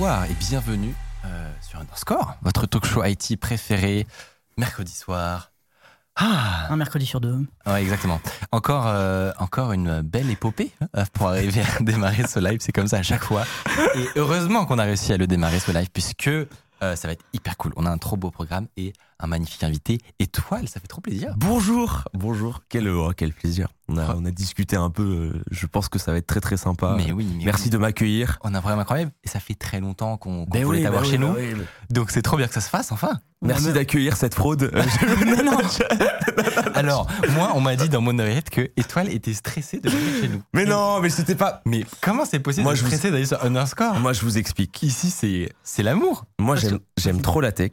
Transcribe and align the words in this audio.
Bonsoir 0.00 0.24
et 0.24 0.34
bienvenue 0.48 0.94
euh, 1.26 1.52
sur 1.60 1.78
Underscore, 1.78 2.34
votre 2.40 2.64
talk 2.64 2.86
show 2.86 3.04
IT 3.04 3.38
préféré, 3.38 4.06
mercredi 4.56 4.92
soir. 4.92 5.52
Ah, 6.16 6.68
Un 6.70 6.76
mercredi 6.76 7.04
sur 7.04 7.20
deux. 7.20 7.36
ouais, 7.66 7.82
exactement. 7.82 8.18
Encore, 8.50 8.86
euh, 8.86 9.30
encore 9.36 9.72
une 9.72 10.00
belle 10.00 10.30
épopée 10.30 10.70
euh, 10.96 11.04
pour 11.12 11.28
arriver 11.28 11.60
à 11.60 11.82
démarrer 11.82 12.26
ce 12.26 12.38
live. 12.40 12.60
C'est 12.62 12.72
comme 12.72 12.88
ça 12.88 12.96
à 12.96 13.02
chaque 13.02 13.22
fois. 13.22 13.44
Et 13.94 14.06
heureusement 14.16 14.64
qu'on 14.64 14.78
a 14.78 14.84
réussi 14.84 15.12
à 15.12 15.18
le 15.18 15.26
démarrer 15.26 15.60
ce 15.60 15.70
live 15.70 15.90
puisque 15.92 16.28
euh, 16.28 16.46
ça 16.80 17.06
va 17.06 17.12
être 17.12 17.24
hyper 17.34 17.58
cool. 17.58 17.74
On 17.76 17.84
a 17.84 17.90
un 17.90 17.98
trop 17.98 18.16
beau 18.16 18.30
programme 18.30 18.68
et 18.78 18.94
un 19.22 19.26
magnifique 19.26 19.62
invité. 19.62 19.98
Étoile, 20.18 20.68
ça 20.68 20.80
fait 20.80 20.86
trop 20.88 21.00
plaisir. 21.00 21.34
Bonjour, 21.36 22.04
bonjour, 22.14 22.62
quel, 22.68 22.88
oh, 22.88 23.12
quel 23.16 23.32
plaisir. 23.32 23.68
On 23.88 23.96
a, 23.98 24.14
on 24.14 24.24
a 24.24 24.30
discuté 24.30 24.76
un 24.76 24.88
peu, 24.88 25.02
euh, 25.34 25.42
je 25.50 25.66
pense 25.66 25.88
que 25.88 25.98
ça 25.98 26.12
va 26.12 26.18
être 26.18 26.26
très 26.26 26.40
très 26.40 26.56
sympa. 26.56 26.94
Mais 26.96 27.10
oui, 27.12 27.26
mais 27.38 27.44
Merci 27.46 27.64
oui. 27.64 27.70
de 27.70 27.78
m'accueillir. 27.78 28.38
On 28.44 28.54
a 28.54 28.60
vraiment 28.60 28.82
incroyable 28.82 29.10
et 29.24 29.28
ça 29.28 29.40
fait 29.40 29.54
très 29.54 29.80
longtemps 29.80 30.16
qu'on 30.16 30.44
Ben 30.44 30.64
voulait 30.64 30.78
oui, 30.78 30.84
t'avoir 30.84 31.02
ben 31.02 31.10
chez 31.10 31.18
nous. 31.18 31.32
ben 31.32 31.56
Donc 31.90 32.10
c'est 32.12 32.22
trop 32.22 32.36
bien 32.36 32.46
que 32.46 32.54
ça 32.54 32.60
se 32.60 32.68
fasse 32.68 32.92
enfin. 32.92 33.18
Merci 33.42 33.72
d'accueillir 33.72 34.16
cette 34.16 34.34
fraude. 34.34 34.70
Non 35.44 35.58
Alors, 36.74 37.06
moi, 37.30 37.52
on 37.54 37.60
m'a 37.60 37.76
dit 37.76 37.88
dans 37.88 38.00
mon 38.00 38.18
oreillette 38.18 38.50
que 38.50 38.70
Étoile 38.76 39.08
était 39.08 39.32
stressée 39.34 39.80
de 39.80 39.88
venir 39.88 40.20
chez 40.20 40.28
nous. 40.28 40.42
mais 40.54 40.64
non, 40.64 41.00
mais 41.00 41.10
c'était 41.10 41.34
pas. 41.34 41.60
Mais 41.66 41.84
comment 42.00 42.24
c'est 42.24 42.38
possible 42.40 42.64
Moi, 42.64 42.72
de 42.72 42.78
je 42.78 42.82
vous- 42.82 42.88
stresser 42.88 43.10
d'aller 43.10 43.26
sur 43.26 43.42
Underscore? 43.44 43.98
Moi, 43.98 44.12
je 44.12 44.20
vous 44.22 44.38
explique. 44.38 44.82
Ici, 44.82 45.10
c'est 45.62 45.82
l'amour. 45.82 46.24
Moi, 46.38 46.56
j'aime 46.96 47.20
trop 47.22 47.40
la 47.40 47.52
tech. 47.52 47.72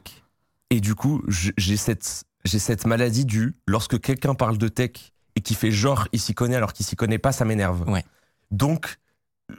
Et 0.70 0.80
du 0.80 0.94
coup, 0.94 1.22
je- 1.28 1.52
j'ai 1.56 1.76
cette, 1.76 2.24
j'ai 2.44 2.58
cette 2.58 2.86
maladie 2.86 3.24
du 3.24 3.56
lorsque 3.66 4.00
quelqu'un 4.00 4.34
parle 4.34 4.58
de 4.58 4.68
tech 4.68 5.12
et 5.36 5.40
qui 5.40 5.54
fait 5.54 5.70
genre 5.70 6.08
il 6.12 6.20
s'y 6.20 6.34
connaît 6.34 6.56
alors 6.56 6.72
qu'il 6.72 6.84
s'y 6.84 6.96
connaît 6.96 7.18
pas, 7.18 7.32
ça 7.32 7.44
m'énerve. 7.44 7.88
Ouais. 7.88 8.04
Donc, 8.50 8.96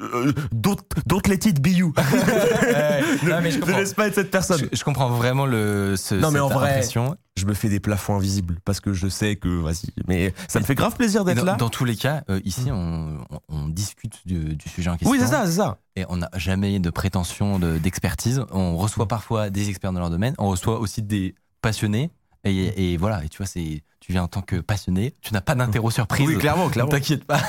euh, 0.01 0.31
don't, 0.51 0.77
don't 1.05 1.27
let 1.27 1.39
it 1.47 1.61
be 1.61 1.67
you. 1.69 1.93
non, 3.23 3.39
mais 3.41 3.51
je 3.51 3.59
ne 3.59 3.65
laisse 3.77 3.93
pas 3.93 4.07
être 4.07 4.15
cette 4.15 4.31
personne. 4.31 4.59
Je, 4.71 4.77
je 4.77 4.83
comprends 4.83 5.09
vraiment 5.09 5.45
le, 5.45 5.95
ce, 5.97 6.15
Non, 6.15 6.29
mais 6.31 6.39
cette 6.39 6.41
en 6.41 6.47
vrai, 6.49 6.69
impression. 6.69 7.15
je 7.35 7.45
me 7.45 7.53
fais 7.53 7.69
des 7.69 7.79
plafonds 7.79 8.15
invisibles 8.15 8.57
parce 8.65 8.79
que 8.79 8.93
je 8.93 9.07
sais 9.07 9.35
que 9.35 9.47
vas-y 9.49 9.87
mais 10.07 10.33
ça 10.47 10.59
me 10.59 10.65
fait 10.65 10.75
grave 10.75 10.95
plaisir 10.95 11.25
Mais 11.25 11.33
d'être 11.35 11.45
là 11.45 11.55
dans 11.55 11.69
tous 11.69 11.85
les 11.85 11.95
cas, 11.95 12.23
euh, 12.29 12.39
ici, 12.45 12.67
on, 12.71 13.17
on- 13.29 13.39
on 13.49 13.67
discute 13.67 14.15
du, 14.25 14.55
du 14.55 14.69
sujet 14.69 14.89
en 14.89 14.93
question. 14.97 15.09
oui 15.11 15.17
c'est 15.19 15.27
ça 15.27 15.45
c'est 15.45 15.53
ça 15.57 15.77
Et 15.95 16.05
on 16.09 16.17
n'a 16.17 16.29
jamais 16.35 16.79
de 16.79 16.89
prétention 16.89 17.59
de- 17.59 17.77
d'expertise. 17.77 18.43
on 18.51 18.77
reçoit 18.77 19.07
parfois 19.07 19.49
des 19.49 19.69
experts 19.69 19.91
dans 19.93 19.99
leur 19.99 20.09
domaine. 20.11 20.35
On 20.37 20.49
reçoit 20.49 20.79
aussi 20.79 21.01
des 21.01 21.35
passionnés. 21.61 22.11
Et, 22.45 22.93
et 22.93 22.97
voilà, 22.97 23.21
et 23.25 23.27
tu 23.29 23.37
vois, 23.37 23.45
c'est, 23.47 23.83
tu 23.99 24.13
viens 24.13 24.23
en 24.23 24.29
tant 24.29 24.41
que 24.41 24.55
passionné. 24.61 25.13
Tu 25.21 25.33
n'as 25.33 25.41
pas 25.41 25.55
d'interro 25.55 25.91
surprise. 25.91 26.25
oui 26.25 26.37
clairement 26.37 26.69
clairement 26.69 26.91
T'inquiète 26.93 27.25
pas. 27.25 27.41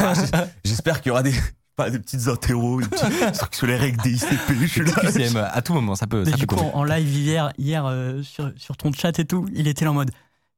j'espère 0.65 1.01
qu'il 1.01 1.11
y 1.11 1.13
aura 1.13 1.23
des 1.23 1.33
pas 1.77 1.91
des 1.91 1.99
petites 1.99 2.29
interros 2.29 2.81
des 2.81 2.89
petits 2.89 3.33
trucs 3.39 3.55
sur 3.55 3.67
les 3.67 3.77
règles 3.77 4.03
des 4.03 4.11
ICP 4.11 4.53
je 4.61 4.67
suis 4.67 4.85
là 4.85 4.93
QCM, 4.93 5.37
à 5.37 5.63
tout 5.63 5.73
moment, 5.73 5.95
ça 5.95 6.07
peut. 6.07 6.25
Ça 6.25 6.33
du 6.33 6.47
peut 6.47 6.57
coup, 6.57 6.65
en 6.73 6.85
live 6.85 7.09
hier, 7.09 7.53
hier 7.59 7.87
euh, 7.87 8.23
sur, 8.23 8.53
sur 8.57 8.77
ton 8.77 8.93
chat 8.93 9.19
et 9.19 9.25
tout, 9.25 9.49
il 9.55 9.69
était 9.69 9.85
là 9.85 9.93
en 9.93 9.95
mode 9.95 10.11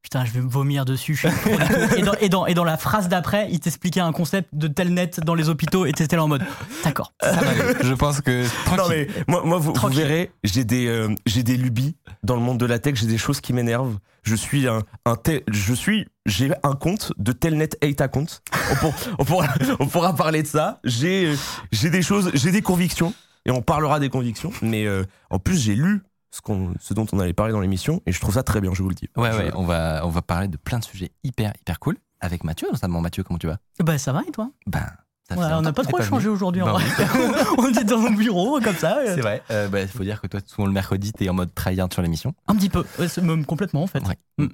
Putain, 0.03 0.25
je 0.25 0.31
vais 0.31 0.41
me 0.41 0.49
vomir 0.49 0.83
dessus. 0.83 1.15
je 1.15 1.27
suis 1.29 1.37
trop 1.39 1.57
dégoûté. 1.57 1.99
et, 1.99 2.01
dans, 2.03 2.13
et, 2.19 2.29
dans, 2.29 2.45
et 2.45 2.53
dans 2.53 2.65
la 2.65 2.75
phrase 2.77 3.07
d'après, 3.07 3.47
il 3.51 3.59
t'expliquait 3.61 4.01
un 4.01 4.11
concept 4.11 4.49
de 4.53 4.67
telnet 4.67 5.09
dans 5.25 5.33
les 5.33 5.47
hôpitaux 5.47 5.85
et 5.85 5.93
t'étais 5.93 6.17
là 6.17 6.25
en 6.25 6.27
mode 6.27 6.43
D'accord. 6.83 7.13
Ça 7.21 7.31
va 7.31 7.49
aller. 7.49 7.61
Je 7.81 7.93
pense 7.93 8.19
que. 8.19 8.43
non 8.77 8.83
mais 8.89 9.07
moi, 9.29 9.43
moi 9.45 9.57
vous, 9.59 9.73
vous 9.73 9.87
verrez 9.87 10.31
j'ai 10.43 10.65
des 10.65 10.87
euh, 10.87 11.07
j'ai 11.25 11.41
des 11.43 11.55
lubies 11.55 11.95
dans 12.21 12.35
le 12.35 12.41
monde 12.41 12.57
de 12.59 12.65
la 12.65 12.79
tech 12.79 12.95
j'ai 12.95 13.07
des 13.07 13.17
choses 13.17 13.39
qui 13.39 13.53
m'énervent 13.53 13.97
je 14.23 14.35
suis 14.35 14.67
un, 14.67 14.83
un 15.05 15.15
tel- 15.15 15.43
je 15.49 15.73
suis 15.73 16.07
j'ai 16.25 16.51
un 16.63 16.73
compte 16.73 17.13
de 17.17 17.31
telnet 17.31 17.69
hate 17.81 18.01
account 18.01 18.25
on, 18.71 18.75
pour- 18.75 18.93
on 19.19 19.25
pourra 19.25 19.47
on 19.79 19.87
pourra 19.87 20.13
parler 20.15 20.43
de 20.43 20.47
ça 20.47 20.79
j'ai 20.83 21.33
j'ai 21.71 21.89
des 21.89 22.01
choses 22.01 22.29
j'ai 22.33 22.51
des 22.51 22.61
convictions 22.61 23.13
et 23.45 23.51
on 23.51 23.61
parlera 23.61 23.99
des 23.99 24.09
convictions 24.09 24.51
mais 24.61 24.85
euh, 24.85 25.03
en 25.29 25.39
plus 25.39 25.57
j'ai 25.57 25.75
lu 25.75 26.01
ce 26.33 26.41
qu'on 26.41 26.73
ce 26.79 26.93
dont 26.95 27.05
on 27.13 27.19
allait 27.19 27.33
parler 27.33 27.53
dans 27.53 27.59
l'émission 27.61 28.01
et 28.07 28.11
je 28.11 28.19
trouve 28.19 28.33
ça 28.33 28.41
très 28.43 28.59
bien 28.59 28.73
je 28.73 28.81
vous 28.81 28.89
le 28.89 28.95
dis 28.95 29.07
Ouais, 29.15 29.31
Je- 29.31 29.37
ouais, 29.37 29.51
on 29.53 29.63
va, 29.65 30.01
on 30.03 30.09
va 30.09 30.21
parler 30.23 30.47
de 30.47 30.57
plein 30.57 30.79
de 30.79 30.83
sujets 30.83 31.11
hyper, 31.23 31.53
hyper 31.61 31.79
cool. 31.79 31.97
Avec 32.21 32.43
Mathieu, 32.45 32.69
notamment. 32.71 33.01
Mathieu, 33.01 33.21
comment 33.23 33.37
tu 33.37 33.47
vas? 33.47 33.57
Bah, 33.79 33.97
ça 33.97 34.13
va 34.13 34.21
et 34.27 34.31
toi? 34.31 34.49
Ben, 34.65 34.85
ça 35.27 35.35
Ouais, 35.35 35.45
On 35.57 35.61
n'a 35.61 35.73
pas 35.73 35.83
trop 35.83 35.99
échangé 35.99 36.23
venu. 36.25 36.35
aujourd'hui 36.35 36.61
en 36.61 36.65
Bah 36.65 36.71
vrai. 36.73 36.85
on 37.57 37.69
était 37.69 37.83
dans 37.83 37.97
mon 37.99 38.11
bureau 38.11 38.59
comme 38.61 38.75
ça. 38.77 38.97
C'est 39.05 39.19
vrai. 39.21 39.43
Euh, 39.51 39.67
bah, 39.67 39.81
Il 39.81 39.87
faut 39.89 40.03
dire 40.03 40.21
que 40.21 40.27
toi, 40.27 40.39
souvent 40.45 40.65
le 40.65 40.71
mercredi, 40.73 41.11
t'es 41.11 41.27
en 41.29 41.33
mode 41.33 41.53
tryhard 41.53 41.89
sur 41.91 42.01
l'émission. 42.01 42.33
Un 42.47 42.55
petit 42.55 42.69
peu. 42.69 42.85
Ouais, 42.97 43.07
c'est 43.09 43.21
même 43.21 43.45
complètement 43.45 43.83
en 43.83 43.87
fait. 43.87 44.01
Ouais. 44.07 44.17
Mm. 44.37 44.47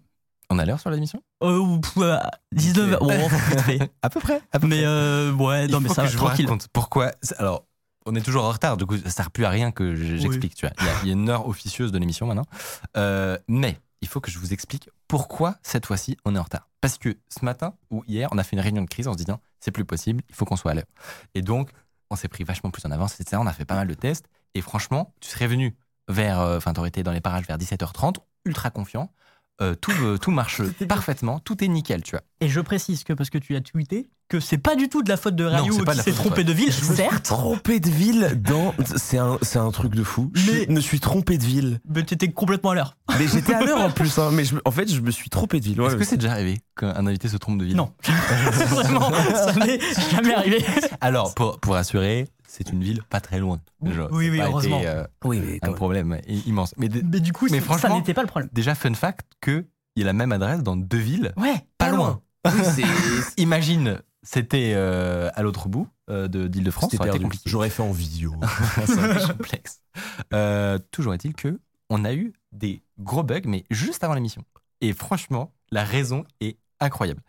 On 0.49 0.57
a 0.57 0.65
l'heure 0.65 0.79
sur 0.79 0.89
l'émission? 0.89 1.21
Euh, 1.43 1.59
ou, 1.59 1.79
pff, 1.79 1.93
euh, 1.97 2.17
19 2.53 2.97
Ok. 3.01 3.11
Oh, 3.13 3.27
vite 3.51 3.61
fait. 3.61 3.91
À 4.01 4.09
peu 4.09 4.19
près. 4.19 4.41
Mais 4.63 4.81
euh, 4.83 5.31
ouais, 5.33 5.65
Il 5.65 5.71
non, 5.71 5.79
mais 5.79 5.89
faut 5.89 5.93
ça 5.93 6.01
que 6.01 6.07
va 6.07 6.11
je 6.13 6.17
vous 6.17 6.25
tranquille. 6.25 6.45
raconte 6.47 6.67
pourquoi. 6.73 7.11
Alors, 7.37 7.65
on 8.09 8.15
est 8.15 8.21
toujours 8.21 8.43
en 8.45 8.51
retard, 8.51 8.77
du 8.77 8.85
coup, 8.85 8.97
ça 8.97 9.09
sert 9.09 9.31
plus 9.31 9.45
à 9.45 9.49
rien 9.49 9.71
que 9.71 9.95
je- 9.95 10.15
j'explique. 10.17 10.55
Tu 10.55 10.65
vois, 10.65 10.75
il 10.79 10.85
y, 10.85 10.89
a, 10.89 10.93
il 11.03 11.07
y 11.07 11.11
a 11.11 11.13
une 11.13 11.29
heure 11.29 11.47
officieuse 11.47 11.91
de 11.91 11.97
l'émission 11.97 12.25
maintenant. 12.27 12.45
Euh, 12.97 13.37
mais 13.47 13.77
il 14.01 14.07
faut 14.07 14.19
que 14.21 14.31
je 14.31 14.39
vous 14.39 14.53
explique 14.53 14.89
pourquoi 15.07 15.55
cette 15.63 15.85
fois-ci 15.85 16.17
on 16.25 16.35
est 16.35 16.39
en 16.39 16.43
retard. 16.43 16.67
Parce 16.81 16.97
que 16.97 17.17
ce 17.29 17.43
matin 17.45 17.73
ou 17.91 18.03
hier, 18.07 18.29
on 18.31 18.37
a 18.37 18.43
fait 18.43 18.55
une 18.55 18.61
réunion 18.61 18.81
de 18.83 18.87
crise 18.89 19.07
en 19.07 19.13
se 19.13 19.17
disant 19.17 19.39
c'est 19.59 19.71
plus 19.71 19.85
possible, 19.85 20.23
il 20.29 20.35
faut 20.35 20.45
qu'on 20.45 20.55
soit 20.55 20.71
à 20.71 20.73
l'heure. 20.75 20.85
Et 21.35 21.41
donc, 21.41 21.69
on 22.09 22.15
s'est 22.15 22.27
pris 22.29 22.43
vachement 22.43 22.71
plus 22.71 22.85
en 22.85 22.91
avance, 22.91 23.19
etc. 23.19 23.37
On 23.41 23.47
a 23.47 23.53
fait 23.53 23.65
pas 23.65 23.75
mal 23.75 23.87
de 23.87 23.93
tests. 23.93 24.25
Et 24.55 24.61
franchement, 24.61 25.13
tu 25.19 25.29
serais 25.29 25.47
venu 25.47 25.75
vers. 26.07 26.39
euh, 26.39 26.57
Enfin, 26.57 26.73
t'aurais 26.73 26.89
été 26.89 27.03
dans 27.03 27.11
les 27.11 27.21
parages 27.21 27.45
vers 27.45 27.57
17h30, 27.57 28.15
ultra 28.45 28.69
confiant. 28.71 29.11
Euh, 29.61 29.75
tout, 29.75 29.91
euh, 30.01 30.17
tout 30.17 30.31
marche 30.31 30.61
parfaitement, 30.87 31.39
tout 31.39 31.61
est 31.63 31.67
nickel, 31.67 32.01
tu 32.01 32.11
vois. 32.11 32.21
Et 32.39 32.47
je 32.47 32.61
précise 32.61 33.03
que 33.03 33.11
parce 33.11 33.29
que 33.29 33.37
tu 33.37 33.55
as 33.57 33.61
tweeté 33.61 34.09
que 34.29 34.39
c'est 34.39 34.57
pas 34.59 34.75
du 34.75 34.87
tout 34.89 35.01
de 35.03 35.09
la 35.09 35.17
faute 35.17 35.35
de 35.35 35.43
Ryu 35.43 35.73
c'est 35.73 35.83
pas 35.83 35.93
de 35.95 35.99
qui 35.99 36.03
s'est 36.05 36.11
trompé 36.15 36.43
de 36.43 36.53
ville, 36.53 36.71
Je 36.71 36.79
me 36.81 36.85
suis 36.85 36.95
certes. 36.95 37.25
trompé 37.25 37.79
de 37.79 37.89
ville 37.89 38.39
dans 38.41 38.73
c'est 38.95 39.17
un 39.57 39.71
truc 39.71 39.95
de 39.95 40.03
fou 40.03 40.31
Mais- 40.35 40.65
je 40.67 40.71
me 40.71 40.79
suis 40.79 40.99
trompé 40.99 41.37
de 41.37 41.43
ville 41.43 41.79
Mais 41.93 42.03
t'étais 42.03 42.31
complètement 42.31 42.69
à 42.69 42.75
l'heure. 42.75 42.95
mais 43.17 43.27
j'étais 43.27 43.53
à 43.55 43.61
l'heure 43.63 43.81
en 43.81 43.89
plus 43.91 44.17
hein, 44.19 44.29
mais 44.31 44.45
je 44.45 44.55
en 44.63 44.71
fait 44.71 44.89
je 44.89 45.01
me 45.01 45.11
suis 45.11 45.29
trompé 45.29 45.59
de 45.59 45.65
ville 45.65 45.81
ouais, 45.81 45.87
Est-ce 45.87 45.95
que 45.95 46.03
c'est 46.05 46.17
déjà 46.17 46.31
arrivé 46.33 46.61
qu'un 46.77 47.07
invité 47.07 47.27
se 47.27 47.37
trompe 47.37 47.57
de 47.59 47.65
ville? 47.65 47.75
Non. 47.75 47.91
Vraiment, 48.69 49.11
ça 49.11 49.53
n'est 49.65 49.79
jamais 50.11 50.33
arrivé. 50.33 50.63
Alors, 51.01 51.33
pour, 51.35 51.59
pour 51.59 51.75
assurer, 51.75 52.27
c'est 52.47 52.69
une 52.71 52.83
ville 52.83 53.01
pas 53.09 53.19
très 53.21 53.39
loin. 53.39 53.59
Déjà. 53.81 54.07
Oui, 54.11 54.29
oui, 54.29 54.37
pas 54.37 54.43
été, 54.43 54.51
heureusement. 54.51 54.81
euh, 54.85 55.03
oui 55.25 55.41
mais 55.43 55.59
un 55.67 55.73
problème 55.73 56.19
immense. 56.45 56.73
Mais, 56.77 56.87
du 56.87 57.33
coup, 57.33 57.47
Mais 57.51 57.59
ça 57.61 57.89
n'était 57.89 58.13
pas 58.13 58.21
le 58.21 58.27
problème. 58.27 58.49
déjà, 58.53 58.75
fun 58.75 58.93
fact 58.93 59.25
que 59.41 59.65
il 59.95 60.01
y 60.01 60.03
a 60.03 60.05
la 60.05 60.13
même 60.13 60.31
adresse 60.31 60.61
dans 60.63 60.75
deux 60.77 60.97
villes, 60.97 61.33
Ouais, 61.35 61.55
pas 61.77 61.89
loin. 61.89 62.21
Imagine, 63.37 63.99
c'était 64.31 64.73
euh, 64.75 65.31
à 65.33 65.41
l'autre 65.41 65.69
bout 65.69 65.87
euh, 66.11 66.27
de 66.27 66.47
d'Île-de-France, 66.47 66.91
C'était 66.91 67.17
compliqué. 67.17 67.49
J'aurais 67.49 67.71
fait 67.71 67.81
en 67.81 67.91
visio. 67.91 68.35
Ça 68.85 68.93
aurait 68.93 69.15
été 69.15 69.25
complexe. 69.33 69.81
Euh, 70.33 70.77
toujours 70.91 71.15
est-il 71.15 71.33
que 71.33 71.59
on 71.89 72.05
a 72.05 72.13
eu 72.13 72.33
des 72.51 72.83
gros 72.99 73.23
bugs, 73.23 73.41
mais 73.45 73.63
juste 73.71 74.03
avant 74.03 74.13
l'émission. 74.13 74.43
Et 74.81 74.93
franchement, 74.93 75.51
la 75.71 75.83
raison 75.83 76.25
est 76.41 76.59
incroyable. 76.79 77.21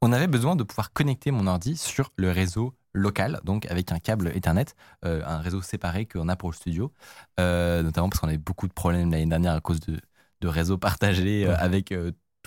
On 0.00 0.12
avait 0.12 0.28
besoin 0.28 0.56
de 0.56 0.62
pouvoir 0.62 0.94
connecter 0.94 1.30
mon 1.30 1.46
ordi 1.46 1.76
sur 1.76 2.10
le 2.16 2.30
réseau 2.30 2.74
local, 2.94 3.40
donc 3.44 3.66
avec 3.66 3.92
un 3.92 3.98
câble 3.98 4.28
Ethernet, 4.34 4.64
euh, 5.04 5.22
un 5.26 5.40
réseau 5.40 5.60
séparé 5.60 6.06
qu'on 6.06 6.28
a 6.30 6.36
pour 6.36 6.50
le 6.50 6.56
studio, 6.56 6.90
notamment 7.38 8.08
parce 8.08 8.20
qu'on 8.20 8.28
avait 8.28 8.38
beaucoup 8.38 8.66
de 8.66 8.72
problèmes 8.72 9.10
l'année 9.10 9.26
dernière 9.26 9.52
à 9.52 9.60
cause 9.60 9.80
de, 9.80 10.00
de 10.40 10.48
réseaux 10.48 10.78
partagés 10.78 11.46
Ouais. 11.46 11.54
avec 11.54 11.92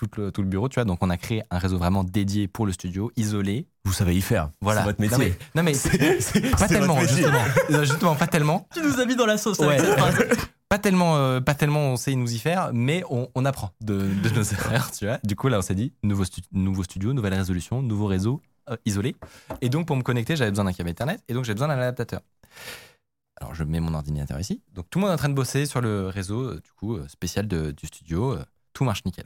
tout, 0.08 0.22
le, 0.22 0.32
tout 0.32 0.42
le 0.42 0.48
bureau, 0.48 0.70
tu 0.70 0.76
vois. 0.76 0.86
Donc 0.86 1.00
on 1.02 1.10
a 1.10 1.18
créé 1.18 1.44
un 1.52 1.58
réseau 1.58 1.78
vraiment 1.78 2.04
dédié 2.04 2.48
pour 2.48 2.66
le 2.66 2.72
studio, 2.72 3.12
isolé. 3.18 3.68
Vous 3.86 3.94
savez 3.94 4.16
y 4.16 4.22
faire. 4.22 4.52
Voilà. 4.62 4.82
C'est 4.82 4.86
votre 4.88 5.02
Non, 5.02 5.18
métier. 5.18 5.36
mais, 5.56 5.62
non, 5.62 5.64
mais 5.64 5.74
C'est- 5.76 6.22
c'est- 6.22 6.52
pas 6.58 6.68
tellement, 6.68 7.00
justement. 7.02 7.40
Non, 7.70 7.80
justement, 7.84 8.16
pas 8.16 8.28
tellement. 8.28 8.68
tu 8.74 8.82
nous 8.82 9.00
as 9.00 9.06
mis 9.06 9.16
dans 9.16 9.26
la 9.26 9.38
sauce 9.38 9.60
Ouais. 9.60 9.68
avec 9.78 9.82
cette 9.82 9.98
phrase. 9.98 10.16
Pas 10.70 10.78
tellement, 10.78 11.18
euh, 11.18 11.40
pas 11.42 11.56
tellement 11.56 11.80
on 11.94 11.96
sait 11.98 12.14
nous 12.14 12.32
y 12.32 12.38
faire, 12.38 12.70
mais 12.74 13.04
on, 13.10 13.28
on 13.34 13.44
apprend 13.46 13.72
de, 13.82 13.98
de 14.24 14.30
nos 14.30 14.44
erreurs, 14.54 14.92
tu 14.92 15.06
vois. 15.06 15.18
Du 15.24 15.36
coup, 15.36 15.48
là, 15.48 15.58
on 15.58 15.62
s'est 15.64 15.74
dit, 15.74 15.94
nouveau, 16.04 16.26
stu- 16.26 16.42
nouveau 16.52 16.84
studio, 16.84 17.12
nouvelle 17.14 17.34
résolution, 17.34 17.82
nouveau 17.82 18.06
réseau 18.06 18.40
euh, 18.70 18.78
isolé. 18.86 19.16
Et 19.62 19.70
donc, 19.70 19.88
pour 19.88 19.96
me 19.96 20.04
connecter, 20.04 20.36
j'avais 20.36 20.52
besoin 20.52 20.66
d'un 20.66 20.74
câble 20.74 20.90
Ethernet 20.92 21.18
et 21.28 21.34
donc 21.34 21.44
j'ai 21.46 21.54
besoin 21.54 21.70
d'un 21.70 21.80
adaptateur. 21.80 22.22
Alors, 23.42 23.56
je 23.56 23.64
mets 23.64 23.80
mon 23.80 23.94
ordinateur 23.94 24.40
ici. 24.40 24.62
Donc, 24.74 24.86
tout 24.90 25.00
le 25.00 25.06
monde 25.06 25.12
est 25.12 25.14
en 25.16 25.18
train 25.18 25.30
de 25.30 25.34
bosser 25.34 25.66
sur 25.66 25.82
le 25.82 26.08
réseau, 26.08 26.42
euh, 26.42 26.56
du 26.64 26.72
coup, 26.74 27.00
spécial 27.08 27.48
de- 27.48 27.72
du 27.72 27.88
studio. 27.88 28.36
tout 28.74 28.84
marche 28.84 29.04
nickel. 29.06 29.26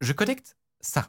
Je 0.00 0.12
connecte 0.12 0.56
ça 0.80 1.08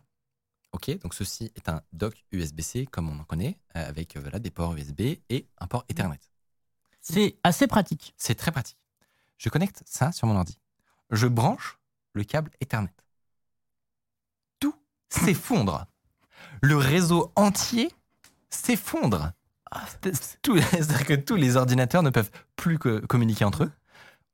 Ok, 0.72 0.90
donc 1.00 1.14
ceci 1.14 1.52
est 1.56 1.70
un 1.70 1.82
dock 1.94 2.26
USB-C 2.34 2.86
comme 2.88 3.08
on 3.10 3.18
en 3.20 3.24
connaît, 3.24 3.58
euh, 3.78 3.88
avec 3.88 4.18
euh, 4.18 4.20
voilà, 4.20 4.40
des 4.40 4.52
ports 4.52 4.76
USB 4.76 5.02
et 5.30 5.48
un 5.60 5.68
port 5.68 5.86
Ethernet. 5.88 6.20
C'est 7.00 7.38
assez 7.44 7.66
pratique. 7.68 8.14
C'est 8.18 8.36
très 8.36 8.52
pratique. 8.52 8.78
Je 9.38 9.48
connecte 9.50 9.84
ça 9.86 10.12
sur 10.12 10.28
mon 10.28 10.36
ordi. 10.36 10.58
Je 11.12 11.28
branche 11.28 11.80
le 12.14 12.24
câble 12.26 12.52
Ethernet. 12.60 12.94
Tout 14.60 14.76
s'effondre. 15.10 15.86
Le 16.62 16.76
réseau 16.76 17.32
entier 17.36 17.90
s'effondre. 18.50 19.32
Tout- 20.42 20.58
C'est-à-dire 20.72 21.06
que 21.06 21.14
tous 21.14 21.36
les 21.36 21.56
ordinateurs 21.56 22.04
ne 22.04 22.10
peuvent 22.10 22.32
plus 22.58 22.80
que 22.80 23.00
communiquer 23.06 23.46
entre 23.46 23.64
eux. 23.64 23.72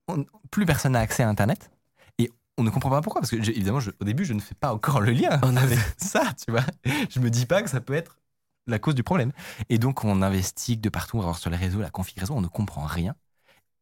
On- 0.07 0.25
plus 0.49 0.65
personne 0.65 0.93
n'a 0.93 0.99
accès 1.01 1.23
à 1.23 1.29
Internet. 1.29 1.71
On 2.57 2.63
ne 2.63 2.69
comprend 2.69 2.89
pas 2.89 3.01
pourquoi. 3.01 3.21
Parce 3.21 3.31
que, 3.31 3.37
évidemment, 3.37 3.79
je- 3.79 3.91
au 3.99 4.03
début, 4.03 4.25
je 4.25 4.33
ne 4.33 4.39
fais 4.39 4.55
pas 4.55 4.73
encore 4.73 5.01
le 5.01 5.11
lien 5.11 5.39
avec 5.57 5.79
ça, 5.97 6.33
tu 6.43 6.51
vois. 6.51 6.63
Je 7.09 7.19
me 7.19 7.29
dis 7.29 7.45
pas 7.45 7.61
que 7.63 7.69
ça 7.69 7.81
peut 7.81 7.93
être 7.93 8.17
la 8.67 8.77
cause 8.79 8.93
du 8.95 9.03
problème. 9.03 9.31
Et 9.69 9.77
donc, 9.79 10.03
on 10.03 10.21
investigue 10.21 10.81
de 10.81 10.89
partout, 10.89 11.17
on 11.17 11.19
va 11.21 11.25
voir 11.25 11.37
sur 11.39 11.49
les 11.49 11.57
réseaux, 11.57 11.81
la 11.81 11.89
configuration, 11.89 12.37
on 12.37 12.41
ne 12.41 12.47
comprend 12.47 12.85
rien. 12.85 13.15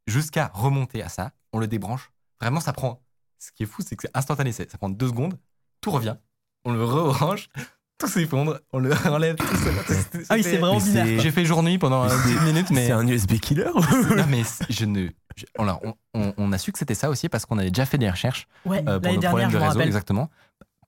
Jusqu'à 0.07 0.49
remonter 0.53 1.03
à 1.03 1.09
ça, 1.09 1.31
on 1.51 1.59
le 1.59 1.67
débranche. 1.67 2.11
Vraiment, 2.41 2.59
ça 2.61 2.73
prend. 2.73 3.01
Ce 3.37 3.51
qui 3.51 3.63
est 3.63 3.65
fou, 3.65 3.81
c'est 3.85 3.95
que 3.95 4.03
c'est 4.07 4.17
instantané. 4.17 4.51
c'est- 4.51 4.69
Ça 4.71 4.77
prend 4.77 4.89
deux 4.89 5.07
secondes, 5.07 5.37
tout 5.81 5.91
revient, 5.91 6.15
on 6.65 6.71
le 6.73 6.83
rebranche, 6.83 7.49
tout 7.99 8.07
s'effondre, 8.07 8.59
on 8.73 8.79
le 8.79 8.91
enlève. 9.07 9.35
Tout 9.35 9.45
se- 9.45 10.25
Ah 10.29 10.35
oui, 10.35 10.43
c'est 10.43 10.57
vraiment 10.57 10.79
binaire. 10.79 11.19
J'ai 11.21 11.31
fait 11.31 11.45
journée 11.45 11.77
pendant 11.77 12.05
euh, 12.05 12.15
10 12.25 12.45
minutes, 12.45 12.69
mais. 12.71 12.87
C'est 12.87 12.91
un 12.93 13.07
USB 13.07 13.33
killer 13.39 13.69
Non, 14.15 14.25
mais 14.27 14.41
je 14.69 14.85
ne. 14.85 15.09
je- 15.35 15.45
alors, 15.57 15.79
on, 15.83 15.93
on- 16.13 16.33
on 16.37 16.51
a 16.51 16.57
su 16.57 16.71
que 16.71 16.79
c'était 16.79 16.95
ça 16.95 17.09
aussi 17.09 17.29
parce 17.29 17.45
qu'on 17.45 17.57
avait 17.59 17.69
déjà 17.71 17.85
fait 17.85 17.97
des 17.97 18.09
recherches 18.09 18.47
Ouais, 18.65 18.79
euh, 18.79 18.83
pour 18.99 19.03
l'année 19.03 19.15
nos 19.15 19.21
dernière, 19.21 19.29
problèmes 19.31 19.49
je 19.49 19.53
de 19.55 19.59
me 19.59 19.63
réseau, 19.63 19.73
rappelle. 19.73 19.87
exactement. 19.87 20.29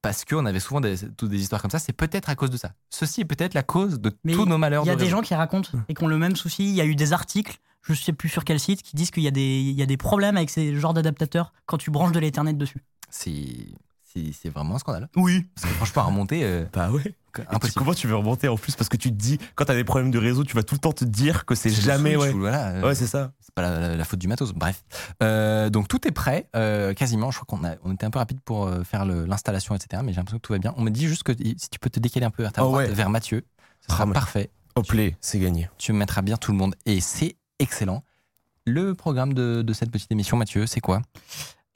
Parce 0.01 0.25
qu'on 0.25 0.47
avait 0.47 0.59
souvent 0.59 0.81
des, 0.81 0.95
toutes 1.15 1.29
des 1.29 1.39
histoires 1.41 1.61
comme 1.61 1.69
ça. 1.69 1.77
C'est 1.77 1.93
peut-être 1.93 2.29
à 2.29 2.35
cause 2.35 2.49
de 2.49 2.57
ça. 2.57 2.71
Ceci 2.89 3.21
est 3.21 3.25
peut-être 3.25 3.53
la 3.53 3.61
cause 3.61 3.99
de 3.99 4.11
Mais 4.23 4.33
tous 4.33 4.45
nos 4.45 4.57
malheurs. 4.57 4.83
Il 4.83 4.87
y 4.87 4.89
a 4.89 4.93
de 4.95 4.97
des 4.99 5.03
réseau. 5.05 5.17
gens 5.17 5.21
qui 5.21 5.35
racontent 5.35 5.69
et 5.89 5.93
qui 5.93 6.03
ont 6.03 6.07
le 6.07 6.17
même 6.17 6.35
souci. 6.35 6.63
Il 6.67 6.73
y 6.75 6.81
a 6.81 6.85
eu 6.85 6.95
des 6.95 7.13
articles, 7.13 7.59
je 7.83 7.93
sais 7.93 8.11
plus 8.13 8.27
sur 8.29 8.43
quel 8.43 8.59
site, 8.59 8.81
qui 8.81 8.95
disent 8.95 9.11
qu'il 9.11 9.21
y, 9.21 9.27
a 9.27 9.31
des- 9.31 9.59
il 9.59 9.73
y 9.77 9.81
a 9.83 9.85
des 9.85 9.97
problèmes 9.97 10.37
avec 10.37 10.49
ces 10.49 10.75
genres 10.79 10.95
d'adaptateurs 10.95 11.53
quand 11.67 11.77
tu 11.77 11.91
branches 11.91 12.13
de 12.13 12.19
l'Ethernet 12.19 12.53
dessus. 12.53 12.81
C'est 13.11 13.45
c'est- 14.13 14.49
vraiment 14.49 14.75
un 14.75 14.79
scandale. 14.79 15.09
Oui. 15.15 15.45
Parce 15.55 15.67
que 15.67 15.73
franchement, 15.75 16.01
à 16.01 16.05
remonter, 16.05 16.43
euh, 16.43 16.65
Bah 16.73 16.91
ouais. 16.91 17.15
impossible. 17.49 17.79
Comment 17.79 17.93
tu 17.93 18.07
veux 18.07 18.15
remonter 18.15 18.47
en 18.47 18.57
plus? 18.57 18.75
Parce 18.75 18.89
que 18.89 18.97
tu 18.97 19.09
te 19.09 19.15
dis, 19.15 19.37
quand 19.55 19.65
t'as 19.65 19.75
des 19.75 19.83
problèmes 19.83 20.11
de 20.11 20.17
réseau, 20.19 20.43
tu 20.43 20.55
vas 20.55 20.63
tout 20.63 20.75
le 20.75 20.79
temps 20.79 20.91
te 20.91 21.05
dire 21.05 21.45
que 21.45 21.55
c'est 21.55 21.69
jamais. 21.69 22.15
Ouais, 22.15 22.31
Voilà, 22.31 22.67
euh, 22.69 22.81
ouais 22.83 22.95
c'est 22.95 23.07
ça. 23.07 23.31
c'est 23.39 23.53
pas 23.55 23.61
la, 23.61 23.79
la- 23.79 23.95
la 23.95 24.03
faute 24.03 24.19
du 24.19 24.27
matos. 24.27 24.53
Bref. 24.53 24.83
Euh, 25.23 25.69
donc 25.69 25.87
tout 25.87 26.05
est 26.07 26.11
prêt, 26.11 26.47
quasiment. 26.95 27.31
Je 27.31 27.39
crois 27.39 27.57
qu'on 27.57 27.65
a- 27.65 27.75
on 27.83 27.93
était 27.93 28.05
un 28.05 28.11
peu 28.11 28.19
rapide 28.19 28.39
pour 28.41 28.69
faire 28.83 29.05
l'installation, 29.05 29.75
etc. 29.75 30.01
Mais 30.05 30.11
j'ai 30.11 30.17
l'impression 30.17 30.37
que 30.39 30.45
tout 30.45 30.53
va 30.53 30.59
bien. 30.59 30.73
On 30.77 30.81
me 30.81 30.89
dit 30.89 31.07
juste 31.07 31.23
que 31.23 31.33
si 31.33 31.69
tu 31.69 31.79
peux 31.79 31.89
te 31.89 31.99
décaler 31.99 32.25
un 32.25 32.31
peu 32.31 32.43
vers 32.43 32.51
ta 32.53 32.61
droite, 32.61 32.87
ouais. 32.89 32.93
vers 32.93 33.09
Mathieu, 33.09 33.43
ce 33.87 33.93
sera 33.93 34.05
Ah, 34.09 34.13
parfait. 34.13 34.49
Au 34.75 34.83
play, 34.83 35.17
c'est 35.21 35.39
gagné. 35.39 35.69
Tu 35.77 35.91
mettras 35.93 36.21
bien 36.21 36.37
tout 36.37 36.51
le 36.51 36.57
monde 36.57 36.75
et 36.85 37.01
c'est 37.01 37.35
excellent. 37.59 38.03
Le 38.65 38.93
programme 38.93 39.33
de, 39.33 39.63
de 39.63 39.73
cette 39.73 39.89
petite 39.91 40.11
émission, 40.11 40.37
Mathieu, 40.37 40.65
c'est 40.67 40.79
quoi? 40.81 41.01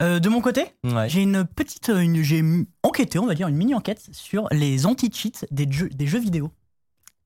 Euh, 0.02 0.18
de 0.20 0.28
mon 0.28 0.40
côté, 0.42 0.66
Ouais. 0.84 1.08
j'ai 1.08 1.22
une 1.22 1.44
petite, 1.46 1.88
euh, 1.88 2.00
une, 2.00 2.22
j'ai 2.22 2.42
enquêté, 2.82 3.18
on 3.18 3.26
va 3.26 3.34
dire 3.34 3.48
une 3.48 3.56
mini 3.56 3.74
enquête 3.74 4.04
sur 4.12 4.46
les 4.52 4.84
anti-cheats 4.84 5.46
des 5.50 5.66
jeux, 5.70 5.88
des 5.88 6.06
jeux 6.06 6.18
vidéo. 6.20 6.50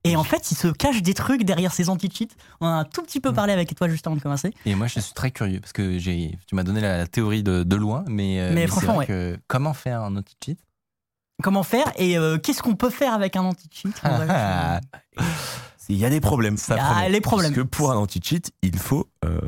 Et 0.05 0.17
en 0.17 0.25
fait, 0.25 0.51
il 0.51 0.57
se 0.57 0.69
cache 0.69 1.03
des 1.03 1.13
trucs 1.13 1.43
derrière 1.45 1.75
ces 1.75 1.91
anti-cheats. 1.91 2.35
On 2.61 2.67
en 2.67 2.71
a 2.71 2.73
un 2.75 2.85
tout 2.85 3.03
petit 3.03 3.21
peu 3.21 3.35
parlé 3.35 3.53
avec 3.53 3.75
toi 3.75 3.87
juste 3.89 4.07
avant 4.07 4.17
de 4.17 4.23
commencer. 4.23 4.55
Et 4.65 4.75
moi, 4.75 4.87
je 4.87 4.99
suis 5.01 5.13
très 5.13 5.31
curieux 5.31 5.61
parce 5.61 5.73
que 5.75 5.99
j'ai, 5.99 6.39
tu 6.47 6.55
m'as 6.55 6.63
donné 6.63 6.81
la, 6.81 6.97
la 6.97 7.07
théorie 7.07 7.43
de, 7.43 7.65
de 7.65 7.77
loin, 7.77 8.05
mais, 8.07 8.41
euh, 8.41 8.53
Mais 8.55 8.67
franchement, 8.67 8.95
vrai 8.95 9.07
que 9.07 9.39
comment 9.47 9.75
faire 9.75 10.03
un 10.03 10.17
anti-cheat? 10.17 10.59
Comment 11.43 11.63
faire 11.65 11.91
et 11.97 12.17
euh, 12.19 12.39
qu'est-ce 12.39 12.63
qu'on 12.63 12.77
peut 12.77 12.89
faire 12.91 13.13
avec 13.15 13.35
un 13.37 13.43
anti-cheat 13.43 14.01
Il 15.91 15.97
y 15.99 16.05
a 16.05 16.11
des 16.11 16.21
problèmes. 16.21 16.57
Il 16.69 16.77
y 16.77 16.79
a 16.79 17.09
les 17.09 17.21
problèmes. 17.21 17.53
Parce 17.53 17.65
que 17.65 17.69
pour 17.69 17.91
un 17.91 17.97
anti-cheat, 17.97 18.53
il 18.63 18.79
faut 18.79 19.09
euh, 19.25 19.41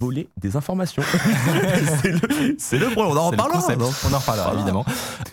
voler 0.00 0.28
des 0.38 0.56
informations. 0.56 1.02
c'est 2.58 2.78
le, 2.78 2.88
problème. 2.90 3.12
On 3.12 3.16
en 3.18 3.26
reparlera. 3.30 3.62
On 4.08 4.12
en 4.14 4.18
reparlera 4.18 4.46
Voilà. 4.46 4.54
évidemment. 4.60 4.84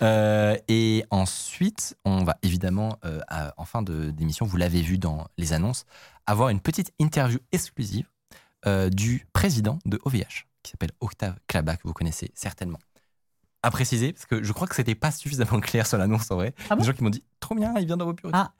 Euh, 0.01 0.57
et 0.67 1.05
ensuite, 1.09 1.95
on 2.05 2.23
va 2.25 2.35
évidemment, 2.43 2.97
euh, 3.05 3.21
à- 3.29 3.53
en 3.57 3.65
fin 3.65 3.81
de- 3.81 4.11
d'émission, 4.11 4.45
vous 4.45 4.57
l'avez 4.57 4.81
vu 4.81 4.97
dans 4.97 5.27
les 5.37 5.53
annonces, 5.53 5.85
avoir 6.25 6.49
une 6.49 6.59
petite 6.59 6.91
interview 6.99 7.39
exclusive 7.53 8.05
euh, 8.65 8.89
du 8.89 9.25
président 9.33 9.79
de 9.85 9.99
OVH, 10.03 10.47
qui 10.63 10.71
s'appelle 10.71 10.91
Octave 10.99 11.35
Clabat, 11.47 11.77
que 11.77 11.83
vous 11.85 11.93
connaissez 11.93 12.31
certainement. 12.35 12.79
À 13.63 13.71
préciser, 13.71 14.13
parce 14.13 14.25
que 14.25 14.43
je 14.43 14.51
crois 14.51 14.67
que 14.67 14.75
c'était 14.75 14.95
pas 14.95 15.11
suffisamment 15.11 15.59
clair 15.61 15.87
sur 15.87 15.97
l'annonce 15.97 16.29
en 16.29 16.35
vrai. 16.35 16.53
Ah 16.69 16.75
bon 16.75 16.81
Des 16.81 16.87
gens 16.87 16.93
qui 16.93 17.03
m'ont 17.03 17.09
dit 17.09 17.23
trop 17.39 17.55
bien, 17.55 17.73
il 17.79 17.85
vient 17.85 17.97
dans 17.97 18.05
vos 18.05 18.13
bureaux. 18.13 18.31
Ah. 18.33 18.51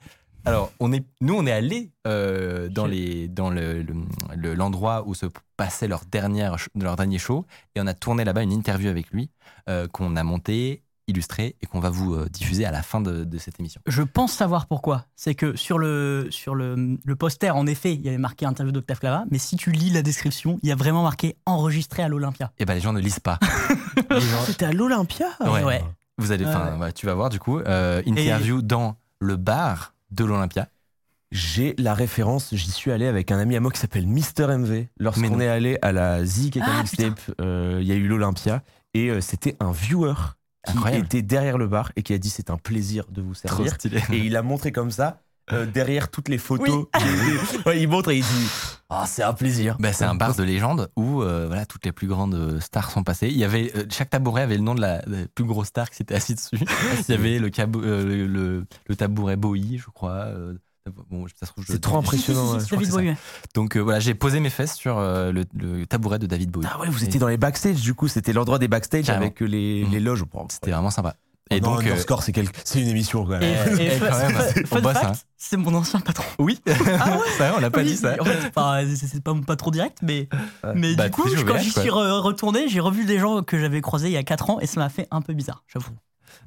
Alors, 0.48 0.72
on 0.80 0.92
est, 0.92 1.04
nous, 1.20 1.34
on 1.34 1.46
est 1.46 1.52
allés 1.52 1.90
euh, 2.06 2.68
dans, 2.68 2.86
les, 2.86 3.28
dans 3.28 3.50
le, 3.50 3.82
le- 3.82 3.94
le- 4.36 4.54
l'endroit 4.54 5.04
où 5.06 5.14
se 5.14 5.26
passait 5.56 5.88
leur, 5.88 6.04
dernière, 6.10 6.56
leur 6.74 6.96
dernier 6.96 7.18
show 7.18 7.44
et 7.74 7.80
on 7.80 7.86
a 7.86 7.94
tourné 7.94 8.24
là-bas 8.24 8.42
une 8.42 8.52
interview 8.52 8.88
avec 8.88 9.10
lui 9.10 9.30
euh, 9.68 9.86
qu'on 9.88 10.16
a 10.16 10.22
monté, 10.22 10.82
illustré 11.06 11.56
et 11.60 11.66
qu'on 11.66 11.80
va 11.80 11.90
vous 11.90 12.14
euh, 12.14 12.28
diffuser 12.30 12.64
à 12.64 12.70
la 12.70 12.82
fin 12.82 13.00
de, 13.00 13.24
de 13.24 13.38
cette 13.38 13.60
émission. 13.60 13.80
Je 13.86 14.02
pense 14.02 14.32
savoir 14.32 14.66
pourquoi. 14.66 15.04
C'est 15.16 15.34
que 15.34 15.54
sur 15.56 15.78
le, 15.78 16.28
sur 16.30 16.54
le, 16.54 16.96
le 17.04 17.16
poster, 17.16 17.50
en 17.54 17.66
effet, 17.66 17.92
il 17.94 18.00
y 18.00 18.08
avait 18.08 18.16
marqué 18.18 18.46
interview 18.46 18.72
d'Octave 18.72 19.00
Clava, 19.00 19.24
mais 19.30 19.38
si 19.38 19.56
tu 19.56 19.70
lis 19.70 19.90
la 19.90 20.02
description, 20.02 20.58
il 20.62 20.68
y 20.68 20.72
a 20.72 20.76
vraiment 20.76 21.02
marqué 21.02 21.36
enregistré 21.46 22.02
à 22.02 22.08
l'Olympia. 22.08 22.52
Et 22.58 22.64
ben 22.64 22.74
les 22.74 22.80
gens 22.80 22.92
ne 22.94 23.00
lisent 23.00 23.20
pas. 23.20 23.38
Gens- 24.10 24.44
C'était 24.46 24.66
à 24.66 24.72
l'Olympia? 24.72 25.26
Ouais. 25.40 25.62
Ouais. 25.64 25.84
vous 26.18 26.32
allez, 26.32 26.46
enfin, 26.46 26.78
ouais. 26.78 26.92
tu 26.92 27.04
vas 27.06 27.14
voir 27.14 27.28
du 27.30 27.38
coup 27.38 27.58
euh, 27.58 28.02
interview 28.06 28.62
dans 28.62 28.96
le 29.20 29.36
bar 29.36 29.94
de 30.10 30.24
l'Olympia. 30.24 30.68
J'ai 31.30 31.74
la 31.78 31.92
référence, 31.92 32.54
j'y 32.54 32.70
suis 32.70 32.90
allé 32.90 33.06
avec 33.06 33.30
un 33.30 33.38
ami 33.38 33.54
à 33.56 33.60
moi 33.60 33.70
qui 33.70 33.78
s'appelle 33.78 34.06
Mister 34.06 34.46
MV. 34.46 34.86
Lorsqu'on 34.98 35.40
est 35.40 35.48
allé 35.48 35.78
à 35.82 35.92
la 35.92 36.24
Zik 36.24 36.56
et 36.56 36.60
Ah. 36.62 36.82
Tape, 36.96 37.20
euh, 37.40 37.78
il 37.82 37.86
y 37.86 37.92
a 37.92 37.96
eu 37.96 38.08
l'Olympia 38.08 38.62
et 38.94 39.10
euh, 39.10 39.20
c'était 39.20 39.54
un 39.60 39.70
viewer 39.70 40.14
qui 40.66 40.72
Incroyable. 40.72 41.04
était 41.04 41.22
derrière 41.22 41.58
le 41.58 41.66
bar 41.68 41.92
et 41.96 42.02
qui 42.02 42.14
a 42.14 42.18
dit 42.18 42.30
c'est 42.30 42.48
un 42.50 42.56
plaisir 42.56 43.04
de 43.10 43.20
vous 43.20 43.34
Trop 43.34 43.56
servir. 43.56 43.74
stylé. 43.74 44.02
Et 44.12 44.18
il 44.18 44.36
a 44.36 44.42
montré 44.42 44.72
comme 44.72 44.90
ça, 44.90 45.20
euh, 45.52 45.66
derrière 45.66 46.10
toutes 46.10 46.28
les 46.28 46.38
photos. 46.38 46.86
Ouais, 47.66 47.80
il 47.80 47.88
montre 47.88 48.10
et 48.10 48.18
il 48.18 48.22
dit 48.24 48.48
Ah, 48.90 49.04
c'est 49.06 49.22
un 49.22 49.32
plaisir. 49.32 49.76
Bah, 49.80 49.92
c'est 49.92 50.04
un 50.04 50.14
bar 50.14 50.34
de 50.34 50.42
légende 50.42 50.90
où 50.96 51.22
euh, 51.22 51.46
voilà, 51.46 51.66
toutes 51.66 51.84
les 51.84 51.92
plus 51.92 52.06
grandes 52.06 52.34
euh, 52.34 52.60
stars 52.60 52.90
sont 52.90 53.02
passées. 53.02 53.28
Il 53.28 53.36
y 53.36 53.44
avait, 53.44 53.72
euh, 53.76 53.84
chaque 53.90 54.10
tabouret 54.10 54.42
avait 54.42 54.56
le 54.56 54.62
nom 54.62 54.74
de 54.74 54.80
la, 54.80 55.02
la 55.06 55.26
plus 55.34 55.44
grosse 55.44 55.68
star 55.68 55.90
qui 55.90 55.96
s'était 55.96 56.14
assis 56.14 56.34
dessus. 56.34 56.58
Il 57.08 57.12
y 57.12 57.14
avait 57.14 57.38
le, 57.38 57.48
cabou- 57.50 57.82
euh, 57.82 58.04
le, 58.04 58.26
le- 58.26 58.66
le 58.86 58.96
tabouret 58.96 59.36
Bowie, 59.36 59.78
je 59.78 59.90
crois. 59.90 60.12
euh, 60.26 60.54
bon, 61.10 61.26
C'est 61.66 61.80
trop 61.80 61.98
impressionnant. 61.98 62.54
ouais. 62.54 62.60
Je 62.60 62.74
crois 62.74 62.78
David. 63.02 63.16
Donc 63.54 63.76
euh, 63.76 63.80
voilà, 63.80 64.00
j'ai 64.00 64.14
posé 64.14 64.40
mes 64.40 64.50
fesses 64.50 64.74
sur 64.74 64.96
euh, 64.98 65.32
le, 65.32 65.44
le 65.54 65.86
tabouret 65.86 66.18
de 66.18 66.26
David 66.26 66.50
Bowie. 66.50 66.66
Ah 66.70 66.80
ouais, 66.80 66.88
vous 66.88 67.04
étiez 67.04 67.20
dans 67.20 67.28
les 67.28 67.36
backstage 67.36 67.80
du 67.82 67.94
coup, 67.94 68.08
c'était 68.08 68.32
l'endroit 68.32 68.58
des 68.58 68.68
backstage 68.68 69.04
Carrément. 69.06 69.26
avec 69.26 69.40
les, 69.40 69.84
Mhm. 69.84 69.92
les 69.92 70.00
loges. 70.00 70.24
C'était 70.50 70.70
vraiment 70.70 70.90
sympa. 70.90 71.14
Et 71.50 71.60
donc, 71.60 71.84
euh, 71.86 71.96
score, 71.96 72.22
c'est 72.22 72.32
une 72.34 72.88
émission 72.88 73.24
quand 73.24 73.38
même. 73.38 73.78
et 73.78 73.90
fun- 73.98 74.08
quand 74.10 74.18
même, 74.18 74.32
fun- 74.32 74.60
on 74.62 74.66
fun 74.66 74.80
bosse, 74.80 74.98
fact, 74.98 75.26
c'est 75.36 75.56
mon 75.56 75.74
ancien 75.74 76.00
patron. 76.00 76.24
oui, 76.38 76.60
ça, 77.38 77.54
on 77.56 77.60
n'a 77.60 77.70
pas 77.70 77.80
Oui, 77.80 77.86
dit 77.86 77.96
ça. 77.96 78.16
en 78.20 78.24
fait, 78.24 78.50
enfin, 78.54 78.84
c'est 78.96 79.22
pas, 79.22 79.34
pas 79.46 79.56
trop 79.56 79.70
direct, 79.70 79.98
mais, 80.02 80.28
mais 80.74 80.94
Bah, 80.94 81.06
du 81.06 81.10
coup, 81.10 81.28
quand 81.46 81.58
j'y 81.58 81.70
suis 81.70 81.88
re- 81.88 82.20
retourné, 82.20 82.68
j'ai 82.68 82.80
revu 82.80 83.04
des 83.04 83.18
gens 83.18 83.42
que 83.42 83.58
j'avais 83.58 83.80
croisés 83.80 84.08
il 84.08 84.12
y 84.12 84.16
a 84.16 84.24
4 84.24 84.50
ans 84.50 84.60
et 84.60 84.66
ça 84.66 84.80
m'a 84.80 84.88
fait 84.88 85.08
un 85.10 85.22
peu 85.22 85.32
bizarre, 85.34 85.64
j'avoue. 85.68 85.90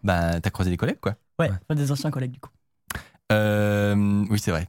Bah, 0.03 0.39
t'as 0.39 0.49
croisé 0.49 0.69
des 0.71 0.77
collègues, 0.77 0.99
quoi. 0.99 1.15
Ouais, 1.39 1.49
des 1.75 1.91
anciens 1.91 2.11
collègues 2.11 2.31
du 2.31 2.39
coup. 2.39 2.49
Euh, 3.31 4.25
oui, 4.29 4.39
c'est 4.39 4.51
vrai. 4.51 4.67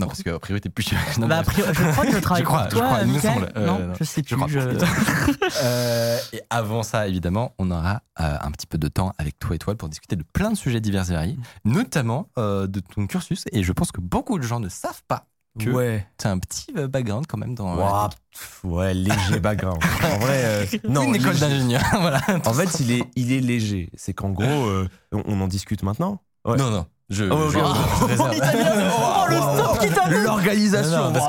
Non, 0.00 0.06
parce 0.06 0.22
qu'à 0.22 0.38
priori, 0.38 0.60
t'es 0.60 0.68
plus 0.68 0.82
chez 0.84 0.96
Non, 1.18 1.26
bah, 1.28 1.42
priori, 1.42 1.70
je 1.74 1.82
crois 1.92 2.04
que 2.06 2.12
je 2.12 2.18
travaille 2.18 2.42
Je 2.42 2.46
crois, 2.46 2.60
pour 2.62 2.70
je 2.70 2.76
toi, 2.76 2.86
crois, 2.86 3.00
il 3.02 3.12
me 3.12 3.18
semble. 3.18 3.52
Euh, 3.56 3.66
non, 3.66 3.78
non, 3.78 3.94
je 3.98 4.04
sais 4.04 4.22
je 4.26 4.34
plus. 4.34 4.36
crois. 4.36 4.48
je- 4.50 4.60
Euh, 5.62 6.18
et 6.32 6.40
avant 6.50 6.82
ça, 6.82 7.08
évidemment, 7.08 7.54
on 7.58 7.70
aura 7.70 8.02
euh, 8.20 8.36
un 8.40 8.50
petit 8.52 8.66
peu 8.66 8.78
de 8.78 8.88
temps 8.88 9.12
avec 9.18 9.38
toi, 9.38 9.54
Étoile, 9.56 9.76
pour 9.76 9.88
discuter 9.88 10.16
de 10.16 10.22
plein 10.32 10.50
de 10.50 10.56
sujets 10.56 10.80
divers 10.80 11.10
et 11.10 11.14
variés, 11.14 11.36
notamment 11.64 12.28
euh, 12.38 12.66
de 12.66 12.80
ton 12.80 13.06
cursus. 13.06 13.44
Et 13.52 13.62
je 13.62 13.72
pense 13.72 13.92
que 13.92 14.00
beaucoup 14.00 14.38
de 14.38 14.44
gens 14.44 14.60
ne 14.60 14.68
savent 14.68 15.02
pas 15.08 15.26
que 15.58 15.68
Ouais. 15.70 16.06
tu 16.18 16.26
as 16.28 16.30
un 16.30 16.38
petit 16.38 16.72
euh, 16.76 16.86
background 16.86 17.26
quand 17.26 17.36
même 17.38 17.56
dans 17.56 17.76
euh, 17.76 18.08
pff, 18.32 18.60
ouais, 18.64 18.94
léger 18.94 19.40
background. 19.40 19.82
en 20.04 20.18
vrai, 20.20 20.42
euh, 20.44 20.66
non, 20.88 21.02
une 21.02 21.16
école 21.16 21.36
d'ingénieur. 21.36 21.82
voilà. 22.00 22.20
En 22.46 22.52
fait, 22.54 22.78
il 22.80 22.92
est, 22.92 23.02
il 23.16 23.32
est 23.32 23.40
léger. 23.40 23.90
C'est 23.96 24.14
qu'en 24.14 24.30
gros, 24.30 24.44
euh, 24.46 24.88
on, 25.12 25.22
on 25.26 25.40
en 25.40 25.48
discute 25.48 25.82
maintenant. 25.82 26.22
Ouais. 26.44 26.56
Non, 26.56 26.70
non. 26.70 26.86
Je, 27.10 27.24
Oh, 27.24 27.50
je- 27.50 27.58
ok. 27.58 27.64
je 28.00 28.22
réserve. 28.22 28.92
Oh, 28.96 29.24
le 29.28 29.36
stop 29.36 29.78
qui 29.80 29.88
t'a 29.88 30.08
L'organisation, 30.10 31.12
oh, 31.14 31.28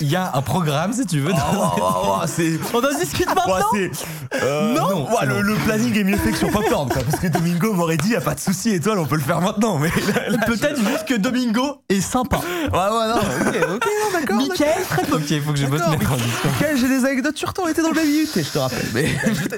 il 0.00 0.08
y 0.08 0.16
a 0.16 0.30
un 0.34 0.42
programme 0.42 0.92
si 0.92 1.04
tu 1.04 1.20
veux. 1.20 1.32
Oh, 1.32 1.64
oh, 1.78 1.80
oh. 1.80 2.20
On 2.74 2.78
en 2.78 2.98
discute 2.98 3.26
maintenant 3.26 3.66
euh, 4.42 4.74
Non, 4.74 5.08
ouais, 5.10 5.26
le, 5.26 5.34
bon. 5.34 5.40
le 5.42 5.54
planning 5.64 5.96
est 5.98 6.04
mieux 6.04 6.16
fait 6.16 6.30
que 6.30 6.36
sur 6.38 6.50
Popcorn, 6.50 6.88
quoi. 6.88 7.02
Parce 7.02 7.20
que 7.20 7.26
Domingo 7.28 7.72
m'aurait 7.72 7.96
dit, 7.96 8.10
y 8.10 8.16
a 8.16 8.20
pas 8.20 8.34
de 8.34 8.40
souci, 8.40 8.70
étoile, 8.70 8.98
on 8.98 9.06
peut 9.06 9.16
le 9.16 9.22
faire 9.22 9.40
maintenant. 9.40 9.78
Mais 9.78 9.90
Peut-être 9.90 10.78
juste 10.78 11.04
que 11.06 11.14
Domingo 11.14 11.82
est 11.88 12.00
sympa. 12.00 12.36
Ouais, 12.36 12.70
ouais, 12.78 13.08
non, 13.08 13.16
ok, 13.16 13.56
ok, 13.74 13.86
non, 13.86 14.20
d'accord. 14.20 14.36
Michael, 14.48 14.82
très 14.88 15.02
peu. 15.04 15.16
Ok, 15.16 15.30
il 15.30 15.42
faut 15.42 15.52
que 15.52 15.58
je 15.58 15.66
bosse 15.66 15.80
D'accord, 15.80 15.98
mettre 15.98 16.12
en 16.12 16.16
discussion. 16.16 16.50
Quel, 16.60 16.76
j'ai 16.78 16.88
des 16.88 17.04
anecdotes 17.04 17.36
sur 17.36 17.52
toi, 17.52 17.64
on 17.66 17.68
était 17.68 17.82
dans 17.82 17.88
le 17.88 17.94
baby 17.94 18.22
UT, 18.22 18.28
je 18.42 18.48
te 18.50 18.58
rappelle. 18.58 18.86
Mais. 18.94 19.06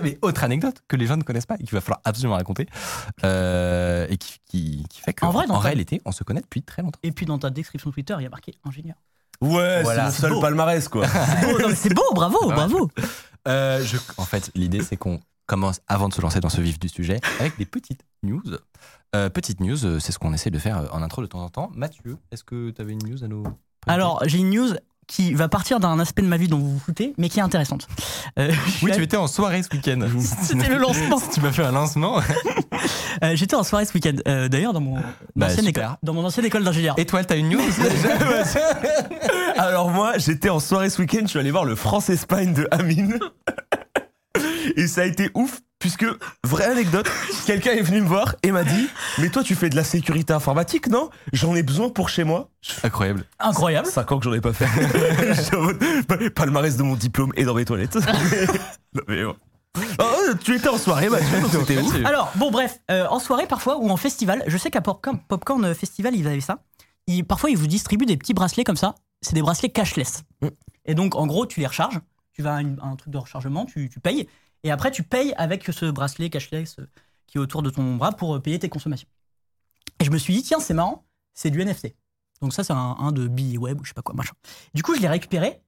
Mais 0.03 0.19
autre 0.23 0.45
anecdote 0.45 0.77
que 0.89 0.97
les 0.97 1.07
gens 1.07 1.17
ne 1.17 1.23
connaissent 1.23 1.47
pas 1.47 1.57
et 1.57 1.65
qu'il 1.65 1.73
va 1.73 1.81
falloir 1.81 2.01
absolument 2.05 2.37
raconter 2.37 2.67
euh, 3.25 4.07
et 4.09 4.17
qui, 4.17 4.39
qui, 4.49 4.85
qui 4.91 5.01
fait 5.01 5.13
que 5.13 5.25
En 5.27 5.31
vrai, 5.31 5.47
dans 5.47 5.55
en 5.55 5.59
ta- 5.59 5.65
réalité 5.65 6.01
on 6.05 6.13
se 6.13 6.25
connaît 6.25 6.41
depuis 6.41 6.63
très 6.63 6.83
longtemps. 6.83 6.99
Et 7.03 7.13
puis 7.13 7.27
dans 7.27 7.39
ta 7.39 7.51
description 7.51 7.91
Twitter, 7.91 8.15
il 8.19 8.23
y 8.23 8.27
a 8.27 8.31
marqué 8.31 8.55
ingénieur. 8.65 8.97
Ouais, 9.41 9.83
Voilà. 9.83 10.11
c'est 10.11 10.23
mon 10.23 10.29
seul 10.29 10.31
beau. 10.33 10.41
palmarès, 10.41 10.89
quoi. 10.89 11.07
C'est 11.77 11.95
beau, 11.95 12.03
bravo, 12.15 12.49
Ouais. 12.49 12.55
bravo. 12.55 12.91
Euh, 13.47 13.85
je- 13.85 13.99
en 14.17 14.25
fait, 14.25 14.51
l'idée 14.55 14.83
c'est 14.83 14.97
qu'on 14.97 15.21
commence 15.47 15.81
avant 15.87 16.09
de 16.09 16.15
se 16.15 16.21
lancer 16.21 16.41
dans 16.41 16.49
ce 16.49 16.61
vif 16.61 16.79
du 16.79 16.89
sujet 16.89 17.21
avec 17.41 17.57
des 17.57 17.65
petites 17.67 18.05
news. 18.23 18.43
Euh, 19.15 19.31
petites 19.31 19.61
news, 19.61 19.87
euh, 19.87 19.99
c'est 20.01 20.13
ce 20.13 20.19
qu'on 20.19 20.35
essaie 20.35 20.51
de 20.51 20.59
faire 20.59 20.79
euh, 20.79 20.87
en 20.93 21.03
intro 21.03 21.23
de 21.23 21.27
temps 21.27 21.43
en 21.43 21.49
temps. 21.49 21.71
Mathieu, 21.75 22.19
est-ce 22.31 22.45
que 22.45 22.71
tu 22.71 22.81
avais 22.83 22.93
une 22.93 23.03
news 23.09 23.25
à 23.25 23.29
nous 23.29 23.45
Alors, 23.87 24.23
j'ai 24.27 24.39
une 24.39 24.51
news 24.51 24.75
qui 25.09 25.33
va 25.35 25.49
partir 25.49 25.81
d'un 25.81 25.99
aspect 25.99 26.23
de 26.23 26.29
ma 26.29 26.37
vie 26.37 26.47
dont 26.49 26.59
vous 26.59 26.75
vous 26.75 26.79
foutez, 26.79 27.15
mais 27.19 27.29
qui 27.29 27.41
est 27.41 27.43
intéressante. 27.43 27.89
Euh, 28.39 28.53
oui, 28.83 28.93
tu 28.95 29.03
étais 29.03 29.17
en 29.17 29.27
soirée 29.27 29.63
ce 29.63 29.75
week-end. 29.75 30.01
C'était 30.43 30.69
le 30.69 30.77
lancement. 30.77 31.21
tu 31.35 31.41
m'as 31.41 31.51
fait 31.51 31.65
un 31.65 31.73
lancement. 31.73 32.21
Euh, 33.25 33.35
J'étais 33.35 33.57
en 33.57 33.65
soirée 33.65 33.87
ce 33.87 33.95
week-end. 33.95 34.13
Euh, 34.29 34.49
D'ailleurs, 34.49 34.73
dans 34.75 34.81
mon 34.81 34.97
Bah, 35.35 35.47
ancienne 35.47 35.67
école, 35.67 35.89
dans 36.03 36.13
mon 36.13 36.25
ancienne 36.25 36.45
école 36.47 36.63
d'ingénieur. 36.63 36.95
Étoile, 36.99 37.27
t'as 37.27 37.37
une 37.37 37.49
news 37.49 37.61
Alors 39.57 39.91
moi, 39.91 40.19
j'étais 40.19 40.51
en 40.51 40.61
soirée 40.61 40.91
ce 40.91 41.01
week-end, 41.01 41.21
je 41.23 41.29
suis 41.29 41.39
allé 41.39 41.51
voir 41.51 41.65
le 41.65 41.75
France-Espagne 41.75 42.53
de 42.53 42.69
Amine. 42.71 43.19
Et 44.77 44.87
ça 44.87 45.03
a 45.03 45.05
été 45.05 45.31
ouf, 45.35 45.61
puisque, 45.79 46.07
vraie 46.45 46.67
anecdote, 46.67 47.09
quelqu'un 47.47 47.73
est 47.73 47.83
venu 47.83 48.01
me 48.03 48.07
voir 48.09 48.35
et 48.43 48.53
m'a 48.53 48.65
dit 48.65 48.89
Mais 49.19 49.29
toi, 49.31 49.43
tu 49.43 49.55
fais 49.55 49.69
de 49.71 49.77
la 49.77 49.85
sécurité 49.85 50.33
informatique, 50.33 50.89
non? 50.89 51.11
J'en 51.33 51.55
ai 51.55 51.63
besoin 51.63 51.89
pour 51.91 52.09
chez 52.09 52.25
moi. 52.25 52.51
Incroyable. 52.83 53.25
Incroyable. 53.39 53.87
5 53.89 54.13
ans 54.13 54.19
que 54.19 54.25
j'en 54.25 54.33
ai 54.35 54.41
pas 54.41 54.53
fait. 54.53 54.67
Palmarès 56.35 56.77
de 56.77 56.83
mon 56.83 56.97
diplôme 56.97 57.33
et 57.37 57.45
dans 57.45 57.55
mes 57.55 57.65
toilettes. 57.65 57.99
Non, 58.95 59.03
mais 59.07 59.23
bon. 59.23 59.37
Oh, 60.01 60.33
tu 60.43 60.57
étais 60.57 60.69
en 60.69 60.79
soirée, 60.79 61.09
donc 61.09 61.19
c'était 61.53 61.79
ouf. 61.79 61.95
Alors, 62.07 62.33
bon, 62.37 62.51
bref, 62.51 62.81
euh, 62.91 63.07
en 63.11 63.19
soirée 63.19 63.47
parfois 63.47 63.77
ou 63.77 63.91
en 63.91 63.99
festival, 63.99 64.43
je 64.47 64.57
sais 64.57 64.71
qu'à 64.71 64.81
Popcorn, 64.81 65.21
Popcorn 65.29 65.63
euh, 65.67 65.75
Festival, 65.75 66.17
ils 66.17 66.27
avaient 66.27 66.41
ça. 66.41 66.61
Ils- 67.07 67.23
parfois, 67.23 67.51
ils 67.51 67.57
vous 67.59 67.67
distribuent 67.67 68.07
des 68.07 68.17
petits 68.17 68.33
bracelets 68.33 68.65
comme 68.65 68.77
ça. 68.79 68.95
C'est 69.21 69.35
des 69.35 69.43
bracelets 69.43 69.69
cashless. 69.69 70.23
Mm. 70.41 70.49
Et 70.87 70.95
donc, 70.95 71.17
en 71.17 71.27
gros, 71.27 71.45
tu 71.45 71.61
les 71.61 71.67
recharges. 71.67 72.01
Tu 72.39 72.45
vas 72.45 72.55
à 72.55 72.61
une- 72.61 72.79
un 72.81 72.95
truc 72.95 73.13
de 73.13 73.19
rechargement, 73.19 73.67
tu, 73.67 73.91
tu 73.91 73.99
payes. 73.99 74.29
Et 74.63 74.71
après, 74.71 74.93
tu 74.93 75.03
payes 75.03 75.35
avec 75.37 75.65
ce 75.73 75.87
bracelet 75.91 76.31
cashless 76.31 76.77
euh, 76.79 76.87
qui 77.27 77.37
est 77.39 77.41
autour 77.41 77.63
de 77.63 77.71
ton 77.71 77.97
bras 77.97 78.13
pour 78.13 78.37
euh, 78.37 78.41
payer 78.41 78.61
tes 78.61 78.69
consommations. 78.69 79.09
Et 79.99 80.05
je 80.05 80.11
me 80.13 80.19
suis 80.19 80.35
dit, 80.35 80.43
tiens, 80.45 80.61
c'est 80.61 80.73
marrant, 80.75 81.05
c'est 81.35 81.51
du 81.51 81.61
NFT. 81.65 81.97
Donc, 82.41 82.53
ça, 82.55 82.63
c'est 82.63 82.73
un, 82.73 82.97
un 83.01 83.11
de 83.11 83.27
billets 83.27 83.59
web 83.59 83.81
ou 83.81 83.85
je 83.85 83.89
sais 83.91 83.95
pas 83.95 84.03
quoi, 84.03 84.15
machin. 84.15 84.35
Du 84.73 84.85
coup, 84.85 84.95
je 84.95 85.01
l'ai 85.01 85.09
récupéré. 85.09 85.61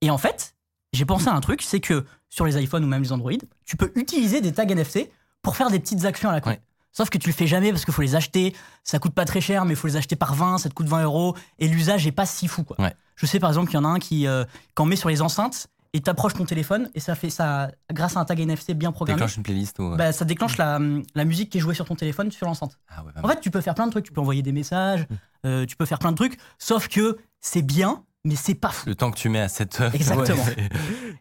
Et 0.00 0.10
en 0.10 0.18
fait, 0.18 0.54
j'ai 0.92 1.04
pensé 1.04 1.26
à 1.26 1.34
un 1.34 1.40
truc, 1.40 1.60
c'est 1.62 1.80
que 1.80 2.04
sur 2.28 2.46
les 2.46 2.62
iPhones 2.62 2.84
ou 2.84 2.86
même 2.86 3.02
les 3.02 3.10
Android, 3.10 3.32
tu 3.64 3.76
peux 3.76 3.90
utiliser 3.96 4.40
des 4.40 4.52
tags 4.52 4.62
NFC 4.68 5.10
pour 5.42 5.56
faire 5.56 5.70
des 5.70 5.80
petites 5.80 6.04
actions 6.04 6.28
à 6.28 6.32
la 6.32 6.40
con. 6.40 6.50
Ouais. 6.50 6.60
Sauf 6.92 7.10
que 7.10 7.18
tu 7.18 7.28
le 7.28 7.34
fais 7.34 7.48
jamais 7.48 7.72
parce 7.72 7.84
qu'il 7.84 7.92
faut 7.92 8.02
les 8.02 8.14
acheter, 8.14 8.54
ça 8.84 9.00
coûte 9.00 9.12
pas 9.12 9.24
très 9.24 9.40
cher, 9.40 9.64
mais 9.64 9.72
il 9.72 9.76
faut 9.76 9.88
les 9.88 9.96
acheter 9.96 10.14
par 10.14 10.34
20, 10.36 10.58
ça 10.58 10.68
te 10.68 10.74
coûte 10.74 10.86
20 10.86 11.02
euros, 11.02 11.34
et 11.58 11.66
l'usage 11.66 12.06
est 12.06 12.12
pas 12.12 12.24
si 12.26 12.46
fou. 12.46 12.62
Quoi. 12.62 12.80
Ouais. 12.80 12.94
Je 13.16 13.26
sais 13.26 13.40
par 13.40 13.50
exemple 13.50 13.68
qu'il 13.70 13.76
y 13.76 13.82
en 13.82 13.84
a 13.84 13.88
un 13.88 13.98
qui, 13.98 14.28
euh, 14.28 14.44
quand 14.74 14.84
on 14.84 14.86
met 14.86 14.96
sur 14.96 15.08
les 15.08 15.20
enceintes, 15.20 15.66
et 15.96 16.00
t'approches 16.00 16.34
ton 16.34 16.44
téléphone, 16.44 16.90
et 16.94 17.00
ça 17.00 17.14
fait 17.14 17.30
ça, 17.30 17.70
grâce 17.92 18.16
à 18.16 18.20
un 18.20 18.24
tag 18.24 18.38
NFC 18.40 18.74
bien 18.74 18.92
programmé, 18.92 19.16
Déclenche 19.18 19.36
une 19.36 19.42
playlist 19.42 19.78
ou. 19.78 19.96
bah, 19.96 20.12
ça 20.12 20.24
déclenche 20.24 20.58
la, 20.58 20.78
la 21.14 21.24
musique 21.24 21.50
qui 21.50 21.58
est 21.58 21.60
jouée 21.60 21.74
sur 21.74 21.86
ton 21.86 21.94
téléphone 21.96 22.30
sur 22.30 22.46
l'enceinte. 22.46 22.78
Ah 22.88 23.02
ouais, 23.04 23.12
En 23.22 23.28
fait, 23.28 23.40
tu 23.40 23.50
peux 23.50 23.60
faire 23.60 23.74
plein 23.74 23.86
de 23.86 23.90
trucs, 23.92 24.04
tu 24.04 24.12
peux 24.12 24.20
envoyer 24.20 24.42
des 24.42 24.52
messages, 24.52 25.06
euh, 25.46 25.64
tu 25.64 25.74
peux 25.76 25.86
faire 25.86 25.98
plein 25.98 26.10
de 26.12 26.16
trucs, 26.16 26.38
sauf 26.58 26.88
que 26.88 27.16
c'est 27.40 27.62
bien, 27.62 28.04
mais 28.24 28.36
c'est 28.36 28.54
pas 28.54 28.70
fou. 28.70 28.88
Le 28.88 28.94
temps 28.94 29.10
que 29.10 29.16
tu 29.16 29.28
mets 29.28 29.40
à 29.40 29.48
cette 29.48 29.80
heure. 29.80 29.94
Exactement. 29.94 30.44
Ouais. 30.56 30.68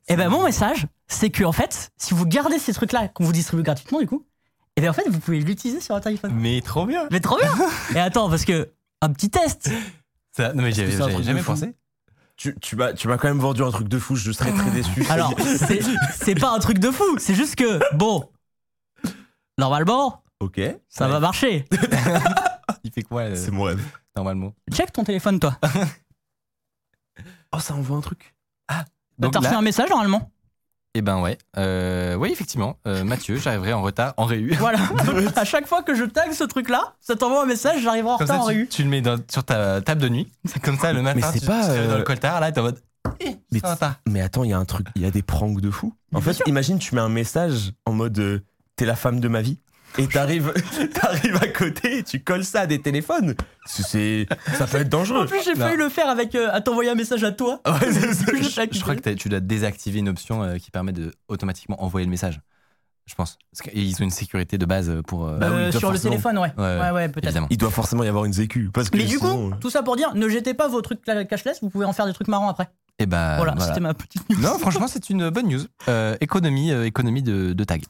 Et 0.09 0.15
ben 0.17 0.29
mon 0.29 0.43
message, 0.43 0.87
c'est 1.07 1.29
que 1.29 1.43
en 1.43 1.51
fait, 1.51 1.91
si 1.97 2.13
vous 2.13 2.25
gardez 2.25 2.59
ces 2.59 2.73
trucs-là 2.73 3.07
qu'on 3.07 3.23
vous 3.23 3.31
distribue 3.31 3.63
gratuitement, 3.63 3.99
du 3.99 4.07
coup, 4.07 4.25
et 4.75 4.81
ben 4.81 4.89
en 4.89 4.93
fait, 4.93 5.07
vous 5.09 5.19
pouvez 5.19 5.39
l'utiliser 5.39 5.79
sur 5.79 5.95
votre 5.95 6.07
iPhone. 6.07 6.31
Mais 6.35 6.59
trop 6.61 6.85
bien. 6.85 7.07
Mais 7.11 7.19
trop 7.21 7.37
bien 7.37 7.51
Et 7.95 7.99
attends, 7.99 8.29
parce 8.29 8.43
que 8.45 8.71
un 9.01 9.11
petit 9.13 9.29
test. 9.29 9.69
Ça- 10.35 10.53
non 10.53 10.63
mais 10.63 10.71
j'avais 10.73 10.99
un 11.01 11.21
jamais 11.23 11.41
pensé. 11.41 11.75
Tu, 12.37 12.53
tu 12.59 12.75
m'as 12.75 12.91
tu 12.93 13.07
m'as 13.07 13.17
quand 13.17 13.29
même 13.29 13.39
vendu 13.39 13.63
un 13.63 13.71
truc 13.71 13.87
de 13.87 13.97
fou, 13.97 14.15
je 14.15 14.31
serais 14.31 14.51
très 14.51 14.69
déçu. 14.71 15.05
Alors, 15.09 15.33
c'est 15.57 15.79
c'est 16.13 16.35
pas 16.35 16.51
un 16.51 16.59
truc 16.59 16.79
de 16.79 16.91
fou, 16.91 17.17
c'est 17.17 17.33
juste 17.35 17.55
que 17.55 17.79
bon, 17.95 18.29
normalement, 19.57 20.21
ok, 20.41 20.59
ça 20.89 21.07
va 21.07 21.19
marcher. 21.19 21.65
Il 22.83 22.91
fait 22.91 23.03
quoi 23.03 23.21
euh, 23.23 23.35
c'est 23.35 23.51
mon 23.51 23.63
rêve. 23.63 23.81
normalement 24.15 24.53
Check 24.71 24.91
ton 24.91 25.03
téléphone, 25.03 25.39
toi. 25.39 25.57
Oh, 27.53 27.59
ça 27.59 27.73
envoie 27.73 27.95
un 27.97 28.01
truc. 28.01 28.35
Bah, 28.67 28.83
Donc 29.17 29.31
T'as 29.31 29.39
reçu 29.39 29.51
là- 29.51 29.57
un 29.59 29.61
message 29.61 29.89
normalement. 29.89 30.29
Eh 30.97 31.01
ben 31.01 31.19
ouais, 31.19 31.37
euh, 31.57 32.15
oui 32.15 32.31
effectivement, 32.31 32.77
euh, 32.87 33.03
Mathieu, 33.03 33.35
j'arriverai 33.35 33.73
en 33.73 33.81
retard 33.81 34.13
en 34.15 34.23
réu. 34.23 34.53
Voilà. 34.59 34.79
À 35.35 35.43
chaque 35.43 35.67
fois 35.67 35.83
que 35.83 35.93
je 35.93 36.05
tag 36.05 36.31
ce 36.31 36.45
truc-là, 36.45 36.93
ça 37.01 37.17
t'envoie 37.17 37.43
un 37.43 37.45
message, 37.45 37.81
j'arriverai 37.81 38.13
en 38.13 38.17
Comme 38.17 38.27
retard 38.27 38.43
ça, 38.43 38.47
en 38.47 38.49
tu, 38.49 38.59
rue. 38.59 38.67
tu 38.69 38.83
le 38.83 38.89
mets 38.89 39.01
dans- 39.01 39.19
sur 39.29 39.43
ta 39.43 39.81
table 39.81 39.99
de 40.01 40.07
nuit. 40.07 40.31
Comme 40.63 40.77
ça, 40.77 40.93
le 40.93 41.01
matin, 41.01 41.29
c'est 41.33 41.41
tu, 41.41 41.45
pas, 41.47 41.59
tu 41.59 41.65
te 41.67 41.71
réveilles 41.73 41.87
dans 41.89 41.93
euh, 41.95 41.97
le 41.97 42.03
coltard, 42.05 42.39
là, 42.39 42.49
t'es 42.53 42.61
en 42.61 42.63
mode. 42.63 42.79
Eh, 43.19 43.35
Mais 43.51 43.59
ça 43.59 43.67
va 43.67 43.75
pas. 43.75 43.97
Mais 44.07 44.21
attends, 44.21 44.45
il 44.45 44.51
y 44.51 44.53
a 44.53 44.57
un 44.57 44.63
truc, 44.65 44.87
il 44.95 45.01
y 45.01 45.05
a 45.05 45.11
des 45.11 45.21
pranks 45.21 45.59
de 45.59 45.69
fou. 45.69 45.93
En 46.13 46.21
fait, 46.21 46.41
imagine, 46.47 46.79
tu 46.79 46.95
mets 46.95 47.01
un 47.01 47.09
message 47.09 47.73
en 47.85 47.91
mode 47.91 48.17
euh, 48.19 48.39
T'es 48.77 48.85
la 48.85 48.95
femme 48.97 49.21
de 49.21 49.27
ma 49.29 49.41
vie. 49.41 49.57
Et 49.97 50.07
t'arrives, 50.07 50.51
t'arrives 50.93 51.37
à 51.41 51.47
côté 51.47 51.99
et 51.99 52.03
tu 52.03 52.21
colles 52.21 52.43
ça 52.43 52.61
à 52.61 52.67
des 52.67 52.81
téléphones. 52.81 53.35
C'est, 53.65 54.27
ça 54.57 54.67
peut 54.67 54.77
être 54.77 54.87
En 54.93 54.99
dangereux. 54.99 55.25
plus, 55.25 55.43
j'ai 55.43 55.55
failli 55.55 55.77
le 55.77 55.89
faire 55.89 56.09
avec 56.09 56.35
euh, 56.35 56.49
à 56.51 56.61
t'envoyer 56.61 56.89
un 56.89 56.95
message 56.95 57.23
à 57.23 57.31
toi. 57.31 57.61
Ouais, 57.67 57.91
c'est 57.91 58.73
Je, 58.73 58.81
crois 58.81 58.95
que 58.95 59.09
tu 59.11 59.29
dois 59.29 59.39
désactiver 59.39 59.99
une 59.99 60.09
option 60.09 60.43
euh, 60.43 60.57
qui 60.57 60.69
permet 60.71 60.91
de 60.91 61.13
automatiquement 61.27 61.81
envoyer 61.83 62.05
le 62.05 62.11
message. 62.11 62.41
Je 63.05 63.13
pense. 63.13 63.37
Parce 63.51 63.69
qu'ils 63.69 63.95
ont 64.01 64.03
une 64.05 64.09
sécurité 64.09 64.57
de 64.57 64.65
base 64.65 64.91
pour. 65.07 65.27
euh, 65.27 65.37
Bah 65.37 65.47
oui, 65.51 65.57
Euh, 65.57 65.71
toi, 65.71 65.79
sur 65.79 65.91
le 65.91 65.99
téléphone, 65.99 66.39
ouais. 66.39 66.51
Ouais, 66.57 66.79
Ouais, 66.79 66.91
ouais, 66.91 67.09
peut-être. 67.09 67.25
évidemment. 67.27 67.47
Il 67.51 67.57
doit 67.57 67.69
forcément 67.69 68.03
y 68.03 68.07
avoir 68.07 68.25
une 68.25 68.33
sécu. 68.33 68.71
Parce 68.73 68.89
que 68.89 68.97
Mais 68.97 69.03
du 69.03 69.17
sinon, 69.17 69.51
coup, 69.51 69.55
tout 69.61 69.69
ça 69.69 69.83
pour 69.83 69.95
dire, 69.95 70.13
ne 70.15 70.27
jetez 70.27 70.53
pas 70.55 70.67
vos 70.67 70.81
trucs 70.81 71.03
cashless, 71.03 71.59
vous 71.61 71.69
pouvez 71.69 71.85
en 71.85 71.93
faire 71.93 72.07
des 72.07 72.13
trucs 72.13 72.27
marrants 72.27 72.49
après. 72.49 72.67
Et 72.97 73.05
ben. 73.05 73.35
voilà, 73.37 73.51
voilà. 73.53 73.67
c'était 73.67 73.79
ma 73.81 73.93
petite 73.93 74.27
news. 74.29 74.39
Non, 74.39 74.57
franchement, 74.57 74.87
c'est 74.87 75.09
une 75.09 75.29
bonne 75.29 75.47
news. 75.49 75.61
Euh, 75.87 76.15
économie, 76.19 76.71
euh, 76.71 76.85
économie 76.85 77.21
de, 77.21 77.53
de 77.53 77.63
tag. 77.63 77.83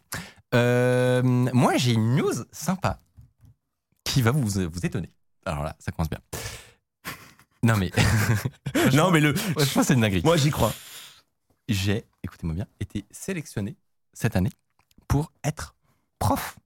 Euh, 0.56 1.22
moi, 1.24 1.78
j'ai 1.78 1.94
une 1.94 2.16
news 2.16 2.34
sympa 2.52 3.00
qui 4.04 4.22
va 4.22 4.32
vous, 4.32 4.48
vous 4.48 4.86
étonner. 4.86 5.12
Alors 5.46 5.64
là, 5.64 5.76
ça 5.80 5.92
commence 5.92 6.10
bien. 6.10 6.20
Non, 7.64 7.76
mais. 7.78 7.92
non, 8.94 9.12
mais 9.12 9.20
le, 9.20 9.36
je 9.36 9.54
pense 9.54 9.74
que 9.74 9.84
c'est 9.84 9.94
une 9.94 10.02
dinguerie. 10.02 10.22
moi 10.24 10.38
j'y 10.38 10.52
crois. 10.52 10.74
J'ai, 11.68 12.06
écoutez-moi 12.24 12.56
bien, 12.56 12.68
été 12.80 13.06
sélectionné 13.12 13.76
cette 14.14 14.36
année 14.36 14.52
pour 15.08 15.32
être 15.44 15.76
prof 16.20 16.58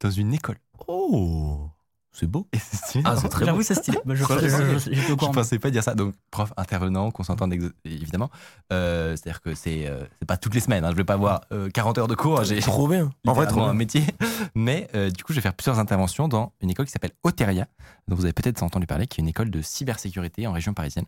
dans 0.00 0.10
une 0.10 0.32
école. 0.32 0.58
Oh, 0.86 1.68
c'est 2.14 2.26
beau. 2.26 2.46
Et 2.52 2.58
c'est 2.58 2.76
stylé. 2.76 3.04
Ah, 3.06 3.16
c'est 3.16 3.28
très 3.28 3.44
J'avoue, 3.44 3.62
c'est 3.62 3.74
stylé. 3.74 3.98
Bah, 4.06 4.14
je, 4.14 4.22
je- 4.24 5.14
courant. 5.14 5.32
pensais 5.32 5.58
pas 5.58 5.70
dire 5.70 5.82
ça. 5.82 5.94
Donc, 5.94 6.14
prof 6.30 6.52
intervenant, 6.56 7.10
qu'on 7.10 7.24
s'entende 7.24 7.52
évidemment. 7.84 8.30
Euh, 8.72 9.16
C'est-à-dire 9.16 9.40
que 9.42 9.54
c'est 9.54 9.86
euh, 9.86 10.04
c'est 10.20 10.26
pas 10.26 10.36
toutes 10.36 10.54
les 10.54 10.60
semaines. 10.60 10.84
hein. 10.84 10.90
Je 10.92 10.96
vais 10.96 11.04
pas 11.04 11.14
avoir 11.14 11.42
euh, 11.52 11.68
40 11.68 11.98
heures 11.98 12.08
de 12.08 12.14
cours. 12.14 12.42
J'ai 12.44 12.60
Trop 12.60 12.88
bien. 12.88 13.10
En 13.26 13.32
vrai, 13.32 13.46
trop 13.46 13.56
littéralement 13.60 13.64
un 13.66 13.72
bien. 13.72 13.78
métier. 13.78 14.04
Mais 14.54 14.88
euh, 14.94 15.10
du 15.10 15.22
coup, 15.24 15.32
je 15.32 15.38
vais 15.38 15.42
faire 15.42 15.54
plusieurs 15.54 15.78
interventions 15.78 16.28
dans 16.28 16.52
une 16.60 16.70
école 16.70 16.86
qui 16.86 16.92
s'appelle 16.92 17.12
Oteria, 17.24 17.66
dont 18.08 18.16
vous 18.16 18.24
avez 18.24 18.32
peut-être 18.32 18.62
entendu 18.62 18.86
parler, 18.86 19.06
qui 19.06 19.20
est 19.20 19.22
une 19.22 19.28
école 19.28 19.50
de 19.50 19.60
cybersécurité 19.62 20.46
en 20.46 20.52
région 20.52 20.72
parisienne. 20.72 21.06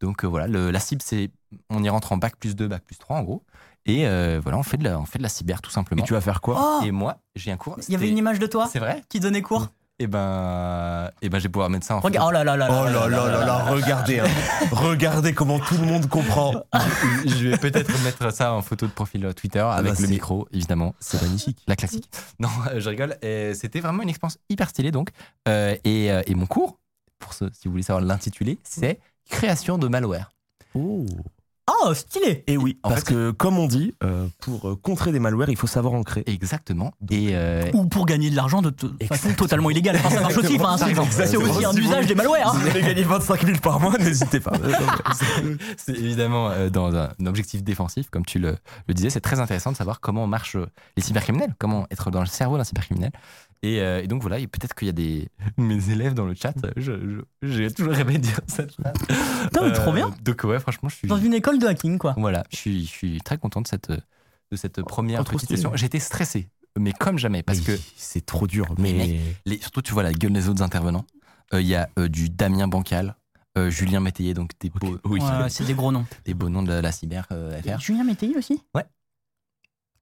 Donc 0.00 0.24
euh, 0.24 0.28
voilà, 0.28 0.46
le- 0.46 0.70
la 0.70 0.80
cible, 0.80 1.02
c'est 1.04 1.30
on 1.70 1.82
y 1.82 1.88
rentre 1.88 2.12
en 2.12 2.16
bac 2.16 2.36
plus 2.36 2.54
2, 2.56 2.68
bac 2.68 2.82
plus 2.84 2.96
3 2.96 3.16
en 3.18 3.22
gros. 3.22 3.42
Et 3.86 4.06
euh, 4.06 4.38
voilà, 4.42 4.58
on 4.58 4.62
fait, 4.62 4.76
de 4.76 4.84
la, 4.84 4.98
on 5.00 5.06
fait 5.06 5.18
de 5.18 5.22
la 5.22 5.28
cyber 5.30 5.62
tout 5.62 5.70
simplement. 5.70 6.02
Et 6.02 6.06
tu 6.06 6.12
vas 6.12 6.20
faire 6.20 6.40
quoi 6.42 6.80
Oh 6.80 6.84
Et 6.84 6.90
moi, 6.90 7.18
j'ai 7.36 7.50
un 7.50 7.56
cours. 7.56 7.78
Il 7.88 7.92
y 7.92 7.94
avait 7.96 8.08
une 8.10 8.18
image 8.18 8.38
de 8.38 8.46
toi 8.46 8.68
C'est 8.70 8.80
vrai 8.80 9.02
qui 9.08 9.18
donnait 9.18 9.40
cours. 9.40 9.68
Et 10.00 10.06
ben, 10.06 11.10
et 11.22 11.28
ben, 11.28 11.38
je 11.38 11.44
vais 11.44 11.48
pouvoir 11.48 11.70
mettre 11.70 11.84
ça 11.84 11.96
en 11.96 12.00
Regarde, 12.00 12.28
oh 12.28 12.32
là 12.32 12.44
là 12.44 12.56
là 12.56 12.68
Oh 12.70 12.84
là. 12.84 13.08
là 13.08 13.28
là 13.28 13.44
là 13.44 13.64
regardez, 13.64 14.20
hein. 14.20 14.26
regardez 14.70 15.34
comment 15.34 15.58
tout 15.58 15.76
le 15.76 15.86
monde 15.86 16.08
comprend. 16.08 16.54
Je 17.26 17.48
vais 17.48 17.56
peut-être 17.56 17.90
mettre 18.04 18.32
ça 18.32 18.52
en 18.52 18.62
photo 18.62 18.86
de 18.86 18.92
profil 18.92 19.28
Twitter 19.34 19.58
avec 19.58 19.94
bah, 19.94 19.98
le 20.00 20.06
micro, 20.06 20.46
évidemment. 20.52 20.94
C'est 21.00 21.20
magnifique. 21.20 21.64
La 21.66 21.74
classique. 21.74 22.08
Non, 22.38 22.48
euh, 22.68 22.78
je 22.78 22.88
rigole. 22.88 23.16
C'était 23.54 23.80
vraiment 23.80 24.04
une 24.04 24.08
expérience 24.08 24.38
hyper 24.48 24.68
stylée 24.70 24.92
donc. 24.92 25.10
Euh, 25.48 25.74
et, 25.82 26.12
euh, 26.12 26.22
et 26.26 26.34
mon 26.36 26.46
cours, 26.46 26.78
pour 27.18 27.32
ceux, 27.32 27.50
si 27.52 27.66
vous 27.66 27.72
voulez 27.72 27.82
savoir 27.82 28.04
l'intitulé, 28.04 28.58
c'est 28.62 29.00
création 29.28 29.78
de 29.78 29.88
malware. 29.88 30.30
Oh. 30.74 31.06
Oh, 31.82 31.92
stylé 31.94 32.44
Et 32.46 32.56
oui, 32.56 32.78
En 32.82 32.88
parce 32.90 33.02
fait- 33.02 33.12
que 33.14 33.30
comme 33.30 33.58
on 33.58 33.66
dit, 33.66 33.94
euh, 34.02 34.26
pour 34.40 34.68
euh, 34.70 34.76
contrer 34.76 35.12
des 35.12 35.20
malwares, 35.20 35.50
il 35.50 35.56
faut 35.56 35.66
savoir 35.66 35.94
en 35.94 36.02
créer. 36.02 36.28
Exactement. 36.30 36.92
Et 37.10 37.30
euh, 37.32 37.70
Ou 37.74 37.86
pour 37.86 38.06
gagner 38.06 38.30
de 38.30 38.36
l'argent 38.36 38.62
de 38.62 38.70
toute 38.70 39.02
façon 39.04 39.32
totalement 39.34 39.70
illégale. 39.70 39.96
Enfin, 39.96 40.10
ça 40.10 40.20
marche 40.20 40.36
aussi. 40.38 40.56
Enfin, 40.58 40.76
c'est- 40.78 41.36
aussi 41.36 41.64
un 41.64 41.72
Si 41.72 41.80
vous- 41.80 41.86
usage 41.88 42.06
des 42.06 42.14
malwares. 42.14 42.48
hein. 42.48 42.58
Si 42.58 42.64
vous 42.64 42.70
voulez 42.70 42.82
gagner 42.82 43.02
25 43.02 43.44
000 43.46 43.58
par 43.58 43.80
mois, 43.80 43.96
n'hésitez 43.98 44.40
pas. 44.40 44.52
c'est 45.76 45.92
évidemment 45.96 46.50
euh, 46.50 46.70
dans 46.70 46.94
un, 46.94 47.10
un 47.20 47.26
objectif 47.26 47.62
défensif, 47.62 48.08
comme 48.10 48.24
tu 48.24 48.38
le, 48.38 48.56
le 48.86 48.94
disais, 48.94 49.10
c'est 49.10 49.20
très 49.20 49.40
intéressant 49.40 49.72
de 49.72 49.76
savoir 49.76 50.00
comment 50.00 50.26
marchent 50.26 50.56
les 50.96 51.02
cybercriminels, 51.02 51.54
comment 51.58 51.86
être 51.90 52.10
dans 52.10 52.20
le 52.20 52.26
cerveau 52.26 52.56
d'un 52.56 52.64
cybercriminel. 52.64 53.10
Et, 53.62 53.80
euh, 53.80 54.02
et 54.02 54.06
donc 54.06 54.22
voilà, 54.22 54.38
et 54.38 54.46
peut-être 54.46 54.74
qu'il 54.74 54.86
y 54.86 54.90
a 54.90 54.92
des 54.92 55.28
mes 55.58 55.90
élèves 55.90 56.14
dans 56.14 56.26
le 56.26 56.34
chat. 56.34 56.54
je- 56.76 56.82
je- 57.42 57.48
J'ai 57.48 57.70
toujours 57.72 57.92
rêvé 57.92 58.14
de 58.14 58.22
dire 58.22 58.40
ça. 58.46 58.62
Putain, 58.66 59.62
mais 59.62 59.72
trop 59.72 59.92
bien. 59.92 60.14
Donc 60.24 60.44
ouais, 60.44 60.58
franchement, 60.60 60.88
je 60.88 60.96
suis 60.96 61.08
Dans 61.08 61.16
une 61.18 61.34
école 61.34 61.58
de 61.58 61.66
hacking, 61.66 61.98
quoi. 61.98 62.14
voilà, 62.16 62.44
je 62.50 62.56
suis, 62.56 62.82
je 62.84 62.90
suis 62.90 63.20
très 63.20 63.38
content 63.38 63.60
de 63.60 63.66
cette 63.68 63.90
de 63.90 64.56
cette 64.56 64.80
première 64.82 65.22
Oh, 65.30 65.38
session. 65.38 65.72
J'étais 65.74 65.98
stressé, 65.98 66.48
mais 66.78 66.92
comme 66.92 67.18
jamais, 67.18 67.42
parce 67.42 67.58
Oui, 67.58 67.64
que 67.64 67.78
c'est 67.96 68.24
trop 68.24 68.46
dur. 68.46 68.66
Mais 68.78 68.92
Mais 68.92 68.98
mec, 69.06 69.16
les- 69.44 69.60
surtout 69.60 69.82
tu 69.82 69.92
vois 69.92 70.02
la 70.02 70.12
gueule 70.14 70.32
des 70.32 70.48
autres 70.48 70.62
intervenants. 70.62 71.04
Euh, 71.52 71.60
Il 71.60 71.66
y 71.66 71.74
a 71.74 71.88
euh, 71.98 72.08
du 72.08 72.30
Damien 72.30 72.68
Bancal, 72.68 73.16
euh, 73.58 73.70
Julien 73.70 74.00
Métayer, 74.00 74.32
donc 74.34 74.52
des 74.60 74.70
beaux, 74.70 74.98
oui. 75.04 75.20
Ouais, 75.20 75.48
c'est 75.50 75.64
des 75.64 75.74
gros 75.74 75.90
noms. 75.92 76.06
des 76.24 76.32
beaux 76.34 76.48
noms 76.48 76.62
de 76.62 76.72
la 76.72 76.92
cyber 76.92 77.26
euh, 77.32 77.60
FR. 77.60 77.78
Julien 77.80 78.04
Métayer 78.04 78.36
aussi? 78.36 78.62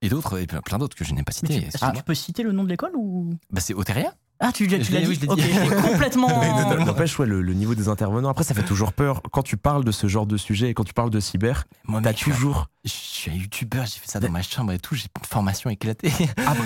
Et 0.01 0.09
d'autres, 0.09 0.39
et 0.39 0.45
plein 0.45 0.61
plein 0.61 0.77
d'autres 0.77 0.95
que 0.95 1.03
je 1.03 1.13
n'ai 1.13 1.23
pas 1.23 1.31
cités. 1.31 1.59
tu- 1.61 1.65
Est-ce 1.67 1.77
que 1.91 1.97
tu 1.97 2.03
peux 2.03 2.13
citer 2.15 2.43
le 2.43 2.51
nom 2.51 2.63
de 2.63 2.69
l'école 2.69 2.91
ou? 2.95 3.31
Bah, 3.49 3.61
c'est 3.61 3.73
Oteria 3.73 4.13
Ah, 4.39 4.51
tu, 4.51 4.67
l'as 4.67 4.77
l'ai- 4.77 4.83
dit? 4.83 5.07
oui, 5.07 5.15
je 5.15 5.21
l'ai 5.21 5.27
Ok, 5.27 5.37
dit. 5.39 5.51
j'étais 5.51 5.75
complètement. 5.81 6.27
Mais 6.39 6.53
N'empêche, 6.85 7.17
ouais, 7.17 7.25
le, 7.25 7.41
le 7.41 7.53
niveau 7.55 7.73
des 7.73 7.87
intervenants. 7.89 8.29
Après, 8.29 8.43
ça 8.43 8.53
fait 8.53 8.63
toujours 8.63 8.93
peur 8.93 9.23
quand 9.31 9.41
tu 9.41 9.57
parles 9.57 9.83
de 9.83 9.91
ce 9.91 10.05
genre 10.07 10.27
de 10.27 10.37
sujet 10.37 10.69
et 10.69 10.73
quand 10.75 10.83
tu 10.83 10.93
parles 10.93 11.09
de 11.09 11.19
cyber. 11.19 11.65
Moi, 11.87 11.99
T'as 12.03 12.13
toujours. 12.13 12.67
Je 12.85 12.89
suis 12.91 13.31
un 13.31 13.33
youtubeur, 13.33 13.85
j'ai 13.87 13.99
fait 13.99 14.07
ça 14.09 14.19
dans 14.19 14.29
ma 14.29 14.43
chambre 14.43 14.71
et 14.71 14.77
tout, 14.79 14.93
j'ai 14.93 15.05
une 15.19 15.25
formation 15.25 15.69
éclatée. 15.71 16.11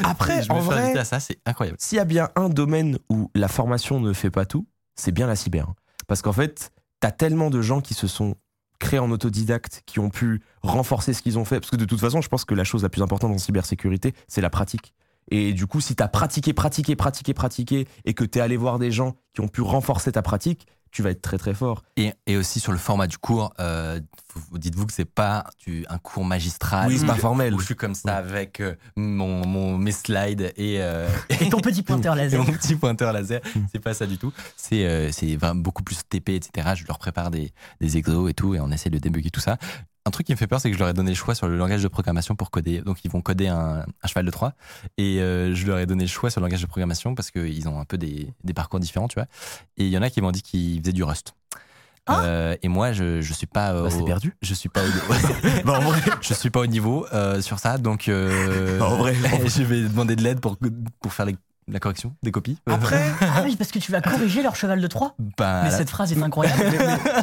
Après, 0.04 0.42
je 0.44 0.52
en 0.52 0.58
me 0.58 0.62
vrai, 0.62 0.98
à 0.98 1.06
ça, 1.06 1.20
c'est 1.22 1.40
incroyable. 1.46 1.78
s'il 1.80 1.96
y 1.98 2.00
a 2.02 2.06
bien 2.06 2.30
un 2.36 2.50
domaine 2.50 2.98
où 3.10 3.32
la 3.34 3.48
formation 3.48 4.02
ne 4.02 4.12
fait 4.12 4.30
pas 4.32 4.46
tout, 4.46 4.68
c'est 4.96 5.14
bien 5.14 5.26
la 5.28 5.38
cyber. 5.38 5.72
Parce 6.08 6.22
qu'en 6.22 6.34
fait, 6.34 6.72
t'as 7.00 7.12
tellement 7.12 7.50
de 7.50 7.62
gens 7.62 7.80
qui 7.80 7.94
se 7.94 8.08
sont 8.08 8.36
créés 8.82 9.00
en 9.00 9.12
autodidacte, 9.12 9.84
qui 9.86 10.00
ont 10.00 10.10
pu 10.10 10.42
renforcer 10.62 11.14
ce 11.14 11.22
qu'ils 11.22 11.40
ont 11.40 11.46
fait. 11.46 11.62
Parce 11.62 11.72
que 11.72 11.78
de 11.78 11.86
toute 11.86 12.02
façon, 12.02 12.20
je 12.20 12.28
pense 12.28 12.44
que 12.44 12.54
la 12.54 12.66
chose 12.66 12.84
la 12.84 12.90
plus 12.90 13.02
importante 13.02 13.32
en 13.32 13.38
cybersécurité, 13.38 14.14
c'est 14.28 14.42
la 14.42 14.50
pratique. 14.50 14.94
Et 15.30 15.54
du 15.54 15.68
coup, 15.68 15.80
si 15.80 15.96
t'as 15.96 16.10
pratiqué, 16.10 16.52
pratiqué, 16.52 16.96
pratiqué, 16.96 17.34
pratiqué, 17.34 17.88
et 18.04 18.14
que 18.14 18.26
t'es 18.26 18.42
allé 18.42 18.58
voir 18.58 18.80
des 18.80 18.92
gens 18.92 19.16
qui 19.34 19.40
ont 19.40 19.48
pu 19.48 19.62
renforcer 19.62 20.12
ta 20.12 20.22
pratique, 20.22 20.68
tu 20.92 21.02
vas 21.02 21.12
être 21.12 21.22
très 21.22 21.38
très 21.38 21.54
fort. 21.54 21.84
Et, 21.98 22.14
et 22.28 22.38
aussi 22.38 22.60
sur 22.60 22.72
le 22.72 22.78
format 22.78 23.08
du 23.08 23.18
cours, 23.18 23.54
euh, 23.60 24.00
vous- 24.36 24.58
dites-vous 24.58 24.86
que 24.86 24.94
c'est 24.94 25.06
pas 25.06 25.46
du- 25.66 25.86
un 25.90 25.98
cours 25.98 26.26
magistral. 26.26 26.88
oui, 26.90 26.98
c'est 27.00 27.06
pas 27.06 27.16
formel. 27.16 27.54
Où 27.54 27.60
je 27.60 27.66
suis 27.66 27.76
comme 27.76 27.96
ça 27.96 28.18
avec 28.18 28.60
euh, 28.60 28.76
mon, 28.96 29.46
mon, 29.46 29.78
mes 29.78 29.92
slides 29.92 30.54
et, 30.58 30.82
euh, 30.82 31.08
Et 31.30 31.50
ton 31.50 31.60
petit 31.60 31.82
pointeur 31.84 32.16
et 32.18 32.24
laser. 32.24 32.44
mon 32.44 32.52
petit 32.52 32.76
pointeur 32.76 33.14
laser. 33.14 33.42
Mm. 33.56 33.66
C'est 33.72 33.80
pas 33.80 33.94
ça 33.94 34.06
du 34.06 34.18
tout. 34.18 34.32
C'est 34.56 34.86
euh, 34.86 35.12
c'est 35.12 35.36
vraiment 35.36 35.60
beaucoup 35.62 35.84
plus 35.84 35.98
TP, 36.08 36.30
etc. 36.36 36.70
Je 36.76 36.86
leur 36.88 36.98
prépare 37.00 37.32
des, 37.32 37.52
des 37.82 37.98
exos 37.98 38.30
et 38.30 38.34
tout, 38.34 38.56
et 38.56 38.60
on 38.60 38.72
essaie 38.72 38.90
de 38.90 38.98
débugger 38.98 39.30
tout 39.30 39.40
ça. 39.42 39.58
Un 40.06 40.10
truc 40.12 40.26
qui 40.26 40.32
me 40.32 40.38
fait 40.38 40.48
peur, 40.48 40.60
c'est 40.60 40.70
que 40.70 40.74
je 40.76 40.80
leur 40.80 40.90
ai 40.90 40.94
donné 40.94 41.12
le 41.12 41.16
choix 41.16 41.36
sur 41.36 41.48
le 41.48 41.56
langage 41.58 41.84
de 41.84 41.88
programmation 41.88 42.36
pour 42.36 42.50
coder. 42.50 42.82
Donc, 42.82 43.06
ils 43.06 43.12
vont 43.12 43.22
coder 43.22 43.48
un, 43.48 43.86
un 44.02 44.08
cheval 44.08 44.26
de 44.26 44.32
Troie. 44.32 44.54
Et 44.98 45.20
euh, 45.22 45.54
je 45.54 45.68
leur 45.68 45.78
ai 45.78 45.86
donné 45.86 46.04
le 46.06 46.10
choix 46.10 46.32
sur 46.32 46.42
le 46.42 46.48
langage 46.48 46.62
de 46.62 46.66
programmation 46.68 47.14
parce 47.14 47.30
qu'ils 47.30 47.68
ont 47.70 47.80
un 47.80 47.86
peu 47.86 47.98
des, 48.00 48.34
des 48.44 48.54
parcours 48.54 48.80
différents, 48.80 49.08
tu 49.08 49.16
vois. 49.16 49.28
Et 49.78 49.86
il 49.86 49.90
y 49.90 49.98
en 49.98 50.02
a 50.02 50.10
qui 50.10 50.20
m'ont 50.22 50.32
dit 50.32 50.42
qu'ils 50.42 50.80
faisaient 50.82 50.92
du 50.94 51.04
Rust. 51.04 51.34
Ah 52.08 52.24
Euh, 52.24 52.56
et 52.64 52.68
moi, 52.68 52.94
je, 52.94 53.22
je 53.22 53.32
suis 53.34 53.46
pas. 53.46 53.74
euh, 53.74 53.84
Bah, 53.84 53.90
c'est 53.92 54.02
au- 54.02 54.06
perdu. 54.06 54.36
Je 54.42 54.56
suis 54.56 54.70
pas 54.70 54.82
au, 54.82 54.88
Bah, 55.66 55.74
en 55.78 55.82
vrai, 55.82 56.02
je 56.22 56.34
suis 56.34 56.50
pas 56.50 56.62
au 56.62 56.66
niveau 56.66 57.06
euh, 57.14 57.40
sur 57.42 57.60
ça, 57.60 57.78
donc 57.78 58.08
euh, 58.10 58.80
En 58.80 58.96
vrai, 58.98 59.16
en 59.32 59.38
vrai. 59.38 59.50
je 59.50 59.62
vais 59.62 59.82
demander 59.84 60.16
de 60.16 60.24
l'aide 60.24 60.40
pour, 60.40 60.58
pour 61.00 61.14
faire 61.14 61.28
les- 61.28 61.36
la 61.68 61.80
correction 61.80 62.16
des 62.24 62.32
copies. 62.32 62.58
après, 62.66 63.06
Ah 63.22 63.44
oui, 63.46 63.56
parce 63.56 63.72
que 63.72 63.78
tu 63.78 63.92
vas 63.92 64.02
corriger 64.02 64.42
leur 64.42 64.56
cheval 64.56 64.82
de 64.82 64.88
Troie. 64.88 65.14
Bah, 65.38 65.62
Mais 65.64 65.70
là- 65.70 65.78
cette 65.78 65.92
phrase 65.92 66.12
est 66.12 66.22
incroyable. 66.24 66.64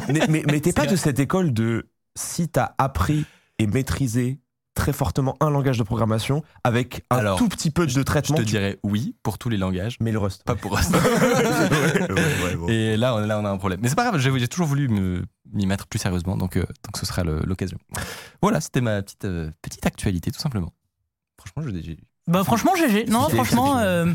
mais, 0.07 0.21
mais, 0.29 0.43
mais 0.49 0.59
t'es 0.61 0.71
pas 0.71 0.85
de 0.87 0.95
cette 0.95 1.19
école 1.19 1.51
de 1.53 1.89
si 2.15 2.49
t'as 2.49 2.73
appris 2.77 3.25
et 3.59 3.67
maîtrisé 3.67 4.39
très 4.75 4.93
fortement 4.93 5.35
un 5.41 5.49
langage 5.49 5.77
de 5.77 5.83
programmation 5.83 6.41
avec 6.63 7.03
un 7.09 7.17
Alors, 7.17 7.37
tout 7.37 7.49
petit 7.49 7.69
peu 7.69 7.85
de 7.85 7.91
je 7.91 7.99
traitement, 7.99 8.37
te 8.37 8.41
tu- 8.43 8.47
dirais 8.47 8.79
oui 8.83 9.13
pour 9.23 9.37
tous 9.37 9.49
les 9.49 9.57
langages, 9.57 9.97
mais 9.99 10.11
le 10.13 10.19
Rust. 10.19 10.43
pas 10.45 10.55
pour 10.55 10.77
Rust. 10.77 10.93
Ouais, 10.95 12.11
ouais, 12.13 12.43
ouais, 12.43 12.55
bon. 12.55 12.67
Et 12.69 12.95
là, 12.97 13.15
on, 13.15 13.19
là, 13.19 13.39
on 13.39 13.45
a 13.45 13.49
un 13.49 13.57
problème. 13.57 13.79
Mais 13.83 13.89
c'est 13.89 13.95
pas 13.95 14.09
grave, 14.09 14.19
j'ai 14.19 14.47
toujours 14.47 14.67
voulu 14.67 14.87
me- 14.87 15.25
m'y 15.51 15.65
mettre 15.65 15.85
plus 15.87 15.99
sérieusement, 15.99 16.37
donc, 16.37 16.55
euh, 16.55 16.61
donc 16.61 16.97
ce 16.97 17.05
sera 17.05 17.23
l'occasion. 17.23 17.77
Voilà, 18.41 18.61
c'était 18.61 18.81
ma 18.81 19.01
petite, 19.01 19.25
euh, 19.25 19.51
petite 19.61 19.85
actualité, 19.85 20.31
tout 20.31 20.39
simplement. 20.39 20.71
Franchement, 21.39 21.63
je 21.63 21.81
j'ai- 21.81 21.99
Bah, 22.27 22.43
franchement, 22.43 22.73
GG. 22.75 23.05
Non, 23.09 23.27
franchement. 23.29 23.77
euh. 23.79 24.05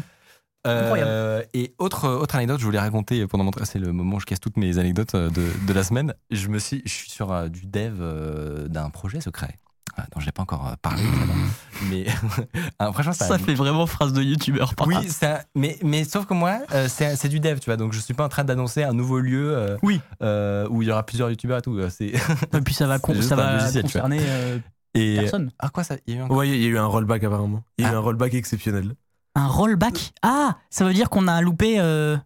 Euh, 0.67 1.43
et 1.53 1.75
autre, 1.79 2.09
autre 2.09 2.37
anecdote, 2.37 2.59
je 2.61 2.65
voulais 2.65 2.79
raconter 2.79 3.27
pendant 3.27 3.45
mon 3.45 3.51
c'est 3.65 3.79
le 3.79 3.93
moment 3.93 4.17
où 4.17 4.21
je 4.21 4.27
casse 4.27 4.41
toutes 4.41 4.57
mes 4.57 4.79
anecdotes 4.79 5.15
euh, 5.15 5.29
de, 5.31 5.47
de 5.67 5.73
la 5.73 5.85
semaine. 5.85 6.15
Je 6.31 6.49
me 6.49 6.59
suis, 6.59 6.83
je 6.85 6.91
suis 6.93 7.11
sur 7.11 7.33
euh, 7.33 7.49
du 7.49 7.67
dev 7.67 7.97
euh, 8.01 8.67
d'un 8.69 8.89
projet 8.91 9.21
secret 9.21 9.59
euh, 9.99 10.03
dont 10.15 10.21
j'ai 10.21 10.33
pas 10.33 10.43
encore 10.43 10.75
parlé, 10.83 11.03
mais 11.91 12.07
ah, 12.79 12.93
franchement, 12.93 13.13
ça, 13.13 13.29
Ça 13.29 13.39
fait 13.39 13.55
vraiment 13.55 13.87
phrase 13.87 14.13
de 14.13 14.23
youtubeur. 14.23 14.75
par 14.75 14.87
oui, 14.89 14.95
contre. 14.97 15.09
ça, 15.11 15.43
mais, 15.55 15.79
mais 15.85 16.03
sauf 16.05 16.25
que 16.27 16.35
moi, 16.35 16.61
euh, 16.73 16.89
c'est 16.89 17.29
du 17.29 17.41
dev, 17.41 17.59
tu 17.59 17.67
vois. 17.67 17.77
Donc 17.77 17.93
je 17.93 18.01
suis 18.01 18.15
pas 18.15 18.25
en 18.25 18.29
train 18.29 18.45
d'annoncer 18.45 18.83
un 18.83 18.93
nouveau 18.95 19.19
lieu 19.21 19.55
euh, 19.57 19.77
Oui. 19.83 20.01
euh, 20.23 20.67
où 20.71 20.83
il 20.83 20.89
y 20.89 20.91
aura 20.91 21.05
plusieurs 21.05 21.31
youtubeurs 21.31 21.59
et 21.59 21.63
tout. 21.63 21.79
Et 21.79 22.61
puis 22.65 22.75
ça 22.75 22.87
va, 22.87 22.99
ça 23.23 23.37
va 23.37 23.59
logiciel, 23.59 23.85
tu 23.85 23.93
vois. 23.93 24.03
concerner 24.09 24.19
euh, 24.21 24.59
et 24.95 25.17
personne. 25.21 25.51
ah 25.59 25.69
quoi 25.69 25.85
ça 25.85 25.97
Il 26.07 26.15
y 26.15 26.17
a 26.17 26.21
eu 26.21 26.23
un 26.25 26.29
Ouais, 26.29 26.49
il 26.49 26.63
y 26.63 26.67
a 26.67 26.69
eu 26.69 26.79
un 26.79 26.87
rollback 26.87 27.23
apparemment. 27.25 27.63
Il 27.79 27.85
y 27.85 27.87
a 27.87 27.91
eu 27.91 27.95
Ah. 27.95 27.99
un 27.99 28.01
rollback 28.01 28.35
exceptionnel. 28.35 28.95
Un 29.35 29.47
rollback. 29.49 30.13
Ah, 30.23 30.59
ça 30.71 30.85
veut 30.85 30.95
dire 30.95 31.11
qu'on 31.11 31.27
a 31.29 31.41
loupé. 31.41 31.81
euh, 31.81 32.17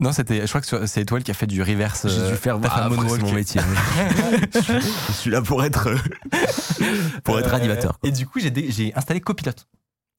non, 0.00 0.12
c'était. 0.12 0.42
Je 0.42 0.48
crois 0.48 0.60
que 0.60 0.86
c'est 0.86 1.02
Étoile 1.02 1.22
qui 1.22 1.30
a 1.30 1.34
fait 1.34 1.46
du 1.46 1.62
reverse. 1.62 2.08
J'ai 2.08 2.18
euh, 2.18 2.30
dû 2.32 2.36
faire 2.36 2.58
fait 2.60 2.66
un 2.66 2.70
ah, 2.70 2.88
mon 2.88 3.02
métier. 3.32 3.60
je, 4.52 4.60
suis, 4.60 4.72
je 5.08 5.12
suis 5.12 5.30
là 5.30 5.40
pour 5.42 5.62
être 5.64 5.90
pour 7.24 7.38
être 7.38 7.52
Euh, 7.52 7.56
animateur. 7.56 7.98
quoi. 7.98 8.08
Et 8.08 8.12
du 8.12 8.26
coup, 8.26 8.40
j'ai 8.40 8.50
dé- 8.50 8.70
j'ai 8.70 8.94
installé 8.94 9.20
Copilot. 9.20 9.52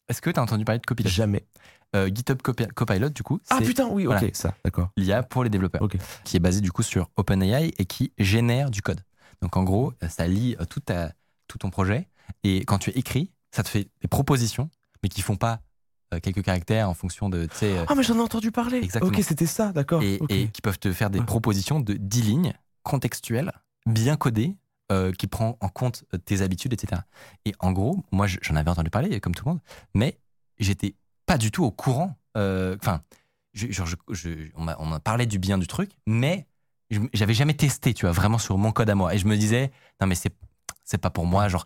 Est-ce 0.08 0.22
que 0.22 0.30
tu 0.30 0.40
as 0.40 0.44
entendu 0.44 0.64
parler 0.66 0.80
de 0.80 0.86
Copilot? 0.86 1.10
Jamais. 1.10 1.46
Euh, 1.96 2.10
GitHub 2.14 2.42
Copi- 2.42 2.68
Copilot, 2.74 3.10
du 3.10 3.24
coup, 3.24 3.40
Ah 3.50 3.60
putain, 3.62 3.88
oui, 3.88 4.06
ok, 4.08 4.14
voilà. 4.14 4.28
ça, 4.34 4.54
d'accord. 4.64 4.90
l'IA 4.98 5.24
pour 5.24 5.44
les 5.44 5.50
développeurs, 5.50 5.82
Ok. 5.82 5.98
qui 6.24 6.36
est 6.38 6.40
basé 6.40 6.62
du 6.62 6.72
coup 6.72 6.84
sur 6.84 7.10
OpenAI 7.16 7.74
et 7.78 7.86
qui 7.86 8.12
génère 8.18 8.70
du 8.70 8.82
code. 8.82 9.02
Donc 9.42 9.56
en 9.58 9.64
gros, 9.64 9.94
ça 10.10 10.28
lit 10.28 10.56
euh, 10.60 10.66
tout, 10.66 10.80
ta- 10.82 11.12
tout 11.48 11.58
ton 11.58 11.70
projet 11.70 12.08
et 12.44 12.66
quand 12.66 12.80
tu 12.80 12.90
écris, 12.92 13.32
ça 13.52 13.64
te 13.64 13.70
fait 13.70 13.88
des 14.02 14.08
propositions, 14.08 14.70
mais 15.04 15.10
qui 15.10 15.22
font 15.22 15.36
pas 15.38 15.54
euh, 15.54 15.58
quelques 16.22 16.44
caractères 16.44 16.90
en 16.90 16.94
fonction 16.94 17.30
de, 17.30 17.48
euh, 17.64 17.86
Ah 17.88 17.96
mais 17.96 18.04
j'en 18.04 18.16
ai 18.18 18.22
entendu 18.22 18.52
parler. 18.52 18.78
Exactement. 18.78 19.12
Ok, 19.18 19.24
c'était 19.24 19.46
ça, 19.46 19.72
d'accord. 19.72 20.02
et, 20.04 20.20
qui 20.54 20.62
peuvent 20.62 20.80
te 20.80 20.92
faire 20.94 21.10
des 21.10 21.20
Ouais. 21.20 21.26
propositions 21.26 21.80
de 21.80 21.94
10 21.94 22.22
lignes 22.22 22.54
contextuelles, 22.84 23.52
bien 23.86 24.16
codées, 24.16 24.56
euh, 24.92 25.12
qui 25.12 25.28
prend 25.28 25.58
en 25.62 25.70
compte 25.70 26.04
euh, 26.14 26.18
tes 26.18 26.42
habitudes, 26.42 26.74
etc. 26.74 27.02
Et 27.46 27.54
en 27.60 27.72
gros, 27.72 28.04
moi, 28.12 28.28
je- 28.28 28.38
j'en 28.42 28.56
avais 28.56 28.70
entendu 28.70 28.90
parler, 28.92 29.20
comme 29.20 29.34
tout 29.34 29.44
le 29.46 29.52
monde, 29.54 29.62
mais 29.96 30.20
j'étais 30.60 30.94
pas 31.26 31.38
du 31.38 31.50
tout 31.52 31.64
au 31.64 31.72
courant. 31.72 32.16
euh, 32.38 32.76
Enfin, 32.82 33.02
je- 33.54 33.72
genre, 33.72 33.88
je- 33.88 33.96
je- 34.10 34.50
on 34.56 34.64
m'a 34.86 35.00
parlé 35.00 35.26
du 35.26 35.40
bien 35.40 35.58
du 35.58 35.66
truc, 35.68 35.90
mais 36.06 36.46
j'avais 37.14 37.34
jamais 37.34 37.56
testé, 37.56 37.94
tu 37.96 38.06
vois, 38.06 38.12
vraiment 38.14 38.38
sur 38.38 38.58
mon 38.60 38.72
code 38.72 38.90
à 38.90 38.96
moi. 38.96 39.16
Et 39.16 39.18
je 39.18 39.26
me 39.26 39.36
disais, 39.38 39.72
non, 40.00 40.06
mais 40.08 40.16
c'est 40.16 40.98
pas 41.00 41.10
pour 41.10 41.26
moi, 41.26 41.48
genre, 41.50 41.66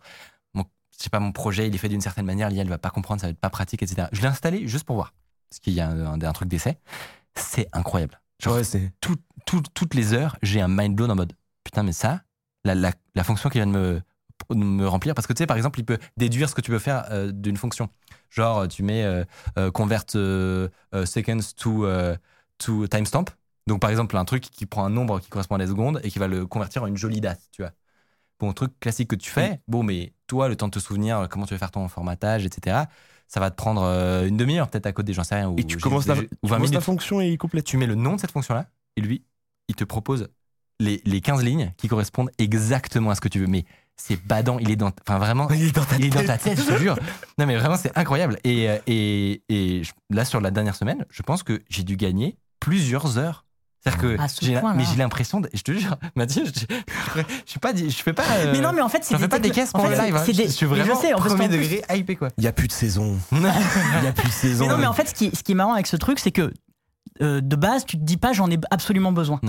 je 1.00 1.04
sais 1.04 1.10
pas, 1.10 1.20
mon 1.20 1.32
projet, 1.32 1.66
il 1.66 1.74
est 1.74 1.78
fait 1.78 1.88
d'une 1.88 2.02
certaine 2.02 2.26
manière, 2.26 2.50
l'IA, 2.50 2.62
elle 2.62 2.68
va 2.68 2.78
pas 2.78 2.90
comprendre, 2.90 3.20
ça 3.20 3.26
va 3.26 3.30
être 3.32 3.40
pas 3.40 3.50
pratique, 3.50 3.82
etc. 3.82 4.08
Je 4.12 4.20
l'ai 4.20 4.28
installé 4.28 4.68
juste 4.68 4.84
pour 4.84 4.96
voir, 4.96 5.14
parce 5.48 5.58
qu'il 5.60 5.72
y 5.72 5.80
a 5.80 5.88
un, 5.88 6.20
un 6.20 6.32
truc 6.32 6.48
d'essai. 6.48 6.78
C'est 7.34 7.68
incroyable. 7.72 8.20
Genre, 8.42 8.54
Ouais, 8.54 8.64
c'est. 8.64 8.92
tout- 9.00 9.16
tout- 9.46 9.62
toutes 9.74 9.94
les 9.94 10.12
heures, 10.12 10.36
j'ai 10.42 10.60
un 10.60 10.68
mind 10.68 10.94
blown 10.94 11.10
en 11.10 11.16
mode 11.16 11.32
putain, 11.64 11.82
mais 11.82 11.92
ça, 11.92 12.22
la, 12.64 12.74
la, 12.74 12.92
la 13.14 13.24
fonction 13.24 13.48
qui 13.48 13.58
vient 13.58 13.66
de 13.66 13.72
me, 13.72 14.02
de 14.50 14.54
me 14.56 14.86
remplir, 14.88 15.14
parce 15.14 15.26
que 15.26 15.32
tu 15.32 15.38
sais, 15.38 15.46
par 15.46 15.56
exemple, 15.56 15.78
il 15.80 15.84
peut 15.84 15.98
déduire 16.16 16.48
ce 16.50 16.54
que 16.54 16.60
tu 16.60 16.70
veux 16.70 16.78
faire 16.78 17.06
euh, 17.10 17.32
d'une 17.32 17.56
fonction. 17.56 17.88
Genre, 18.30 18.68
tu 18.68 18.82
mets 18.82 19.04
euh, 19.04 19.24
euh, 19.58 19.70
convert 19.70 20.04
euh, 20.16 20.68
euh, 20.94 21.06
seconds 21.06 21.40
to, 21.56 21.84
euh, 21.86 22.16
to 22.58 22.86
timestamp. 22.88 23.26
Donc, 23.66 23.80
par 23.80 23.90
exemple, 23.90 24.16
un 24.16 24.24
truc 24.24 24.42
qui 24.42 24.66
prend 24.66 24.84
un 24.84 24.90
nombre 24.90 25.20
qui 25.20 25.28
correspond 25.28 25.56
à 25.56 25.58
des 25.58 25.66
secondes 25.66 26.00
et 26.02 26.10
qui 26.10 26.18
va 26.18 26.28
le 26.28 26.46
convertir 26.46 26.82
en 26.82 26.86
une 26.86 26.96
jolie 26.96 27.20
date, 27.20 27.40
tu 27.52 27.62
vois. 27.62 27.72
Bon, 28.40 28.52
truc 28.54 28.78
classique 28.80 29.08
que 29.08 29.16
tu 29.16 29.30
fais, 29.30 29.60
bon, 29.68 29.82
mais 29.82 30.14
toi, 30.30 30.48
le 30.48 30.54
temps 30.56 30.68
de 30.68 30.72
te 30.72 30.78
souvenir 30.78 31.18
euh, 31.18 31.26
comment 31.26 31.44
tu 31.46 31.54
veux 31.54 31.58
faire 31.58 31.70
ton 31.72 31.88
formatage, 31.88 32.46
etc., 32.46 32.84
ça 33.28 33.40
va 33.40 33.50
te 33.50 33.56
prendre 33.56 33.82
euh, 33.82 34.26
une 34.26 34.36
demi-heure 34.36 34.68
peut-être 34.68 34.86
à 34.86 34.92
coder, 34.92 35.12
j'en 35.12 35.24
sais 35.24 35.34
rien. 35.34 35.48
Ou, 35.48 35.56
Et 35.58 35.64
tu 35.64 35.76
commences 35.76 36.06
j'ai- 36.06 36.14
tu 36.28 36.28
ou 36.42 36.48
20 36.48 36.56
commences 36.56 36.70
minutes 36.70 36.84
fonction 36.84 37.20
et 37.20 37.28
il 37.28 37.38
complète. 37.38 37.64
tu 37.64 37.76
mets 37.76 37.86
le 37.86 37.94
nom 37.96 38.14
de 38.16 38.20
cette 38.20 38.30
fonction-là, 38.32 38.66
et 38.96 39.00
lui, 39.00 39.24
il 39.68 39.74
te 39.74 39.84
propose 39.84 40.28
les, 40.78 41.00
les 41.04 41.20
15 41.20 41.42
lignes 41.44 41.72
qui 41.76 41.88
correspondent 41.88 42.30
exactement 42.38 43.10
à 43.10 43.14
ce 43.14 43.20
que 43.20 43.28
tu 43.28 43.38
veux. 43.40 43.46
Mais 43.46 43.64
c'est 43.96 44.16
badant, 44.24 44.58
il 44.58 44.70
est 44.70 44.76
dans. 44.76 44.90
Enfin, 45.06 45.18
vraiment, 45.18 45.48
Il 45.50 45.62
est 45.64 45.72
dans 45.74 45.84
ta 45.84 45.96
il 45.96 46.06
est 46.06 46.10
dans 46.10 46.24
ta 46.24 46.38
tête, 46.38 46.58
je 46.58 46.66
te 46.66 46.76
jure. 46.78 46.96
Non, 47.38 47.46
mais 47.46 47.56
vraiment, 47.56 47.76
c'est 47.76 47.96
incroyable. 47.98 48.38
Et, 48.44 48.68
euh, 48.70 48.78
et, 48.86 49.42
et 49.48 49.82
là, 50.08 50.24
sur 50.24 50.40
la 50.40 50.50
dernière 50.50 50.74
semaine, 50.76 51.04
je 51.10 51.22
pense 51.22 51.42
que 51.42 51.60
j'ai 51.68 51.82
dû 51.82 51.96
gagner 51.96 52.36
plusieurs 52.60 53.18
heures 53.18 53.44
C'est-à-dire 53.82 54.00
que 54.02 54.20
À 54.20 54.28
ce 54.28 54.44
j'ai 54.44 54.60
mais 54.74 54.84
j'ai 54.84 54.96
l'impression, 54.96 55.40
de- 55.40 55.48
je 55.54 55.62
te 55.62 55.72
jure, 55.72 55.96
Mathieu, 56.14 56.44
je, 56.44 56.50
je, 56.50 57.20
je 57.46 57.50
suis 57.50 57.58
pas, 57.60 57.74
je 57.74 57.88
fais 57.90 58.12
pas. 58.12 58.22
euh, 58.30 58.52
Mais 58.52 58.60
non, 58.60 58.72
mais 58.74 58.82
en 58.82 58.88
fait, 58.90 59.02
c'est 59.04 59.16
fais 59.16 59.26
pas 59.28 59.38
des 59.38 59.50
caisses 59.50 59.70
en 59.72 59.78
pour 59.78 59.88
fait, 59.88 59.96
le 59.96 60.02
live. 60.02 60.16
hein. 60.16 60.22
c'est 60.26 60.32
des- 60.34 60.44
Je 60.46 60.50
suis 60.50 60.66
je 60.66 60.70
vraiment 60.70 60.94
sais, 61.00 61.14
en 61.14 61.18
fait, 61.18 61.28
premier 61.30 61.44
en 61.46 61.48
plus- 61.48 61.58
degré 61.58 61.82
hypé 61.98 62.16
quoi. 62.16 62.28
Il 62.36 62.44
y 62.44 62.46
a 62.46 62.52
plus 62.52 62.68
de 62.68 62.72
saison. 62.72 63.18
Il 63.32 63.40
y 64.04 64.06
a 64.06 64.12
plus 64.12 64.28
de 64.28 64.32
saison. 64.32 64.66
Mais 64.66 64.72
non, 64.72 64.78
mais 64.78 64.86
en 64.86 64.92
fait, 64.92 65.08
ce 65.08 65.14
qui, 65.14 65.30
ce 65.34 65.42
qui 65.42 65.52
est 65.52 65.54
marrant 65.54 65.72
avec 65.72 65.86
ce 65.86 65.96
truc, 65.96 66.18
c'est 66.18 66.30
que 66.32 66.52
euh, 67.22 67.40
de 67.40 67.56
base, 67.56 67.86
tu 67.86 67.96
te 67.98 68.02
dis 68.04 68.16
pas 68.18 68.32
j'en 68.32 68.50
ai 68.50 68.58
absolument 68.70 69.12
besoin. 69.12 69.40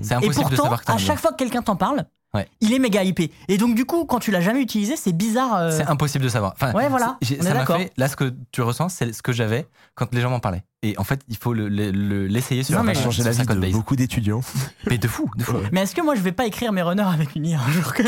C'est 0.00 0.12
Et 0.12 0.16
impossible 0.16 0.34
de 0.36 0.40
pourtant, 0.48 0.62
savoir 0.62 0.80
que 0.80 0.86
t'en 0.86 0.92
à 0.94 0.96
as 0.96 0.98
chaque 0.98 1.18
fois 1.18 1.30
que 1.32 1.36
quelqu'un 1.36 1.62
t'en 1.62 1.76
parle, 1.76 2.04
Ouais. 2.34 2.48
il 2.60 2.72
est 2.72 2.78
méga 2.78 3.02
hypé. 3.04 3.30
Et 3.48 3.58
donc, 3.58 3.74
du 3.74 3.84
coup, 3.84 4.04
quand 4.06 4.18
tu 4.18 4.30
l'as 4.30 4.40
jamais 4.40 4.60
utilisé, 4.60 4.96
c'est 4.96 5.12
bizarre. 5.12 5.54
euh, 5.56 5.70
C'est 5.70 5.86
impossible 5.86 6.24
de 6.24 6.28
savoir. 6.28 6.52
Enfin, 6.54 6.72
Ouais, 6.72 6.88
voilà, 6.88 7.16
on 7.22 7.24
Ça 7.26 7.36
m'a 7.42 7.60
d'accord. 7.60 7.76
fait. 7.78 7.92
Là, 7.96 8.08
ce 8.08 8.16
que 8.16 8.34
tu 8.52 8.60
ressens, 8.62 8.88
c'est 8.88 9.12
ce 9.12 9.22
que 9.22 9.32
j'avais 9.32 9.66
quand 9.94 10.12
les 10.12 10.20
gens 10.20 10.30
m'en 10.30 10.40
parlaient. 10.40 10.64
Et 10.82 10.98
en 10.98 11.04
fait, 11.04 11.20
il 11.28 11.36
faut 11.36 11.54
le- 11.54 11.68
le- 11.68 11.90
le- 11.92 12.26
l'essayer 12.26 12.62
sur 12.62 12.82
va 12.82 12.94
changer 12.94 13.22
la 13.22 13.30
vie 13.30 13.46
de 13.46 13.54
base. 13.54 13.70
beaucoup 13.72 13.96
d'étudiants. 13.96 14.42
Mais 14.90 14.98
de 14.98 15.08
fou, 15.08 15.30
de 15.36 15.44
fou. 15.44 15.54
Ouais. 15.56 15.68
Mais 15.72 15.82
est-ce 15.82 15.94
que 15.94 16.02
moi, 16.02 16.14
je 16.14 16.20
vais 16.20 16.32
pas 16.32 16.46
écrire 16.46 16.72
mes 16.72 16.82
runners 16.82 17.02
avec 17.02 17.34
une 17.36 17.46
IA 17.46 17.60
un 17.60 17.70
jour 17.70 17.92
que... 17.94 18.02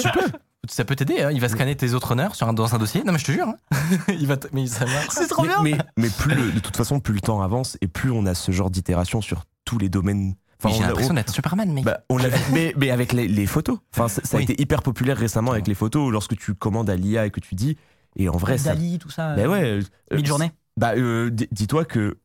Ça 0.68 0.84
peut 0.84 0.96
t'aider. 0.96 1.22
hein. 1.22 1.30
Il 1.32 1.40
va 1.40 1.48
scanner 1.48 1.76
tes 1.76 1.94
autres 1.94 2.10
honneurs 2.10 2.34
sur 2.34 2.48
un, 2.48 2.52
dans 2.52 2.74
un 2.74 2.78
dossier. 2.78 3.04
Non, 3.04 3.12
mais 3.12 3.18
je 3.20 3.24
te 3.26 3.30
jure. 3.32 3.46
hein. 3.46 3.76
il 4.08 4.26
va. 4.26 4.36
t- 4.36 4.48
Mais 4.52 4.66
ça. 4.66 4.84
C'est 5.10 5.28
trop 5.28 5.42
mais, 5.42 5.48
bien. 5.48 5.62
mais, 5.62 5.78
mais 5.96 6.08
plus 6.10 6.34
le- 6.34 6.50
de 6.50 6.58
toute 6.58 6.76
façon, 6.76 6.98
plus 6.98 7.14
le 7.14 7.20
temps 7.20 7.40
avance 7.40 7.78
et 7.80 7.86
plus 7.86 8.10
on 8.10 8.26
a 8.26 8.34
ce 8.34 8.50
genre 8.50 8.68
d'itération 8.70 9.20
sur 9.20 9.44
tous 9.64 9.78
les 9.78 9.88
domaines. 9.88 10.34
Enfin, 10.62 10.74
J'ai 10.74 10.80
on 10.80 10.84
a- 10.84 10.88
l'impression 10.88 11.10
on- 11.12 11.14
d'être 11.14 11.32
Superman, 11.34 11.72
mec. 11.72 11.84
bah, 11.84 12.00
on 12.08 12.16
l'a 12.16 12.28
vu, 12.28 12.40
mais, 12.52 12.72
mais 12.76 12.90
avec 12.90 13.12
les, 13.12 13.28
les 13.28 13.46
photos. 13.46 13.78
Enfin, 13.92 14.08
ça, 14.08 14.22
ça 14.24 14.36
a 14.36 14.38
Oui. 14.38 14.44
été 14.44 14.60
hyper 14.60 14.82
populaire 14.82 15.16
récemment 15.18 15.52
avec 15.52 15.66
les 15.66 15.74
photos 15.74 16.10
lorsque 16.10 16.36
tu 16.36 16.54
commandes 16.54 16.88
à 16.90 16.96
l'IA 16.96 17.26
et 17.26 17.30
que 17.30 17.40
tu 17.40 17.54
dis. 17.54 17.76
Et 18.16 18.28
en 18.30 18.36
vrai, 18.36 18.56
ça. 18.56 18.74
Dali, 18.74 18.98
tout 18.98 19.10
ça. 19.10 19.36
Bah 19.36 19.42
euh, 19.42 19.48
ouais. 19.48 19.62
euh, 20.12 20.16
Mid-journée. 20.16 20.50
Bah, 20.78 20.92
euh, 20.96 21.30
dis-toi 21.30 21.84
que 21.84 22.16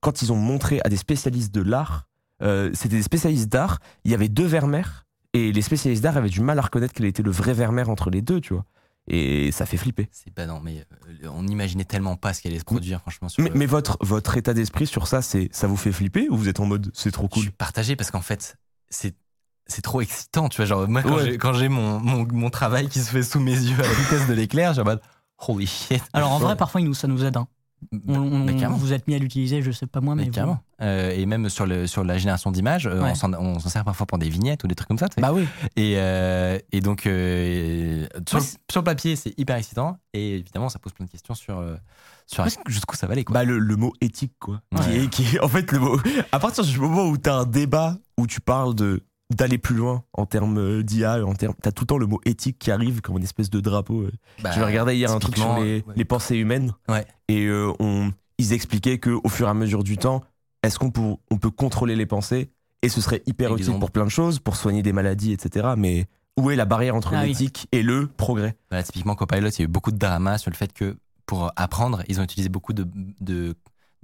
quand 0.00 0.22
ils 0.22 0.32
ont 0.32 0.36
montré 0.36 0.80
à 0.84 0.88
des 0.88 0.96
spécialistes 0.96 1.52
de 1.54 1.62
l'art, 1.62 2.06
euh, 2.42 2.70
c'était 2.74 2.96
des 2.96 3.02
spécialistes 3.02 3.48
d'art, 3.50 3.78
il 4.04 4.10
y 4.10 4.14
avait 4.14 4.28
deux 4.28 4.44
Vermeer 4.46 5.04
et 5.32 5.50
les 5.52 5.62
spécialistes 5.62 6.02
d'art 6.02 6.16
avaient 6.16 6.28
du 6.28 6.40
mal 6.40 6.58
à 6.58 6.62
reconnaître 6.62 6.92
quel 6.94 7.06
était 7.06 7.22
le 7.22 7.30
vrai 7.30 7.52
Vermeer 7.54 7.88
entre 7.90 8.10
les 8.10 8.22
deux, 8.22 8.40
tu 8.40 8.54
vois. 8.54 8.64
Et 9.08 9.52
ça 9.52 9.66
fait 9.66 9.76
flipper. 9.76 10.08
C'est 10.10 10.32
pas 10.34 10.46
non, 10.46 10.60
mais 10.60 10.84
euh, 11.24 11.28
on 11.28 11.44
n'imaginait 11.44 11.84
tellement 11.84 12.16
pas 12.16 12.32
ce 12.34 12.40
qui 12.42 12.48
allait 12.48 12.58
se 12.58 12.64
produire, 12.64 13.00
franchement. 13.00 13.28
Sur, 13.28 13.42
Mais, 13.44 13.50
mais 13.54 13.66
votre, 13.66 13.96
votre 14.00 14.36
état 14.36 14.52
d'esprit 14.52 14.86
sur 14.86 15.06
ça, 15.06 15.22
c'est 15.22 15.48
ça 15.52 15.66
vous 15.68 15.76
fait 15.76 15.92
flipper 15.92 16.28
ou 16.28 16.36
vous 16.36 16.48
êtes 16.48 16.58
en 16.58 16.66
mode 16.66 16.90
c'est 16.92 17.12
trop 17.12 17.24
Je 17.24 17.28
cool 17.28 17.42
suis 17.42 17.50
partagé 17.52 17.94
parce 17.94 18.10
qu'en 18.10 18.20
fait, 18.20 18.56
c'est 18.88 19.14
c'est 19.68 19.82
trop 19.82 20.00
excitant, 20.00 20.48
tu 20.48 20.56
vois. 20.58 20.66
Genre, 20.66 20.88
moi, 20.88 21.02
quand 21.02 21.16
Ouais. 21.16 21.58
j'ai- 21.58 21.68
mon, 21.68 21.98
mon, 22.00 22.26
mon 22.32 22.50
travail 22.50 22.88
qui 22.88 23.00
se 23.00 23.10
fait 23.10 23.22
sous 23.22 23.40
mes 23.40 23.52
yeux 23.54 23.78
à 23.78 23.82
la 23.82 23.92
vitesse 23.94 24.26
de 24.28 24.32
l'éclair, 24.34 24.74
j'ai 24.74 24.80
en 24.80 24.84
mode 24.84 25.00
holy 25.38 25.66
shit. 25.66 26.02
Alors 26.12 26.32
en 26.32 26.38
Ouais. 26.38 26.44
vrai, 26.44 26.56
parfois, 26.56 26.80
il 26.80 26.84
nous, 26.86 26.94
ça 26.94 27.06
nous 27.08 27.24
aide. 27.24 27.36
hein. 27.36 27.46
On, 28.08 28.14
on- 28.16 28.46
carrément. 28.46 28.76
vous 28.76 28.92
êtes 28.92 29.06
mis 29.06 29.14
à 29.14 29.18
l'utiliser, 29.18 29.62
je 29.62 29.70
sais 29.70 29.86
pas 29.86 30.00
moi, 30.00 30.14
mais, 30.14 30.30
Mais 30.34 30.42
vous-. 30.42 30.56
Euh, 30.82 31.10
et 31.10 31.26
même 31.26 31.48
sur, 31.48 31.66
le, 31.66 31.86
sur 31.86 32.04
la 32.04 32.18
génération 32.18 32.50
d'images, 32.50 32.86
euh, 32.86 33.02
Ouais. 33.02 33.12
on 33.38 33.58
s'en- 33.58 33.68
sert 33.68 33.84
parfois 33.84 34.06
pour 34.06 34.18
des 34.18 34.28
vignettes 34.28 34.64
ou 34.64 34.66
des 34.66 34.74
trucs 34.74 34.88
comme 34.88 34.98
ça. 34.98 35.08
tu 35.08 35.14
sais. 35.16 35.20
Bah 35.20 35.32
oui. 35.32 35.46
et, 35.76 35.94
euh, 35.96 36.58
et 36.72 36.80
donc, 36.80 37.06
euh, 37.06 38.06
sur, 38.28 38.38
Ouais, 38.38 38.44
le, 38.44 38.72
sur 38.72 38.80
le 38.80 38.84
papier, 38.84 39.14
c'est 39.16 39.38
hyper 39.38 39.56
excitant. 39.56 39.98
Et 40.14 40.36
évidemment, 40.36 40.68
ça 40.68 40.78
pose 40.78 40.92
plein 40.92 41.04
de 41.06 41.10
questions 41.10 41.34
sur, 41.34 41.58
euh, 41.58 41.76
sur 42.26 42.44
Ouais, 42.44 42.50
jusqu'où 42.66 42.96
ça 42.96 43.06
va 43.06 43.12
aller. 43.12 43.24
Quoi. 43.24 43.34
Bah 43.34 43.44
le, 43.44 43.58
le 43.58 43.76
mot 43.76 43.92
éthique 44.00 44.32
quoi. 44.40 44.60
Ouais. 44.72 44.80
Qui, 44.82 44.96
est, 44.96 45.08
qui 45.08 45.36
est- 45.36 45.40
en 45.40 45.48
fait 45.48 45.70
le 45.72 45.78
mot. 45.78 45.98
À 46.32 46.38
partir 46.38 46.64
du 46.64 46.78
moment 46.78 47.04
où 47.06 47.16
t'as 47.18 47.36
un 47.40 47.44
débat 47.46 47.96
où 48.18 48.26
tu 48.26 48.40
parles 48.40 48.74
de 48.74 49.02
d'aller 49.34 49.58
plus 49.58 49.74
loin 49.74 50.04
en 50.12 50.24
termes 50.26 50.58
euh, 50.58 50.82
d'IA, 50.82 51.24
en 51.26 51.34
termes, 51.34 51.54
t'as 51.60 51.72
tout 51.72 51.82
le 51.84 51.86
temps 51.88 51.98
le 51.98 52.06
mot 52.06 52.20
éthique 52.24 52.58
qui 52.58 52.70
arrive 52.70 53.00
comme 53.00 53.16
une 53.16 53.24
espèce 53.24 53.50
de 53.50 53.60
drapeau. 53.60 54.02
euh. 54.02 54.12
Bah, 54.42 54.52
Je 54.52 54.60
regardais 54.62 54.96
hier 54.96 55.10
un 55.10 55.18
truc 55.18 55.36
sur 55.36 55.56
les, 55.58 55.82
ouais. 55.86 55.94
les 55.96 56.04
pensées 56.04 56.36
humaines. 56.36 56.72
Ouais. 56.88 57.04
Et 57.28 57.46
euh, 57.46 57.72
on, 57.80 58.12
ils 58.38 58.52
expliquaient 58.52 58.98
que 58.98 59.10
au 59.10 59.28
fur 59.28 59.46
et 59.48 59.50
à 59.50 59.54
mesure 59.54 59.82
du 59.82 59.96
temps, 59.98 60.22
est-ce 60.62 60.78
qu'on 60.78 60.90
peut, 60.90 61.14
on 61.30 61.38
peut 61.38 61.50
contrôler 61.50 61.96
les 61.96 62.06
pensées? 62.06 62.50
Et 62.82 62.88
ce 62.88 63.00
serait 63.00 63.22
hyper 63.26 63.50
Avec 63.52 63.62
utile 63.66 63.78
pour 63.80 63.90
plein 63.90 64.04
de 64.04 64.10
choses, 64.10 64.38
pour 64.38 64.54
soigner 64.56 64.82
des 64.82 64.92
maladies, 64.92 65.32
etc. 65.32 65.74
Mais 65.76 66.06
où 66.36 66.50
est 66.50 66.56
la 66.56 66.66
barrière 66.66 66.94
entre 66.94 67.14
Ah 67.14 67.22
oui. 67.22 67.28
l'éthique 67.28 67.66
et 67.72 67.82
le 67.82 68.06
progrès? 68.06 68.56
Bah, 68.70 68.82
typiquement, 68.82 69.14
Copilot, 69.16 69.48
il 69.48 69.58
y 69.58 69.62
a 69.62 69.64
eu 69.64 69.68
beaucoup 69.68 69.90
de 69.90 69.98
drama 69.98 70.38
sur 70.38 70.50
le 70.50 70.56
fait 70.56 70.72
que 70.72 70.96
pour 71.24 71.50
apprendre, 71.56 72.02
ils 72.08 72.20
ont 72.20 72.22
utilisé 72.22 72.48
beaucoup 72.48 72.72
de, 72.74 72.84
de, 73.20 73.54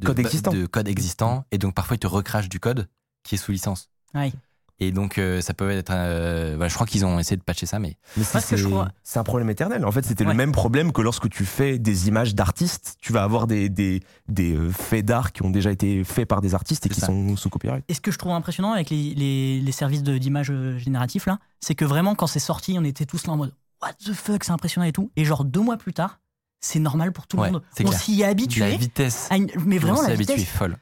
de, 0.00 0.06
Code 0.06 0.18
existant. 0.18 0.52
de 0.52 0.66
code 0.66 0.88
existant. 0.88 1.44
Et 1.52 1.58
donc, 1.58 1.74
parfois, 1.74 1.94
ils 1.94 2.00
te 2.00 2.08
recrachent 2.08 2.48
du 2.48 2.58
code 2.58 2.88
qui 3.22 3.36
est 3.36 3.38
sous 3.38 3.52
licence. 3.52 3.88
Ouais. 4.14 4.32
Et 4.80 4.90
donc, 4.90 5.18
euh, 5.18 5.40
ça 5.40 5.54
peut 5.54 5.70
être. 5.70 5.90
euh, 5.92 6.54
voilà, 6.56 6.68
je 6.68 6.74
crois 6.74 6.86
qu'ils 6.86 7.04
ont 7.06 7.18
essayé 7.18 7.36
de 7.36 7.42
patcher 7.42 7.66
ça, 7.66 7.78
mais 7.78 7.96
Mais 8.16 8.24
ça, 8.24 8.32
Parce 8.34 8.46
que 8.46 8.56
c'est 8.56 8.62
je 8.62 8.68
crois- 8.68 8.88
c'est 9.04 9.18
un 9.20 9.22
problème 9.24 9.48
éternel. 9.50 9.84
En 9.84 9.92
fait, 9.92 10.04
c'était 10.04 10.24
Ouais. 10.24 10.30
le 10.32 10.36
même 10.36 10.50
problème 10.52 10.92
que 10.92 11.00
lorsque 11.02 11.28
tu 11.28 11.44
fais 11.44 11.78
des 11.78 12.08
images 12.08 12.34
d'artistes, 12.34 12.96
tu 13.00 13.12
vas 13.12 13.22
avoir 13.22 13.46
des, 13.46 13.68
des, 13.68 14.00
des 14.28 14.54
euh, 14.56 14.70
faits 14.70 15.04
d'art 15.04 15.32
qui 15.32 15.42
ont 15.44 15.50
déjà 15.50 15.70
été 15.70 16.02
faits 16.02 16.26
par 16.28 16.40
des 16.40 16.54
artistes 16.54 16.84
et 16.86 16.88
C'est 16.88 16.94
qui 16.94 17.00
ça. 17.00 17.06
sont 17.06 17.36
sous 17.36 17.48
copyright. 17.48 17.84
Et 17.88 17.94
ce 17.94 18.00
que 18.00 18.10
je 18.10 18.18
trouve 18.18 18.32
impressionnant 18.32 18.72
avec 18.72 18.90
les, 18.90 19.14
les, 19.14 19.60
les 19.60 19.72
services 19.72 20.02
de- 20.02 20.18
d'image 20.18 20.52
génératifs, 20.78 21.26
là, 21.26 21.38
c'est 21.60 21.74
que 21.76 21.84
vraiment, 21.84 22.14
quand 22.16 22.26
c'est 22.26 22.40
sorti, 22.40 22.76
on 22.78 22.84
était 22.84 23.06
tous 23.06 23.26
là 23.26 23.34
en 23.34 23.36
mode 23.36 23.54
What 23.82 23.92
the 24.04 24.12
fuck, 24.12 24.42
c'est 24.44 24.52
impressionnant 24.52 24.86
et 24.86 24.92
tout. 24.92 25.10
Et 25.16 25.24
genre, 25.24 25.44
deux 25.44 25.60
mois 25.60 25.76
plus 25.76 25.92
tard, 25.92 26.18
c'est 26.60 26.78
normal 26.78 27.12
pour 27.12 27.26
tout 27.26 27.36
le 27.36 27.42
Ouais, 27.42 27.50
monde. 27.50 27.62
c'est 27.76 27.84
On 27.84 27.88
clair. 27.88 28.00
s'y 28.00 28.20
est 28.20 28.24
la 28.24 28.28
habitué. 28.30 28.76
vitesse. 28.76 29.26
à 29.30 29.36
une- 29.36 29.48
mais 29.66 29.78
dont 29.78 29.88
on 29.88 29.92
vraiment, 29.92 30.02
s'est 30.02 30.08
la 30.10 30.14
vitesse, 30.14 30.40
est 30.40 30.44
folle. 30.44 30.76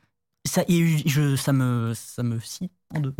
ça, 0.46 0.62
et 0.68 0.98
je, 1.08 1.34
ça, 1.36 1.52
me, 1.52 1.92
ça 1.94 2.22
me 2.22 2.38
scie 2.40 2.70
en 2.94 3.00
deux. 3.00 3.14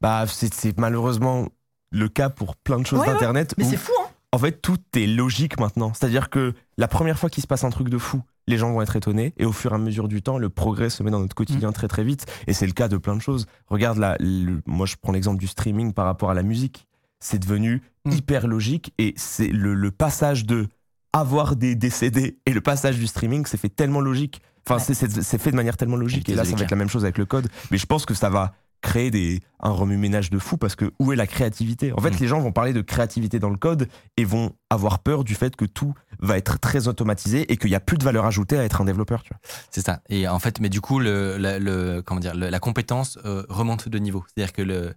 Bah, 0.00 0.24
c'est 0.28 0.76
malheureusement 0.78 1.48
le 1.90 2.08
cas 2.08 2.30
pour 2.30 2.56
plein 2.56 2.78
de 2.78 2.86
choses 2.86 3.00
Ouais, 3.00 3.06
ouais. 3.06 3.12
d'Internet. 3.14 3.54
Mais 3.58 3.64
c'est 3.64 3.76
fou, 3.76 3.92
hein 4.00 4.08
en 4.32 4.38
fait, 4.38 4.60
tout 4.60 4.76
est 4.96 5.06
logique 5.06 5.58
maintenant. 5.58 5.92
C'est-à-dire 5.94 6.28
que 6.28 6.52
la 6.76 6.88
première 6.88 7.18
fois 7.18 7.30
qu'il 7.30 7.42
se 7.42 7.46
passe 7.46 7.64
un 7.64 7.70
truc 7.70 7.88
de 7.88 7.96
fou, 7.96 8.20
les 8.48 8.58
gens 8.58 8.70
vont 8.70 8.82
être 8.82 8.94
étonnés. 8.96 9.32
Et 9.38 9.46
au 9.46 9.52
fur 9.52 9.72
et 9.72 9.76
à 9.76 9.78
mesure 9.78 10.08
du 10.08 10.20
temps, 10.20 10.36
le 10.36 10.50
progrès 10.50 10.90
se 10.90 11.02
met 11.02 11.10
dans 11.10 11.20
notre 11.20 11.34
quotidien 11.34 11.72
très 11.72 11.88
très 11.88 12.04
vite. 12.04 12.26
Et 12.46 12.52
c'est 12.52 12.66
le 12.66 12.72
cas 12.72 12.88
de 12.88 12.98
plein 12.98 13.16
de 13.16 13.22
choses. 13.22 13.46
Regarde, 13.68 13.96
là, 13.98 14.18
moi 14.66 14.84
je 14.84 14.96
prends 15.00 15.12
l'exemple 15.12 15.38
du 15.38 15.46
streaming 15.46 15.92
par 15.94 16.04
rapport 16.04 16.30
à 16.30 16.34
la 16.34 16.42
musique. 16.42 16.86
C'est 17.20 17.38
devenu 17.38 17.82
Mm. 18.04 18.10
hyper 18.12 18.46
logique. 18.46 18.92
Et 18.98 19.14
c'est 19.16 19.48
le, 19.48 19.74
le 19.74 19.90
passage 19.90 20.44
de 20.44 20.68
avoir 21.14 21.56
des, 21.56 21.74
des 21.74 21.88
CD 21.90 22.38
et 22.46 22.52
le 22.52 22.60
passage 22.60 22.98
du 22.98 23.06
streaming, 23.06 23.46
c'est 23.46 23.56
fait 23.56 23.70
tellement 23.70 24.00
logique. 24.00 24.42
Enfin, 24.68 24.76
Ouais. 24.84 24.94
c'est- 24.94 25.38
fait 25.38 25.50
de 25.50 25.56
manière 25.56 25.76
tellement 25.78 25.96
logique. 25.96 26.28
Et 26.28 26.34
là, 26.34 26.44
ça 26.44 26.54
va 26.54 26.62
être 26.64 26.70
la 26.70 26.76
même 26.76 26.88
chose 26.90 27.04
avec 27.04 27.16
le 27.16 27.24
code. 27.24 27.48
Mais 27.70 27.78
je 27.78 27.86
pense 27.86 28.04
que 28.04 28.12
ça 28.14 28.28
va 28.28 28.52
créer 28.82 29.10
des, 29.10 29.40
un 29.60 29.70
remue-ménage 29.70 30.30
de 30.30 30.38
fou 30.38 30.56
parce 30.56 30.76
que 30.76 30.92
où 30.98 31.12
est 31.12 31.16
la 31.16 31.26
créativité? 31.26 31.92
En 31.92 31.98
fait, 32.00 32.10
Mm. 32.10 32.18
les 32.20 32.26
gens 32.28 32.40
vont 32.40 32.52
parler 32.52 32.72
de 32.72 32.80
créativité 32.82 33.38
dans 33.38 33.50
le 33.50 33.56
code 33.56 33.88
et 34.16 34.24
vont 34.24 34.52
avoir 34.70 34.98
peur 35.00 35.24
du 35.24 35.34
fait 35.34 35.56
que 35.56 35.64
tout 35.64 35.94
va 36.20 36.36
être 36.38 36.58
très 36.60 36.88
automatisé 36.88 37.50
et 37.52 37.56
qu'il 37.56 37.70
n'y 37.70 37.76
a 37.76 37.80
plus 37.80 37.98
de 37.98 38.04
valeur 38.04 38.26
ajoutée 38.26 38.58
à 38.58 38.64
être 38.64 38.80
un 38.80 38.84
développeur. 38.84 39.22
C'est 39.70 39.84
ça. 39.84 40.00
Et 40.08 40.28
en 40.28 40.38
fait, 40.38 40.60
mais 40.60 40.68
du 40.68 40.80
coup, 40.80 40.98
le, 41.00 41.36
la- 41.36 41.58
le- 41.58 42.02
comment 42.04 42.20
dire, 42.20 42.34
le- 42.34 42.48
la 42.48 42.58
compétence 42.60 43.18
euh, 43.24 43.44
remonte 43.48 43.88
de 43.88 43.98
niveau. 43.98 44.24
C'est-à-dire 44.28 44.52
que 44.52 44.62
le, 44.62 44.94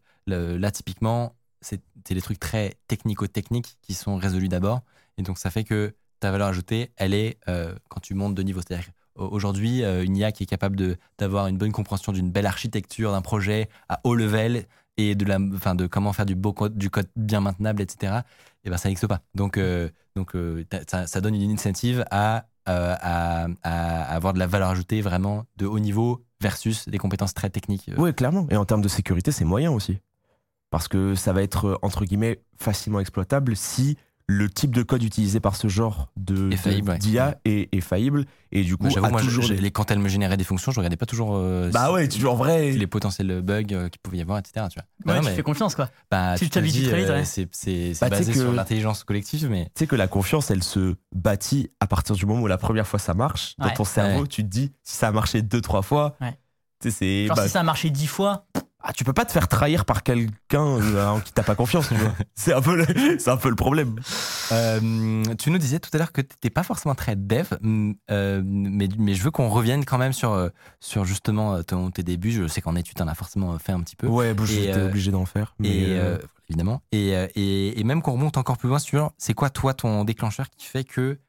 là, 0.57 0.71
typiquement, 0.71 1.35
c'est 1.61 1.81
c'est 2.07 2.13
des 2.15 2.21
trucs 2.21 2.39
très 2.39 2.75
technico-techniques 2.87 3.77
qui 3.81 3.93
sont 3.93 4.15
résolus 4.17 4.47
d'abord. 4.47 4.81
Et 5.17 5.21
donc, 5.23 5.37
ça 5.37 5.49
fait 5.51 5.63
que 5.63 5.93
ta 6.19 6.31
valeur 6.31 6.47
ajoutée, 6.47 6.91
elle 6.97 7.13
est 7.13 7.37
euh, 7.47 7.75
quand 7.89 7.99
tu 7.99 8.13
montes 8.13 8.35
de 8.35 8.41
niveau. 8.43 8.61
C'est-à-dire 8.61 8.87
qu'aujourd'hui, 9.19 9.83
euh, 9.83 10.03
une 10.03 10.17
IA 10.17 10.31
qui 10.31 10.43
est 10.43 10.47
capable 10.47 10.97
d'avoir 11.17 11.47
une 11.47 11.57
bonne 11.57 11.71
compréhension 11.71 12.11
d'une 12.11 12.31
belle 12.31 12.45
architecture, 12.45 13.11
d'un 13.11 13.21
projet 13.21 13.69
à 13.87 13.99
haut 14.03 14.15
level 14.15 14.65
et 14.97 15.15
de, 15.15 15.87
comment 15.87 16.13
faire 16.13 16.25
du, 16.25 16.35
code, 16.35 17.09
bien 17.15 17.41
maintenable, 17.41 17.81
etc., 17.81 18.19
et 18.65 18.69
ben, 18.69 18.75
ça 18.75 18.89
n'existe 18.89 19.07
pas. 19.07 19.21
Donc, 19.35 19.57
euh, 19.57 19.89
euh, 20.35 20.63
ça, 20.87 21.21
donne 21.21 21.35
une 21.35 21.51
incentive 21.51 22.03
à, 22.11 22.45
avoir 22.65 24.33
de 24.33 24.39
la 24.39 24.47
valeur 24.47 24.69
ajoutée 24.69 25.01
vraiment 25.01 25.45
de 25.55 25.65
haut 25.65 25.79
niveau 25.79 26.25
versus 26.41 26.89
des 26.89 26.97
compétences 26.97 27.33
très 27.33 27.49
techniques. 27.49 27.89
Oui, 27.97 28.13
clairement. 28.13 28.47
Et 28.49 28.57
en 28.57 28.65
termes 28.65 28.81
de 28.81 28.89
sécurité, 28.89 29.31
c'est 29.31 29.45
moyen 29.45 29.71
aussi. 29.71 29.99
Parce 30.69 30.87
que 30.89 31.15
ça 31.15 31.31
va 31.31 31.41
être, 31.41 31.79
entre 31.81 32.03
guillemets, 32.03 32.41
facilement 32.57 32.99
exploitable 32.99 33.55
si 33.55 33.97
le 34.31 34.47
type 34.47 34.75
de 34.75 34.83
code 34.83 35.01
utilisé 35.01 35.39
par 35.39 35.55
ce 35.55 35.67
genre 35.67 36.07
de 36.15 36.51
Est 36.51 36.55
faillible, 36.57 36.85
de- 36.87 36.91
ouais. 36.91 36.97
d'IA 36.99 37.39
est, 37.45 37.73
est 37.75 37.81
faillible. 37.81 38.25
Et 38.51 38.63
du 38.63 38.77
coup, 38.77 38.83
Moi, 38.83 38.91
j'avoue, 38.91 39.07
a 39.07 39.09
moi, 39.09 39.21
toujours 39.21 39.43
je- 39.43 39.55
des- 39.55 39.61
les- 39.61 39.71
quand 39.71 39.89
elle 39.89 39.97
me 39.97 40.07
générait 40.07 40.37
des 40.37 40.43
fonctions, 40.43 40.71
je 40.71 40.79
regardais 40.79 40.97
pas 40.97 41.07
toujours 41.07 41.31
euh, 41.35 41.71
Bah 41.71 41.87
si- 41.87 41.93
ouais, 41.93 42.07
tu 42.07 42.23
en 42.27 42.35
vrai. 42.35 42.71
les 42.71 42.85
potentiels 42.85 43.41
bugs 43.41 43.63
euh, 43.71 43.89
qu'il 43.89 43.99
pouvait 44.03 44.17
y 44.17 44.21
avoir, 44.21 44.37
etc. 44.37 44.67
Tu 44.71 44.79
vois. 44.79 44.85
Ouais, 45.13 45.17
Non, 45.19 45.21
tu 45.23 45.29
mais, 45.31 45.35
fais 45.35 45.41
confiance, 45.41 45.73
quoi. 45.73 45.89
bah, 46.11 46.35
tu 46.37 46.45
tu 46.45 46.51
t'habitues 46.51 46.83
très 46.83 46.99
vite, 46.99 47.09
ouais. 47.09 47.25
c'est 47.25 47.47
c'est- 47.51 47.95
c'est 47.95 48.07
Bah, 48.07 48.15
basé 48.15 48.31
que- 48.33 48.39
sur 48.39 48.53
l'intelligence 48.53 49.03
collective, 49.03 49.49
mais 49.49 49.65
Tu 49.73 49.79
sais 49.79 49.87
que 49.87 49.95
la 49.95 50.07
confiance, 50.07 50.51
elle 50.51 50.61
se 50.63 50.95
bâtit 51.15 51.71
à 51.79 51.87
partir 51.87 52.15
du 52.15 52.27
moment 52.27 52.41
où 52.43 52.47
la 52.47 52.57
première 52.59 52.85
fois 52.87 52.99
ça 52.99 53.15
marche. 53.15 53.55
Dans 53.57 53.65
Ouais. 53.65 53.73
ton 53.73 53.83
cerveau, 53.83 54.21
Ouais. 54.21 54.27
tu 54.27 54.43
te 54.43 54.47
dis, 54.47 54.71
si 54.83 54.95
ça 54.95 55.07
a 55.07 55.11
marché 55.11 55.41
deux, 55.41 55.61
trois 55.61 55.81
fois, 55.81 56.15
Ouais. 56.21 56.37
tu 56.81 56.91
sais, 56.91 56.95
c'est. 56.95 57.25
Genre, 57.27 57.35
bah, 57.35 57.45
si 57.45 57.49
ça 57.49 57.61
a 57.61 57.63
marché 57.63 57.89
dix 57.89 58.05
fois, 58.07 58.45
ah, 58.81 58.93
tu 58.93 59.03
peux 59.03 59.13
pas 59.13 59.25
te 59.25 59.31
faire 59.31 59.47
trahir 59.47 59.83
par 59.85 60.03
quelqu'un 60.03 60.65
euh, 60.79 61.07
en 61.07 61.19
qui 61.19 61.33
t'as 61.33 61.43
pas 61.43 61.55
confiance. 61.55 61.89
C'est 62.35 62.53
un, 62.53 62.61
peu 62.61 62.75
le- 62.77 63.19
c'est 63.19 63.29
un 63.29 63.35
peu 63.37 63.49
le 63.49 63.55
problème. 63.55 63.95
Euh, 64.53 65.23
tu 65.37 65.51
nous 65.51 65.57
disais 65.57 65.79
tout 65.79 65.89
à 65.93 65.97
l'heure 65.97 66.11
que 66.13 66.21
tu 66.21 66.29
n'étais 66.33 66.49
pas 66.49 66.63
forcément 66.63 66.95
très 66.95 67.15
dev, 67.17 67.45
euh, 68.09 68.41
mais, 68.45 68.87
mais 68.97 69.13
je 69.13 69.23
veux 69.23 69.31
qu'on 69.31 69.49
revienne 69.49 69.83
quand 69.83 69.97
même 69.97 70.13
sur, 70.13 70.49
sur 70.79 71.03
justement 71.03 71.61
ton- 71.63 71.91
tes 71.91 72.03
débuts. 72.03 72.31
Je 72.31 72.47
sais 72.47 72.61
qu'en 72.61 72.75
études, 72.77 72.95
tu 72.95 73.03
en 73.03 73.07
as 73.09 73.15
forcément 73.15 73.57
fait 73.59 73.73
un 73.73 73.81
petit 73.81 73.97
peu. 73.97 74.07
Ouais, 74.07 74.33
j'étais 74.45 74.77
euh, 74.79 74.87
obligé 74.87 75.11
d'en 75.11 75.25
faire. 75.25 75.53
Mais 75.59 75.69
et 75.69 75.99
évidemment. 76.49 76.81
Et, 76.93 77.09
et, 77.35 77.79
et 77.79 77.83
même 77.83 78.01
qu'on 78.01 78.13
remonte 78.13 78.37
encore 78.37 78.57
plus 78.57 78.69
loin 78.69 78.79
sur 78.79 79.11
c'est 79.17 79.33
quoi, 79.33 79.49
toi, 79.49 79.73
ton 79.73 80.05
déclencheur 80.05 80.49
qui 80.49 80.65
fait 80.67 80.85
que 80.85 81.19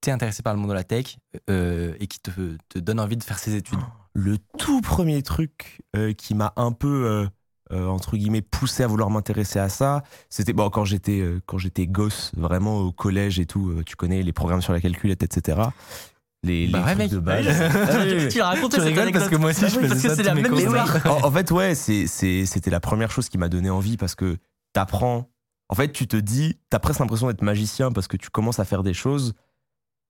tu 0.00 0.08
es 0.08 0.12
intéressé 0.12 0.42
par 0.42 0.54
le 0.54 0.60
monde 0.60 0.70
de 0.70 0.74
la 0.74 0.84
tech 0.84 1.18
et 1.48 2.06
qui 2.06 2.18
te, 2.20 2.30
te 2.70 2.78
donne 2.78 2.98
envie 3.00 3.16
de 3.18 3.22
faire 3.24 3.38
ces 3.38 3.54
études? 3.54 3.78
Le 4.14 4.38
tout 4.58 4.80
premier 4.80 5.22
truc 5.22 5.82
euh, 5.96 6.12
qui 6.12 6.34
m'a 6.34 6.52
un 6.56 6.72
peu 6.72 7.06
euh, 7.06 7.26
euh, 7.72 7.86
entre 7.88 8.16
guillemets 8.16 8.42
poussé 8.42 8.82
à 8.82 8.86
vouloir 8.86 9.10
m'intéresser 9.10 9.58
à 9.58 9.68
ça. 9.68 10.02
C'était 10.30 10.52
bon 10.52 10.70
quand 10.70 10.84
j'étais 10.84 11.20
euh, 11.20 11.40
quand 11.46 11.58
j'étais 11.58 11.86
gosse, 11.86 12.30
vraiment 12.36 12.78
au 12.78 12.92
collège 12.92 13.40
et 13.40 13.46
tout. 13.46 13.70
euh, 13.70 13.82
tu 13.84 13.96
connais 13.96 14.22
les 14.22 14.32
programmes 14.32 14.62
sur 14.62 14.72
la 14.72 14.80
calculette, 14.80 15.22
etc. 15.22 15.58
Les, 16.44 16.68
Bah 16.68 16.78
les 16.80 16.84
ouais, 16.84 16.90
trucs 16.90 16.98
mec. 16.98 17.10
de 17.10 17.18
base. 17.18 17.46
Tu- 18.08 18.28
Tu 18.28 18.40
cette 18.76 18.82
rigoles 18.82 19.12
parce 19.12 19.24
anecdote. 19.24 19.30
que 19.30 19.36
moi 19.36 19.50
aussi, 19.50 19.60
je 19.68 19.78
oui, 19.78 19.88
faisais 19.88 19.88
parce 19.88 20.02
que 20.02 20.08
ça 20.10 20.14
c'est 20.16 20.22
la 20.22 20.34
même 20.34 20.52
en, 21.06 21.26
en 21.26 21.30
fait, 21.32 21.50
ouais, 21.50 21.74
c'est, 21.74 22.06
c'est, 22.06 22.44
c'était 22.44 22.70
la 22.70 22.80
première 22.80 23.10
chose 23.10 23.28
qui 23.30 23.38
m'a 23.38 23.48
donné 23.48 23.70
envie 23.70 23.96
parce 23.96 24.14
que 24.14 24.36
t'apprends. 24.74 25.30
En 25.70 25.74
fait, 25.74 25.90
tu 25.92 26.06
te 26.06 26.16
dis, 26.18 26.58
t'as 26.68 26.78
presque 26.78 27.00
l'impression 27.00 27.26
d'être 27.28 27.40
magicien 27.42 27.90
parce 27.92 28.06
que 28.08 28.18
tu 28.18 28.28
commences 28.28 28.58
à 28.60 28.66
faire 28.66 28.82
des 28.82 28.92
choses 28.92 29.32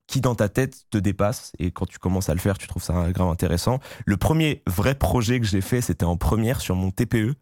qui, 0.07 0.21
dans 0.21 0.35
ta 0.35 0.49
tête, 0.49 0.85
te 0.90 0.99
dépassent. 0.99 1.53
Et 1.59 1.71
quand 1.71 1.87
tu 1.87 1.99
commences 1.99 2.29
à 2.29 2.35
le 2.35 2.40
faire, 2.40 2.59
tu 2.59 2.67
trouves 2.67 2.83
ça 2.83 3.11
grave 3.12 3.29
intéressant. 3.29 3.81
Le 4.05 4.17
premier 4.17 4.62
vrai 4.67 4.95
projet 4.95 5.40
que 5.40 5.47
j'ai 5.47 5.61
fait, 5.61 5.81
c'était 5.81 6.05
en 6.05 6.17
première 6.17 6.61
sur 6.61 6.77
mon 6.77 6.90
TPE. 6.90 7.35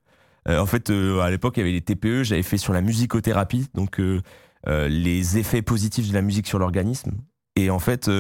Euh, 0.49 0.59
en 0.59 0.67
fait, 0.67 0.91
euh, 0.91 1.21
à 1.21 1.31
l'époque, 1.31 1.57
il 1.57 1.61
y 1.61 1.63
avait 1.63 1.73
les 1.73 1.81
TPE, 1.81 2.23
j'avais 2.25 2.43
fait 2.43 2.59
sur 2.59 2.73
la 2.73 2.81
musicothérapie, 2.81 3.69
donc 3.75 4.01
euh, 4.01 4.21
les 4.67 5.39
effets 5.39 5.63
positifs 5.63 6.09
de 6.09 6.15
la 6.15 6.23
musique 6.23 6.47
sur 6.47 6.59
l'organisme. 6.59 7.13
Et 7.55 7.69
en 7.69 7.79
fait, 7.79 8.11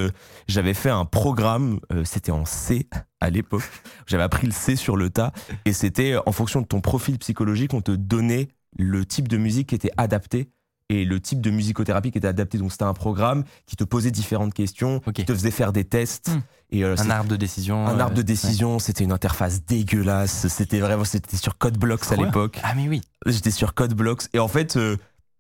j'avais 0.47 0.75
fait 0.75 0.91
un 0.91 1.07
programme, 1.07 1.81
c'était 2.05 2.33
en 2.33 2.45
C 2.45 2.87
à 3.19 3.31
l'époque. 3.31 3.63
J'avais 4.07 4.25
appris 4.25 4.47
le 4.47 4.53
C 4.53 4.77
sur 4.77 4.95
le 4.95 5.09
tas. 5.09 5.33
Et 5.65 5.73
c'était 5.73 6.17
en 6.27 6.33
fonction 6.33 6.61
de 6.61 6.67
ton 6.67 6.83
profil 6.83 7.19
psychologique, 7.19 7.73
on 7.73 7.81
te 7.81 7.93
donnait 7.93 8.49
le 8.77 9.07
type 9.07 9.29
de 9.29 9.39
musique 9.39 9.71
qui 9.71 9.75
était 9.75 9.91
adapté 9.97 10.51
et 10.95 11.05
le 11.05 11.21
type 11.21 11.41
de 11.41 11.51
musicothérapie 11.51 12.11
qui 12.11 12.19
était 12.19 12.29
adapté. 12.29 12.59
Donc 12.59 12.71
c'était 12.73 12.85
un 12.85 12.93
programme 12.95 13.45
qui 13.67 13.77
te 13.77 13.85
posait 13.85 14.11
différentes 14.11 14.53
questions, 14.53 15.01
qui 15.15 15.25
te 15.25 15.33
faisait 15.35 15.51
faire 15.51 15.73
des 15.73 15.85
tests. 15.85 16.31
Et 16.71 16.85
euh, 16.85 16.95
Un 16.99 17.11
arbre 17.11 17.29
de 17.31 17.37
décision. 17.37 17.87
un 17.87 17.97
euh, 17.99 18.01
arbre 18.03 18.15
de 18.17 18.23
décision, 18.23 18.79
c'était 18.79 19.05
une 19.05 19.13
interface 19.13 19.65
dégueulasse. 19.65 20.49
C'était 20.49 20.81
vraiment, 20.81 21.05
c'était 21.05 21.37
sur 21.37 21.57
CodeBlocks 21.59 22.13
à 22.13 22.17
l'époque. 22.17 22.61
Ah, 22.63 22.75
mais 22.75 22.89
oui. 22.89 23.01
J'étais 23.27 23.51
sur 23.51 23.75
CodeBlocks. 23.75 24.25
Et 24.35 24.39
en 24.39 24.49
fait, 24.49 24.77
euh, 24.77 24.97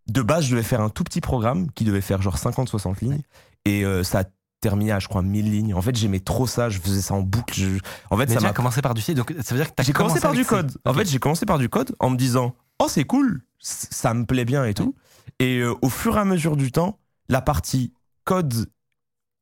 de 0.08 0.22
base, 0.22 0.44
je 0.46 0.50
devais 0.52 0.62
faire 0.62 0.80
un 0.80 0.88
tout 0.90 1.04
petit 1.04 1.20
programme 1.20 1.70
qui 1.72 1.84
devait 1.84 2.00
faire 2.00 2.20
genre 2.22 2.36
50-60 2.36 3.00
lignes. 3.02 3.22
Et 3.64 3.84
euh, 3.84 4.02
ça 4.02 4.20
a 4.20 4.24
terminé 4.60 4.92
à, 4.92 4.98
je 5.00 5.08
crois, 5.08 5.22
1000 5.22 5.50
lignes. 5.50 5.74
En 5.74 5.82
fait, 5.82 5.96
j'aimais 5.96 6.20
trop 6.20 6.46
ça. 6.46 6.68
Je 6.70 6.78
faisais 6.78 7.00
ça 7.02 7.14
en 7.14 7.20
boucle. 7.22 7.54
Je- 7.58 7.78
En 8.10 8.16
fait, 8.16 8.26
Mais 8.26 8.34
ça 8.34 8.40
m'a 8.40 8.52
commencé 8.52 8.80
par 8.82 8.94
du 8.94 9.02
C, 9.02 9.14
donc 9.14 9.34
ça 9.42 9.54
veut 9.54 9.60
dire 9.60 9.70
que 9.70 9.74
t'as 9.74 9.82
j'ai 9.82 9.92
commencé 9.92 10.20
par 10.20 10.30
avec 10.30 10.42
du 10.42 10.46
code. 10.46 10.72
En 10.84 10.94
fait, 10.94 11.08
j'ai 11.08 11.18
commencé 11.18 11.46
par 11.46 11.58
du 11.58 11.68
code 11.68 11.94
en 11.98 12.10
me 12.10 12.16
disant 12.16 12.54
Oh, 12.78 12.86
c'est 12.88 13.04
cool, 13.04 13.42
ça 13.58 14.12
me 14.14 14.24
plaît 14.24 14.44
bien 14.44 14.64
et 14.64 14.74
tout. 14.74 14.94
Et 15.42 15.58
euh, 15.58 15.74
au 15.82 15.88
fur 15.88 16.16
et 16.16 16.20
à 16.20 16.24
mesure 16.24 16.56
du 16.56 16.70
temps, 16.72 16.98
la 17.28 17.40
partie 17.42 17.92
code 18.24 18.70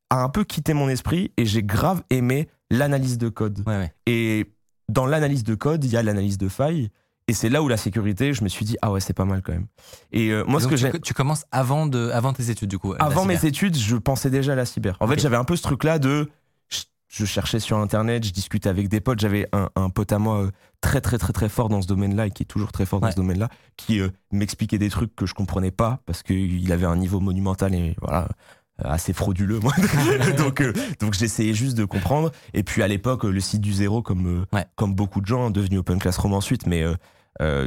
a 0.09 0.23
un 0.23 0.29
peu 0.29 0.45
quitté 0.45 0.73
mon 0.75 0.89
esprit 0.89 1.31
et 1.37 1.45
j'ai 1.47 1.63
grave 1.63 2.03
aimé 2.11 2.49
l'analyse 2.71 3.19
de 3.19 3.29
code. 3.29 3.63
Ouais, 3.67 3.77
ouais. 3.77 3.95
Et 4.07 4.51
dans 4.89 5.07
l'analyse 5.07 5.45
de 5.45 5.55
code, 5.55 5.85
il 5.85 5.91
y 5.93 5.97
a 5.97 6.03
l'analyse 6.03 6.39
de 6.39 6.49
failles. 6.49 6.89
Et 7.29 7.33
c'est 7.33 7.49
là 7.49 7.63
où 7.63 7.69
la 7.69 7.77
sécurité, 7.77 8.33
je 8.35 8.43
me 8.43 8.49
suis 8.49 8.65
dit 8.65 8.77
Ah 8.83 8.91
ouais, 8.91 8.99
c'est 9.01 9.13
pas 9.13 9.25
mal 9.25 9.41
quand 9.43 9.53
même. 9.53 9.67
Et 10.11 10.31
euh, 10.31 10.43
moi, 10.49 10.59
Et 10.59 10.65
ce 10.65 10.69
donc, 10.69 10.79
que 10.79 10.85
tu, 10.87 10.93
j'ai. 10.93 11.01
tu 11.01 11.15
commences 11.15 11.45
avant, 11.53 11.87
de, 11.87 12.11
avant 12.13 12.33
tes 12.33 12.51
études, 12.51 12.71
du 12.71 12.79
coup. 12.79 12.93
euh, 12.93 12.97
Avant 12.99 13.25
mes 13.25 13.45
études, 13.45 13.77
je 13.77 13.95
pensais 13.97 14.31
déjà 14.31 14.55
à 14.55 14.57
la 14.57 14.65
cyber. 14.65 14.97
En 14.99 15.07
fait, 15.07 15.21
j'avais 15.21 15.37
un 15.37 15.45
peu 15.45 15.55
ce 15.55 15.63
truc-là 15.63 15.99
de. 16.01 16.29
Je, 17.11 17.25
cherchais 17.25 17.59
sur 17.59 17.77
Internet, 17.79 18.25
je 18.25 18.31
discutais 18.31 18.69
avec 18.69 18.89
des 18.89 19.01
potes. 19.01 19.19
J'avais 19.19 19.49
un, 19.53 19.69
un 19.75 19.91
pote 19.91 20.13
à 20.13 20.19
moi 20.21 20.43
euh, 20.45 20.51
très, 20.81 21.01
très, 21.01 21.19
très, 21.19 21.33
très 21.33 21.49
fort 21.49 21.69
dans 21.69 21.83
ce 21.83 21.89
domaine-là 21.89 22.29
et 22.29 22.31
qui 22.31 22.45
est 22.45 22.47
toujours 22.47 22.71
très 22.71 22.87
fort 22.87 23.01
dans 23.01 23.11
ce 23.11 23.17
domaine-là, 23.17 23.49
qui 23.77 24.01
euh, 24.01 24.11
m'expliquait 24.31 24.79
des 24.79 24.91
trucs 24.91 25.15
que 25.17 25.27
je 25.27 25.35
comprenais 25.35 25.73
pas 25.73 25.99
parce 26.07 26.23
qu'il 26.23 26.73
avait 26.73 26.87
un 26.87 26.97
niveau 26.97 27.19
monumental 27.19 27.75
et 27.75 27.97
voilà. 28.01 28.23
euh, 28.23 28.27
assez 28.85 29.13
frauduleux 29.13 29.59
moi 29.61 29.75
donc 30.39 30.63
donc 31.01 31.13
j'essayais 31.13 31.53
juste 31.53 31.77
de 31.77 31.85
comprendre 31.85 32.31
et 32.55 32.63
puis 32.63 32.83
à 32.83 32.89
l'époque 32.89 33.25
le 33.25 33.41
site 33.41 33.61
du 33.61 33.75
zéro 33.75 34.01
comme 34.03 34.47
Ouais. 34.55 34.65
comme 34.77 34.95
beaucoup 34.95 35.21
de 35.21 35.27
gens 35.27 35.47
hein, 35.49 35.51
devenu 35.51 35.77
Open 35.79 35.99
Classroom 35.99 36.33
ensuite 36.33 36.67
mais 36.67 36.85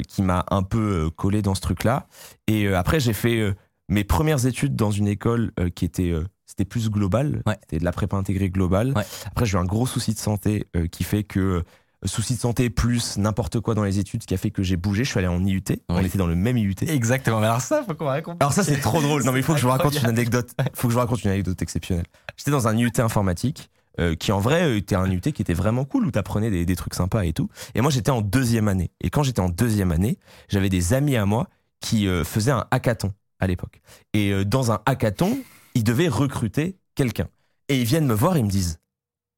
qui 0.08 0.24
m'a 0.24 0.44
un 0.50 0.64
peu 0.64 1.12
collé 1.16 1.44
dans 1.44 1.54
ce 1.54 1.62
truc 1.62 1.84
là 1.84 2.08
et 2.48 2.68
après 2.74 3.00
j'ai 3.00 3.14
fait 3.14 3.54
mes 3.90 4.04
premières 4.04 4.48
études 4.48 4.76
dans 4.76 4.90
une 4.90 5.08
école 5.08 5.52
qui 5.76 5.86
était 5.86 6.16
c'était 6.54 6.66
plus 6.66 6.90
global 6.90 7.42
Ouais. 7.46 7.58
c'était 7.62 7.80
de 7.80 7.84
la 7.86 7.92
prépa 7.92 8.16
intégrée 8.18 8.50
globale 8.50 8.94
Ouais. 8.96 9.04
après 9.26 9.46
j'ai 9.46 9.58
eu 9.58 9.60
un 9.62 9.66
gros 9.66 9.86
souci 9.88 10.14
de 10.14 10.20
santé 10.20 10.68
euh, 10.76 10.88
qui 10.88 11.04
fait 11.04 11.24
que 11.24 11.40
euh, 11.40 11.64
souci 12.06 12.36
de 12.36 12.40
santé 12.40 12.70
plus 12.70 13.18
n'importe 13.18 13.60
quoi 13.62 13.76
dans 13.76 13.84
les 13.84 13.98
études 13.98 14.26
qui 14.26 14.34
a 14.34 14.38
fait 14.38 14.52
que 14.52 14.62
j'ai 14.62 14.76
bougé 14.78 15.04
je 15.04 15.10
suis 15.10 15.20
allé 15.20 15.28
en 15.28 15.44
IUT 15.46 15.64
on 15.90 16.00
était 16.04 16.18
dans 16.18 16.28
le 16.28 16.36
même 16.36 16.58
IUT 16.58 16.76
Exactement. 16.88 17.40
Mais 17.40 17.48
alors, 17.48 17.62
ça, 17.62 17.84
faut 17.88 17.94
qu'on 17.96 18.06
raconte. 18.06 18.42
alors 18.42 18.52
ça 18.54 18.64
c'est 18.64 18.80
trop 18.80 19.02
drôle. 19.08 19.24
Non 19.24 19.32
mais 19.32 19.40
il 19.40 19.44
faut 19.44 19.54
que 19.54 19.60
je 19.60 19.64
vous 19.66 19.72
raconte 19.72 19.96
une 20.00 20.06
anecdote. 20.08 20.52
Faut 20.74 20.88
que 20.88 20.92
je 20.92 20.96
vous 20.96 21.00
raconte 21.00 21.24
une 21.24 21.32
anecdote 21.32 21.62
exceptionnelle. 21.62 22.06
J'étais 22.38 22.52
dans 22.52 22.68
un 22.68 22.78
IUT 22.78 22.92
informatique 23.00 23.70
euh, 24.02 24.16
qui 24.16 24.32
en 24.34 24.40
vrai 24.40 24.78
était 24.78 24.96
un 24.96 25.08
IUT 25.10 25.22
qui 25.22 25.42
était 25.42 25.54
vraiment 25.54 25.86
cool 25.86 26.06
où 26.06 26.12
t'apprenais 26.12 26.50
des, 26.52 26.66
des 26.66 26.76
trucs 26.76 26.94
sympas 26.94 27.24
et 27.24 27.32
tout. 27.32 27.48
Et 27.74 27.80
moi 27.82 27.90
j'étais 27.90 28.12
en 28.12 28.22
deuxième 28.22 28.68
année. 28.68 28.92
Et 29.02 29.10
quand 29.10 29.24
j'étais 29.24 29.40
en 29.40 29.50
deuxième 29.50 29.92
année, 29.94 30.18
j'avais 30.50 30.70
des 30.70 30.94
amis 30.94 31.16
à 31.16 31.26
moi 31.26 31.48
qui 31.80 32.08
euh, 32.08 32.24
faisaient 32.26 32.52
un 32.52 32.66
hackathon 32.72 33.14
à 33.40 33.48
l'époque. 33.48 33.82
Et 34.14 34.32
euh, 34.34 34.44
dans 34.44 34.72
un 34.74 34.80
hackathon, 34.86 35.38
ils 35.76 35.84
devaient 35.84 36.08
recruter 36.08 36.78
quelqu'un. 36.96 37.28
Et 37.70 37.80
ils 37.80 37.86
viennent 37.86 38.06
me 38.08 38.14
voir, 38.14 38.38
ils 38.38 38.46
me 38.46 38.50
disent 38.50 38.80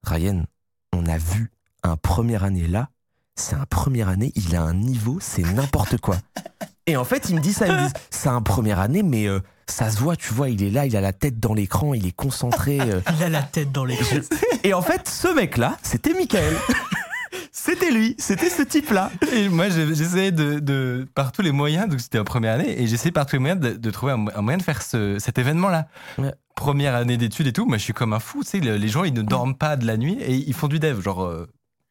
Ryan, 0.04 0.44
on 0.94 1.06
a 1.06 1.18
vu 1.18 1.52
un 1.84 1.98
première 1.98 2.44
année 2.44 2.68
là. 2.68 2.90
C'est 3.36 3.56
un 3.56 3.66
première 3.66 4.08
année, 4.08 4.32
il 4.36 4.56
a 4.56 4.62
un 4.62 4.74
niveau, 4.74 5.18
c'est 5.20 5.42
n'importe 5.42 5.98
quoi. 6.00 6.18
Et 6.88 6.96
en 6.98 7.04
fait, 7.04 7.30
il 7.30 7.36
me 7.36 7.42
dit 7.42 7.52
ça, 7.52 7.66
il 7.68 7.74
me 7.74 7.88
dit, 7.88 7.94
c'est 8.12 8.30
un 8.30 8.42
première 8.44 8.80
année, 8.80 9.02
mais 9.02 9.26
euh, 9.26 9.40
ça 9.68 9.90
se 9.90 9.98
voit, 9.98 10.16
tu 10.16 10.32
vois, 10.34 10.50
il 10.50 10.62
est 10.62 10.70
là, 10.70 10.86
il 10.86 10.96
a 10.96 11.02
la 11.02 11.14
tête 11.14 11.40
dans 11.40 11.56
l'écran, 11.56 11.96
il 11.96 12.06
est 12.06 12.16
concentré. 12.16 12.80
euh. 12.80 13.02
Il 13.18 13.24
a 13.24 13.30
la 13.30 13.42
tête 13.42 13.72
dans 13.72 13.86
les 13.86 13.98
Et 14.64 14.72
en 14.74 14.84
fait, 14.84 15.10
ce 15.10 15.28
mec-là, 15.34 15.78
c'était 15.82 16.14
Michael. 16.14 16.56
C'était 17.52 17.92
lui, 17.92 18.16
c'était 18.18 18.50
ce 18.50 18.62
type-là. 18.62 19.12
Et 19.34 19.50
moi, 19.50 19.70
j'ai- 19.70 19.94
j'essayais 19.96 20.32
de, 20.32 20.60
de- 20.60 21.08
par 21.16 21.32
tous 21.32 21.42
les 21.42 21.52
moyens, 21.52 21.88
donc 21.90 22.00
c'était 22.00 22.20
en 22.20 22.24
première 22.24 22.54
année, 22.56 22.82
et 22.82 22.88
j'essayais 22.88 23.12
par 23.12 23.26
tous 23.26 23.36
les 23.36 23.40
moyens 23.40 23.60
de, 23.62 23.72
de 23.74 23.92
trouver 23.92 24.14
un, 24.14 24.18
mo- 24.18 24.32
un 24.36 24.42
moyen 24.42 24.58
de 24.58 24.64
faire 24.64 24.82
ce- 24.82 25.18
cet 25.20 25.38
événement-là. 25.40 25.88
Ouais. 26.18 26.34
Première 26.56 26.96
année 26.96 27.18
d'études 27.18 27.48
et 27.48 27.54
tout, 27.54 27.66
moi 27.66 27.78
je 27.78 27.84
suis 27.84 27.94
comme 27.94 28.14
un 28.14 28.20
fou, 28.20 28.44
tu 28.44 28.50
sais, 28.52 28.60
le- 28.60 28.78
les 28.78 28.88
gens 28.88 29.04
ils 29.04 29.14
ne 29.14 29.22
dorment 29.22 29.56
pas 29.56 29.76
de 29.76 29.86
la 29.86 29.98
nuit 29.98 30.18
et 30.22 30.36
ils 30.36 30.54
font 30.54 30.68
du 30.68 30.80
dev, 30.80 31.02
genre 31.02 31.24
euh, 31.24 31.48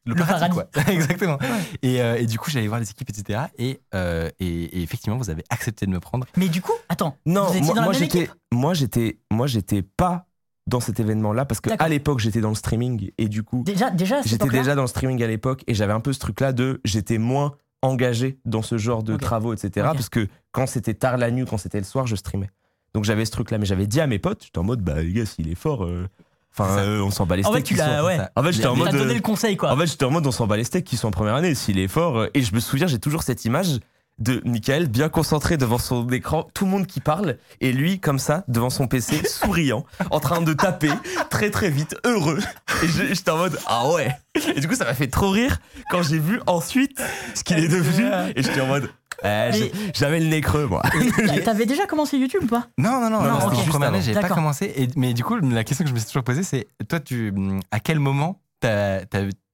le, 0.07 0.13
Le 0.13 0.19
paradis, 0.19 0.55
paradis. 0.55 0.69
quoi. 0.73 0.83
Exactement. 0.93 1.37
Et, 1.81 1.99
euh, 2.01 2.17
et 2.17 2.27
du 2.27 2.37
coup, 2.37 2.51
j'allais 2.51 2.67
voir 2.67 2.79
les 2.79 2.89
équipes, 2.89 3.09
etc. 3.09 3.39
Et, 3.57 3.79
euh, 3.95 4.29
et, 4.39 4.45
et 4.79 4.81
effectivement, 4.83 5.17
vous 5.17 5.31
avez 5.31 5.43
accepté 5.49 5.87
de 5.87 5.91
me 5.91 5.99
prendre. 5.99 6.27
Mais 6.37 6.47
du 6.47 6.61
coup, 6.61 6.73
attends. 6.89 7.17
Non, 7.25 7.45
vous 7.45 7.57
étiez 7.57 7.61
moi, 7.65 7.73
dans 7.75 7.81
la 7.81 7.85
moi, 7.87 7.93
même 7.93 8.01
j'étais, 8.03 8.19
équipe? 8.19 8.33
moi 8.51 8.73
j'étais, 8.75 9.17
moi 9.31 9.47
j'étais 9.47 9.81
pas 9.81 10.24
dans 10.67 10.79
cet 10.79 10.99
événement-là 10.99 11.45
parce 11.45 11.61
que 11.61 11.69
à 11.77 11.89
l'époque 11.89 12.19
j'étais 12.19 12.41
dans 12.41 12.49
le 12.49 12.55
streaming 12.55 13.11
et 13.17 13.27
du 13.27 13.43
coup 13.43 13.63
Déjà, 13.65 13.91
j'étais 14.25 14.49
déjà 14.49 14.75
dans 14.75 14.81
le 14.81 14.87
streaming 14.87 15.21
à 15.23 15.27
l'époque 15.27 15.63
et 15.67 15.73
j'avais 15.73 15.93
un 15.93 15.99
peu 15.99 16.13
ce 16.13 16.19
truc-là 16.19 16.53
de 16.53 16.81
j'étais 16.83 17.17
moins 17.17 17.55
engagé 17.81 18.39
dans 18.45 18.61
ce 18.61 18.77
genre 18.77 19.03
de 19.03 19.15
travaux, 19.15 19.53
etc. 19.53 19.87
Parce 19.93 20.09
que 20.09 20.27
quand 20.51 20.65
c'était 20.65 20.95
tard 20.95 21.17
la 21.17 21.29
nuit, 21.31 21.45
quand 21.45 21.57
c'était 21.57 21.77
le 21.77 21.83
soir, 21.83 22.07
je 22.07 22.15
streamais. 22.15 22.49
Donc 22.93 23.03
j'avais 23.03 23.25
ce 23.25 23.31
truc-là, 23.31 23.57
mais 23.57 23.65
j'avais 23.65 23.87
dit 23.87 23.99
à 23.99 24.07
mes 24.07 24.19
potes, 24.19 24.43
j'étais 24.43 24.57
en 24.57 24.63
mode 24.63 24.81
bah 24.81 25.01
les 25.01 25.11
gars, 25.11 25.25
s'il 25.25 25.49
est 25.49 25.55
fort, 25.55 25.83
euh, 25.83 26.07
enfin 26.51 26.77
euh, 26.79 27.01
on 27.01 27.11
s'en 27.11 27.25
bat 27.25 27.35
les 27.35 27.45
En 27.45 27.51
fait, 27.51 27.59
steaks. 27.59 27.67
tu 27.67 27.75
l'as, 27.75 28.03
ouais. 28.03 28.17
En 28.35 28.41
fait, 28.41 28.53
j'étais 28.53 28.67
en 28.67 28.75
mode. 28.75 28.91
donné 28.91 29.11
euh, 29.11 29.15
le 29.15 29.21
conseil, 29.21 29.57
quoi. 29.57 29.71
En 29.71 29.77
fait, 29.77 29.85
j'étais 29.85 30.05
en 30.05 30.11
mode 30.11 30.25
on 30.25 30.31
s'en 30.31 30.47
bat 30.47 30.57
les 30.57 30.63
steaks 30.63 30.85
qui 30.85 30.97
sont 30.97 31.09
en 31.09 31.11
première 31.11 31.35
année, 31.35 31.53
s'il 31.53 31.77
est 31.77 31.89
fort. 31.89 32.25
Et 32.33 32.41
je 32.41 32.55
me 32.55 32.59
souviens, 32.59 32.87
j'ai 32.87 32.99
toujours 32.99 33.23
cette 33.23 33.43
image 33.45 33.79
de 34.17 34.41
Michael 34.45 34.87
bien 34.87 35.09
concentré 35.09 35.57
devant 35.57 35.77
son 35.77 36.07
écran, 36.09 36.47
tout 36.53 36.65
le 36.65 36.71
monde 36.71 36.87
qui 36.87 37.01
parle, 37.01 37.37
et 37.59 37.73
lui 37.73 37.99
comme 37.99 38.19
ça, 38.19 38.43
devant 38.47 38.69
son 38.69 38.87
PC, 38.87 39.21
souriant, 39.27 39.85
en 40.09 40.19
train 40.19 40.41
de 40.41 40.53
taper 40.53 40.91
très 41.29 41.49
très 41.51 41.69
vite, 41.69 41.95
heureux. 42.05 42.39
Et 42.83 42.87
je- 42.87 43.13
j'étais 43.13 43.31
en 43.31 43.37
mode 43.37 43.59
ah 43.67 43.89
ouais. 43.91 44.15
Et 44.55 44.59
du 44.61 44.67
coup, 44.67 44.75
ça 44.75 44.85
m'a 44.85 44.93
fait 44.93 45.07
trop 45.07 45.29
rire 45.29 45.59
quand 45.89 46.01
j'ai 46.01 46.19
vu 46.19 46.39
ensuite 46.47 47.01
ce 47.33 47.43
qu'il 47.43 47.57
est 47.59 47.67
devenu. 47.67 48.05
Et 48.35 48.41
j'étais 48.43 48.61
en 48.61 48.67
mode 48.67 48.89
eh, 49.23 49.71
j'avais 49.93 50.19
le 50.19 50.25
nez 50.27 50.41
creux 50.41 50.67
moi. 50.67 50.81
T'a- 51.25 51.39
T'avais 51.41 51.65
déjà 51.65 51.85
commencé 51.87 52.17
YouTube 52.17 52.43
ou 52.43 52.47
pas? 52.47 52.67
Non, 52.77 52.99
non, 52.99 53.09
non, 53.09 53.21
Non, 53.21 53.23
non, 53.23 53.29
non, 53.29 53.39
c'était 53.39 53.45
ok. 53.45 53.51
en 53.53 53.55
juste 53.59 53.69
première 53.69 53.87
année, 53.89 53.97
avant. 53.99 54.05
j'ai 54.13 54.13
pas 54.19 54.27
commencé. 54.29 54.73
Et, 54.75 54.89
mais 54.97 55.13
du 55.13 55.23
coup, 55.23 55.37
la 55.37 55.63
question 55.63 55.85
que 55.85 55.89
je 55.89 55.93
me 55.95 55.99
suis 55.99 56.07
toujours 56.09 56.25
posée, 56.25 56.43
c'est 56.43 56.67
toi, 56.89 56.99
tu, 56.99 57.33
à 57.71 57.79
quel 57.79 57.99
moment 57.99 58.41
t'as 58.59 58.99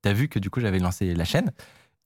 as, 0.04 0.13
vu 0.13 0.30
que 0.30 0.39
du 0.39 0.50
coup 0.50 0.60
j'avais 0.62 0.80
lancé 0.80 1.13
la 1.13 1.26
chaîne? 1.26 1.52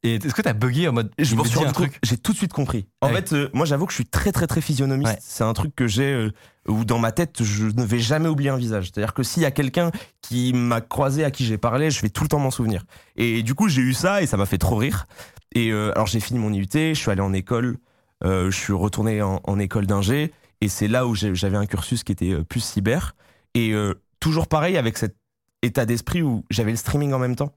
Et 0.04 0.16
est-ce 0.16 0.36
que 0.36 0.42
t'as 0.42 0.54
bugué 0.54 0.88
en 0.88 0.94
mode. 0.94 1.12
Je 1.18 1.36
me 1.36 1.44
suis 1.44 1.56
rendu 1.56 1.70
un 1.70 1.74
compte, 1.74 1.90
truc 1.90 2.00
j'ai 2.04 2.18
tout 2.18 2.32
de 2.32 2.38
suite 2.38 2.54
compris. 2.54 2.88
En 3.02 3.10
fait, 3.10 3.34
euh, 3.34 3.50
moi 3.54 3.66
j'avoue 3.66 3.86
que 3.86 3.92
je 3.92 3.96
suis 3.96 4.06
très 4.06 4.32
très 4.32 4.46
très 4.46 4.62
physionomiste. 4.62 5.12
Ouais. 5.12 5.18
C'est 5.20 5.44
un 5.44 5.54
truc 5.54 5.76
que 5.76 5.88
j'ai 5.88 6.14
euh, 6.14 6.32
où 6.68 6.86
dans 6.86 7.00
ma 7.00 7.12
tête 7.12 7.44
je 7.44 7.66
ne 7.66 7.84
vais 7.84 8.00
jamais 8.00 8.30
oublier 8.30 8.50
un 8.50 8.58
visage. 8.58 8.92
C'est-à-dire 8.92 9.14
que 9.14 9.24
s'il 9.24 9.42
y 9.42 9.46
a 9.46 9.52
quelqu'un 9.52 9.92
qui 10.22 10.54
m'a 10.54 10.82
croisé, 10.82 11.24
à 11.24 11.32
qui 11.32 11.46
j'ai 11.46 11.58
parlé, 11.58 11.90
je 11.90 12.02
vais 12.02 12.10
tout 12.10 12.24
le 12.24 12.30
temps 12.30 12.40
m'en 12.40 12.52
souvenir. 12.52 12.84
Et 13.16 13.42
du 13.42 13.56
coup 13.56 13.68
j'ai 13.68 13.82
eu 13.82 13.94
ça 13.94 14.22
et 14.22 14.28
ça 14.28 14.38
m'a 14.38 14.46
fait 14.46 14.60
trop 14.60 14.76
rire. 14.76 15.08
Et 15.56 15.72
euh, 15.72 15.92
alors 15.96 16.08
j'ai 16.08 16.20
fini 16.20 16.40
mon 16.40 16.54
IUT, 16.54 16.68
je 16.74 16.94
suis 16.94 17.10
allé 17.10 17.22
en 17.22 17.34
école, 17.34 17.78
euh, 18.24 18.52
je 18.52 18.58
suis 18.58 18.74
retourné 18.74 19.22
en, 19.24 19.42
en 19.44 19.60
école 19.60 19.88
d'ingé 19.88 20.34
et 20.62 20.70
c'est 20.70 20.88
là 20.88 21.08
où 21.08 21.16
j'avais 21.16 21.58
un 21.58 21.66
cursus 21.66 22.04
qui 22.04 22.12
était 22.12 22.44
plus 22.44 22.60
cyber. 22.60 23.16
Et 23.56 23.74
toujours 24.20 24.48
pareil 24.48 24.76
avec 24.78 24.98
cet 24.98 25.16
état 25.62 25.86
d'esprit 25.86 26.22
où 26.22 26.44
j'avais 26.50 26.72
le 26.72 26.78
streaming 26.78 27.14
en 27.14 27.20
même 27.20 27.36
temps. 27.36 27.54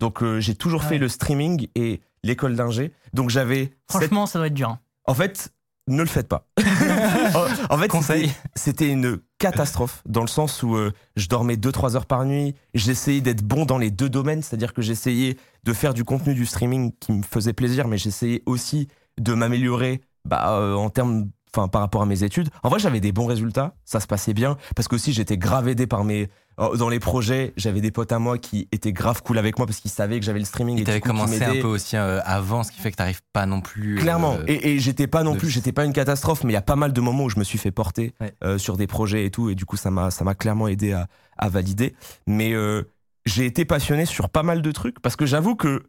Donc 0.00 0.22
euh, 0.22 0.40
j'ai 0.40 0.56
toujours 0.56 0.82
fait 0.82 0.98
le 0.98 1.08
streaming 1.08 1.68
et 1.76 2.00
l'école 2.24 2.56
d'ingé. 2.56 2.92
Donc 3.12 3.30
j'avais 3.30 3.64
cette- 3.88 4.00
Franchement, 4.02 4.26
ça 4.26 4.38
doit 4.40 4.48
être 4.48 4.54
dur. 4.54 4.70
hein. 4.70 4.80
en 5.04 5.14
fait 5.14 5.52
ne 5.86 6.02
le 6.02 6.08
faites 6.08 6.28
pas. 6.28 6.46
en, 7.68 7.76
fait, 7.78 7.88
Conseil. 7.88 8.30
c'était 8.54 8.88
une 8.88 9.18
catastrophe 9.38 10.02
dans 10.06 10.20
le 10.20 10.28
sens 10.28 10.62
où 10.62 10.76
euh, 10.76 10.92
je 11.16 11.26
dormais 11.26 11.56
2-3 11.56 11.96
heures 11.96 12.06
par 12.06 12.24
nuit. 12.24 12.54
J'essayais 12.74 13.20
d'être 13.20 13.42
bon 13.42 13.64
dans 13.66 13.78
les 13.78 13.90
deux 13.90 14.08
domaines, 14.08 14.40
c'est-à-dire 14.42 14.72
que 14.72 14.82
j'essayais 14.82 15.36
de 15.64 15.72
faire 15.72 15.92
du 15.92 16.04
contenu 16.04 16.34
du 16.34 16.46
streaming 16.46 16.92
qui 17.00 17.12
me 17.12 17.22
faisait 17.24 17.54
plaisir, 17.54 17.88
mais 17.88 17.98
j'essayais 17.98 18.42
aussi 18.46 18.86
de 19.18 19.34
m'améliorer 19.34 20.00
bah, 20.24 20.58
euh, 20.60 20.74
en 20.74 20.90
termes. 20.90 21.30
Enfin, 21.54 21.66
par 21.68 21.80
rapport 21.80 22.02
à 22.02 22.06
mes 22.06 22.22
études. 22.22 22.48
En 22.62 22.68
vrai, 22.68 22.78
j'avais 22.78 23.00
des 23.00 23.10
bons 23.10 23.26
résultats, 23.26 23.74
ça 23.84 23.98
se 23.98 24.06
passait 24.06 24.34
bien, 24.34 24.56
parce 24.76 24.86
que 24.86 24.94
aussi 24.94 25.12
j'étais 25.12 25.36
grave 25.36 25.66
aidé 25.68 25.88
par 25.88 26.04
mes. 26.04 26.28
euh, 26.60 26.76
Dans 26.76 26.88
les 26.88 27.00
projets, 27.00 27.52
j'avais 27.56 27.80
des 27.80 27.90
potes 27.90 28.12
à 28.12 28.20
moi 28.20 28.38
qui 28.38 28.68
étaient 28.70 28.92
grave 28.92 29.22
cool 29.24 29.36
avec 29.36 29.58
moi 29.58 29.66
parce 29.66 29.80
qu'ils 29.80 29.90
savaient 29.90 30.20
que 30.20 30.24
j'avais 30.26 30.38
le 30.38 30.44
streaming. 30.44 30.78
Et 30.78 30.84
t'avais 30.84 31.00
qui 31.00 31.08
commencé 31.08 31.42
un 31.44 31.60
peu 31.60 31.66
aussi 31.66 31.96
euh, 31.96 32.20
avant, 32.24 32.62
ce 32.62 32.70
qui 32.70 32.78
fait 32.80 32.92
que 32.92 32.96
t'arrives 32.96 33.22
pas 33.32 33.46
non 33.46 33.60
plus. 33.60 33.96
euh, 33.98 34.00
Clairement. 34.00 34.38
Et, 34.46 34.74
et 34.74 34.78
j'étais 34.78 35.08
pas 35.08 35.24
non 35.24 35.32
de- 35.34 35.38
plus, 35.38 35.50
j'étais 35.50 35.72
pas 35.72 35.84
une 35.84 35.92
catastrophe, 35.92 36.44
mais 36.44 36.50
il 36.52 36.54
y 36.54 36.58
a 36.58 36.62
pas 36.62 36.76
mal 36.76 36.92
de 36.92 37.00
moments 37.00 37.24
où 37.24 37.30
je 37.30 37.38
me 37.38 37.44
suis 37.44 37.58
fait 37.58 37.72
porter 37.72 38.14
Ouais. 38.20 38.32
euh, 38.44 38.56
sur 38.58 38.76
des 38.76 38.86
projets 38.86 39.24
et 39.26 39.30
tout, 39.32 39.50
et 39.50 39.56
du 39.56 39.64
coup 39.64 39.76
ça 39.76 39.90
m'a 39.90 40.10
ça 40.12 40.22
m'a 40.24 40.34
clairement 40.36 40.68
aidé 40.68 40.92
à, 40.92 41.08
à 41.36 41.48
valider. 41.48 41.94
Mais 42.28 42.52
j'ai 43.26 43.44
été 43.46 43.64
passionné 43.64 44.06
sur 44.06 44.28
pas 44.30 44.44
mal 44.44 44.62
de 44.62 44.70
trucs 44.72 45.00
parce 45.00 45.16
que 45.16 45.26
j'avoue 45.26 45.56
que 45.56 45.82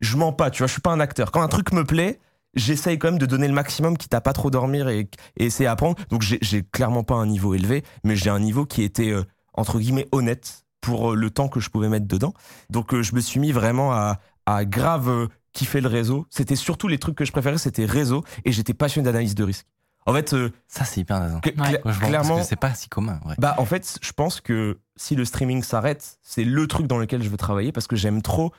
je 0.00 0.16
mens 0.16 0.32
pas, 0.32 0.50
tu 0.50 0.58
vois, 0.58 0.66
je 0.66 0.72
suis 0.72 0.82
pas 0.82 0.90
un 0.90 1.00
acteur. 1.00 1.30
Quand 1.30 1.40
un 1.42 1.48
truc 1.48 1.72
me 1.72 1.84
plaît, 1.84 2.18
j'essaye 2.56 2.98
quand 2.98 3.08
même 3.08 3.18
de 3.18 3.26
donner 3.26 3.48
le 3.48 3.54
maximum, 3.54 3.96
quitte 3.96 4.14
à 4.14 4.20
pas 4.20 4.32
trop 4.32 4.50
dormir 4.50 4.88
et, 4.88 5.08
et 5.36 5.44
essayer 5.46 5.68
d'apprendre. 5.68 5.96
Donc 6.10 6.22
j'ai 6.22 6.62
clairement 6.62 7.02
pas 7.04 7.14
un 7.14 7.26
niveau 7.26 7.54
élevé, 7.54 7.82
mais 8.04 8.16
j'ai 8.16 8.30
un 8.30 8.40
niveau 8.40 8.64
qui 8.66 8.82
était 8.82 9.10
euh, 9.10 9.24
entre 9.54 9.78
guillemets 9.78 10.08
honnête 10.12 10.64
pour 10.80 11.12
euh, 11.12 11.14
le 11.14 11.30
temps 11.30 11.48
que 11.48 11.60
je 11.60 11.70
pouvais 11.70 11.88
mettre 11.88 12.06
dedans. 12.06 12.34
Donc 12.70 12.92
euh, 12.94 13.02
je 13.02 13.14
me 13.14 13.20
suis 13.20 13.40
mis 13.40 13.52
vraiment 13.52 13.92
à, 13.92 14.18
à 14.46 14.64
grave 14.64 15.08
euh, 15.08 15.26
kiffer 15.52 15.80
le 15.80 15.88
réseau. 15.88 16.26
C'était 16.30 16.56
surtout 16.56 16.88
les 16.88 16.98
trucs 16.98 17.16
que 17.16 17.24
je 17.24 17.32
préférais, 17.32 17.58
c'était 17.58 17.84
réseau, 17.86 18.24
et 18.44 18.52
j'étais 18.52 18.74
passionné 18.74 19.04
d'analyse 19.06 19.34
de 19.34 19.44
risque. 19.44 19.66
En 20.06 20.12
fait, 20.12 20.34
euh, 20.34 20.50
Ça, 20.68 20.84
c'est 20.84 21.00
hyper 21.00 21.16
intéressant. 21.16 21.38
cl- 21.40 21.58
Ouais. 21.60 21.68
cla- 21.78 21.80
Franchement, 21.80 22.08
clairement, 22.08 22.42
c'est 22.42 22.56
pas 22.56 22.74
si 22.74 22.88
commun. 22.90 23.20
Ouais. 23.24 23.34
bah 23.38 23.54
en 23.56 23.64
fait, 23.64 23.98
je 24.02 24.12
pense 24.12 24.42
que 24.42 24.78
si 24.96 25.14
le 25.14 25.24
streaming 25.24 25.62
s'arrête, 25.62 26.18
c'est 26.22 26.44
le 26.44 26.66
truc 26.66 26.86
dans 26.86 26.98
lequel 26.98 27.22
je 27.22 27.28
veux 27.30 27.38
travailler 27.38 27.72
parce 27.72 27.86
que 27.86 27.96
j'aime 27.96 28.20
trop 28.20 28.52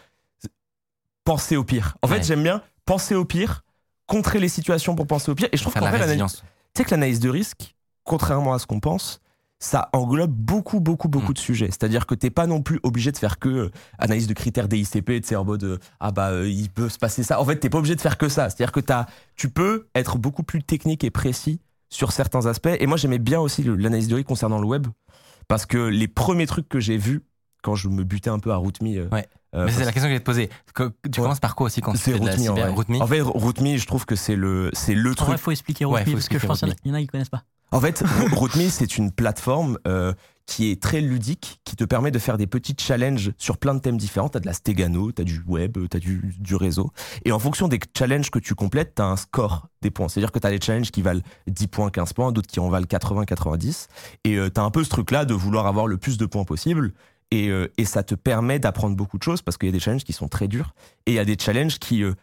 penser 1.24 1.56
au 1.56 1.64
pire. 1.64 1.98
En 2.02 2.08
Ouais. 2.10 2.18
fait, 2.18 2.24
j'aime 2.24 2.44
bien 2.44 2.62
penser 2.86 3.16
au 3.16 3.26
pire, 3.26 3.64
contrer 4.08 4.40
les 4.40 4.50
situations 4.50 4.96
pour 4.96 5.08
penser 5.08 5.32
au 5.32 5.36
pire. 5.36 5.48
Et 5.52 5.58
je 5.58 5.62
trouve 5.62 5.74
qu'en 5.74 5.80
fait, 5.80 5.86
l'analyse- 5.86 6.06
résilience. 6.08 6.36
tu 6.74 6.80
sais 6.82 6.84
que 6.86 6.92
l'analyse 6.92 7.20
de 7.20 7.30
risque, 7.30 7.76
contrairement 8.04 8.54
à 8.54 8.60
ce 8.60 8.66
qu'on 8.68 8.80
pense, 8.80 9.20
ça 9.58 9.90
englobe 9.94 10.32
beaucoup, 10.32 10.80
beaucoup, 10.82 11.08
beaucoup 11.08 11.32
Mm. 11.32 11.36
de 11.36 11.40
sujets. 11.40 11.66
C'est-à-dire 11.68 12.06
que 12.06 12.14
t'es 12.14 12.30
pas 12.30 12.46
non 12.46 12.62
plus 12.62 12.80
obligé 12.84 13.12
de 13.12 13.18
faire 13.18 13.40
que 13.40 13.50
euh, 13.50 13.72
analyse 13.98 14.28
de 14.28 14.34
critères 14.34 14.68
DICP, 14.68 15.22
tu 15.22 15.28
sais, 15.30 15.36
en 15.36 15.46
mode 15.46 15.64
euh, 15.64 15.78
ah 16.00 16.12
bah 16.12 16.30
euh, 16.32 16.48
il 16.50 16.70
peut 16.70 16.90
se 16.90 16.98
passer 17.00 17.24
ça. 17.24 17.40
En 17.40 17.46
fait, 17.46 17.56
t'es 17.58 17.70
pas 17.70 17.78
obligé 17.80 17.96
de 17.96 18.02
faire 18.02 18.18
que 18.18 18.28
ça. 18.30 18.50
C'est-à-dire 18.50 18.72
que 18.74 18.82
tu 19.36 19.50
peux 19.50 19.88
être 19.96 20.18
beaucoup 20.18 20.44
plus 20.44 20.62
technique 20.62 21.04
et 21.04 21.10
précis 21.10 21.62
sur 21.90 22.12
certains 22.12 22.46
aspects. 22.48 22.70
Et 22.80 22.86
moi, 22.86 22.98
j'aimais 22.98 23.18
bien 23.20 23.40
aussi 23.40 23.64
l'analyse 23.64 24.10
de 24.10 24.16
risque 24.16 24.28
concernant 24.28 24.60
le 24.60 24.68
web 24.68 24.88
parce 25.48 25.66
que 25.66 25.78
les 25.78 26.08
premiers 26.10 26.48
trucs 26.48 26.68
que 26.68 26.80
j'ai 26.82 26.98
vus 26.98 27.22
quand 27.64 27.76
je 27.76 27.88
me 27.90 28.04
butais 28.04 28.30
un 28.30 28.40
peu 28.40 28.52
à 28.52 28.58
RootMe. 28.58 29.08
Ouais. 29.12 29.26
Euh, 29.56 29.66
Mais 29.66 29.72
c'est 29.72 29.78
parce- 29.78 29.86
la 29.88 29.92
question 29.94 30.08
que 30.08 30.12
je 30.12 30.16
vais 30.16 30.20
te 30.20 30.26
poser. 30.26 30.50
Que- 30.74 30.92
Tu 31.10 31.20
Ouais. 31.20 31.24
commences 31.26 31.40
par 31.40 31.56
quoi 31.56 31.68
aussi 31.68 31.82
quand 31.82 31.92
tu 31.94 31.98
c'est 31.98 32.12
fais 32.14 32.20
de 32.20 32.26
la 32.26 32.32
RootMe 32.32 32.42
en 32.42 32.56
cyber 32.56 32.66
vrai. 32.68 32.76
RootMe 32.76 33.02
En 33.02 33.08
fait, 33.08 33.22
RootMe, 33.22 33.78
je 33.78 33.86
trouve 33.88 34.06
que 34.06 34.16
c'est 34.16 34.36
le, 34.36 34.70
c'est 34.74 34.94
le 34.96 35.12
En 35.12 35.14
truc 35.16 35.30
vrai, 35.30 35.38
faut 35.38 35.52
expliquer 35.52 35.86
Ouais, 35.86 36.00
Rootme 36.00 36.06
faut 36.12 36.18
parce 36.18 36.28
que 36.30 36.40
je 36.40 36.46
pense 36.46 36.60
qu'il 36.60 36.68
y 36.68 36.72
en 36.72 36.74
a- 36.74 36.76
Rootme. 36.76 36.82
il 36.86 36.90
y 36.90 36.92
en 36.92 36.96
a 36.98 37.02
qui 37.02 37.08
connaissent 37.08 37.30
pas. 37.30 37.44
En 37.72 37.82
fait, 37.82 38.04
RootMe, 38.34 38.70
c'est 38.70 38.98
une 38.98 39.12
plateforme 39.12 39.78
euh, 39.88 40.14
qui 40.46 40.70
est 40.70 40.80
très 40.80 41.02
ludique, 41.02 41.60
qui 41.66 41.76
te 41.76 41.84
permet 41.84 42.12
de 42.12 42.20
faire 42.20 42.38
des 42.38 42.46
petits 42.46 42.76
challenges 42.80 43.32
sur 43.40 43.58
plein 43.58 43.74
de 43.74 43.80
thèmes 43.80 43.98
différents. 43.98 44.30
T'as 44.30 44.40
de 44.40 44.46
la 44.46 44.54
stégano, 44.54 45.12
t'as 45.12 45.24
du 45.24 45.42
web, 45.48 45.76
t'as 45.90 45.98
du, 45.98 46.36
du 46.40 46.56
réseau. 46.56 46.92
Et 47.26 47.32
en 47.32 47.40
fonction 47.40 47.68
des 47.68 47.80
challenges 47.98 48.30
que 48.30 48.38
tu 48.38 48.54
complètes, 48.54 48.94
t'as 48.96 49.06
un 49.06 49.18
score 49.18 49.68
des 49.82 49.90
points. 49.90 50.08
C'est-à-dire 50.08 50.32
que 50.32 50.38
t'as 50.38 50.52
des 50.52 50.62
challenges 50.62 50.92
qui 50.92 51.02
valent 51.02 51.22
10 51.48 51.68
points, 51.68 51.90
15 51.90 52.14
points, 52.14 52.32
d'autres 52.32 52.48
qui 52.48 52.60
en 52.60 52.70
valent 52.70 52.86
80, 52.86 53.26
90. 53.26 53.88
Et 54.24 54.36
euh, 54.38 54.50
t'as 54.50 54.62
un 54.62 54.70
peu 54.70 54.84
ce 54.84 54.90
truc-là 54.90 55.26
de 55.26 55.34
vouloir 55.34 55.66
avoir 55.66 55.88
le 55.88 55.98
plus 55.98 56.18
de 56.20 56.28
points 56.28 56.44
possible. 56.46 56.94
Et, 57.32 57.50
euh, 57.50 57.72
et 57.78 57.86
ça 57.86 58.04
te 58.04 58.16
permet 58.16 58.60
d'apprendre 58.60 58.96
beaucoup 58.96 59.18
de 59.18 59.24
choses 59.24 59.42
parce 59.42 59.58
qu'il 59.58 59.68
y 59.68 59.70
a 59.70 59.74
des 59.74 59.80
challenges 59.80 60.04
qui 60.04 60.14
sont 60.14 60.28
très 60.28 60.48
durs. 60.48 60.74
Et 61.06 61.12
il 61.12 61.16
y 61.16 61.20
a 61.20 61.26
des 61.26 61.38
challenges 61.40 61.80
qui 61.80 62.04
euh, 62.04 62.14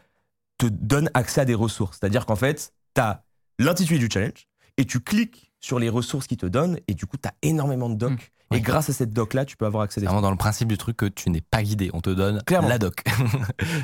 te 0.58 0.66
donnent 0.66 1.10
accès 1.14 1.40
à 1.40 1.44
des 1.44 1.54
ressources. 1.54 1.98
C'est-à-dire 2.00 2.24
qu'en 2.26 2.36
fait, 2.36 2.72
t'as 2.94 3.22
l'intitulé 3.58 3.98
du 3.98 4.08
challenge 4.12 4.46
et 4.76 4.84
tu 4.84 5.00
cliques 5.00 5.52
sur 5.60 5.78
les 5.78 5.88
ressources 5.88 6.26
qu'ils 6.26 6.38
te 6.38 6.46
donnent 6.46 6.78
et 6.88 6.94
du 6.94 7.06
coup, 7.06 7.16
tu 7.16 7.28
as 7.28 7.34
énormément 7.42 7.88
de 7.88 7.94
docs. 7.96 8.32
Mm. 8.50 8.54
Et 8.54 8.60
grâce 8.60 8.90
à 8.90 8.92
cette 8.92 9.12
doc-là, 9.12 9.44
tu 9.44 9.56
peux 9.56 9.64
avoir 9.64 9.82
accès 9.82 9.98
à 9.98 10.02
des 10.02 10.06
Vraiment 10.06 10.20
dans 10.20 10.30
le 10.30 10.36
principe 10.36 10.68
du 10.68 10.76
truc 10.76 10.96
que 10.96 11.06
tu 11.06 11.30
n'es 11.30 11.40
pas 11.40 11.62
guidé. 11.62 11.90
On 11.94 12.00
te 12.00 12.10
donne 12.10 12.42
Clairement. 12.42 12.68
la 12.68 12.78
doc. 12.78 13.02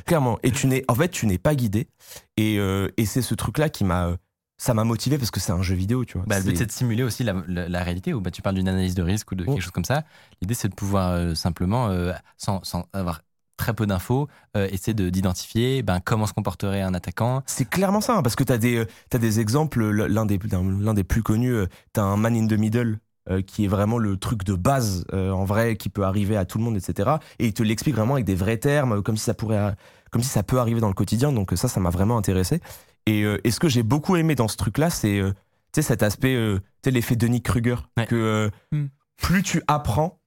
Clairement. 0.07 0.39
Et 0.43 0.51
tu 0.53 0.67
n'es, 0.67 0.85
en 0.89 0.95
fait, 0.95 1.09
tu 1.09 1.27
n'es 1.27 1.39
pas 1.39 1.55
guidé. 1.55 1.89
Et, 2.37 2.59
euh, 2.59 2.89
et 2.97 3.07
c'est 3.07 3.23
ce 3.23 3.35
truc-là 3.35 3.71
qui 3.71 3.85
m'a, 3.85 4.17
ça 4.59 4.75
m'a 4.75 4.85
motivé 4.85 5.19
parce 5.19 5.31
que 5.31 5.41
c'est 5.41 5.53
un 5.53 5.63
jeu 5.63 5.75
vidéo, 5.77 6.05
tu 6.05 6.19
vois. 6.19 6.27
Bah, 6.27 6.39
le 6.39 6.45
but, 6.45 6.57
C'est- 6.57 6.67
de 6.67 6.73
simuler 6.73 7.05
aussi 7.05 7.25
la, 7.25 7.35
la- 7.47 7.69
la 7.69 7.83
réalité, 7.83 8.13
où 8.13 8.21
bah, 8.21 8.31
tu 8.31 8.43
parles 8.43 8.57
d'une 8.57 8.69
analyse 8.69 8.95
de 8.95 9.03
risque 9.03 9.31
ou 9.33 9.35
de 9.37 9.45
Oh. 9.47 9.53
quelque 9.55 9.63
chose 9.63 9.71
comme 9.73 9.85
ça. 9.85 10.03
L'idée, 10.43 10.55
c'est 10.55 10.69
de 10.69 10.75
pouvoir 10.75 11.13
euh, 11.13 11.35
simplement, 11.35 11.89
euh, 11.89 12.13
sans, 12.37 12.63
sans 12.65 12.87
avoir 12.93 13.23
très 13.57 13.73
peu 13.75 13.87
d'infos, 13.87 14.29
euh, 14.57 14.69
essayer 14.71 14.95
de- 14.95 15.11
d'identifier 15.11 15.83
ben, 15.83 16.01
comment 16.05 16.27
se 16.27 16.33
comporterait 16.33 16.83
un 16.83 16.95
attaquant. 16.95 17.43
C'est 17.47 17.69
clairement 17.69 18.01
ça, 18.01 18.17
hein, 18.17 18.23
parce 18.23 18.37
que 18.37 18.45
tu 18.45 18.53
as, 18.53 18.59
des, 18.59 18.77
euh, 18.79 18.85
t'as 19.11 19.19
des 19.19 19.41
exemples. 19.41 19.85
L'un 19.91 20.27
des, 20.27 20.39
l'un 20.53 20.95
des 20.95 21.05
plus 21.05 21.23
connus, 21.23 21.55
tu 21.95 22.01
as 22.01 22.05
un 22.05 22.17
man 22.17 22.37
in 22.37 22.47
the 22.47 22.59
middle. 22.59 22.99
qui 23.47 23.67
est 23.67 23.69
vraiment 23.69 23.99
le 23.99 24.17
truc 24.17 24.43
de 24.43 24.55
base 24.55 25.05
euh, 25.13 25.31
en 25.33 25.45
vrai 25.45 25.77
qui 25.77 25.91
peut 25.91 26.03
arriver 26.05 26.35
à 26.35 26.47
tout 26.47 26.57
le 26.57 26.65
monde 26.65 26.79
etc 26.79 27.17
et 27.39 27.45
il 27.49 27.53
te 27.53 27.63
l'explique 27.63 27.95
vraiment 27.95 28.15
avec 28.15 28.25
des 28.25 28.35
vrais 28.35 28.57
termes 28.57 29.03
comme 29.03 29.19
si 29.19 29.25
ça 29.25 29.35
pourrait 29.35 29.77
comme 30.11 30.23
si 30.23 30.31
ça 30.31 30.43
peut 30.43 30.59
arriver 30.59 30.81
dans 30.81 30.89
le 30.89 30.95
quotidien 30.95 31.31
donc 31.31 31.53
ça 31.55 31.69
ça 31.69 31.79
m'a 31.79 31.91
vraiment 31.91 32.17
intéressé 32.17 32.63
et, 33.07 33.23
euh, 33.23 33.39
et 33.45 33.51
ce 33.51 33.61
que 33.61 33.69
j'ai 33.69 33.83
beaucoup 33.83 34.17
aimé 34.17 34.35
dans 34.35 34.49
ce 34.49 34.57
truc 34.57 34.79
là 34.79 34.91
c'est 34.91 35.19
euh, 35.19 35.33
cet 35.81 36.03
aspect 36.03 36.35
euh, 36.35 36.59
tu 36.83 36.91
l'effet 36.91 37.15
Denis 37.17 37.43
Kruger 37.43 37.77
Ouais. 37.97 38.07
que 38.07 38.51
Hmm. 38.73 38.87
plus 39.17 39.43
tu 39.43 39.63
apprends 39.69 40.21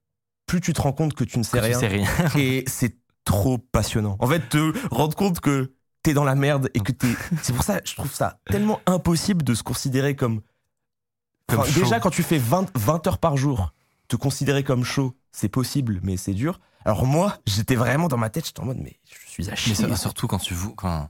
plus 0.48 0.62
tu 0.62 0.74
te 0.74 0.82
rends 0.82 0.94
compte 0.94 1.14
que 1.14 1.24
tu 1.24 1.38
ne 1.40 1.44
sais 1.44 1.58
Que 1.60 1.64
tu 1.66 1.70
rien 1.72 1.80
sais 1.80 1.88
rien. 1.88 2.08
et 2.38 2.64
c'est 2.68 2.98
trop 3.24 3.58
passionnant. 3.58 4.18
En 4.20 4.28
fait, 4.28 4.50
te 4.50 4.74
rendre 4.94 5.16
compte 5.16 5.40
que 5.40 5.74
t'es 6.04 6.14
dans 6.14 6.24
la 6.24 6.36
merde 6.36 6.70
et 6.74 6.80
que 6.80 6.92
t'es. 6.92 7.08
C'est 7.44 7.54
pour 7.54 7.64
ça, 7.64 7.80
je 7.86 7.96
trouve 7.96 8.12
ça 8.14 8.40
tellement 8.48 8.82
impossible 8.88 9.44
de 9.44 9.54
se 9.54 9.62
considérer 9.64 10.16
comme. 10.16 10.42
Comme 11.48 11.60
Enfin, 11.60 11.80
déjà, 11.80 12.00
quand 12.00 12.10
tu 12.10 12.24
fais 12.24 12.38
20, 12.40 12.70
20 12.78 13.08
heures 13.08 13.18
par 13.20 13.38
jour, 13.38 13.74
te 14.08 14.16
considérer 14.16 14.64
comme 14.64 14.84
chaud, 14.84 15.16
c'est 15.32 15.50
possible, 15.50 16.00
mais 16.04 16.18
c'est 16.18 16.34
dur. 16.34 16.60
Alors 16.84 17.06
moi, 17.06 17.38
j'étais 17.46 17.76
vraiment 17.76 18.08
dans 18.08 18.18
ma 18.18 18.30
tête, 18.30 18.46
j'étais 18.48 18.60
en 18.62 18.66
mode, 18.66 18.80
mais 18.80 19.00
je 19.10 19.30
suis 19.30 19.48
à 19.48 19.52
Mais 19.52 19.56
chier. 19.58 19.76
sur- 19.76 19.98
surtout 19.98 20.28
quand 20.28 20.40
tu 20.40 20.56
quand 20.76 21.08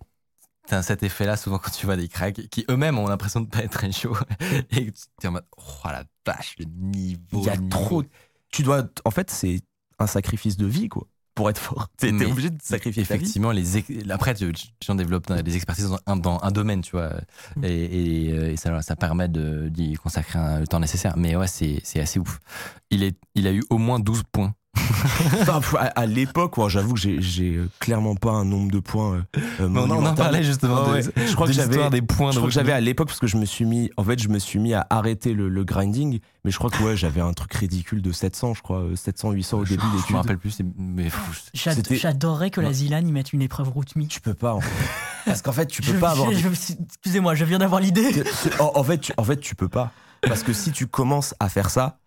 t'as 0.68 0.82
cet 0.82 1.04
effet-là, 1.04 1.38
souvent 1.38 1.58
quand 1.58 1.72
tu 1.72 1.86
vois 1.86 1.98
des 1.98 2.08
cracks 2.08 2.48
qui 2.50 2.66
eux-mêmes 2.70 2.98
ont 3.00 3.08
l'impression 3.08 3.42
de 3.42 3.48
pas 3.48 3.60
être 3.64 3.72
très 3.72 3.92
chauds 3.92 4.16
et 4.72 4.92
tu 4.92 4.98
es 5.24 5.28
en 5.28 5.32
mode, 5.32 5.46
oh 5.58 5.64
la 5.86 6.04
vache, 6.26 6.56
le 6.60 6.66
niveau. 6.66 7.20
Il 7.42 7.44
y 7.44 7.50
a 7.50 7.58
trop. 7.70 8.04
Tu 8.52 8.64
dois. 8.64 8.84
En 9.06 9.12
fait, 9.12 9.30
c'est 9.32 9.62
un 10.00 10.08
sacrifice 10.08 10.58
de 10.58 10.66
vie, 10.66 10.90
quoi, 10.90 11.08
pour 11.36 11.50
être 11.50 11.58
fort. 11.60 11.88
T'es 11.98 12.08
t'es 12.08 12.14
Mais 12.14 12.26
obligé 12.26 12.50
de 12.50 12.58
sacrifier 12.62 13.04
ta 13.06 13.16
vie. 13.16 13.22
Effectivement, 13.24 13.52
les 13.52 13.78
après, 14.12 14.34
tu, 14.34 14.52
tu 14.54 14.92
en 14.92 14.96
développes 14.96 15.32
des 15.32 15.56
expertises 15.56 15.90
dans 15.90 16.00
un, 16.08 16.16
dans 16.18 16.40
un 16.42 16.52
domaine, 16.52 16.82
tu 16.82 16.92
vois, 16.92 17.14
Mm. 17.56 17.64
et, 17.66 18.26
et, 18.28 18.32
euh, 18.34 18.52
et 18.52 18.58
ça, 18.58 18.82
ça 18.82 18.96
permet 18.96 19.30
d'y 19.30 19.94
consacrer 19.94 20.40
un- 20.40 20.60
le 20.60 20.68
temps 20.68 20.80
nécessaire. 20.80 21.16
Mais 21.18 21.36
ouais, 21.36 21.48
c'est 21.48 21.80
c'est 21.84 22.00
assez 22.00 22.20
ouf. 22.20 22.40
Il, 22.90 23.04
est, 23.04 23.18
il 23.36 23.48
a 23.48 23.52
eu 23.54 23.64
au 23.70 23.78
moins 23.78 24.00
12 24.00 24.24
points. 24.32 24.54
À, 25.78 25.86
à 25.86 26.06
l'époque, 26.06 26.56
j'avoue 26.70 26.94
que 26.94 27.00
j'ai- 27.00 27.56
euh, 27.56 27.68
clairement 27.80 28.16
pas 28.16 28.32
un 28.32 28.46
nombre 28.46 28.72
de 28.72 28.80
points. 28.80 29.16
euh, 29.16 29.40
euh, 29.62 29.68
Mais 29.70 29.80
on, 29.80 30.06
en- 30.06 30.14
parlait 30.14 30.44
justement 30.44 30.88
de, 30.88 30.92
ouais. 30.94 31.02
Je 31.04 31.34
crois 31.34 31.48
de 31.48 31.52
que 31.52 31.56
j'avais- 31.56 31.68
l'histoire 31.70 31.90
des 31.90 32.02
points 32.02 32.30
Je 32.32 32.36
de 32.36 32.40
crois 32.40 32.50
que 32.50 32.54
j'avais 32.54 32.72
à 32.72 32.80
l'époque 32.80 33.08
parce 33.08 33.20
que 33.20 33.28
je 33.28 33.38
me 33.38 33.46
suis 33.46 33.66
mis, 33.66 33.90
en 33.98 34.04
fait, 34.04 34.20
je 34.22 34.30
me 34.30 34.38
suis 34.40 34.60
mis 34.60 34.74
à 34.74 34.86
arrêter 34.90 35.34
le, 35.34 35.50
le 35.50 35.64
grinding, 35.64 36.20
mais 36.46 36.52
je 36.52 36.58
crois 36.58 36.70
que 36.70 36.82
ouais, 36.84 36.96
j'avais 36.96 37.22
un 37.22 37.34
truc 37.34 37.54
ridicule 37.54 38.02
de 38.02 38.12
700, 38.12 38.54
je 38.54 38.62
crois, 38.62 38.80
euh, 38.82 38.96
700, 38.96 39.32
800 39.32 39.58
au 39.60 39.66
Je- 39.66 39.72
début 39.72 39.84
Je 39.92 39.98
d'études. 39.98 40.12
me 40.12 40.18
rappelle 40.18 40.38
plus, 40.38 40.58
mais 40.78 41.04
pff, 41.06 41.50
J'ad- 41.54 41.76
C'était- 41.76 41.96
J'adorerais 41.96 42.52
que 42.52 42.62
la 42.62 42.72
Zilan 42.74 43.00
y 43.06 43.12
mette 43.12 43.34
une 43.34 43.42
épreuve 43.42 43.70
Rootme. 43.70 44.06
Tu 44.08 44.22
peux 44.22 44.34
pas, 44.36 44.54
en 44.54 44.62
fait. 44.62 44.70
parce 45.26 45.42
qu'en 45.42 45.52
fait, 45.54 45.66
tu 45.68 45.82
peux 45.82 45.94
Je- 45.94 45.98
pas 45.98 46.12
avoir. 46.12 46.32
je- 46.32 46.38
je- 46.38 46.74
Excusez-moi, 46.86 47.34
je 47.36 47.46
viens 47.46 47.60
d'avoir 47.60 47.82
l'idée. 47.82 48.24
En, 48.60 48.72
en 48.76 48.84
fait, 48.84 49.00
tu, 49.00 49.14
en 49.18 49.24
fait, 49.24 49.40
tu 49.40 49.56
peux 49.56 49.70
pas, 49.70 49.92
parce 50.22 50.44
que 50.44 50.54
si 50.54 50.72
tu 50.72 50.88
commences 50.88 51.34
à 51.40 51.50
faire 51.50 51.70
ça, 51.70 51.98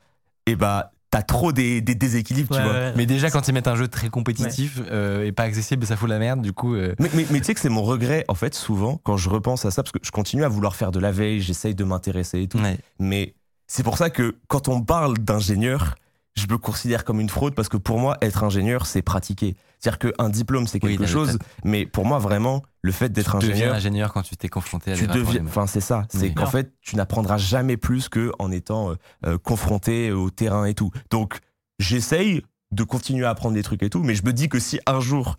et 0.47 0.57
bah, 0.57 0.93
t'as 1.15 1.23
trop 1.23 1.53
des, 1.53 1.81
des 1.81 1.95
déséquilibres, 1.95 2.51
Ouais, 2.51 2.57
tu 2.59 2.65
vois. 2.65 2.73
ouais. 2.73 2.93
Mais 2.97 3.07
déjà, 3.07 3.31
quand 3.31 3.47
ils 3.47 3.53
mettent 3.55 3.69
un 3.69 3.77
jeu 3.77 3.87
très 3.87 4.09
compétitif 4.09 4.81
euh, 4.91 5.25
et 5.25 5.31
pas 5.31 5.45
accessible, 5.45 5.87
ça 5.87 5.97
fout 5.97 6.09
la 6.09 6.19
merde. 6.19 6.43
Du 6.43 6.53
coup, 6.53 6.75
euh, 6.75 6.93
Mais, 6.99 7.09
mais, 7.15 7.25
mais 7.31 7.39
tu 7.39 7.45
sais 7.47 7.55
que 7.55 7.61
c'est 7.61 7.69
mon 7.69 7.83
regret, 7.85 8.25
en 8.27 8.35
fait, 8.35 8.53
souvent, 8.55 9.01
quand 9.05 9.17
je 9.17 9.29
repense 9.31 9.65
à 9.65 9.71
ça, 9.71 9.85
parce 9.85 9.93
que 9.93 10.01
je 10.03 10.11
continue 10.11 10.43
à 10.43 10.49
vouloir 10.49 10.75
faire 10.75 10.91
de 10.91 10.99
la 10.99 11.13
veille, 11.13 11.41
j'essaye 11.41 11.77
de 11.77 11.85
m'intéresser 11.85 12.41
et 12.43 12.49
tout. 12.49 12.59
ouais. 12.59 12.79
Mais 12.99 13.35
c'est 13.69 13.85
pour 13.85 13.97
ça 13.97 14.11
que 14.11 14.35
quand 14.49 14.67
on 14.69 14.83
parle 14.83 15.17
d'ingénieur, 15.19 15.95
je 16.35 16.47
me 16.49 16.59
considère 16.59 17.05
comme 17.05 17.21
une 17.21 17.29
fraude 17.29 17.55
parce 17.55 17.69
que 17.69 17.77
pour 17.77 17.99
moi, 17.99 18.17
être 18.21 18.43
ingénieur, 18.45 18.87
c'est 18.87 19.03
pratiquer. 19.03 19.57
C'est-à-dire 19.79 20.13
qu'un 20.13 20.29
diplôme, 20.31 20.67
c'est 20.67 20.81
quelque 20.81 21.07
chose, 21.07 21.39
mais 21.65 21.87
pour 21.87 22.07
moi, 22.07 22.19
vraiment, 22.19 22.63
le 22.83 22.91
fait 22.93 23.11
d'être 23.11 23.39
tu 23.39 23.47
deviens 23.47 23.55
ingénieur, 23.73 23.75
ingénieur 23.75 24.13
quand 24.13 24.23
tu 24.23 24.37
t'es 24.37 24.49
confronté 24.49 24.93
à 24.93 24.97
tu 24.97 25.07
deviens. 25.07 25.45
Enfin, 25.47 25.67
c'est 25.67 25.81
ça. 25.81 26.07
C'est 26.09 26.19
Oui. 26.29 26.35
qu'en 26.35 26.47
fait, 26.47 26.73
tu 26.81 26.97
n'apprendras 26.97 27.37
jamais 27.39 27.77
plus 27.77 28.09
que 28.09 28.33
en 28.39 28.51
étant 28.51 28.91
euh, 28.91 28.95
euh, 29.27 29.39
confronté 29.39 30.11
au 30.11 30.31
terrain 30.31 30.65
et 30.65 30.75
tout. 30.75 30.91
Donc, 31.11 31.39
j'essaye 31.79 32.43
de 32.73 32.83
continuer 32.83 33.25
à 33.27 33.31
apprendre 33.31 33.55
des 33.55 33.63
trucs 33.63 33.83
et 33.83 33.91
tout, 33.91 34.03
mais 34.03 34.15
je 34.15 34.25
me 34.25 34.33
dis 34.33 34.49
que 34.49 34.59
si 34.59 34.81
un 34.87 35.01
jour 35.01 35.37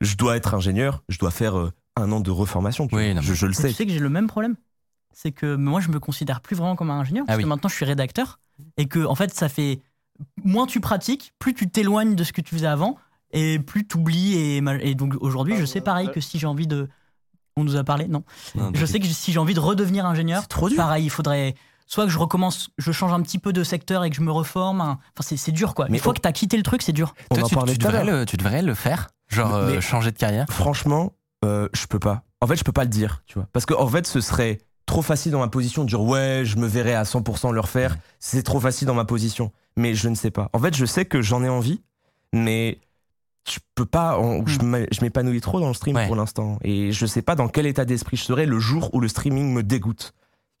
je 0.00 0.14
dois 0.16 0.36
être 0.36 0.54
ingénieur, 0.54 1.02
je 1.10 1.18
dois 1.18 1.30
faire 1.30 1.58
euh, 1.58 1.70
un 1.96 2.10
an 2.12 2.20
de 2.20 2.30
reformation. 2.30 2.86
tu 2.86 2.94
Oui, 2.94 3.06
vois. 3.12 3.14
non, 3.14 3.20
je, 3.20 3.44
le 3.46 3.52
Tu 3.54 3.60
sais. 3.60 3.72
sais 3.72 3.84
que 3.84 3.92
j'ai 3.92 3.98
le 3.98 4.08
même 4.08 4.26
problème 4.28 4.56
c'est 5.12 5.32
que 5.32 5.56
moi, 5.56 5.80
je 5.80 5.90
me 5.90 5.98
considère 5.98 6.40
plus 6.40 6.54
vraiment 6.56 6.76
comme 6.76 6.88
un 6.90 7.00
ingénieur, 7.00 7.24
Ah 7.26 7.32
parce 7.32 7.38
oui. 7.38 7.42
que 7.42 7.48
maintenant, 7.48 7.68
je 7.68 7.74
suis 7.74 7.84
rédacteur, 7.84 8.38
et 8.76 8.86
que, 8.86 9.04
en 9.04 9.16
fait, 9.16 9.34
ça 9.34 9.48
fait. 9.48 9.80
Moins 10.44 10.66
tu 10.66 10.80
pratiques, 10.80 11.32
plus 11.38 11.54
tu 11.54 11.68
t'éloignes 11.70 12.14
de 12.14 12.24
ce 12.24 12.32
que 12.32 12.40
tu 12.40 12.54
faisais 12.54 12.66
avant, 12.66 12.96
et 13.32 13.58
plus 13.58 13.86
tu 13.86 13.96
oublies. 13.96 14.34
Et, 14.34 14.94
donc, 14.94 15.14
aujourd'hui, 15.20 15.56
je 15.56 15.64
sais 15.64 15.80
pareil 15.80 16.10
que 16.12 16.20
si 16.20 16.38
j'ai 16.38 16.46
envie 16.46 16.66
de. 16.66 16.88
On 17.56 17.64
nous 17.64 17.76
a 17.76 17.84
parlé 17.84 18.06
Non? 18.08 18.22
Non, 18.54 18.70
Je 18.74 18.86
sais 18.86 19.00
que 19.00 19.06
si 19.06 19.32
j'ai 19.32 19.38
envie 19.38 19.54
de 19.54 19.60
redevenir 19.60 20.06
ingénieur, 20.06 20.42
C'est 20.42 20.48
trop 20.48 20.68
dur. 20.68 20.76
pareil, 20.76 21.04
il 21.04 21.10
faudrait. 21.10 21.54
Soit 21.86 22.04
que 22.04 22.10
je 22.12 22.18
recommence, 22.18 22.70
je 22.78 22.92
change 22.92 23.12
un 23.12 23.20
petit 23.20 23.38
peu 23.40 23.52
de 23.52 23.64
secteur 23.64 24.04
et 24.04 24.10
que 24.10 24.16
je 24.16 24.20
me 24.20 24.30
reforme. 24.30 24.80
hein. 24.80 24.98
Enfin, 25.18 25.36
c'est- 25.36 25.50
dur, 25.50 25.74
quoi. 25.74 25.86
Mais 25.90 25.96
Une 25.98 26.02
fois 26.02 26.14
que 26.14 26.20
t'as 26.20 26.30
quitté 26.32 26.56
le 26.56 26.62
truc, 26.62 26.82
c'est 26.82 26.92
dur. 26.92 27.14
Toi, 27.34 27.42
tu, 27.42 27.56
tu 27.56 27.78
devrais 27.78 28.04
le, 28.04 28.24
tu 28.24 28.36
devrais 28.36 28.62
le 28.62 28.74
faire, 28.74 29.08
genre 29.28 29.54
euh, 29.54 29.80
changer 29.80 30.12
de 30.12 30.16
carrière? 30.16 30.46
Franchement, 30.48 31.12
euh, 31.44 31.68
je 31.72 31.86
peux 31.86 31.98
pas. 31.98 32.22
En 32.40 32.46
fait, 32.46 32.54
je 32.56 32.62
peux 32.64 32.72
pas 32.72 32.84
le 32.84 32.90
dire, 32.90 33.22
tu 33.26 33.34
vois. 33.34 33.48
Parce 33.52 33.66
que 33.66 33.74
en 33.74 33.88
fait, 33.88 34.06
ce 34.06 34.20
serait 34.20 34.58
trop 34.90 35.02
facile 35.02 35.32
dans 35.32 35.38
ma 35.38 35.48
position 35.48 35.84
de 35.84 35.88
dire 35.88 36.00
ouais, 36.02 36.42
je 36.44 36.56
me 36.56 36.66
verrais 36.66 36.94
à 36.94 37.04
100% 37.04 37.52
le 37.52 37.60
refaire. 37.60 37.96
C'est 38.18 38.42
trop 38.42 38.60
facile 38.60 38.86
dans 38.86 38.94
ma 38.94 39.04
position. 39.04 39.52
Mais 39.76 39.94
je 39.94 40.08
ne 40.08 40.14
sais 40.14 40.30
pas. 40.30 40.50
En 40.52 40.58
fait, 40.58 40.74
je 40.76 40.84
sais 40.84 41.04
que 41.04 41.22
j'en 41.22 41.42
ai 41.44 41.48
envie, 41.48 41.80
mais 42.32 42.78
je 43.48 43.58
peux 43.74 43.86
pas. 43.86 44.18
on- 44.18 44.44
je 44.46 45.00
m'épanouis 45.02 45.40
trop 45.40 45.60
dans 45.60 45.68
le 45.68 45.74
stream 45.74 45.96
Ouais. 45.96 46.06
pour 46.06 46.16
l'instant. 46.16 46.58
Et 46.62 46.92
je 46.92 47.06
sais 47.06 47.22
pas 47.22 47.34
dans 47.36 47.48
quel 47.48 47.66
état 47.66 47.84
d'esprit 47.84 48.16
je 48.16 48.24
serai 48.24 48.46
le 48.46 48.58
jour 48.58 48.90
où 48.92 49.00
le 49.00 49.08
streaming 49.08 49.52
me 49.52 49.62
dégoûte. 49.62 50.12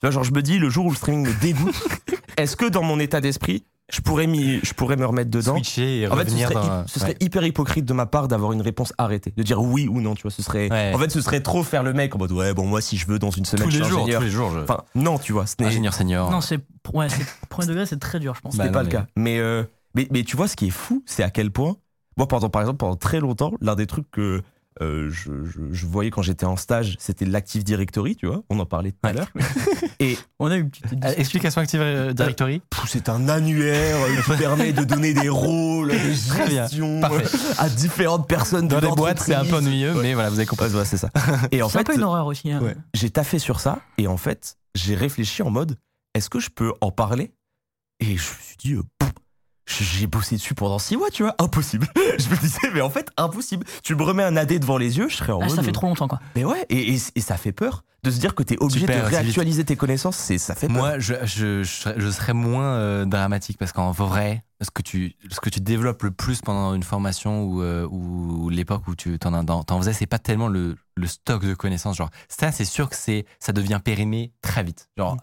Genre, 0.02 0.24
je 0.24 0.32
me 0.32 0.40
dis, 0.42 0.58
le 0.58 0.70
jour 0.70 0.86
où 0.86 0.90
le 0.90 0.96
streaming 0.96 1.26
me 1.26 1.40
dégoûte, 1.40 1.74
est-ce 2.38 2.56
que 2.56 2.64
dans 2.66 2.82
mon 2.82 2.98
état 3.00 3.20
d'esprit, 3.20 3.64
je 3.92 4.00
pourrais, 4.00 4.26
je 4.26 4.72
pourrais 4.74 4.96
me 4.96 5.04
remettre 5.06 5.30
dedans 5.30 5.54
Switcher 5.54 6.00
et 6.00 6.08
en 6.08 6.16
fait, 6.16 6.28
ce 6.30 6.36
serait, 6.38 6.54
dans. 6.54 6.62
hy- 6.62 6.88
ce 6.88 7.00
serait 7.00 7.10
ouais. 7.10 7.16
hyper 7.20 7.44
hypocrite 7.44 7.84
de 7.84 7.92
ma 7.92 8.06
part 8.06 8.28
d'avoir 8.28 8.52
une 8.52 8.62
réponse 8.62 8.92
arrêtée, 8.98 9.32
de 9.36 9.42
dire 9.42 9.60
oui 9.60 9.88
ou 9.88 10.00
non, 10.00 10.14
tu 10.14 10.22
vois. 10.22 10.30
Ce 10.30 10.42
serait, 10.42 10.70
Ouais. 10.70 10.92
en 10.94 10.98
fait, 10.98 11.10
ce 11.10 11.20
serait 11.20 11.40
trop 11.40 11.62
faire 11.62 11.82
le 11.82 11.92
mec 11.92 12.14
en 12.14 12.18
mode 12.18 12.32
ouais, 12.32 12.54
bon, 12.54 12.66
moi, 12.66 12.80
si 12.80 12.96
je 12.96 13.06
veux, 13.06 13.18
dans 13.18 13.30
une 13.30 13.44
semaine, 13.44 13.64
tous 13.64 13.70
je 13.70 13.78
les 13.78 13.84
suis 13.84 13.90
jours, 13.92 14.02
ingénieur. 14.02 14.20
tous 14.20 14.24
les 14.26 14.30
jours. 14.30 14.50
Je... 14.52 14.60
Enfin, 14.60 14.82
non, 14.94 15.18
tu 15.18 15.32
vois, 15.32 15.46
ce 15.46 15.54
ingénieur 15.60 15.94
senior. 15.94 16.30
Non, 16.30 16.40
c'est. 16.40 16.60
Ouais, 16.94 17.08
c'est- 17.08 17.24
premier 17.48 17.66
degré, 17.68 17.86
c'est 17.86 17.98
très 17.98 18.20
dur, 18.20 18.34
je 18.34 18.40
pense. 18.40 18.56
Bah, 18.56 18.66
non, 18.66 18.72
pas 18.72 18.78
mais- 18.80 18.84
le 18.84 18.90
cas. 18.90 19.06
Mais, 19.16 19.38
euh, 19.38 19.64
mais, 19.94 20.06
mais 20.10 20.22
tu 20.24 20.36
vois, 20.36 20.48
ce 20.48 20.56
qui 20.56 20.68
est 20.68 20.70
fou, 20.70 21.02
c'est 21.06 21.22
à 21.22 21.30
quel 21.30 21.50
point, 21.50 21.76
moi, 22.16 22.26
pendant, 22.28 22.48
par 22.50 22.62
exemple, 22.62 22.78
pendant 22.78 22.96
très 22.96 23.20
longtemps, 23.20 23.52
l'un 23.60 23.74
des 23.74 23.86
trucs 23.86 24.10
que 24.10 24.42
euh, 24.82 25.10
je, 25.10 25.44
je- 25.44 25.60
je 25.72 25.86
voyais 25.86 26.10
quand 26.10 26.22
j'étais 26.22 26.46
en 26.46 26.56
stage, 26.56 26.96
c'était 26.98 27.24
l'Active 27.26 27.64
Directory, 27.64 28.16
tu 28.16 28.26
vois, 28.26 28.42
on 28.50 28.58
en 28.60 28.66
parlait 28.66 28.92
tout 28.92 28.98
à 29.02 29.12
l'heure. 29.12 29.28
Et 30.00 30.16
On 30.38 30.50
a 30.50 30.56
eu 30.56 30.60
une 30.60 30.70
petite 30.70 30.86
Euh, 31.04 31.12
Explication 31.16 31.60
Active 31.60 31.80
euh, 31.82 32.12
Directory. 32.14 32.62
c'est 32.88 33.08
un 33.10 33.28
annuaire 33.28 33.96
qui 34.24 34.30
permet 34.38 34.72
de 34.72 34.84
donner 34.84 35.12
des 35.12 35.28
rôles, 35.28 35.90
des 35.90 36.14
gestions 36.14 37.00
à 37.58 37.68
différentes 37.68 38.26
personnes 38.28 38.68
Dans 38.68 38.80
de 38.80 38.86
les 38.86 38.92
boîtes, 38.92 39.20
c'est 39.20 39.34
un 39.34 39.44
peu 39.44 39.56
ennuyeux, 39.56 39.94
mais 40.00 40.14
voilà, 40.14 40.30
vous 40.30 40.38
avez 40.38 40.46
compris. 40.46 40.68
Ouais, 40.74 40.84
c'est 40.84 40.96
ça. 40.96 41.10
Et 41.52 41.62
en 41.62 41.68
C'est 41.68 41.76
un 41.76 41.80
fait, 41.80 41.84
peu 41.92 41.94
une 41.96 42.02
horreur 42.04 42.26
aussi. 42.26 42.50
hein. 42.50 42.60
Ouais. 42.62 42.76
J'ai 42.94 43.10
taffé 43.10 43.38
sur 43.38 43.60
ça 43.60 43.80
et 43.98 44.06
en 44.06 44.16
fait, 44.16 44.56
j'ai 44.74 44.94
réfléchi 44.94 45.42
en 45.42 45.50
mode 45.50 45.76
est-ce 46.14 46.30
que 46.30 46.38
je 46.40 46.48
peux 46.50 46.72
en 46.80 46.90
parler? 46.90 47.32
Et 48.00 48.06
je 48.06 48.12
me 48.12 48.16
suis 48.18 48.56
dit 48.58 48.72
euh, 48.74 48.82
pff, 48.98 49.10
j'ai 49.70 50.06
bossé 50.06 50.36
dessus 50.36 50.54
pendant 50.54 50.78
six 50.78 50.96
mois, 50.96 51.10
tu 51.10 51.22
vois, 51.22 51.34
impossible. 51.38 51.86
je 52.18 52.28
me 52.28 52.36
disais 52.40 52.70
mais 52.74 52.80
en 52.80 52.90
fait 52.90 53.08
impossible. 53.16 53.64
Tu 53.82 53.94
me 53.94 54.02
remets 54.02 54.22
un 54.24 54.36
AD 54.36 54.58
devant 54.58 54.78
les 54.78 54.98
yeux, 54.98 55.08
je 55.08 55.16
serais 55.16 55.32
en 55.32 55.40
Ah, 55.40 55.46
mode 55.46 55.56
ça 55.56 55.62
fait 55.62 55.72
trop 55.72 55.86
longtemps, 55.86 56.08
quoi. 56.08 56.20
Mais 56.36 56.44
ouais, 56.44 56.66
et, 56.68 56.94
et- 56.94 57.00
et 57.14 57.20
ça 57.20 57.36
fait 57.36 57.52
peur 57.52 57.84
de 58.02 58.10
se 58.10 58.18
dire 58.18 58.34
que 58.34 58.42
t'es 58.42 58.56
obligé 58.58 58.86
perds 58.86 59.04
de 59.04 59.08
réactualiser 59.10 59.64
tes 59.64 59.76
connaissances, 59.76 60.16
c'est 60.16 60.38
ça 60.38 60.54
fait 60.54 60.68
peur. 60.68 60.76
Moi, 60.76 60.98
je, 60.98 61.12
je, 61.24 61.62
je, 61.62 62.10
serais, 62.10 62.32
moins 62.32 62.64
euh, 62.76 63.04
dramatique 63.04 63.58
parce 63.58 63.72
qu'en 63.72 63.90
vrai, 63.90 64.42
ce 64.62 64.70
que, 64.70 64.80
tu, 64.80 65.14
ce 65.30 65.38
que 65.38 65.50
tu 65.50 65.60
développes 65.60 66.02
le 66.02 66.10
plus 66.10 66.40
pendant 66.40 66.72
une 66.74 66.82
formation 66.82 67.42
ou, 67.44 67.62
euh, 67.62 67.86
ou 67.90 68.48
l'époque 68.48 68.88
où 68.88 68.94
tu 68.94 69.18
t'en, 69.18 69.44
t'en, 69.44 69.64
t'en 69.64 69.78
faisais, 69.78 69.92
c'est 69.92 70.06
pas 70.06 70.18
tellement 70.18 70.48
le, 70.48 70.76
le 70.96 71.06
stock 71.06 71.44
de 71.44 71.52
connaissances. 71.52 71.98
Genre, 71.98 72.08
ça, 72.30 72.52
c'est 72.52 72.64
sûr 72.64 72.88
que 72.88 72.96
c'est, 72.96 73.26
ça 73.38 73.52
devient 73.52 73.80
périmé 73.84 74.32
très 74.40 74.62
vite. 74.62 74.88
Genre, 74.96 75.18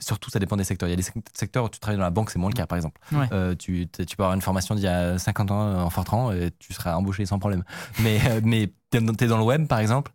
surtout, 0.00 0.30
ça 0.30 0.38
dépend 0.38 0.56
des 0.56 0.64
secteurs. 0.64 0.88
Il 0.88 0.92
y 0.92 0.94
a 0.94 0.96
des 0.96 1.02
sec- 1.02 1.14
secteurs 1.34 1.64
où 1.64 1.68
tu 1.68 1.78
travailles 1.78 1.98
dans 1.98 2.04
la 2.04 2.10
banque, 2.10 2.30
c'est 2.30 2.38
moins 2.38 2.50
le 2.50 2.54
cas, 2.54 2.66
par 2.66 2.76
exemple. 2.76 3.00
Ouais. 3.12 3.26
Euh, 3.32 3.54
tu, 3.54 3.88
tu 3.88 4.16
peux 4.16 4.22
avoir 4.22 4.34
une 4.34 4.40
formation 4.42 4.74
d'il 4.74 4.84
y 4.84 4.88
a 4.88 5.18
50 5.18 5.50
ans 5.50 5.62
euh, 5.62 5.80
en 5.80 5.90
Fortran 5.90 6.32
et 6.32 6.50
tu 6.58 6.72
seras 6.72 6.94
embauché 6.96 7.26
sans 7.26 7.38
problème. 7.38 7.64
Mais, 8.00 8.18
euh, 8.28 8.40
mais 8.44 8.72
dans 8.92 9.14
t'es 9.14 9.26
dans 9.26 9.38
le 9.38 9.44
web, 9.44 9.66
par 9.66 9.78
exemple, 9.78 10.12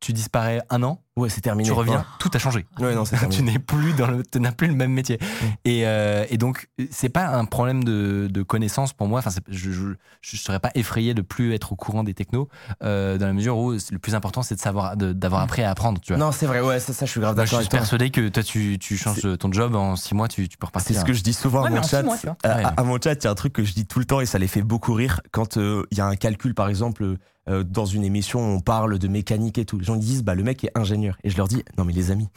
tu 0.00 0.12
disparais 0.12 0.62
un 0.70 0.82
an, 0.84 1.02
Ouais, 1.16 1.28
c'est 1.28 1.40
terminé. 1.40 1.66
tu 1.68 1.72
reviens, 1.72 2.04
tout 2.20 2.30
a 2.32 2.38
changé 2.38 2.64
Ouais, 2.78 2.94
non, 2.94 3.04
c'est 3.04 3.16
tu 3.30 3.42
n'es 3.42 3.58
plus 3.58 3.92
dans 3.94 4.06
le, 4.06 4.22
tu 4.22 4.38
n'as 4.38 4.52
plus 4.52 4.68
le 4.68 4.74
même 4.74 4.92
métier. 4.92 5.18
Et, 5.64 5.84
euh, 5.84 6.24
et 6.30 6.38
donc, 6.38 6.68
c'est 6.92 7.08
pas 7.08 7.26
un 7.36 7.44
problème 7.44 7.82
de, 7.82 8.28
de 8.30 8.42
connaissance 8.44 8.92
pour 8.92 9.08
moi. 9.08 9.18
Enfin, 9.18 9.30
c'est- 9.30 9.42
je, 9.48 9.72
je, 9.72 9.86
je 10.20 10.36
serais 10.36 10.60
pas 10.60 10.70
effrayé 10.76 11.14
de 11.14 11.22
plus 11.22 11.52
être 11.54 11.72
au 11.72 11.76
courant 11.76 12.04
des 12.04 12.14
technos, 12.14 12.48
euh, 12.84 13.18
dans 13.18 13.26
la 13.26 13.32
mesure 13.32 13.58
où 13.58 13.72
le 13.72 13.98
plus 13.98 14.14
important, 14.14 14.42
c'est 14.44 14.54
de 14.54 14.60
savoir, 14.60 14.96
d'avoir 14.96 15.42
appris 15.42 15.62
à 15.64 15.70
apprendre. 15.70 16.00
Tu 16.00 16.12
vois. 16.12 16.24
Non, 16.24 16.30
c'est 16.30 16.46
vrai, 16.46 16.60
ouais, 16.60 16.78
ça, 16.78 16.92
ça 16.92 17.04
je 17.04 17.10
suis 17.10 17.20
grave 17.20 17.34
Moi, 17.34 17.44
je 17.44 17.50
d'accord 17.50 17.62
suis 17.62 17.68
persuadé 17.70 18.10
que 18.10 18.28
toi, 18.28 18.44
tu, 18.44 18.78
tu 18.78 18.96
changes 18.96 19.26
ton 19.38 19.50
job 19.52 19.74
en 19.74 19.96
six 19.96 20.14
mois, 20.14 20.28
tu, 20.28 20.48
tu 20.48 20.56
peux 20.56 20.66
C'est 20.66 20.66
repartir. 20.68 21.00
ce 21.00 21.04
que 21.04 21.12
je 21.12 21.22
dis 21.24 21.32
souvent 21.32 21.62
Ouais, 21.62 21.68
à 21.68 21.70
mon 21.70 21.82
chat. 21.82 22.04
mois, 22.04 22.16
à- 22.44 22.68
à 22.80 22.82
mon 22.84 22.98
chat, 23.02 23.14
il 23.14 23.24
y 23.24 23.26
a 23.26 23.30
un 23.30 23.34
truc 23.34 23.52
que 23.52 23.64
je 23.64 23.72
dis 23.74 23.86
tout 23.86 23.98
le 23.98 24.04
temps 24.04 24.20
et 24.20 24.26
ça 24.26 24.38
les 24.38 24.46
fait 24.48 24.62
beaucoup 24.62 24.92
rire. 24.94 25.20
Quand 25.32 25.56
euh, 25.56 25.84
il 25.90 25.98
y 25.98 26.00
a 26.00 26.06
un 26.06 26.14
calcul, 26.14 26.54
par 26.54 26.68
exemple, 26.68 27.16
euh, 27.48 27.64
dans 27.64 27.86
une 27.86 28.04
émission, 28.04 28.40
on 28.40 28.60
parle 28.60 28.98
de 28.98 29.08
mécanique 29.08 29.58
et 29.58 29.64
tout. 29.64 29.78
Les 29.78 29.84
gens 29.84 29.94
ils 29.94 30.00
disent, 30.00 30.22
bah, 30.22 30.34
le 30.34 30.42
mec 30.42 30.64
est 30.64 30.76
ingénieur. 30.76 31.16
Et 31.24 31.30
je 31.30 31.36
leur 31.36 31.48
dis, 31.48 31.62
non, 31.76 31.84
mais 31.84 31.92
les 31.92 32.10
amis, 32.10 32.28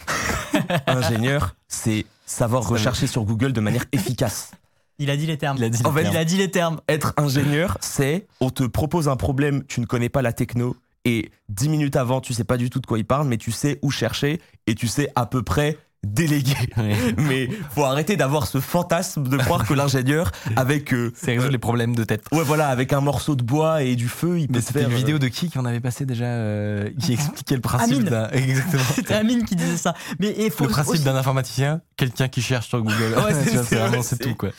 ingénieur, 0.88 1.56
c'est 1.68 2.06
savoir 2.26 2.68
rechercher 2.68 3.08
sur 3.08 3.24
Google 3.26 3.54
de 3.54 3.62
manière 3.62 3.86
efficace. 3.92 4.52
Il 5.00 5.10
a 5.10 5.18
dit 5.18 5.26
les 5.26 5.38
termes. 5.38 5.58
Il 5.58 5.64
a 5.64 5.70
dit 5.70 5.82
En 5.84 5.90
les 5.90 5.96
fait, 5.96 6.02
termes. 6.04 6.16
Il 6.16 6.18
a 6.18 6.26
dit 6.26 6.38
les 6.38 6.52
termes. 6.52 6.80
Être 6.88 7.14
ingénieur, 7.18 7.78
c'est 7.82 8.28
on 8.40 8.52
te 8.52 8.64
propose 8.64 9.10
un 9.10 9.16
problème, 9.16 9.64
tu 9.68 9.82
ne 9.82 9.86
connais 9.86 10.10
pas 10.10 10.22
la 10.22 10.32
techno. 10.32 10.76
Et 11.06 11.32
dix 11.50 11.70
minutes 11.70 11.96
avant, 11.96 12.22
tu 12.22 12.34
sais 12.34 12.44
pas 12.44 12.58
du 12.58 12.70
tout 12.70 12.80
de 12.80 12.86
quoi 12.86 13.00
il 13.00 13.06
parle, 13.06 13.28
mais 13.28 13.38
tu 13.38 13.52
sais 13.52 13.80
où 13.82 13.90
chercher 13.90 14.40
et 14.68 14.76
tu 14.76 14.88
sais 14.88 15.10
à 15.16 15.26
peu 15.26 15.42
près 15.42 15.80
Ouais. 16.78 16.96
Mais 17.18 17.50
faut 17.76 17.84
arrêter 17.84 18.16
d'avoir 18.18 18.48
ce 18.48 18.60
fantasme 18.60 19.24
de 19.28 19.38
croire 19.38 19.68
que 19.68 19.74
l'ingénieur, 19.74 20.32
avec 20.56 20.94
euh, 20.94 21.12
C'est 21.16 21.32
résoudre 21.34 21.52
les 21.52 21.58
problèmes 21.60 21.96
de 21.96 22.04
tête. 22.04 22.26
Ouais, 22.32 22.44
voilà, 22.44 22.70
avec 22.70 22.92
un 22.94 23.02
morceau 23.02 23.36
de 23.36 23.44
bois 23.44 23.84
et 23.84 23.96
du 23.96 24.08
feu, 24.10 24.40
il 24.40 24.48
peut 24.48 24.56
Mais 24.56 24.62
se 24.62 24.68
c'était 24.68 24.80
faire. 24.80 24.88
une 24.90 24.96
euh, 24.96 24.98
vidéo 24.98 25.20
de 25.20 25.28
qui 25.28 25.50
qu'on 25.52 25.66
avait 25.66 25.80
passé 25.80 26.06
déjà 26.06 26.26
euh, 26.26 26.90
qui 27.00 27.14
expliquait 27.14 27.56
le 27.56 27.62
principe 27.62 28.04
d'un 28.04 28.30
exactement 28.32 28.84
C'était 28.96 29.14
Amine 29.14 29.46
qui 29.46 29.56
disait 29.56 29.78
ça. 29.78 29.94
Mais 30.20 30.30
et 30.30 30.50
faut 30.50 30.64
le 30.66 30.72
principe 30.72 30.94
aussi- 30.96 31.04
d'un 31.04 31.16
informaticien, 31.16 31.82
quelqu'un 31.98 32.28
qui 32.28 32.42
cherche 32.42 32.68
sur 32.70 32.80
Google. 32.82 33.16
Ouais, 33.24 33.34
c'est- 33.34 33.58
vraiment 33.76 33.88
vrai, 33.90 34.02
c'est 34.02 34.18
tout 34.18 34.36
quoi. 34.36 34.50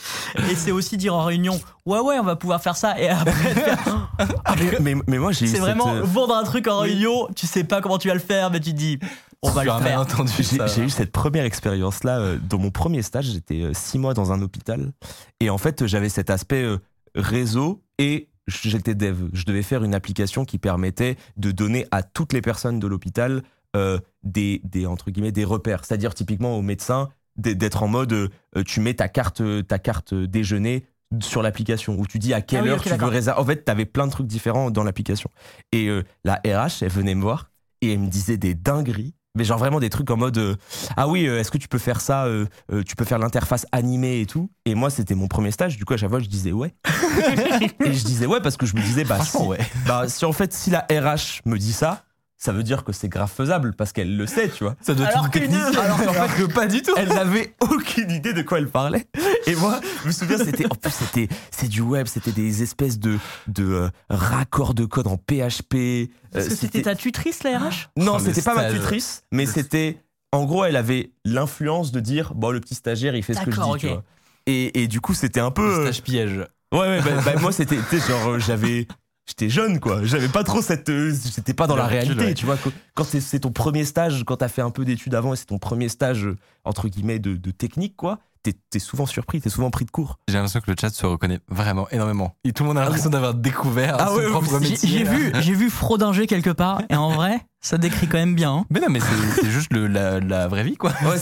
et 0.50 0.54
c'est 0.54 0.70
aussi 0.70 0.96
dire 0.96 1.14
en 1.14 1.24
réunion, 1.24 1.60
ouais 1.86 1.98
ouais, 2.00 2.18
on 2.20 2.24
va 2.24 2.36
pouvoir 2.36 2.62
faire 2.62 2.76
ça. 2.76 2.98
Et 3.00 3.08
après, 3.08 3.32
faire- 3.32 4.08
Ah, 4.44 4.54
mais, 4.58 4.94
mais, 4.94 5.02
mais 5.08 5.18
moi, 5.18 5.32
j'ai 5.32 5.46
c'est 5.46 5.52
cette, 5.54 5.60
vraiment 5.60 5.92
euh, 5.94 6.02
vendre 6.02 6.36
un 6.36 6.44
truc 6.44 6.68
en 6.68 6.78
réunion. 6.78 7.28
Tu 7.34 7.46
sais 7.46 7.64
pas 7.64 7.80
comment 7.80 7.98
tu 7.98 8.08
vas 8.08 8.14
le 8.14 8.20
faire, 8.20 8.50
mais 8.50 8.60
tu 8.60 8.70
te 8.72 8.76
dis, 8.76 8.98
on 9.42 9.50
va 9.50 9.64
le 9.64 9.70
faire. 9.82 10.00
entendu 10.00 10.32
J'ai 10.36 10.42
ça. 10.58 10.66
j'ai 10.66 10.82
eu 10.82 10.90
cette 10.90 11.12
première 11.12 11.44
expérience-là 11.44 12.18
euh, 12.18 12.38
dans 12.38 12.58
mon 12.58 12.70
premier 12.70 13.02
stage. 13.02 13.26
J'étais 13.26 13.62
euh, 13.62 13.72
six 13.74 13.98
mois 13.98 14.14
dans 14.14 14.32
un 14.32 14.40
hôpital. 14.42 14.92
Et 15.40 15.50
en 15.50 15.58
fait, 15.58 15.86
j'avais 15.86 16.08
cet 16.08 16.30
aspect 16.30 16.62
euh, 16.62 16.78
réseau 17.14 17.82
et 17.98 18.28
j'étais 18.46 18.94
dev. 18.94 19.28
Je 19.32 19.44
devais 19.44 19.62
faire 19.62 19.84
une 19.84 19.94
application 19.94 20.44
qui 20.44 20.58
permettait 20.58 21.16
de 21.36 21.50
donner 21.50 21.86
à 21.90 22.02
toutes 22.02 22.32
les 22.32 22.40
personnes 22.42 22.78
de 22.78 22.86
l'hôpital 22.86 23.42
euh, 23.76 23.98
des, 24.22 24.60
des, 24.64 24.86
entre 24.86 25.10
guillemets, 25.10 25.32
des 25.32 25.44
repères. 25.44 25.84
C'est-à-dire, 25.84 26.14
typiquement, 26.14 26.56
aux 26.56 26.62
médecins, 26.62 27.08
d'être 27.36 27.82
en 27.82 27.88
mode 27.88 28.12
euh, 28.12 28.28
tu 28.66 28.80
mets 28.80 28.94
ta 28.94 29.08
carte, 29.08 29.42
ta 29.66 29.78
carte 29.78 30.12
déjeuner 30.14 30.84
sur 31.20 31.42
l'application 31.42 31.96
où 31.98 32.06
tu 32.06 32.18
dis 32.18 32.34
à 32.34 32.40
quelle 32.40 32.60
Ah 32.60 32.62
oui, 32.64 32.68
heure 32.70 32.82
tu 32.82 32.88
veux 32.90 33.06
réserver. 33.06 33.40
En 33.40 33.44
fait, 33.44 33.64
tu 33.64 33.70
avais 33.70 33.86
plein 33.86 34.06
de 34.06 34.12
trucs 34.12 34.26
différents 34.26 34.70
dans 34.70 34.84
l'application. 34.84 35.30
Et 35.72 35.88
euh, 35.88 36.02
la 36.24 36.34
RH, 36.44 36.82
elle 36.82 36.90
venait 36.90 37.14
me 37.14 37.22
voir 37.22 37.50
et 37.80 37.92
elle 37.92 38.00
me 38.00 38.08
disait 38.08 38.36
des 38.36 38.54
dingueries. 38.54 39.14
Mais 39.34 39.44
genre 39.44 39.58
vraiment 39.58 39.80
des 39.80 39.88
trucs 39.88 40.10
en 40.10 40.18
mode 40.18 40.36
euh, 40.36 40.56
ah 40.94 41.08
oui 41.08 41.26
euh, 41.26 41.40
est-ce 41.40 41.50
que 41.50 41.56
tu 41.56 41.66
peux 41.66 41.78
faire 41.78 42.02
ça 42.02 42.26
euh, 42.26 42.46
tu 42.84 42.94
peux 42.96 43.06
faire 43.06 43.18
l'interface 43.18 43.64
animée 43.72 44.20
et 44.20 44.26
tout 44.26 44.50
et 44.66 44.74
moi 44.74 44.90
c'était 44.90 45.14
mon 45.14 45.26
premier 45.26 45.50
stage 45.50 45.78
du 45.78 45.86
coup 45.86 45.94
à 45.94 45.96
chaque 45.96 46.10
fois 46.10 46.20
je 46.20 46.28
disais 46.28 46.52
ouais 46.52 46.74
et 47.84 47.92
je 47.94 48.04
disais 48.04 48.26
ouais 48.26 48.42
parce 48.42 48.58
que 48.58 48.66
je 48.66 48.76
me 48.76 48.82
disais 48.82 49.04
bah 49.04 49.20
si, 49.24 49.38
ouais. 49.38 49.58
bah 49.86 50.06
si 50.06 50.26
en 50.26 50.32
fait 50.32 50.52
si 50.52 50.68
la 50.68 50.80
RH 50.90 51.40
me 51.46 51.56
dit 51.56 51.72
ça 51.72 52.04
ça 52.44 52.52
veut 52.52 52.64
dire 52.64 52.82
que 52.82 52.92
c'est 52.92 53.08
grave 53.08 53.30
faisable 53.30 53.72
parce 53.74 53.92
qu'elle 53.92 54.16
le 54.16 54.26
sait 54.26 54.48
tu 54.48 54.64
vois 54.64 54.74
Ça 54.80 54.94
doit 54.94 55.06
Alors 55.06 55.26
être 55.26 55.36
une 55.36 55.42
que 55.42 55.46
nous- 55.46 55.58
technicienne. 55.58 55.84
alors 55.84 55.96
qu'en 56.02 56.10
Alors 56.12 56.34
que 56.36 56.42
pas 56.52 56.66
du 56.66 56.82
tout. 56.82 56.92
elle 56.96 57.08
n'avait 57.10 57.54
aucune 57.60 58.10
idée 58.10 58.32
de 58.32 58.42
quoi 58.42 58.58
elle 58.58 58.68
parlait. 58.68 59.06
Et 59.46 59.54
moi, 59.54 59.80
je 60.02 60.08
me 60.08 60.12
souviens, 60.12 60.38
c'était 60.38 60.66
en 60.66 60.74
plus 60.74 60.90
c'était 60.92 61.28
c'est 61.52 61.68
du 61.68 61.80
web, 61.82 62.06
c'était 62.08 62.32
des 62.32 62.62
espèces 62.64 62.98
de 62.98 63.18
de 63.46 63.64
euh, 63.64 63.88
raccords 64.10 64.74
de 64.74 64.84
code 64.86 65.06
en 65.06 65.16
PHP. 65.16 65.74
euh, 65.74 66.06
Parce 66.32 66.48
que 66.48 66.54
c'était 66.56 66.82
ta 66.82 66.94
tutrice, 66.96 67.44
la 67.44 67.58
RH 67.58 67.90
non, 67.96 68.14
Oh, 68.14 68.18
le 68.18 68.24
c'était 68.24 68.42
pas 68.42 68.54
ma 68.56 68.70
tutrice, 68.72 69.22
mais 69.30 69.46
c'était 69.46 70.02
en 70.32 70.44
gros, 70.44 70.64
elle 70.64 70.76
avait 70.76 71.12
l'influence 71.24 71.92
de 71.92 72.00
dire 72.00 72.34
bon 72.34 72.50
le 72.50 72.58
petit 72.60 72.74
stagiaire, 72.74 73.14
il 73.14 73.22
fait 73.22 73.34
ce 73.34 73.40
que 73.40 73.50
je 73.50 73.50
dis, 73.50 73.56
D'accord, 73.60 73.76
tu 73.76 73.86
ok. 73.86 73.92
vois. 73.92 74.02
Et, 74.46 74.82
et 74.82 74.88
du 74.88 75.00
coup, 75.00 75.14
c'était 75.14 75.38
un 75.40 75.50
peu 75.52 75.62
Le 75.64 75.72
euh, 75.74 75.82
Stage 75.92 76.02
piège. 76.02 76.38
Ouais, 76.72 76.78
ouais, 76.80 77.00
bah, 77.02 77.10
bah, 77.24 77.32
moi, 77.40 77.52
c'était, 77.52 77.76
tu 77.90 78.00
sais, 78.00 78.08
genre, 78.12 78.28
euh, 78.30 78.38
j'avais. 78.40 78.88
J'étais 79.26 79.48
jeune, 79.48 79.78
quoi. 79.80 80.00
J'avais 80.04 80.28
pas 80.28 80.42
trop 80.44 80.60
cette. 80.62 80.88
euh, 80.88 81.14
J'étais 81.34 81.54
pas 81.54 81.66
dans 81.66 81.76
la 81.76 81.86
réalité, 81.86 82.24
ouais. 82.24 82.34
tu 82.34 82.44
vois. 82.46 82.58
Quand- 82.94 83.04
c'est 83.06 83.40
ton 83.40 83.52
premier 83.52 83.84
stage, 83.84 84.24
quand 84.26 84.36
t'as 84.38 84.48
fait 84.48 84.62
un 84.62 84.70
peu 84.70 84.84
d'études 84.84 85.14
avant 85.14 85.32
et 85.32 85.36
c'est 85.36 85.46
ton 85.46 85.58
premier 85.58 85.88
stage, 85.88 86.26
euh, 86.26 86.36
entre 86.64 86.88
guillemets, 86.88 87.18
de, 87.20 87.36
de 87.36 87.50
technique, 87.52 87.94
quoi, 87.96 88.18
t'es 88.42 88.78
souvent 88.80 89.06
surpris, 89.06 89.40
t'es 89.40 89.48
souvent 89.48 89.70
pris 89.70 89.84
de 89.84 89.92
court. 89.92 90.18
J'ai 90.26 90.34
l'impression 90.34 90.60
que 90.60 90.68
le 90.68 90.76
chat 90.78 90.90
se 90.90 91.06
reconnaît 91.06 91.38
vraiment 91.48 91.88
énormément. 91.90 92.34
Et 92.42 92.52
tout 92.52 92.64
le 92.64 92.68
monde 92.70 92.78
a 92.78 92.82
l'impression 92.84 93.10
d'avoir 93.10 93.34
découvert 93.34 93.96
Ah 94.00 94.08
son 94.08 94.16
ouais, 94.16 94.28
propre 94.30 94.58
J'ai 94.60 94.70
métier. 94.70 94.88
j'ai 94.88 95.04
là. 95.04 95.10
vu, 95.12 95.32
j'ai 95.40 95.54
vu 95.54 95.70
Fraudinger 95.70 96.26
quelque 96.26 96.50
part, 96.50 96.82
et 96.90 96.96
en 96.96 97.10
vrai, 97.12 97.38
ça 97.60 97.78
décrit 97.78 98.08
quand 98.08 98.18
même 98.18 98.34
bien. 98.34 98.52
hein. 98.52 98.64
Mais 98.70 98.80
non, 98.80 98.88
mais 98.90 98.98
c'est 99.40 99.50
juste 99.50 99.72
le- 99.72 99.86
la, 99.86 100.18
la 100.18 100.48
vraie 100.48 100.64
vie, 100.64 100.76
quoi. 100.76 100.90
Ouais, 101.04 101.18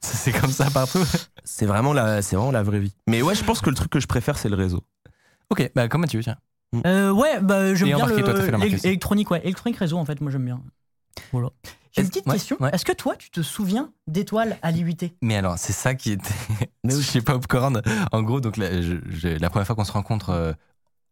c'est 0.00 0.30
comme 0.32 0.52
ça 0.52 0.70
partout. 0.70 1.04
C'est 1.42 1.66
vraiment, 1.66 1.92
la- 1.92 2.22
c'est 2.22 2.36
vraiment 2.36 2.52
la 2.52 2.62
vraie 2.62 2.78
vie. 2.78 2.94
Mais 3.08 3.22
ouais, 3.22 3.34
je 3.34 3.42
pense 3.42 3.60
que 3.60 3.70
le 3.70 3.74
truc 3.76 3.90
que 3.90 3.98
je 3.98 4.06
préfère, 4.06 4.38
c'est 4.38 4.48
le 4.48 4.54
réseau. 4.56 4.84
Ok, 5.50 5.68
bah 5.74 5.88
comment 5.88 6.06
tu 6.06 6.16
veux, 6.18 6.22
tiens. 6.22 6.36
Euh, 6.86 7.10
ouais, 7.12 7.40
bah, 7.40 7.74
j'aime 7.74 7.88
Et 7.88 7.94
bien 7.94 8.04
embarqué, 8.04 8.22
toi, 8.22 8.32
t'as 8.34 8.40
fait 8.40 8.46
le, 8.46 8.52
la 8.52 8.58
marque 8.58 8.70
l'é- 8.70 8.76
aussi. 8.76 8.86
électronique, 8.86 9.30
ouais. 9.30 9.40
Électronique 9.42 9.78
réseau, 9.78 9.98
en 9.98 10.04
fait, 10.04 10.20
moi 10.20 10.30
j'aime 10.30 10.44
bien. 10.44 10.60
Voilà. 11.32 11.50
J'ai 11.92 12.00
une 12.00 12.08
Est-ce- 12.08 12.10
petite 12.12 12.26
ouais, 12.26 12.32
question. 12.34 12.56
ouais. 12.60 12.70
Est-ce 12.72 12.84
que 12.84 12.92
toi, 12.92 13.14
tu 13.16 13.30
te 13.30 13.40
souviens 13.42 13.92
d'étoiles 14.06 14.56
à 14.62 14.70
l'IUT 14.72 14.96
Mais 15.22 15.36
alors, 15.36 15.58
c'est 15.58 15.72
ça 15.72 15.94
qui 15.94 16.12
était 16.12 16.24
chez 17.02 17.20
Popcorn. 17.22 17.82
En 18.12 18.22
gros, 18.22 18.40
donc 18.40 18.56
la, 18.56 18.82
je- 18.82 18.96
je- 19.08 19.28
la 19.38 19.50
première 19.50 19.66
fois 19.66 19.76
qu'on 19.76 19.84
se 19.84 19.92
rencontre 19.92 20.30
euh, 20.30 20.52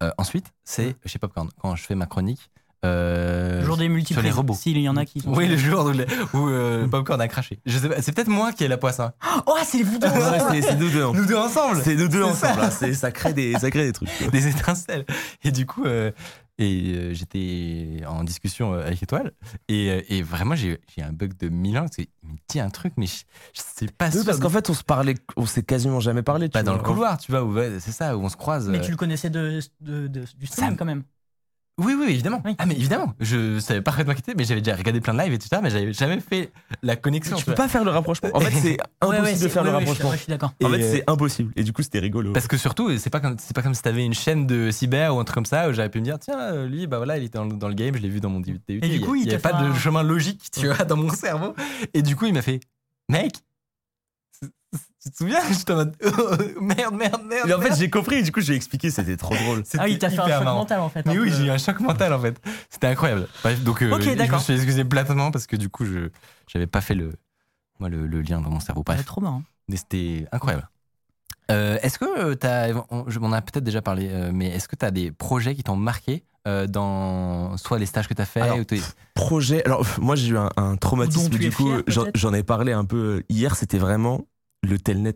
euh, 0.01 0.11
ensuite, 0.17 0.47
c'est 0.65 0.95
chez 1.05 1.19
Popcorn. 1.19 1.49
Quand 1.61 1.75
je 1.75 1.83
fais 1.83 1.95
ma 1.95 2.05
chronique. 2.05 2.49
Euh, 2.85 3.63
Jour 3.63 3.77
des 3.77 3.87
multiples. 3.89 4.13
sur 4.19 4.21
les 4.21 4.31
robots. 4.31 4.53
S'il 4.53 4.77
y 4.79 4.89
en 4.89 4.97
a 4.97 5.05
qui 5.05 5.19
sont. 5.21 5.33
Oui, 5.33 5.47
le 5.47 5.57
jour 5.57 5.85
où, 5.85 5.91
les- 5.91 6.05
où, 6.33 6.47
euh, 6.49 6.87
Popcorn 6.87 7.19
a 7.21 7.27
craché. 7.27 7.59
Je 7.65 7.77
sais 7.77 7.89
pas, 7.89 8.01
c'est 8.01 8.11
peut-être 8.11 8.27
moi 8.29 8.51
qui 8.51 8.63
ai 8.63 8.67
la 8.67 8.77
poisse. 8.77 8.99
hein. 8.99 9.13
Oh, 9.47 9.55
c'est 9.65 9.83
vous 9.83 9.97
deux 9.99 10.07
Ouais, 10.07 10.39
c'est 10.51 10.61
c'est 10.61 10.75
nous 10.75 10.89
deux. 10.89 11.03
Nous 11.13 11.25
deux 11.25 11.35
ensemble. 11.37 11.81
C'est 11.83 11.95
nous 11.95 12.07
deux 12.07 12.23
ensemble. 12.23 12.55
ça. 12.61 12.65
hein. 12.67 12.69
C'est- 12.71 12.93
Ça 12.93 13.11
crée 13.11 13.33
des, 13.33 13.53
ça 13.53 13.69
crée 13.71 13.85
des 13.85 13.93
trucs. 13.93 14.09
quoi. 14.17 14.27
des 14.31 14.47
étincelles. 14.47 15.05
Et 15.43 15.51
du 15.51 15.65
coup, 15.65 15.85
euh, 15.85 16.11
et 16.59 16.93
euh, 16.95 17.13
j'étais 17.15 18.03
en 18.07 18.23
discussion 18.23 18.73
avec 18.73 19.01
Étoile. 19.01 19.31
Et, 19.69 20.17
et 20.17 20.21
vraiment, 20.21 20.55
j'ai 20.55 20.79
j'ai 20.95 21.01
un 21.01 21.11
bug 21.11 21.35
de 21.37 21.49
mille 21.49 21.77
ans. 21.79 21.87
qu'il 21.87 22.05
me 22.23 22.35
dit 22.47 22.59
un 22.59 22.69
truc, 22.69 22.93
mais 22.97 23.07
je, 23.07 23.23
je 23.53 23.61
sais 23.75 23.87
pas 23.87 24.09
Oui, 24.13 24.21
parce 24.25 24.39
qu'en 24.39 24.49
fait, 24.49 24.69
on 24.69 24.73
se 24.75 24.83
parlait, 24.83 25.15
on 25.35 25.45
s'est 25.47 25.63
quasiment 25.63 25.99
jamais 25.99 26.21
parlé. 26.21 26.49
pas 26.49 26.61
dans 26.63 26.73
le 26.75 26.79
couloir, 26.83 27.17
tu 27.17 27.31
vois, 27.31 27.43
c'est 27.79 27.91
ça, 27.91 28.15
où 28.15 28.21
on 28.23 28.29
se 28.29 28.37
croise. 28.37 28.69
Mais 28.69 28.77
euh, 28.77 28.81
tu 28.81 28.91
le 28.91 28.97
connaissais 28.97 29.29
de, 29.31 29.59
de- 29.81 30.07
de- 30.07 30.25
du 30.37 30.45
stream 30.45 30.69
Ça- 30.71 30.75
quand 30.77 30.85
même. 30.85 31.03
Oui, 31.79 31.95
oui, 31.97 32.05
évidemment. 32.09 32.39
Oui. 32.45 32.53
Ah, 32.59 32.67
mais 32.67 32.75
évidemment. 32.75 33.13
Je 33.19 33.59
savais 33.59 33.81
parfaitement 33.81 34.13
qui 34.13 34.19
était, 34.19 34.35
mais 34.35 34.43
j'avais 34.43 34.61
déjà 34.61 34.75
regardé 34.75 35.01
plein 35.01 35.15
de 35.15 35.19
lives 35.19 35.33
et 35.33 35.39
tout 35.39 35.47
ça, 35.47 35.59
mais 35.59 35.71
j'avais 35.71 35.91
jamais 35.91 36.19
fait 36.19 36.51
la 36.83 36.95
connexion. 36.95 37.35
Tu 37.35 37.45
peux 37.45 37.55
pas 37.55 37.67
faire 37.67 37.83
le 37.83 37.89
rapprochement. 37.89 38.29
En 38.33 38.39
fait, 38.39 38.51
c'est 38.51 38.77
impossible 39.01 39.25
ouais, 39.25 39.33
de 39.39 39.47
faire 39.47 39.63
ouais, 39.63 39.71
le 39.71 39.79
je 39.79 39.79
suis- 39.79 39.89
rapprochement. 39.89 40.11
je 40.11 40.17
suis 40.17 40.27
d'accord. 40.29 40.53
En 40.63 40.71
Et, 40.71 40.77
fait, 40.77 40.91
c'est 40.97 41.03
impossible. 41.09 41.51
Et 41.55 41.63
du 41.63 41.73
coup, 41.73 41.81
c'était 41.81 41.97
rigolo. 41.97 42.31
Parce 42.31 42.47
que 42.47 42.57
surtout, 42.57 42.95
c'est 42.99 43.09
pas 43.09 43.19
comme 43.19 43.37
c'est 43.39 43.55
pas 43.55 43.63
comme 43.63 43.73
si 43.73 43.81
t'avais 43.81 44.05
une 44.05 44.13
chaîne 44.13 44.45
de 44.45 44.69
cyber 44.69 45.15
ou 45.15 45.19
un 45.19 45.23
truc 45.23 45.33
comme 45.33 45.45
ça 45.47 45.67
où 45.67 45.73
j'aurais 45.73 45.89
pu 45.89 45.99
me 45.99 46.03
dire 46.05 46.19
tiens 46.19 46.39
euh, 46.39 46.67
lui 46.67 46.85
bah 46.85 46.97
voilà 46.97 47.17
il 47.17 47.23
était 47.23 47.39
dans, 47.39 47.45
le- 47.45 47.55
dans 47.55 47.67
le 47.67 47.73
game 47.73 47.95
je 47.95 48.01
l'ai 48.01 48.09
vu 48.09 48.19
dans 48.19 48.29
mon 48.29 48.39
DUT. 48.39 48.59
Et 48.69 48.79
du 48.79 49.01
coup, 49.01 49.15
il 49.15 49.23
il 49.23 49.31
y 49.31 49.35
a 49.35 49.39
pas 49.39 49.53
de 49.53 49.73
chemin 49.73 50.03
logique 50.03 50.51
tu 50.51 50.67
vois 50.67 50.75
dans 50.85 50.95
mon 50.97 51.09
cerveau 51.09 51.55
et 51.95 52.01
du 52.03 52.15
coup 52.15 52.25
il 52.25 52.33
m'a 52.33 52.41
fait 52.43 52.59
mec 53.09 53.33
tu 55.03 55.09
te 55.11 55.17
souviens? 55.17 55.39
J'étais 55.51 55.73
en 55.73 55.77
mode 55.77 55.95
oh, 56.05 56.11
merde 56.61 56.95
merde 56.95 57.21
merde. 57.25 57.43
Mais 57.47 57.53
en 57.53 57.61
fait, 57.61 57.75
j'ai 57.75 57.89
compris. 57.89 58.15
Et 58.17 58.23
du 58.23 58.31
coup, 58.31 58.41
j'ai 58.41 58.55
expliqué. 58.55 58.89
C'était 58.91 59.17
trop 59.17 59.35
drôle. 59.35 59.63
Ah 59.77 59.83
oui, 59.83 59.93
C'était 59.93 59.97
t'as 59.99 60.09
fait 60.09 60.19
un 60.19 60.27
choc 60.37 60.43
marrant. 60.43 60.57
mental 60.59 60.79
en 60.79 60.89
fait. 60.89 61.05
Mais 61.05 61.11
un 61.17 61.19
oui, 61.21 61.29
peu. 61.29 61.35
j'ai 61.35 61.45
eu 61.45 61.49
un 61.49 61.57
choc 61.57 61.79
mental 61.79 62.13
en 62.13 62.19
fait. 62.19 62.41
C'était 62.69 62.87
incroyable. 62.87 63.27
Bref, 63.43 63.61
donc 63.63 63.81
euh, 63.83 63.91
Ok, 63.93 64.01
je 64.03 64.31
me 64.31 64.37
suis 64.39 64.53
excusé 64.53 64.83
platement 64.85 65.31
parce 65.31 65.47
que 65.47 65.55
du 65.55 65.69
coup, 65.69 65.85
je 65.85 66.09
j'avais 66.47 66.67
pas 66.67 66.81
fait 66.81 66.95
le, 66.95 67.13
moi, 67.79 67.89
le, 67.89 68.05
le 68.07 68.21
lien 68.21 68.41
dans 68.41 68.49
mon 68.49 68.59
cerveau. 68.59 68.83
Bref, 68.85 69.03
trop 69.05 69.21
marrant. 69.21 69.43
mais 69.67 69.77
c'était 69.77 70.25
incroyable. 70.31 70.69
Euh, 71.51 71.77
est-ce 71.81 71.99
que 71.99 72.05
euh, 72.05 72.35
t'as, 72.35 72.69
on, 72.89 73.03
je- 73.09 73.19
on 73.21 73.33
a 73.33 73.41
peut-être 73.41 73.65
déjà 73.65 73.81
parlé, 73.81 74.07
euh, 74.09 74.31
mais 74.33 74.47
est-ce 74.47 74.69
que 74.69 74.77
tu 74.77 74.85
as 74.85 74.91
des 74.91 75.11
projets 75.11 75.55
qui 75.55 75.63
t'ont 75.63 75.75
marqué 75.75 76.23
euh, 76.47 76.67
dans 76.67 77.57
soit 77.57 77.79
les 77.79 77.85
stages 77.85 78.07
que 78.07 78.13
tu 78.13 78.21
as 78.21 78.25
fait 78.25 78.39
Alors, 78.39 78.59
ou 78.59 78.63
t'es- 78.63 78.79
Projet. 79.13 79.63
Alors, 79.65 79.85
moi, 79.99 80.15
j'ai 80.15 80.29
eu 80.29 80.37
un, 80.37 80.49
un 80.55 80.77
traumatisme. 80.77 81.29
Du 81.29 81.51
coup, 81.51 81.69
j'en 82.15 82.33
ai 82.33 82.43
parlé 82.43 82.71
un 82.71 82.85
peu 82.85 83.23
hier. 83.27 83.55
C'était 83.57 83.77
vraiment 83.77 84.21
le 84.63 84.79
telnet. 84.79 85.15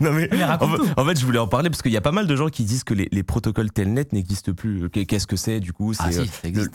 non 0.00 0.12
mais, 0.12 0.28
Mais 0.30 0.44
en, 0.44 0.58
fait, 0.58 0.80
en 0.96 1.04
fait, 1.04 1.18
je 1.18 1.24
voulais 1.26 1.38
en 1.38 1.48
parler 1.48 1.70
parce 1.70 1.82
qu'il 1.82 1.92
y 1.92 1.96
a 1.96 2.00
pas 2.00 2.12
mal 2.12 2.26
de 2.26 2.36
gens 2.36 2.48
qui 2.48 2.64
disent 2.64 2.84
que 2.84 2.94
les, 2.94 3.08
les 3.10 3.22
protocoles 3.22 3.70
telnet 3.70 4.06
n'existent 4.12 4.52
plus. 4.52 4.88
Qu'est- 4.90 5.06
Qu'est-ce 5.06 5.26
que 5.26 5.36
c'est 5.36 5.60
du 5.60 5.72
coup 5.72 5.92
Ah 5.98 6.10
C'est 6.10 6.18
euh, 6.20 6.24
si, 6.24 6.28
ça 6.28 6.38
le, 6.44 6.48
existe. 6.48 6.72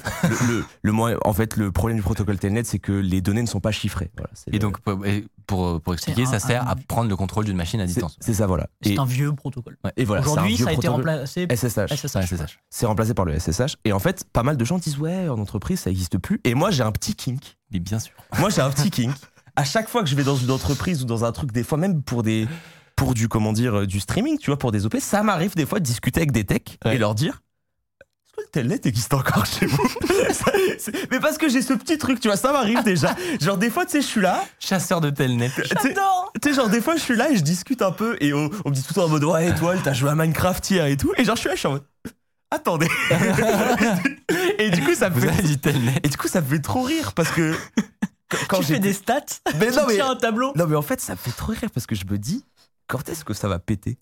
le, 0.83 0.91
le- 0.91 1.17
en 1.27 1.33
fait, 1.33 1.55
le 1.57 1.71
problème 1.71 1.97
du 1.97 2.03
protocole 2.03 2.37
telnet, 2.39 2.63
c'est 2.63 2.79
que 2.79 2.91
les 2.91 3.21
données 3.21 3.41
ne 3.41 3.47
sont 3.47 3.59
pas 3.59 3.71
chiffrées. 3.71 4.11
Voilà, 4.17 4.31
Et 4.47 4.51
le- 4.53 4.59
donc, 4.59 4.79
pour, 4.79 5.93
expliquer, 5.93 6.23
un- 6.23 6.25
ça 6.25 6.39
sert 6.39 6.63
un- 6.67 6.71
à 6.71 6.75
prendre 6.75 7.09
le 7.09 7.15
contrôle 7.15 7.45
d'une 7.45 7.57
machine 7.57 7.79
à 7.81 7.85
distance. 7.85 8.17
c'est 8.19 8.33
ça, 8.33 8.47
voilà. 8.47 8.67
C'est 8.83 8.97
un 8.99 9.05
vieux 9.05 9.33
protocole. 9.33 9.77
et 9.97 10.05
voilà, 10.05 10.21
Aujourd'hui, 10.21 10.57
ça 10.57 10.69
a 10.69 10.73
été 10.73 10.87
remplacé. 10.87 11.47
SSH. 11.49 11.93
SSH. 11.93 12.59
C'est 12.69 12.85
remplacé 12.85 13.13
par 13.13 13.25
le 13.25 13.37
SSH. 13.37 13.75
Et 13.85 13.91
en 13.93 13.99
fait, 13.99 14.23
pas 14.31 14.43
mal 14.43 14.57
de 14.57 14.65
gens 14.65 14.77
disent 14.77 14.97
ouais, 14.97 15.27
en 15.29 15.39
entreprise, 15.39 15.79
ça 15.81 15.89
n'existe 15.89 16.17
plus. 16.17 16.39
Et 16.43 16.53
moi, 16.53 16.71
j'ai 16.71 16.83
un 16.83 16.91
petit 16.91 17.15
kink. 17.15 17.57
Mais 17.71 17.79
bien 17.79 17.99
sûr. 17.99 18.13
Moi, 18.39 18.49
j'ai 18.49 18.61
un 18.61 18.69
petit 18.71 18.89
kink. 18.89 19.15
À 19.59 19.63
chaque 19.65 19.89
fois 19.89 20.03
que 20.03 20.09
je 20.09 20.15
vais 20.15 20.23
dans 20.23 20.35
une 20.37 20.51
entreprise 20.51 21.01
ou 21.01 21.05
dans 21.05 21.25
un 21.25 21.31
truc, 21.31 21.51
des 21.51 21.63
fois 21.63 21.77
même 21.77 22.01
pour 22.01 22.23
des 22.23 22.47
pour 22.95 23.13
du 23.13 23.27
comment 23.27 23.53
dire 23.53 23.79
euh, 23.79 23.85
du 23.87 23.99
streaming, 23.99 24.37
tu 24.37 24.47
vois, 24.51 24.57
pour 24.57 24.71
des 24.71 24.85
OP, 24.85 24.95
ça 24.99 25.21
m'arrive 25.23 25.55
des 25.55 25.65
fois 25.65 25.79
de 25.79 25.85
discuter 25.85 26.19
avec 26.21 26.31
des 26.31 26.43
techs 26.45 26.77
Ouais. 26.85 26.95
et 26.95 26.97
leur 26.97 27.13
dire 27.15 27.41
est-ce 28.01 28.35
que 28.35 28.41
le 28.41 28.47
telnet 28.51 28.81
existe 28.85 29.13
encore 29.13 29.45
chez 29.45 29.65
vous 29.65 29.87
Ça, 30.31 30.51
Mais 31.11 31.19
parce 31.19 31.37
que 31.37 31.49
j'ai 31.49 31.61
ce 31.61 31.73
petit 31.73 31.97
truc, 31.97 32.19
tu 32.21 32.27
vois, 32.29 32.37
ça 32.37 32.51
m'arrive 32.53 32.83
déjà. 32.83 33.13
Genre 33.41 33.57
des 33.57 33.69
fois, 33.69 33.85
tu 33.85 33.91
sais, 33.93 34.01
je 34.01 34.07
suis 34.07 34.21
là, 34.21 34.43
Chasseur 34.59 35.01
de 35.01 35.09
telnet. 35.09 35.49
tu 35.53 35.61
sais- 35.63 35.93
tu 36.41 36.49
sais, 36.49 36.53
genre 36.55 36.69
des 36.69 36.79
fois, 36.81 36.95
je 36.95 37.01
suis 37.01 37.15
là 37.17 37.29
et 37.31 37.35
je 37.35 37.41
discute 37.43 37.81
un 37.81 37.91
peu 37.91 38.15
et 38.21 38.33
on, 38.33 38.49
on 38.63 38.69
me 38.69 38.73
dit 38.75 38.81
tout 38.81 38.89
le 38.91 38.95
temps 38.95 39.05
en 39.05 39.09
mode 39.09 39.23
ouais, 39.25 39.49
étoile, 39.49 39.79
t'as 39.83 39.91
joué 39.93 40.09
à 40.09 40.15
Minecraft 40.15 40.69
hier 40.71 40.85
et 40.85 40.95
tout. 40.97 41.11
Et 41.17 41.25
genre, 41.25 41.35
je 41.35 41.41
suis 41.41 41.49
là, 41.49 41.55
je 41.55 41.59
suis 41.59 41.67
en 41.67 41.71
mode 41.73 41.83
attendez. 42.51 42.87
et 44.57 44.69
du 44.71 44.81
coup, 44.83 44.93
ça 44.95 45.09
me 45.09 45.15
Vous 45.15 45.21
fait 45.21 45.29
avez 45.29 45.43
dit 45.43 45.57
telnet. 45.57 45.95
et 46.03 46.07
du 46.09 46.17
coup, 46.17 46.27
ça 46.27 46.41
me 46.41 46.47
fait 46.47 46.59
trop 46.59 46.81
rire 46.81 47.13
parce 47.13 47.31
que 47.31 47.55
quand- 48.47 48.57
tu 48.57 48.63
j'ai 48.63 48.73
fais 48.75 48.79
des 48.79 48.93
stats, 48.93 49.21
Mais 49.59 49.69
tu 49.71 49.75
non, 49.77 49.83
mais- 49.87 49.95
tiens 49.95 50.11
un 50.11 50.15
tableau. 50.15 50.51
non 50.55 50.67
mais 50.67 50.75
en 50.75 50.81
fait 50.81 51.01
ça 51.01 51.13
me 51.13 51.17
fait 51.17 51.31
trop 51.31 51.51
rire 51.51 51.69
parce 51.73 51.85
que 51.87 51.95
je 51.95 52.05
me 52.05 52.17
dis 52.17 52.43
quand 52.87 53.07
est-ce 53.09 53.23
que 53.25 53.33
ça 53.33 53.47
va 53.47 53.59
péter? 53.59 53.97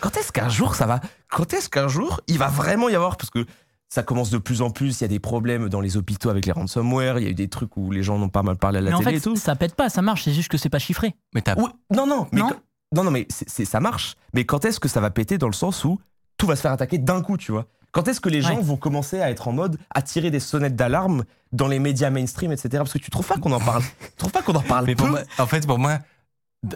Quand 0.00 0.16
est-ce 0.16 0.32
qu'un 0.32 0.48
jour 0.48 0.74
ça 0.74 0.86
va? 0.86 1.00
Quand 1.30 1.52
est-ce 1.52 1.68
qu'un 1.68 1.88
jour 1.88 2.20
il 2.28 2.38
va 2.38 2.48
vraiment 2.48 2.88
y 2.88 2.94
avoir? 2.94 3.16
Parce 3.16 3.30
que 3.30 3.44
ça 3.88 4.02
commence 4.02 4.30
de 4.30 4.38
plus 4.38 4.62
en 4.62 4.70
plus, 4.70 4.98
il 5.00 5.02
y 5.02 5.04
a 5.04 5.08
des 5.08 5.18
problèmes 5.20 5.68
dans 5.68 5.80
les 5.82 5.98
hôpitaux 5.98 6.30
avec 6.30 6.46
les 6.46 6.52
ransomware, 6.52 7.18
il 7.18 7.24
y 7.24 7.26
a 7.26 7.30
eu 7.30 7.34
des 7.34 7.48
trucs 7.48 7.76
où 7.76 7.90
les 7.90 8.02
gens 8.02 8.18
n'ont 8.18 8.30
pas 8.30 8.42
mal 8.42 8.56
parlé 8.56 8.78
à 8.78 8.80
la 8.80 8.90
Mais 8.90 8.96
en 8.96 9.00
télé 9.00 9.10
fait, 9.12 9.16
et 9.18 9.20
tout. 9.20 9.36
ça 9.36 9.54
pète 9.54 9.74
pas, 9.74 9.90
ça 9.90 10.00
marche, 10.00 10.24
c'est 10.24 10.32
juste 10.32 10.48
que 10.48 10.56
c'est 10.56 10.70
pas 10.70 10.78
chiffré. 10.78 11.14
Mais 11.34 11.42
t'as 11.42 11.56
Oui, 11.56 11.68
non 11.94 12.06
non, 12.06 12.26
mais 12.32 12.40
Non 12.40 12.48
quand- 12.48 12.60
non 12.94 13.04
non 13.04 13.10
mais 13.10 13.26
c'est, 13.28 13.46
c'est- 13.50 13.66
ça 13.66 13.80
marche. 13.80 14.16
Mais 14.32 14.46
quand 14.46 14.64
est-ce 14.64 14.80
que 14.80 14.88
ça 14.88 15.00
va 15.02 15.10
péter 15.10 15.36
dans 15.36 15.46
le 15.46 15.52
sens 15.52 15.84
où 15.84 16.00
tout 16.38 16.46
va 16.46 16.56
se 16.56 16.62
faire 16.62 16.72
attaquer 16.72 16.96
d'un 16.96 17.20
coup, 17.20 17.36
tu 17.36 17.52
vois? 17.52 17.66
Quand 17.92 18.08
est-ce 18.08 18.20
que 18.20 18.28
les 18.30 18.40
gens 18.42 18.56
Ouais. 18.56 18.62
vont 18.62 18.76
commencer 18.76 19.20
à 19.20 19.30
être 19.30 19.48
en 19.48 19.52
mode 19.52 19.78
à 19.94 20.00
tirer 20.02 20.30
des 20.30 20.40
sonnettes 20.40 20.76
d'alarme 20.76 21.24
dans 21.52 21.68
les 21.68 21.78
médias 21.78 22.08
mainstream, 22.10 22.50
etc. 22.50 22.70
Parce 22.78 22.92
que 22.94 22.98
tu 22.98 23.10
trouves 23.10 23.26
pas 23.26 23.36
qu'on 23.36 23.52
en 23.52 23.60
parle 23.60 23.82
Tu 24.00 24.16
trouves 24.16 24.32
pas 24.32 24.40
qu'on 24.42 24.54
en 24.54 24.62
parle 24.62 24.86
Mais 24.86 24.94
pour 24.94 25.08
moi, 25.08 25.20
en 25.38 25.46
fait, 25.46 25.66
pour 25.66 25.78
moi, 25.78 25.98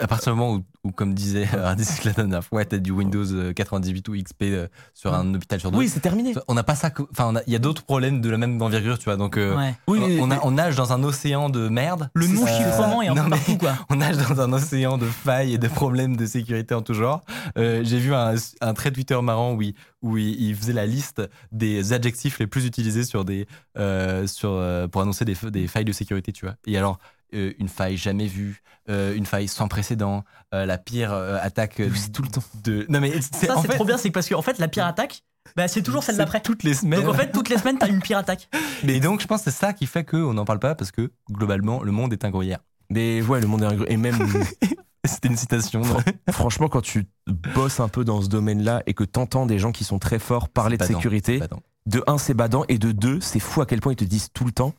à 0.01 0.07
partir 0.09 0.33
du 0.33 0.39
moment 0.39 0.55
où, 0.55 0.65
où, 0.85 0.91
comme 0.93 1.15
disait 1.15 1.47
Ardis 1.57 1.87
la 2.05 2.13
dernière 2.13 2.45
fois, 2.45 2.65
t'as 2.65 2.79
du 2.79 2.91
Windows 2.91 3.25
euh, 3.33 3.53
98 3.53 4.09
ou 4.09 4.17
XP 4.17 4.43
euh, 4.43 4.67
sur 4.95 5.15
un 5.15 5.33
hôpital 5.35 5.61
sur 5.61 5.71
deux. 5.71 5.79
Oui, 5.79 5.89
c'est 5.89 6.01
terminé. 6.01 6.35
On 6.49 6.55
n'a 6.55 6.63
pas 6.65 6.75
ça. 6.75 6.91
Enfin, 7.13 7.33
il 7.47 7.53
y 7.53 7.57
a 7.57 7.61
d'autres 7.61 7.83
problèmes 7.85 8.21
de 8.21 8.29
la 8.29 8.37
même 8.37 8.61
envergure, 8.61 8.99
tu 8.99 9.05
vois. 9.05 9.17
Donc, 9.17 9.37
euh, 9.37 9.57
Ouais. 9.57 9.75
Oui, 9.87 10.19
on, 10.21 10.27
mais- 10.27 10.35
a- 10.37 10.41
on 10.45 10.51
nage 10.51 10.75
dans 10.77 10.93
un 10.93 11.03
océan 11.05 11.49
de 11.51 11.69
merde. 11.69 12.11
Le 12.15 12.27
Euh, 12.27 12.29
non-chiffrement 12.29 13.03
est 13.03 13.09
un 13.09 13.15
non, 13.15 13.25
peu 13.25 13.31
partout, 13.31 13.59
quoi. 13.59 13.75
On 13.91 13.97
nage 13.97 14.17
dans 14.17 14.41
un 14.41 14.53
océan 14.53 14.99
de 14.99 15.07
failles 15.07 15.55
et 15.55 15.59
de 15.59 15.69
problèmes 15.69 16.17
de 16.17 16.27
sécurité 16.27 16.75
en 16.75 16.83
tout 16.83 16.95
genre. 16.95 17.23
Euh, 17.57 17.83
J'ai 17.85 17.99
vu 17.99 18.13
un, 18.15 18.35
un 18.61 18.75
trait 18.75 18.91
Twitter 18.91 19.19
marrant 19.23 19.53
où, 19.55 19.63
il, 19.63 19.75
où 20.03 20.17
il, 20.17 20.41
il 20.41 20.55
faisait 20.57 20.73
la 20.73 20.87
liste 20.87 21.23
des 21.53 21.93
adjectifs 21.93 22.39
les 22.39 22.47
plus 22.47 22.67
utilisés 22.67 23.05
sur 23.05 23.25
des, 23.25 23.47
euh, 23.79 24.27
sur, 24.27 24.51
euh, 24.51 24.89
pour 24.89 25.01
annoncer 25.03 25.25
des 25.25 25.67
failles 25.69 25.85
de 25.85 25.93
sécurité, 25.93 26.33
tu 26.33 26.45
vois. 26.45 26.57
Et 26.67 26.77
alors, 26.77 26.99
euh, 27.35 27.53
une 27.59 27.69
faille 27.69 27.97
jamais 27.97 28.27
vue, 28.27 28.63
euh, 28.89 29.15
une 29.15 29.27
faille 29.27 29.49
sans 29.49 29.69
précédent, 29.69 30.25
euh, 30.55 30.65
la 30.67 30.79
pire 30.79 31.13
euh, 31.13 31.39
attaque 31.41 31.81
euh, 31.81 31.91
C'est 31.95 32.13
tout 32.13 32.23
le 32.23 32.29
temps. 32.29 32.43
de. 32.65 32.87
Non, 32.89 33.01
mais 33.01 33.13
c'est 33.21 33.47
Ça, 33.47 33.57
en 33.57 33.63
c'est 33.63 33.69
fait, 33.69 33.75
trop 33.75 33.85
bien, 33.85 33.97
c'est 33.99 34.09
que 34.09 34.15
parce 34.15 34.29
qu'en 34.29 34.43
fait, 34.43 34.59
la 34.59 34.69
pire 34.69 34.87
attaque, 34.87 35.23
bah, 35.57 35.69
c'est 35.69 35.83
toujours 35.83 36.03
celle 36.03 36.15
c'est 36.17 36.19
d'après. 36.21 36.41
Toutes 36.41 36.63
les 36.63 36.75
semaines. 36.75 37.01
Donc 37.03 37.15
en 37.15 37.17
fait, 37.19 37.31
toutes 37.33 37.49
les 37.49 37.59
semaines, 37.59 37.79
t'as 37.79 37.89
une 37.89 38.01
pire 38.01 38.19
attaque. 38.19 38.49
Mais 38.85 39.01
donc, 39.01 39.21
je 39.21 39.27
pense 39.27 39.43
que 39.43 39.51
c'est 39.51 39.57
ça 39.57 39.73
qui 39.73 39.87
fait 39.87 40.05
qu'on 40.05 40.35
n'en 40.35 40.45
parle 40.45 40.59
pas 40.61 40.75
parce 40.75 40.91
que 40.91 41.13
globalement, 41.31 41.83
le 41.83 41.93
monde 41.93 42.13
est 42.13 42.25
un 42.25 42.31
gruyère. 42.31 42.59
Mais 42.91 43.23
ouais, 43.23 43.41
le 43.41 43.47
monde 43.47 43.63
est 43.63 43.67
un 43.67 43.75
gros- 43.75 43.87
Et 43.89 43.97
même, 43.97 44.17
C'était 45.05 45.29
une 45.29 45.37
citation. 45.37 45.83
franchement, 46.31 46.69
quand 46.69 46.81
tu 46.81 47.07
bosses 47.55 47.79
un 47.79 47.89
peu 47.89 48.05
dans 48.05 48.23
ce 48.23 48.29
domaine-là 48.29 48.83
et 48.87 48.95
que 48.95 49.05
t'entends 49.05 49.47
des 49.47 49.59
gens 49.61 49.71
qui 49.71 49.85
sont 49.85 50.01
très 50.01 50.19
forts 50.19 50.49
parler 50.49 50.77
de 50.77 50.81
badant. 50.83 50.95
sécurité, 50.99 51.41
de 51.87 52.03
un, 52.09 52.19
c'est 52.19 52.35
badant, 52.35 52.65
et 52.69 52.79
de 52.79 52.91
deux, 52.91 53.21
c'est 53.21 53.39
fou 53.39 53.61
à 53.61 53.67
quel 53.67 53.81
point 53.81 53.93
ils 53.93 53.97
te 53.97 54.05
disent 54.05 54.31
tout 54.35 54.45
le 54.45 54.51
temps. 54.51 54.75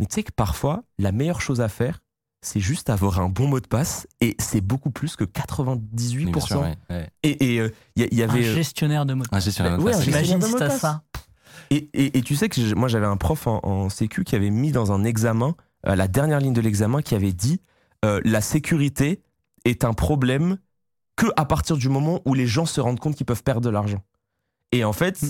Mais 0.00 0.06
tu 0.06 0.14
sais 0.14 0.22
que 0.22 0.32
parfois, 0.32 0.82
la 0.98 1.12
meilleure 1.12 1.40
chose 1.40 1.60
à 1.60 1.68
faire, 1.68 2.00
c'est 2.40 2.60
juste 2.60 2.88
avoir 2.88 3.18
un 3.20 3.28
bon 3.28 3.48
mot 3.48 3.58
de 3.60 3.66
passe, 3.66 4.06
et 4.20 4.36
c'est 4.38 4.60
beaucoup 4.60 4.90
plus 4.90 5.16
que 5.16 5.24
98%. 5.24 6.24
Mais 6.26 6.30
bien 6.32 6.40
sûr, 6.40 6.60
ouais, 6.60 6.76
ouais. 6.90 7.10
Et 7.24 7.56
il 7.56 7.72
y, 7.96 8.02
a- 8.04 8.14
y 8.14 8.22
Un 8.22 8.28
avait. 8.28 8.46
euh, 8.46 8.54
gestionnaire 8.54 9.06
de 9.06 9.14
mots. 9.14 9.24
de 9.24 9.28
Un 9.28 9.30
passe. 9.30 9.44
gestionnaire 9.44 9.76
de 9.76 9.82
Ouais, 9.82 9.90
passe. 9.90 10.00
un 10.00 10.04
J'imagine 10.04 10.40
gestionnaire 10.40 10.46
de 10.46 10.46
si 10.46 10.54
de 10.54 10.58
t'as 10.58 10.68
passe. 10.68 10.80
ça. 10.80 11.02
Et, 11.70 11.90
et- 11.94 12.18
et 12.18 12.22
tu 12.22 12.36
sais 12.36 12.48
que 12.48 12.74
moi 12.74 12.88
j'avais 12.88 13.06
un 13.06 13.16
prof 13.16 13.46
en, 13.48 13.60
en 13.64 13.88
sécu 13.88 14.24
qui 14.24 14.36
avait 14.36 14.50
mis 14.50 14.70
dans 14.72 14.92
un 14.92 15.02
examen, 15.04 15.54
à 15.82 15.96
la 15.96 16.06
dernière 16.08 16.38
ligne 16.40 16.52
de 16.54 16.60
l'examen, 16.60 17.02
qui 17.02 17.14
avait 17.14 17.32
dit 17.32 17.60
euh, 18.04 18.20
la 18.24 18.40
sécurité 18.40 19.20
est 19.64 19.84
un 19.84 19.92
problème 19.92 20.58
que 21.16 21.26
à 21.36 21.44
partir 21.44 21.76
du 21.76 21.88
moment 21.88 22.20
où 22.24 22.34
les 22.34 22.46
gens 22.46 22.64
se 22.66 22.80
rendent 22.80 23.00
compte 23.00 23.16
qu'ils 23.16 23.26
peuvent 23.26 23.42
perdre 23.42 23.60
de 23.62 23.70
l'argent. 23.70 24.00
Et 24.70 24.84
en 24.84 24.92
fait, 24.92 25.20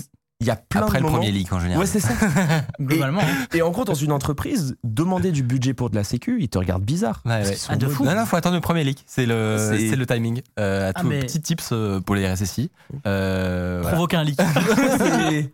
il 0.41 0.47
y 0.47 0.51
a 0.51 0.55
plein 0.55 0.81
Après 0.83 0.99
de 0.99 1.03
le 1.03 1.09
moments. 1.09 1.17
premier 1.19 1.31
leak 1.33 1.51
en 1.51 1.59
général. 1.59 1.81
Ouais, 1.81 1.85
c'est 1.85 1.99
ça. 1.99 2.13
Globalement. 2.79 3.21
hein. 3.21 3.47
Et 3.53 3.61
en 3.61 3.71
gros, 3.71 3.83
dans 3.85 3.93
une 3.93 4.11
entreprise, 4.13 4.77
demander 4.83 5.31
du 5.31 5.43
budget 5.43 5.73
pour 5.73 5.89
de 5.89 5.95
la 5.95 6.03
sécu, 6.05 6.37
ils 6.41 6.47
te 6.49 6.57
regardent 6.57 6.83
bizarre. 6.85 7.21
Ouais, 7.25 7.43
ouais. 7.45 7.57
Ah, 7.67 7.75
de 7.75 7.87
fou. 7.87 8.05
Non, 8.05 8.15
non, 8.15 8.25
faut 8.25 8.37
attendre 8.37 8.55
le 8.55 8.61
premier 8.61 8.83
leak. 8.85 9.03
C'est 9.05 9.25
le, 9.25 9.57
C'est- 9.57 9.89
c'est 9.89 9.95
le 9.97 10.05
timing. 10.05 10.41
Euh, 10.59 10.87
à 10.89 10.93
Ah, 10.95 11.01
tout, 11.01 11.07
mais- 11.07 11.19
Petit 11.19 11.41
tips 11.41 11.69
euh, 11.73 11.99
pour 11.99 12.15
les 12.15 12.25
RSSI. 12.31 12.71
Euh, 13.05 13.79
voilà. 13.81 13.95
Provoquer 13.95 14.17
un 14.17 14.23
leak. 14.23 14.39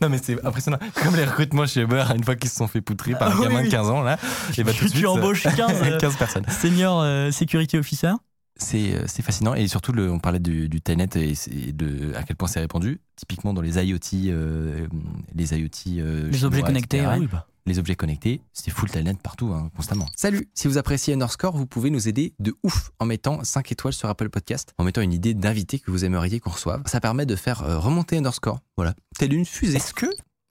Non, 0.00 0.08
mais 0.08 0.18
c'est 0.22 0.42
impressionnant. 0.42 0.78
Comme 1.02 1.16
les 1.16 1.24
recrutements 1.26 1.66
chez 1.66 1.82
Uber, 1.82 2.02
une 2.16 2.24
fois 2.24 2.34
qu'ils 2.34 2.48
se 2.48 2.56
sont 2.56 2.66
fait 2.66 2.80
poutrer 2.80 3.12
par 3.12 3.28
un 3.28 3.32
Ah, 3.32 3.36
oui, 3.40 3.42
gamin 3.44 3.58
de 3.60 3.64
oui. 3.64 3.68
15 3.70 3.90
ans, 3.90 4.00
là, 4.02 4.16
et 4.56 4.64
bah, 4.64 4.72
tout 4.72 4.84
de 4.86 4.88
tu 4.90 4.96
suite, 4.96 5.04
euh, 5.04 5.08
embauches 5.10 5.42
15, 5.42 5.98
15 6.00 6.16
personnes. 6.16 6.46
senior 6.48 7.02
euh, 7.02 7.30
security 7.30 7.76
officer. 7.76 8.12
C'est 8.58 8.94
euh, 8.94 9.04
c'est 9.06 9.22
fascinant. 9.22 9.54
Et 9.54 9.68
surtout, 9.68 9.92
le, 9.92 10.10
on 10.10 10.18
parlait 10.18 10.38
du, 10.38 10.68
du 10.68 10.80
Telnet 10.80 11.08
et, 11.16 11.34
c'est- 11.34 11.50
et 11.52 11.72
de 11.72 12.14
à 12.14 12.22
quel 12.22 12.36
point 12.36 12.48
c'est 12.48 12.60
répandu. 12.60 13.00
Typiquement 13.16 13.52
dans 13.52 13.60
les 13.62 13.76
IoT, 13.84 14.30
euh, 14.30 14.86
les 15.34 15.52
IoT. 15.58 15.68
euh, 16.00 16.26
Les 16.28 16.32
chinois, 16.34 16.46
objets 16.48 16.62
connectés, 16.62 16.98
etc. 16.98 17.18
ouais. 17.20 17.28
Les 17.68 17.80
objets 17.80 17.96
connectés, 17.96 18.40
c'est 18.52 18.70
full 18.70 18.88
Telnet 18.88 19.14
partout, 19.20 19.48
hein, 19.52 19.70
constamment. 19.76 20.06
Salut 20.14 20.48
Si 20.54 20.68
vous 20.68 20.78
appréciez 20.78 21.14
Underscore, 21.14 21.56
vous 21.56 21.66
pouvez 21.66 21.90
nous 21.90 22.06
aider 22.08 22.32
de 22.38 22.54
ouf 22.62 22.92
en 23.00 23.06
mettant 23.06 23.42
5 23.42 23.72
étoiles 23.72 23.92
sur 23.92 24.08
Apple 24.08 24.28
Podcast, 24.30 24.72
en 24.78 24.84
mettant 24.84 25.00
une 25.00 25.12
idée 25.12 25.34
d'invité 25.34 25.80
que 25.80 25.90
vous 25.90 26.04
aimeriez 26.04 26.38
qu'on 26.38 26.50
reçoive. 26.50 26.82
Ça 26.86 27.00
permet 27.00 27.26
de 27.26 27.34
faire 27.34 27.58
remonter 27.82 28.18
Underscore. 28.18 28.60
Voilà. 28.76 28.94
Telle 29.18 29.32
une 29.32 29.44
fusée. 29.44 29.78
Est-ce 29.78 29.92
que 29.94 30.06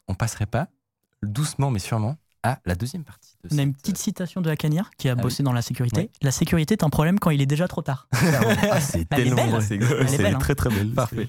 on 0.10 0.14
passerait 0.14 0.46
pas 0.46 0.68
doucement 1.24 1.72
mais 1.72 1.80
sûrement 1.80 2.18
à 2.44 2.60
la 2.66 2.76
deuxième 2.76 3.06
partie? 3.06 3.35
De 3.46 3.56
On 3.56 3.58
a 3.58 3.62
une 3.62 3.74
petite 3.74 3.98
citation 3.98 4.42
de 4.42 4.50
Hackanier 4.50 4.82
qui 4.98 5.10
a 5.10 5.14
Ah 5.14 5.22
bossé 5.22 5.44
dans 5.44 5.54
la 5.54 5.62
sécurité. 5.62 6.02
Ouais. 6.02 6.10
La 6.22 6.32
sécurité 6.32 6.74
est 6.74 6.84
un 6.84 6.90
problème 6.90 7.20
quand 7.20 7.30
il 7.32 7.42
est 7.42 7.46
déjà 7.46 7.68
trop 7.68 7.82
tard. 7.82 8.08
Ah, 8.72 8.82
c'est 8.82 9.02
est 9.02 9.06
tellement. 9.10 9.62
C'est 9.62 9.76
Elle 9.76 10.14
est 10.14 10.18
belle, 10.18 10.36
hein. 10.36 10.40
très 10.40 10.56
très 10.56 10.70
belle. 10.70 10.92
Parfait. 10.92 11.28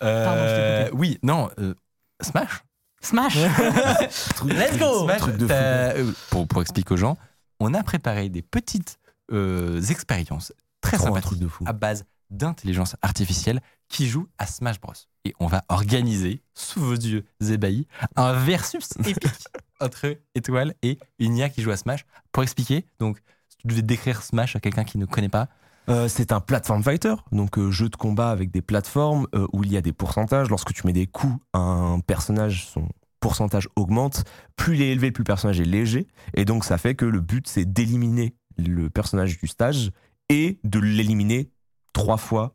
Pardon, 0.00 0.42
je 0.42 0.84
t'ai 0.84 0.90
coupé. 0.90 0.98
oui, 0.98 1.18
non, 1.22 1.50
euh, 1.58 1.74
Smash. 2.20 2.62
Smash 3.02 3.36
Let's 4.44 4.78
go 4.78 5.04
Smash, 5.04 5.18
Truc 5.20 5.36
de 5.36 5.46
fou. 5.46 5.52
euh, 5.52 6.12
pour, 6.30 6.46
pour 6.46 6.60
expliquer 6.62 6.92
aux 6.94 6.96
gens, 6.98 7.16
on 7.60 7.72
a 7.74 7.82
préparé 7.82 8.28
des 8.28 8.42
petites 8.42 8.98
euh, 9.32 9.80
expériences 9.82 10.52
très 10.82 10.96
Trop 10.96 11.06
sympathiques 11.06 11.28
truc 11.30 11.38
de 11.40 11.48
fou. 11.48 11.64
à 11.66 11.72
base 11.72 12.04
d'intelligence 12.30 12.96
artificielle 13.02 13.60
qui 13.88 14.06
jouent 14.08 14.28
à 14.38 14.46
Smash 14.46 14.80
Bros. 14.80 14.92
Et 15.24 15.34
on 15.40 15.46
va 15.46 15.64
organiser, 15.68 16.42
sous 16.54 16.80
vos 16.80 16.94
yeux 16.94 17.24
ébahis, 17.48 17.86
un 18.16 18.32
versus 18.34 18.88
épique 19.04 19.24
entre 19.80 20.16
Étoile 20.34 20.74
et 20.82 20.98
une 21.18 21.36
IA 21.36 21.48
qui 21.48 21.62
joue 21.62 21.70
à 21.70 21.76
Smash. 21.76 22.04
Pour 22.32 22.42
expliquer, 22.42 22.86
donc, 22.98 23.18
si 23.48 23.56
tu 23.58 23.66
devais 23.66 23.82
décrire 23.82 24.22
Smash 24.22 24.56
à 24.56 24.60
quelqu'un 24.60 24.84
qui 24.84 24.98
ne 24.98 25.06
connaît 25.06 25.28
pas, 25.28 25.48
Euh, 25.88 26.08
c'est 26.08 26.30
un 26.30 26.40
platform 26.40 26.84
fighter, 26.84 27.14
donc 27.32 27.58
euh, 27.58 27.70
jeu 27.72 27.88
de 27.88 27.96
combat 27.96 28.30
avec 28.30 28.52
des 28.52 28.62
plateformes 28.62 29.26
euh, 29.34 29.48
où 29.52 29.64
il 29.64 29.72
y 29.72 29.76
a 29.76 29.80
des 29.80 29.92
pourcentages. 29.92 30.48
Lorsque 30.48 30.72
tu 30.72 30.86
mets 30.86 30.92
des 30.92 31.06
coups 31.06 31.40
à 31.52 31.58
un 31.58 32.00
personnage, 32.00 32.66
son 32.66 32.86
pourcentage 33.18 33.68
augmente. 33.74 34.22
Plus 34.54 34.76
il 34.76 34.82
est 34.82 34.92
élevé, 34.92 35.10
plus 35.10 35.22
le 35.22 35.26
personnage 35.26 35.58
est 35.58 35.64
léger. 35.64 36.06
Et 36.34 36.44
donc 36.44 36.64
ça 36.64 36.78
fait 36.78 36.94
que 36.94 37.06
le 37.06 37.20
but, 37.20 37.48
c'est 37.48 37.64
d'éliminer 37.64 38.36
le 38.56 38.88
personnage 38.88 39.38
du 39.38 39.48
stage 39.48 39.90
et 40.28 40.60
de 40.62 40.78
l'éliminer 40.78 41.50
trois 41.92 42.18
fois. 42.18 42.54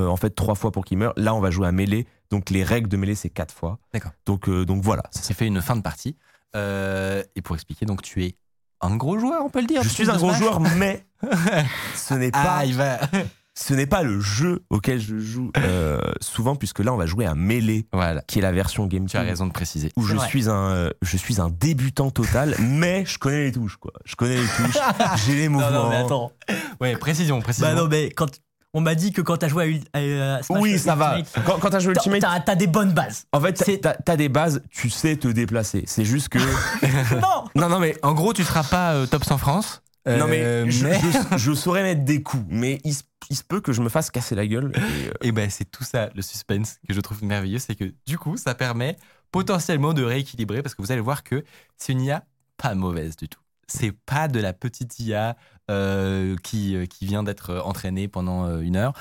En 0.00 0.16
fait, 0.16 0.30
trois 0.30 0.56
fois 0.56 0.72
pour 0.72 0.84
qu'il 0.84 0.98
meure. 0.98 1.12
Là, 1.16 1.32
on 1.34 1.40
va 1.40 1.52
jouer 1.52 1.68
à 1.68 1.72
mêlée. 1.72 2.08
Donc 2.30 2.50
les 2.50 2.64
règles 2.64 2.88
de 2.88 2.96
mêlée, 2.96 3.14
c'est 3.14 3.30
quatre 3.30 3.54
fois. 3.54 3.78
D'accord. 3.92 4.12
Donc, 4.26 4.50
donc 4.50 4.82
voilà. 4.82 5.04
ça 5.12 5.22
s'est 5.22 5.34
fait 5.34 5.46
une 5.46 5.60
fin 5.60 5.76
de 5.76 5.82
partie. 5.82 6.16
Euh, 6.56 7.22
et 7.36 7.42
pour 7.42 7.54
expliquer, 7.56 7.86
donc 7.86 8.02
tu 8.02 8.24
es 8.24 8.36
un 8.80 8.96
gros 8.96 9.18
joueur, 9.18 9.44
on 9.44 9.50
peut 9.50 9.60
le 9.60 9.66
dire. 9.66 9.82
Je 9.82 9.88
suis 9.88 10.10
un 10.10 10.16
gros 10.16 10.28
Smash. 10.30 10.38
joueur, 10.40 10.60
mais 10.60 11.04
ce 11.94 12.14
n'est 12.14 12.30
pas 12.30 12.56
Ah, 12.58 12.64
il 12.64 12.74
va. 12.74 12.98
ce 13.54 13.72
n'est 13.72 13.86
pas 13.86 14.02
le 14.02 14.20
jeu 14.20 14.64
auquel 14.68 15.00
je 15.00 15.18
joue 15.18 15.50
euh, 15.56 16.00
souvent, 16.20 16.54
puisque 16.56 16.80
là, 16.80 16.92
on 16.92 16.96
va 16.96 17.06
jouer 17.06 17.24
à 17.24 17.34
Melee, 17.34 17.86
voilà, 17.92 18.20
qui 18.22 18.40
est 18.40 18.42
la 18.42 18.52
version 18.52 18.86
GameCube. 18.86 19.10
tu 19.10 19.16
as 19.16 19.22
raison 19.22 19.46
de 19.46 19.52
préciser. 19.52 19.90
Où 19.96 20.02
je 20.04 20.16
vrai. 20.16 20.28
suis, 20.28 20.48
un, 20.48 20.70
euh, 20.70 20.90
je 21.02 21.16
suis 21.16 21.40
un 21.40 21.50
débutant 21.50 22.10
total, 22.10 22.56
mais 22.60 23.04
je 23.06 23.18
connais 23.18 23.44
les 23.44 23.52
touches, 23.52 23.76
quoi. 23.76 23.92
Je 24.04 24.16
connais 24.16 24.36
les 24.36 24.46
touches, 24.46 24.78
j'ai 25.26 25.34
les 25.36 25.48
mouvements. 25.48 25.70
Non, 25.70 25.82
non, 25.84 25.90
mais 25.90 25.96
attends. 25.96 26.32
Ouais, 26.80 26.96
précision, 26.96 27.40
précision. 27.40 27.68
Bah 27.68 27.74
non, 27.74 27.88
mais 27.88 28.10
quand 28.10 28.28
on 28.74 28.80
m'a 28.80 28.94
dit 28.94 29.12
que 29.12 29.22
quand 29.22 29.36
t'as 29.38 29.48
joué 29.48 29.80
à, 29.94 29.98
à, 29.98 30.34
à 30.36 30.42
Smash 30.42 30.60
Oui, 30.60 30.78
ça 30.78 30.94
va. 30.94 31.18
Ultimate, 31.18 31.46
Quand, 31.46 31.58
quand 31.58 31.70
t'as 31.70 31.78
joué 31.80 31.94
Ultimate, 31.94 32.20
T'as 32.20 32.40
t'as 32.40 32.54
des 32.56 32.66
bonnes 32.66 32.92
bases. 32.92 33.26
en 33.32 33.40
fait, 33.40 33.52
t'as 33.80 33.94
t'as 33.94 34.16
des 34.16 34.28
bases, 34.28 34.62
tu 34.70 34.90
sais 34.90 35.16
te 35.16 35.28
déplacer. 35.28 35.84
C'est 35.86 36.04
juste 36.04 36.28
que. 36.28 36.38
non 37.20 37.44
non, 37.54 37.68
non, 37.68 37.78
mais. 37.78 37.96
En 38.02 38.12
gros, 38.12 38.32
tu 38.32 38.44
seras 38.44 38.64
pas 38.64 38.92
euh, 38.94 39.06
top 39.06 39.24
100 39.24 39.38
France. 39.38 39.82
non, 40.06 40.26
mais, 40.28 40.42
euh, 40.42 40.70
je, 40.70 40.84
mais- 40.86 41.00
je- 41.00 41.36
je 41.38 41.52
saurais 41.54 41.82
mettre 41.82 42.02
des 42.04 42.22
coups, 42.22 42.44
mais 42.48 42.80
il, 42.84 42.94
se- 42.94 43.02
il 43.30 43.36
se 43.36 43.42
peut 43.44 43.60
que 43.60 43.72
je 43.72 43.80
me 43.80 43.88
fasse 43.88 44.10
casser 44.10 44.34
la 44.34 44.46
gueule. 44.46 44.72
et, 44.74 45.08
euh, 45.08 45.12
Et 45.22 45.32
ben 45.32 45.48
c'est 45.50 45.64
tout 45.70 45.84
ça 45.84 46.10
le 46.14 46.20
suspense 46.22 46.78
que 46.86 46.92
je 46.94 47.00
trouve 47.00 47.24
merveilleux, 47.24 47.58
c'est 47.58 47.74
que 47.74 47.92
du 48.06 48.18
coup 48.18 48.36
ça 48.36 48.54
permet 48.54 48.96
potentiellement 49.30 49.92
de 49.94 50.02
rééquilibrer 50.04 50.62
parce 50.62 50.74
que 50.74 50.82
vous 50.82 50.92
allez 50.92 51.00
voir 51.00 51.22
que 51.24 51.44
c'est 51.76 51.92
une 51.92 52.02
IA 52.02 52.24
pas 52.56 52.74
mauvaise 52.74 53.16
du 53.16 53.28
tout. 53.28 53.40
C'est 53.66 53.92
pas 53.92 54.28
de 54.28 54.38
la 54.40 54.52
petite 54.52 54.98
IA 55.00 55.30
euh, 55.30 55.32
qui, 55.68 56.76
euh, 56.76 56.86
qui 56.86 57.06
vient 57.06 57.22
d'être 57.22 57.50
euh, 57.50 57.60
entraînée 57.62 58.08
pendant 58.08 58.46
euh, 58.46 58.60
une 58.60 58.76
heure. 58.76 58.92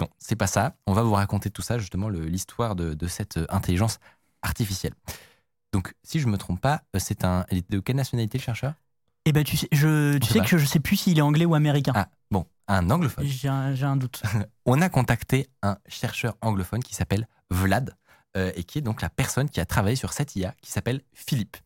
Non, 0.00 0.08
c'est 0.18 0.36
pas 0.36 0.46
ça. 0.46 0.76
On 0.86 0.92
va 0.92 1.02
vous 1.02 1.14
raconter 1.14 1.50
tout 1.50 1.62
ça, 1.62 1.78
justement, 1.78 2.08
l'histoire 2.08 2.76
de, 2.76 2.94
de 2.94 3.06
cette 3.06 3.38
euh, 3.38 3.46
intelligence 3.48 3.98
artificielle. 4.42 4.92
Donc, 5.72 5.94
si 6.02 6.20
je 6.20 6.26
me 6.28 6.36
trompe 6.36 6.60
pas, 6.60 6.82
euh, 6.94 6.98
c'est 6.98 7.24
un. 7.24 7.44
De 7.70 7.80
quelle 7.80 7.96
nationalité 7.96 8.38
le 8.38 8.42
chercheur? 8.42 8.74
Eh 9.28 9.32
ben 9.32 9.42
tu 9.42 9.56
sais, 9.56 9.68
je, 9.72 10.18
tu 10.18 10.40
que 10.40 10.56
je 10.56 10.64
sais 10.64 10.78
plus 10.78 10.96
s'il 10.96 11.18
est 11.18 11.22
anglais 11.22 11.44
ou 11.44 11.56
américain. 11.56 11.92
Ah, 11.96 12.08
bon, 12.30 12.46
un 12.68 12.88
anglophone. 12.90 13.26
J'ai 13.26 13.48
un, 13.48 13.96
doute. 13.96 14.22
on 14.66 14.80
a 14.80 14.88
contacté 14.88 15.48
un 15.62 15.78
chercheur 15.88 16.36
anglophone 16.42 16.80
qui 16.80 16.94
s'appelle 16.94 17.26
Vlad 17.50 17.96
euh, 18.36 18.52
et 18.54 18.62
qui 18.62 18.78
est 18.78 18.82
donc 18.82 19.02
la 19.02 19.10
personne 19.10 19.50
qui 19.50 19.58
a 19.58 19.66
travaillé 19.66 19.96
sur 19.96 20.12
cette 20.12 20.36
IA 20.36 20.54
qui 20.62 20.70
s'appelle 20.70 21.02
Philippe. 21.12 21.56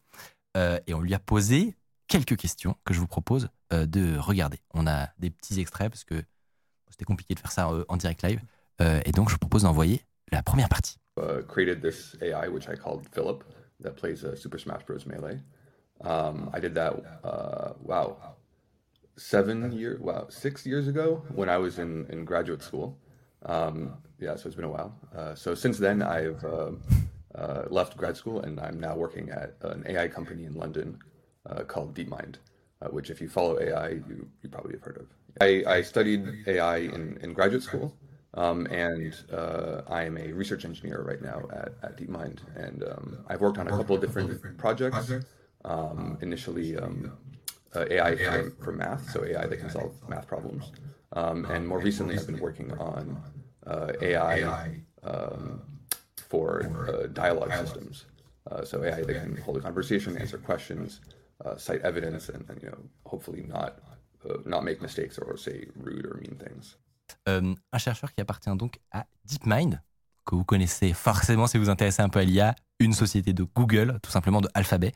Euh, 0.57 0.81
et 0.87 0.95
on 0.95 1.01
lui 1.01 1.13
a 1.13 1.19
posé 1.19 1.77
quelques 2.11 2.37
questions 2.37 2.77
que 2.85 2.93
je 2.93 3.01
vous 3.01 3.07
propose 3.07 3.49
euh, 3.73 3.87
de 3.87 4.19
regarder. 4.19 4.59
On 4.75 4.87
a 4.87 5.09
des 5.19 5.31
petits 5.31 5.59
extraits 5.61 5.91
parce 5.91 6.05
que 6.05 6.23
c'était 6.91 7.07
compliqué 7.07 7.35
de 7.35 7.41
faire 7.41 7.53
ça 7.53 7.71
euh, 7.71 7.85
en 7.89 7.97
direct 7.97 8.23
live. 8.23 8.43
Euh, 8.83 9.01
et 9.07 9.13
donc 9.13 9.29
je 9.29 9.35
vous 9.35 9.39
propose 9.39 9.63
d'envoyer 9.63 10.03
la 10.31 10.43
première 10.43 10.69
partie. 10.69 11.01
uh, 11.21 11.43
created 11.43 11.83
this 11.83 12.17
AI, 12.23 12.49
which 12.49 12.69
I 12.69 12.75
called 12.75 13.07
Philip, 13.13 13.45
that 13.81 13.97
plays 13.97 14.25
uh, 14.25 14.35
Super 14.37 14.59
Smash 14.59 14.85
Bros. 14.85 15.07
Melee. 15.07 15.41
Um, 16.03 16.51
I 16.53 16.61
did 16.61 16.75
that, 16.75 16.95
uh, 17.25 17.73
wow, 17.83 18.17
seven 19.17 19.73
years, 19.73 20.01
wow, 20.01 20.27
six 20.31 20.65
years 20.65 20.89
ago 20.89 21.23
when 21.35 21.49
I 21.49 21.59
was 21.59 21.79
in, 21.79 22.07
in 22.09 22.25
graduate 22.25 22.63
school. 22.63 22.99
Um, 23.45 23.95
yeah, 24.19 24.37
so 24.37 24.47
it's 24.47 24.57
been 24.57 24.65
a 24.65 24.71
while. 24.71 24.95
Uh, 25.17 25.35
so 25.35 25.55
since 25.55 25.79
then, 25.79 26.03
I've 26.03 26.43
uh, 26.45 26.71
uh, 27.35 27.65
left 27.71 27.97
grad 27.97 28.17
school 28.17 28.41
and 28.41 28.59
I'm 28.61 28.81
now 28.81 28.97
working 28.97 29.31
at 29.31 29.57
an 29.63 29.85
AI 29.87 30.09
company 30.09 30.45
in 30.45 30.55
London 30.55 30.99
uh, 31.51 31.65
called 31.65 31.95
DeepMind, 31.95 32.37
uh, 32.83 32.89
which, 32.89 33.11
if 33.11 33.21
you 33.21 33.29
follow 33.29 33.61
AI, 33.61 33.91
you, 33.91 34.29
you 34.43 34.49
probably 34.49 34.73
have 34.73 34.83
heard 34.83 34.97
of. 34.99 35.07
I, 35.41 35.63
I 35.67 35.83
studied 35.83 36.45
AI 36.47 36.79
in, 36.79 37.19
in 37.23 37.33
graduate 37.33 37.63
school. 37.63 37.95
Um, 38.35 38.67
and 38.67 39.13
uh, 39.33 39.83
I 39.89 40.05
am 40.05 40.17
a 40.17 40.31
research 40.33 40.65
engineer 40.65 41.03
right 41.03 41.21
now 41.21 41.49
at, 41.53 41.73
at 41.83 41.97
DeepMind, 41.97 42.39
and 42.55 42.85
um, 42.85 43.19
I've 43.27 43.41
worked 43.41 43.59
on 43.59 43.67
a 43.67 43.71
couple 43.71 43.97
of 43.97 44.01
different 44.01 44.57
projects. 44.57 45.11
Um, 45.65 46.17
initially, 46.21 46.77
um, 46.77 47.13
uh, 47.75 47.87
AI 47.91 48.15
for, 48.15 48.51
for 48.63 48.73
math, 48.73 49.11
so 49.11 49.25
AI 49.25 49.47
that 49.47 49.57
can 49.59 49.69
solve 49.69 49.95
math 50.09 50.29
problems, 50.29 50.71
um, 51.13 51.45
and 51.47 51.67
more 51.67 51.81
recently, 51.81 52.17
I've 52.17 52.27
been 52.27 52.39
working 52.39 52.73
on 52.79 53.21
uh, 53.67 53.93
AI 54.01 54.81
um, 55.03 55.63
for 56.17 56.87
uh, 56.89 57.07
dialogue 57.09 57.53
systems. 57.55 58.05
Uh, 58.51 58.65
so 58.65 58.83
AI 58.83 59.03
that 59.03 59.15
can 59.15 59.37
hold 59.39 59.57
a 59.57 59.61
conversation, 59.61 60.17
answer 60.17 60.39
questions, 60.39 61.01
uh, 61.45 61.57
cite 61.57 61.83
evidence, 61.85 62.31
and, 62.31 62.43
and 62.49 62.61
you 62.63 62.69
know, 62.69 62.79
hopefully 63.05 63.45
not 63.47 63.77
uh, 64.25 64.39
not 64.47 64.63
make 64.63 64.81
mistakes 64.81 65.19
or 65.19 65.37
say 65.39 65.69
rude 65.77 66.07
or 66.07 66.17
mean 66.21 66.37
things. 66.37 66.77
Euh, 67.29 67.55
un 67.73 67.79
chercheur 67.79 68.13
qui 68.13 68.21
appartient 68.21 68.55
donc 68.57 68.79
à 68.93 69.07
DeepMind, 69.25 69.83
que 70.25 70.35
vous 70.35 70.45
connaissez 70.45 70.93
forcément 70.93 71.47
si 71.47 71.59
vous 71.59 71.65
vous 71.65 71.71
intéressez 71.71 72.03
un 72.03 72.09
peu 72.09 72.21
à 72.21 72.25
l'IA, 72.25 72.55
une 72.79 72.93
société 72.93 73.33
de 73.33 73.43
Google, 73.43 73.99
tout 74.03 74.11
simplement 74.11 74.41
de 74.41 74.49
Alphabet, 74.55 74.93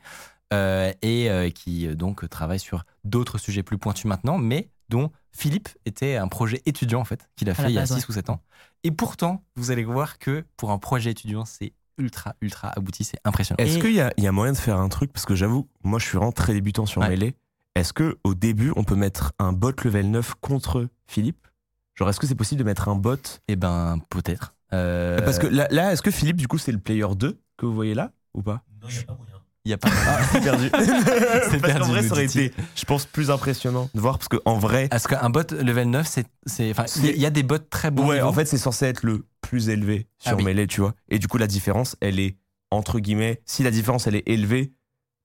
euh, 0.53 0.93
et 1.01 1.29
euh, 1.29 1.49
qui 1.49 1.87
donc 1.95 2.27
travaille 2.29 2.59
sur 2.59 2.85
d'autres 3.03 3.37
sujets 3.37 3.63
plus 3.63 3.77
pointus 3.77 4.05
maintenant, 4.05 4.37
mais 4.37 4.69
dont 4.89 5.11
Philippe 5.31 5.69
était 5.85 6.15
un 6.15 6.27
projet 6.27 6.61
étudiant 6.65 7.01
en 7.01 7.05
fait, 7.05 7.27
qu'il 7.35 7.49
a 7.49 7.51
À 7.51 7.55
fait 7.55 7.69
il 7.69 7.73
y 7.73 7.77
a 7.77 7.81
base, 7.81 7.95
6 7.95 8.07
ou 8.07 8.13
7 8.13 8.29
ans. 8.29 8.41
Et 8.83 8.91
pourtant, 8.91 9.43
vous 9.55 9.71
allez 9.71 9.83
voir 9.83 10.19
que 10.19 10.45
pour 10.57 10.71
un 10.71 10.77
projet 10.77 11.11
étudiant, 11.11 11.45
c'est 11.45 11.73
ultra, 11.97 12.35
ultra 12.41 12.69
abouti, 12.75 13.03
c'est 13.03 13.19
impressionnant. 13.23 13.57
Est-ce 13.63 13.79
qu'il 13.79 13.93
y, 13.93 14.01
a- 14.01 14.13
il 14.17 14.23
y 14.23 14.27
a 14.27 14.31
moyen 14.31 14.53
de 14.53 14.57
faire 14.57 14.79
un 14.79 14.89
truc? 14.89 15.11
Parce 15.13 15.25
que 15.25 15.35
j'avoue, 15.35 15.67
moi 15.83 15.99
je 15.99 16.05
suis 16.05 16.17
vraiment 16.17 16.31
très 16.31 16.53
débutant 16.53 16.85
sur 16.85 17.01
Ouais. 17.01 17.09
Melee. 17.09 17.35
Est-ce 17.75 17.91
que 17.93 18.17
au 18.23 18.35
début, 18.35 18.71
on 18.75 18.83
peut 18.83 18.95
mettre 18.95 19.33
un 19.39 19.51
bot 19.53 19.71
level 19.83 20.09
9 20.11 20.35
contre 20.41 20.87
Philippe? 21.07 21.47
Genre, 21.95 22.09
est-ce 22.09 22.19
que 22.19 22.27
c'est 22.27 22.35
possible 22.35 22.59
de 22.59 22.65
mettre 22.65 22.87
un 22.89 22.95
bot? 22.95 23.17
Eh 23.47 23.55
ben, 23.55 23.99
peut-être. 24.09 24.53
Euh, 24.73 25.19
Parce 25.23 25.39
que 25.39 25.47
là, 25.47 25.67
là, 25.71 25.91
est-ce 25.93 26.01
que 26.01 26.11
Philippe, 26.11 26.37
du 26.37 26.47
coup, 26.47 26.57
c'est 26.57 26.71
le 26.71 26.79
player 26.79 27.05
2 27.15 27.39
que 27.57 27.65
vous 27.65 27.73
voyez 27.73 27.93
là 27.93 28.11
ou 28.33 28.41
pas? 28.41 28.63
Il 28.81 28.87
y 29.65 29.73
a 29.73 29.77
pas. 29.77 29.89
C'est 30.31 30.41
perdu. 30.43 30.69
C'est 30.73 30.91
Parce 30.91 31.57
perdu, 31.61 31.79
qu'en 31.81 31.87
vrai, 31.87 32.03
ça 32.03 32.11
aurait 32.13 32.25
été, 32.25 32.53
je 32.75 32.85
pense, 32.85 33.05
plus 33.05 33.31
impressionnant 33.31 33.89
de 33.93 33.99
voir 33.99 34.17
parce 34.19 34.27
qu'en 34.29 34.57
vrai, 34.57 34.87
Est-ce 34.91 35.07
qu'un 35.07 35.29
bot 35.29 35.43
level 35.51 35.89
9, 35.89 36.07
c'est. 36.07 36.25
c'est- 36.45 36.71
Enfin, 36.71 36.85
il 36.97 37.05
y 37.05 37.25
a- 37.25 37.29
il 37.29 37.33
des 37.33 37.43
bots 37.43 37.57
très 37.57 37.91
bons. 37.91 38.07
ouais, 38.07 38.15
niveau. 38.17 38.27
en 38.27 38.33
fait, 38.33 38.45
c'est 38.45 38.57
censé 38.57 38.85
être 38.85 39.03
le 39.03 39.25
plus 39.41 39.69
élevé 39.69 40.07
sur 40.19 40.31
Ah 40.31 40.35
oui. 40.35 40.43
Melee, 40.43 40.67
tu 40.67 40.81
vois. 40.81 40.93
Et 41.09 41.19
du 41.19 41.27
coup, 41.27 41.37
la 41.37 41.47
différence, 41.47 41.95
elle 42.01 42.19
est 42.19 42.37
entre 42.71 42.99
guillemets. 42.99 43.41
Si 43.45 43.63
la 43.63 43.71
différence 43.71 44.07
elle 44.07 44.15
est 44.15 44.27
élevée, 44.27 44.73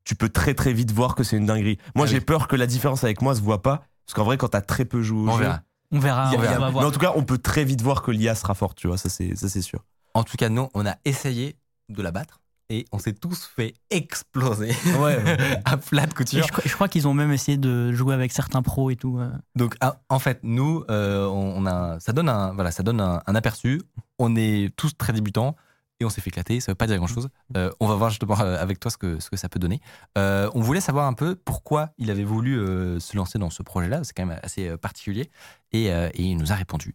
tu 0.04 0.14
peux 0.14 0.28
très 0.28 0.54
très 0.54 0.72
vite 0.72 0.92
voir 0.92 1.14
que 1.14 1.22
c'est 1.24 1.36
une 1.36 1.46
dinguerie. 1.46 1.78
Moi, 1.94 2.06
Ah 2.06 2.10
j'ai 2.10 2.18
oui. 2.18 2.24
peur 2.24 2.48
que 2.48 2.56
la 2.56 2.66
différence 2.66 3.04
avec 3.04 3.22
moi 3.22 3.34
se 3.34 3.40
voit 3.40 3.62
pas, 3.62 3.84
parce 4.06 4.14
qu'en 4.14 4.24
vrai, 4.24 4.36
quand 4.36 4.48
t'as 4.48 4.60
très 4.62 4.84
peu 4.84 5.02
joué 5.02 5.20
au 5.20 5.28
On 5.28 5.36
jeu, 5.36 5.44
verra. 5.44 5.60
On 5.92 5.98
verra, 5.98 6.30
il 6.32 6.36
a- 6.36 6.38
on 6.38 6.42
il 6.42 6.44
y 6.44 6.48
a- 6.48 6.58
va 6.58 6.66
mais 6.66 6.72
voir. 6.72 6.86
en 6.86 6.90
tout 6.90 6.98
cas, 7.00 7.12
on 7.16 7.22
peut 7.24 7.38
très 7.38 7.64
vite 7.64 7.82
voir 7.82 8.02
que 8.02 8.10
l'IA 8.10 8.34
sera 8.34 8.54
forte, 8.54 8.78
tu 8.78 8.86
vois. 8.86 8.96
Ça, 8.98 9.08
c'est 9.08 9.34
ça, 9.36 9.48
c'est 9.48 9.62
sûr. 9.62 9.84
En 10.14 10.22
tout 10.24 10.36
cas, 10.36 10.48
nous, 10.48 10.68
on 10.74 10.86
a 10.86 10.94
essayé 11.04 11.56
de 11.88 12.02
la 12.02 12.10
battre 12.12 12.40
et 12.70 12.86
on 12.92 12.98
s'est 12.98 13.12
tous 13.12 13.44
fait 13.44 13.74
exploser 13.90 14.72
Ouais. 14.98 15.18
à 15.64 15.76
plat 15.76 16.06
de 16.06 16.14
couture. 16.14 16.42
je, 16.46 16.50
crois- 16.52 16.62
je 16.64 16.72
crois 16.74 16.88
qu'ils 16.88 17.06
ont 17.08 17.14
même 17.14 17.32
essayé 17.32 17.58
de 17.58 17.92
jouer 17.92 18.14
avec 18.14 18.32
certains 18.32 18.62
pros 18.62 18.90
et 18.90 18.96
tout. 18.96 19.18
euh. 19.18 19.28
Donc, 19.56 19.74
ah, 19.80 20.00
en 20.08 20.18
fait, 20.18 20.38
nous, 20.42 20.84
euh, 20.90 21.26
on 21.26 21.50
on 21.62 21.66
a, 21.66 21.98
ça 22.00 22.12
donne, 22.12 22.28
un, 22.28 22.52
voilà, 22.54 22.70
ça 22.70 22.82
donne 22.82 23.00
un, 23.00 23.20
un 23.26 23.34
aperçu. 23.34 23.82
On 24.18 24.34
est 24.36 24.74
tous 24.76 24.96
très 24.96 25.12
débutants 25.12 25.56
et 25.98 26.04
on 26.04 26.08
s'est 26.08 26.20
fait 26.22 26.30
éclater. 26.30 26.60
Ça 26.60 26.72
veut 26.72 26.76
pas 26.76 26.86
dire 26.86 26.96
grand-chose. 26.96 27.28
Euh, 27.56 27.70
on 27.80 27.88
va 27.88 27.94
voir 27.96 28.08
justement 28.10 28.34
avec 28.36 28.80
toi 28.80 28.90
ce 28.90 28.96
que, 28.96 29.20
ce 29.20 29.28
que 29.28 29.36
ça 29.36 29.48
peut 29.50 29.58
donner. 29.58 29.80
Euh, 30.16 30.48
on 30.54 30.60
voulait 30.60 30.80
savoir 30.80 31.06
un 31.06 31.12
peu 31.12 31.34
pourquoi 31.34 31.90
il 31.98 32.10
avait 32.10 32.24
voulu 32.24 32.58
euh, 32.58 32.98
se 33.00 33.16
lancer 33.16 33.38
dans 33.38 33.50
ce 33.50 33.62
projet-là. 33.62 34.04
C'est 34.04 34.12
quand 34.16 34.24
même 34.24 34.38
assez 34.42 34.76
particulier. 34.78 35.30
Et, 35.72 35.92
euh, 35.92 36.08
et 36.14 36.22
il 36.22 36.36
nous 36.36 36.52
a 36.52 36.54
répondu. 36.54 36.94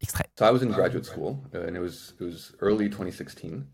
Extrait. 0.00 0.26
So 0.38 0.44
I 0.44 0.50
was 0.52 0.62
in 0.62 0.68
graduate 0.70 1.04
school, 1.06 1.38
uh, 1.54 1.66
and 1.68 1.74
it 1.74 1.80
was 1.80 2.14
it 2.20 2.24
was 2.26 2.52
early 2.60 2.90
2016, 2.90 3.64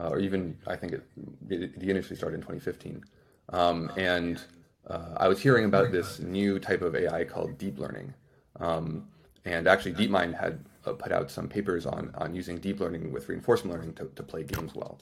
uh, 0.00 0.08
or 0.08 0.18
even 0.18 0.56
I 0.66 0.76
think 0.76 0.92
it, 0.92 1.02
it, 1.48 1.62
it 1.62 1.82
initially 1.82 2.16
started 2.16 2.36
in 2.36 2.42
2015. 2.42 3.04
Um, 3.50 3.90
and 3.96 4.40
uh, 4.86 5.14
I 5.16 5.28
was 5.28 5.40
hearing 5.40 5.64
about 5.64 5.92
this 5.92 6.20
new 6.20 6.58
type 6.58 6.82
of 6.82 6.94
AI 6.94 7.24
called 7.24 7.58
deep 7.58 7.78
learning. 7.78 8.14
Um, 8.58 9.08
and 9.44 9.66
actually, 9.66 9.94
DeepMind 9.94 10.38
had 10.38 10.64
uh, 10.86 10.92
put 10.92 11.12
out 11.12 11.30
some 11.30 11.48
papers 11.48 11.86
on 11.86 12.12
on 12.16 12.34
using 12.34 12.58
deep 12.58 12.80
learning 12.80 13.12
with 13.12 13.28
reinforcement 13.28 13.74
learning 13.74 13.94
to, 13.94 14.10
to 14.16 14.22
play 14.22 14.42
games 14.44 14.74
well. 14.74 14.98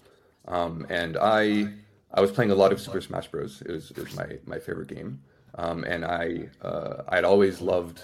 Um, 0.46 0.86
and 0.88 1.16
I 1.16 1.68
I 2.12 2.20
was 2.20 2.30
playing 2.30 2.50
a 2.50 2.54
lot 2.54 2.72
of 2.72 2.80
Super 2.80 3.00
Smash 3.00 3.28
Bros. 3.28 3.62
It 3.62 3.72
was, 3.72 3.90
it 3.90 3.98
was 3.98 4.14
my 4.14 4.38
my 4.46 4.58
favorite 4.58 4.88
game. 4.88 5.20
Um, 5.56 5.84
and 5.84 6.04
I 6.04 6.48
uh, 6.62 7.02
I 7.08 7.16
had 7.16 7.24
always 7.24 7.60
loved 7.60 8.02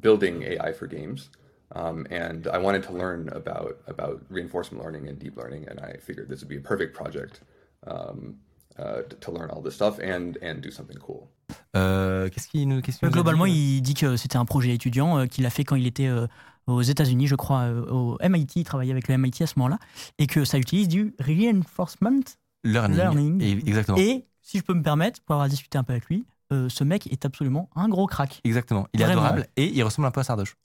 building 0.00 0.42
AI 0.42 0.72
for 0.72 0.86
games. 0.86 1.30
Um, 1.74 2.06
and 2.10 2.48
I 2.48 2.58
wanted 2.58 2.82
to 2.84 2.92
learn 2.92 3.28
about 3.32 3.78
about 3.86 4.20
reinforcement 4.28 4.82
learning 4.84 5.08
and 5.08 5.18
deep 5.18 5.36
learning, 5.36 5.66
and 5.68 5.78
I 5.80 5.98
figured 5.98 6.28
this 6.28 6.40
would 6.40 6.48
be 6.48 6.56
a 6.56 6.60
perfect 6.60 6.94
project 6.94 7.42
um, 7.86 8.36
uh, 8.78 9.02
to, 9.20 9.30
learn 9.30 9.50
all 9.50 9.62
this 9.62 9.74
stuff 9.74 10.00
and 10.00 10.36
and 10.42 10.60
do 10.60 10.70
something 10.70 10.98
cool. 10.98 11.28
Euh, 11.76 12.28
qu'est-ce 12.28 12.48
qu'il 12.48 12.66
nous, 12.68 12.80
qu'est-ce 12.80 12.98
qu'il 12.98 13.06
nous 13.06 13.12
a 13.12 13.14
Globalement, 13.14 13.46
dit 13.46 13.76
il 13.76 13.82
dit 13.82 13.94
que 13.94 14.16
c'était 14.16 14.36
un 14.36 14.44
projet 14.44 14.74
étudiant 14.74 15.18
euh, 15.18 15.26
qu'il 15.26 15.46
a 15.46 15.50
fait 15.50 15.62
quand 15.62 15.76
il 15.76 15.86
était 15.86 16.08
euh, 16.08 16.26
aux 16.66 16.82
États-Unis, 16.82 17.26
je 17.26 17.36
crois, 17.36 17.60
euh, 17.62 17.86
au 17.86 18.18
MIT. 18.20 18.56
Il 18.56 18.64
travaillait 18.64 18.92
avec 18.92 19.08
le 19.08 19.16
MIT 19.16 19.42
à 19.42 19.46
ce 19.46 19.54
moment-là. 19.58 19.78
Et 20.18 20.26
que 20.26 20.44
ça 20.44 20.58
utilise 20.58 20.88
du 20.88 21.14
reinforcement. 21.20 22.20
Learning. 22.64 22.96
Learning. 22.96 23.42
Et- 23.42 23.52
exactement. 23.68 23.98
Et 23.98 24.26
si 24.42 24.58
je 24.58 24.64
peux 24.64 24.74
me 24.74 24.82
permettre, 24.82 25.20
pour 25.22 25.34
avoir 25.34 25.48
discuté 25.48 25.78
un 25.78 25.84
peu 25.84 25.92
avec 25.92 26.06
lui, 26.06 26.24
euh, 26.52 26.68
ce 26.68 26.84
mec 26.84 27.06
est 27.12 27.24
absolument 27.24 27.70
un 27.76 27.88
gros 27.88 28.06
crack. 28.06 28.40
Exactement. 28.44 28.88
Il 28.92 29.00
est 29.00 29.04
Vraiment. 29.04 29.22
adorable 29.22 29.46
et 29.56 29.66
il 29.66 29.82
ressemble 29.84 30.08
un 30.08 30.10
peu 30.10 30.20
à 30.20 30.24
Sardoche. 30.24 30.56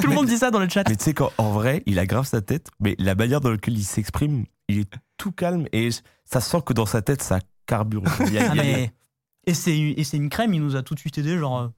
Tout 0.00 0.08
le 0.08 0.14
monde 0.14 0.26
dit 0.26 0.38
ça 0.38 0.50
dans 0.50 0.58
le 0.60 0.68
chat. 0.68 0.84
Mais 0.88 0.96
tu 0.96 1.04
sais 1.04 1.14
qu'en 1.14 1.30
vrai, 1.52 1.82
il 1.86 1.98
aggrave 1.98 2.26
sa 2.26 2.40
tête, 2.40 2.68
mais 2.80 2.94
la 2.98 3.14
manière 3.14 3.40
dans 3.40 3.50
laquelle 3.50 3.76
il 3.78 3.84
s'exprime, 3.84 4.44
il 4.68 4.80
est 4.80 4.90
tout 5.16 5.32
calme 5.32 5.66
et 5.72 5.90
ça 6.24 6.40
sent 6.40 6.58
que 6.64 6.72
dans 6.72 6.86
sa 6.86 7.02
tête, 7.02 7.22
ça 7.22 7.38
carbure. 7.66 8.02
Il 8.26 8.32
y 8.32 8.38
a- 8.38 8.50
Ah, 8.50 8.54
il 8.54 8.56
y 8.56 8.60
a- 8.60 8.62
mais- 8.62 8.92
Et 9.46 9.54
c'est 9.54 9.76
et 9.78 10.04
c'est 10.04 10.16
une 10.18 10.28
crème, 10.28 10.52
il 10.54 10.60
nous 10.62 10.76
a 10.76 10.82
tout 10.82 10.94
de 10.94 11.00
suite 11.00 11.16
aidé, 11.18 11.38
genre. 11.38 11.58
euh, 11.60 11.68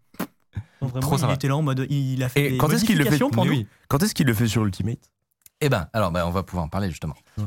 Vraiment, 0.81 1.01
Trop 1.01 1.17
il 1.17 1.21
sympa. 1.21 1.35
était 1.35 1.47
là 1.49 1.57
en 1.57 1.63
mode. 1.63 1.87
Il 1.91 2.23
a 2.25 2.29
fait 2.29 2.45
Et 2.47 2.51
des 2.51 2.59
quand 2.59 2.69
est-ce 2.71 2.85
qu'il 2.85 2.99
le 2.99 3.05
fait 3.05 3.19
pour 3.19 3.45
oui. 3.47 3.69
Quand 3.89 4.03
est-ce 4.03 4.15
qu'il 4.15 4.27
le 4.27 4.35
fait 4.35 4.49
sur 4.49 4.65
Ultimate? 4.65 4.99
Eh 5.61 5.69
ben, 5.69 5.87
alors, 5.93 6.11
ben, 6.11 6.25
on 6.27 6.31
va 6.31 6.43
pouvoir 6.43 6.65
en 6.65 6.69
parler 6.69 6.91
justement. 6.91 7.15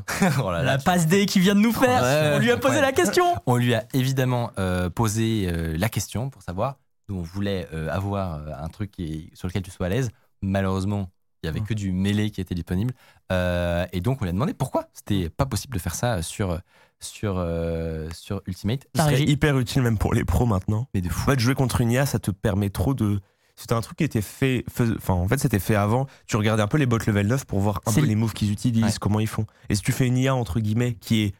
Oh 0.42 0.50
là 0.52 0.60
là, 0.60 0.64
La 0.64 0.78
passe 0.78 1.06
D 1.06 1.26
qui 1.26 1.42
vient 1.42 1.54
de 1.54 1.60
nous 1.60 1.74
faire. 1.74 2.02
Ouais, 2.02 2.32
on 2.36 2.40
lui 2.40 2.50
a 2.50 2.56
posé 2.56 2.76
ouais. 2.76 2.82
la 2.82 2.94
question. 2.94 3.26
On 3.46 3.58
lui 3.58 3.74
a 3.76 3.84
évidemment 3.94 4.52
euh, 4.58 4.90
posé 4.90 5.50
euh, 5.52 5.76
la 5.78 5.90
question 5.90 6.30
pour 6.30 6.42
savoir. 6.44 6.78
Nous, 7.10 7.18
on 7.18 7.22
voulait 7.22 7.68
euh, 7.74 7.90
avoir 7.92 8.40
un 8.64 8.70
truc 8.70 8.90
qui 8.92 9.30
sur 9.34 9.48
lequel 9.50 9.62
tu 9.64 9.70
sois 9.70 9.88
à 9.88 9.90
l'aise. 9.90 10.10
Malheureusement, 10.46 11.10
il 11.44 11.48
y 11.48 11.50
avait 11.50 11.60
que 11.62 11.74
du 11.74 11.92
mêlé 11.92 12.32
qui 12.32 12.42
était 12.42 12.56
disponible. 12.56 12.94
Euh, 13.32 13.86
et 13.94 14.02
donc, 14.02 14.22
on 14.22 14.26
lui 14.26 14.30
a 14.30 14.34
demandé 14.34 14.54
pourquoi 14.54 14.88
c'était 14.94 15.30
pas 15.30 15.46
possible 15.46 15.74
de 15.76 15.80
faire 15.80 15.94
ça 15.96 16.22
sur, 16.22 16.60
sur, 17.00 17.36
euh, 17.38 18.10
sur 18.14 18.42
Ultimate. 18.48 18.88
Ce 18.96 19.02
serait 19.04 19.22
hyper 19.24 19.58
utile 19.60 19.82
même 19.84 19.98
pour 19.98 20.14
les 20.14 20.24
pros 20.26 20.46
maintenant. 20.46 20.88
Mais 20.94 21.02
de 21.02 21.10
fou. 21.10 21.22
En 21.22 21.34
fait, 21.34 21.40
jouer 21.40 21.54
contre 21.56 21.82
une 21.82 21.92
IA, 21.92 22.06
ça 22.06 22.20
te 22.20 22.32
permet 22.32 22.70
trop 22.70 22.94
de. 22.94 23.20
C'était 23.58 23.74
un 23.74 23.82
truc 23.82 23.98
qui 24.00 24.04
était 24.04 24.22
fait. 24.22 24.66
Enfin, 24.98 25.14
en 25.14 25.28
fait, 25.28 25.38
c'était 25.38 25.60
fait 25.60 25.76
avant. 25.76 26.08
Tu 26.28 26.36
regardais 26.36 26.64
un 26.64 26.68
peu 26.68 26.78
les 26.78 26.86
bots 26.86 26.98
level 26.98 27.28
9 27.28 27.46
pour 27.46 27.60
voir 27.60 27.80
un 27.86 27.94
peu 27.94 28.02
le- 28.02 28.08
les 28.08 28.16
moves 28.16 28.34
qu'ils 28.34 28.52
utilisent, 28.52 28.84
Ouais. 28.84 28.92
comment 29.00 29.20
ils 29.20 29.28
font. 29.28 29.46
Et 29.70 29.76
si 29.76 29.82
tu 29.82 29.92
fais 29.92 30.08
une 30.08 30.18
IA, 30.18 30.36
entre 30.36 30.60
guillemets, 30.60 30.94
qui, 30.96 31.22
est, 31.24 31.36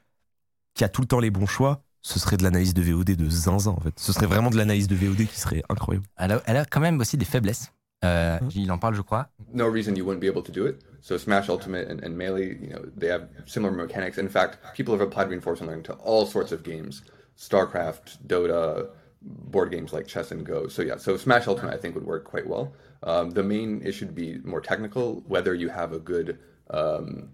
qui 0.76 0.84
a 0.84 0.90
tout 0.90 1.02
le 1.02 1.08
temps 1.08 1.20
les 1.20 1.32
bons 1.32 1.46
choix, 1.48 1.82
ce 2.02 2.20
serait 2.20 2.38
de 2.38 2.44
l'analyse 2.44 2.74
de 2.74 2.82
VOD 2.84 3.16
de 3.16 3.30
zinzin, 3.30 3.72
en 3.72 3.80
fait. 3.82 3.94
Ce 4.00 4.14
serait 4.14 4.28
vraiment 4.28 4.50
de 4.52 4.56
l'analyse 4.58 4.88
de 4.88 4.96
VOD 4.96 5.26
qui 5.26 5.40
serait 5.40 5.64
incroyable. 5.70 6.06
Elle 6.18 6.32
a, 6.34 6.42
elle 6.46 6.58
a 6.58 6.64
quand 6.66 6.80
même 6.80 7.00
aussi 7.02 7.18
des 7.18 7.26
faiblesses. 7.26 7.74
Euh, 8.06 8.40
il 8.56 8.72
en 8.72 8.78
parle, 8.78 8.96
je 8.96 9.02
crois. 9.02 9.30
No 9.54 9.68
reason 9.68 9.96
you 9.96 10.06
wouldn't 10.06 10.22
be 10.22 10.28
able 10.28 10.44
to 10.44 10.52
do 10.52 10.66
it. 10.66 10.82
So 11.02 11.18
Smash 11.18 11.50
Ultimate 11.50 11.88
and, 11.88 12.04
and 12.04 12.18
Melee, 12.18 12.58
you 12.60 12.70
know, 12.70 12.84
they 12.96 13.08
have 13.08 13.30
similar 13.46 13.72
mechanics. 13.72 14.18
In 14.18 14.30
fact, 14.30 14.58
people 14.76 14.94
have 14.94 15.02
applied 15.02 15.30
reinforcement 15.30 15.70
learning 15.70 15.84
to 15.86 15.94
all 15.94 16.26
sorts 16.26 16.52
of 16.52 16.64
games: 16.64 17.04
StarCraft, 17.38 18.18
Dota, 18.28 18.90
board 19.22 19.72
games 19.72 19.94
like 19.94 20.08
chess 20.08 20.32
and 20.32 20.46
Go. 20.46 20.68
So 20.68 20.82
yeah, 20.82 20.98
so 20.98 21.18
Smash 21.18 21.48
Ultimate 21.48 21.74
I 21.74 21.78
think 21.78 21.96
would 21.96 22.06
work 22.06 22.24
quite 22.24 22.48
well. 22.48 22.74
Um, 23.04 23.32
the 23.32 23.44
main 23.44 23.82
issue 23.82 24.06
would 24.06 24.16
be 24.16 24.40
more 24.44 24.62
technical, 24.62 25.24
whether 25.28 25.54
you 25.54 25.70
have 25.70 25.94
a 25.94 26.00
good 26.00 26.40
um, 26.70 27.30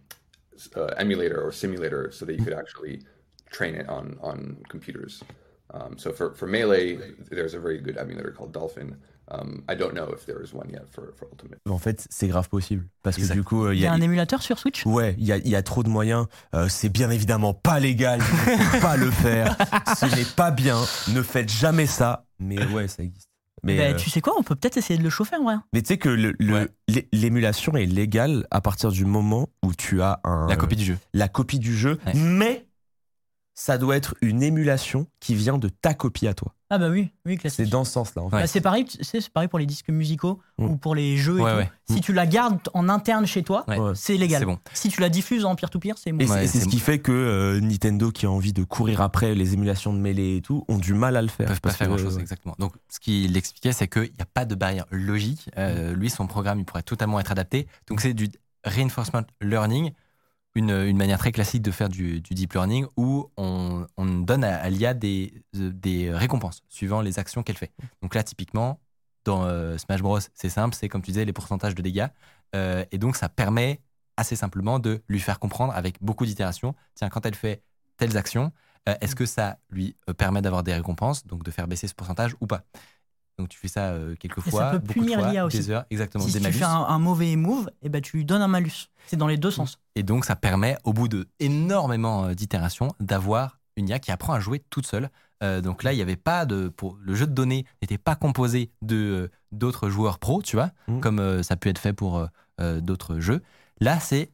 uh, 0.75 0.85
emulator 0.97 1.41
or 1.41 1.51
simulator 1.51 2.11
so 2.11 2.25
that 2.25 2.37
you 2.37 2.43
could 2.43 2.53
actually 2.53 3.01
train 3.49 3.75
it 3.75 3.87
on 3.89 4.17
on 4.21 4.57
computers. 4.69 5.23
Um, 5.73 5.97
so 5.97 6.11
for, 6.11 6.33
for 6.33 6.47
Melee, 6.47 6.97
there's 7.29 7.53
a 7.53 7.59
very 7.59 7.79
good 7.79 7.97
emulator 7.97 8.31
called 8.31 8.51
Dolphin. 8.51 8.97
Um, 9.33 9.61
I 9.71 9.77
don't 9.77 9.93
know 9.93 10.13
if 10.13 10.25
there 10.25 10.41
is 10.43 10.53
one 10.53 10.69
yet 10.69 10.83
for, 10.91 11.13
for 11.15 11.27
Ultimate. 11.31 11.59
En 11.69 11.77
fait, 11.77 12.05
c'est 12.09 12.27
grave 12.27 12.49
possible. 12.49 12.87
Parce 13.01 13.15
que 13.15 13.21
Exact. 13.21 13.35
du 13.35 13.43
coup, 13.43 13.65
euh, 13.65 13.73
Il 13.73 13.79
y 13.79 13.85
a 13.85 13.93
un 13.93 14.01
émulateur 14.01 14.41
sur 14.41 14.59
Switch? 14.59 14.85
Ouais, 14.85 15.15
il 15.17 15.25
y 15.25 15.31
a, 15.31 15.37
il 15.37 15.47
y 15.47 15.55
a 15.55 15.63
trop 15.63 15.83
de 15.83 15.89
moyens. 15.89 16.25
Euh, 16.53 16.67
c'est 16.67 16.89
bien 16.89 17.09
évidemment 17.09 17.53
pas 17.53 17.79
légal. 17.79 18.19
Il 18.47 18.51
ne 18.51 18.57
faut 18.57 18.79
pas 18.81 18.97
le 18.97 19.09
faire. 19.09 19.55
Ce 19.97 20.05
n'est 20.15 20.25
pas 20.35 20.51
bien. 20.51 20.77
Ne 21.13 21.21
faites 21.21 21.49
jamais 21.49 21.85
ça. 21.85 22.25
Mais 22.39 22.61
ouais, 22.67 22.87
ça 22.89 23.03
existe. 23.03 23.27
Mais, 23.63 23.77
Ben, 23.77 23.93
euh, 23.93 23.97
Tu 23.97 24.09
sais 24.09 24.19
quoi, 24.21 24.33
on 24.37 24.43
peut 24.43 24.55
peut-être 24.55 24.77
essayer 24.77 24.97
de 24.97 25.03
le 25.03 25.09
chauffer 25.11 25.35
en 25.37 25.43
vrai. 25.43 25.55
mais 25.71 25.81
tu 25.83 25.89
sais 25.89 25.97
que 25.97 26.09
le- 26.09 26.33
le- 26.39 26.53
Ouais. 26.53 26.67
l'é- 26.87 27.07
l'émulation 27.13 27.73
est 27.77 27.85
légale 27.85 28.47
à 28.51 28.59
partir 28.59 28.91
du 28.91 29.05
moment 29.05 29.47
où 29.63 29.73
tu 29.75 30.01
as 30.01 30.19
un, 30.23 30.47
La 30.47 30.55
copie 30.57 30.75
du 30.75 30.83
jeu. 30.83 30.97
la 31.13 31.27
copie 31.29 31.59
du 31.59 31.77
jeu. 31.77 31.99
Ouais. 32.07 32.13
Mais 32.15 32.65
ça 33.53 33.77
doit 33.77 33.95
être 33.95 34.15
une 34.21 34.41
émulation 34.41 35.07
qui 35.19 35.35
vient 35.35 35.57
de 35.59 35.69
ta 35.69 35.93
copie 35.93 36.27
à 36.27 36.33
toi. 36.33 36.55
Ah 36.73 36.77
bah 36.77 36.89
oui, 36.89 37.11
oui, 37.25 37.37
classique. 37.37 37.65
C'est 37.65 37.69
dans 37.69 37.83
ce 37.83 37.91
sens-là. 37.91 38.21
En 38.23 38.29
fait. 38.29 38.35
Ouais. 38.37 38.41
Bah, 38.43 38.47
c'est 38.47 38.61
pareil, 38.61 38.85
c'est 39.01 39.29
pareil 39.29 39.49
pour 39.49 39.59
les 39.59 39.65
disques 39.65 39.89
musicaux 39.89 40.39
Mm. 40.57 40.65
ou 40.65 40.77
pour 40.77 40.95
les 40.95 41.17
jeux. 41.17 41.37
et 41.39 41.41
Ouais, 41.41 41.51
tout. 41.51 41.57
ouais. 41.57 41.71
Si 41.89 42.01
tu 42.01 42.13
la 42.13 42.25
gardes 42.25 42.59
en 42.73 42.87
interne 42.87 43.25
chez 43.25 43.43
toi, 43.43 43.65
Ouais. 43.67 43.77
C'est 43.95 44.15
légal. 44.15 44.45
Bon. 44.45 44.57
Si 44.73 44.87
tu 44.89 45.01
la 45.01 45.09
diffuses 45.09 45.43
en 45.43 45.55
peer-to-peer, 45.55 45.95
c'est 45.97 46.11
Ouais, 46.13 46.23
et 46.45 46.47
c'est 46.47 46.59
ce 46.61 46.67
qui 46.69 46.79
fait 46.79 46.99
que 46.99 47.11
euh, 47.11 47.59
Nintendo, 47.59 48.09
qui 48.11 48.25
a 48.25 48.31
envie 48.31 48.53
de 48.53 48.63
courir 48.63 49.01
après 49.01 49.35
les 49.35 49.53
émulations 49.53 49.93
de 49.93 49.99
mêlée 49.99 50.37
et 50.37 50.41
tout, 50.41 50.63
ont 50.69 50.77
du 50.77 50.93
mal 50.93 51.17
à 51.17 51.21
le 51.21 51.27
faire. 51.27 51.47
Ils 51.47 51.49
peuvent 51.49 51.61
pas 51.61 51.71
faire 51.71 51.87
que, 51.87 51.93
grand 51.93 52.01
chose, 52.03 52.15
ouais. 52.15 52.21
exactement. 52.21 52.55
Donc, 52.57 52.73
ce 52.89 52.99
qu'il 53.01 53.35
expliquait, 53.35 53.73
c'est 53.73 53.87
qu'il 53.89 54.03
n'y 54.03 54.21
a 54.21 54.25
pas 54.33 54.45
de 54.45 54.55
barrière 54.55 54.85
logique. 54.91 55.49
Euh, 55.57 55.93
lui, 55.93 56.09
son 56.09 56.25
programme, 56.27 56.59
il 56.59 56.65
pourrait 56.65 56.83
totalement 56.83 57.19
être 57.19 57.31
adapté. 57.31 57.67
Donc, 57.87 57.99
c'est 58.01 58.13
du 58.13 58.29
reinforcement 58.63 59.23
learning, 59.41 59.91
une, 60.55 60.69
une 60.71 60.97
manière 60.97 61.17
très 61.17 61.31
classique 61.31 61.61
de 61.63 61.71
faire 61.71 61.89
du, 61.89 62.21
du 62.21 62.33
deep 62.33 62.53
learning 62.53 62.85
où 62.97 63.29
on, 63.37 63.85
on 63.97 64.05
donne 64.05 64.43
à, 64.43 64.55
à 64.57 64.69
l'IA 64.69 64.93
des, 64.93 65.33
des 65.53 66.11
récompenses 66.11 66.61
suivant 66.69 67.01
les 67.01 67.19
actions 67.19 67.43
qu'elle 67.43 67.57
fait. 67.57 67.71
Donc, 68.01 68.15
là, 68.15 68.23
typiquement, 68.23 68.79
dans 69.25 69.43
euh, 69.45 69.77
Smash 69.77 70.01
Bros, 70.01 70.19
c'est 70.33 70.49
simple, 70.49 70.75
c'est 70.75 70.89
comme 70.89 71.01
tu 71.01 71.11
disais, 71.11 71.25
les 71.25 71.33
pourcentages 71.33 71.75
de 71.75 71.81
dégâts. 71.81 72.07
Euh, 72.55 72.85
et 72.91 72.97
donc, 72.97 73.15
ça 73.15 73.29
permet 73.29 73.81
assez 74.17 74.35
simplement 74.35 74.79
de 74.79 75.01
lui 75.07 75.19
faire 75.19 75.39
comprendre 75.39 75.73
avec 75.73 76.01
beaucoup 76.01 76.25
d'itérations 76.25 76.75
tiens, 76.95 77.09
quand 77.09 77.25
elle 77.25 77.35
fait 77.35 77.63
telles 77.97 78.17
actions, 78.17 78.51
euh, 78.89 78.95
est-ce 79.01 79.15
que 79.15 79.25
ça 79.25 79.57
lui 79.69 79.95
euh, 80.09 80.13
permet 80.13 80.41
d'avoir 80.41 80.63
des 80.63 80.73
récompenses, 80.73 81.25
donc 81.25 81.43
de 81.43 81.51
faire 81.51 81.67
baisser 81.67 81.87
ce 81.87 81.93
pourcentage 81.95 82.35
ou 82.41 82.47
pas? 82.47 82.63
Donc 83.37 83.49
tu 83.49 83.57
fais 83.57 83.67
ça 83.69 83.91
euh, 83.91 84.15
quelques 84.15 84.39
Et 84.39 84.41
ça 84.41 84.49
fois, 84.51 84.71
peut 84.71 84.79
beaucoup 84.79 84.99
punir 84.99 85.17
de 85.17 85.23
fois, 85.23 85.31
l'IA 85.31 85.45
aussi. 85.45 85.71
heures, 85.71 85.85
exactement, 85.89 86.23
Si 86.25 86.31
des 86.33 86.39
tu 86.39 86.43
malus. 86.43 86.57
fais 86.57 86.65
un, 86.65 86.69
un 86.71 86.99
mauvais 86.99 87.35
move, 87.35 87.69
et 87.81 87.89
ben 87.89 88.01
tu 88.01 88.17
lui 88.17 88.25
donnes 88.25 88.41
un 88.41 88.47
malus. 88.47 88.89
C'est 89.07 89.15
dans 89.17 89.27
les 89.27 89.37
deux 89.37 89.49
sens. 89.51 89.79
Et 89.95 90.03
donc 90.03 90.25
ça 90.25 90.35
permet, 90.35 90.77
au 90.83 90.93
bout 90.93 91.07
de 91.07 91.27
énormément 91.39 92.25
euh, 92.25 92.33
d'itérations, 92.33 92.89
d'avoir 92.99 93.59
une 93.77 93.87
IA 93.89 93.99
qui 93.99 94.11
apprend 94.11 94.33
à 94.33 94.39
jouer 94.39 94.59
toute 94.69 94.85
seule. 94.85 95.09
Euh, 95.43 95.61
donc 95.61 95.83
là, 95.83 95.91
il 95.93 95.95
n'y 95.95 96.01
avait 96.01 96.15
pas 96.15 96.45
de, 96.45 96.67
pour 96.69 96.97
le 97.01 97.15
jeu 97.15 97.25
de 97.27 97.33
données 97.33 97.65
n'était 97.81 97.97
pas 97.97 98.15
composé 98.15 98.71
de 98.81 98.95
euh, 98.95 99.31
d'autres 99.51 99.89
joueurs 99.89 100.19
pros, 100.19 100.41
tu 100.41 100.55
vois, 100.55 100.71
Mhm. 100.87 100.99
comme 101.01 101.19
euh, 101.19 101.43
ça 101.43 101.55
peut 101.55 101.69
être 101.69 101.79
fait 101.79 101.93
pour 101.93 102.27
euh, 102.59 102.79
d'autres 102.81 103.19
jeux. 103.19 103.41
Là, 103.79 103.99
c'est 103.99 104.31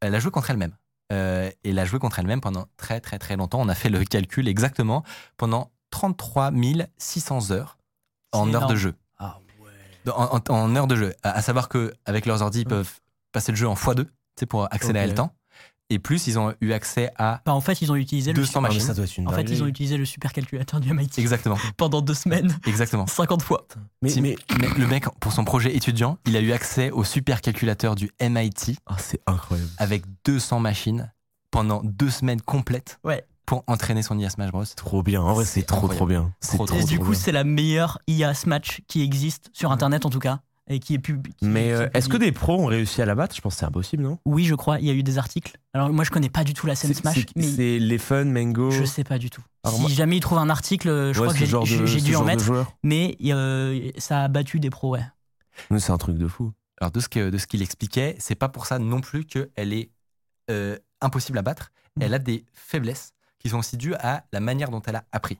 elle 0.00 0.14
a 0.14 0.20
joué 0.20 0.30
contre 0.30 0.50
elle-même. 0.50 0.76
Et 1.10 1.54
elle 1.64 1.78
a 1.78 1.84
joué 1.86 1.98
contre 1.98 2.18
elle-même 2.18 2.40
pendant 2.42 2.66
très 2.76 3.00
très 3.00 3.18
très 3.18 3.36
longtemps. 3.36 3.60
On 3.60 3.68
a 3.68 3.74
fait 3.74 3.88
le 3.88 4.04
calcul 4.04 4.46
exactement 4.46 5.02
pendant 5.38 5.72
33 5.90 6.52
600 6.98 7.50
heures 7.50 7.78
en 8.32 8.52
heures 8.54 8.66
de 8.66 8.76
jeu. 8.76 8.94
Ah 9.16 9.38
ouais. 9.60 10.12
En, 10.12 10.36
en- 10.36 10.54
en 10.54 10.76
heures 10.76 10.86
de 10.86 10.96
jeu. 10.96 11.14
À, 11.22 11.30
à 11.30 11.42
savoir 11.42 11.68
que 11.70 11.94
avec 12.04 12.26
leurs 12.26 12.42
ordi, 12.42 12.60
ils 12.60 12.66
peuvent 12.66 13.00
passer 13.32 13.52
le 13.52 13.56
jeu 13.56 13.66
en 13.66 13.74
x2. 13.74 14.06
sais, 14.38 14.46
pour 14.46 14.64
accélérer 14.72 15.06
Ok. 15.06 15.10
le 15.10 15.14
temps. 15.16 15.34
Et 15.90 15.98
plus, 15.98 16.26
ils 16.26 16.38
ont 16.38 16.54
eu 16.60 16.72
accès 16.72 17.10
à 17.16 17.40
Bah, 17.46 17.54
en 17.54 17.62
fait, 17.62 17.80
ils 17.80 17.90
ont 17.90 17.96
utilisé 17.96 18.32
le 18.32 18.36
200 18.40 18.52
Ah, 18.56 18.60
mais 18.60 18.68
machines. 18.68 18.82
ça 18.82 18.92
doit 18.94 19.04
être 19.06 19.16
une 19.16 19.26
En 19.26 19.32
fait, 19.32 19.42
ils 19.44 19.62
ont 19.62 19.66
utilisé 19.66 19.96
le 19.96 20.04
supercalculateur 20.04 20.80
du 20.80 20.90
MIT 20.92 21.18
Exactement, 21.18 21.56
pendant 21.78 22.02
deux 22.02 22.12
semaines, 22.14 22.58
exactement. 22.66 23.06
50 23.08 23.42
fois. 23.42 23.66
Mais, 24.02 24.10
Si- 24.10 24.20
mais- 24.20 24.36
mais 24.60 24.68
le 24.76 24.86
mec, 24.86 25.04
pour 25.20 25.32
son 25.32 25.44
projet 25.44 25.74
étudiant, 25.74 26.18
il 26.26 26.36
a 26.36 26.40
eu 26.40 26.52
accès 26.52 26.90
au 26.90 27.04
supercalculateur 27.04 27.94
du 27.94 28.10
MIT 28.20 28.76
Ah, 28.86 28.96
c'est 28.98 29.20
incroyable. 29.26 29.70
avec 29.78 30.04
200 30.26 30.60
machines 30.60 31.10
pendant 31.50 31.80
deux 31.82 32.10
semaines 32.10 32.42
complètes 32.42 32.98
Ouais. 33.02 33.24
pour 33.46 33.64
entraîner 33.66 34.02
son 34.02 34.18
IA 34.18 34.28
Smash 34.28 34.50
Bros. 34.50 34.64
Trop 34.76 35.02
bien. 35.02 35.22
En 35.22 35.32
vrai, 35.32 35.46
c'est 35.46 35.62
trop, 35.62 35.76
incroyable. 35.86 35.96
trop 35.96 36.06
bien. 36.06 36.32
C'est 36.40 36.56
Trop, 36.58 36.66
trop, 36.66 36.84
du 36.84 36.98
coup, 36.98 37.12
bien. 37.12 37.18
c'est 37.18 37.32
la 37.32 37.44
meilleure 37.44 37.98
IA 38.06 38.34
Smash 38.34 38.82
qui 38.88 39.00
existe 39.02 39.48
sur 39.54 39.72
Internet 39.72 40.04
en 40.04 40.10
tout 40.10 40.18
cas. 40.18 40.40
Et 40.70 40.80
qui 40.80 40.94
est 40.94 40.98
pub. 40.98 41.26
qui- 41.28 41.46
Mais 41.46 41.72
euh, 41.72 41.86
est 41.92 41.96
est-ce 41.98 42.08
que 42.08 42.16
des 42.16 42.30
pros 42.32 42.60
ont 42.60 42.66
réussi 42.66 43.00
à 43.00 43.06
la 43.06 43.14
battre 43.14 43.34
Je 43.34 43.40
pense 43.40 43.54
que 43.54 43.60
c'est 43.60 43.66
impossible, 43.66 44.02
non? 44.02 44.18
Oui, 44.26 44.44
je 44.44 44.54
crois, 44.54 44.78
il 44.80 44.86
y 44.86 44.90
a 44.90 44.92
eu 44.92 45.02
des 45.02 45.16
articles. 45.18 45.56
Alors 45.72 45.90
moi, 45.90 46.04
je 46.04 46.10
connais 46.10 46.28
pas 46.28 46.44
du 46.44 46.52
tout 46.54 46.66
la 46.66 46.74
scène 46.74 46.92
Smash, 46.94 47.24
c'est- 47.40 47.78
les 47.78 47.98
fun, 47.98 48.24
Mango. 48.26 48.70
je 48.70 48.84
sais 48.84 49.04
pas 49.04 49.18
du 49.18 49.30
tout. 49.30 49.42
Alors 49.64 49.76
si 49.76 49.80
moi- 49.82 49.90
jamais 49.90 50.16
ils 50.18 50.20
trouvent 50.20 50.38
un 50.38 50.50
article, 50.50 50.88
je 50.88 51.20
Ouais, 51.20 51.26
crois 51.26 51.32
que 51.32 51.38
j'ai 51.38 51.46
dû 51.46 51.54
en 51.54 51.64
genre 51.64 52.20
de 52.22 52.26
mettre, 52.26 52.44
joueur. 52.44 52.72
mais 52.82 53.16
euh, 53.26 53.90
ça 53.98 54.24
a 54.24 54.28
battu 54.28 54.60
des 54.60 54.70
pros, 54.70 54.90
ouais. 54.90 55.04
C'est 55.78 55.90
un 55.90 55.98
truc 55.98 56.18
de 56.18 56.28
fou. 56.28 56.52
Alors 56.80 56.92
de 56.92 57.00
ce 57.00 57.08
que 57.08 57.30
de 57.30 57.38
ce 57.38 57.46
qu'il 57.46 57.62
expliquait, 57.62 58.14
c'est 58.20 58.36
pas 58.36 58.48
pour 58.48 58.66
ça 58.66 58.78
non 58.78 59.00
plus 59.00 59.24
qu'elle 59.24 59.72
est 59.72 59.90
euh, 60.50 60.76
impossible 61.00 61.36
à 61.38 61.42
battre. 61.42 61.72
Mm. 61.96 62.02
Elle 62.02 62.14
a 62.14 62.18
des 62.18 62.44
faiblesses 62.54 63.12
qui 63.38 63.48
sont 63.48 63.58
aussi 63.58 63.76
dues 63.76 63.94
à 63.94 64.24
la 64.32 64.40
manière 64.40 64.70
dont 64.70 64.80
elle 64.86 64.96
a 64.96 65.04
appris. 65.12 65.38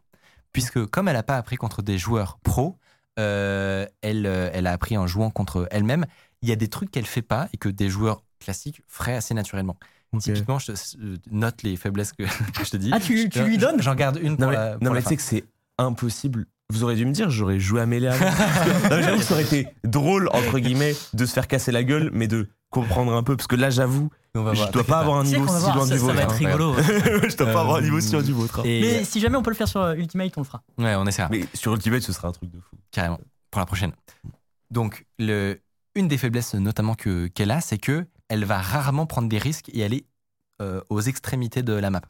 Puisque 0.53 0.85
comme 0.87 1.09
elle 1.09 1.15
n'a 1.15 1.23
pas 1.23 1.37
appris 1.37 1.57
contre 1.57 1.83
des 1.83 1.97
joueurs 1.99 2.39
pros, 2.43 2.77
euh, 3.19 3.87
elle, 4.03 4.27
euh, 4.27 4.51
elle 4.53 4.67
a 4.67 4.73
appris 4.73 4.97
en 4.97 5.07
jouant 5.07 5.31
contre 5.31 5.67
elle-même. 5.71 6.07
Il 6.43 6.49
y 6.49 6.53
a 6.53 6.57
des 6.57 6.69
trucs 6.69 6.91
qu'elle 6.91 7.07
fait 7.07 7.23
pas 7.23 7.49
et 7.53 7.57
que 7.57 7.69
des 7.69 7.89
joueurs 7.89 8.23
classiques 8.41 8.83
feraient 8.87 9.17
assez 9.17 9.35
naturellement. 9.35 9.77
Typiquement, 10.21 10.59
je 10.59 10.73
te- 10.73 10.99
euh, 11.03 11.17
note 11.31 11.63
les 11.63 11.77
faiblesses 11.77 12.13
que, 12.13 12.23
que 12.59 12.65
je 12.65 12.71
te 12.71 12.77
dis. 12.77 12.91
Ah, 12.93 13.01
tu, 13.01 13.29
tu 13.29 13.43
lui 13.43 13.59
donnes 13.59 13.83
J'en 13.83 13.95
garde 13.95 14.19
une 14.23 14.37
pour 14.37 14.47
Non, 14.47 14.51
mais, 14.51 14.57
la, 14.57 14.73
non, 14.73 14.79
pour 14.79 14.89
mais 14.91 14.95
la 14.97 15.03
tu 15.03 15.09
sais 15.09 15.17
que 15.17 15.23
c'est 15.23 15.45
impossible. 15.77 16.47
Vous 16.71 16.85
aurez 16.85 16.97
dû 16.97 17.07
me 17.07 17.13
dire, 17.13 17.31
j'aurais 17.31 17.59
joué 17.59 17.81
à 17.81 17.87
mais 17.87 18.01
J'avoue 18.01 19.19
que 19.19 19.25
ça 19.25 19.35
aurait 19.35 19.45
été 19.45 19.69
drôle, 19.85 20.29
entre 20.33 20.59
guillemets, 20.59 20.95
de 21.15 21.25
se 21.27 21.33
faire 21.33 21.49
casser 21.49 21.73
la 21.73 21.83
gueule, 21.83 22.11
mais 22.13 22.29
de 22.29 22.49
comprendre 22.71 23.13
un 23.15 23.23
peu. 23.23 23.37
Parce 23.37 23.47
que 23.47 23.57
là, 23.57 23.71
j'avoue, 23.71 24.11
je 24.35 24.41
voir, 24.41 24.71
dois 24.71 24.85
pas 24.85 25.01
avoir 25.01 25.19
un 25.19 25.25
niveau 25.25 25.47
si 25.47 25.73
loin 25.73 25.85
du 25.87 25.93
ça 25.93 25.97
vôtre. 25.99 26.15
va 26.15 26.23
être 26.23 26.33
rigolo. 26.33 26.75
je 27.29 27.37
dois 27.37 27.47
pas 27.53 27.61
avoir 27.61 27.77
un 27.77 27.81
niveau 27.83 28.01
si 28.01 28.13
loin 28.13 28.23
du 28.23 28.33
vôtre. 28.33 28.61
Mais 28.65 29.05
si 29.05 29.21
jamais 29.21 29.37
on 29.37 29.43
peut 29.43 29.51
le 29.51 29.57
faire 29.57 29.69
sur 29.69 29.81
euh, 29.81 29.95
Ultimate, 29.95 30.33
on 30.37 30.41
le 30.41 30.47
fera. 30.47 30.63
ouais, 30.79 30.95
on 30.97 31.07
essaiera. 31.07 31.29
Mais 31.31 31.45
sur 31.55 31.73
Ultimate, 31.75 32.03
ce 32.03 32.13
sera 32.13 32.29
un 32.29 32.33
truc 32.33 32.51
de 32.51 32.61
fou. 32.61 32.77
carrément 32.91 33.19
pour 33.51 33.61
la 33.61 33.67
prochaine. 33.67 33.93
Donc 34.71 35.07
le, 35.19 35.61
une 35.95 36.09
des 36.09 36.19
faiblesses 36.19 36.55
notamment 36.55 36.95
que 36.95 37.27
qu'elle 37.29 37.51
a, 37.51 37.61
c'est 37.61 37.79
que 37.79 38.07
elle 38.29 38.45
va 38.45 38.59
rarement 38.61 39.07
prendre 39.07 39.29
des 39.29 39.39
risques 39.39 39.71
et 39.73 39.83
aller 39.85 40.05
euh, 40.61 40.83
aux 40.91 41.01
extrémités 41.01 41.63
de 41.63 41.73
la 41.73 41.89
map, 41.89 42.03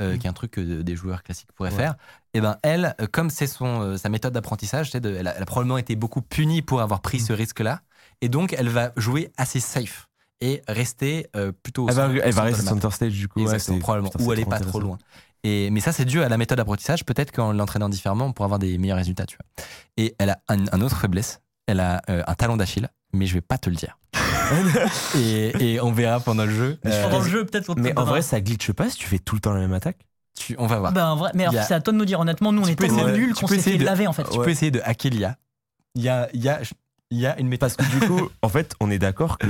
euh, 0.00 0.16
qui 0.16 0.26
est 0.26 0.30
un 0.30 0.32
truc 0.32 0.52
que 0.52 0.60
des 0.80 0.96
joueurs 0.96 1.22
classiques 1.22 1.52
pourraient 1.52 1.70
Ouais. 1.70 1.76
faire. 1.76 1.96
Et 2.32 2.40
ben 2.40 2.56
elle, 2.62 2.94
euh, 3.02 3.06
comme 3.12 3.28
c'est 3.28 3.46
son 3.46 3.82
euh, 3.82 3.96
sa 3.98 4.08
méthode 4.08 4.32
d'apprentissage, 4.32 4.90
elle, 4.94 5.06
a, 5.06 5.32
elle 5.36 5.42
a 5.42 5.44
probablement 5.44 5.76
été 5.76 5.94
beaucoup 5.96 6.22
punie 6.22 6.62
pour 6.62 6.80
avoir 6.80 7.00
pris 7.02 7.20
ce 7.20 7.34
risque-là, 7.34 7.82
et 8.20 8.28
donc 8.28 8.52
elle 8.52 8.68
va 8.68 8.92
jouer 8.96 9.30
assez 9.36 9.60
safe 9.60 10.08
et 10.40 10.62
rester 10.68 11.26
euh, 11.36 11.52
plutôt. 11.62 11.84
au 11.84 11.88
Elle 11.88 11.94
va, 11.94 12.08
elle 12.24 12.32
va 12.32 12.42
rester 12.42 12.62
center 12.64 12.90
stage 12.90 13.12
du 13.12 13.28
coup. 13.28 13.40
ouais, 13.40 13.44
Exactement, 13.54 13.78
probablement. 13.78 14.10
Ou 14.20 14.32
elle 14.32 14.40
est 14.40 14.44
pas 14.44 14.60
trop 14.60 14.80
loin. 14.80 14.98
Et, 15.44 15.70
mais 15.70 15.80
ça, 15.80 15.92
c'est 15.92 16.04
dû 16.04 16.20
à 16.22 16.28
la 16.28 16.36
méthode 16.36 16.58
d'apprentissage. 16.58 17.04
Peut-être 17.04 17.30
qu'en 17.30 17.52
l'entraînant 17.52 17.88
différemment, 17.88 18.26
on 18.26 18.32
pourra 18.32 18.46
avoir 18.46 18.58
des 18.58 18.76
meilleurs 18.76 18.96
résultats. 18.96 19.24
Tu 19.24 19.36
vois. 19.36 19.64
Et 19.96 20.14
elle 20.18 20.30
a 20.30 20.38
un, 20.48 20.64
un 20.72 20.80
autre 20.80 20.96
faiblesse. 20.98 21.40
Elle 21.68 21.78
a 21.80 22.02
euh, 22.10 22.22
un 22.26 22.34
talon 22.34 22.56
d'Achille, 22.56 22.88
mais 23.12 23.26
je 23.26 23.34
vais 23.34 23.40
pas 23.40 23.56
te 23.58 23.70
le 23.70 23.76
dire. 23.76 23.98
et, 25.16 25.74
et 25.74 25.80
on 25.80 25.92
verra 25.92 26.20
pendant 26.20 26.44
le 26.44 26.50
jeu. 26.50 26.78
Euh, 26.86 27.02
Pendant 27.04 27.20
le 27.20 27.28
jeu, 27.28 27.44
peut-être. 27.46 27.74
Mais 27.78 27.96
en 27.98 28.04
vrai, 28.04 28.22
ça 28.22 28.40
glitche 28.40 28.72
pas 28.72 28.90
si 28.90 28.96
tu 28.96 29.06
fais 29.06 29.18
tout 29.18 29.34
le 29.34 29.40
temps 29.40 29.52
la 29.52 29.60
même 29.60 29.72
attaque? 29.72 29.98
tu- 30.38 30.54
on 30.58 30.66
va 30.66 30.78
voir. 30.78 30.92
Bah, 30.92 31.06
en 31.12 31.16
vrai, 31.16 31.30
mais 31.34 31.44
alors, 31.46 31.60
a- 31.60 31.64
c'est 31.64 31.74
à 31.74 31.80
toi 31.80 31.92
de 31.92 31.98
nous 31.98 32.04
dire. 32.04 32.20
Honnêtement, 32.20 32.52
nous, 32.52 32.62
on 32.62 32.64
Tu 32.66 32.72
est 32.72 32.76
tellement 32.76 33.06
nuls 33.08 33.34
tu 33.34 33.40
qu'on 33.40 33.46
peux 33.48 33.54
s'est 33.56 33.60
fait 33.62 33.70
essayer 33.70 33.78
de- 33.78 33.84
laver 33.84 34.06
en 34.06 34.12
fait. 34.12 34.24
Tu 34.30 34.38
peux 34.38 34.50
essayer 34.50 34.70
de 34.70 34.80
hacker 34.84 35.10
l'IA. 35.12 35.36
Il 35.94 36.02
y 36.02 36.08
a, 36.08 36.28
il 36.32 36.42
y, 36.42 36.48
a, 36.48 36.60
il 37.10 37.18
y 37.18 37.26
a 37.26 37.38
une 37.38 37.48
méthode. 37.48 37.74
Parce 37.74 37.88
que 37.90 37.98
du 37.98 38.06
coup, 38.06 38.28
en 38.42 38.48
fait, 38.48 38.74
on 38.80 38.90
est 38.90 38.98
d'accord 38.98 39.38
que 39.38 39.46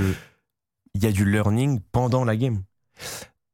il 0.95 1.03
y 1.03 1.07
a 1.07 1.13
du 1.13 1.25
learning 1.31 1.81
pendant 1.93 2.25
la 2.25 2.37
game. 2.37 2.63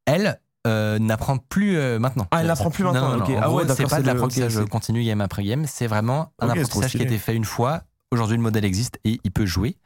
Elle 0.07 0.39
euh, 0.67 0.99
n'apprend 0.99 1.37
plus 1.39 1.77
euh, 1.77 1.99
maintenant. 1.99 2.27
Ah, 2.31 2.41
elle 2.41 2.47
n'apprend 2.47 2.71
plus 2.71 2.85
maintenant, 2.85 3.11
non, 3.11 3.17
non. 3.19 3.25
ok. 3.25 3.31
En 3.31 3.41
Ah 3.43 3.51
ouais, 3.53 3.63
d'accord, 3.65 3.77
c'est 3.77 3.89
pas 3.97 4.01
de 4.03 4.07
l'apprentissage 4.07 4.57
ok, 4.57 4.63
c'est- 4.65 4.71
continu 4.71 5.05
game 5.05 5.21
après 5.21 5.43
game. 5.45 5.67
C'est 5.67 5.87
vraiment 5.87 6.33
un 6.41 6.49
apprentissage 6.49 6.93
qui 6.93 7.01
a 7.01 7.05
été 7.05 7.19
fait 7.19 7.35
une 7.35 7.45
fois. 7.45 7.83
Aujourd'hui, 8.11 8.37
le 8.37 8.43
modèle 8.43 8.65
existe 8.65 8.99
et 9.05 9.21
il 9.25 9.31
peut 9.31 9.47
jouer. 9.47 9.77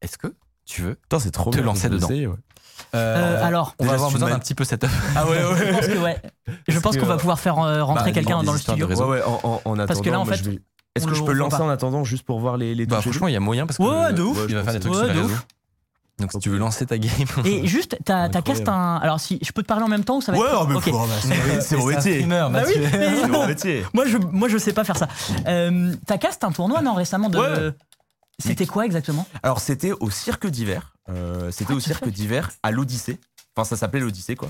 Est-ce 0.00 0.16
que 0.18 0.34
tu 0.64 0.82
veux 0.82 0.94
Putain, 0.94 1.18
c'est 1.18 1.30
trop 1.32 1.50
Te 1.50 1.56
bien. 1.56 1.66
lancer 1.66 1.88
dedans. 1.88 2.06
essayer, 2.06 2.26
ouais. 2.28 2.36
Euh, 2.94 3.44
alors, 3.44 3.74
on 3.78 3.86
va 3.86 3.94
avoir 3.94 4.10
besoin 4.10 4.28
d'un 4.30 4.38
petit 4.38 4.54
peu 4.54 4.64
setup. 4.64 4.88
Ah 5.16 5.26
ouais, 5.28 5.38
je 5.38 5.72
pense 5.72 5.86
que 5.86 5.98
ouais. 5.98 6.22
Je 6.68 6.78
pense 6.78 6.96
qu'on 6.96 7.06
va 7.06 7.16
pouvoir 7.16 7.38
faire 7.40 7.56
rentrer 7.56 8.04
bah, 8.06 8.12
quelqu'un 8.12 8.42
dans 8.42 8.52
le 8.52 8.58
studio. 8.58 8.86
réseau. 8.86 9.04
Ouais, 9.10 9.18
ouais, 9.18 9.22
en, 9.24 9.40
en, 9.42 9.50
en 9.52 9.58
attendant, 9.74 9.86
Parce 9.86 10.00
que 10.00 10.10
là, 10.10 10.20
en 10.20 10.24
fait, 10.24 10.36
je 10.36 10.50
vais- 10.50 10.60
Est-ce 10.96 11.06
que 11.06 11.14
je 11.14 11.22
peux 11.22 11.32
lancer 11.32 11.58
pas. 11.58 11.62
en 11.64 11.68
attendant 11.68 12.04
juste 12.04 12.24
pour 12.24 12.40
voir 12.40 12.56
les, 12.56 12.74
les 12.74 12.86
Bah, 12.86 13.00
franchement, 13.00 13.28
il 13.28 13.34
y 13.34 13.36
a 13.36 13.40
moyen 13.40 13.66
parce 13.66 13.78
que 13.78 13.82
Ouais, 13.82 13.90
ouais, 14.06 14.12
de 14.12 14.22
ouf. 14.22 14.44
il 14.48 14.54
va 14.54 14.64
faire 14.64 14.72
des 14.72 14.80
trucs 14.80 14.92
Ouais, 14.92 14.98
sur 15.00 15.08
de 15.08 15.12
les 15.12 15.20
réseaux. 15.20 15.32
ouf. 15.34 15.46
Donc 16.18 16.32
si 16.32 16.38
tu 16.38 16.48
veux 16.48 16.56
lancer 16.56 16.86
ta 16.86 16.96
game. 16.96 17.10
Et 17.44 17.66
juste, 17.66 17.98
t'as 18.04 18.28
cast 18.28 18.66
un. 18.68 18.96
Alors, 18.96 19.20
si 19.20 19.38
je 19.42 19.52
peux 19.52 19.62
te 19.62 19.66
parler 19.68 19.84
en 19.84 19.88
même 19.88 20.02
temps 20.04 20.16
ou 20.16 20.20
ça 20.22 20.32
va 20.32 20.38
Ouais, 20.38 20.46
être. 20.46 20.60
oh, 20.62 20.66
mais 20.66 20.74
Ok. 20.76 20.84
faut- 20.84 20.92
bah, 20.92 21.04
c'est- 21.20 21.60
c'est 21.60 21.76
mon 21.76 21.86
métier. 21.86 22.14
streamer, 22.14 22.48
Bah 22.50 22.62
oui, 22.66 22.72
mais 22.80 22.90
C'est 23.20 23.28
mon 23.28 23.46
métier. 23.46 23.84
Moi, 23.92 24.06
je, 24.06 24.16
moi, 24.16 24.48
je 24.48 24.56
sais 24.56 24.72
pas 24.72 24.82
faire 24.84 24.96
ça. 24.96 25.08
Euh, 25.46 25.92
T'as 26.06 26.16
cast 26.16 26.42
un 26.44 26.52
tournoi, 26.52 26.80
non, 26.80 26.94
récemment 26.94 27.28
de. 27.28 27.38
Ouais. 27.38 27.70
C'était 28.38 28.66
quoi 28.66 28.86
exactement? 28.86 29.26
Alors, 29.42 29.60
c'était 29.60 29.92
au 29.92 30.08
cirque 30.10 30.46
d'hiver. 30.46 30.94
Euh, 31.10 31.50
c'était 31.50 31.72
Ah, 31.74 31.76
au 31.76 31.80
cirque 31.80 32.08
d'hiver 32.08 32.50
à 32.62 32.70
l'Odyssée. 32.70 33.18
Enfin, 33.56 33.64
ça 33.68 33.76
s'appelait 33.76 34.00
l'Odyssée, 34.00 34.36
quoi. 34.36 34.48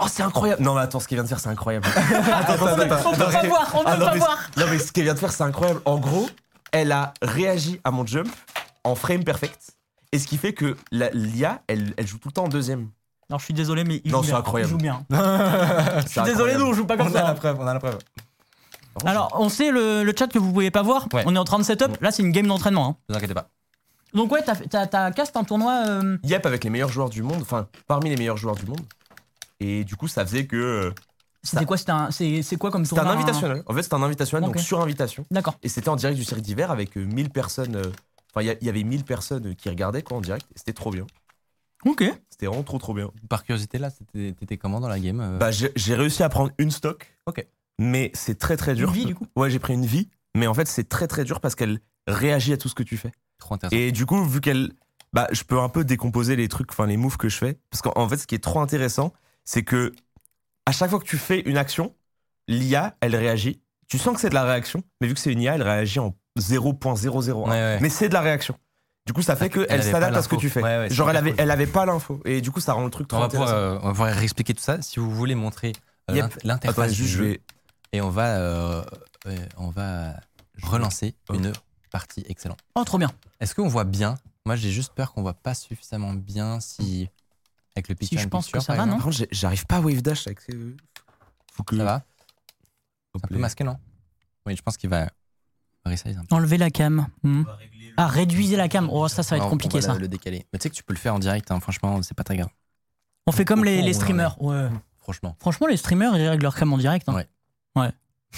Oh, 0.00 0.06
c'est 0.08 0.22
incroyable. 0.22 0.62
Non, 0.62 0.74
mais 0.74 0.80
attends, 0.80 0.98
ce 0.98 1.06
qu'il 1.06 1.16
vient 1.16 1.24
de 1.24 1.28
faire, 1.28 1.40
c'est 1.40 1.50
incroyable. 1.50 1.86
attends, 2.32 2.54
On 2.54 2.56
peut 2.56 2.88
pas 2.88 3.46
voir, 3.46 3.70
on 3.74 3.78
peut 3.80 3.84
Ah, 3.84 3.96
non, 3.98 4.06
pas 4.06 4.12
mais- 4.14 4.18
voir. 4.18 4.38
Non, 4.56 4.64
mais 4.70 4.78
ce 4.78 4.92
qu'elle 4.92 5.04
vient 5.04 5.12
de 5.14 5.18
faire, 5.18 5.32
c'est 5.32 5.42
incroyable. 5.42 5.80
En 5.84 5.98
gros, 5.98 6.26
elle 6.72 6.90
a 6.92 7.12
réagi 7.20 7.80
à 7.84 7.90
mon 7.90 8.06
jump 8.06 8.28
en 8.84 8.94
frame 8.94 9.24
perfect. 9.24 9.72
Et 10.12 10.18
ce 10.18 10.26
qui 10.26 10.38
fait 10.38 10.54
que 10.54 10.74
la- 10.90 11.10
l'IA, 11.10 11.60
elle, 11.68 11.92
elle 11.98 12.06
joue 12.06 12.16
tout 12.18 12.28
le 12.28 12.32
temps 12.32 12.44
en 12.44 12.48
deuxième. 12.48 12.88
Alors, 13.28 13.40
je 13.40 13.44
suis 13.44 13.54
désolé, 13.54 13.84
mais 13.84 14.00
il 14.04 14.10
Non, 14.12 14.18
joue 14.18 14.24
c'est 14.24 14.30
bien. 14.30 14.38
incroyable. 14.38 14.70
Il 14.70 14.72
joue 14.72 14.78
bien. 14.78 15.04
Je 16.04 16.08
suis 16.08 16.22
désolé, 16.22 16.54
nous, 16.54 16.66
on 16.66 16.72
joue 16.72 16.86
pas 16.86 16.96
comme 16.96 17.12
ça. 17.12 17.34
preuve, 17.34 17.58
on 17.60 17.66
a 17.66 17.74
la 17.74 17.80
preuve. 17.80 17.98
Alors, 19.04 19.32
on 19.38 19.50
sait 19.50 19.70
le, 19.70 20.02
le 20.04 20.14
chat 20.18 20.28
que 20.28 20.38
vous 20.38 20.50
pouvez 20.52 20.70
pas 20.70 20.82
voir. 20.82 21.06
Ouais. 21.12 21.24
On 21.26 21.34
est 21.36 21.38
en 21.38 21.44
train 21.44 21.58
de 21.58 21.64
setup. 21.64 22.00
Là, 22.00 22.10
c'est 22.10 22.22
une 22.22 22.32
game 22.32 22.46
d'entraînement. 22.46 22.86
hein. 22.88 22.96
Ne 23.08 23.14
vous 23.14 23.18
inquiétez 23.18 23.34
pas. 23.34 23.48
Donc, 24.14 24.32
ouais, 24.32 24.42
t'as 24.42 24.54
fait- 24.54 24.68
t'as 24.68 24.86
t'as 24.86 25.10
cast 25.12 25.36
un 25.36 25.44
tournoi. 25.44 25.84
euh, 25.86 26.18
Yep, 26.24 26.46
avec 26.46 26.64
les 26.64 26.70
meilleurs 26.70 26.90
joueurs 26.90 27.10
du 27.10 27.22
monde, 27.22 27.40
enfin, 27.42 27.68
parmi 27.86 28.08
les 28.10 28.16
meilleurs 28.16 28.36
joueurs 28.36 28.54
du 28.56 28.66
monde. 28.66 28.80
Et 29.60 29.84
du 29.84 29.96
coup, 29.96 30.08
ça 30.08 30.24
faisait 30.24 30.46
que. 30.46 30.56
euh, 30.56 30.90
C'était 31.42 31.64
quoi 31.64 31.76
C'était 31.76 31.92
un- 31.92 32.10
C'est 32.10 32.42
c'est 32.42 32.56
quoi 32.56 32.70
comme 32.70 32.84
C'était 32.84 33.00
un 33.00 33.04
tournoi 33.04 33.22
invitationnel. 33.22 33.62
En 33.66 33.74
fait, 33.74 33.82
c'était 33.82 33.94
un 33.94 34.02
invitationnel, 34.02 34.46
donc 34.46 34.58
sur 34.60 34.80
invitation. 34.80 35.24
D'accord. 35.30 35.56
Et 35.62 35.68
c'était 35.68 35.88
en 35.88 35.96
direct 35.96 36.18
du 36.18 36.24
cirque 36.24 36.40
d'hiver 36.40 36.70
avec 36.70 36.96
euh, 36.96 37.04
1000 37.04 37.30
personnes. 37.30 37.76
euh, 37.76 37.90
Enfin, 38.34 38.54
il 38.60 38.66
y 38.66 38.68
avait 38.68 38.82
1000 38.82 39.04
personnes 39.04 39.54
qui 39.56 39.70
regardaient, 39.70 40.02
quoi, 40.02 40.18
en 40.18 40.20
direct. 40.20 40.44
Et 40.54 40.58
c'était 40.58 40.74
trop 40.74 40.90
bien. 40.90 41.06
Ok. 41.86 42.04
C'était 42.28 42.46
vraiment 42.46 42.64
trop, 42.64 42.78
trop 42.78 42.92
bien. 42.92 43.10
Par 43.30 43.44
curiosité, 43.44 43.78
là, 43.78 43.88
c'était- 43.90 44.32
t'étais 44.34 44.56
comment 44.58 44.78
dans 44.80 44.88
la 44.88 44.98
game 45.00 45.20
euh 45.20 45.38
Bah, 45.38 45.50
j'ai 45.50 45.72
j'ai 45.74 45.94
réussi 45.94 46.22
à 46.22 46.28
prendre 46.28 46.50
une 46.58 46.70
stock. 46.70 47.16
Ok. 47.26 47.46
Mais 47.78 48.10
c'est 48.14 48.38
très, 48.38 48.56
très 48.58 48.74
dur. 48.74 48.88
Une 48.88 48.94
vie, 48.94 49.04
du 49.06 49.14
coup 49.14 49.26
Ouais, 49.36 49.48
j'ai 49.50 49.58
pris 49.58 49.72
une 49.74 49.86
vie. 49.86 50.08
Mais 50.34 50.46
en 50.46 50.52
fait, 50.54 50.66
c'est 50.68 50.86
très, 50.88 51.06
très 51.06 51.24
dur 51.24 51.40
parce 51.40 51.54
qu'elle 51.54 51.80
réagit 52.06 52.52
à 52.52 52.56
tout 52.58 52.68
ce 52.68 52.74
que 52.74 52.82
tu 52.82 52.96
fais. 52.98 53.12
Trop 53.38 53.54
intéressant. 53.54 53.76
Et 53.76 53.92
du 53.92 54.06
coup, 54.06 54.24
vu 54.24 54.40
qu'elle. 54.40 54.72
Bah, 55.12 55.28
je 55.32 55.44
peux 55.44 55.58
un 55.58 55.68
peu 55.68 55.84
décomposer 55.84 56.36
les 56.36 56.48
trucs, 56.48 56.70
enfin, 56.72 56.86
les 56.86 56.96
moves 56.96 57.16
que 57.16 57.28
je 57.28 57.36
fais. 57.38 57.58
Parce 57.70 57.80
qu'en 57.80 57.92
en 57.96 58.08
fait, 58.08 58.16
ce 58.18 58.26
qui 58.26 58.34
est 58.34 58.42
trop 58.42 58.60
intéressant, 58.60 59.12
c'est 59.44 59.62
que 59.62 59.92
à 60.66 60.72
chaque 60.72 60.90
fois 60.90 60.98
que 60.98 61.04
tu 61.06 61.16
fais 61.16 61.40
une 61.40 61.56
action, 61.56 61.94
l'IA, 62.48 62.96
elle 63.00 63.16
réagit. 63.16 63.60
Tu 63.88 63.98
sens 63.98 64.14
que 64.14 64.20
c'est 64.20 64.28
de 64.30 64.34
la 64.34 64.44
réaction, 64.44 64.82
mais 65.00 65.06
vu 65.06 65.14
que 65.14 65.20
c'est 65.20 65.32
une 65.32 65.40
IA, 65.40 65.54
elle 65.54 65.62
réagit 65.62 66.00
en 66.00 66.14
0.001. 66.38 67.32
Ouais, 67.34 67.50
ouais. 67.50 67.78
Mais 67.80 67.88
c'est 67.88 68.08
de 68.08 68.14
la 68.14 68.20
réaction. 68.20 68.56
Du 69.06 69.12
coup, 69.12 69.22
ça 69.22 69.36
fait 69.36 69.44
Elle 69.46 69.66
qu'elle 69.68 69.82
s'adapte 69.84 70.16
à 70.16 70.22
ce 70.22 70.28
que 70.28 70.34
tu 70.36 70.50
fais. 70.50 70.62
Ouais, 70.62 70.90
Genre, 70.90 71.08
elle 71.08 71.16
avait, 71.16 71.30
cool. 71.30 71.40
elle 71.40 71.50
avait 71.52 71.66
pas 71.68 71.86
l'info. 71.86 72.20
Et 72.24 72.40
du 72.40 72.50
coup, 72.50 72.58
ça 72.60 72.72
rend 72.72 72.84
le 72.84 72.90
truc 72.90 73.06
trop 73.06 73.18
on, 73.18 73.20
va 73.20 73.28
pouvoir, 73.28 73.48
intéressant. 73.48 73.74
euh, 73.76 73.78
on 73.82 73.86
va 73.86 73.92
pouvoir 73.92 74.12
réexpliquer 74.14 74.52
tout 74.54 74.62
ça. 74.62 74.82
Si 74.82 74.98
vous 74.98 75.10
voulez 75.10 75.36
montrer 75.36 75.72
euh, 76.10 76.14
Yep. 76.16 76.40
l'interface 76.42 76.92
du 76.92 77.06
jeu, 77.06 77.24
vais. 77.24 77.40
et 77.92 78.00
on 78.00 78.10
va, 78.10 78.36
euh, 78.38 78.82
on 79.56 79.70
va 79.70 80.14
relancer 80.62 81.14
une 81.32 81.52
partie 81.90 82.24
excellente. 82.28 82.58
Oh, 82.74 82.84
trop 82.84 82.98
bien. 82.98 83.10
Est-ce 83.40 83.54
qu'on 83.54 83.68
voit 83.68 83.84
bien? 83.84 84.16
Moi, 84.44 84.56
j'ai 84.56 84.70
juste 84.70 84.92
peur 84.94 85.12
qu'on 85.12 85.22
voit 85.22 85.34
pas 85.34 85.54
suffisamment 85.54 86.12
bien 86.14 86.60
si 86.60 87.08
avec 87.74 87.88
le 87.88 87.94
Si, 87.94 87.98
picture 87.98 88.18
je 88.20 88.26
in 88.26 88.28
pense 88.28 88.48
que 88.48 88.60
ça 88.60 88.74
va, 88.74 88.86
non? 88.86 88.96
Par 88.96 89.04
contre, 89.06 89.26
j'arrive 89.32 89.66
pas 89.66 89.76
à 89.76 89.80
wave 89.80 90.02
dash 90.02 90.26
avec 90.26 90.40
ces. 90.40 90.56
Faut 91.52 91.62
que. 91.62 91.76
Ça 91.76 91.84
va? 91.84 92.02
C'est 93.14 93.24
un 93.24 93.28
peu 93.28 93.38
masqué, 93.38 93.64
non? 93.64 93.78
Oui, 94.46 94.56
je 94.56 94.62
pense 94.62 94.76
qu'il 94.76 94.90
va 94.90 95.08
resize 95.84 96.16
un 96.18 96.24
peu. 96.24 96.34
Enlever 96.34 96.58
la 96.58 96.70
cam. 96.70 97.06
Hmm. 97.22 97.42
Ah, 97.96 98.06
réduisez 98.08 98.56
la 98.56 98.68
cam. 98.68 98.88
Oh, 98.90 99.08
ça, 99.08 99.22
ça 99.22 99.36
va 99.36 99.42
être 99.42 99.50
compliqué, 99.50 99.78
on 99.78 99.80
va 99.80 99.86
ça. 99.86 99.94
le- 99.94 100.00
le 100.00 100.08
décaler. 100.08 100.46
Mais 100.52 100.58
tu 100.58 100.64
sais 100.64 100.70
que 100.70 100.74
tu 100.74 100.82
peux 100.84 100.92
le 100.94 100.98
faire 100.98 101.14
en 101.14 101.18
direct, 101.18 101.50
hein, 101.50 101.60
franchement, 101.60 102.02
c'est 102.02 102.14
pas 102.14 102.24
très 102.24 102.36
grave. 102.36 102.50
On 103.26 103.32
fait 103.32 103.44
comme 103.44 103.64
les, 103.64 103.92
streamers. 103.94 104.40
Ouais. 104.42 104.68
Franchement. 104.98 105.36
Franchement, 105.40 105.66
les 105.66 105.76
streamers, 105.76 106.16
ils 106.16 106.28
règlent 106.28 106.42
leur 106.42 106.54
cam 106.56 106.72
en 106.72 106.78
direct. 106.78 107.08
hein. 107.08 107.24
Ouais. 107.74 107.90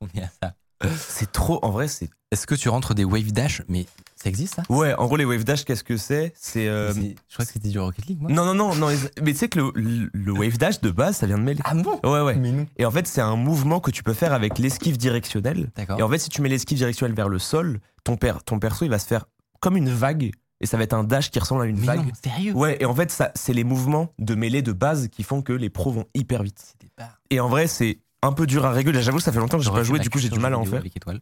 On 0.00 0.06
est 0.14 0.22
à 0.22 0.28
ça. 0.42 0.54
C'est 0.98 1.32
trop, 1.32 1.58
en 1.62 1.70
vrai, 1.70 1.88
c'est. 1.88 2.08
Est-ce 2.30 2.46
que 2.46 2.54
tu 2.54 2.68
rentres 2.68 2.94
des 2.94 3.04
wave 3.04 3.32
dash 3.32 3.62
Mais 3.68 3.86
ça 4.14 4.28
existe 4.28 4.54
ça? 4.56 4.62
Ouais, 4.68 4.94
en 4.94 5.06
gros, 5.06 5.16
les 5.16 5.24
wave 5.24 5.44
dash, 5.44 5.64
qu'est-ce 5.64 5.82
que 5.82 5.96
c'est? 5.96 6.32
C'est. 6.36 6.68
euh, 6.68 6.92
C'est- 6.92 7.16
Je 7.28 7.34
crois 7.34 7.46
que 7.46 7.52
c'était 7.52 7.68
du 7.70 7.78
Rocket 7.78 8.06
League, 8.06 8.20
moi. 8.20 8.30
Non, 8.30 8.44
non, 8.44 8.54
non, 8.54 8.74
non. 8.74 8.88
Mais 9.22 9.32
tu 9.32 9.38
sais 9.38 9.48
que 9.48 9.58
le, 9.58 9.72
le- 9.74 10.10
le 10.12 10.32
wave 10.32 10.58
dash 10.58 10.80
de 10.80 10.90
base, 10.90 11.16
ça 11.16 11.26
vient 11.26 11.38
de 11.38 11.42
mêler. 11.42 11.60
Ah 11.64 11.74
bon? 11.74 11.98
Ouais, 12.04 12.20
ouais. 12.20 12.34
Mais 12.36 12.52
non. 12.52 12.66
Et 12.76 12.84
en 12.84 12.90
fait, 12.90 13.06
c'est 13.06 13.22
un 13.22 13.36
mouvement 13.36 13.80
que 13.80 13.90
tu 13.90 14.02
peux 14.02 14.12
faire 14.12 14.32
avec 14.34 14.58
l'esquive 14.58 14.98
directionnelle. 14.98 15.70
D'accord. 15.74 15.98
Et 15.98 16.02
en 16.02 16.08
fait, 16.08 16.18
si 16.18 16.28
tu 16.28 16.42
mets 16.42 16.48
l'esquive 16.50 16.76
directionnelle 16.78 17.16
vers 17.16 17.28
le 17.30 17.38
sol, 17.38 17.80
ton, 18.04 18.16
per- 18.16 18.34
ton 18.44 18.58
perso, 18.58 18.84
il 18.84 18.90
va 18.90 18.98
se 18.98 19.06
faire 19.06 19.24
comme 19.60 19.76
une 19.76 19.90
vague. 19.90 20.30
Et 20.60 20.66
ça 20.66 20.76
va 20.76 20.82
être 20.82 20.92
un 20.94 21.04
dash 21.04 21.30
qui 21.30 21.38
ressemble 21.38 21.62
à 21.62 21.66
une 21.66 21.78
Mais 21.78 21.86
vague. 21.86 22.04
non, 22.06 22.12
sérieux? 22.22 22.52
Ouais, 22.52 22.76
et 22.80 22.84
en 22.84 22.94
fait, 22.94 23.10
ça, 23.10 23.30
c'est 23.36 23.52
les 23.54 23.64
mouvements 23.64 24.12
de 24.18 24.34
mêlée 24.34 24.60
de 24.60 24.72
base 24.72 25.08
qui 25.08 25.22
font 25.22 25.40
que 25.40 25.52
les 25.52 25.70
pros 25.70 25.92
vont 25.92 26.04
hyper 26.14 26.42
vite. 26.42 26.58
C'était 26.72 26.92
pas. 26.96 27.10
Et 27.30 27.38
en 27.40 27.48
vrai, 27.48 27.68
c'est 27.68 28.00
un 28.22 28.32
peu 28.32 28.46
dur 28.46 28.64
à 28.66 28.70
réguler. 28.72 29.02
J'avoue, 29.02 29.20
ça 29.20 29.32
fait 29.32 29.38
longtemps 29.38 29.58
que 29.58 29.64
j'ai 29.64 29.70
pas 29.70 29.82
joué, 29.82 29.98
du 29.98 30.10
coup, 30.10 30.18
j'ai 30.18 30.28
du 30.28 30.38
mal 30.38 30.54
à 30.54 30.58
en 30.58 30.64
faire. 30.64 30.80
Avec 30.80 30.96
étoile. 30.96 31.20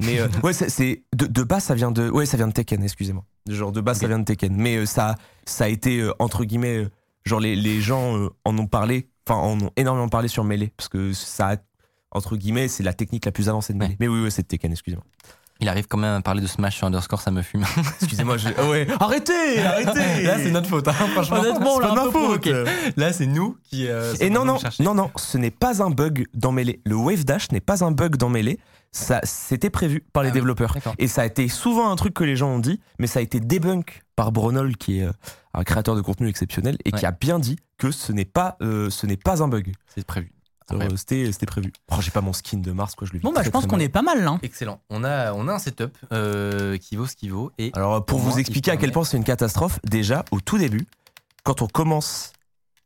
Mais 0.00 0.18
euh, 0.20 0.28
ouais, 0.42 0.52
c'est- 0.52 1.02
de, 1.14 1.26
de 1.26 1.42
base, 1.42 1.64
ça 1.64 1.74
vient 1.74 1.92
de 1.92 2.08
ouais, 2.10 2.26
ça 2.26 2.36
vient 2.36 2.48
de 2.48 2.52
Tekken, 2.52 2.82
excusez-moi. 2.82 3.24
Genre 3.48 3.70
de 3.72 3.80
base, 3.80 3.98
ça 3.98 4.06
Ok. 4.06 4.08
vient 4.08 4.18
de 4.18 4.24
Tekken. 4.24 4.54
Mais 4.56 4.76
euh, 4.76 4.86
ça, 4.86 5.14
ça 5.44 5.64
a 5.64 5.68
été 5.68 6.00
euh, 6.00 6.12
entre 6.18 6.44
guillemets, 6.44 6.78
euh, 6.84 6.90
genre 7.24 7.38
les, 7.40 7.54
les 7.54 7.80
gens 7.80 8.28
en 8.44 8.58
ont 8.58 8.66
parlé, 8.66 9.08
enfin 9.28 9.38
en 9.40 9.60
ont 9.60 9.70
énormément 9.76 10.08
parlé 10.08 10.28
sur 10.28 10.42
Melee 10.44 10.72
parce 10.76 10.88
que 10.88 11.12
ça, 11.12 11.50
a, 11.52 11.56
entre 12.10 12.36
guillemets, 12.36 12.66
c'est 12.68 12.82
la 12.82 12.94
technique 12.94 13.24
la 13.26 13.32
plus 13.32 13.48
avancée 13.48 13.72
de 13.74 13.78
Melee. 13.78 13.90
Ouais. 13.92 13.96
Mais 14.00 14.08
oui, 14.08 14.20
oui, 14.24 14.30
c'est 14.32 14.42
de 14.42 14.48
Tekken, 14.48 14.72
excusez-moi. 14.72 15.04
Il 15.62 15.68
arrive 15.68 15.86
quand 15.86 15.96
même 15.96 16.16
à 16.16 16.20
parler 16.20 16.40
de 16.42 16.46
Smash 16.48 16.76
sur 16.76 16.88
Underscore, 16.88 17.20
ça 17.22 17.30
me 17.30 17.40
fume. 17.40 17.64
Excusez-moi, 18.00 18.36
je... 18.36 18.48
ouais, 18.68 18.86
arrêtez, 19.00 19.62
arrêtez. 19.64 20.22
Là, 20.24 20.36
c'est 20.38 20.50
notre 20.50 20.68
faute, 20.68 20.88
hein, 20.88 20.92
franchement. 20.92 21.38
Honnêtement, 21.38 21.78
C'est 21.80 21.88
peu 22.02 22.10
faute. 22.10 22.48
Là, 22.96 23.12
c'est 23.12 23.26
nous 23.26 23.56
qui. 23.62 23.86
euh, 23.88 24.12
Et 24.20 24.28
non, 24.28 24.44
non, 24.44 24.58
non, 24.80 24.94
non, 24.94 25.10
ce 25.16 25.38
n'est 25.38 25.52
pas 25.52 25.80
un 25.82 25.90
bug 25.90 26.26
dans 26.34 26.50
Melee. 26.50 26.80
Le 26.84 26.96
wave 26.96 27.24
dash 27.24 27.50
n'est 27.52 27.60
pas 27.60 27.84
un 27.84 27.92
bug 27.92 28.16
dans 28.16 28.28
Melee. 28.28 28.58
Ça, 28.90 29.20
c'était 29.22 29.70
prévu 29.70 30.04
par 30.12 30.22
les 30.24 30.28
Ah 30.30 30.32
développeurs. 30.32 30.76
Et 30.98 31.06
ça 31.06 31.22
a 31.22 31.26
été 31.26 31.48
souvent 31.48 31.90
un 31.90 31.96
truc 31.96 32.12
que 32.12 32.24
les 32.24 32.36
gens 32.36 32.48
ont 32.50 32.58
dit, 32.58 32.80
mais 32.98 33.06
ça 33.06 33.20
a 33.20 33.22
été 33.22 33.38
débunk 33.40 34.02
par 34.16 34.32
Bronol, 34.32 34.76
qui 34.76 34.98
est 34.98 35.04
euh, 35.04 35.12
un 35.54 35.62
créateur 35.64 35.94
de 35.96 36.02
contenu 36.02 36.28
exceptionnel, 36.28 36.76
et 36.84 36.90
qui 36.92 37.06
a 37.06 37.12
bien 37.12 37.38
dit 37.38 37.56
que 37.78 37.90
ce 37.90 38.12
n'est 38.12 38.24
pas, 38.26 38.56
euh, 38.62 38.90
ce 38.90 39.06
n'est 39.06 39.16
pas 39.16 39.42
un 39.42 39.48
bug. 39.48 39.72
C'est 39.94 40.04
prévu. 40.04 40.32
Euh. 40.70 40.88
C'était, 40.96 41.46
prévu. 41.46 41.72
Oh, 41.90 41.96
j'ai 42.00 42.10
pas 42.10 42.20
mon 42.20 42.32
skin 42.32 42.58
de 42.58 42.72
Mars, 42.72 42.94
quoi, 42.94 43.06
je 43.06 43.12
le 43.12 43.18
vis 43.18 43.22
Bon, 43.24 43.30
bah, 43.30 43.36
très, 43.40 43.44
je 43.46 43.50
pense 43.50 43.66
qu'on 43.66 43.78
est 43.80 43.88
pas 43.88 44.02
mal 44.02 44.22
là. 44.22 44.30
hein. 44.30 44.38
Excellent. 44.42 44.80
On 44.90 45.02
a, 45.04 45.32
on 45.32 45.48
a 45.48 45.52
un 45.54 45.58
setup 45.58 45.96
euh, 46.12 46.78
qui 46.78 46.96
vaut 46.96 47.06
ce 47.06 47.16
qu'il 47.16 47.32
vaut. 47.32 47.50
Et 47.58 47.70
Alors, 47.74 48.04
pour 48.04 48.18
vous 48.18 48.30
moins, 48.30 48.38
expliquer 48.38 48.70
à 48.70 48.76
quel 48.76 48.92
point 48.92 49.04
c'est 49.04 49.16
une 49.16 49.24
catastrophe, 49.24 49.78
déjà, 49.84 50.24
au 50.30 50.40
tout 50.40 50.58
début, 50.58 50.86
quand 51.44 51.62
on 51.62 51.66
commence 51.66 52.32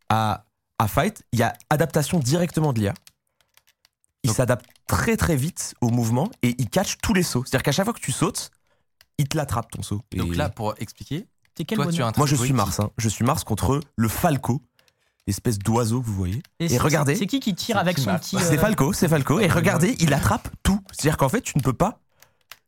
à, 0.08 0.44
à 0.78 0.88
fight, 0.88 1.22
il 1.32 1.38
y 1.38 1.42
a 1.42 1.52
adaptation 1.70 2.18
directement 2.18 2.72
de 2.72 2.80
l'IA. 2.80 2.94
Il 4.22 4.32
s'adapte 4.32 4.66
très 4.88 5.16
très 5.16 5.36
vite 5.36 5.74
au 5.80 5.90
mouvement 5.90 6.28
et 6.42 6.54
il 6.58 6.68
catch 6.68 6.96
tous 7.02 7.14
les 7.14 7.22
sauts. 7.22 7.44
C'est-à-dire 7.44 7.62
qu'à 7.62 7.72
chaque 7.72 7.84
fois 7.84 7.94
que 7.94 8.00
tu 8.00 8.12
sautes, 8.12 8.50
il 9.18 9.28
te 9.28 9.36
l'attrape 9.36 9.70
ton 9.70 9.82
saut. 9.82 10.02
donc 10.16 10.34
là, 10.34 10.48
pour 10.48 10.74
expliquer, 10.78 11.26
T'es 11.54 11.64
quel 11.64 11.78
toi, 11.78 11.86
tu 11.90 12.02
as 12.02 12.08
un 12.08 12.12
moi 12.16 12.26
je 12.26 12.36
suis 12.36 12.52
Mars. 12.52 12.80
hein. 12.80 12.90
Je 12.98 13.08
suis 13.08 13.24
Mars 13.24 13.42
contre 13.44 13.80
le 13.96 14.08
Falco, 14.08 14.60
l'espèce 15.26 15.58
d'oiseau 15.58 16.00
que 16.00 16.06
vous 16.06 16.14
voyez. 16.14 16.42
Et 16.60 16.78
regardez. 16.78 17.16
C'est 17.16 17.26
qui 17.26 17.40
qui 17.40 17.54
tire 17.54 17.76
avec 17.78 17.96
qui 17.96 18.02
son 18.02 18.14
petit. 18.16 18.36
C'est 18.40 18.58
euh, 18.58 18.60
Falco, 18.60 18.92
c'est 18.92 19.08
Falco. 19.08 19.40
Et 19.40 19.48
regardez, 19.48 19.96
il 20.00 20.12
attrape 20.14 20.48
tout. 20.62 20.80
C'est-à-dire 20.92 21.16
qu'en 21.16 21.28
fait, 21.28 21.40
tu 21.42 21.56
ne 21.58 21.62
peux 21.62 21.72
pas. 21.72 21.98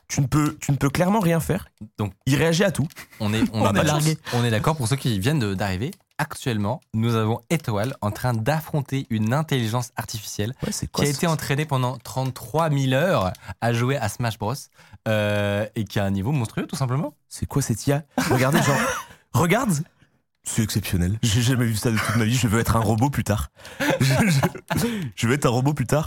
Tu 0.09 0.23
ne 0.23 0.27
peux, 0.27 0.57
tu 0.61 0.73
ne 0.73 0.77
peux 0.77 0.89
clairement 0.89 1.21
rien 1.21 1.39
faire. 1.39 1.69
Donc- 1.99 2.15
il 2.25 2.35
réagit 2.37 2.65
à 2.65 2.71
tout. 2.73 2.89
on 3.21 3.33
est, 3.35 3.43
on 3.53 3.61
On 3.63 3.67
a 3.67 3.71
est 3.71 3.73
pas 3.75 3.83
de 3.83 3.87
largué. 3.87 4.11
chance. 4.25 4.35
On 4.41 4.45
est 4.45 4.51
d'accord 4.51 4.75
pour 4.77 4.89
ceux 4.89 4.97
qui 4.97 5.19
viennent 5.21 5.39
de- 5.39 5.55
d'arriver. 5.55 5.91
Actuellement, 6.21 6.81
nous 6.95 7.15
avons 7.15 7.43
Étoile 7.51 7.95
en 8.01 8.11
train 8.11 8.33
d'affronter 8.35 9.07
une 9.11 9.33
intelligence 9.33 9.91
artificielle 9.97 10.53
Ouais, 10.67 10.73
qui 10.93 11.03
a 11.03 11.09
été 11.09 11.27
entraînée 11.29 11.65
pendant 11.67 11.97
33 11.99 12.71
000 12.71 12.93
heures 12.95 13.33
à 13.61 13.73
jouer 13.73 13.97
à 13.99 14.09
Smash 14.09 14.37
Bros. 14.39 14.55
euh, 15.07 15.65
et 15.77 15.85
qui 15.85 16.01
a 16.01 16.05
un 16.05 16.11
niveau 16.11 16.33
monstrueux, 16.33 16.67
tout 16.67 16.75
simplement. 16.75 17.15
C'est 17.29 17.47
quoi 17.47 17.63
cette 17.63 17.87
IA 17.87 18.03
Regardez, 18.31 18.61
genre, 18.63 18.77
regarde 19.33 19.71
C'est 20.51 20.63
exceptionnel. 20.63 21.19
J'ai 21.23 21.43
jamais 21.43 21.67
vu 21.67 21.77
ça 21.77 21.91
de 21.91 21.97
toute 21.99 22.17
ma 22.17 22.25
vie. 22.25 22.35
Je 22.35 22.49
veux 22.49 22.59
être 22.59 22.75
un 22.77 22.81
robot 22.81 23.11
plus 23.11 23.23
tard. 23.25 23.51
je, 24.01 24.05
je- 24.05 24.89
je 25.15 25.27
veux 25.29 25.35
être 25.35 25.45
un 25.47 25.51
robot 25.51 25.75
plus 25.75 25.87
tard. 25.87 26.07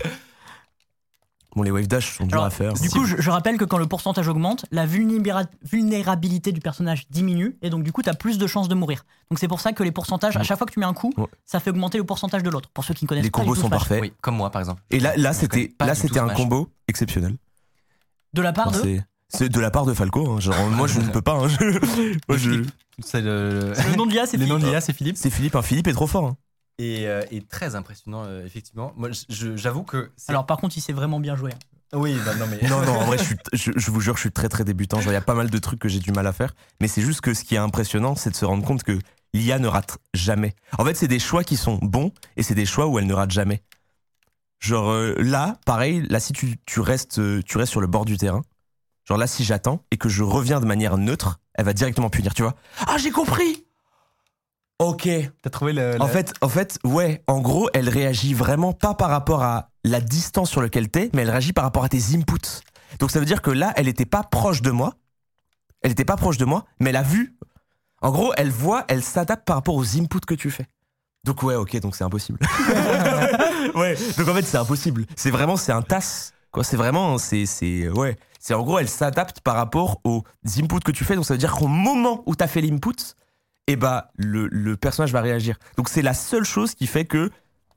Bon, 1.56 1.64
les 1.64 1.72
wave 1.72 1.86
dash 1.88 2.16
sont 2.18 2.26
durs 2.26 2.36
Alors, 2.38 2.46
à 2.46 2.50
faire. 2.50 2.74
Du 2.74 2.90
coup, 2.90 3.04
je, 3.06 3.18
je 3.20 3.30
rappelle 3.30 3.58
que 3.58 3.66
quand 3.66 3.78
le 3.78 3.86
pourcentage 3.86 4.28
augmente, 4.30 4.66
la 4.72 4.86
vulnéra- 4.88 5.46
vulnérabilité 5.70 6.54
du 6.54 6.62
personnage 6.62 7.10
diminue 7.10 7.58
et 7.62 7.70
donc 7.70 7.84
du 7.84 7.92
coup, 7.92 8.02
t'as 8.02 8.14
plus 8.14 8.38
de 8.38 8.48
chances 8.48 8.70
de 8.70 8.74
mourir. 8.76 9.04
Donc 9.30 9.38
c'est 9.38 9.50
pour 9.50 9.60
ça 9.60 9.74
que 9.74 9.84
les 9.84 9.92
pourcentages, 9.92 10.38
à 10.38 10.44
chaque 10.44 10.58
fois 10.58 10.66
que 10.66 10.72
tu 10.72 10.80
mets 10.80 10.86
un 10.86 10.94
coup, 10.94 11.12
Ouais. 11.18 11.26
ça 11.46 11.60
fait 11.60 11.72
augmenter 11.72 11.98
le 11.98 12.06
pourcentage 12.06 12.42
de 12.42 12.50
l'autre. 12.50 12.70
Pour 12.74 12.86
ceux 12.86 12.94
qui 12.94 13.04
ne 13.04 13.10
connaissent 13.10 13.26
les 13.26 13.32
pas 13.32 13.40
du 13.40 13.44
combos 13.46 13.56
tout 13.56 13.62
sont 13.62 13.68
Smash. 13.68 13.80
parfaits. 13.80 14.02
Oui, 14.02 14.14
comme 14.22 14.38
moi, 14.38 14.50
par 14.50 14.62
exemple. 14.62 14.82
Et 14.92 15.00
là, 15.02 15.16
là 15.18 15.34
c'était, 15.34 15.74
là, 15.82 15.94
c'était 15.94 16.20
un 16.20 16.28
Smash. 16.28 16.38
combo 16.38 16.70
exceptionnel. 16.88 17.36
De 18.34 18.42
la 18.42 18.54
part 18.54 18.70
Enfin, 18.70 18.80
de. 18.86 19.02
C'est, 19.34 19.50
de 19.50 19.60
la 19.60 19.72
part 19.72 19.86
de 19.86 19.94
Falco. 19.94 20.30
hein. 20.32 20.40
Genre, 20.40 20.56
moi, 20.70 20.88
je 20.88 21.00
ne 21.00 21.10
peux 21.10 21.22
pas. 21.22 21.34
hein. 21.34 21.48
Je- 21.48 22.18
moi, 22.28 22.38
je- 22.38 22.64
C'est 23.04 23.22
le, 23.22 23.74
Le 23.74 23.96
nom 23.96 24.06
de 24.06 24.12
l'IA, 24.12 24.26
c'est 24.28 24.38
le 24.38 24.46
nom 24.46 24.56
de 24.56 24.60
Philippe. 24.60 24.72
l'IA, 24.74 24.82
c'est 24.82 24.94
Philippe. 24.94 25.18
c'est 25.18 25.30
Philippe. 25.30 25.56
hein. 25.56 25.62
Philippe 25.62 25.88
est 25.88 25.94
trop 25.94 26.08
fort. 26.08 26.26
hein. 26.26 26.38
Et, 26.78 27.08
euh, 27.08 27.24
et 27.32 27.42
très 27.42 27.76
impressionnant, 27.76 28.24
euh, 28.26 28.46
effectivement. 28.46 28.94
Moi, 28.96 29.10
j'avoue 29.30 29.84
que. 29.84 30.12
Alors 30.28 30.46
par 30.46 30.58
contre, 30.58 30.78
il 30.78 30.82
sait 30.82 30.94
vraiment 30.94 31.20
bien 31.20 31.36
jouer. 31.36 31.52
hein. 31.54 31.98
oui, 31.98 32.16
bah 32.26 32.34
non, 32.36 32.46
mais. 32.48 32.68
Non, 32.68 32.82
non, 32.86 32.94
en 33.00 33.06
vrai, 33.06 33.18
je, 33.18 33.24
suis- 33.26 33.36
je, 33.54 33.72
je 33.76 33.92
vous 33.92 34.02
jure, 34.02 34.16
je 34.16 34.22
suis 34.22 34.32
très 34.32 34.50
très 34.50 34.64
débutant. 34.64 35.00
Il 35.02 35.12
y 35.12 35.16
a 35.16 35.22
pas 35.22 35.36
mal 35.36 35.50
de 35.50 35.58
trucs 35.60 35.80
que 35.80 35.90
j'ai 35.90 36.00
du 36.00 36.12
mal 36.12 36.26
à 36.28 36.34
faire. 36.34 36.54
Mais 36.80 36.88
c'est 36.88 37.02
juste 37.02 37.22
que 37.22 37.34
ce 37.34 37.44
qui 37.44 37.56
est 37.56 37.60
impressionnant, 37.60 38.16
c'est 38.16 38.30
de 38.32 38.36
se 38.36 38.46
rendre 38.46 38.66
compte 38.66 38.84
que 38.84 38.98
l'IA 39.34 39.60
ne 39.60 39.68
rate 39.68 39.98
jamais. 40.14 40.56
En 40.78 40.86
fait, 40.86 40.94
c'est 40.96 41.08
des 41.08 41.20
choix 41.20 41.44
qui 41.44 41.56
sont 41.58 41.78
bons 41.82 42.12
et 42.38 42.44
c'est 42.44 42.56
des 42.56 42.66
choix 42.66 42.88
où 42.88 42.98
elle 43.00 43.08
ne 43.08 43.14
rate 43.14 43.32
jamais. 43.32 43.62
Genre 44.60 44.90
euh, 44.92 45.16
là, 45.18 45.58
pareil, 45.66 46.06
là, 46.10 46.20
si 46.20 46.34
tu, 46.34 46.58
tu, 46.66 46.80
restes, 46.82 47.18
euh, 47.20 47.42
tu 47.46 47.58
restes 47.58 47.72
sur 47.72 47.82
le 47.82 47.88
bord 47.88 48.06
du 48.06 48.18
terrain, 48.18 48.42
genre 49.12 49.18
là, 49.18 49.28
si 49.28 49.44
j'attends 49.44 49.84
et 49.92 49.98
que 49.98 50.08
je 50.08 50.24
reviens 50.24 50.62
de 50.62 50.66
manière 50.66 50.98
neutre, 50.98 51.42
elle 51.54 51.66
va 51.66 51.74
directement 51.74 52.10
punir, 52.10 52.34
tu 52.34 52.44
vois. 52.44 52.56
Ah, 52.88 52.98
j'ai 52.98 53.12
compris 53.12 53.66
Ok. 54.80 55.10
T'as 55.42 55.50
trouvé 55.50 55.74
le. 55.74 55.98
En 56.02 56.06
le- 56.06 56.12
fait, 56.12 56.34
en 56.40 56.48
fait, 56.48 56.80
ouais, 56.86 57.22
en 57.28 57.42
gros, 57.42 57.70
elle 57.74 57.90
réagit 57.90 58.34
vraiment 58.34 58.72
pas 58.72 58.94
par 58.94 59.10
rapport 59.10 59.44
à 59.44 59.70
la 59.84 60.00
distance 60.00 60.50
sur 60.50 60.62
laquelle 60.62 60.90
t'es, 60.90 61.10
mais 61.14 61.24
elle 61.24 61.30
réagit 61.30 61.52
par 61.52 61.66
rapport 61.66 61.84
à 61.84 61.90
tes 61.90 62.16
inputs. 62.16 62.62
Donc 63.00 63.12
ça 63.12 63.20
veut 63.20 63.26
dire 63.26 63.42
que 63.42 63.52
là, 63.52 63.74
elle 63.76 63.90
était 63.90 64.06
pas 64.06 64.24
proche 64.24 64.62
de 64.62 64.72
moi. 64.72 64.94
Elle 65.82 65.92
était 65.92 66.06
pas 66.06 66.16
proche 66.16 66.38
de 66.38 66.46
moi, 66.46 66.64
mais 66.80 66.92
elle 66.92 66.96
a 66.96 67.04
vu. 67.04 67.36
En 68.02 68.12
gros, 68.12 68.32
elle 68.38 68.50
voit, 68.50 68.86
elle 68.88 69.04
s'adapte 69.04 69.46
par 69.46 69.58
rapport 69.58 69.76
aux 69.76 69.98
inputs 69.98 70.22
que 70.26 70.36
tu 70.36 70.50
fais. 70.50 70.68
Donc 71.26 71.44
ouais, 71.44 71.56
ok, 71.56 71.78
donc 71.82 71.98
c'est 71.98 72.06
impossible. 72.06 72.40
ouais, 73.76 73.96
donc 74.18 74.28
en 74.30 74.34
fait, 74.34 74.44
c'est 74.44 74.58
impossible. 74.58 75.06
C'est 75.18 75.32
vraiment, 75.32 75.58
c'est 75.58 75.74
un 75.74 75.82
tasse. 75.82 76.34
Quoi, 76.52 76.64
c'est 76.64 76.78
vraiment, 76.78 77.18
c'est, 77.18 77.46
c'est, 77.46 77.90
ouais. 77.90 78.18
C'est 78.40 78.54
en 78.54 78.64
gros, 78.64 78.80
elle 78.80 78.90
s'adapte 78.90 79.40
par 79.42 79.56
rapport 79.56 80.02
aux 80.04 80.24
inputs 80.58 80.80
que 80.84 80.92
tu 80.92 81.04
fais. 81.06 81.16
Donc 81.16 81.26
ça 81.26 81.34
veut 81.34 81.38
dire 81.38 81.54
qu'au 81.54 81.68
moment 81.68 82.24
où 82.26 82.36
t'as 82.36 82.48
fait 82.48 82.62
l'input, 82.62 82.96
et 83.68 83.76
bah 83.76 84.12
le, 84.18 84.48
le 84.48 84.76
personnage 84.76 85.14
va 85.14 85.22
réagir. 85.22 85.58
Donc 85.78 85.88
c'est 85.90 86.02
la 86.02 86.14
seule 86.14 86.44
chose 86.44 86.74
qui 86.74 86.88
fait 86.88 87.06
que 87.06 87.30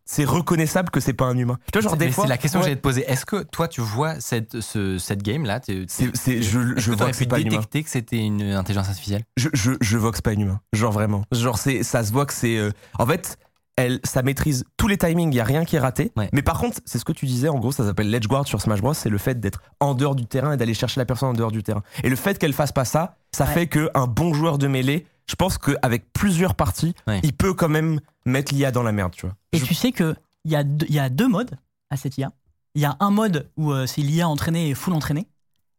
c'est 0.06 0.24
reconnaissable 0.24 0.90
que 0.90 1.00
c'est 1.00 1.12
pas 1.12 1.26
un 1.26 1.36
humain. 1.38 1.58
Tu 1.72 1.78
vois, 1.78 1.82
genre 1.82 1.92
C'est- 1.92 1.98
des 1.98 2.06
mais 2.06 2.10
fois. 2.12 2.24
c'est 2.24 2.28
la 2.30 2.36
question 2.38 2.60
que 2.60 2.64
j'allais 2.64 2.76
te 2.76 2.80
poser. 2.82 3.04
Est-ce 3.10 3.24
que 3.24 3.42
toi, 3.42 3.68
tu 3.68 3.80
vois 3.80 4.18
cette, 4.20 4.60
ce- 4.60 4.98
cette 4.98 5.22
game-là? 5.22 5.60
T'es- 5.60 5.84
c'est, 5.88 6.10
t'es- 6.10 6.16
c'est- 6.18 6.42
je, 6.42 6.60
je 6.76 6.90
que 6.90 6.96
t'aurais 6.96 7.10
vox 7.12 7.18
pu 7.18 7.26
pas 7.26 7.38
détecter 7.40 7.82
que 7.84 7.90
c'était 7.90 8.18
une 8.18 8.42
intelligence 8.42 8.88
artificielle? 8.88 9.22
Je, 9.36 9.48
je, 9.52 9.72
je 9.80 9.96
vox 9.98 10.20
pas 10.20 10.30
un 10.32 10.38
humain. 10.38 10.60
Genre 10.72 10.92
vraiment. 10.92 11.24
Genre 11.32 11.58
c'est, 11.58 11.82
ça 11.84 12.02
se 12.04 12.12
voit 12.12 12.26
que 12.26 12.34
c'est. 12.34 12.56
euh, 12.58 12.70
en 12.98 13.06
fait, 13.06 13.38
elle, 13.76 14.00
ça 14.04 14.22
maîtrise 14.22 14.64
tous 14.76 14.86
les 14.88 14.96
timings. 14.98 15.32
Il 15.32 15.36
y 15.36 15.40
a 15.40 15.44
rien 15.44 15.64
qui 15.64 15.76
est 15.76 15.80
raté. 15.80 16.12
Ouais. 16.16 16.28
Mais 16.32 16.42
par 16.42 16.58
contre, 16.58 16.80
c'est 16.84 16.98
ce 16.98 17.04
que 17.04 17.12
tu 17.12 17.26
disais. 17.26 17.48
En 17.48 17.58
gros, 17.58 17.72
ça 17.72 17.84
s'appelle 17.84 18.10
l'edge 18.10 18.26
guard 18.28 18.46
sur 18.46 18.60
Smash 18.60 18.80
Bros. 18.80 18.94
C'est 18.94 19.08
le 19.08 19.18
fait 19.18 19.40
d'être 19.40 19.62
en 19.80 19.94
dehors 19.94 20.14
du 20.14 20.26
terrain 20.26 20.52
et 20.52 20.56
d'aller 20.56 20.74
chercher 20.74 21.00
la 21.00 21.06
personne 21.06 21.30
en 21.30 21.34
dehors 21.34 21.50
du 21.52 21.62
terrain. 21.62 21.82
Et 22.02 22.08
le 22.08 22.16
fait 22.16 22.38
qu'elle 22.38 22.52
fasse 22.52 22.72
pas 22.72 22.84
ça, 22.84 23.16
ça 23.32 23.44
Ouais. 23.46 23.52
fait 23.52 23.66
que 23.66 23.90
un 23.94 24.06
bon 24.06 24.32
joueur 24.34 24.58
de 24.58 24.68
mêlée, 24.68 25.06
je 25.26 25.34
pense 25.34 25.58
qu'avec 25.58 26.12
plusieurs 26.12 26.54
parties, 26.54 26.94
Ouais. 27.06 27.20
il 27.24 27.32
peut 27.32 27.54
quand 27.54 27.68
même 27.68 28.00
mettre 28.26 28.54
l'IA 28.54 28.70
dans 28.70 28.82
la 28.82 28.92
merde, 28.92 29.12
tu 29.12 29.26
vois. 29.26 29.34
Et 29.52 29.58
Je- 29.58 29.64
tu 29.64 29.74
sais 29.74 29.90
que 29.92 30.14
il 30.44 30.52
y, 30.52 30.56
a 30.56 30.62
deux- 30.64 30.86
y 30.90 30.98
a 30.98 31.08
deux 31.08 31.28
modes 31.28 31.56
à 31.90 31.96
cette 31.96 32.16
IA. 32.18 32.30
Il 32.74 32.82
y 32.82 32.84
a 32.84 32.96
un 33.00 33.10
mode 33.10 33.50
où 33.56 33.72
euh, 33.72 33.86
c'est 33.86 34.02
l'IA 34.02 34.28
entraînée 34.28 34.68
et 34.68 34.74
full 34.74 34.92
entraînée, 34.94 35.26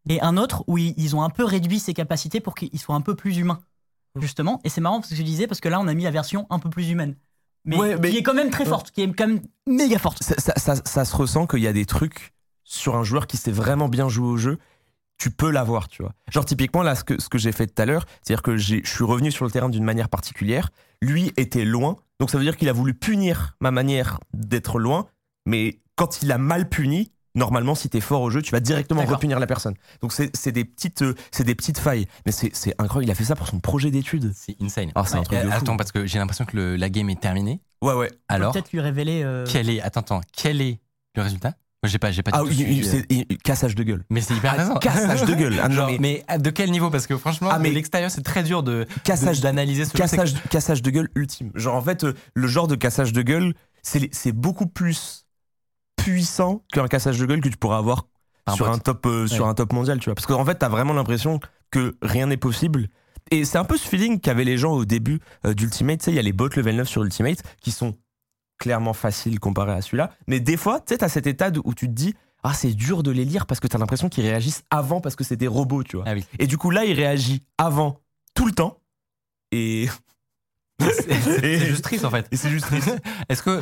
et 0.09 0.19
un 0.21 0.37
autre 0.37 0.63
où 0.67 0.77
ils, 0.77 0.93
ils 0.97 1.15
ont 1.15 1.21
un 1.23 1.29
peu 1.29 1.43
réduit 1.45 1.79
ses 1.79 1.93
capacités 1.93 2.39
pour 2.39 2.55
qu'il 2.55 2.77
soit 2.79 2.95
un 2.95 3.01
peu 3.01 3.15
plus 3.15 3.37
humain, 3.37 3.59
justement. 4.19 4.59
Et 4.63 4.69
c'est 4.69 4.81
marrant 4.81 4.99
parce 4.99 5.09
que 5.09 5.15
je 5.15 5.23
disais 5.23 5.47
parce 5.47 5.59
que 5.61 5.69
là 5.69 5.79
on 5.79 5.87
a 5.87 5.93
mis 5.93 6.03
la 6.03 6.11
version 6.11 6.47
un 6.49 6.59
peu 6.59 6.69
plus 6.69 6.89
humaine, 6.89 7.15
mais, 7.65 7.77
Ouais, 7.77 7.97
mais- 7.99 8.11
qui 8.11 8.17
est 8.17 8.23
quand 8.23 8.33
même 8.33 8.49
très 8.49 8.65
forte, 8.65 8.91
qui 8.91 9.01
est 9.01 9.11
quand 9.13 9.27
même 9.27 9.41
méga 9.67 9.97
forte. 9.99 10.21
ça, 10.23 10.35
ça- 10.37 10.53
ça- 10.57 10.81
ça 10.85 11.05
se 11.05 11.15
ressent 11.15 11.47
qu'il 11.47 11.59
y 11.59 11.67
a 11.67 11.73
des 11.73 11.85
trucs 11.85 12.33
sur 12.63 12.95
un 12.95 13.03
joueur 13.03 13.27
qui 13.27 13.37
sait 13.37 13.51
vraiment 13.51 13.89
bien 13.89 14.07
jouer 14.09 14.27
au 14.27 14.37
jeu. 14.37 14.57
Tu 15.17 15.31
peux 15.31 15.49
l'avoir, 15.49 15.87
tu 15.87 16.01
vois. 16.01 16.11
Genre, 16.29 16.43
typiquement, 16.45 16.83
là, 16.83 16.93
ce 16.95 17.03
que, 17.03 17.21
ce 17.21 17.29
que 17.29 17.37
j'ai 17.37 17.51
fait 17.53 17.67
tout 17.67 17.81
à 17.81 17.85
l'heure, 17.85 18.05
c'est-à-dire 18.21 18.41
que 18.41 18.57
je 18.57 18.77
suis 18.83 19.03
revenu 19.05 19.31
sur 19.31 19.45
le 19.45 19.51
terrain 19.51 19.69
d'une 19.69 19.83
manière 19.85 20.09
particulière. 20.09 20.69
Lui 21.01 21.31
était 21.37 21.63
loin. 21.63 21.95
Donc, 22.19 22.29
ça 22.29 22.37
veut 22.37 22.43
dire 22.43 22.57
qu'il 22.57 22.67
a 22.69 22.73
voulu 22.73 22.93
punir 22.93 23.55
ma 23.61 23.71
manière 23.71 24.19
d'être 24.33 24.77
loin. 24.79 25.07
Mais 25.45 25.79
quand 25.95 26.21
il 26.21 26.31
a 26.33 26.37
mal 26.37 26.67
puni, 26.67 27.11
normalement, 27.35 27.75
si 27.75 27.89
t'es 27.89 28.01
fort 28.01 28.21
au 28.21 28.29
jeu, 28.29 28.41
tu 28.41 28.51
vas 28.51 28.59
directement 28.59 29.03
repunir 29.05 29.39
la 29.39 29.47
personne. 29.47 29.75
Donc, 30.01 30.13
c'est 30.13 30.35
c'est 30.35 30.51
des, 30.51 30.65
petites, 30.65 31.01
euh, 31.03 31.13
c'est 31.31 31.43
des 31.43 31.55
petites 31.55 31.77
failles. 31.79 32.07
Mais 32.25 32.31
c'est 32.31 32.55
c'est 32.55 32.73
incroyable. 32.79 33.09
Il 33.09 33.11
a 33.11 33.15
fait 33.15 33.25
ça 33.25 33.35
pour 33.35 33.47
son 33.47 33.59
projet 33.59 33.91
d'études. 33.91 34.31
C'est 34.35 34.55
insane. 34.61 34.91
Ah, 34.95 35.03
c'est 35.05 35.17
un 35.17 35.23
truc 35.23 35.39
de 35.39 35.47
fou. 35.49 35.53
Attends, 35.53 35.77
parce 35.77 35.91
que 35.91 36.05
j'ai 36.05 36.17
l'impression 36.19 36.45
que 36.45 36.55
le- 36.55 36.75
la 36.75 36.89
game 36.89 37.09
est 37.09 37.19
terminée. 37.19 37.61
Ouais, 37.81 37.93
ouais. 37.93 38.11
Alors, 38.29 38.51
peut-être 38.53 38.71
lui 38.71 38.79
révéler. 38.79 39.21
euh, 39.23 39.45
quel 39.47 39.69
est. 39.69 39.81
Attends, 39.81 39.99
attends, 40.01 40.21
quel 40.35 40.61
est 40.61 40.79
le 41.15 41.21
résultat? 41.21 41.53
Moi, 41.83 41.89
j'ai 41.91 41.99
pas, 41.99 42.11
j'ai 42.11 42.23
pas 42.23 42.31
Ah 42.33 42.43
oui, 42.43 42.83
c'est 42.83 43.37
cassage 43.43 43.75
de 43.75 43.83
gueule. 43.83 44.03
Mais 44.09 44.19
c'est 44.21 44.33
hyper 44.33 44.53
intéressant. 44.53 44.75
Cassage 44.79 45.23
de 45.25 45.35
gueule. 45.35 45.55
Ah, 45.63 45.69
Genre, 45.69 45.91
mais 45.99 46.25
de 46.39 46.49
quel 46.49 46.71
niveau? 46.71 46.89
Parce 46.89 47.05
que 47.05 47.15
franchement, 47.15 47.49
Ah, 47.51 47.59
mais- 47.59 47.69
l'extérieur, 47.69 48.09
c'est 48.09 48.23
très 48.23 48.41
dur 48.41 48.63
de 48.63 48.87
cassage 49.03 49.37
de- 49.37 49.43
d'analyser 49.43 49.85
ce 49.85 49.91
jeu. 49.91 49.97
cassage, 49.99 50.33
cassage 50.49 50.81
de 50.81 50.89
gueule 50.89 51.09
ultime. 51.15 51.51
Genre 51.53 51.75
en 51.75 51.81
fait, 51.81 52.03
euh, 52.03 52.13
le 52.33 52.47
genre 52.47 52.67
de 52.67 52.75
cassage 52.75 53.13
de 53.13 53.21
gueule, 53.21 53.53
c'est 53.83 54.31
beaucoup 54.31 54.65
plus 54.65 55.24
puissant 56.05 56.63
qu'un 56.71 56.87
cassage 56.87 57.17
de 57.17 57.25
gueule 57.25 57.41
que 57.41 57.49
tu 57.49 57.57
pourras 57.57 57.77
avoir 57.77 58.05
sur 58.53 58.69
un 58.69 58.77
top 58.77 59.05
euh, 59.07 59.25
sur 59.25 59.47
un 59.47 59.55
top 59.55 59.73
mondial, 59.73 59.99
tu 59.99 60.05
vois. 60.05 60.15
Parce 60.15 60.27
qu'en 60.27 60.45
fait, 60.45 60.55
t'as 60.55 60.69
vraiment 60.69 60.93
l'impression 60.93 61.39
que 61.71 61.97
rien 62.03 62.27
n'est 62.27 62.37
possible. 62.37 62.89
Et 63.31 63.43
c'est 63.43 63.57
un 63.57 63.63
peu 63.63 63.75
ce 63.75 63.87
feeling 63.87 64.19
qu'avaient 64.19 64.43
les 64.43 64.59
gens 64.59 64.73
au 64.73 64.85
début 64.85 65.19
euh, 65.45 65.55
d'Ultimate. 65.55 65.99
Tu 65.99 66.05
sais, 66.05 66.11
il 66.11 66.15
y 66.15 66.19
a 66.19 66.21
les 66.21 66.31
bots 66.33 66.49
level 66.55 66.75
9 66.75 66.87
sur 66.87 67.03
Ultimate 67.03 67.41
qui 67.59 67.71
sont 67.71 67.95
clairement 68.59 68.93
faciles 68.93 69.39
comparés 69.39 69.73
à 69.73 69.81
celui-là. 69.81 70.11
Mais 70.27 70.39
des 70.39 70.57
fois, 70.57 70.79
tu 70.79 70.93
sais, 70.93 70.99
t'as 70.99 71.09
cet 71.09 71.25
état 71.25 71.49
où 71.63 71.73
tu 71.73 71.87
te 71.87 71.91
dis, 71.91 72.13
ah, 72.43 72.53
c'est 72.53 72.73
dur 72.73 73.01
de 73.01 73.09
les 73.09 73.25
lire 73.25 73.47
parce 73.47 73.59
que 73.59 73.67
t'as 73.67 73.79
l'impression 73.79 74.07
qu'ils 74.07 74.25
réagissent 74.25 74.63
avant 74.69 75.01
parce 75.01 75.15
que 75.15 75.23
c'est 75.23 75.37
des 75.37 75.47
robots, 75.47 75.83
tu 75.83 75.95
vois. 75.95 76.05
Ah 76.07 76.13
oui. 76.13 76.23
Et 76.37 76.45
du 76.45 76.59
coup, 76.59 76.69
là, 76.69 76.85
il 76.85 76.93
réagit 76.93 77.41
avant 77.57 77.99
tout 78.35 78.45
le 78.45 78.51
temps. 78.51 78.79
Et. 79.51 79.89
C'est 80.79 81.59
juste 81.65 81.83
triste 81.83 82.05
en 82.05 82.11
fait. 82.11 82.27
Et 82.31 82.37
c'est 82.37 82.49
juste 82.49 82.65
triste. 82.67 82.91
Est-ce 83.29 83.41
que 83.41 83.59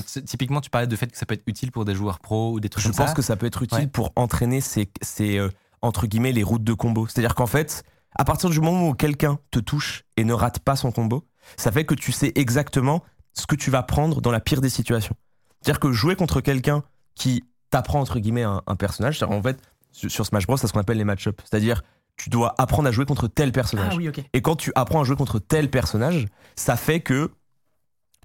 typiquement 0.26 0.60
tu 0.60 0.70
parlais 0.70 0.86
de 0.86 0.96
fait 0.96 1.06
que 1.08 1.16
ça 1.18 1.26
peut 1.26 1.34
être 1.34 1.42
utile 1.46 1.72
pour 1.72 1.84
des 1.84 1.94
joueurs 1.94 2.18
pro 2.20 2.52
ou 2.52 2.60
des 2.60 2.68
trucs 2.68 2.82
Je 2.84 2.88
comme 2.88 2.96
pense 2.96 3.08
ça 3.08 3.14
que 3.14 3.22
ça 3.22 3.36
peut 3.36 3.46
être 3.46 3.62
utile 3.62 3.78
Ouais. 3.78 3.86
pour 3.86 4.12
entraîner 4.16 4.60
ces, 4.60 4.90
ces, 5.02 5.38
euh, 5.38 5.48
entre 5.82 6.06
guillemets, 6.06 6.32
les 6.32 6.42
routes 6.42 6.64
de 6.64 6.72
combo. 6.72 7.06
C'est-à-dire 7.06 7.34
qu'en 7.34 7.46
fait, 7.46 7.82
à 8.18 8.24
partir 8.24 8.50
du 8.50 8.60
moment 8.60 8.88
où 8.88 8.94
quelqu'un 8.94 9.38
te 9.50 9.58
touche 9.58 10.04
et 10.16 10.24
ne 10.24 10.32
rate 10.32 10.58
pas 10.60 10.76
son 10.76 10.90
combo, 10.92 11.24
ça 11.56 11.70
fait 11.72 11.84
que 11.84 11.94
tu 11.94 12.12
sais 12.12 12.32
exactement 12.34 13.02
ce 13.34 13.46
que 13.46 13.54
tu 13.54 13.70
vas 13.70 13.82
prendre 13.82 14.20
dans 14.20 14.30
la 14.30 14.40
pire 14.40 14.60
des 14.60 14.70
situations. 14.70 15.14
C'est-à-dire 15.62 15.80
que 15.80 15.92
jouer 15.92 16.16
contre 16.16 16.40
quelqu'un 16.40 16.82
qui 17.14 17.44
t'apprend, 17.70 18.00
entre 18.00 18.18
guillemets, 18.18 18.42
un, 18.44 18.62
un 18.66 18.76
personnage, 18.76 19.18
c'est-à-dire 19.18 19.36
en 19.36 19.42
fait, 19.42 19.58
sur 19.92 20.10
sur 20.10 20.26
Smash 20.26 20.46
Bros, 20.46 20.56
c'est 20.56 20.66
ce 20.66 20.72
qu'on 20.72 20.80
appelle 20.80 20.98
les 20.98 21.04
match-ups. 21.04 21.42
C'est-à-dire, 21.48 21.82
tu 22.16 22.30
dois 22.30 22.54
apprendre 22.58 22.88
à 22.88 22.92
jouer 22.92 23.04
contre 23.04 23.28
tel 23.28 23.52
personnage. 23.52 23.92
Ah 23.92 23.96
oui. 23.96 24.10
Et 24.32 24.40
quand 24.42 24.56
tu 24.56 24.72
apprends 24.74 25.00
à 25.02 25.04
jouer 25.04 25.16
contre 25.16 25.38
tel 25.38 25.70
personnage, 25.70 26.26
ça 26.54 26.76
fait 26.76 27.00
que 27.00 27.30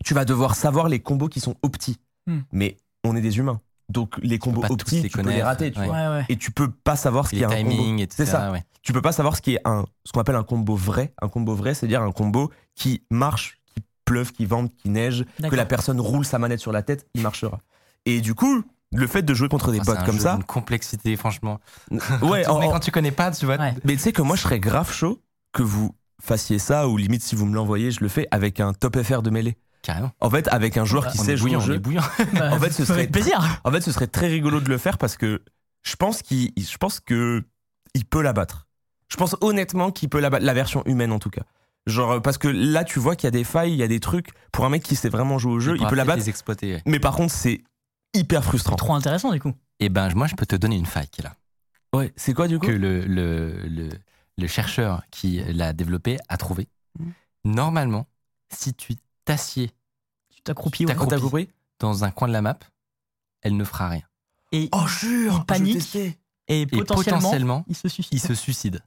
tu 0.03 0.13
vas 0.13 0.25
devoir 0.25 0.55
savoir 0.55 0.89
les 0.89 0.99
combos 0.99 1.27
qui 1.29 1.39
sont 1.39 1.55
optis. 1.61 1.97
Hmm. 2.27 2.39
Mais 2.51 2.77
on 3.03 3.15
est 3.15 3.21
des 3.21 3.37
humains. 3.37 3.59
Donc 3.89 4.17
les 4.21 4.39
combos 4.39 4.61
les 4.61 4.67
tu 4.77 4.85
peux 4.85 4.95
les 5.01 5.09
connaître, 5.09 5.45
rater, 5.45 5.71
tu 5.71 5.79
ouais. 5.79 5.85
vois. 5.87 5.95
Ouais, 5.95 6.07
ouais. 6.19 6.25
Et 6.29 6.37
tu 6.37 6.51
peux 6.51 6.69
pas 6.71 6.95
savoir 6.95 7.25
ce 7.25 7.31
qui 7.35 7.41
est 7.41 7.45
un 7.45 7.63
combo. 7.63 8.05
C'est 8.09 8.25
ça. 8.25 8.51
ouais. 8.51 8.63
Tu 8.83 8.93
peux 8.93 9.01
pas 9.01 9.11
savoir 9.11 9.35
ce 9.35 9.41
qui 9.41 9.55
est 9.55 9.59
un 9.65 9.85
ce 10.05 10.11
qu'on 10.13 10.21
appelle 10.21 10.35
un 10.37 10.43
combo 10.43 10.75
vrai. 10.75 11.13
Un 11.21 11.27
combo 11.27 11.55
vrai, 11.55 11.73
c'est-à-dire 11.73 12.01
un 12.01 12.11
combo 12.11 12.51
qui 12.75 13.03
marche, 13.11 13.59
qui 13.75 13.83
pleuve, 14.05 14.31
qui 14.31 14.45
vente, 14.45 14.71
qui 14.75 14.89
neige, 14.89 15.25
que 15.49 15.55
la 15.55 15.65
personne 15.65 15.99
roule 15.99 16.25
sa 16.25 16.39
manette 16.39 16.59
sur 16.61 16.71
la 16.71 16.83
tête, 16.83 17.05
il 17.15 17.21
marchera. 17.21 17.59
Et 18.05 18.21
du 18.21 18.33
coup, 18.33 18.63
le 18.93 19.07
fait 19.07 19.21
de 19.23 19.33
jouer 19.33 19.49
contre 19.49 19.71
des 19.71 19.79
Oh, 19.81 19.85
bots 19.85 19.95
comme 20.05 20.15
jeu 20.15 20.21
ça, 20.21 20.35
d'une 20.35 20.43
complexité, 20.45 21.15
franchement. 21.17 21.59
ouais, 22.21 22.45
en- 22.47 22.59
quand 22.71 22.79
tu 22.79 22.91
connais 22.91 23.11
pas, 23.11 23.31
tu 23.31 23.45
vois. 23.45 23.57
Ouais. 23.57 23.73
mais 23.83 23.93
tu 23.93 23.99
sais 23.99 24.11
que 24.13 24.21
moi 24.21 24.35
je 24.35 24.41
serais 24.41 24.59
grave 24.59 24.91
chaud 24.91 25.21
que 25.53 25.63
vous 25.63 25.93
fassiez 26.21 26.59
ça 26.59 26.87
ou 26.87 26.97
limite 26.97 27.23
si 27.23 27.35
vous 27.35 27.45
me 27.45 27.55
l'envoyez, 27.55 27.91
je 27.91 27.99
le 27.99 28.07
fais 28.07 28.27
avec 28.31 28.59
un 28.59 28.73
top 28.73 29.01
FR 29.01 29.21
de 29.21 29.29
mêlée. 29.29 29.57
Carrément. 29.81 30.11
En 30.19 30.29
fait, 30.29 30.47
avec 30.49 30.77
un 30.77 30.85
joueur 30.85 31.07
qui 31.11 31.19
on 31.19 31.23
sait 31.23 31.37
jouer 31.37 31.55
on 31.55 31.59
jeu. 31.59 31.75
est 31.75 31.79
bouillant. 31.79 32.03
Bah, 32.33 32.49
En 32.53 32.59
fait, 32.59 32.71
ce 32.71 32.85
serait- 32.85 33.07
plaisir. 33.07 33.61
En 33.63 33.71
fait, 33.71 33.81
ce 33.81 33.91
serait 33.91 34.07
très 34.07 34.27
rigolo 34.27 34.59
de 34.59 34.69
le 34.69 34.77
faire 34.77 34.97
parce 34.97 35.17
que 35.17 35.41
je 35.83 35.95
pense 35.95 36.21
qu'il, 36.21 36.51
je 36.57 36.77
pense 36.77 36.99
que 36.99 37.43
il 37.95 38.05
peut 38.05 38.21
la 38.21 38.33
battre. 38.33 38.67
Je 39.09 39.17
pense 39.17 39.35
honnêtement 39.41 39.91
qu'il 39.91 40.07
peut 40.09 40.19
la 40.19 40.29
battre, 40.29 40.45
la 40.45 40.53
version 40.53 40.83
humaine 40.85 41.11
en 41.11 41.19
tout 41.19 41.29
cas. 41.31 41.41
Genre 41.87 42.21
parce 42.21 42.37
que 42.37 42.47
là, 42.47 42.83
tu 42.83 42.99
vois 42.99 43.15
qu'il 43.15 43.25
y 43.25 43.29
a 43.29 43.31
des 43.31 43.43
failles, 43.43 43.71
il 43.71 43.77
y 43.77 43.83
a 43.83 43.87
des 43.87 43.99
trucs 43.99 44.29
pour 44.51 44.65
un 44.65 44.69
mec 44.69 44.83
qui 44.83 44.95
sait 44.95 45.09
vraiment 45.09 45.39
jouer 45.39 45.53
au 45.53 45.59
jeu, 45.59 45.75
il 45.79 45.87
peut 45.87 45.95
la 45.95 46.05
battre. 46.05 46.19
les 46.19 46.29
exploiter. 46.29 46.75
ouais. 46.75 46.83
Mais 46.85 46.99
par 46.99 47.15
contre, 47.15 47.33
c'est 47.33 47.63
hyper 48.13 48.43
frustrant. 48.43 48.75
Trop 48.75 48.93
intéressant 48.93 49.31
du 49.31 49.39
coup. 49.39 49.53
Et 49.79 49.89
ben, 49.89 50.13
moi, 50.13 50.27
je 50.27 50.35
peux 50.35 50.45
te 50.45 50.55
donner 50.55 50.75
une 50.75 50.85
faille 50.85 51.07
qui 51.07 51.21
est 51.21 51.23
là. 51.23 51.33
Ouais, 51.93 52.13
c'est 52.15 52.33
quoi 52.35 52.47
du 52.47 52.59
coup? 52.59 52.67
Que 52.67 52.71
le, 52.71 53.01
le, 53.05 53.63
le, 53.67 53.89
le 54.37 54.47
chercheur 54.47 55.01
qui 55.09 55.41
l'a 55.51 55.73
développé 55.73 56.17
a 56.29 56.37
trouvé. 56.37 56.67
Normalement, 57.43 58.07
si 58.53 58.73
tu 58.73 58.93
t'assieds 59.25 59.71
Tu 60.29 60.41
t'accroupis. 60.41 60.85
t'as 60.85 60.95
compris 60.95 61.49
dans 61.79 62.03
un 62.03 62.11
coin 62.11 62.27
de 62.27 62.33
la 62.33 62.41
map, 62.41 62.57
elle 63.41 63.57
ne 63.57 63.63
fera 63.63 63.89
rien. 63.89 64.03
Et, 64.51 64.69
Oh 64.73 64.85
jure, 64.87 65.37
Il 65.39 65.45
panique. 65.45 65.95
et 65.95 66.17
Et 66.47 66.65
potentiellement, 66.67 67.19
potentiellement, 67.19 67.65
il 67.67 67.75
se 67.75 67.87
suicide. 67.87 68.13
il 68.13 68.19
se 68.19 68.33
suicide. 68.35 68.81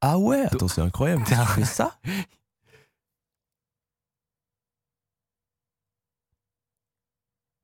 Ah 0.00 0.18
ouais, 0.18 0.42
attends, 0.44 0.68
c'est 0.68 0.82
incroyable. 0.82 1.24
Tu 1.26 1.34
fais 1.34 1.64
ça 1.64 1.98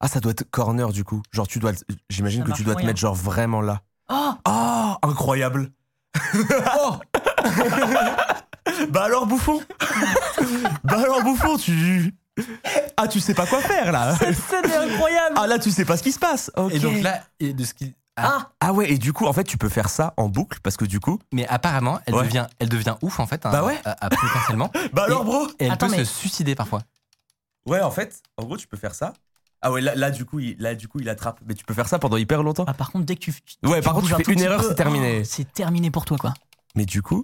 Ah, 0.01 0.09
ça 0.09 0.21
doit 0.21 0.33
être 0.33 0.51
corner 0.51 0.93
du 0.93 1.05
coup. 1.05 1.23
Genre, 1.33 1.47
tu 1.47 1.59
dois, 1.59 1.73
j'imagine 2.09 2.43
que 2.45 2.53
tu 2.53 2.65
dois 2.65 2.75
te 2.75 2.85
mettre 2.85 2.99
genre 2.99 3.15
vraiment 3.15 3.61
là. 3.61 3.83
Oh 4.09 4.33
Oh, 4.49 4.95
incroyable. 5.03 5.71
oh 6.79 6.99
Bah 8.91 9.05
alors 9.05 9.27
bouffon 9.27 9.61
Bah 10.85 10.99
alors 10.99 11.23
bouffon, 11.23 11.57
tu 11.57 12.15
Ah, 12.97 13.09
tu 13.09 13.21
sais 13.21 13.35
pas 13.35 13.47
quoi 13.47 13.61
faire 13.61 13.93
là. 13.93 14.15
Cette 14.19 14.37
scène 14.37 14.65
est 14.65 14.77
incroyable 14.93 15.37
Ah 15.39 15.47
là, 15.47 15.59
tu 15.59 15.71
sais 15.71 15.85
pas 15.85 15.97
ce 15.97 16.03
qui 16.03 16.13
se 16.13 16.19
passe. 16.19 16.51
Ok. 16.57 16.73
Et 16.75 16.79
donc 16.79 17.03
là, 17.03 17.23
et 17.39 17.53
de 17.53 17.65
ce 17.65 17.75
qui. 17.75 17.95
Ah, 18.17 18.39
Ah 18.39 18.51
Ah 18.61 18.73
ouais, 18.73 18.91
et 18.93 18.99
du 18.99 19.13
coup, 19.13 19.27
en 19.27 19.33
fait, 19.33 19.45
tu 19.45 19.57
peux 19.57 19.69
faire 19.69 19.89
ça 19.89 20.15
en 20.17 20.29
boucle 20.29 20.59
parce 20.63 20.77
que 20.77 20.85
du 20.85 21.01
coup, 21.01 21.19
mais 21.33 21.47
apparemment, 21.49 22.01
elle, 22.07 22.15
Ouais. 22.15 22.25
devient, 22.25 22.47
elle 22.59 22.69
devient 22.69 22.97
ouf 23.03 23.19
en 23.21 23.27
fait. 23.27 23.47
hein, 23.47 23.51
Bah 23.51 23.65
ouais. 23.65 23.79
à- 23.85 24.07
à- 24.07 24.11
potentiellement. 24.11 24.71
bah 24.93 25.05
alors 25.05 25.23
Et- 25.23 25.25
bro. 25.25 25.47
Et 25.59 25.65
elle 25.67 25.73
Attends, 25.73 25.87
peut 25.89 25.97
mais- 25.97 26.05
se 26.05 26.15
suicider 26.15 26.55
parfois. 26.55 26.83
Ouais, 27.67 27.81
en 27.83 27.91
fait, 27.91 28.23
en 28.37 28.45
gros, 28.45 28.57
tu 28.57 28.67
peux 28.67 28.77
faire 28.77 28.95
ça. 28.95 29.13
Ah 29.63 29.71
ouais, 29.71 29.81
là, 29.83 29.95
là 29.95 30.11
du 30.11 30.25
coup, 30.25 30.39
il, 30.41 30.57
là 30.59 30.75
du 30.75 30.89
coup, 30.89 31.01
il 31.01 31.09
attrape. 31.11 31.39
Mais 31.47 31.55
tu 31.55 31.65
peux 31.65 31.75
faire 31.75 31.87
ça 31.89 31.99
pendant 31.99 32.17
hyper 32.17 32.43
longtemps. 32.43 32.65
Ah, 32.67 32.73
par 32.75 32.91
contre, 32.91 33.05
dès 33.05 33.15
que 33.15 33.21
tu. 33.21 33.33
tu- 33.33 33.69
Ouais, 33.69 33.83
par 33.83 33.93
contre, 33.93 34.05
bouges 34.05 34.11
tu 34.11 34.15
un 34.15 34.17
fais 34.19 34.23
tout 34.25 34.31
une 34.31 34.37
petit 34.39 34.45
erreur, 34.47 34.61
peu, 34.63 34.69
c'est 34.69 34.75
terminé. 34.75 35.19
oh, 35.21 35.25
c'est 35.25 35.53
terminé 35.53 35.91
pour 35.91 36.05
toi, 36.07 36.17
quoi. 36.19 36.33
Mais 36.75 36.87
du 36.87 37.03
coup, 37.03 37.21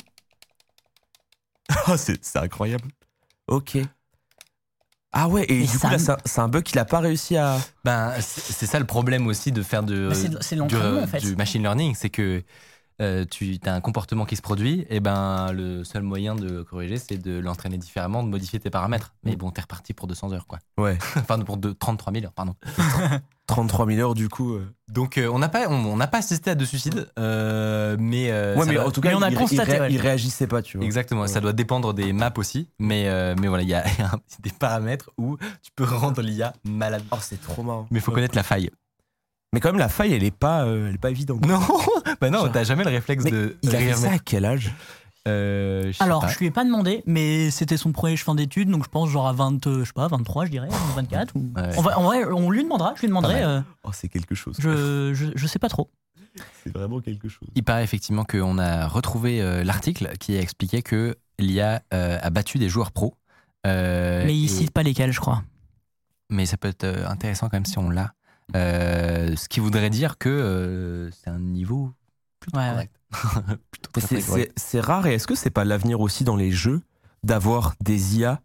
c'est 1.96 2.24
c'est 2.24 2.38
incroyable. 2.38 2.88
Ok. 3.48 3.78
Ah 5.12 5.28
ouais, 5.28 5.46
et 5.48 5.60
Mais 5.60 5.66
du 5.66 5.66
ça- 5.68 5.88
coup 5.88 5.92
là, 5.94 6.16
c'est 6.24 6.40
un- 6.40 6.48
bug 6.48 6.62
qu'il 6.62 6.78
a 6.78 6.84
pas 6.84 7.00
réussi 7.00 7.36
à. 7.36 7.58
Ben, 7.84 8.12
c'est 8.20 8.66
ça 8.66 8.78
le 8.78 8.84
problème 8.84 9.26
aussi 9.26 9.50
de 9.50 9.62
faire 9.62 9.82
de, 9.82 10.08
Bah, 10.08 10.14
c'est- 10.14 10.42
c'est 10.42 10.56
du, 10.56 10.60
l'entraînement, 10.60 11.02
en 11.02 11.06
fait. 11.06 11.20
du 11.20 11.34
machine 11.36 11.62
learning, 11.62 11.94
c'est 11.94 12.10
que 12.10 12.42
euh, 13.00 13.24
tu 13.30 13.58
as 13.66 13.74
un 13.74 13.80
comportement 13.80 14.24
qui 14.24 14.36
se 14.36 14.42
produit, 14.42 14.86
et 14.90 15.00
ben 15.00 15.52
le 15.52 15.84
seul 15.84 16.02
moyen 16.02 16.34
de 16.34 16.48
le 16.48 16.64
corriger, 16.64 16.96
c'est 16.98 17.18
de 17.18 17.38
l'entraîner 17.38 17.76
différemment, 17.78 18.22
de 18.22 18.28
modifier 18.28 18.58
tes 18.60 18.70
paramètres. 18.70 19.14
Mais 19.24 19.36
bon, 19.36 19.50
t'es 19.50 19.60
reparti 19.60 19.92
pour 19.94 20.06
200 20.06 20.32
heures, 20.32 20.46
quoi. 20.46 20.58
Ouais. 20.78 20.96
enfin, 21.16 21.38
pour 21.40 21.56
deux- 21.56 21.74
33 21.74 22.12
000 22.12 22.24
heures, 22.26 22.32
pardon. 22.32 22.54
33 23.46 23.86
000 23.86 24.00
heures 24.00 24.14
du 24.14 24.28
coup. 24.28 24.54
euh. 24.54 24.66
Donc, 24.88 25.18
euh, 25.18 25.28
on 25.32 25.38
n'a 25.38 25.48
pas, 25.48 25.68
on, 25.68 25.74
on 25.74 25.96
n'a 25.96 26.08
pas 26.08 26.18
assisté 26.18 26.50
à 26.50 26.54
de 26.56 26.64
suicides, 26.64 27.08
euh, 27.18 27.96
mais 28.00 28.30
euh, 28.32 28.56
ouais, 28.56 28.66
mais 28.66 28.74
doit- 28.74 28.86
en 28.86 28.90
tout 28.90 29.00
cas, 29.00 29.10
mais 29.10 29.14
on 29.14 29.22
a 29.22 29.28
il, 29.28 29.34
il 29.34 29.38
constaté, 29.38 29.72
ré- 29.72 29.80
ouais. 29.80 29.92
il 29.92 30.00
réagissait 30.00 30.46
pas, 30.48 30.62
tu 30.62 30.78
vois. 30.78 30.84
Exactement, 30.86 31.22
Ouais. 31.22 31.28
ça 31.28 31.40
doit 31.40 31.52
dépendre 31.52 31.94
des 31.94 32.12
maps 32.12 32.32
aussi, 32.38 32.68
mais, 32.80 33.08
euh, 33.08 33.34
mais 33.40 33.46
voilà, 33.46 33.62
il 33.62 33.68
y 33.68 33.74
a 33.74 33.84
des 34.40 34.50
paramètres 34.50 35.10
où 35.18 35.36
tu 35.62 35.70
peux 35.76 35.84
rendre 35.84 36.20
l'IA 36.22 36.54
malade. 36.64 37.04
Oh, 37.12 37.16
c'est 37.20 37.40
trop 37.40 37.62
marrant. 37.62 37.86
Mais 37.90 37.98
il 38.00 38.02
faut 38.02 38.10
connaître 38.12 38.34
la 38.36 38.42
faille. 38.42 38.70
Mais 39.52 39.60
quand 39.60 39.68
même, 39.70 39.78
la 39.78 39.88
faille, 39.88 40.12
elle 40.12 40.24
est 40.24 40.30
pas, 40.36 40.64
euh, 40.64 40.88
elle 40.88 40.94
est 40.96 40.98
pas 40.98 41.10
évidente. 41.10 41.44
Non, 41.46 41.60
bah 42.20 42.30
non, 42.30 42.40
Genre- 42.40 42.52
t'as 42.52 42.64
jamais 42.64 42.84
le 42.84 42.90
réflexe 42.90 43.24
Mais 43.24 43.30
de 43.30 43.56
il 43.62 43.68
a 43.74 43.78
fait 43.78 43.84
rire, 43.86 43.96
ça 43.96 44.12
à 44.12 44.18
quel 44.18 44.44
âge? 44.44 44.72
Euh, 45.28 45.90
je 45.92 46.02
Alors, 46.04 46.20
pas. 46.20 46.28
je 46.28 46.38
lui 46.38 46.46
ai 46.46 46.50
pas 46.50 46.64
demandé, 46.64 47.02
mais 47.06 47.50
c'était 47.50 47.76
son 47.76 47.90
premier 47.92 48.16
chemin 48.16 48.34
d'études, 48.36 48.70
donc 48.70 48.84
je 48.84 48.88
pense 48.88 49.08
genre 49.10 49.26
à 49.26 49.32
20, 49.32 49.66
euh, 49.66 49.80
je 49.80 49.86
sais 49.86 49.92
pas, 49.92 50.06
23, 50.08 50.44
je 50.46 50.50
dirais, 50.50 50.68
ou 50.68 50.94
24. 50.94 51.34
Ou... 51.34 51.40
Ouais. 51.56 52.24
On 52.32 52.50
lui 52.50 52.62
demandera, 52.62 52.92
je 52.96 53.00
lui 53.00 53.08
demanderai. 53.08 53.42
Euh, 53.42 53.60
Oh, 53.82 53.90
c'est 53.92 54.08
quelque 54.08 54.34
chose. 54.34 54.56
je, 54.58 55.12
je, 55.14 55.26
je 55.34 55.46
sais 55.46 55.58
pas 55.58 55.68
trop. 55.68 55.90
C'est 56.62 56.72
vraiment 56.72 57.00
quelque 57.00 57.28
chose. 57.28 57.48
Il 57.54 57.64
paraît 57.64 57.82
effectivement 57.82 58.24
qu'on 58.24 58.58
a 58.58 58.86
retrouvé 58.86 59.40
euh, 59.40 59.64
l'article 59.64 60.12
qui 60.20 60.36
expliquait 60.36 60.82
que 60.82 61.16
l'IA 61.38 61.82
euh, 61.94 62.18
a 62.20 62.30
battu 62.30 62.58
des 62.58 62.68
joueurs 62.68 62.92
pros. 62.92 63.14
Euh, 63.66 64.22
mais 64.26 64.36
il 64.36 64.44
et- 64.44 64.48
cite 64.48 64.70
pas 64.70 64.82
lesquels, 64.82 65.12
je 65.12 65.20
crois. 65.20 65.42
mais 66.30 66.44
ça 66.46 66.56
peut 66.56 66.68
être 66.68 66.84
intéressant 67.08 67.48
quand 67.48 67.56
même 67.56 67.64
si 67.66 67.78
on 67.78 67.88
l'a. 67.90 68.12
Euh, 68.54 69.34
ce 69.36 69.48
qui 69.48 69.58
voudrait 69.60 69.90
dire 69.90 70.18
que 70.18 70.28
euh, 70.28 71.10
c'est 71.10 71.30
un 71.30 71.40
niveau 71.40 71.92
plutôt 72.38 72.58
Ouais, 72.58 72.70
correct. 72.70 73.00
C'est 74.56 74.80
rare 74.80 75.06
et 75.06 75.14
est-ce 75.14 75.26
que 75.26 75.34
c'est 75.34 75.50
pas 75.50 75.64
l'avenir 75.64 76.00
aussi 76.00 76.22
dans 76.24 76.36
les 76.36 76.52
jeux 76.52 76.82
d'avoir 77.22 77.74
des 77.80 78.18
IA 78.18 78.42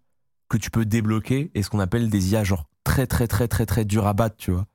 que 0.49 0.57
tu 0.57 0.71
peux 0.71 0.85
débloquer 0.85 1.51
et 1.53 1.61
ce 1.63 1.69
qu'on 1.69 1.79
appelle 1.79 2.09
des 2.09 2.31
IA 2.31 2.43
genre 2.43 2.65
très 2.83 3.05
très 3.05 3.27
très 3.27 3.47
très 3.47 3.65
très 3.65 3.85
dur 3.85 4.07
à 4.07 4.13
battre, 4.13 4.37
tu 4.37 4.51
vois? 4.51 4.65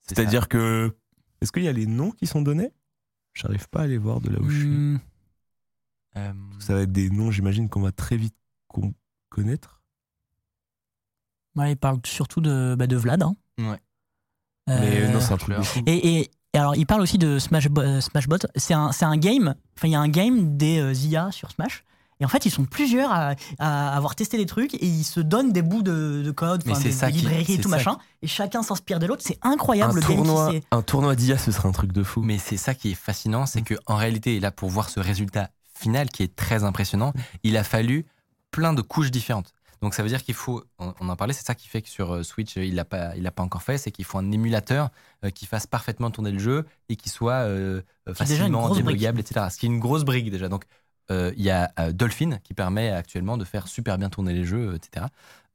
C'est 0.00 0.16
C'est-à-dire 0.16 0.48
que 0.48 0.96
est-ce 1.40 1.52
qu'il 1.52 1.62
y 1.62 1.68
a 1.68 1.72
les 1.72 1.86
noms 1.86 2.10
qui 2.10 2.26
sont 2.26 2.42
donnés? 2.42 2.72
J'arrive 3.34 3.68
pas 3.68 3.82
à 3.82 3.86
les 3.86 3.98
voir 3.98 4.20
de 4.20 4.30
là 4.30 4.40
où 4.40 4.48
je 4.48 4.58
suis. 4.58 4.66
Hmm, 4.68 4.98
ça. 6.14 6.20
Euh, 6.20 6.32
Ça 6.58 6.74
va 6.74 6.80
être 6.82 6.92
des 6.92 7.08
noms, 7.10 7.30
j'imagine 7.30 7.68
qu'on 7.68 7.82
va 7.82 7.92
très 7.92 8.16
vite 8.16 8.34
con- 8.68 8.94
connaître. 9.28 9.80
ouais, 11.56 11.72
il 11.72 11.76
parle 11.76 12.00
surtout 12.04 12.40
de, 12.40 12.74
bah, 12.78 12.86
de 12.86 12.96
Vlad. 12.96 13.22
hein. 13.22 13.36
Ouais. 13.58 13.78
Mais 14.68 15.02
Euh, 15.02 15.12
non, 15.12 15.20
c'est 15.20 15.32
un 15.32 15.36
truc 15.36 15.56
de 15.56 15.62
fou. 15.62 15.80
Et, 15.86 16.18
et- 16.20 16.30
et 16.52 16.58
alors, 16.58 16.74
il 16.74 16.84
parle 16.84 17.00
aussi 17.00 17.16
de 17.16 17.38
Smash, 17.38 17.68
euh, 17.78 18.00
Smashbot. 18.00 18.38
C'est 18.56 18.74
un, 18.74 18.90
c'est 18.92 19.04
un 19.04 19.16
game. 19.16 19.54
Enfin, 19.78 19.86
il 19.86 19.92
y 19.92 19.94
a 19.94 20.00
un 20.00 20.08
game 20.08 20.56
des 20.56 20.78
euh, 20.80 20.92
IA 20.94 21.30
sur 21.30 21.50
Smash. 21.52 21.84
Et 22.18 22.24
en 22.24 22.28
fait, 22.28 22.44
ils 22.44 22.50
sont 22.50 22.64
plusieurs 22.64 23.10
à, 23.12 23.34
à 23.60 23.96
avoir 23.96 24.14
testé 24.16 24.36
des 24.36 24.44
trucs 24.46 24.74
et 24.74 24.84
ils 24.84 25.04
se 25.04 25.20
donnent 25.20 25.52
des 25.52 25.62
bouts 25.62 25.82
de, 25.82 26.22
de 26.22 26.30
code, 26.32 26.62
des, 26.64 26.72
qui- 27.12 27.12
librairies 27.12 27.52
et 27.54 27.58
tout 27.58 27.68
machin. 27.70 27.98
Et 28.20 28.26
chacun 28.26 28.62
s'inspire 28.62 28.98
de 28.98 29.06
l'autre. 29.06 29.22
C'est 29.24 29.38
incroyable 29.42 29.92
Un 29.92 29.94
le 29.94 30.02
tournoi, 30.02 30.52
un 30.72 30.82
tournoi 30.82 31.14
d'IA, 31.16 31.38
ce 31.38 31.50
serait 31.52 31.68
un 31.68 31.72
truc 31.72 31.92
de 31.92 32.02
fou. 32.02 32.20
Mais 32.22 32.36
c'est 32.38 32.56
ça 32.58 32.74
qui 32.74 32.90
est 32.90 32.94
fascinant, 32.94 33.46
c'est 33.46 33.62
que 33.62 33.74
en 33.86 33.94
réalité, 33.96 34.38
là 34.40 34.50
pour 34.50 34.68
voir 34.70 34.90
ce 34.90 35.00
résultat 35.00 35.48
final 35.72 36.10
qui 36.10 36.22
est 36.24 36.34
très 36.36 36.64
impressionnant, 36.64 37.14
il 37.42 37.56
a 37.56 37.64
fallu 37.64 38.04
plein 38.50 38.74
de 38.74 38.82
couches 38.82 39.10
différentes. 39.12 39.54
Donc 39.82 39.94
ça 39.94 40.02
veut 40.02 40.08
dire 40.10 40.22
qu'il 40.22 40.34
faut, 40.34 40.62
on 40.78 40.92
on 41.00 41.08
en 41.08 41.16
parlait, 41.16 41.32
c'est 41.32 41.44
ça 41.46 41.54
qui 41.54 41.66
fait 41.68 41.80
que 41.82 41.88
sur 41.88 42.12
euh, 42.14 42.22
Switch 42.22 42.56
euh, 42.58 42.64
il 42.64 42.74
l'a 42.74 42.84
pas, 42.84 43.16
il 43.16 43.22
l'a 43.22 43.30
pas 43.30 43.42
encore 43.42 43.62
fait, 43.62 43.78
c'est 43.78 43.90
qu'il 43.90 44.04
faut 44.04 44.18
un 44.18 44.30
émulateur 44.30 44.90
euh, 45.24 45.30
qui 45.30 45.46
fasse 45.46 45.66
parfaitement 45.66 46.10
tourner 46.10 46.32
le 46.32 46.38
jeu 46.38 46.66
et 46.90 46.96
qui 46.96 47.08
soit 47.08 47.46
facilement 48.14 48.74
débugable, 48.74 49.20
etc. 49.20 49.46
Ce 49.50 49.56
qui 49.56 49.66
est 49.66 49.68
une 49.68 49.78
grosse 49.80 50.04
brique 50.04 50.30
déjà. 50.30 50.48
Donc 50.48 50.64
euh, 51.10 51.32
il 51.36 51.42
y 51.42 51.50
a 51.50 51.72
euh, 51.78 51.92
Dolphin 51.92 52.38
qui 52.44 52.54
permet 52.54 52.90
actuellement 52.90 53.36
de 53.36 53.44
faire 53.44 53.68
super 53.68 53.98
bien 53.98 54.10
tourner 54.10 54.32
les 54.34 54.44
jeux, 54.44 54.74
etc. 54.74 55.06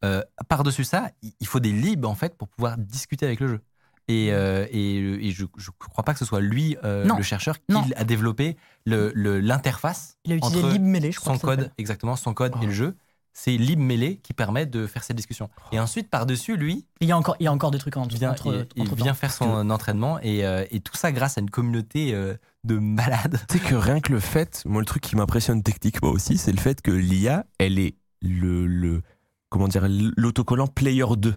Euh, 0.03 0.21
Par-dessus 0.49 0.83
ça, 0.83 1.09
il 1.39 1.47
faut 1.47 1.59
des 1.59 1.71
libs 1.71 2.05
en 2.05 2.15
fait 2.15 2.35
pour 2.37 2.47
pouvoir 2.47 2.77
discuter 2.77 3.25
avec 3.25 3.39
le 3.39 3.47
jeu. 3.47 3.61
Et, 4.07 4.27
et, 4.27 5.27
et 5.27 5.31
je 5.31 5.43
ne 5.45 5.87
crois 5.89 6.03
pas 6.03 6.13
que 6.13 6.19
ce 6.19 6.25
soit 6.25 6.39
lui, 6.41 6.77
le 6.83 7.21
chercheur, 7.23 7.55
qui 7.57 7.63
Non. 7.73 7.83
a 7.95 8.03
développé 8.03 8.55
le- 8.85 9.11
le- 9.15 9.39
l'interface 9.39 10.17
Il 10.25 10.33
a 10.33 10.35
utilisé 10.35 10.63
entre 10.63 11.11
je 11.11 11.19
crois. 11.19 11.33
son 11.33 11.39
code, 11.39 11.71
exactement, 11.79 12.15
son 12.15 12.33
code 12.35 12.53
Oh. 12.55 12.61
et 12.61 12.67
le 12.67 12.71
jeu. 12.71 12.95
C'est 13.37 13.57
LibMelee 13.57 14.17
qui 14.23 14.31
permet 14.31 14.65
de 14.65 14.87
faire 14.87 15.03
cette 15.03 15.17
discussion. 15.17 15.49
Et 15.73 15.79
ensuite, 15.79 16.09
par-dessus, 16.09 16.55
lui, 16.55 16.87
Il 17.01 17.09
y 17.09 17.11
a 17.11 17.17
encore, 17.17 17.35
il 17.41 17.43
y 17.43 17.47
a 17.47 17.51
encore 17.51 17.69
des 17.69 17.79
trucs 17.79 17.97
en 17.97 18.07
vient, 18.07 18.31
entre, 18.31 18.67
il, 18.75 18.83
il 18.83 18.83
entre 18.83 18.95
vient 18.95 19.13
faire 19.13 19.33
son 19.33 19.69
entraînement 19.69 20.19
et, 20.21 20.45
euh, 20.45 20.63
et 20.71 20.79
tout 20.79 20.95
ça 20.95 21.11
grâce 21.11 21.37
à 21.37 21.41
une 21.41 21.49
communauté 21.49 22.13
euh, 22.13 22.35
de 22.63 22.77
malades. 22.77 23.41
Tu 23.49 23.57
sais 23.57 23.63
que 23.63 23.75
rien 23.75 23.99
que 23.99 24.13
le 24.13 24.21
fait, 24.21 24.63
moi 24.65 24.81
le 24.81 24.85
truc 24.85 25.03
qui 25.03 25.17
m'impressionne 25.17 25.63
techniquement 25.63 26.11
aussi, 26.11 26.37
c'est 26.37 26.53
le 26.53 26.59
fait 26.59 26.81
que 26.81 26.91
l'IA, 26.91 27.45
elle 27.59 27.77
est 27.77 27.95
le, 28.21 28.65
le 28.67 29.01
comment 29.49 29.67
dire, 29.67 29.85
l'autocollant 29.89 30.67
player 30.67 31.05
2. 31.17 31.35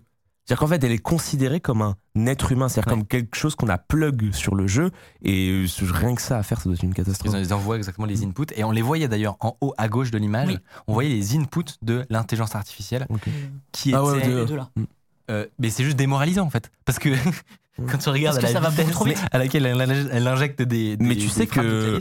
C'est-à-dire 0.48 0.60
qu'en 0.60 0.66
fait, 0.68 0.82
elle 0.82 0.92
est 0.92 0.98
considérée 0.98 1.60
comme 1.60 1.82
un 1.82 1.94
être 2.26 2.50
humain, 2.52 2.70
c'est-à-dire 2.70 2.90
Ouais. 2.90 2.98
comme 2.98 3.06
quelque 3.06 3.36
chose 3.36 3.54
qu'on 3.54 3.68
a 3.68 3.76
plug 3.76 4.32
sur 4.32 4.54
le 4.54 4.66
jeu, 4.66 4.90
et 5.22 5.50
euh, 5.50 5.66
rien 5.92 6.14
que 6.14 6.22
ça 6.22 6.38
à 6.38 6.42
faire, 6.42 6.56
ça 6.58 6.64
doit 6.64 6.72
être 6.74 6.82
une 6.84 6.94
catastrophe. 6.94 7.34
Ils, 7.38 7.52
envoient 7.52 7.76
exactement 7.76 8.06
les 8.06 8.24
inputs 8.24 8.46
et 8.56 8.64
on 8.64 8.70
les 8.70 8.80
voyait 8.80 9.08
d'ailleurs 9.08 9.36
en 9.40 9.58
haut 9.60 9.74
à 9.76 9.88
gauche 9.88 10.10
de 10.10 10.16
l'image. 10.16 10.48
Oui. 10.48 10.58
On 10.86 10.94
voyait 10.94 11.10
les 11.10 11.36
inputs 11.36 11.76
de 11.82 12.06
l'intelligence 12.08 12.54
artificielle 12.54 13.06
qui 13.72 13.92
Ah 13.92 14.02
ouais, 14.02 14.26
de- 14.26 14.38
Les 14.40 14.46
deux 14.46 14.56
là. 14.56 14.70
Euh, 15.30 15.44
mais 15.58 15.68
c'est 15.68 15.84
juste 15.84 15.98
démoralisant 15.98 16.46
en 16.46 16.50
fait. 16.50 16.70
Parce 16.86 16.98
que 16.98 17.10
quand 17.90 17.98
tu 17.98 18.08
regardes 18.08 18.38
à 18.38 18.40
la 18.40 18.48
ça 18.48 18.60
va 18.60 18.70
vitesse 18.70 18.86
beaucoup 18.86 18.94
trop 18.96 19.04
vite. 19.04 19.22
à 19.30 19.36
laquelle 19.36 19.66
elle, 19.66 19.78
injecte- 19.82 20.08
elle 20.10 20.26
injecte 20.26 20.62
des, 20.62 20.96
des- 20.96 21.04
Mais 21.04 21.14
tu 21.16 21.24
des 21.24 21.28
sais 21.28 21.44
de 21.44 21.50
que- 21.50 21.98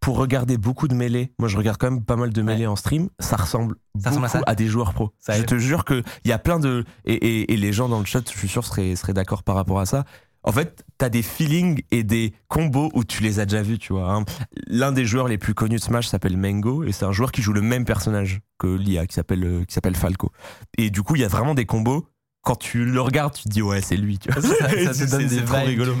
Pour 0.00 0.16
regarder 0.16 0.58
beaucoup 0.58 0.86
de 0.88 0.94
mêlées, 0.94 1.32
moi 1.38 1.48
je 1.48 1.56
regarde 1.56 1.76
quand 1.78 1.90
même 1.90 2.04
pas 2.04 2.16
mal 2.16 2.32
de 2.32 2.42
mêlées 2.42 2.66
en 2.66 2.76
stream, 2.76 3.08
ça 3.18 3.36
ressemble 3.36 3.74
Ça 4.00 4.10
ressemble 4.10 4.26
à 4.26 4.38
beaucoup 4.52 4.54
des 4.54 4.66
joueurs 4.68 4.94
pro. 4.94 5.12
Ça 5.18 5.34
je 5.34 5.40
aide. 5.40 5.46
te 5.46 5.58
jure 5.58 5.84
qu'il 5.84 6.02
y 6.24 6.32
a 6.32 6.38
plein 6.38 6.58
de. 6.60 6.84
Et, 7.04 7.14
et- 7.14 7.52
et 7.52 7.56
les 7.56 7.72
gens 7.72 7.88
dans 7.88 7.98
le 7.98 8.04
chat, 8.06 8.22
je 8.32 8.38
suis 8.38 8.48
sûr, 8.48 8.64
seraient, 8.64 8.94
seraient 8.96 9.12
d'accord 9.14 9.42
par 9.42 9.56
rapport 9.56 9.80
à 9.80 9.86
ça. 9.86 10.04
En 10.44 10.52
fait, 10.52 10.84
t'as 10.98 11.08
des 11.08 11.22
feelings 11.22 11.82
et 11.90 12.04
des 12.04 12.32
combos 12.46 12.90
où 12.94 13.02
tu 13.04 13.22
les 13.24 13.40
as 13.40 13.44
déjà 13.44 13.60
vus, 13.60 13.78
tu 13.78 13.92
vois. 13.92 14.12
hein. 14.14 14.24
L'un 14.68 14.92
des 14.92 15.04
joueurs 15.04 15.26
les 15.26 15.36
plus 15.36 15.52
connus 15.52 15.76
de 15.76 15.82
Smash 15.82 16.06
s'appelle 16.06 16.36
Mango 16.36 16.84
et 16.84 16.92
c'est 16.92 17.04
un 17.04 17.12
joueur 17.12 17.32
qui 17.32 17.42
joue 17.42 17.52
le 17.52 17.60
même 17.60 17.84
personnage 17.84 18.40
que 18.58 18.68
l'IA 18.68 19.06
qui 19.08 19.14
s'appelle 19.14 19.44
euh, 19.44 19.64
qui 19.64 19.74
s'appelle 19.74 19.96
Falco. 19.96 20.30
Et 20.78 20.90
du 20.90 21.02
coup, 21.02 21.16
il 21.16 21.22
y 21.22 21.24
a 21.24 21.28
vraiment 21.28 21.54
des 21.54 21.66
combos. 21.66 22.06
Quand 22.48 22.56
tu 22.56 22.86
le 22.86 23.00
regardes, 23.02 23.34
tu 23.34 23.42
te 23.44 23.48
dis 23.50 23.60
ouais, 23.60 23.82
c'est 23.82 23.96
lui. 23.98 24.18
Tu 24.18 24.30
vois. 24.32 24.40
ça, 24.42 24.94
ça 24.94 25.06
te 25.06 25.10
donne 25.10 25.26
des 25.26 25.44
trop 25.44 25.56
rigolo. 25.58 25.94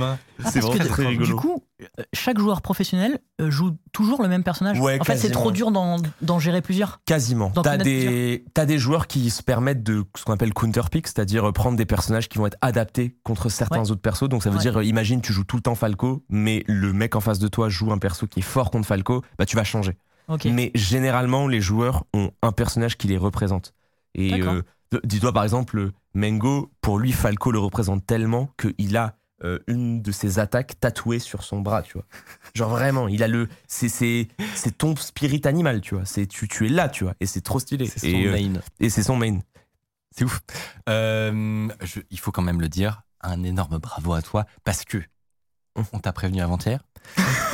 C'est 0.46 0.60
vraiment 0.60 0.84
très 0.86 1.06
rigolo. 1.06 1.26
Du 1.26 1.34
coup, 1.34 1.62
euh, 1.82 1.84
chaque 2.14 2.38
joueur 2.38 2.62
professionnel 2.62 3.18
euh, 3.40 3.50
joue 3.50 3.76
toujours 3.92 4.22
le 4.22 4.28
même 4.28 4.42
personnage. 4.42 4.80
Ouais, 4.80 4.98
en 4.98 5.04
fait, 5.04 5.18
c'est 5.18 5.30
trop 5.30 5.50
dur 5.52 5.70
d'en 5.70 6.38
gérer 6.38 6.62
plusieurs. 6.62 7.00
Quasiment. 7.04 7.50
T'as 7.50 7.76
des, 7.76 8.44
t'as 8.54 8.64
des 8.64 8.78
joueurs 8.78 9.08
qui 9.08 9.28
se 9.28 9.42
permettent 9.42 9.82
de 9.82 10.04
ce 10.16 10.24
qu'on 10.24 10.32
appelle 10.32 10.54
counterpick, 10.54 11.06
c'est-à-dire 11.06 11.52
prendre 11.52 11.76
des 11.76 11.84
personnages 11.84 12.28
qui 12.30 12.38
vont 12.38 12.46
être 12.46 12.56
adaptés 12.62 13.14
contre 13.24 13.50
certains 13.50 13.82
Ouais. 13.82 13.90
autres 13.90 14.00
persos. 14.00 14.28
Donc 14.30 14.42
ça 14.42 14.48
veut 14.48 14.56
Ouais. 14.56 14.62
dire, 14.62 14.78
euh, 14.78 14.84
imagine, 14.84 15.20
tu 15.20 15.34
joues 15.34 15.44
tout 15.44 15.56
le 15.56 15.62
temps 15.62 15.74
Falco, 15.74 16.24
mais 16.30 16.64
le 16.66 16.94
mec 16.94 17.14
en 17.14 17.20
face 17.20 17.38
de 17.38 17.48
toi 17.48 17.68
joue 17.68 17.92
un 17.92 17.98
perso 17.98 18.26
qui 18.26 18.38
est 18.40 18.42
fort 18.42 18.70
contre 18.70 18.86
Falco, 18.88 19.22
bah 19.38 19.44
tu 19.44 19.54
vas 19.56 19.64
changer. 19.64 19.96
Mais 20.46 20.70
généralement, 20.74 21.46
les 21.46 21.60
joueurs 21.60 22.04
ont 22.14 22.30
un 22.42 22.52
personnage 22.52 22.96
qui 22.96 23.06
les 23.08 23.18
représente. 23.18 23.74
Et 24.14 24.42
euh, 24.42 24.62
dis-toi 25.04 25.32
par 25.32 25.44
exemple, 25.44 25.90
Mengo, 26.18 26.70
pour 26.80 26.98
lui, 26.98 27.12
Falco 27.12 27.52
le 27.52 27.58
représente 27.60 28.04
tellement 28.04 28.50
qu'il 28.58 28.96
a 28.96 29.14
euh, 29.44 29.60
une 29.68 30.02
de 30.02 30.10
ses 30.10 30.40
attaques 30.40 30.80
tatouée 30.80 31.20
sur 31.20 31.44
son 31.44 31.60
bras, 31.60 31.82
tu 31.82 31.92
vois. 31.92 32.04
Genre 32.54 32.70
vraiment, 32.70 33.06
il 33.06 33.22
a 33.22 33.28
le, 33.28 33.48
c'est 33.68 34.26
ton 34.76 34.96
spirit 34.96 35.42
animal, 35.44 35.80
tu 35.80 35.94
vois. 35.94 36.04
C'est 36.04 36.26
tu 36.26 36.48
tu 36.48 36.66
es 36.66 36.68
là, 36.68 36.88
tu 36.88 37.04
vois, 37.04 37.14
et 37.20 37.26
c'est 37.26 37.40
trop 37.40 37.60
stylé. 37.60 37.86
C'est 37.86 38.00
son 38.10 38.20
euh, 38.26 38.32
main. 38.32 38.60
et 38.80 38.90
c'est 38.90 39.04
son 39.04 39.16
main. 39.16 39.38
C'est 40.10 40.24
ouf. 40.24 40.40
Euh, 40.88 41.68
je- 41.82 42.00
il 42.10 42.18
faut 42.18 42.32
quand 42.32 42.42
même 42.42 42.60
le 42.60 42.68
dire, 42.68 43.02
un 43.20 43.44
énorme 43.44 43.78
bravo 43.78 44.12
à 44.14 44.22
toi 44.22 44.44
parce 44.64 44.84
que 44.84 44.98
on 45.92 46.00
t'a 46.00 46.12
prévenu 46.12 46.40
avant-hier. 46.40 46.82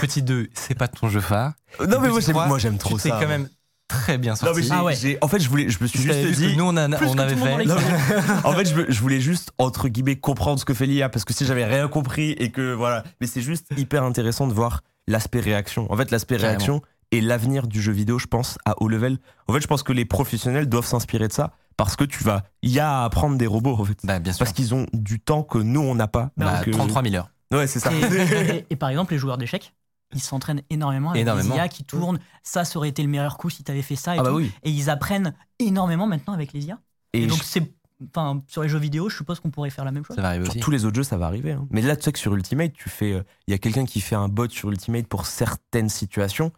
Petit 0.01 0.23
2, 0.23 0.49
c'est 0.55 0.75
pas 0.75 0.89
ton 0.89 1.09
jeu 1.09 1.21
phare. 1.21 1.53
Non 1.87 2.01
mais 2.01 2.09
moi 2.09 2.59
j'aime, 2.59 2.79
trop 2.79 2.97
tu 2.97 3.09
ça. 3.11 3.19
quand 3.21 3.29
même 3.29 3.51
très 3.89 4.19
bien 4.19 4.35
Non, 4.43 4.53
mais 4.55 4.63
Ah 4.71 4.85
ouais. 4.85 5.19
en 5.21 5.29
fait, 5.29 5.39
je 5.41 5.49
voulais, 5.49 5.69
je 5.69 5.79
me 5.81 5.87
suis 5.87 5.99
Je 6.01 6.13
juste 6.13 6.39
dit. 6.41 6.57
nous 6.57 6.65
on, 6.65 6.77
a- 6.77 6.89
Plus 6.97 7.07
on 7.07 7.15
que 7.15 7.21
avait 7.21 7.35
tout 7.35 7.45
le 7.45 7.51
monde 7.51 7.59
fait. 7.61 7.65
dans 7.67 7.75
Non, 7.77 8.41
en 8.45 8.53
fait, 8.53 8.65
je, 8.89 9.01
voulais 9.01 9.21
juste, 9.21 9.53
entre 9.59 9.89
guillemets, 9.89 10.17
comprendre 10.17 10.59
ce 10.59 10.65
que 10.65 10.75
fait 10.75 10.87
l'IA, 10.87 11.09
parce 11.09 11.25
que 11.25 11.33
si 11.33 11.45
j'avais 11.45 11.65
rien 11.65 11.89
compris 11.89 12.33
et 12.33 12.51
que 12.51 12.73
voilà. 12.73 13.05
Mais 13.21 13.27
c'est 13.27 13.43
juste 13.43 13.67
hyper 13.77 14.03
intéressant 14.05 14.47
de 14.47 14.53
voir 14.53 14.81
l'aspect 15.07 15.41
réaction. 15.41 15.91
En 15.93 15.97
fait, 15.97 16.11
l'aspect 16.11 16.37
réaction 16.37 16.81
est 17.13 17.21
l'avenir 17.21 17.67
du 17.67 17.81
jeu 17.83 17.93
vidéo, 17.93 18.19
je 18.19 18.27
pense, 18.27 18.59
à 18.65 18.75
haut 18.83 18.89
level. 18.89 19.19
En 19.49 19.53
fait, 19.53 19.61
je 19.61 19.67
pense 19.67 19.83
que 19.83 19.93
les 19.93 20.05
professionnels 20.05 20.69
doivent 20.69 20.87
s'inspirer 20.87 21.29
de 21.29 21.33
ça, 21.33 21.53
parce 21.77 21.95
que 21.97 22.05
tu 22.05 22.25
vas. 22.25 22.43
Il 22.63 22.71
y 22.71 22.81
a 22.81 23.01
à 23.01 23.05
apprendre 23.05 23.37
des 23.37 23.47
robots, 23.47 23.77
en 23.79 23.85
fait. 23.85 23.99
Bah, 24.03 24.19
bien 24.19 24.33
sûr. 24.33 24.39
Parce 24.45 24.53
qu'ils 24.53 24.75
ont 24.75 24.87
du 24.93 25.21
temps 25.21 25.43
que 25.43 25.59
nous, 25.59 25.81
on 25.81 25.95
n'a 25.95 26.09
pas. 26.09 26.31
Bah, 26.37 26.57
Donc, 26.59 26.69
euh, 26.69 26.73
33 26.73 27.03
000 27.03 27.15
heures. 27.17 27.31
Ouais, 27.53 27.67
c'est 27.67 27.79
ça. 27.81 27.93
Et, 27.93 28.01
et- 28.01 28.67
et 28.71 28.77
par 28.77 28.89
exemple, 28.89 29.13
les 29.13 29.19
joueurs 29.19 29.37
d'échecs, 29.39 29.75
ils 30.13 30.21
s'entraînent 30.21 30.63
énormément 30.71 31.11
avec 31.11 31.23
Énormément. 31.23 31.51
des 31.55 31.57
IA 31.61 31.69
qui 31.69 31.85
tournent. 31.85 32.19
Ça, 32.43 32.65
ça 32.65 32.79
aurait 32.79 32.89
été 32.89 33.03
le 33.03 33.09
meilleur 33.09 33.37
coup 33.39 33.51
si 33.51 33.65
tu 33.65 33.71
avais 33.73 33.83
fait 33.83 33.97
ça. 33.97 34.15
Et, 34.15 34.19
Ah 34.19 34.23
bah 34.23 34.31
tout. 34.31 34.37
oui. 34.37 34.53
et 34.63 34.71
ils 34.71 34.91
apprennent 34.91 35.35
énormément 35.59 36.07
maintenant 36.07 36.33
avec 36.35 36.53
les 36.53 36.67
IA. 36.67 36.79
Et, 37.13 37.23
Et 37.23 37.27
donc, 37.27 37.39
je- 37.39 37.45
c'est. 37.45 37.73
Enfin, 38.09 38.41
sur 38.49 38.63
les 38.63 38.69
jeux 38.69 38.79
vidéo, 38.79 39.09
je 39.09 39.17
suppose 39.17 39.39
qu'on 39.41 39.51
pourrait 39.51 39.71
faire 39.71 39.85
la 39.85 39.93
même 39.93 40.05
chose. 40.05 40.17
Ça 40.17 40.23
va 40.23 40.29
arriver 40.29 40.45
Sur 40.45 40.53
aussi. 40.55 40.61
tous 40.61 40.71
les 40.73 40.85
autres 40.85 40.97
jeux, 40.97 41.05
ça 41.05 41.17
va 41.17 41.27
arriver. 41.27 41.53
hein. 41.53 41.67
Mais 41.71 41.81
là, 41.81 41.97
tu 41.97 42.03
sais 42.03 42.13
que 42.13 42.19
sur 42.19 42.35
Ultimate, 42.35 42.73
tu 42.73 42.89
fais, 42.91 43.13
euh, 43.13 43.23
il 43.47 43.53
y 43.53 43.55
a 43.55 43.59
quelqu'un 43.59 43.87
qui 43.87 44.01
fait 44.01 44.17
un 44.17 44.29
bot 44.29 44.49
sur 44.51 44.71
Ultimate 44.71 45.07
pour 45.07 45.27
certaines 45.27 45.89
situations. 45.89 46.53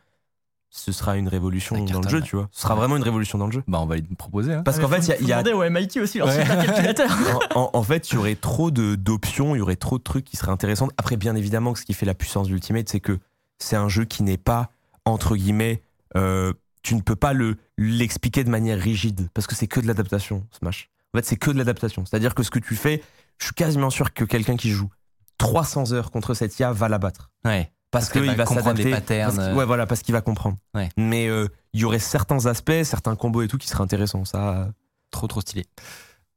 Ce 0.71 0.93
sera 0.93 1.17
une 1.17 1.29
révolution 1.29 1.83
dans 1.85 2.01
le 2.01 2.09
jeu, 2.09 2.21
tu 2.21 2.37
vois. 2.37 2.49
Ce 2.53 2.63
sera 2.63 2.75
vraiment 2.75 2.97
une 2.97 3.03
révolution 3.03 3.39
dans 3.39 3.47
le 3.47 3.53
jeu. 3.53 3.63
Bah, 3.69 3.79
on 3.81 3.87
va 3.87 3.97
lui 3.97 4.03
proposer. 4.17 4.55
hein. 4.55 4.63
Parce 4.63 4.79
qu'en 4.79 4.89
fait, 4.89 4.99
il 4.99 5.09
y 5.09 5.13
a- 5.13 5.21
il 5.21 5.29
y 5.29 5.33
a, 5.33 5.57
au 5.57 5.63
MIT 5.63 6.01
aussi 6.01 6.19
leur 6.19 6.27
Ouais. 6.27 6.41
supercalculateur. 6.41 7.11
en, 7.55 7.61
en- 7.61 7.71
en 7.73 7.83
fait, 7.83 8.11
il 8.11 8.15
y 8.15 8.19
aurait 8.19 8.35
trop 8.35 8.71
de 8.71 8.95
d'options, 8.95 9.55
il 9.55 9.59
y 9.59 9.63
aurait 9.63 9.77
trop 9.77 9.99
de 9.99 10.03
trucs 10.03 10.25
qui 10.25 10.37
seraient 10.37 10.51
intéressants. 10.53 10.89
Après, 10.99 11.17
bien 11.17 11.37
évidemment, 11.37 11.73
que 11.75 11.79
ce 11.79 11.85
qui 11.85 11.95
fait 11.95 12.07
la 12.07 12.15
puissance 12.15 12.49
d'Ultimate, 12.49 12.89
c'est 12.89 13.01
que 13.01 13.19
c'est 13.59 13.77
un 13.77 13.89
jeu 13.89 14.05
qui 14.05 14.23
n'est 14.23 14.39
pas 14.39 14.71
entre 15.05 15.37
guillemets, 15.37 15.83
euh, 16.17 16.53
tu 16.83 16.95
ne 16.95 17.01
peux 17.01 17.17
pas 17.17 17.33
le 17.33 17.57
l'expliquer 17.79 18.45
de 18.45 18.51
manière 18.51 18.79
rigide 18.79 19.29
parce 19.35 19.47
que 19.47 19.55
c'est 19.55 19.67
que 19.69 19.81
de 19.81 19.87
l'adaptation. 19.87 20.47
Smash. 20.51 20.91
En 21.15 21.19
fait, 21.19 21.25
c'est 21.25 21.37
que 21.37 21.51
de 21.51 21.59
l'adaptation. 21.59 22.05
C'est-à-dire 22.05 22.35
que 22.35 22.43
ce 22.43 22.51
que 22.51 22.59
tu 22.59 22.75
fais, 22.75 23.03
je 23.39 23.47
suis 23.47 23.55
quasiment 23.55 23.91
sûr 23.91 24.13
que 24.13 24.25
quelqu'un 24.25 24.57
qui 24.57 24.71
joue 24.71 24.91
300 25.39 25.93
heures 25.93 26.11
contre 26.11 26.35
cette 26.35 26.59
IA 26.59 26.73
va 26.73 26.89
la 26.89 26.99
battre. 26.99 27.31
Ouais. 27.45 27.71
Parce, 27.91 28.11
qu'il 28.11 28.23
va 28.25 28.35
va 28.35 28.45
comprendre 28.45 28.67
s'adapter. 28.77 28.85
les 28.85 28.91
patterns, 28.91 29.37
parce 29.37 29.49
euh. 29.49 29.55
ouais, 29.55 29.65
voilà, 29.65 29.87
parce 29.87 30.03
qu'il 30.03 30.13
va 30.13 30.21
comprendre. 30.21 30.59
Ouais. 30.75 30.89
Mais 30.97 31.29
euh, 31.29 31.47
il 31.73 31.81
y 31.81 31.85
aurait 31.85 31.99
certains 32.01 32.47
aspects, 32.47 32.83
certains 32.83 33.15
combos 33.17 33.43
et 33.43 33.49
tout 33.49 33.59
qui 33.59 33.69
seraient 33.69 33.85
intéressants. 33.85 34.25
Ça, 34.25 34.69
Trop, 35.11 35.29
trop 35.29 35.41
stylé. 35.41 35.67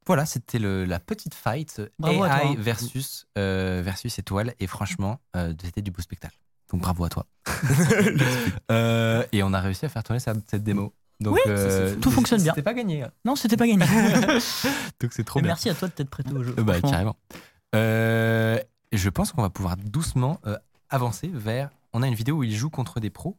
Voilà, 0.06 0.24
c'était 0.26 0.58
le- 0.58 0.84
la 0.84 1.00
petite 1.00 1.34
fight 1.34 1.82
Bravo 1.98 2.24
AI 2.24 2.56
versus, 2.56 3.26
euh, 3.36 3.82
versus 3.84 4.18
étoile. 4.18 4.54
Et 4.60 4.66
franchement, 4.66 5.20
euh, 5.36 5.52
c'était 5.62 5.82
du 5.82 5.90
beau 5.90 6.00
spectacle. 6.00 6.38
Donc 6.70 6.80
bravo 6.80 7.04
à 7.04 7.08
toi. 7.08 7.26
Euh, 8.70 9.24
et 9.32 9.42
on 9.42 9.52
a 9.52 9.60
réussi 9.60 9.84
à 9.84 9.88
faire 9.88 10.02
tourner 10.04 10.20
cette 10.20 10.62
démo. 10.62 10.92
Donc, 11.20 11.34
Oui, 11.34 11.40
euh, 11.48 11.96
tout 11.96 12.10
fonctionne 12.10 12.40
bien. 12.42 12.52
C'était 12.52 12.62
pas 12.62 12.72
gagné. 12.74 13.04
Non, 13.24 13.36
c'était 13.36 13.56
pas 13.56 13.66
gagné. 13.66 13.84
Donc 15.00 15.12
c'est 15.12 15.24
trop 15.24 15.40
Et 15.40 15.42
bien. 15.42 15.50
merci 15.50 15.68
à 15.68 15.74
toi 15.74 15.88
de 15.88 15.92
t'être 15.92 16.08
prêté 16.08 16.32
au 16.32 16.42
jeu. 16.42 16.54
Euh, 16.58 16.62
Bah, 16.62 16.80
carrément. 16.80 17.16
Euh, 17.74 18.58
je 18.92 19.08
pense 19.10 19.32
qu'on 19.32 19.42
va 19.42 19.50
pouvoir 19.50 19.76
doucement 19.76 20.40
euh, 20.46 20.56
avancer 20.88 21.30
vers. 21.32 21.70
On 21.92 22.02
a 22.02 22.06
une 22.06 22.14
vidéo 22.14 22.36
où 22.36 22.42
il 22.44 22.54
joue 22.54 22.70
contre 22.70 23.00
des 23.00 23.10
pros. 23.10 23.36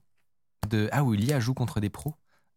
De... 0.70 0.90
Ah, 0.92 1.04
où 1.04 1.14
Lia 1.14 1.40
joue 1.40 1.54
contre 1.54 1.80
des 1.80 1.90
pros. 1.90 2.14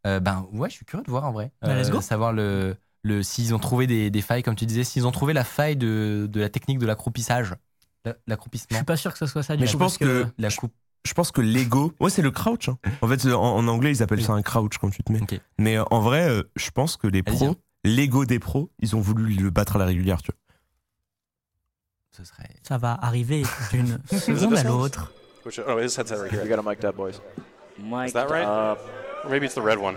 Euh, 0.06 0.20
ben 0.20 0.46
ouais, 0.52 0.68
je 0.68 0.74
suis 0.74 0.84
curieux 0.84 1.04
de 1.04 1.10
voir 1.10 1.24
en 1.24 1.32
vrai. 1.32 1.52
Euh, 1.64 1.68
Bah, 1.68 1.74
let's 1.80 1.90
go. 1.90 2.00
Savoir 2.02 2.32
le, 2.34 2.76
le, 3.02 3.22
s'ils 3.22 3.54
ont 3.54 3.58
trouvé 3.58 3.86
des, 3.86 4.10
des 4.10 4.20
failles, 4.22 4.42
comme 4.42 4.56
tu 4.56 4.66
disais, 4.66 4.84
s'ils 4.84 5.06
ont 5.06 5.12
trouvé 5.12 5.32
la 5.32 5.44
faille 5.44 5.76
de, 5.76 6.28
de 6.30 6.40
la 6.40 6.50
technique 6.50 6.78
de 6.78 6.86
l'accroupissage. 6.86 7.54
La- 8.04 8.12
Je 8.12 8.16
L'accroupissement. 8.26 8.76
suis 8.76 8.84
pas 8.84 8.96
sûr 8.96 9.12
que 9.12 9.18
ce 9.18 9.26
soit 9.26 9.42
ça. 9.42 9.56
du 9.56 9.62
Mais 9.62 9.66
coup, 9.66 9.72
je 9.72 9.76
pense 9.78 9.98
parce 9.98 10.10
que 10.10 10.26
La 10.38 10.50
coupe. 10.50 10.72
je 11.06 11.14
pense 11.14 11.30
que 11.32 11.40
l'ego, 11.40 11.92
ouais, 12.00 12.10
c'est 12.10 12.22
le 12.22 12.30
crouch. 12.30 12.68
hein. 12.68 12.78
En 13.02 13.08
fait, 13.08 13.26
en, 13.32 13.40
en 13.56 13.66
anglais, 13.68 13.90
ils 13.92 14.02
appellent 14.02 14.22
ça 14.24 14.32
un 14.32 14.42
crouch 14.42 14.78
quand 14.78 14.90
tu 14.90 15.02
te 15.02 15.12
mets. 15.12 15.22
Ok. 15.22 15.40
Mais 15.58 15.76
euh, 15.78 15.84
en 15.90 16.00
vrai, 16.00 16.28
euh, 16.28 16.42
je 16.56 16.70
pense 16.70 16.96
que 16.96 17.06
les 17.06 17.22
pros, 17.22 17.44
hein. 17.46 17.54
l'ego 17.84 18.24
des 18.26 18.38
pros, 18.38 18.70
ils 18.80 18.94
ont 18.96 19.00
voulu 19.00 19.34
le 19.34 19.50
battre 19.50 19.76
à 19.76 19.78
la 19.78 19.86
régulière. 19.86 20.20
Tu 20.22 20.30
vois. 20.32 20.38
Ce 22.16 22.24
serait. 22.24 22.48
ça 22.62 22.78
va 22.78 22.96
arriver 23.02 23.42
d'une 23.72 23.98
seconde 24.10 24.54
à 24.56 24.62
l'autre. 24.62 25.12
Oh, 25.46 25.78
his 25.78 25.96
headset 25.98 26.16
right 26.16 26.32
here. 26.32 26.44
You 26.44 26.48
got 26.48 26.58
a 26.58 26.62
mic'd 26.62 26.84
up, 26.84 26.96
boys. 26.96 27.20
Is 28.06 28.12
that 28.12 28.28
right? 28.30 28.46
Up. 28.46 28.78
Or 29.24 29.30
maybe 29.30 29.46
it's 29.46 29.54
the 29.56 29.60
red 29.62 29.78
one. 29.78 29.96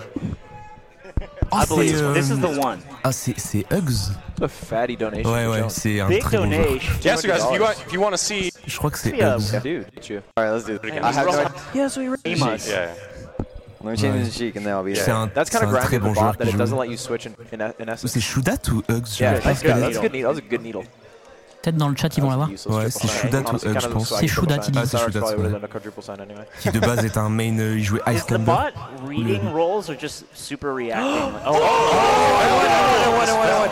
I 1.52 1.65
believe 1.68 1.95
c'est, 1.98 2.03
euh, 2.03 2.14
this 2.14 2.30
is 2.30 2.39
the 2.39 2.57
one. 2.64 2.80
Ah, 3.03 3.11
c'est, 3.11 3.34
c'est 3.39 3.65
Hugs 3.72 4.11
A 4.41 4.48
fatty 4.48 4.98
donation. 4.98 5.31
Ouais, 5.31 5.45
for 5.45 5.53
ouais, 5.53 5.64
c'est 5.69 5.99
un 6.02 6.07
Big 6.10 6.22
très 6.22 6.38
bon 6.38 6.52
joueur. 6.52 6.65
donation. 6.68 6.94
Yeah, 7.03 7.15
so 7.18 7.27
guys, 7.27 7.35
if 7.38 7.52
you 7.56 7.61
want, 7.61 7.72
if 7.88 7.94
you 7.94 8.02
want 8.02 8.11
to 8.11 8.18
see, 8.18 8.52
Je 8.65 8.77
crois 8.77 8.91
que 8.91 8.98
c'est 8.99 9.15
Yeah, 9.15 9.35
Hugs. 9.38 9.61
Dude, 9.64 9.85
you. 10.10 10.19
All 10.35 10.44
right, 10.44 10.53
let's 10.53 10.65
do 10.65 10.73
it. 10.76 10.84
Again. 10.84 11.03
I 11.03 11.07
have 11.07 11.15
no 11.15 11.31
Russell- 11.31 11.39
idea. 11.45 11.52
Yeah, 11.73 11.89
so 11.89 12.02
you're 12.02 12.18
He 12.26 12.35
must. 12.35 12.68
yeah. 12.69 12.88
Let 13.84 13.91
me 13.91 13.98
change 13.98 14.26
the 14.27 14.31
cheek 14.38 14.56
and 14.57 14.64
then 14.64 14.73
I'll 14.73 14.84
be 14.84 14.95
C'est 14.95 15.06
there. 15.06 15.15
un- 15.15 15.30
That's 15.34 15.49
kind 15.49 15.60
c'est 15.61 15.65
of 15.65 15.69
un 15.69 15.72
grand 15.72 15.85
très 15.85 15.98
with 15.98 16.03
the 16.03 16.07
bon 16.07 16.14
joueur 16.15 16.31
bot 16.34 16.38
that 16.39 16.44
qui 16.44 16.49
it 16.49 16.52
joue. 16.53 16.57
doesn't 16.57 16.77
let 16.77 16.89
you 16.89 16.98
switch 16.98 17.26
in, 17.26 17.31
in, 17.53 17.61
in 17.80 17.88
essence. 17.94 18.11
C'est 18.11 18.19
Shudat 18.19 18.57
ou 18.72 18.81
Hugs 18.89 19.06
Je 19.18 19.23
Yeah, 19.23 19.34
pas 19.39 19.39
that's 19.53 19.61
good. 19.64 19.76
That's 19.80 19.98
a 19.98 20.02
good 20.02 20.11
needle. 20.11 20.34
That 20.34 20.35
was 20.35 20.39
a 20.39 20.49
good 20.49 20.61
needle. 20.64 20.84
Peut-être 21.62 21.76
dans 21.78 21.90
le 21.90 21.96
chat, 21.98 22.16
ils 22.16 22.22
vont 22.24 22.30
l'avoir. 22.30 22.50
Ouais, 22.50 22.90
c'est. 22.90 23.08
Shudat 23.08 23.42
kind 23.42 23.60
je 23.82 23.88
pense. 23.88 24.14
C'est 24.18 24.28
Shudat, 24.28 24.58
il 24.68 24.72
dit. 24.72 24.80
Ah, 24.82 24.86
c'est 24.86 24.98
Shudat, 25.00 25.20
ouais. 25.22 25.60
Qui 26.62 26.72
de 26.72 26.80
base 26.80 27.04
est 27.04 27.18
un 27.18 27.30
main, 27.30 27.58
euh, 27.60 27.76
il 27.78 27.84
jouait 27.84 28.00
Is 28.08 28.16
Ice 28.16 28.24
the 28.26 28.28
Climber. 28.28 28.46
bot 28.46 29.08
reading 29.08 29.52
rolls 29.54 29.90
or 29.90 29.96
just 30.00 30.26
super 30.34 30.74
reacting? 30.74 31.32
oh, 31.46 31.54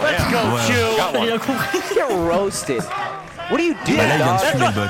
let's 0.01 0.25
go. 0.31 0.57
Chew. 0.67 1.19
Rien 1.19 1.37
compris. 1.37 1.79
Roasted. 2.27 2.83
What 3.51 3.59
are 3.59 3.63
you 3.63 3.75
doing, 3.85 3.97
Bah 3.99 4.07
là, 4.07 4.15
il 4.15 4.23
vient 4.23 4.33
de 4.33 4.41
fumer 4.41 4.65
le 4.65 4.71
bot. 4.73 4.89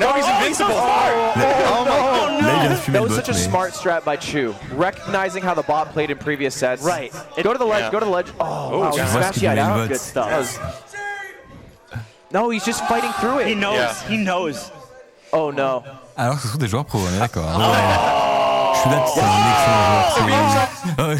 Now 0.00 0.12
he's 0.16 0.26
invincible. 0.26 0.74
Là, 0.74 2.36
il 2.40 2.60
vient 2.60 2.70
de 2.70 2.74
fumer 2.74 2.98
That 2.98 3.04
le 3.04 3.08
was 3.08 3.08
bot. 3.08 3.14
such 3.14 3.28
a 3.28 3.32
mais- 3.32 3.44
smart 3.48 3.74
strat 3.74 4.00
by 4.04 4.16
Chu. 4.18 4.52
Recognizing 4.76 5.42
how 5.44 5.54
the 5.54 5.62
bot 5.64 5.92
played 5.92 6.10
in 6.10 6.16
previous 6.16 6.52
sets. 6.56 6.82
Right. 6.82 7.12
Go 7.42 7.52
to 7.52 7.58
the 7.58 7.64
ledge, 7.64 7.82
Yeah. 7.84 7.90
go 7.92 8.00
to 8.00 8.06
the 8.06 8.10
ledge. 8.10 8.26
Oh, 8.40 8.80
wow, 8.80 8.90
Tu 8.90 8.98
he 9.00 9.04
vois 9.06 9.06
ce 9.06 9.18
smashed 9.18 9.32
qu'il 9.34 9.48
the 9.48 9.54
le 9.54 9.62
out. 9.62 9.76
bot. 9.76 9.88
Good 9.88 10.00
stuff. 10.00 10.60
Was- 12.32 12.40
No, 12.40 12.50
he's 12.50 12.64
just 12.64 12.80
fighting 12.86 13.10
through 13.20 13.40
He 13.44 13.52
it. 13.52 13.58
knows. 13.58 13.74
Yeah. 13.74 13.92
He 14.08 14.16
knows. 14.24 14.70
Oh 15.32 15.52
no. 15.52 15.82
Alors 16.16 16.36
que 16.36 16.42
ce 16.42 16.48
sont 16.48 16.58
des 16.58 16.68
joueurs 16.68 16.84
pro, 16.84 16.98
on 16.98 17.14
est 17.16 17.18
d'accord. 17.18 17.48
hein. 17.48 18.74
Shudat, 18.82 19.04
c'est 19.06 19.20
un 19.20 19.26
excellent 19.50 20.28
joueur. 20.28 20.68
c'est- 20.84 20.94
Ah 20.98 21.08
ouais. 21.08 21.18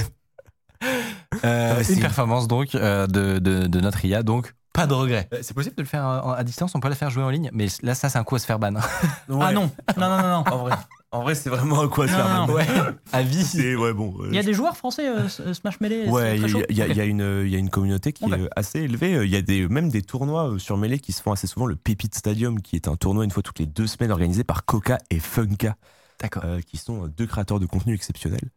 Euh, 1.44 1.78
une 1.78 1.84
c'est- 1.84 2.00
performance 2.00 2.48
donc 2.48 2.74
euh, 2.74 3.06
de, 3.06 3.38
de, 3.38 3.66
de 3.66 3.80
notre 3.80 4.04
IA, 4.04 4.22
donc 4.22 4.54
pas 4.72 4.86
de 4.86 4.94
regret. 4.94 5.28
Euh, 5.34 5.38
C'est 5.42 5.54
possible 5.54 5.74
de 5.76 5.82
le 5.82 5.88
faire 5.88 6.04
à 6.06 6.42
distance, 6.44 6.72
on 6.74 6.80
peut 6.80 6.88
la 6.88 6.94
faire 6.94 7.10
jouer 7.10 7.22
en 7.24 7.30
ligne, 7.30 7.50
mais 7.52 7.66
là 7.82 7.94
ça 7.94 8.08
c'est 8.08 8.18
un 8.18 8.24
coup 8.24 8.36
à 8.36 8.38
se 8.38 8.46
faire 8.46 8.58
ban. 8.58 8.74
Ah 8.76 8.82
Ouais. 9.28 9.52
non, 9.52 9.70
non, 9.96 10.08
non, 10.08 10.18
non. 10.18 10.28
non. 10.28 10.44
En 10.52 10.56
vrai, 10.58 10.74
en 11.10 11.22
vrai 11.22 11.34
c'est 11.34 11.50
vraiment 11.50 11.80
un 11.82 11.88
quoi 11.88 12.06
se 12.06 12.12
faire. 12.12 12.46
Ouais, 12.50 12.66
à 13.12 13.22
vie. 13.22 13.42
C'est- 13.44 13.74
ouais, 13.76 13.92
bon. 13.92 14.14
euh, 14.20 14.28
Il 14.30 14.34
y 14.34 14.38
a 14.38 14.42
des 14.42 14.52
joueurs 14.54 14.76
français 14.76 15.08
euh, 15.08 15.26
S- 15.26 15.40
Smash 15.54 15.80
Melee 15.80 16.08
Ouais, 16.08 16.36
il 16.36 16.42
y, 16.42 16.44
a- 16.44 16.48
il 16.68 16.76
y 16.76 16.82
a- 16.82 16.84
Ok. 16.86 16.90
il 16.92 16.96
y 16.96 17.00
a 17.00 17.04
une, 17.04 17.20
euh, 17.22 17.46
il 17.46 17.52
y 17.52 17.56
a 17.56 17.58
une 17.58 17.70
communauté 17.70 18.12
qui 18.12 18.24
Ok. 18.24 18.32
est 18.38 18.48
assez 18.56 18.80
élevée. 18.80 19.24
Il 19.24 19.30
y 19.30 19.36
a 19.36 19.42
des, 19.42 19.66
même 19.68 19.88
des 19.90 20.02
tournois 20.02 20.50
euh, 20.52 20.58
sur 20.58 20.76
Melee 20.76 20.98
qui 21.00 21.12
se 21.12 21.22
font 21.22 21.32
assez 21.32 21.46
souvent. 21.46 21.66
Le 21.66 21.76
Pépite 21.76 22.14
Stadium, 22.14 22.60
qui 22.60 22.76
est 22.76 22.88
un 22.88 22.96
tournoi 22.96 23.24
une 23.24 23.30
fois 23.30 23.42
toutes 23.42 23.58
les 23.58 23.66
deux 23.66 23.86
semaines 23.86 24.10
organisé 24.12 24.44
par 24.44 24.64
Coca 24.64 24.98
et 25.10 25.18
Funka, 25.20 25.76
D'accord. 26.20 26.42
euh, 26.44 26.60
qui 26.60 26.76
sont 26.76 27.04
euh, 27.04 27.08
deux 27.08 27.26
créateurs 27.26 27.60
de 27.60 27.66
contenu 27.66 27.94
exceptionnels. 27.94 28.50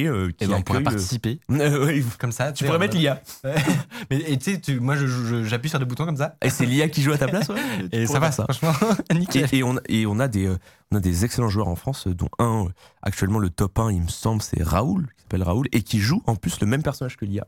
Et 0.00 0.06
euh, 0.06 0.30
qui 0.30 0.44
Et 0.44 0.46
ben 0.46 0.54
on 0.56 0.62
pourrait 0.62 0.80
euh, 0.80 0.82
participer 0.82 1.40
comme 2.18 2.32
ça. 2.32 2.52
tu 2.52 2.64
pourrais 2.64 2.78
mettre 2.78 2.96
l'IA. 2.96 3.22
Mais 4.10 4.18
et 4.20 4.38
tu 4.38 4.80
moi 4.80 4.96
j'appuie 5.44 5.68
sur 5.70 5.78
des 5.78 5.84
boutons 5.84 6.04
comme 6.06 6.16
ça 6.16 6.36
Et 6.42 6.50
c'est 6.50 6.66
l'IA 6.66 6.88
qui 6.88 7.02
joue 7.02 7.12
à 7.12 7.18
ta 7.18 7.28
place, 7.28 7.48
ouais. 7.48 7.60
Et 7.92 8.06
ça 8.06 8.18
va, 8.18 8.30
faire 8.32 8.46
franchement, 8.50 8.72
nickel. 9.14 9.48
Et, 9.52 9.58
et 9.58 9.62
on, 9.62 9.76
a- 9.76 9.82
et 9.88 10.06
on 10.06 10.18
a 10.18 10.28
des, 10.28 10.46
euh, 10.46 10.56
on 10.92 10.96
a 10.96 11.00
des 11.00 11.24
excellents 11.24 11.48
joueurs 11.48 11.68
en 11.68 11.76
France, 11.76 12.08
dont 12.08 12.28
un, 12.38 12.66
actuellement 13.02 13.38
le 13.38 13.50
top 13.50 13.78
1, 13.78 13.90
il 13.92 14.02
me 14.02 14.08
semble, 14.08 14.42
c'est 14.42 14.62
Raoul, 14.62 15.06
qui 15.16 15.22
s'appelle 15.22 15.42
Raoul, 15.42 15.66
et 15.72 15.82
qui 15.82 15.98
joue 16.00 16.22
en 16.26 16.36
plus 16.36 16.60
le 16.60 16.66
même 16.66 16.82
personnage 16.82 17.16
que 17.16 17.24
l'IA. 17.24 17.46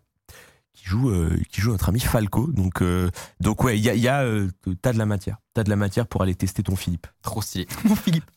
Qui 0.73 0.85
joue, 0.91 1.09
euh, 1.09 1.41
qui 1.51 1.63
joue 1.63 1.71
notre 1.73 1.89
ami 1.89 2.01
Falco. 2.01 2.49
Donc, 2.53 2.83
euh, 2.83 3.09
donc 3.41 3.65
ouais, 3.65 3.79
il 3.79 3.83
y 3.83 3.89
a, 3.89 3.95
il 3.95 4.01
y 4.03 4.09
a, 4.09 4.25
euh, 4.25 4.51
t'as 4.83 4.93
de 4.93 4.99
la 4.99 5.07
matière. 5.07 5.39
T'as 5.55 5.65
de 5.65 5.71
la 5.71 5.77
matière 5.77 6.07
pour 6.07 6.21
aller 6.23 6.35
tester 6.35 6.63
ton 6.63 6.77
Philippe. 6.77 7.07
Trop 7.23 7.41
stylé. 7.41 7.67
Mon 7.85 7.97
Philippe. 7.97 8.31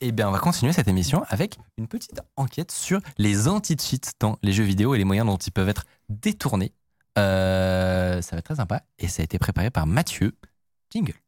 Eh 0.00 0.12
bien, 0.12 0.28
on 0.28 0.32
va 0.32 0.38
continuer 0.38 0.72
cette 0.72 0.88
émission 0.88 1.24
avec 1.28 1.58
une 1.78 1.88
petite 1.88 2.20
enquête 2.36 2.70
sur 2.70 3.00
les 3.18 3.48
anti-cheats 3.48 4.12
dans 4.20 4.38
les 4.42 4.52
jeux 4.52 4.64
vidéo 4.64 4.94
et 4.94 4.98
les 4.98 5.04
moyens 5.04 5.26
dont 5.26 5.36
ils 5.36 5.52
peuvent 5.52 5.68
être 5.68 5.84
détournés. 6.08 6.72
Euh, 7.18 8.20
ça 8.22 8.36
va 8.36 8.38
être 8.38 8.46
très 8.46 8.56
sympa 8.56 8.82
et 8.98 9.08
ça 9.08 9.22
a 9.22 9.24
été 9.24 9.38
préparé 9.38 9.70
par 9.70 9.86
Mathieu. 9.86 10.32
Jingle. 10.90 11.23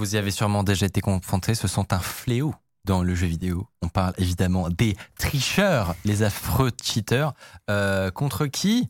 Vous 0.00 0.14
y 0.14 0.18
avez 0.18 0.30
sûrement 0.30 0.64
déjà 0.64 0.86
été 0.86 1.02
confronté, 1.02 1.54
ce 1.54 1.68
sont 1.68 1.92
un 1.92 1.98
fléau 1.98 2.54
dans 2.86 3.02
le 3.02 3.14
jeu 3.14 3.26
vidéo. 3.26 3.68
On 3.82 3.88
parle 3.88 4.14
évidemment 4.16 4.70
des 4.70 4.96
tricheurs, 5.18 5.94
les 6.06 6.22
affreux 6.22 6.70
cheaters, 6.82 7.34
euh, 7.68 8.10
contre 8.10 8.46
qui 8.46 8.88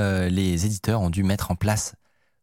euh, 0.00 0.30
les 0.30 0.64
éditeurs 0.64 1.02
ont 1.02 1.10
dû 1.10 1.22
mettre 1.22 1.50
en 1.50 1.54
place 1.54 1.96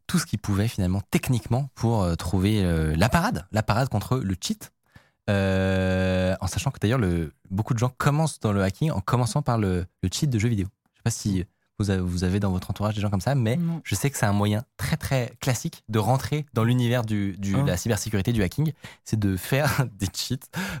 tout 0.06 0.20
ce 0.20 0.26
qu'ils 0.26 0.38
pouvaient 0.38 0.68
finalement 0.68 1.02
techniquement 1.10 1.68
pour 1.74 2.04
euh, 2.04 2.14
trouver 2.14 2.62
la 2.94 3.08
parade, 3.08 3.44
la 3.50 3.64
parade 3.64 3.88
contre 3.88 4.18
le 4.18 4.36
cheat. 4.40 4.70
En 5.26 6.46
sachant 6.46 6.70
que 6.70 6.78
d'ailleurs, 6.78 7.00
le- 7.00 7.32
beaucoup 7.50 7.74
de 7.74 7.80
gens 7.80 7.92
commencent 7.98 8.38
dans 8.38 8.52
le 8.52 8.62
hacking 8.62 8.92
en 8.92 9.00
commençant 9.00 9.42
par 9.42 9.58
le, 9.58 9.84
cheat 10.12 10.30
de 10.30 10.38
jeux 10.38 10.48
vidéo. 10.48 10.68
Je 10.92 10.98
sais 10.98 11.02
pas 11.02 11.10
si 11.10 11.44
vous 11.80 11.90
avez, 11.90 12.00
vous 12.02 12.24
avez 12.24 12.38
dans 12.40 12.50
votre 12.50 12.70
entourage 12.70 12.94
des 12.94 13.00
gens 13.00 13.10
comme 13.10 13.20
ça, 13.20 13.34
mais 13.34 13.56
Non. 13.56 13.80
je 13.84 13.94
sais 13.94 14.10
que 14.10 14.16
c'est 14.18 14.26
un 14.26 14.32
moyen 14.32 14.62
très 14.76 14.96
très 14.96 15.32
classique 15.40 15.82
de 15.88 15.98
rentrer 15.98 16.46
dans 16.54 16.62
l'univers 16.64 17.04
du, 17.04 17.36
du- 17.38 17.54
Ah. 17.58 17.62
de 17.62 17.66
la 17.68 17.76
cybersécurité, 17.76 18.32
du 18.32 18.42
hacking, 18.42 18.72
c'est 19.04 19.18
de 19.18 19.36
faire 19.36 19.84
des 19.98 20.06
cheats, 20.14 20.36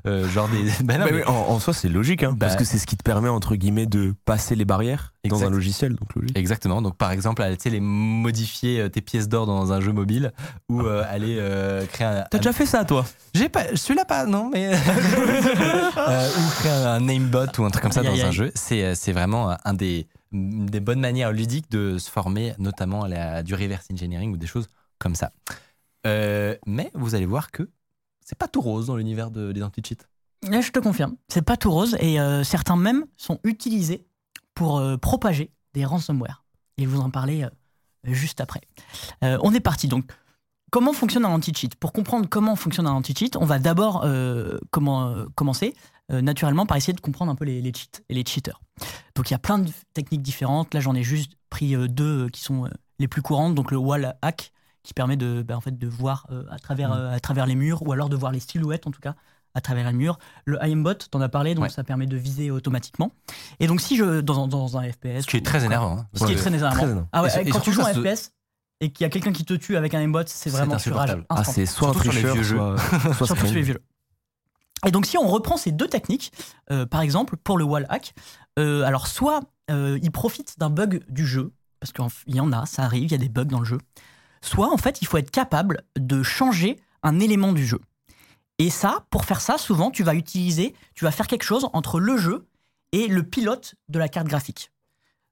euh, 0.06 0.28
genre 0.28 0.48
des... 0.48 0.64
Bah 0.84 0.98
non, 0.98 1.04
Bah 1.06 1.10
mais- 1.12 1.16
oui, 1.18 1.22
en, 1.26 1.32
en 1.32 1.58
soi, 1.58 1.74
c'est 1.74 1.88
logique, 1.88 2.22
hein, 2.22 2.30
Bah- 2.32 2.46
parce 2.46 2.56
que 2.56 2.64
c'est 2.64 2.78
ce 2.78 2.86
qui 2.86 2.96
te 2.96 3.02
permet, 3.02 3.28
entre 3.28 3.56
guillemets, 3.56 3.86
de 3.86 4.14
passer 4.24 4.54
les 4.54 4.64
barrières 4.64 5.12
dans 5.28 5.44
un 5.44 5.50
logiciel. 5.50 5.94
Donc 5.96 6.14
logique. 6.14 6.36
Exactement. 6.38 6.80
Donc, 6.82 6.96
par 6.96 7.10
exemple, 7.12 7.42
aller 7.42 7.56
tu 7.56 7.64
sais, 7.64 7.70
les 7.70 7.80
modifier 7.80 8.80
euh, 8.80 8.88
tes 8.88 9.00
pièces 9.02 9.28
d'or 9.28 9.46
dans 9.46 9.72
un 9.72 9.80
jeu 9.80 9.92
mobile 9.92 10.32
ou 10.70 10.80
euh, 10.82 11.04
aller 11.10 11.36
euh, 11.38 11.84
créer 11.86 12.06
un. 12.06 12.24
T'as 12.30 12.38
un- 12.38 12.40
déjà 12.40 12.52
fait 12.52 12.64
ça, 12.66 12.84
toi? 12.84 13.04
J'ai 13.34 13.48
pas, 13.48 13.64
celui-là 13.76 14.04
pas, 14.04 14.24
non, 14.26 14.50
mais 14.52 14.70
Euh, 15.98 16.28
ou 16.28 16.50
créer 16.60 16.72
un, 16.72 16.86
un 16.94 17.00
namebot 17.00 17.46
ou 17.58 17.64
un 17.64 17.70
truc 17.70 17.82
comme 17.82 17.92
ça 17.92 18.00
Aïe, 18.00 18.06
dans 18.06 18.12
aïe, 18.14 18.22
un 18.22 18.30
jeu. 18.30 18.50
C'est 18.54 18.94
c'est 18.94 19.12
vraiment 19.12 19.56
un 19.64 19.74
des 19.74 20.06
des 20.32 20.80
bonnes 20.80 21.00
manières 21.00 21.32
ludiques 21.32 21.70
de 21.70 21.98
se 21.98 22.10
former, 22.10 22.54
notamment 22.58 23.04
à 23.04 23.08
la, 23.08 23.42
du 23.42 23.54
reverse 23.54 23.86
engineering 23.92 24.32
ou 24.32 24.36
des 24.36 24.46
choses 24.46 24.68
comme 24.98 25.14
ça. 25.14 25.32
Euh, 26.06 26.56
mais 26.66 26.90
vous 26.94 27.14
allez 27.14 27.26
voir 27.26 27.50
que 27.50 27.68
c'est 28.24 28.38
pas 28.38 28.48
tout 28.48 28.60
rose 28.60 28.86
dans 28.86 28.96
l'univers 28.96 29.30
de, 29.30 29.52
des 29.52 29.62
anti-cheats. 29.62 30.06
Là, 30.48 30.60
je 30.60 30.70
te 30.70 30.78
confirme, 30.78 31.16
c'est 31.28 31.42
pas 31.42 31.56
tout 31.56 31.70
rose 31.70 31.96
et 32.00 32.20
euh, 32.20 32.44
certains 32.44 32.76
même 32.76 33.04
sont 33.16 33.40
utilisés 33.44 34.06
pour 34.54 34.78
euh, 34.78 34.96
propager 34.96 35.52
des 35.74 35.84
ransomware. 35.84 36.44
Et 36.78 36.84
je 36.84 36.88
vous 36.88 37.00
en 37.00 37.10
parler 37.10 37.46
juste 38.04 38.40
après. 38.40 38.62
On 39.20 39.52
est 39.52 39.60
parti 39.60 39.86
donc. 39.86 40.10
Comment 40.70 40.94
fonctionne 40.94 41.26
un 41.26 41.30
anti-cheat? 41.30 41.74
Pour 41.74 41.92
comprendre 41.92 42.26
comment 42.28 42.56
fonctionne 42.56 42.86
un 42.86 42.92
anti-cheat, 42.92 43.36
on 43.36 43.44
va 43.44 43.58
d'abord 43.58 44.06
comment, 44.70 45.26
commencer 45.34 45.74
naturellement 46.20 46.66
par 46.66 46.76
essayer 46.76 46.92
de 46.92 47.00
comprendre 47.00 47.30
un 47.30 47.34
peu 47.34 47.44
les, 47.44 47.60
les 47.62 47.72
cheats 47.72 48.00
et 48.08 48.14
les 48.14 48.24
cheaters. 48.26 48.60
Donc 49.14 49.30
il 49.30 49.32
y 49.32 49.36
a 49.36 49.38
plein 49.38 49.58
de 49.58 49.70
techniques 49.94 50.22
différentes. 50.22 50.74
Là, 50.74 50.80
j'en 50.80 50.94
ai 50.94 51.02
juste 51.02 51.32
pris 51.50 51.74
euh, 51.76 51.88
deux 51.88 52.24
euh, 52.24 52.28
qui 52.28 52.40
sont 52.40 52.64
euh, 52.66 52.68
les 52.98 53.08
plus 53.08 53.22
courantes. 53.22 53.54
Donc 53.54 53.70
le 53.70 53.76
wall 53.76 54.14
hack 54.22 54.52
qui 54.82 54.94
permet 54.94 55.16
de, 55.16 55.42
bah, 55.42 55.56
en 55.56 55.60
fait, 55.60 55.76
de 55.78 55.86
voir 55.86 56.26
euh, 56.30 56.44
à, 56.50 56.58
travers, 56.58 56.92
euh, 56.92 57.10
à 57.12 57.20
travers 57.20 57.46
les 57.46 57.54
murs 57.54 57.82
ou 57.86 57.92
alors 57.92 58.08
de 58.08 58.16
voir 58.16 58.32
les 58.32 58.40
silhouettes 58.40 58.86
en 58.86 58.90
tout 58.90 59.00
cas 59.00 59.14
à 59.54 59.60
travers 59.60 59.86
les 59.90 59.92
murs. 59.96 60.18
Le 60.46 60.58
IMBot, 60.64 60.94
t'en 61.10 61.20
as 61.20 61.28
parlé, 61.28 61.54
donc 61.54 61.64
Ouais. 61.64 61.70
ça 61.70 61.82
permet 61.84 62.06
de 62.06 62.16
viser 62.16 62.50
automatiquement. 62.52 63.10
Et 63.58 63.66
donc 63.66 63.80
si 63.80 63.96
je 63.96 64.20
dans, 64.20 64.46
dans 64.48 64.78
un 64.78 64.82
FPS, 64.90 65.22
Ce 65.22 65.26
qui 65.26 65.36
est 65.36 65.44
très 65.44 65.64
énervant. 65.64 65.98
hein. 65.98 66.06
ce 66.14 66.24
qui 66.24 66.32
est 66.32 66.36
très 66.36 66.50
énervant. 66.50 66.70
Très 66.76 66.84
énervant. 66.84 67.08
Ah 67.12 67.22
ouais, 67.22 67.28
Et- 67.44 67.48
et 67.48 67.50
quand 67.50 67.60
tu 67.60 67.72
joues 67.72 67.82
un 67.82 67.92
FPS 67.92 68.30
et 68.80 68.90
qu'il 68.92 69.04
y 69.04 69.06
a 69.06 69.10
quelqu'un 69.10 69.32
qui 69.32 69.44
te 69.44 69.52
tue 69.54 69.76
avec 69.76 69.92
un 69.92 70.00
aimbot, 70.00 70.22
c'est 70.26 70.50
vraiment 70.50 70.78
sur 70.78 70.94
rage 70.96 71.10
insupportable. 71.10 71.26
Ah, 71.28 71.44
c'est 71.44 71.66
soit 71.66 71.88
un 71.88 71.92
Surtout 71.92 72.08
tricheur, 72.10 72.36
soit, 72.44 72.76
soit 73.14 73.26
Surtout 73.26 73.46
sur 73.46 73.54
les 73.56 73.62
vieux 73.62 73.74
jeux. 73.74 73.82
Et 74.86 74.90
donc 74.90 75.06
si 75.06 75.18
on 75.18 75.26
reprend 75.26 75.56
ces 75.56 75.72
deux 75.72 75.88
techniques, 75.88 76.32
euh, 76.70 76.86
par 76.86 77.02
exemple 77.02 77.36
pour 77.36 77.58
le 77.58 77.64
wall 77.64 77.86
hack, 77.88 78.14
euh, 78.58 78.82
alors 78.82 79.06
soit 79.06 79.40
euh, 79.70 79.98
il 80.02 80.10
profite 80.10 80.58
d'un 80.58 80.70
bug 80.70 81.04
du 81.08 81.26
jeu, 81.26 81.52
parce 81.80 81.92
qu'il 81.92 82.34
y 82.34 82.40
en 82.40 82.52
a, 82.52 82.66
ça 82.66 82.82
arrive, 82.82 83.04
il 83.04 83.12
y 83.12 83.14
a 83.14 83.18
des 83.18 83.28
bugs 83.28 83.44
dans 83.44 83.60
le 83.60 83.64
jeu, 83.64 83.78
soit 84.42 84.72
en 84.72 84.76
fait 84.76 85.02
il 85.02 85.06
faut 85.06 85.18
être 85.18 85.30
capable 85.30 85.82
de 85.96 86.22
changer 86.22 86.80
un 87.02 87.20
élément 87.20 87.52
du 87.52 87.66
jeu. 87.66 87.80
Et 88.58 88.68
ça, 88.68 89.06
pour 89.10 89.24
faire 89.24 89.40
ça, 89.40 89.56
souvent 89.58 89.90
tu 89.90 90.02
vas 90.02 90.14
utiliser, 90.14 90.74
tu 90.94 91.04
vas 91.04 91.10
faire 91.10 91.26
quelque 91.26 91.44
chose 91.44 91.68
entre 91.72 91.98
le 92.00 92.16
jeu 92.16 92.46
et 92.92 93.06
le 93.06 93.22
pilote 93.22 93.74
de 93.88 93.98
la 93.98 94.08
carte 94.08 94.26
graphique. 94.26 94.70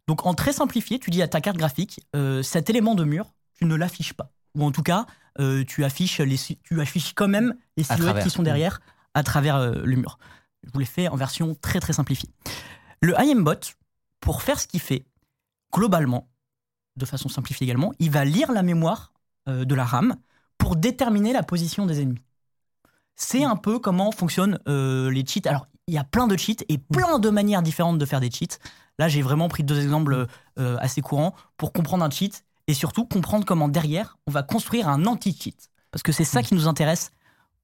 Donc 0.06 0.24
en 0.24 0.32
très 0.32 0.52
simplifié, 0.52 0.98
tu 0.98 1.10
dis 1.10 1.20
à 1.20 1.28
ta 1.28 1.42
carte 1.42 1.58
graphique, 1.58 2.00
cet 2.42 2.70
élément 2.70 2.94
de 2.94 3.04
mur, 3.04 3.26
tu 3.58 3.66
ne 3.66 3.74
l'affiches 3.74 4.14
pas. 4.14 4.30
Ou 4.54 4.64
en 4.64 4.70
tout 4.70 4.82
cas, 4.82 5.04
tu, 5.66 5.84
affiches 5.84 6.20
les, 6.20 6.38
tu 6.62 6.80
affiches 6.80 7.12
quand 7.12 7.28
même 7.28 7.54
les 7.76 7.82
silhouettes 7.84 8.22
qui 8.22 8.30
sont 8.30 8.42
derrière 8.42 8.80
à 9.18 9.22
travers 9.22 9.56
euh, 9.56 9.72
le 9.84 9.96
mur. 9.96 10.18
Je 10.62 10.70
vous 10.72 10.78
l'ai 10.78 10.86
fait 10.86 11.08
en 11.08 11.16
version 11.16 11.56
très 11.60 11.80
très 11.80 11.92
simplifiée. 11.92 12.30
Le 13.00 13.14
IMBot, 13.18 13.74
pour 14.20 14.42
faire 14.42 14.58
ce 14.60 14.66
qu'il 14.66 14.80
fait, 14.80 15.06
globalement, 15.72 16.28
de 16.96 17.04
façon 17.04 17.28
simplifiée 17.28 17.64
également, 17.64 17.92
il 17.98 18.10
va 18.10 18.24
lire 18.24 18.52
la 18.52 18.62
mémoire 18.62 19.12
euh, 19.48 19.64
de 19.64 19.74
la 19.74 19.84
RAM 19.84 20.16
pour 20.58 20.76
déterminer 20.76 21.32
la 21.32 21.42
position 21.42 21.86
des 21.86 22.00
ennemis. 22.00 22.22
C'est 23.16 23.44
un 23.44 23.56
peu 23.56 23.78
comment 23.78 24.12
fonctionnent 24.12 24.58
euh, 24.68 25.10
les 25.10 25.24
cheats. 25.24 25.48
Alors, 25.48 25.66
il 25.86 25.94
y 25.94 25.98
a 25.98 26.04
plein 26.04 26.26
de 26.26 26.36
cheats 26.36 26.64
et 26.68 26.78
plein 26.78 27.18
de 27.18 27.30
manières 27.30 27.62
différentes 27.62 27.98
de 27.98 28.04
faire 28.04 28.20
des 28.20 28.30
cheats. 28.30 28.58
Là, 28.98 29.08
j'ai 29.08 29.22
vraiment 29.22 29.48
pris 29.48 29.64
deux 29.64 29.80
exemples 29.80 30.26
euh, 30.58 30.76
assez 30.80 31.00
courants 31.00 31.34
pour 31.56 31.72
comprendre 31.72 32.04
un 32.04 32.10
cheat 32.10 32.44
et 32.66 32.74
surtout 32.74 33.06
comprendre 33.06 33.44
comment 33.44 33.68
derrière, 33.68 34.18
on 34.26 34.30
va 34.30 34.42
construire 34.42 34.88
un 34.88 35.06
anti-cheat. 35.06 35.70
Parce 35.90 36.02
que 36.02 36.12
c'est 36.12 36.24
ça 36.24 36.42
qui 36.42 36.54
nous 36.54 36.68
intéresse 36.68 37.10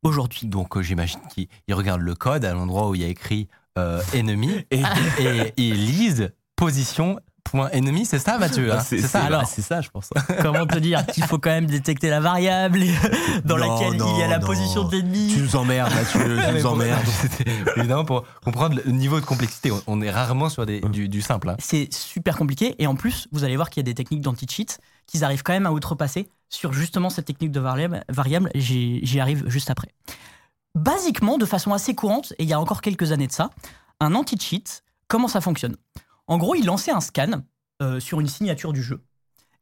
aujourd'hui. 0.05 0.47
Donc 0.47 0.77
euh, 0.77 0.83
j'imagine 0.83 1.21
qu'il 1.33 1.49
il 1.67 1.75
regarde 1.75 2.01
le 2.01 2.15
code 2.15 2.45
à 2.45 2.53
l'endroit 2.53 2.89
où 2.89 2.95
il 2.95 3.01
y 3.01 3.05
a 3.05 3.09
écrit 3.09 3.49
euh, 3.77 4.01
ennemi 4.13 4.65
et, 4.71 4.83
et 5.19 5.53
il 5.57 5.87
lise 5.87 6.33
position 6.55 7.19
point 7.45 7.69
ennemi, 7.71 8.05
c'est 8.07 8.19
ça 8.19 8.39
Mathieu 8.39 8.73
hein 8.73 8.81
c'est 8.85 8.99
C'est 8.99 9.07
ça 9.09 9.21
c'est- 9.21 9.27
alors 9.27 9.47
c'est 9.47 9.63
ça, 9.63 9.81
je 9.81 9.89
pense. 9.91 10.09
Comment 10.43 10.67
te 10.67 10.79
dire 10.79 11.05
qu'il 11.07 11.23
faut 11.25 11.39
quand 11.39 11.51
même 11.51 11.67
détecter 11.67 12.11
la 12.11 12.21
variable 12.21 12.81
dans 13.45 13.57
Non, 13.59 13.75
laquelle 13.75 13.95
il 14.01 14.19
y 14.19 14.23
a 14.23 14.29
la 14.29 14.39
non, 14.39 14.47
position 14.47 14.85
de 14.85 14.97
l'ennemi. 14.97 15.31
Tu 15.35 15.41
nous 15.41 15.55
emmerdes, 15.57 15.93
Mathieu, 15.95 16.21
tu 16.21 16.29
Mais 16.29 16.53
nous 16.55 16.61
pour- 16.63 16.73
emmerdes. 16.73 17.07
c'était 17.07 17.51
Évidemment, 17.77 18.05
pour 18.05 18.25
comprendre 18.45 18.81
le 18.85 18.91
niveau 18.93 19.21
de 19.21 19.25
complexité, 19.25 19.71
on- 19.87 20.03
est 20.03 20.11
rarement 20.11 20.49
sur 20.49 20.67
des, 20.67 20.81
du, 20.81 21.09
du 21.09 21.23
simple. 21.23 21.49
hein. 21.51 21.57
C'est 21.61 21.93
super 21.95 22.37
compliqué 22.37 22.75
et 22.79 22.87
en 22.87 22.95
plus, 22.97 23.29
vous 23.33 23.45
allez 23.45 23.57
voir 23.57 23.71
qu'il 23.71 23.81
y 23.81 23.85
a 23.85 23.89
des 23.91 23.95
techniques 23.95 24.21
d'anti-cheat 24.23 24.79
qu'ils 25.07 25.23
arrivent 25.25 25.43
quand 25.43 25.53
même 25.53 25.67
à 25.67 25.73
outrepasser 25.73 26.29
sur 26.49 26.73
justement 26.73 27.11
cette 27.11 27.27
technique 27.27 27.53
de 27.53 27.61
variable. 27.61 28.05
variable 28.09 28.51
J'y 28.55 29.05
j'y 29.07 29.21
arrive 29.21 29.45
juste 29.49 29.71
après. 29.71 29.89
Basiquement, 30.75 31.39
de 31.39 31.47
façon 31.47 31.73
assez 31.73 31.95
courante, 31.95 32.33
et 32.39 32.43
il 32.43 32.49
y 32.49 32.53
a 32.53 32.59
encore 32.61 32.81
quelques 32.81 33.13
années 33.13 33.29
de 33.29 33.33
ça, 33.33 33.51
un 34.01 34.15
anti-cheat, 34.15 34.83
comment 35.09 35.29
ça 35.29 35.41
fonctionne? 35.41 35.77
En 36.27 36.39
gros, 36.39 36.55
il 36.55 36.65
lançait 36.65 36.91
un 36.91 37.01
scan 37.01 37.43
euh, 37.83 38.01
sur 38.01 38.21
une 38.21 38.29
signature 38.29 38.73
du 38.73 38.83
jeu 38.83 39.05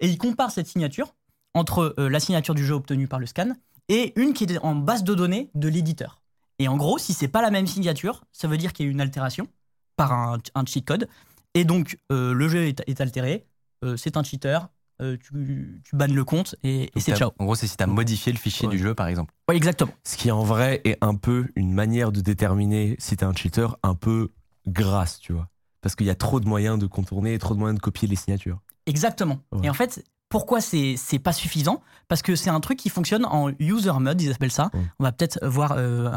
et 0.01 0.09
il 0.09 0.19
compare 0.19 0.51
cette 0.51 0.67
signature 0.67 1.15
entre 1.55 1.95
euh, 1.99 2.09
la 2.09 2.21
signature 2.21 2.55
du 2.55 2.65
jeu 2.65 2.75
obtenue 2.75 3.09
par 3.09 3.19
le 3.19 3.27
scan 3.27 3.53
et 3.89 4.13
une 4.21 4.33
qui 4.33 4.45
est 4.45 4.59
en 4.59 4.75
base 4.75 5.05
de 5.05 5.15
données 5.15 5.51
de 5.55 5.69
l'éditeur. 5.69 6.23
Et 6.59 6.69
en 6.69 6.77
gros, 6.77 6.99
si 6.99 7.13
c'est 7.15 7.29
pas 7.29 7.43
la 7.43 7.51
même 7.51 7.67
signature, 7.67 8.23
ça 8.33 8.47
veut 8.47 8.57
dire 8.57 8.73
qu'il 8.73 8.87
y 8.87 8.89
a 8.89 8.91
eu 8.91 8.93
une 8.93 9.01
altération 9.01 9.49
par 9.97 10.13
un, 10.13 10.39
un 10.55 10.65
cheat 10.65 10.87
code. 10.87 11.09
Et 11.55 11.65
donc, 11.65 11.99
euh, 12.11 12.33
le 12.33 12.49
jeu 12.49 12.67
est, 12.67 12.83
est 12.87 13.01
altéré, 13.01 13.47
euh, 13.85 13.97
c'est 13.97 14.17
un 14.17 14.23
cheater, 14.23 14.69
euh, 15.03 15.17
tu, 15.17 15.83
tu 15.85 15.97
bannes 15.97 16.15
le 16.15 16.25
compte 16.25 16.55
et, 16.63 16.91
c'est 16.97 17.17
ciao. 17.17 17.33
En 17.39 17.45
gros, 17.45 17.55
c'est 17.57 17.67
si 17.67 17.77
tu 17.77 17.83
as 17.83 17.87
modifié 17.89 18.33
le 18.33 18.39
fichier 18.39 18.69
Ouais. 18.69 18.77
du 18.77 18.83
jeu, 18.83 18.95
par 18.95 19.09
exemple. 19.09 19.35
Ouais, 19.49 19.57
exactement. 19.57 19.93
Ce 20.05 20.17
qui 20.17 20.31
en 20.31 20.45
vrai 20.45 20.81
est 20.85 20.97
un 21.03 21.15
peu 21.17 21.49
une 21.57 21.73
manière 21.73 22.13
de 22.13 22.21
déterminer 22.21 22.95
si 22.99 23.17
t'es 23.17 23.25
un 23.25 23.35
cheater 23.35 23.77
un 23.83 23.95
peu 23.95 24.31
grasse, 24.67 25.19
tu 25.19 25.33
vois. 25.33 25.49
Parce 25.83 25.95
qu'il 25.95 26.07
y 26.07 26.11
a 26.11 26.15
trop 26.15 26.41
de 26.41 26.49
moyens 26.49 26.79
de 26.79 26.87
contourner 26.87 27.39
trop 27.39 27.55
de 27.55 27.59
moyens 27.59 27.79
de 27.79 27.83
copier 27.83 28.09
les 28.09 28.17
signatures. 28.17 28.61
Exactement. 28.87 29.41
Ouais. 29.53 29.67
Et 29.67 29.71
en 29.71 29.75
fait, 29.75 30.03
pourquoi 30.33 30.63
c'est 30.63 30.97
pas 31.23 31.35
suffisant? 31.35 31.83
Parce 32.09 32.23
que 32.23 32.37
c'est 32.37 32.49
un 32.49 32.61
truc 32.61 32.79
qui 32.79 32.89
fonctionne 32.89 33.27
en 33.27 33.51
user 33.59 33.93
mode, 34.01 34.23
ils 34.23 34.33
appellent 34.33 34.51
ça. 34.51 34.71
On 34.99 35.05
va 35.05 35.13
peut-être 35.13 35.45
voir 35.47 35.75
euh, 35.77 36.11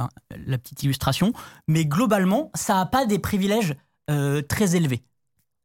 la 0.46 0.58
petite 0.58 0.84
illustration. 0.84 1.34
Mais 1.68 1.86
globalement, 1.86 2.50
ça 2.56 2.76
n'a 2.76 2.86
pas 2.86 3.06
des 3.06 3.20
privilèges 3.20 3.76
euh, 4.10 4.42
très 4.42 4.78
élevés. 4.78 5.04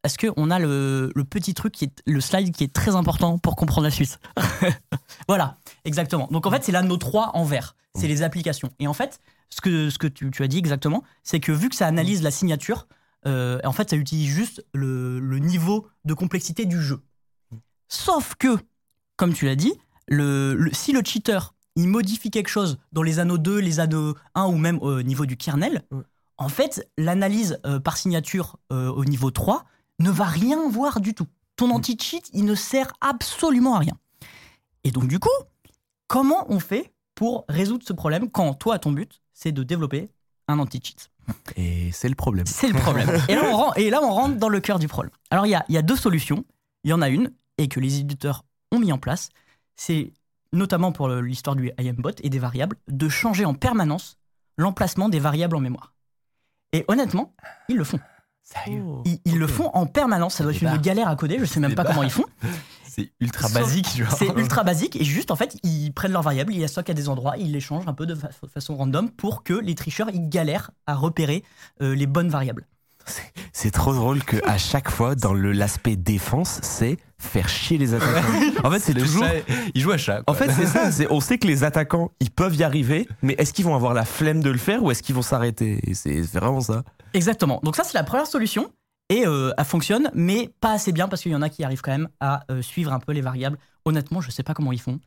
Est-ce 0.02 0.18
qu'on 0.18 0.50
a 0.50 0.58
le, 0.58 1.12
le 1.14 1.24
petit 1.24 1.54
truc, 1.54 1.74
qui 1.74 1.84
est, 1.84 2.02
le 2.06 2.20
slide 2.20 2.52
qui 2.52 2.64
est 2.64 2.72
très 2.72 2.96
important 2.96 3.38
pour 3.38 3.54
comprendre 3.54 3.84
la 3.84 3.92
suite 3.92 4.18
Voilà, 5.28 5.58
exactement. 5.84 6.26
Donc 6.32 6.44
en 6.46 6.50
fait, 6.50 6.64
c'est 6.64 6.72
là 6.72 6.82
nos 6.82 6.96
trois 6.96 7.30
en 7.34 7.44
vert. 7.44 7.76
C'est 7.94 8.08
les 8.08 8.22
applications. 8.22 8.70
Et 8.78 8.88
en 8.88 8.94
fait, 8.94 9.20
ce 9.48 9.60
que, 9.60 9.90
ce 9.90 9.98
que 9.98 10.06
tu, 10.06 10.30
tu 10.30 10.42
as 10.42 10.48
dit 10.48 10.58
exactement, 10.58 11.04
c'est 11.22 11.38
que 11.38 11.52
vu 11.52 11.68
que 11.68 11.76
ça 11.76 11.86
analyse 11.86 12.22
la 12.22 12.30
signature, 12.30 12.88
euh, 13.26 13.60
en 13.64 13.72
fait, 13.72 13.90
ça 13.90 13.96
utilise 13.96 14.28
juste 14.28 14.64
le, 14.74 15.18
le 15.20 15.38
niveau 15.38 15.86
de 16.04 16.14
complexité 16.14 16.64
du 16.66 16.80
jeu. 16.80 17.00
Sauf 17.88 18.34
que, 18.36 18.56
comme 19.16 19.32
tu 19.34 19.44
l'as 19.46 19.56
dit, 19.56 19.72
le, 20.08 20.54
le- 20.54 20.72
si 20.72 20.92
le 20.92 21.02
cheater 21.04 21.54
il 21.76 21.88
modifie 21.88 22.30
quelque 22.30 22.48
chose 22.48 22.78
dans 22.92 23.02
les 23.02 23.18
anneaux 23.20 23.38
2, 23.38 23.58
les 23.58 23.78
anneaux 23.80 24.14
1 24.34 24.46
ou 24.46 24.56
même 24.58 24.78
au 24.80 25.02
niveau 25.02 25.24
du 25.26 25.36
kernel, 25.36 25.84
Ouais. 25.90 26.02
en 26.36 26.48
fait, 26.48 26.88
l'analyse 26.98 27.58
euh, 27.64 27.78
par 27.78 27.96
signature 27.96 28.58
euh, 28.72 28.88
au 28.90 29.04
niveau 29.04 29.30
3 29.30 29.64
ne 30.00 30.10
va 30.10 30.24
rien 30.24 30.68
voir 30.68 31.00
du 31.00 31.14
tout. 31.14 31.26
Ton 31.56 31.70
anti-cheat, 31.70 32.28
il 32.32 32.44
ne 32.44 32.54
sert 32.54 32.92
absolument 33.00 33.76
à 33.76 33.80
rien. 33.80 33.94
Et 34.84 34.90
donc, 34.90 35.06
du 35.06 35.18
coup, 35.18 35.28
comment 36.08 36.46
on 36.50 36.58
fait 36.58 36.92
pour 37.14 37.44
résoudre 37.48 37.84
ce 37.86 37.92
problème 37.92 38.30
quand 38.30 38.54
toi, 38.54 38.78
ton 38.78 38.92
but, 38.92 39.20
c'est 39.32 39.52
de 39.52 39.62
développer 39.62 40.10
un 40.48 40.58
anti-cheat? 40.58 41.10
Et 41.56 41.90
c'est 41.92 42.08
le 42.08 42.14
problème. 42.14 42.46
c'est 42.46 42.68
le 42.68 42.78
problème. 42.78 43.10
et, 43.28 43.34
là, 43.34 43.42
on 43.44 43.56
rentre, 43.56 43.78
et 43.78 43.90
là, 43.90 44.00
on 44.02 44.10
rentre 44.10 44.36
dans 44.36 44.48
le 44.48 44.60
cœur 44.60 44.78
du 44.78 44.88
problème. 44.88 45.12
Alors, 45.30 45.46
il 45.46 45.50
y 45.50 45.54
a, 45.54 45.64
il 45.68 45.74
y 45.74 45.78
a 45.78 45.82
deux 45.82 45.96
solutions. 45.96 46.44
Il 46.84 46.90
y 46.90 46.92
en 46.92 47.02
a 47.02 47.08
une, 47.08 47.32
et 47.58 47.68
que 47.68 47.80
les 47.80 48.00
éditeurs 48.00 48.44
ont 48.72 48.78
mis 48.78 48.92
en 48.92 48.98
place. 48.98 49.28
C'est 49.76 50.12
notamment 50.52 50.92
pour 50.92 51.08
l'histoire 51.08 51.56
du 51.56 51.72
IMBot 51.78 52.12
et 52.22 52.30
des 52.30 52.38
variables, 52.38 52.76
de 52.88 53.08
changer 53.08 53.44
en 53.44 53.54
permanence 53.54 54.16
l'emplacement 54.56 55.08
des 55.08 55.20
variables 55.20 55.56
en 55.56 55.60
mémoire. 55.60 55.94
Et 56.72 56.84
honnêtement, 56.88 57.34
ils 57.68 57.76
le 57.76 57.84
font. 57.84 58.00
Sérieux 58.52 58.82
Ils, 59.04 59.18
ils 59.24 59.38
le 59.38 59.46
font 59.46 59.70
en 59.74 59.86
permanence. 59.86 60.34
Ça 60.34 60.42
doit 60.44 60.52
être 60.52 60.62
une 60.62 60.76
galère 60.78 61.08
à 61.08 61.16
coder. 61.16 61.38
Je 61.38 61.44
sais 61.44 61.60
même 61.60 61.74
pas 61.74 61.84
comment 61.84 62.02
ils 62.02 62.10
font. 62.10 62.24
C'est 62.88 63.12
ultra 63.20 63.46
Sauf- 63.48 63.62
basique. 63.62 64.02
C'est 64.18 64.26
ultra 64.36 64.64
basique. 64.64 64.96
Et 64.96 65.04
juste, 65.04 65.30
en 65.30 65.36
fait, 65.36 65.56
ils 65.62 65.92
prennent 65.92 66.10
leurs 66.12 66.22
variables, 66.22 66.52
ils 66.52 66.58
les 66.60 66.66
stockent 66.66 66.90
à 66.90 66.94
des 66.94 67.08
endroits, 67.08 67.36
ils 67.38 67.52
les 67.52 67.60
changent 67.60 67.86
un 67.86 67.94
peu 67.94 68.04
de 68.04 68.16
fa- 68.16 68.30
façon 68.52 68.76
random 68.76 69.08
pour 69.10 69.44
que 69.44 69.54
les 69.54 69.76
tricheurs, 69.76 70.08
ils 70.12 70.28
galèrent 70.28 70.72
à 70.88 70.96
repérer 70.96 71.44
euh, 71.82 71.94
les 71.94 72.06
bonnes 72.06 72.30
variables. 72.30 72.66
C'est 73.52 73.70
trop 73.70 73.92
drôle 73.92 74.22
que 74.22 74.36
à 74.48 74.56
chaque 74.58 74.90
fois, 74.90 75.14
dans 75.14 75.32
le 75.34 75.52
l'aspect 75.52 75.96
défense, 75.96 76.60
c'est 76.62 76.96
faire 77.18 77.48
chier 77.48 77.76
les 77.78 77.94
attaquants. 77.94 78.28
en 78.64 78.70
fait, 78.70 78.78
c'est 78.78 78.92
Le 78.92 79.02
toujours. 79.02 79.24
chat, 79.24 79.34
il 79.74 79.80
joue 79.80 79.90
à 79.92 79.98
chat. 79.98 80.20
En 80.20 80.34
quoi. 80.34 80.34
fait, 80.34 80.52
c'est 80.52 80.66
ça. 80.66 81.06
On 81.10 81.20
sait 81.20 81.38
que 81.38 81.46
les 81.46 81.64
attaquants, 81.64 82.10
ils 82.20 82.30
peuvent 82.30 82.54
y 82.56 82.62
arriver, 82.62 83.08
mais 83.22 83.34
est-ce 83.38 83.52
qu'ils 83.52 83.64
vont 83.64 83.74
avoir 83.74 83.94
la 83.94 84.04
flemme 84.04 84.42
de 84.42 84.50
le 84.50 84.58
faire 84.58 84.82
ou 84.82 84.90
est-ce 84.90 85.02
qu'ils 85.02 85.14
vont 85.14 85.22
s'arrêter? 85.22 85.80
C'est 85.94 86.22
c'est 86.24 86.38
vraiment 86.38 86.60
ça. 86.60 86.82
Exactement. 87.12 87.60
Donc 87.64 87.76
ça, 87.76 87.84
c'est 87.84 87.94
la 87.98 88.04
première 88.04 88.26
solution. 88.26 88.70
Et 89.08 89.26
euh, 89.26 89.52
elle 89.58 89.64
fonctionne, 89.64 90.08
mais 90.14 90.50
pas 90.60 90.72
assez 90.72 90.92
bien 90.92 91.08
parce 91.08 91.22
qu'il 91.22 91.32
y 91.32 91.36
en 91.36 91.42
a 91.42 91.48
qui 91.48 91.64
arrivent 91.64 91.80
quand 91.82 91.90
même 91.90 92.08
à 92.20 92.44
euh, 92.52 92.62
suivre 92.62 92.92
un 92.92 93.00
peu 93.00 93.10
les 93.12 93.20
variables. 93.22 93.58
Honnêtement, 93.84 94.20
je 94.20 94.30
sais 94.30 94.44
pas 94.44 94.54
comment 94.54 94.70
ils 94.70 94.80
font, 94.80 95.00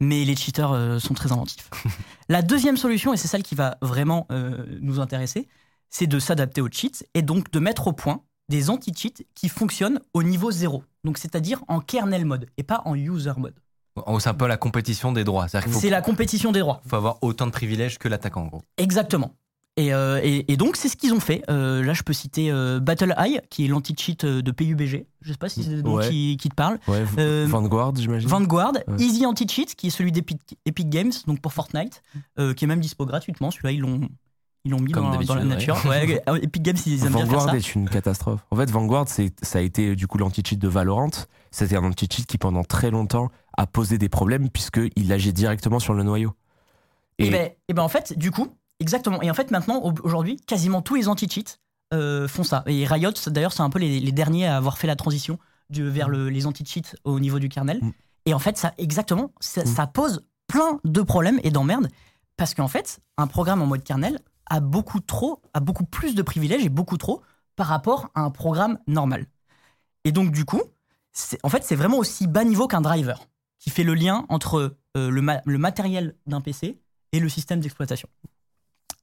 mais 0.00 0.24
les 0.24 0.36
cheaters 0.36 0.70
euh, 0.72 0.98
sont 1.00 1.12
très 1.12 1.32
inventifs. 1.32 1.68
la 2.28 2.42
deuxième 2.42 2.76
solution, 2.76 3.12
et 3.12 3.16
c'est 3.16 3.26
celle 3.26 3.42
qui 3.42 3.56
va 3.56 3.76
vraiment 3.82 4.28
euh, 4.30 4.64
nous 4.80 5.00
intéresser, 5.00 5.48
c'est 5.90 6.06
de 6.06 6.18
s'adapter 6.18 6.60
aux 6.60 6.68
cheats 6.70 7.04
et 7.14 7.22
donc 7.22 7.50
de 7.50 7.58
mettre 7.58 7.86
au 7.88 7.92
point 7.92 8.22
des 8.48 8.70
anti-cheats 8.70 9.24
qui 9.34 9.48
fonctionnent 9.48 10.00
au 10.14 10.22
niveau 10.22 10.50
zéro. 10.50 10.82
Donc 11.04 11.18
c'est-à-dire 11.18 11.62
en 11.68 11.80
kernel 11.80 12.24
mode 12.24 12.46
et 12.56 12.62
pas 12.62 12.82
en 12.84 12.94
user 12.94 13.32
mode. 13.36 13.54
C'est 14.20 14.28
un 14.28 14.34
peu 14.34 14.46
la 14.46 14.56
compétition 14.56 15.12
des 15.12 15.24
droits. 15.24 15.48
C'est 15.48 15.90
la 15.90 16.00
compétition 16.02 16.52
des 16.52 16.60
droits. 16.60 16.80
faut 16.86 16.96
avoir 16.96 17.18
autant 17.22 17.46
de 17.46 17.50
privilèges 17.50 17.98
que 17.98 18.08
l'attaquant, 18.08 18.42
en 18.42 18.46
gros. 18.46 18.62
Exactement. 18.76 19.34
Et, 19.76 19.92
euh, 19.92 20.20
et- 20.22 20.50
et 20.52 20.56
donc, 20.56 20.76
c'est 20.76 20.88
ce 20.88 20.96
qu'ils 20.96 21.12
ont 21.12 21.20
fait. 21.20 21.42
Euh, 21.50 21.84
là, 21.84 21.94
je 21.94 22.02
peux 22.02 22.12
citer 22.12 22.50
euh, 22.50 22.80
Battle 22.80 23.14
Eye, 23.16 23.40
qui 23.50 23.64
est 23.64 23.68
l'anti-cheat 23.68 24.24
de 24.24 24.50
PUBG. 24.52 25.06
Je 25.20 25.32
sais 25.32 25.38
pas 25.38 25.48
si 25.48 25.62
c'est 25.62 25.82
Ouais. 25.86 26.08
qui, 26.08 26.36
qui 26.36 26.48
te. 26.48 26.62
Ouais, 26.90 27.04
Euh, 27.18 27.46
Vanguard, 27.48 27.94
j'imagine. 27.96 28.28
Vanguard, 28.28 28.72
Ouais. 28.86 28.96
Easy 28.98 29.24
Anti-Cheat, 29.26 29.74
qui 29.76 29.88
est 29.88 29.90
celui 29.90 30.10
d'Epic 30.12 30.40
Epic 30.64 30.88
Games, 30.88 31.12
donc 31.26 31.40
pour 31.40 31.52
Fortnite, 31.52 32.02
euh, 32.40 32.54
qui 32.54 32.64
est 32.64 32.68
même 32.68 32.80
dispo 32.80 33.04
gratuitement. 33.06 33.50
Celui-là, 33.50 33.72
ils 33.72 33.80
l'ont. 33.80 34.08
Ils 34.68 34.72
l'ont 34.72 34.80
mis 34.80 34.92
Comme 34.92 35.10
dans, 35.10 35.18
dans 35.22 35.34
la 35.34 35.44
nature. 35.44 35.76
Ouais, 35.86 36.22
euh, 36.28 36.36
Epic 36.42 36.62
Games, 36.62 36.76
ils 36.84 37.04
aiment 37.04 37.08
bien 37.14 37.18
faire 37.20 37.26
Vanguard 37.26 37.50
ça. 37.50 37.56
est 37.56 37.74
une 37.74 37.88
catastrophe. 37.88 38.40
En 38.50 38.56
fait, 38.56 38.70
Vanguard, 38.70 39.08
c'est- 39.08 39.32
ça 39.42 39.60
a 39.60 39.62
été 39.62 39.96
du 39.96 40.06
coup 40.06 40.18
l'anti-cheat 40.18 40.58
de 40.58 40.68
Valorant. 40.68 41.10
C'était 41.50 41.76
un 41.76 41.84
anti-cheat 41.84 42.26
qui, 42.26 42.36
pendant 42.36 42.62
très 42.64 42.90
longtemps, 42.90 43.30
a 43.56 43.66
posé 43.66 43.96
des 43.96 44.08
problèmes 44.10 44.50
puisqu'il 44.50 45.12
agit 45.12 45.32
directement 45.32 45.78
sur 45.78 45.94
le 45.94 46.02
noyau. 46.02 46.34
Et, 47.18 47.30
ben, 47.30 47.50
et 47.68 47.72
ben, 47.74 47.82
en 47.82 47.88
fait, 47.88 48.16
du 48.18 48.30
coup, 48.30 48.48
exactement. 48.80 49.20
Et 49.22 49.30
en 49.30 49.34
fait, 49.34 49.50
maintenant, 49.50 49.80
au- 49.82 49.94
aujourd'hui, 50.04 50.36
quasiment 50.46 50.82
tous 50.82 50.94
les 50.94 51.08
anti-cheats 51.08 51.56
euh, 51.94 52.28
font 52.28 52.44
ça. 52.44 52.62
Et 52.66 52.84
Riot, 52.86 53.10
d'ailleurs, 53.28 53.52
c'est 53.54 53.62
un 53.62 53.70
peu 53.70 53.78
les, 53.78 53.98
les 53.98 54.12
derniers 54.12 54.46
à 54.46 54.56
avoir 54.58 54.76
fait 54.76 54.86
la 54.86 54.94
transition 54.96 55.38
du- 55.70 55.88
vers 55.88 56.08
le- 56.10 56.28
les 56.28 56.46
anti-cheats 56.46 56.94
au 57.04 57.18
niveau 57.18 57.38
du 57.38 57.48
kernel. 57.48 57.78
Mm. 57.82 57.92
Et 58.26 58.34
en 58.34 58.38
fait, 58.38 58.58
ça, 58.58 58.74
exactement, 58.76 59.32
ça, 59.40 59.62
Mm. 59.62 59.66
ça 59.66 59.86
pose 59.86 60.22
plein 60.48 60.78
de 60.84 61.00
problèmes 61.02 61.40
et 61.42 61.50
d'emmerdes 61.50 61.88
parce 62.36 62.52
qu'en 62.54 62.68
fait, 62.68 63.00
un 63.16 63.26
programme 63.26 63.62
en 63.62 63.66
mode 63.66 63.82
kernel 63.82 64.18
a 64.50 64.60
beaucoup 64.60 65.00
trop, 65.00 65.42
a 65.54 65.60
beaucoup 65.60 65.84
plus 65.84 66.14
de 66.14 66.22
privilèges 66.22 66.64
et 66.64 66.68
beaucoup 66.68 66.96
trop 66.96 67.22
par 67.56 67.66
rapport 67.66 68.10
à 68.14 68.20
un 68.22 68.30
programme 68.30 68.78
normal. 68.86 69.26
Et 70.04 70.12
donc, 70.12 70.30
du 70.32 70.44
coup, 70.44 70.62
en 71.42 71.48
fait, 71.48 71.64
c'est 71.64 71.74
vraiment 71.76 71.98
aussi 71.98 72.26
bas 72.26 72.44
niveau 72.44 72.66
qu'un 72.68 72.80
driver 72.80 73.20
qui 73.58 73.70
fait 73.70 73.82
le 73.84 73.94
lien 73.94 74.24
entre 74.28 74.76
euh, 74.96 75.10
le, 75.10 75.20
ma- 75.22 75.40
le 75.44 75.58
matériel 75.58 76.14
d'un 76.26 76.40
PC 76.40 76.78
et 77.12 77.20
le 77.20 77.28
système 77.28 77.60
d'exploitation. 77.60 78.08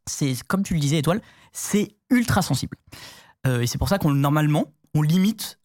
C'est 0.08 0.36
comme 0.48 0.64
tu 0.64 0.74
le 0.76 0.80
disais, 0.80 1.00
Étoile, 1.00 1.22
c'est 1.52 1.96
ultra 2.10 2.42
sensible. 2.42 2.78
Euh, 3.48 3.62
et 3.62 3.68
c'est 3.68 3.78
pour 3.78 3.90
ça 3.90 3.98
qu'on 3.98 4.12
normalement 4.12 4.66
on 4.94 5.02
limite 5.02 5.60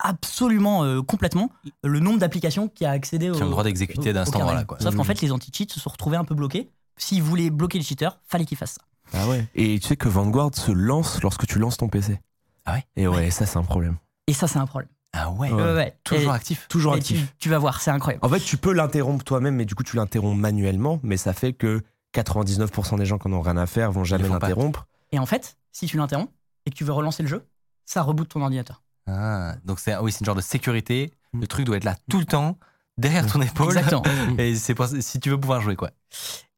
absolument 0.00 0.84
euh, 0.84 1.02
complètement 1.02 1.50
le 1.82 1.98
nombre 2.00 2.18
d'applications 2.18 2.68
qui 2.68 2.84
a 2.84 2.90
accédé 2.90 3.30
au, 3.30 3.34
Qui 3.34 3.42
ont 3.42 3.46
le 3.46 3.50
droit 3.50 3.64
d'exécuter 3.64 4.12
kernel. 4.12 4.28
endroit-là, 4.28 4.64
quoi. 4.64 4.78
Sauf 4.80 4.94
qu'en 4.94 5.02
Mhm. 5.02 5.06
fait, 5.06 5.20
les 5.22 5.32
anti-cheats 5.32 5.72
se 5.72 5.80
sont 5.80 5.90
retrouvés 5.90 6.16
un 6.16 6.24
peu 6.24 6.34
bloqués. 6.34 6.70
S'ils 6.96 7.22
voulaient 7.22 7.50
bloquer 7.50 7.78
les 7.78 7.84
cheaters, 7.84 8.18
fallait 8.24 8.44
qu'ils 8.44 8.58
fassent 8.58 8.74
ça. 8.74 8.82
Ah 9.14 9.26
ouais. 9.28 9.46
Et 9.54 9.78
tu 9.78 9.88
sais 9.88 9.96
que 9.96 10.08
Vanguard 10.08 10.54
se 10.54 10.70
lance 10.72 11.22
lorsque 11.22 11.46
tu 11.46 11.58
lances 11.58 11.76
ton 11.76 11.88
PC. 11.88 12.20
Ah 12.66 12.74
ouais 12.74 12.84
Et 12.96 13.06
ouais, 13.08 13.30
ça 13.30 13.46
c'est 13.46 13.58
un 13.58 13.62
problème. 13.64 13.96
Et 14.26 14.32
ça, 14.34 14.46
c'est 14.46 14.58
un 14.58 14.66
problème. 14.66 14.90
Ah 15.14 15.30
ouais, 15.30 15.50
Ouais, 15.50 15.72
ouais. 15.74 15.96
toujours 16.04 16.32
Et- 16.32 16.36
actif. 16.36 16.68
Toujours 16.68 16.94
et 16.94 16.98
actif. 16.98 17.18
tu, 17.30 17.34
tu 17.38 17.48
vas 17.48 17.58
voir, 17.58 17.80
c'est 17.80 17.90
incroyable. 17.90 18.24
En 18.24 18.28
fait, 18.28 18.40
tu 18.40 18.58
peux 18.58 18.72
l'interrompre 18.72 19.24
toi-même, 19.24 19.54
mais 19.56 19.64
du 19.64 19.74
coup, 19.74 19.82
tu 19.82 19.96
l'interromps 19.96 20.38
manuellement. 20.38 21.00
Mais 21.02 21.16
ça 21.16 21.32
fait 21.32 21.54
que 21.54 21.82
99% 22.14 22.98
des 22.98 23.06
gens 23.06 23.18
qui 23.18 23.28
n'ont 23.28 23.40
rien 23.40 23.56
à 23.56 23.66
faire 23.66 23.90
vont 23.90 24.04
jamais 24.04 24.28
l'interrompre. 24.28 24.86
Et 25.12 25.18
en 25.18 25.24
fait, 25.26 25.56
si 25.72 25.86
tu 25.86 25.96
l'interromps 25.96 26.30
et 26.66 26.70
que 26.70 26.76
tu 26.76 26.84
veux 26.84 26.92
relancer 26.92 27.22
le 27.22 27.28
jeu, 27.28 27.46
ça 27.86 28.02
reboot 28.02 28.28
ton 28.28 28.42
ordinateur. 28.42 28.82
Ah, 29.06 29.54
donc 29.64 29.78
c'est 29.80 29.96
oui, 29.96 30.12
c'est 30.12 30.20
une 30.20 30.26
genre 30.26 30.34
de 30.34 30.42
sécurité. 30.42 31.10
Le 31.32 31.46
truc 31.46 31.64
doit 31.64 31.78
être 31.78 31.84
là 31.84 31.96
tout 32.10 32.18
le 32.18 32.26
temps, 32.26 32.58
derrière 32.98 33.26
ton 33.26 33.40
épaule. 33.40 33.68
Exactement. 33.68 34.02
Et 34.38 34.54
c'est 34.56 34.74
pour- 34.74 34.88
si 34.88 35.20
tu 35.20 35.30
veux 35.30 35.40
pouvoir 35.40 35.62
jouer 35.62 35.76
quoi. 35.76 35.90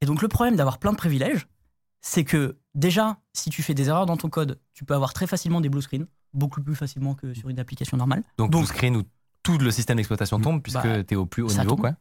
Et 0.00 0.06
donc 0.06 0.22
le 0.22 0.28
problème 0.28 0.56
d'avoir 0.56 0.78
plein 0.78 0.90
de 0.90 0.96
privilèges, 0.96 1.46
c'est 2.00 2.24
que 2.24 2.56
déjà, 2.74 3.18
si 3.32 3.50
tu 3.50 3.62
fais 3.62 3.74
des 3.74 3.88
erreurs 3.88 4.06
dans 4.06 4.16
ton 4.16 4.28
code, 4.28 4.58
tu 4.74 4.84
peux 4.84 4.94
avoir 4.94 5.12
très 5.12 5.26
facilement 5.26 5.60
des 5.60 5.68
blue 5.68 5.82
screens, 5.82 6.06
beaucoup 6.32 6.62
plus 6.62 6.74
facilement 6.74 7.14
que 7.14 7.34
sur 7.34 7.48
une 7.48 7.58
application 7.60 7.96
normale. 7.96 8.22
Donc, 8.38 8.50
Donc- 8.50 8.60
blue 8.62 8.66
screen 8.66 8.96
où 8.96 9.02
tout 9.42 9.58
le 9.58 9.70
système 9.70 9.96
d'exploitation 9.96 10.40
tombe 10.40 10.62
puisque 10.62 10.82
Bah, 10.82 11.02
tu 11.04 11.14
es 11.14 11.16
au 11.16 11.26
plus 11.26 11.42
haut 11.42 11.48
niveau 11.48 11.62
tombe. 11.70 11.80
quoi. 11.80 11.92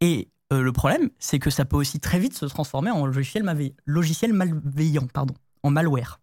Et 0.00 0.28
euh, 0.52 0.62
le 0.62 0.72
problème, 0.72 1.10
c'est 1.18 1.38
que 1.38 1.50
ça 1.50 1.64
peut 1.64 1.76
aussi 1.76 2.00
très 2.00 2.18
vite 2.18 2.34
se 2.34 2.46
transformer 2.46 2.90
en 2.90 3.06
logiciel, 3.06 3.42
malveillant, 3.42 3.74
logiciel 3.84 4.32
malveillant, 4.32 5.06
pardon, 5.12 5.34
en 5.62 5.70
malware. 5.70 6.20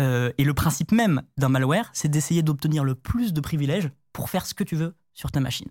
Euh, 0.00 0.32
et 0.38 0.44
le 0.44 0.54
principe 0.54 0.92
même 0.92 1.22
d'un 1.36 1.48
malware, 1.48 1.90
c'est 1.92 2.08
d'essayer 2.08 2.42
d'obtenir 2.42 2.84
le 2.84 2.94
plus 2.94 3.32
de 3.32 3.40
privilèges 3.40 3.90
pour 4.12 4.28
faire 4.30 4.44
ce 4.46 4.54
que 4.54 4.64
tu 4.64 4.74
veux 4.76 4.94
sur 5.12 5.30
ta 5.30 5.40
machine. 5.40 5.68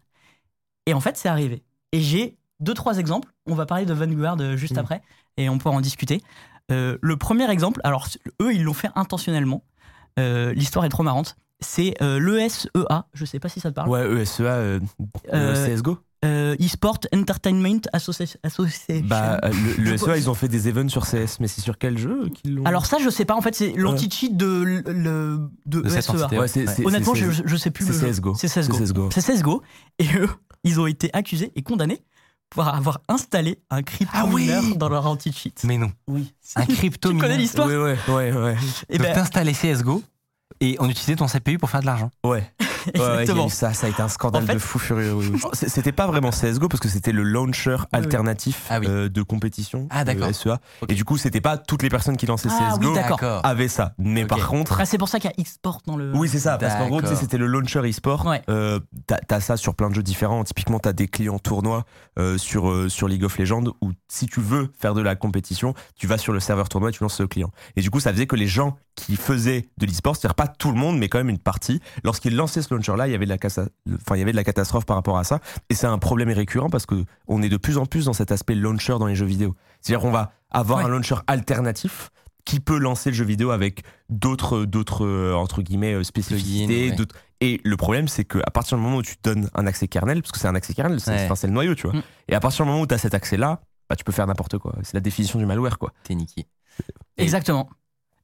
Et 0.86 0.94
en 0.94 1.00
fait, 1.02 1.18
c'est 1.18 1.30
arrivé. 1.30 1.64
Et 1.92 2.00
j'ai 2.02 2.38
deux, 2.60 2.74
trois 2.74 2.98
exemples. 3.00 3.30
On 3.46 3.56
va 3.56 3.66
parler 3.66 3.86
de 3.86 3.94
Vanguard 3.94 4.38
euh, 4.40 4.56
juste 4.56 4.74
Mhm. 4.74 4.80
après, 4.80 5.02
et 5.38 5.50
on 5.50 5.58
pourra 5.58 5.76
en 5.76 5.82
discuter. 5.82 6.22
Euh, 6.74 6.98
le 7.02 7.18
premier 7.18 7.50
exemple, 7.52 7.80
alors 7.84 8.08
eux, 8.42 8.54
ils 8.54 8.64
l'ont 8.64 8.74
fait 8.74 8.90
intentionnellement. 8.96 9.64
Euh, 10.20 10.54
L'histoire 10.54 10.86
est 10.86 10.90
trop 10.90 11.04
marrante. 11.04 11.36
C'est 11.60 11.94
euh, 12.02 12.20
l'ESEA, 12.20 13.06
je 13.14 13.24
sais 13.26 13.40
pas 13.40 13.48
si 13.48 13.60
ça 13.62 13.70
te 13.70 13.76
parle. 13.76 13.90
Ouais, 13.90 14.22
ESEA, 14.22 14.44
euh, 14.44 14.80
Euh, 15.34 15.76
CSGO. 15.76 15.98
Euh, 16.26 16.56
eSport 16.60 17.00
Entertainment 17.14 17.82
Associ- 17.94 18.38
Association. 18.44 19.06
Bah, 19.08 19.40
le, 19.44 19.84
le 19.92 19.98
SEA, 19.98 20.12
ils 20.18 20.30
ont 20.30 20.34
fait 20.34 20.48
des 20.48 20.68
events 20.70 20.88
sur 20.90 21.04
CS, 21.06 21.40
mais 21.42 21.48
c'est 21.48 21.60
sur 21.62 21.78
quel 21.78 21.98
jeu 21.98 22.30
qu'ils 22.30 22.56
l'ont 22.56 22.66
Alors 22.66 22.86
ça, 22.86 22.98
je 22.98 23.10
sais 23.10 23.26
pas. 23.26 23.36
En 23.36 23.42
fait, 23.42 23.56
c'est 23.56 23.74
l'anti-cheat 23.74 24.36
de, 24.38 24.46
le, 24.64 24.82
de, 24.84 25.50
De 25.66 25.80
Ouais, 26.38 26.48
c'est- 26.48 26.66
c'est- 26.68 26.86
Honnêtement, 26.86 27.14
je, 27.14 27.26
je 27.46 27.56
sais 27.58 27.72
plus. 27.72 27.86
C'est 27.86 28.10
CSGO. 28.12 28.36
C'est 28.36 28.48
CSGO. 28.48 29.10
C'est 29.12 29.22
CSGO. 29.22 29.62
Et 30.00 30.06
eux, 30.18 30.30
ils 30.64 30.80
ont 30.80 30.88
été 30.88 31.10
accusés 31.14 31.52
et 31.56 31.62
condamnés 31.62 32.02
pour 32.54 32.68
avoir 32.68 33.02
installé 33.08 33.60
un 33.70 33.82
crypto 33.82 34.12
Ah 34.16 34.26
oui 34.26 34.50
dans 34.76 34.90
leur 34.90 35.06
anti-cheat. 35.06 35.64
Mais 35.64 35.78
non. 35.78 35.92
Oui. 36.08 36.34
Un 36.56 36.66
crypto 36.66 37.10
Tu 37.12 37.16
connais 37.18 37.38
mineur. 37.38 37.40
l'histoire 37.40 37.68
Ouais, 37.68 37.78
ouais, 37.78 37.98
ouais, 38.08 38.32
ouais. 38.32 38.58
Et 38.90 38.98
Donc 38.98 39.08
ben, 39.08 39.14
t'installais 39.16 39.54
CSGO 39.54 40.04
et 40.60 40.76
on 40.80 40.90
utilisait 40.90 41.16
ton 41.16 41.28
CPU 41.28 41.58
pour 41.58 41.70
faire 41.70 41.82
de 41.82 41.86
l'argent. 41.88 42.12
Ouais. 42.24 42.50
Ouais, 42.88 43.22
exactement. 43.22 43.50
ça, 43.50 43.74
ça 43.74 43.88
a 43.88 43.90
été 43.90 44.02
un 44.02 44.08
scandale 44.10 44.44
En 44.44 44.48
fait- 44.48 44.54
de 44.54 44.60
fou 44.60 44.80
furieux. 44.80 45.14
oui, 45.14 45.32
C'était 45.54 45.92
pas 45.92 46.08
vraiment 46.08 46.32
CSGO 46.32 46.68
parce 46.68 46.80
que 46.82 46.90
c'était 46.90 47.12
le 47.12 47.24
launcher 47.24 47.78
alternatif 47.92 48.66
Ah 48.70 48.80
oui. 48.80 48.88
euh, 48.90 49.10
de 49.10 49.22
compétition 49.22 49.88
Ah, 49.90 50.04
de 50.06 50.12
SEA. 50.32 50.60
Ok. 50.82 50.92
Et 50.92 50.94
du 50.96 51.04
coup, 51.06 51.18
c'était 51.18 51.42
pas 51.42 51.58
toutes 51.58 51.84
les 51.84 51.90
personnes 51.90 52.18
qui 52.18 52.26
lançaient 52.26 52.50
Ah, 52.52 52.76
CSGO 52.78 52.94
oui, 52.94 53.00
avaient 53.44 53.68
ça. 53.68 53.94
Mais 53.98 54.26
par 54.26 54.48
contre, 54.48 54.78
Ah, 54.80 54.86
c'est 54.86 54.98
pour 54.98 55.10
ça 55.10 55.20
qu'il 55.20 55.30
y 55.30 55.34
a 55.34 55.42
eSport 55.42 55.80
dans 55.86 55.98
le. 55.98 56.12
oui, 56.16 56.28
c'est 56.30 56.40
ça. 56.40 56.58
Parce 56.58 56.76
qu'en 56.76 56.88
gros, 56.88 57.02
c'était 57.16 57.38
le 57.38 57.48
launcher 57.48 57.80
e-sport. 57.90 58.26
Ouais. 58.26 58.42
Euh, 58.50 58.80
t'as 59.28 59.40
ça 59.40 59.58
sur 59.58 59.76
plein 59.76 59.90
de 59.90 59.96
jeux 59.96 60.04
différents. 60.04 60.44
Typiquement, 60.44 60.80
t'as 60.80 60.94
des 60.94 61.08
clients 61.08 61.40
tournois 61.40 61.86
euh, 62.20 62.38
sur, 62.38 62.70
euh, 62.70 62.90
sur 62.90 63.08
League 63.08 63.24
of 63.24 63.38
Legends 63.38 63.64
où 63.82 63.92
si 64.08 64.26
tu 64.28 64.40
veux 64.42 64.72
faire 64.80 64.94
de 64.94 65.02
la 65.02 65.16
compétition, 65.16 65.74
tu 65.96 66.08
vas 66.08 66.18
sur 66.18 66.34
le 66.34 66.40
serveur 66.40 66.70
tournoi 66.70 66.90
et 66.90 66.94
tu 66.94 67.04
lances 67.04 67.20
le 67.20 67.28
client. 67.28 67.52
Et 67.76 67.82
du 67.82 67.90
coup, 67.90 68.00
ça 68.00 68.12
faisait 68.12 68.28
que 68.28 68.36
les 68.36 68.48
gens 68.48 68.76
qui 68.96 69.16
faisaient 69.16 69.66
de 69.78 69.86
l'e-sport, 69.86 70.16
c'est-à-dire 70.16 70.36
pas 70.36 70.48
tout 70.48 70.72
le 70.72 70.78
monde, 70.78 70.98
mais 71.00 71.10
quand 71.10 71.18
même 71.18 71.30
une 71.30 71.40
partie, 71.40 71.80
lorsqu'ils 72.04 72.36
lançaient 72.36 72.62
ce 72.62 72.74
launcher-là, 72.74 73.08
il 73.08 73.12
y 73.12 73.16
avait 73.16 73.26
de 73.26 73.30
la 73.32 73.38
cassa- 73.38 73.68
enfin, 73.96 74.16
il 74.16 74.20
y 74.20 74.22
avait 74.22 74.32
de 74.32 74.38
la 74.38 74.44
catastrophe 74.44 74.86
par 74.86 74.96
rapport 74.96 75.18
à 75.18 75.24
ça. 75.24 75.40
Et 75.70 75.74
c'est 75.76 75.88
un 75.88 75.98
problème 75.98 76.30
récurrent 76.30 76.70
parce 76.70 76.86
que 76.86 77.04
on 77.28 77.42
est 77.42 77.50
de 77.50 77.58
plus 77.58 77.78
en 77.78 77.86
plus 77.88 78.06
dans 78.06 78.14
cet 78.14 78.32
aspect 78.32 78.54
launcher 78.56 78.98
dans 79.00 79.08
les 79.08 79.16
jeux 79.16 79.26
vidéo. 79.26 79.56
C'est-à-dire 79.82 80.02
qu'on 80.02 80.12
va 80.12 80.34
avoir 80.52 80.80
Ouais. 80.80 80.86
un 80.86 80.90
launcher 80.90 81.16
alternatif 81.28 82.12
qui 82.46 82.60
peut 82.60 82.78
lancer 82.78 83.10
le 83.10 83.16
jeu 83.16 83.24
vidéo 83.26 83.52
avec 83.52 83.84
d'autres 84.10 84.66
d'autres 84.66 85.06
euh, 85.06 85.34
entre 85.34 85.62
guillemets 85.62 85.94
euh, 85.94 86.04
spécificités 86.04 86.92
ouais. 86.92 86.98
et 87.40 87.62
le 87.64 87.78
problème 87.78 88.10
c'est 88.10 88.26
que 88.26 88.38
à 88.46 88.52
partir 88.52 88.78
du 88.78 88.84
moment 88.84 88.98
où 88.98 89.02
tu 89.02 89.16
donnes 89.24 89.50
un 89.56 89.66
accès 89.66 89.88
kernel 89.88 90.22
parce 90.22 90.34
que 90.34 90.40
c'est 90.40 90.48
un 90.50 90.54
accès 90.56 90.74
kernel 90.74 91.00
c'est 91.00 91.12
Ouais. 91.12 91.24
enfin, 91.26 91.36
c'est 91.36 91.48
le 91.48 91.54
noyau 91.54 91.74
tu 91.74 91.88
vois 91.88 91.96
Mm. 91.98 92.04
et 92.28 92.36
à 92.36 92.42
partir 92.42 92.66
du 92.66 92.70
moment 92.70 92.82
où 92.84 92.86
tu 92.88 92.94
as 92.94 92.98
cet 92.98 93.14
accès 93.14 93.38
là 93.38 93.62
bah, 93.90 93.96
tu 93.96 94.04
peux 94.04 94.12
faire 94.12 94.28
n'importe 94.28 94.58
quoi 94.58 94.76
c'est 94.84 94.94
la 94.94 95.00
définition 95.00 95.40
du 95.40 95.46
malware 95.46 95.78
quoi 95.80 95.94
T'es 96.04 96.16
niqué. 96.16 96.46
Exactement. 97.18 97.70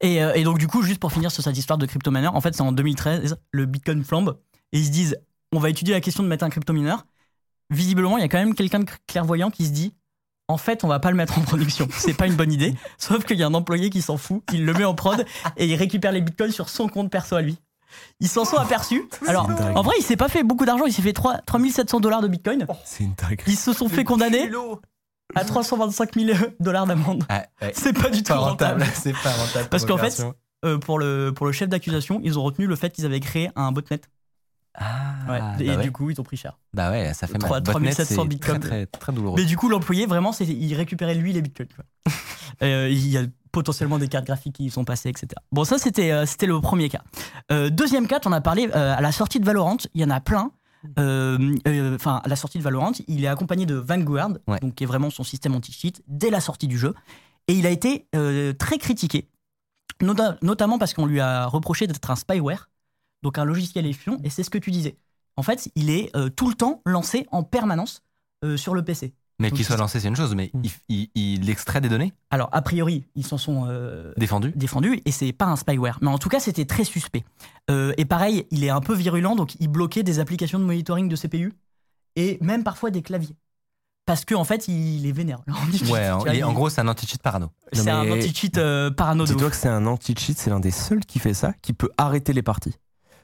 Et, 0.01 0.23
euh, 0.23 0.33
et 0.33 0.43
donc, 0.43 0.57
du 0.57 0.67
coup, 0.67 0.81
juste 0.81 0.99
pour 0.99 1.11
finir 1.11 1.31
sur 1.31 1.43
cette 1.43 1.57
histoire 1.57 1.77
de 1.77 1.85
crypto-mineur, 1.85 2.35
en 2.35 2.41
fait, 2.41 2.55
c'est 2.55 2.61
en 2.61 2.71
2013, 2.71 3.37
le 3.51 3.65
Bitcoin 3.65 4.03
flambe 4.03 4.39
et 4.71 4.79
ils 4.79 4.85
se 4.85 4.91
disent 4.91 5.17
on 5.51 5.59
va 5.59 5.69
étudier 5.69 5.93
la 5.93 6.01
question 6.01 6.23
de 6.23 6.27
mettre 6.27 6.43
un 6.43 6.49
crypto-mineur. 6.49 7.05
Visiblement, 7.71 8.17
il 8.17 8.21
y 8.21 8.23
a 8.23 8.27
quand 8.27 8.37
même 8.37 8.55
quelqu'un 8.55 8.79
de 8.79 8.89
clairvoyant 9.07 9.49
qui 9.49 9.65
se 9.65 9.71
dit 9.71 9.93
en 10.47 10.57
fait, 10.57 10.83
on 10.83 10.87
va 10.87 10.99
pas 10.99 11.11
le 11.11 11.17
mettre 11.17 11.37
en 11.37 11.41
production. 11.41 11.87
C'est 11.97 12.15
pas 12.15 12.25
une 12.25 12.35
bonne 12.35 12.51
idée. 12.51 12.73
Sauf 12.97 13.23
qu'il 13.23 13.37
y 13.37 13.43
a 13.43 13.47
un 13.47 13.53
employé 13.53 13.91
qui 13.91 14.01
s'en 14.01 14.17
fout, 14.17 14.41
il 14.51 14.65
le 14.65 14.73
met 14.73 14.85
en 14.85 14.95
prod 14.95 15.23
et 15.57 15.67
il 15.67 15.75
récupère 15.75 16.11
les 16.11 16.21
bitcoins 16.21 16.51
sur 16.51 16.69
son 16.69 16.87
compte 16.87 17.11
perso 17.11 17.35
à 17.35 17.41
lui. 17.41 17.59
Ils 18.19 18.27
s'en 18.27 18.45
sont 18.45 18.57
aperçus. 18.57 19.07
Alors, 19.27 19.47
en 19.75 19.81
vrai, 19.81 19.95
il 19.99 20.03
s'est 20.03 20.17
pas 20.17 20.27
fait 20.27 20.43
beaucoup 20.43 20.65
d'argent. 20.65 20.85
Il 20.85 20.93
s'est 20.93 21.01
fait 21.01 21.13
3 21.13 21.39
3700 21.45 21.99
dollars 21.99 22.21
de 22.21 22.27
bitcoin. 22.27 22.65
c'est 22.83 23.03
une 23.03 23.13
dinguerie 23.13 23.51
Ils 23.51 23.57
se 23.57 23.73
sont 23.73 23.89
fait 23.89 24.03
condamner 24.03 24.49
à 25.35 25.43
325 25.45 26.15
000 26.15 26.37
dollars 26.59 26.85
d'amende. 26.87 27.23
Ah, 27.29 27.45
ouais. 27.61 27.71
C'est 27.75 27.93
pas 27.93 28.09
du 28.09 28.23
tout 28.23 28.33
Pas 28.33 28.39
rentable. 28.39 28.81
rentable. 28.81 28.97
C'est 29.01 29.13
pas 29.13 29.31
rentable. 29.31 29.69
Parce 29.69 29.85
qu'en 29.85 29.97
fait. 29.97 30.23
Euh, 30.65 30.77
pour, 30.77 30.99
le, 30.99 31.31
pour 31.33 31.45
le 31.45 31.53
chef 31.53 31.69
d'accusation, 31.69 32.19
ils 32.21 32.37
ont 32.37 32.43
retenu 32.43 32.67
le 32.67 32.75
fait 32.75 32.89
qu'ils 32.89 33.05
avaient 33.05 33.21
créé 33.21 33.49
un 33.55 33.71
botnet. 33.71 34.01
Ah, 34.77 35.13
Ouais. 35.29 35.39
bah 35.39 35.53
et 35.61 35.69
ouais. 35.69 35.77
du 35.83 35.93
coup, 35.93 36.09
ils 36.09 36.19
ont 36.19 36.23
pris 36.25 36.35
cher. 36.35 36.57
Bah 36.73 36.91
ouais, 36.91 37.13
ça 37.13 37.27
fait 37.27 37.33
mal. 37.33 37.41
Trois- 37.43 37.59
Botnet, 37.61 37.91
3700 37.91 38.21
c'est 38.23 38.27
bitcoins. 38.27 38.59
Très, 38.59 38.69
très, 38.69 38.85
très 38.85 39.13
douloureux. 39.13 39.37
Mais 39.39 39.45
du 39.45 39.55
coup, 39.55 39.69
l'employé, 39.69 40.05
vraiment, 40.05 40.31
il 40.41 40.73
récupérait 40.75 41.15
lui 41.15 41.31
les 41.31 41.41
bitcoins. 41.41 41.69
Euh, 42.61 42.89
il 42.89 43.07
y 43.07 43.17
a 43.17 43.21
potentiellement 43.53 43.99
des 43.99 44.09
cartes 44.09 44.25
graphiques 44.25 44.55
qui 44.55 44.65
y 44.65 44.69
sont 44.69 44.83
passées, 44.83 45.07
etc. 45.07 45.27
Bon, 45.53 45.63
ça, 45.63 45.77
c'était, 45.77 46.11
euh, 46.11 46.25
c'était 46.25 46.45
le 46.47 46.59
premier 46.59 46.89
cas. 46.89 47.03
Deuxième 47.69 48.05
cas, 48.07 48.19
on 48.25 48.33
a 48.33 48.41
parlé 48.41 48.69
à 48.73 48.99
la 48.99 49.11
sortie 49.13 49.39
de 49.39 49.45
Valorant, 49.45 49.77
il 49.93 50.01
y 50.01 50.03
en 50.03 50.09
a 50.09 50.19
plein. 50.19 50.51
Euh, 50.97 51.55
euh, 51.67 51.95
Enfin, 51.95 52.21
à 52.23 52.27
la 52.27 52.35
sortie 52.35 52.57
de 52.57 52.63
Valorant, 52.63 52.91
il 53.07 53.23
est 53.23 53.27
accompagné 53.27 53.65
de 53.65 53.75
Vanguard, 53.75 54.31
Ouais. 54.47 54.59
donc 54.59 54.75
qui 54.75 54.83
est 54.83 54.87
vraiment 54.87 55.09
son 55.09 55.23
système 55.23 55.55
anti-cheat, 55.55 56.01
dès 56.07 56.29
la 56.29 56.39
sortie 56.41 56.67
du 56.67 56.77
jeu. 56.77 56.93
Et 57.47 57.53
il 57.53 57.65
a 57.65 57.69
été 57.69 58.07
euh, 58.15 58.53
très 58.53 58.77
critiqué, 58.77 59.27
nota- 60.01 60.37
notamment 60.41 60.77
parce 60.77 60.93
qu'on 60.93 61.05
lui 61.05 61.19
a 61.19 61.45
reproché 61.47 61.87
d'être 61.87 62.09
un 62.11 62.15
spyware, 62.15 62.69
donc 63.23 63.37
un 63.37 63.45
logiciel 63.45 63.85
espion, 63.85 64.19
et 64.23 64.29
c'est 64.29 64.43
ce 64.43 64.49
que 64.49 64.57
tu 64.57 64.71
disais. 64.71 64.97
En 65.35 65.43
fait, 65.43 65.69
il 65.75 65.89
est 65.89 66.15
euh, 66.15 66.29
tout 66.29 66.47
le 66.49 66.55
temps 66.55 66.81
lancé 66.85 67.25
en 67.31 67.43
permanence 67.43 68.03
euh, 68.45 68.55
sur 68.57 68.73
le 68.73 68.83
PC. 68.83 69.13
Mais 69.39 69.51
qu'il 69.51 69.63
soit 69.65 69.77
lancé, 69.77 69.99
c'est 70.01 70.07
une 70.09 70.15
chose, 70.15 70.35
mais 70.35 70.51
Mm. 70.53 70.61
il, 70.63 70.71
il, 70.89 71.09
il 71.15 71.49
extrait 71.49 71.79
des 71.81 71.87
données 71.89 72.13
Alors, 72.29 72.49
a 72.51 72.61
priori, 72.61 73.05
ils 73.15 73.25
s'en 73.25 73.37
sont 73.37 73.65
euh, 73.67 74.13
défendues 74.17 74.51
défendus 74.55 75.01
et 75.05 75.11
c'est 75.11 75.31
pas 75.31 75.45
un 75.45 75.55
spyware. 75.55 75.97
Mais 76.01 76.09
en 76.09 76.17
tout 76.17 76.29
cas, 76.29 76.39
c'était 76.39 76.65
très 76.65 76.83
suspect. 76.83 77.23
Euh, 77.71 77.93
et 77.97 78.05
pareil, 78.05 78.45
il 78.51 78.63
est 78.63 78.69
un 78.69 78.81
peu 78.81 78.93
virulent, 78.93 79.35
donc 79.35 79.55
il 79.59 79.69
bloquait 79.69 80.03
des 80.03 80.19
applications 80.19 80.59
de 80.59 80.65
monitoring 80.65 81.07
de 81.07 81.15
CPU 81.15 81.53
et 82.15 82.37
même 82.41 82.63
parfois 82.63 82.91
des 82.91 83.01
claviers. 83.01 83.35
Parce 84.05 84.25
qu'en 84.25 84.41
en 84.41 84.43
fait, 84.43 84.67
il 84.67 85.05
est 85.05 85.11
vénère. 85.11 85.39
Ouais, 85.91 86.09
en, 86.09 86.19
en 86.49 86.53
gros, 86.53 86.69
c'est 86.69 86.81
un 86.81 86.87
anti-cheat 86.87 87.21
parano. 87.21 87.49
c'est 87.71 87.89
un 87.89 88.11
anti-cheat 88.11 88.57
euh, 88.57 88.89
parano 88.91 89.23
de 89.25 89.31
dis-toi 89.33 89.49
que 89.51 89.55
c'est 89.55 89.69
un 89.69 89.85
anti-cheat 89.85 90.37
c'est 90.37 90.49
l'un 90.49 90.59
des 90.59 90.71
seuls 90.71 91.01
qui 91.05 91.19
fait 91.19 91.33
ça 91.35 91.53
qui 91.61 91.73
peut 91.73 91.89
arrêter 91.97 92.33
les 92.33 92.41
parties 92.41 92.73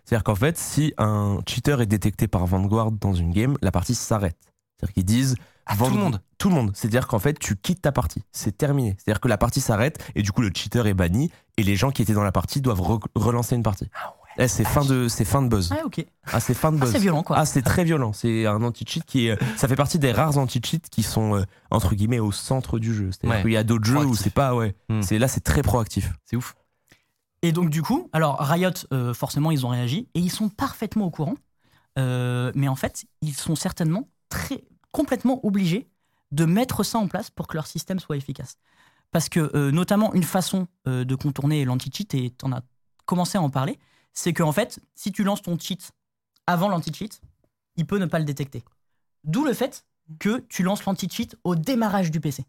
c'est 0.05 0.13
à 0.13 0.19
dire 0.19 0.23
qu'en 0.23 0.35
fait 0.35 0.57
si 0.59 0.93
un 0.99 1.39
cheater 1.47 1.81
est 1.81 1.87
détecté 1.87 2.27
par 2.27 2.45
Vanguard 2.45 2.91
dans 2.91 3.13
une 3.15 3.31
game 3.31 3.57
la 3.63 3.71
partie 3.71 3.95
s'arrête 3.95 4.37
c'est 4.77 4.83
à 4.83 4.85
dire 4.87 4.93
qu'ils 4.93 5.05
disent 5.05 5.35
À 5.65 5.75
tout 5.75 5.85
le 5.85 5.91
monde. 5.97 6.21
Tout 6.37 6.49
le 6.49 6.55
monde. 6.55 6.71
C'est-à-dire 6.75 7.07
qu'en 7.07 7.19
fait, 7.19 7.39
tu 7.39 7.55
quittes 7.55 7.81
ta 7.81 7.91
partie. 7.91 8.23
C'est 8.31 8.57
terminé. 8.57 8.95
C'est-à-dire 8.99 9.19
que 9.19 9.27
la 9.27 9.37
partie 9.37 9.61
s'arrête 9.61 9.97
et 10.15 10.21
du 10.21 10.31
coup, 10.31 10.41
le 10.41 10.51
cheater 10.53 10.85
est 10.87 10.93
banni 10.93 11.31
et 11.57 11.63
les 11.63 11.75
gens 11.75 11.91
qui 11.91 12.01
étaient 12.01 12.13
dans 12.13 12.23
la 12.23 12.31
partie 12.31 12.61
doivent 12.61 12.81
re- 12.81 13.01
relancer 13.15 13.55
une 13.55 13.63
partie. 13.63 13.89
Eh, 14.37 14.47
c'est 14.49 14.65
fin 14.65 14.83
de, 14.83 15.07
c'est 15.07 15.23
fin 15.23 15.41
de 15.41 15.47
buzz. 15.47 15.71
Ah, 15.71 15.85
ok. 15.85 16.05
Ah, 16.33 16.39
c'est 16.41 16.53
fin 16.53 16.71
de 16.71 16.77
Ah, 16.77 16.81
buzz. 16.81 16.91
c'est 16.91 16.99
violent, 16.99 17.23
quoi. 17.23 17.37
Ah, 17.39 17.45
c'est 17.45 17.61
très 17.61 17.85
violent. 17.85 18.11
C'est 18.11 18.45
un 18.45 18.61
anti-cheat 18.63 19.05
qui 19.05 19.27
est, 19.27 19.39
ça 19.57 19.67
fait 19.69 19.77
partie 19.77 19.97
des 19.97 20.11
rares 20.11 20.37
anti-cheats 20.37 20.89
qui 20.91 21.03
sont, 21.03 21.35
euh, 21.37 21.43
entre 21.71 21.95
guillemets, 21.95 22.19
au 22.19 22.33
centre 22.33 22.77
du 22.77 22.93
jeu. 22.93 23.11
C'est-à-dire 23.11 23.37
Ouais. 23.37 23.41
qu'il 23.43 23.51
y 23.53 23.57
a 23.57 23.63
d'autres 23.63 23.85
jeux 23.85 24.03
où 24.05 24.13
c'est 24.15 24.33
pas, 24.33 24.53
ouais. 24.53 24.75
Hmm. 24.89 25.01
C'est, 25.01 25.17
là, 25.19 25.29
c'est 25.29 25.39
très 25.39 25.61
proactif. 25.61 26.11
C'est 26.25 26.35
ouf. 26.35 26.53
Et 27.43 27.53
donc, 27.53 27.69
du 27.69 27.81
coup, 27.81 28.09
alors 28.11 28.37
Riot, 28.41 28.71
euh, 28.91 29.13
forcément, 29.13 29.51
ils 29.51 29.65
ont 29.65 29.69
réagi 29.69 30.09
et 30.15 30.19
ils 30.19 30.31
sont 30.31 30.49
parfaitement 30.49 31.05
au 31.05 31.11
courant. 31.11 31.35
Euh, 31.97 32.51
mais 32.55 32.67
en 32.67 32.75
fait, 32.75 33.05
ils 33.21 33.33
sont 33.33 33.55
certainement 33.55 34.09
très, 34.29 34.63
complètement 34.95 35.45
obligés 35.45 35.89
de 36.31 36.45
mettre 36.45 36.84
ça 36.84 36.97
en 36.97 37.07
place 37.09 37.30
pour 37.30 37.47
que 37.47 37.55
leur 37.57 37.67
système 37.67 37.99
soit 37.99 38.15
efficace. 38.15 38.55
Parce 39.11 39.27
que, 39.27 39.51
euh, 39.53 39.72
notamment, 39.72 40.13
une 40.13 40.23
façon 40.23 40.67
euh, 40.88 41.03
de 41.03 41.15
contourner 41.15 41.65
l'anti-cheat, 41.65 42.13
et 42.13 42.34
tu 42.38 42.45
en 42.45 42.53
as 42.53 42.61
commencé 43.05 43.38
à 43.38 43.41
en 43.41 43.49
parler, 43.49 43.77
c'est 44.13 44.31
qu'en 44.31 44.53
fait, 44.53 44.80
si 44.95 45.11
tu 45.11 45.26
lances 45.26 45.41
ton 45.41 45.59
cheat 45.59 45.91
avant 46.47 46.69
l'anti-cheat, 46.69 47.19
il 47.76 47.85
peut 47.85 47.97
ne 47.97 48.05
pas 48.05 48.19
le 48.19 48.26
détecter. 48.26 48.63
D'où 49.26 49.43
le 49.43 49.53
fait 49.53 49.85
que 50.17 50.45
tu 50.47 50.63
lances 50.63 50.85
l'anti-cheat 50.85 51.35
au 51.43 51.55
démarrage 51.55 52.09
du 52.09 52.22
PC. 52.22 52.45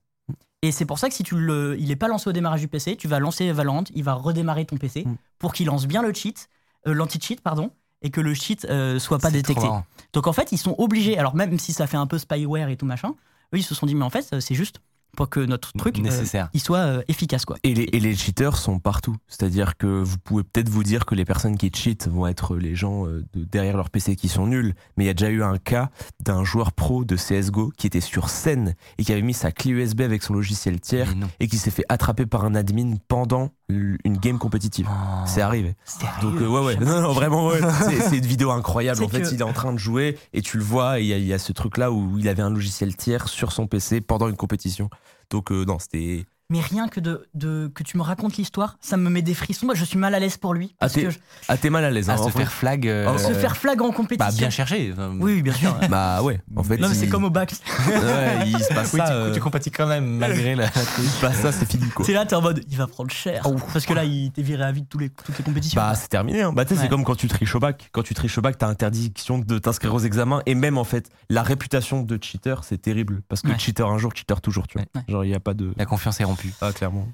Et 0.63 0.71
c'est 0.71 0.87
pour 0.87 1.01
ça 1.01 1.09
que 1.09 1.15
si 1.15 1.25
tu 1.25 1.37
le, 1.37 1.77
il 1.81 1.89
n'est 1.89 1.97
pas 1.97 2.09
lancé 2.09 2.29
au 2.31 2.33
démarrage 2.33 2.61
du 2.61 2.69
PC, 2.69 2.97
tu 2.97 3.09
vas 3.09 3.19
lancer 3.19 3.51
Valorant, 3.51 3.85
il 3.93 4.05
va 4.05 4.15
redémarrer 4.15 4.65
ton 4.67 4.77
PC 4.77 5.05
Mm. 5.05 5.17
pour 5.39 5.53
qu'il 5.53 5.67
lance 5.67 5.87
bien 5.87 6.01
le 6.03 6.13
cheat, 6.15 6.49
euh, 6.87 6.95
l'anti-cheat, 6.95 7.41
pardon, 7.41 7.73
et 8.03 8.11
que 8.11 8.21
le 8.21 8.35
cheat 8.35 8.67
euh, 8.71 8.99
soit 8.99 9.19
pas 9.19 9.31
détecté. 9.31 9.67
Donc 10.13 10.27
en 10.27 10.33
fait, 10.33 10.53
ils 10.53 10.59
sont 10.59 10.75
obligés, 10.79 11.19
alors 11.19 11.35
même 11.35 11.59
si 11.59 11.73
ça 11.73 11.87
fait 11.87 11.97
un 11.97 12.07
peu 12.07 12.19
spyware 12.19 12.69
et 12.69 12.77
tout 12.77 12.87
machin, 12.87 13.11
eux 13.55 13.59
ils 13.59 13.63
se 13.65 13.75
sont 13.75 13.87
dit 13.87 13.95
mais 13.95 14.05
en 14.05 14.11
fait 14.11 14.41
c'est 14.41 14.55
juste 14.55 14.81
pour 15.17 15.31
que 15.31 15.41
notre 15.41 15.73
truc 15.73 15.99
euh, 15.99 16.03
Nécessaire. 16.03 16.51
il 16.53 16.61
soit 16.61 16.79
euh, 16.81 17.03
efficace 17.09 17.47
quoi. 17.47 17.57
Et 17.63 17.73
les, 17.73 17.85
et 17.85 18.01
les 18.01 18.15
cheaters 18.15 18.59
sont 18.59 18.79
partout. 18.79 19.17
C'est-à-dire 19.29 19.79
que 19.79 19.87
vous 19.87 20.19
pouvez 20.19 20.43
peut-être 20.43 20.69
vous 20.69 20.83
dire 20.83 21.07
que 21.07 21.15
les 21.15 21.25
personnes 21.25 21.57
qui 21.57 21.71
cheatent 21.75 22.09
vont 22.09 22.27
être 22.27 22.55
les 22.57 22.75
gens 22.75 23.07
euh, 23.07 23.25
de- 23.33 23.45
derrière 23.45 23.79
leur 23.79 23.89
PC 23.89 24.15
qui 24.15 24.29
sont 24.29 24.47
nuls. 24.47 24.75
Mais 24.99 25.05
il 25.05 25.07
y 25.07 25.11
a 25.11 25.15
déjà 25.15 25.31
eu 25.31 25.43
un 25.43 25.57
cas 25.57 25.89
d'un 26.23 26.45
joueur 26.45 26.73
pro 26.73 27.07
de 27.07 27.17
CSGO 27.17 27.73
qui 27.79 27.87
était 27.87 28.03
sur 28.03 28.29
scène 28.29 28.75
et 28.99 29.05
qui 29.05 29.13
avait 29.13 29.23
mis 29.23 29.33
sa 29.33 29.53
clé 29.53 29.71
USB 29.71 30.03
avec 30.03 30.23
son 30.23 30.35
logiciel 30.35 30.81
tiers 30.81 31.15
et 31.41 31.49
qui 31.49 31.57
s'est 31.57 31.71
fait 31.71 31.85
attraper 31.89 32.27
par 32.27 32.45
un 32.45 32.55
admin 32.55 32.97
pendant 33.09 33.53
une 33.69 34.17
game 34.19 34.39
compétitive. 34.39 34.89
Oh. 34.91 35.23
C'est 35.27 35.41
arrivé. 35.41 35.75
Sérieux 35.85 36.13
Donc 36.23 36.41
euh, 36.41 36.47
ouais 36.47 36.65
ouais 36.65 36.77
non 36.77 37.01
non 37.01 37.13
vraiment 37.13 37.49
ouais. 37.49 37.61
c'est, 38.09 38.17
une 38.19 38.27
vidéo 38.27 38.51
incroyable 38.53 39.03
en 39.05 39.09
fait 39.09 39.23
que- 39.23 39.33
il 39.35 39.41
est 39.41 39.45
en 39.45 39.53
train 39.53 39.73
de 39.73 39.79
jouer 39.79 40.19
et 40.33 40.41
tu 40.43 40.57
le 40.59 40.63
vois 40.65 41.01
et 41.01 41.03
il 41.03 41.09
y, 41.09 41.13
a- 41.13 41.19
il 41.19 41.27
y 41.27 41.33
a 41.33 41.39
ce 41.39 41.53
truc 41.53 41.77
là 41.77 41.91
où 41.91 42.17
il 42.19 42.29
avait 42.29 42.43
un 42.43 42.51
logiciel 42.51 42.95
tiers 42.97 43.29
sur 43.29 43.51
son 43.53 43.67
PC 43.67 44.01
pendant 44.01 44.29
une 44.29 44.37
compétition 44.37 44.89
donc 45.31 45.51
euh, 45.51 45.65
non 45.65 45.79
c'était 45.81 46.27
Mais 46.49 46.61
rien 46.61 46.87
que 46.87 47.01
de, 47.01 47.27
de 47.35 47.67
que 47.75 47.83
tu 47.83 47.97
me 47.97 48.03
racontes 48.03 48.37
l'histoire, 48.37 48.77
ça 48.81 48.97
me 48.97 49.11
met 49.11 49.21
des 49.23 49.35
frissons. 49.35 49.67
Moi 49.67 49.75
je 49.75 49.85
suis 49.85 49.99
mal 49.99 50.15
à 50.15 50.21
l'aise 50.21 50.37
pour 50.37 50.55
lui 50.55 50.77
Ah, 50.81 50.89
t'es- 50.89 51.11
je- 51.11 51.19
ah 51.49 51.57
t'es 51.57 51.71
mal 51.71 51.85
à 51.85 51.91
l'aise 51.91 52.09
À 52.09 52.15
hein, 52.15 52.17
se 52.19 52.29
fait. 52.31 52.39
faire 52.39 52.53
flag. 52.53 52.87
euh, 52.87 53.11
Oh, 53.13 53.19
se 53.19 53.33
faire 53.35 53.57
flag 53.57 53.83
en 53.83 53.91
compétition. 53.91 54.31
Bah, 54.31 54.37
bien 54.37 54.49
cherché. 54.51 54.91
Enfin, 54.93 55.11
Oui, 55.19 55.35
oui, 55.35 55.43
bien 55.43 55.53
sûr. 55.53 55.75
bah 55.91 56.23
ouais 56.23 56.41
en 56.55 56.63
fait 56.63 56.77
non 56.77 56.89
mais 56.89 56.95
c'est 56.95 57.09
comme 57.09 57.25
au 57.25 57.31
bac. 57.31 57.53
ouais, 57.89 58.47
il 58.49 58.59
se 58.61 58.73
passe 58.73 58.93
Oui, 58.93 59.01
ça 59.01 59.07
tu, 59.07 59.13
euh, 59.13 59.33
tu 59.35 59.41
compatis 59.41 59.73
quand 59.73 59.89
même 59.89 60.07
malgré 60.19 60.55
la. 60.55 60.67
il 60.99 61.09
se 61.09 61.21
passe 61.21 61.41
ça 61.41 61.51
c'est 61.51 61.69
fini 61.69 61.89
quoi 61.89 62.05
C'est 62.07 62.13
là 62.13 62.25
t'es 62.27 62.37
en 62.37 62.43
mode 62.43 62.63
il 62.69 62.77
va 62.77 62.87
prendre 62.87 63.11
cher 63.11 63.43
parce 63.73 63.85
que 63.85 63.93
là 63.95 64.05
il 64.05 64.31
t'est 64.31 64.43
viré 64.43 64.63
à 64.63 64.71
vie 64.71 64.83
de 64.83 64.87
tous 64.89 64.99
les, 64.99 65.11
toutes 65.11 65.37
les 65.37 65.45
compétitions. 65.45 65.81
Bah 65.81 65.95
c'est 65.97 66.09
terminé. 66.09 66.43
Hein. 66.43 66.53
Bah 66.53 66.65
tu 66.65 66.71
sais 66.71 66.77
Ouais. 66.77 66.83
c'est 66.85 66.89
comme 66.91 67.05
quand 67.05 67.17
tu 67.17 67.27
triches 67.27 67.57
au 67.57 67.61
bac. 67.61 67.89
Quand 67.91 68.03
tu 68.03 68.15
triches 68.15 68.39
au 68.39 68.43
bac, 68.43 68.57
t'as 68.57 68.69
interdiction 68.69 69.39
de 69.41 69.59
t'inscrire 69.59 69.93
aux 69.95 69.99
examens 70.01 70.43
et 70.47 70.55
même 70.55 70.79
en 70.79 70.85
fait 70.85 71.09
la 71.29 71.43
réputation 71.43 72.03
de 72.03 72.19
cheater 72.23 72.63
c'est 72.63 72.79
terrible 72.81 73.23
parce 73.29 73.43
que 73.43 73.49
Ouais. 73.49 73.59
cheater 73.59 73.89
un 73.89 73.99
jour, 73.99 74.13
cheater 74.15 74.41
toujours. 74.41 74.69
Tu 74.69 74.79
vois. 74.79 74.87
Genre 75.09 75.25
il 75.25 75.31
y 75.31 75.35
a 75.35 75.41
pas 75.41 75.55
de 75.55 75.73
La 75.77 75.87
confiance 75.87 76.21
est 76.21 76.25
rompue. 76.25 76.36
Ah 76.61 76.73
clairement. 76.73 77.09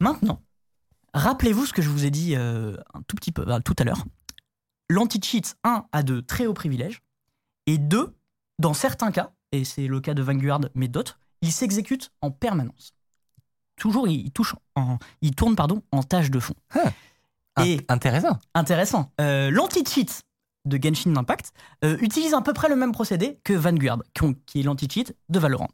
Maintenant, 0.00 0.40
rappelez-vous 1.14 1.66
ce 1.66 1.72
que 1.72 1.82
je 1.82 1.88
vous 1.88 2.04
ai 2.04 2.10
dit 2.10 2.34
euh, 2.36 2.76
un 2.94 3.02
tout 3.02 3.16
petit 3.16 3.32
peu 3.32 3.44
euh, 3.46 3.60
tout 3.60 3.74
à 3.78 3.84
l'heure. 3.84 4.04
L'anti-cheat, 4.90 5.56
1, 5.64 5.86
a 5.92 6.02
de 6.02 6.20
très 6.20 6.46
hauts 6.46 6.54
privilèges, 6.54 7.00
et 7.66 7.78
2, 7.78 8.14
dans 8.58 8.74
certains 8.74 9.12
cas, 9.12 9.32
et 9.52 9.64
c'est 9.64 9.86
le 9.86 10.00
cas 10.00 10.14
de 10.14 10.22
Vanguard, 10.22 10.60
mais 10.74 10.88
d'autres, 10.88 11.18
il 11.42 11.52
s'exécute 11.52 12.12
en 12.20 12.30
permanence. 12.30 12.92
Toujours, 13.76 14.06
il, 14.08 14.26
il 14.26 14.30
touche 14.30 14.54
en, 14.76 14.98
il 15.22 15.34
tourne 15.34 15.56
pardon, 15.56 15.82
en 15.90 16.02
tâche 16.02 16.30
de 16.30 16.38
fond. 16.38 16.54
Ah, 17.56 17.64
Et 17.66 17.80
intéressant. 17.88 18.38
intéressant, 18.54 19.12
euh, 19.20 19.50
l'anti-cheat 19.50 20.22
de 20.64 20.78
Genshin 20.82 21.14
Impact 21.16 21.52
euh, 21.84 21.96
utilise 22.00 22.34
à 22.34 22.40
peu 22.40 22.52
près 22.52 22.68
le 22.68 22.76
même 22.76 22.92
procédé 22.92 23.38
que 23.44 23.52
Vanguard, 23.52 23.98
qui, 24.46 24.60
est 24.60 24.62
l'anti-cheat 24.62 25.14
de 25.28 25.38
Valorant. 25.38 25.68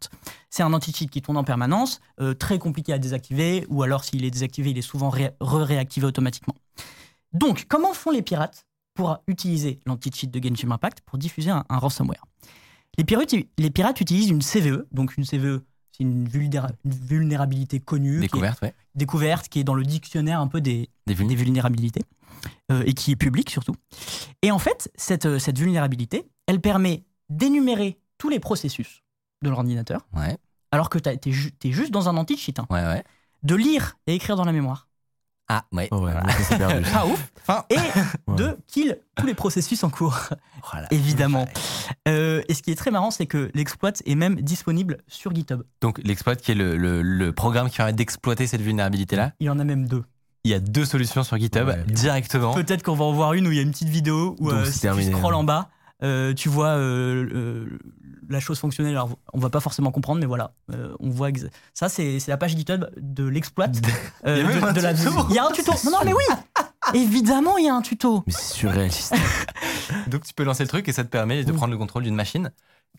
C'est 0.51 0.63
un 0.63 0.73
anti-cheat 0.73 1.11
qui 1.11 1.23
tourne 1.23 1.37
en 1.37 1.45
permanence, 1.45 2.01
euh, 2.21 2.35
très 2.35 2.59
compliqué 2.59 2.93
à 2.93 2.99
désactiver, 2.99 3.67
ou 3.69 3.83
alors 3.83 4.05
s'il 4.05 4.25
est 4.25 4.31
désactivé, 4.31 4.71
il 4.71 4.79
est 4.79 4.83
souvent 4.83 5.11
ré- 5.11 5.31
re-réactivé 5.41 6.07
automatiquement. 6.07 6.55
Donc, 7.33 7.67
comment 7.69 7.93
font 7.95 8.11
les 8.11 8.23
pirates 8.23 8.67
pour 8.95 9.19
utiliser 9.29 9.79
l'anti-cheat 9.87 10.31
de 10.31 10.41
Genshin 10.47 10.71
Impact 10.73 11.01
pour 11.07 11.19
diffuser 11.19 11.51
un, 11.51 11.65
un 11.69 11.79
ransomware? 11.79 12.25
Les 12.99 13.05
pirates, 13.05 13.35
les 13.59 13.71
pirates 13.71 14.01
utilisent 14.01 14.31
une 14.31 14.43
CVE, 14.43 14.87
donc 14.91 15.17
une 15.17 15.25
CVE, 15.25 15.63
c'est 15.93 16.03
une, 16.03 16.27
vulnéra- 16.29 16.73
une 16.85 16.91
vulnérabilité 16.91 17.79
connue, 17.79 18.15
qui 18.15 18.17
est 18.19 18.21
Découverte, 18.23 18.63
ouais. 18.63 18.75
découverte, 18.97 19.49
qui 19.49 19.61
est 19.61 19.65
dans 19.65 19.75
le 19.75 19.85
dictionnaire 19.85 20.41
un 20.41 20.49
peu 20.49 20.61
des 20.61 20.89
vulnérabilités, 21.07 22.03
euh, 22.71 22.83
et 22.87 22.95
qui 22.95 23.13
est 23.13 23.17
publique 23.17 23.51
surtout. 23.51 23.75
Et 24.43 24.51
en 24.51 24.59
fait, 24.59 24.91
cette, 24.95 25.27
euh, 25.27 25.39
cette 25.39 25.59
vulnérabilité, 25.59 26.29
elle 26.47 26.61
permet 26.61 27.05
d'énumérer 27.29 27.99
tous 28.19 28.29
les 28.29 28.41
processus 28.41 29.03
de 29.43 29.49
l'ordinateur, 29.51 30.07
Ouais, 30.15 30.37
alors 30.73 30.91
que 30.91 30.99
tu 30.99 31.09
es, 31.09 31.73
juste 31.73 31.91
dans 31.93 32.09
un 32.09 32.17
anti-cheat, 32.17 32.59
hein, 32.59 32.67
ouais, 32.71 32.85
ouais. 32.85 33.05
de 33.43 33.55
lire 33.55 33.97
et 34.07 34.15
écrire 34.15 34.37
dans 34.37 34.45
la 34.45 34.53
mémoire. 34.53 34.89
Ah, 35.53 35.65
ouais. 35.73 35.89
Oh 35.91 35.97
ouais, 35.99 36.13
Voilà. 36.13 36.83
Pas 36.93 37.07
ouf 37.07 37.33
Enfin, 37.41 37.65
Et 37.71 37.77
Ouais. 38.29 38.37
de 38.37 38.57
kill 38.69 38.99
tous 39.17 39.27
les 39.27 39.35
processus 39.35 39.83
en 39.83 39.91
cours, 39.91 40.17
voilà. 40.71 40.87
évidemment. 40.93 41.49
Euh, 42.07 42.41
et 42.49 42.55
ce 42.55 42.63
qui 42.63 42.71
est 42.71 42.77
très 42.77 42.93
marrant, 42.93 43.11
c'est 43.11 43.27
que 43.27 43.51
l'exploit 43.55 43.91
est 44.05 44.15
même 44.15 44.41
disponible 44.43 44.99
sur 45.09 45.35
GitHub. 45.35 45.63
Donc, 45.81 45.99
l'exploit 46.05 46.37
qui 46.37 46.53
est 46.53 46.55
le, 46.55 46.77
le- 46.77 47.03
le 47.03 47.33
programme 47.33 47.69
qui 47.69 47.79
permet 47.79 47.93
d'exploiter 47.93 48.47
cette 48.47 48.61
vulnérabilité-là, 48.61 49.33
Il 49.41 49.47
y 49.47 49.51
en 49.51 49.59
a 49.59 49.65
même 49.65 49.89
deux. 49.89 50.05
Il 50.45 50.51
y 50.51 50.55
a 50.55 50.61
deux 50.61 50.85
solutions 50.85 51.23
sur 51.23 51.37
GitHub 51.39 51.67
Ouais. 51.69 51.83
directement. 51.87 52.55
Peut-être 52.55 52.83
qu'on 52.83 52.95
va 52.95 53.05
en 53.05 53.13
voir 53.13 53.35
une 53.35 53.47
où 53.47 53.51
il 53.53 53.57
y 53.57 53.59
a 53.59 53.63
une 53.63 53.71
petite 53.73 53.89
vidéo 53.89 54.37
où 54.41 54.51
Donc, 54.51 54.61
euh, 54.61 54.65
si 54.65 54.81
tu 54.81 55.03
scrolles 55.05 55.35
hein. 55.35 55.39
en 55.39 55.45
bas, 55.45 55.69
euh, 56.03 56.33
tu 56.33 56.49
vois 56.49 56.69
euh, 56.69 57.29
euh, 57.35 57.79
la 58.29 58.41
chose 58.41 58.59
fonctionnelle. 58.59 58.93
Alors, 58.95 59.11
on 59.35 59.39
va 59.39 59.51
pas 59.51 59.61
forcément 59.61 59.91
comprendre, 59.91 60.21
mais 60.21 60.27
voilà, 60.27 60.55
euh, 60.73 60.95
on 61.01 61.11
voit 61.11 61.29
ça. 61.75 61.89
C'est 61.91 62.19
c'est 62.21 62.31
la 62.31 62.39
page 62.39 62.57
GitHub 62.57 62.87
de 62.97 63.25
l'exploit. 63.29 63.67
euh, 64.27 64.43
Il 64.43 64.51
y 64.51 64.57
a 64.57 64.61
de- 64.61 64.65
un 64.67 64.73
de 64.73 64.81
la 64.81 64.95
tuto. 64.95 65.11
Il 65.29 65.35
y 65.35 65.39
a 65.39 65.45
un 65.47 65.51
tuto. 65.51 65.73
Non, 65.85 65.91
non, 65.91 65.99
mais 66.05 66.13
oui. 66.15 66.25
Évidemment, 66.95 67.59
il 67.59 67.67
y 67.67 67.69
a 67.69 67.75
un 67.75 67.83
tuto. 67.83 68.25
Mais 68.27 68.33
c'est 68.33 68.55
surréaliste. 68.55 69.15
Donc, 70.09 70.25
tu 70.25 70.33
peux 70.33 70.45
lancer 70.45 70.63
le 70.63 70.69
truc 70.69 70.89
et 70.89 70.93
ça 70.93 71.05
te 71.05 71.11
permet 71.11 71.45
de 71.45 71.51
Oui. 71.51 71.57
prendre 71.57 71.73
le 71.73 71.79
contrôle 71.79 72.03
d'une 72.05 72.15
machine. 72.15 72.51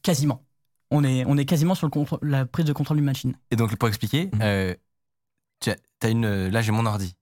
Quasiment. 0.03 0.43
On 0.91 1.03
est, 1.03 1.23
on 1.25 1.37
est 1.37 1.45
quasiment 1.45 1.73
sur 1.73 1.87
le 1.87 2.27
la 2.29 2.45
prise 2.45 2.65
de 2.65 2.73
contrôle 2.73 2.97
d'une 2.97 3.05
machine. 3.05 3.33
Et 3.49 3.55
donc, 3.55 3.75
pour 3.77 3.87
expliquer, 3.89 4.29
euh, 4.41 4.75
tu 5.61 5.71
as, 5.71 6.09
une, 6.09 6.49
là, 6.49 6.61
j'ai 6.61 6.71
mon 6.71 6.85
ordi. 6.85 7.15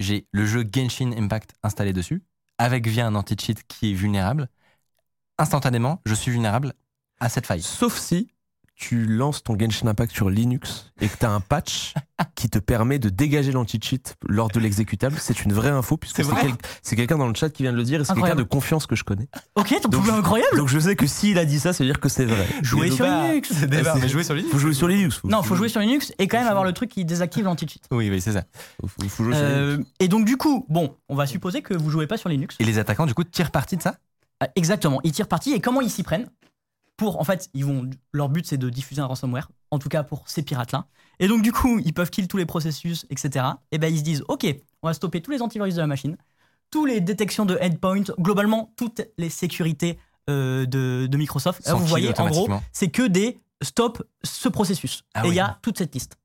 J'ai 0.00 0.26
le 0.32 0.46
jeu 0.46 0.64
Genshin 0.70 1.12
Impact 1.16 1.54
installé 1.62 1.92
dessus, 1.92 2.22
avec 2.58 2.86
via 2.86 3.06
un 3.06 3.14
anti-cheat 3.14 3.66
qui 3.66 3.92
est 3.92 3.94
vulnérable. 3.94 4.48
Instantanément, 5.38 6.00
je 6.06 6.14
suis 6.14 6.30
vulnérable 6.30 6.74
à 7.20 7.28
cette 7.28 7.46
faille. 7.46 7.62
Sauf 7.62 7.98
si 7.98 8.33
tu 8.76 9.06
lances 9.06 9.42
ton 9.44 9.56
Genshin 9.58 9.86
Impact 9.86 10.12
sur 10.12 10.28
Linux 10.30 10.90
et 11.00 11.08
que 11.08 11.16
tu 11.16 11.24
as 11.24 11.30
un 11.30 11.40
patch 11.40 11.94
qui 12.34 12.50
te 12.50 12.58
permet 12.58 12.98
de 12.98 13.08
dégager 13.08 13.52
l'anti-cheat 13.52 14.16
lors 14.28 14.48
de 14.48 14.58
l'exécutable. 14.58 15.16
C'est 15.20 15.44
une 15.44 15.52
vraie 15.52 15.70
info 15.70 15.96
puisque 15.96 16.24
C'est 16.24 16.30
quel- 16.40 16.96
quelqu'un 16.96 17.18
dans 17.18 17.28
le 17.28 17.34
chat 17.34 17.50
qui 17.50 17.62
vient 17.62 17.72
de 17.72 17.76
le 17.76 17.84
dire 17.84 18.00
et 18.00 18.04
c'est 18.04 18.14
quelqu'un 18.14 18.34
de 18.34 18.42
confiance 18.42 18.86
que 18.86 18.96
je 18.96 19.04
connais. 19.04 19.28
Ok, 19.54 19.74
ton 19.80 19.90
pouvoir 19.90 20.16
incroyable. 20.18 20.56
Donc 20.56 20.68
je 20.68 20.78
sais 20.78 20.96
que 20.96 21.06
s'il 21.06 21.38
a 21.38 21.44
dit 21.44 21.60
ça, 21.60 21.72
ça 21.72 21.84
veut 21.84 21.88
dire 21.90 22.00
que 22.00 22.08
c'est 22.08 22.24
vrai. 22.24 22.46
Jouer 22.62 22.90
sur 22.90 23.04
Linux. 23.06 23.52
C'est 23.54 23.66
débat, 23.68 23.94
c'est- 23.94 24.00
mais 24.00 24.08
jouer 24.08 24.24
sur 24.24 24.34
Linux. 24.34 24.52
Faut 24.52 24.58
jouer 24.58 24.74
sur 24.74 24.88
Linux. 24.88 25.20
Non, 25.24 25.42
faut 25.42 25.54
jouer 25.54 25.68
sur 25.68 25.80
Linux 25.80 26.12
et 26.18 26.26
quand 26.26 26.38
même 26.38 26.48
avoir 26.48 26.64
le 26.64 26.72
truc 26.72 26.90
qui 26.90 27.04
désactive 27.04 27.44
l'anti-cheat. 27.44 27.84
Oui, 27.92 28.10
oui, 28.10 28.20
c'est 28.20 28.32
ça. 28.32 28.42
Faut, 28.84 28.88
jouer 29.24 29.34
sur 29.34 29.44
Linux. 29.44 29.80
Euh, 29.80 29.84
et 30.00 30.08
donc, 30.08 30.24
du 30.24 30.36
coup, 30.36 30.66
bon, 30.68 30.96
on 31.08 31.14
va 31.14 31.26
supposer 31.26 31.62
que 31.62 31.74
vous 31.74 31.90
jouez 31.90 32.06
pas 32.06 32.16
sur 32.16 32.28
Linux. 32.28 32.56
Et 32.58 32.64
les 32.64 32.78
attaquants, 32.78 33.06
du 33.06 33.14
coup, 33.14 33.24
tirent 33.24 33.50
parti 33.52 33.76
de 33.76 33.82
ça? 33.82 33.96
Ah, 34.40 34.48
Exactement, 34.56 35.00
ils 35.04 35.12
tirent 35.12 35.28
parti 35.28 35.52
et 35.52 35.60
comment 35.60 35.80
ils 35.80 35.90
s'y 35.90 36.02
prennent? 36.02 36.28
Pour 36.96 37.20
en 37.20 37.24
fait, 37.24 37.48
ils 37.54 37.64
vont 37.64 37.88
leur 38.12 38.28
but 38.28 38.46
c'est 38.46 38.56
de 38.58 38.70
diffuser 38.70 39.00
un 39.00 39.06
ransomware, 39.06 39.50
en 39.70 39.78
tout 39.78 39.88
cas 39.88 40.02
pour 40.02 40.22
ces 40.28 40.42
pirates 40.42 40.72
là. 40.72 40.86
Et 41.20 41.28
donc 41.28 41.42
du 41.42 41.52
coup, 41.52 41.80
ils 41.84 41.92
peuvent 41.94 42.10
kill 42.10 42.28
tous 42.28 42.36
les 42.36 42.46
processus, 42.46 43.06
etc. 43.10 43.44
Et 43.72 43.78
ben 43.78 43.92
ils 43.92 43.98
se 43.98 44.04
disent 44.04 44.24
OK, 44.28 44.46
on 44.82 44.88
va 44.88 44.94
stopper 44.94 45.20
tous 45.20 45.30
les 45.30 45.42
antivirus 45.42 45.74
de 45.74 45.80
la 45.80 45.86
machine, 45.86 46.16
tous 46.70 46.86
les 46.86 47.00
détections 47.00 47.46
de 47.46 47.58
endpoint, 47.62 48.02
globalement 48.18 48.72
toutes 48.76 49.02
les 49.18 49.30
sécurités 49.30 49.98
euh, 50.30 50.66
de, 50.66 51.06
de 51.06 51.16
Microsoft. 51.18 51.66
Là, 51.66 51.74
vous 51.74 51.84
voyez, 51.86 52.18
en 52.18 52.28
gros, 52.28 52.48
c'est 52.72 52.88
que 52.88 53.02
des 53.06 53.38
stop 53.62 54.02
ce 54.22 54.48
processus. 54.48 55.02
Ah 55.14 55.22
et 55.24 55.26
il 55.26 55.30
oui. 55.30 55.36
y 55.36 55.40
a 55.40 55.58
toute 55.62 55.78
cette 55.78 55.94
liste. 55.94 56.16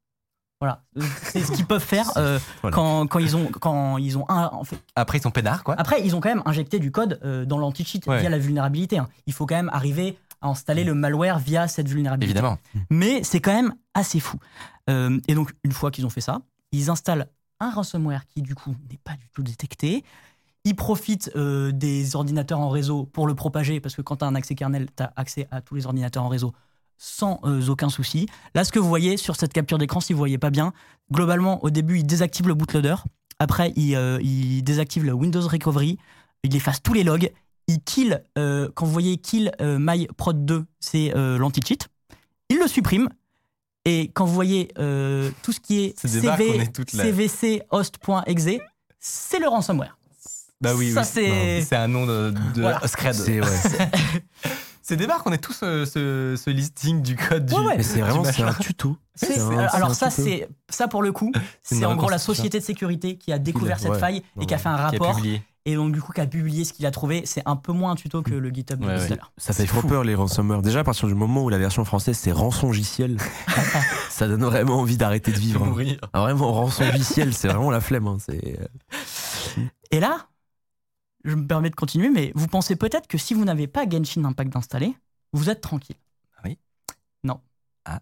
Voilà, 0.62 0.84
c'est 1.24 1.41
ce 1.41 1.54
qu'ils 1.54 1.66
peuvent 1.66 1.82
faire 1.86 2.12
euh, 2.18 2.38
Voilà. 2.62 2.76
quand, 2.76 3.08
quand 3.08 3.20
ils 3.20 3.38
ont 3.38 3.46
quand 3.48 3.98
ils 3.98 4.18
ont 4.18 4.26
un, 4.30 4.50
en 4.52 4.64
fait, 4.66 4.78
Après, 4.96 5.18
ils 5.18 5.22
sont 5.22 5.32
peinards, 5.32 5.64
quoi. 5.64 5.76
après, 5.80 6.02
ils 6.04 6.16
ont 6.18 6.20
quand 6.20 6.28
même 6.30 6.41
injecté 6.46 6.80
du 6.80 6.91
code 6.91 7.18
euh, 7.24 7.46
dans 7.46 7.58
l'anti-cheat 7.58 8.06
Ouais. 8.08 8.20
via 8.20 8.30
la 8.30 8.38
vulnérabilité. 8.40 8.98
hein. 8.98 9.08
Il 9.26 9.32
faut 9.34 9.46
quand 9.46 9.56
même 9.56 9.70
arriver 9.72 10.18
à 10.41 10.48
installer 10.48 10.84
le 10.84 10.94
malware 10.94 11.40
via 11.40 11.68
cette 11.68 11.88
vulnérabilité. 11.88 12.32
Évidemment. 12.32 12.57
Mais 12.90 13.24
c'est 13.24 13.40
quand 13.40 13.53
même 13.53 13.74
assez 13.94 14.20
fou. 14.20 14.38
Euh, 14.90 15.20
et 15.28 15.36
donc, 15.36 15.53
une 15.64 15.72
fois 15.72 15.91
qu'ils 15.91 16.06
ont 16.06 16.10
fait 16.10 16.22
ça, 16.22 16.41
ils 16.72 16.90
installent 16.90 17.28
un 17.60 17.70
ransomware 17.72 18.26
qui, 18.26 18.41
du 18.41 18.56
coup, 18.56 18.76
n'est 18.90 18.99
pas 19.03 19.14
du 19.14 19.30
tout 19.30 19.44
détecté. 19.44 20.03
Ils 20.66 20.76
profitent 20.76 21.32
euh, 21.36 21.72
des 21.72 22.16
ordinateurs 22.16 22.60
en 22.60 22.70
réseau 22.70 23.06
pour 23.06 23.28
le 23.28 23.36
propager, 23.36 23.80
parce 23.80 23.95
que 23.95 24.02
quand 24.02 24.18
tu 24.18 24.26
as 24.26 24.28
un 24.28 24.36
accès 24.36 24.56
kernel, 24.56 24.88
tu 24.95 25.03
as 25.03 25.14
accès 25.16 25.48
à 25.52 25.61
tous 25.61 25.76
les 25.76 25.86
ordinateurs 25.86 26.24
en 26.24 26.30
réseau 26.30 26.53
sans 26.99 27.40
euh, 27.45 27.66
aucun 27.68 27.90
souci. 27.90 28.28
Là, 28.53 28.64
ce 28.64 28.72
que 28.72 28.80
vous 28.80 28.90
voyez 28.90 29.18
sur 29.18 29.36
cette 29.36 29.53
capture 29.53 29.78
d'écran, 29.78 30.02
si 30.02 30.14
vous 30.14 30.20
voyez 30.20 30.38
pas 30.38 30.49
bien, 30.49 30.74
globalement, 31.11 31.64
au 31.64 31.70
début, 31.70 31.99
ils 31.99 32.06
désactivent 32.06 32.48
le 32.48 32.53
bootloader. 32.53 32.95
Après, 33.40 33.72
ils, 33.78 33.95
euh, 33.95 34.20
ils 34.22 34.61
désactivent 34.64 35.06
le 35.06 35.14
Windows 35.14 35.48
Recovery. 35.48 35.98
Ils 36.44 36.56
effacent 36.56 36.84
tous 36.84 36.94
les 36.94 37.03
logs. 37.03 37.32
Ils 37.70 37.80
kill, 37.82 38.24
euh, 38.38 38.68
quand 38.74 38.86
vous 38.86 38.91
voyez 38.91 39.18
kill 39.18 39.52
euh, 39.62 39.78
my 39.80 40.08
prod 40.18 40.44
2, 40.44 40.66
c'est 40.80 41.16
euh, 41.16 41.38
l'anti-cheat. 41.38 41.88
Ils 42.50 42.58
le 42.58 42.68
suppriment. 42.68 43.10
Et 43.86 44.10
quand 44.14 44.26
vous 44.26 44.34
voyez 44.34 44.70
euh, 44.80 45.30
tout 45.44 45.52
ce 45.52 45.60
qui 45.60 45.80
est 45.86 46.00
CV, 46.00 46.58
est. 46.58 46.90
CVC 46.91 47.62
host.exe, 47.70 48.60
c'est 49.00 49.40
le 49.40 49.48
ransomware. 49.48 49.98
Bah 50.62 50.72
oui, 50.76 50.91
Ça, 50.91 51.02
oui. 51.16 51.62
c'est- 51.64 51.76
un 51.76 51.88
nom 51.88 52.06
de, 52.06 52.32
de 52.56 52.62
Voilà. 52.62 52.86
Scred. 52.88 53.14
C'est 53.14 53.40
ouais. 53.40 53.48
C'est 54.82 54.96
des 54.98 55.06
barres 55.08 55.24
qu'on 55.24 55.32
ait 55.32 55.38
tous 55.38 55.54
ce, 55.54 55.86
ce- 55.86 56.36
ce 56.44 56.50
listing 56.50 57.02
du 57.04 57.16
code 57.16 57.46
du. 57.46 57.54
Ouais, 57.56 57.82
c'est 57.84 58.02
vraiment 58.02 58.24
c'est 58.26 58.41
un 58.41 58.54
tuto. 58.54 58.98
Alors 59.74 59.94
ça, 59.96 60.10
c'est 60.10 60.50
ça 60.70 60.88
pour 60.88 61.02
le 61.04 61.12
coup, 61.12 61.32
C'est 61.62 61.86
en 61.86 61.96
gros 61.96 62.10
la 62.10 62.18
société 62.18 62.60
de 62.60 62.64
sécurité 62.64 63.16
qui 63.16 63.32
a 63.32 63.38
découvert 63.40 63.80
cette 63.80 63.91
ouais. 63.91 64.00
faille 64.00 64.24
et 64.41 64.46
qui 64.46 64.54
a 64.54 64.58
fait 64.58 64.70
un 64.70 64.76
Qui 64.76 64.82
a 64.82 64.84
rapport 64.90 65.16
publié. 65.16 65.41
Et 65.72 65.76
donc 65.76 65.91
du 65.94 66.02
coup 66.02 66.12
qui 66.14 66.22
a 66.22 66.28
publié 66.28 66.64
ce 66.66 66.74
qu'il 66.74 66.86
a 66.86 66.91
trouvé. 66.91 67.24
C'est 67.26 67.41
un 67.46 67.56
peu 67.56 67.72
moins 67.72 67.91
un 67.91 67.96
tuto 67.96 68.22
que 68.22 68.32
le 68.34 68.50
GitHub 68.50 68.80
de 68.80 68.86
Ouais, 68.88 69.10
ouais. 69.10 69.18
Ça 69.38 69.54
fait 69.54 69.66
trop 69.66 69.82
fou. 69.82 69.88
peur 69.88 70.04
les 70.04 70.16
ransomware. 70.16 70.62
Déjà 70.62 70.80
à 70.80 70.84
partir 70.84 71.08
du 71.08 71.16
moment 71.16 71.44
où 71.44 71.50
la 71.50 71.58
version 71.58 71.84
française 71.86 72.18
c'est 72.18 72.32
rançongiciel, 72.32 73.18
ça 74.10 74.28
donne 74.28 74.44
vraiment 74.44 74.80
envie 74.80 74.98
d'arrêter 74.98 75.32
de 75.32 75.38
vivre. 75.40 75.64
hein. 75.64 75.96
Ah, 76.14 76.22
vraiment 76.22 76.52
rançongiciel, 76.54 77.34
c'est 77.34 77.48
vraiment 77.48 77.72
la 77.72 77.82
flemme. 77.82 78.08
hein. 78.08 78.18
C'est 78.20 78.58
Et 79.91 80.00
là, 80.00 80.28
je 81.26 81.36
me 81.36 81.46
permets 81.46 81.70
de 81.70 81.76
continuer, 81.76 82.10
mais 82.10 82.32
vous 82.36 82.48
pensez 82.48 82.76
peut-être 82.76 83.08
que 83.08 83.18
si 83.18 83.34
vous 83.34 83.44
n'avez 83.46 83.68
pas 83.68 83.88
Genshin 83.90 84.24
Impact 84.26 84.54
d'installer, 84.54 84.96
vous 85.34 85.50
êtes 85.50 85.62
tranquille. 85.62 85.98
Oui. 86.46 86.58
Non. 87.24 87.41
Ah. 87.86 88.00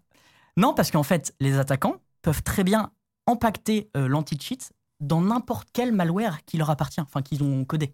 Non, 0.56 0.73
parce 0.73 0.91
qu'en 0.91 1.03
fait, 1.03 1.34
les 1.39 1.57
attaquants 1.57 1.95
peuvent 2.22 2.44
très 2.44 2.64
bien 2.64 2.91
impacter 3.26 3.89
euh, 3.98 4.07
l'anti-cheat 4.07 4.72
dans 4.99 5.21
n'importe 5.21 5.69
quel 5.73 5.91
malware 5.91 6.43
qui 6.45 6.57
leur 6.57 6.69
appartient, 6.69 7.01
enfin 7.01 7.21
qu'ils 7.21 7.43
ont 7.43 7.65
codé. 7.65 7.93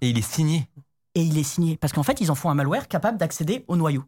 Et 0.00 0.10
il 0.10 0.18
est 0.18 0.28
signé. 0.28 0.68
Et 1.14 1.22
il 1.22 1.36
est 1.38 1.44
signé. 1.44 1.76
Parce 1.76 1.92
qu'en 1.92 2.02
fait, 2.02 2.20
ils 2.20 2.30
en 2.30 2.34
font 2.34 2.50
un 2.50 2.54
malware 2.54 2.88
capable 2.88 3.18
d'accéder 3.18 3.64
au 3.68 3.76
noyau. 3.76 4.04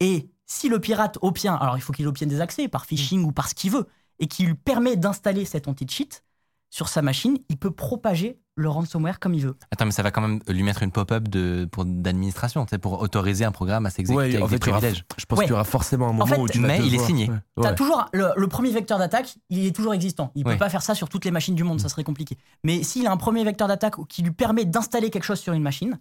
Et 0.00 0.30
si 0.46 0.68
le 0.68 0.80
pirate 0.80 1.18
obtient, 1.22 1.54
alors 1.54 1.76
il 1.76 1.80
faut 1.80 1.92
qu'il 1.92 2.06
obtienne 2.06 2.28
des 2.28 2.40
accès 2.40 2.68
par 2.68 2.86
phishing 2.86 3.24
ou 3.24 3.32
par 3.32 3.48
ce 3.48 3.54
qu'il 3.54 3.70
veut, 3.70 3.86
et 4.18 4.26
qu'il 4.26 4.46
lui 4.46 4.54
permet 4.54 4.96
d'installer 4.96 5.44
cet 5.44 5.68
anti-cheat 5.68 6.24
sur 6.70 6.88
sa 6.88 7.02
machine, 7.02 7.38
il 7.48 7.56
peut 7.56 7.70
propager 7.70 8.40
le 8.56 8.68
ransomware 8.68 9.18
comme 9.18 9.34
il 9.34 9.42
veut. 9.46 9.56
Attends, 9.72 9.84
mais 9.86 9.90
ça 9.90 10.02
va 10.02 10.10
quand 10.10 10.20
même 10.20 10.40
lui 10.48 10.62
mettre 10.62 10.82
une 10.82 10.92
pop-up 10.92 11.26
de, 11.28 11.68
pour, 11.70 11.84
d'administration, 11.84 12.64
tu 12.66 12.70
sais, 12.70 12.78
pour 12.78 13.00
autoriser 13.00 13.44
un 13.44 13.50
programme 13.52 13.86
à 13.86 13.90
s'exécuter 13.90 14.16
Ouais, 14.16 14.24
avec 14.34 14.42
en 14.42 14.46
des 14.46 14.52
fait, 14.54 14.58
privilèges. 14.70 15.04
je 15.18 15.24
pense 15.24 15.38
Ouais. 15.38 15.44
qu'il 15.46 15.50
y 15.50 15.54
aura 15.54 15.64
forcément 15.64 16.08
un 16.08 16.12
moment 16.12 16.26
fait, 16.26 16.38
où 16.38 16.48
tu 16.48 16.60
mais 16.60 16.78
il 16.86 16.94
est 16.94 16.98
signé. 17.04 17.30
Ouais. 17.56 17.74
Toujours 17.74 18.06
le, 18.12 18.28
le 18.36 18.46
premier 18.48 18.70
vecteur 18.70 18.98
d'attaque, 18.98 19.36
il 19.50 19.66
est 19.66 19.74
toujours 19.74 19.92
existant. 19.94 20.30
Il 20.36 20.44
peut 20.44 20.50
Ouais. 20.50 20.56
pas 20.56 20.68
faire 20.68 20.82
ça 20.82 20.94
sur 20.94 21.08
toutes 21.08 21.24
les 21.24 21.30
machines 21.32 21.54
du 21.56 21.64
monde, 21.64 21.80
ça 21.80 21.88
serait 21.88 22.04
compliqué. 22.04 22.36
Mais 22.62 22.82
s'il 22.84 23.06
a 23.06 23.10
un 23.12 23.16
premier 23.16 23.42
vecteur 23.42 23.66
d'attaque 23.66 23.94
qui 24.08 24.22
lui 24.22 24.30
permet 24.30 24.64
d'installer 24.64 25.10
quelque 25.10 25.24
chose 25.24 25.40
sur 25.40 25.52
une 25.52 25.62
machine, 25.62 25.98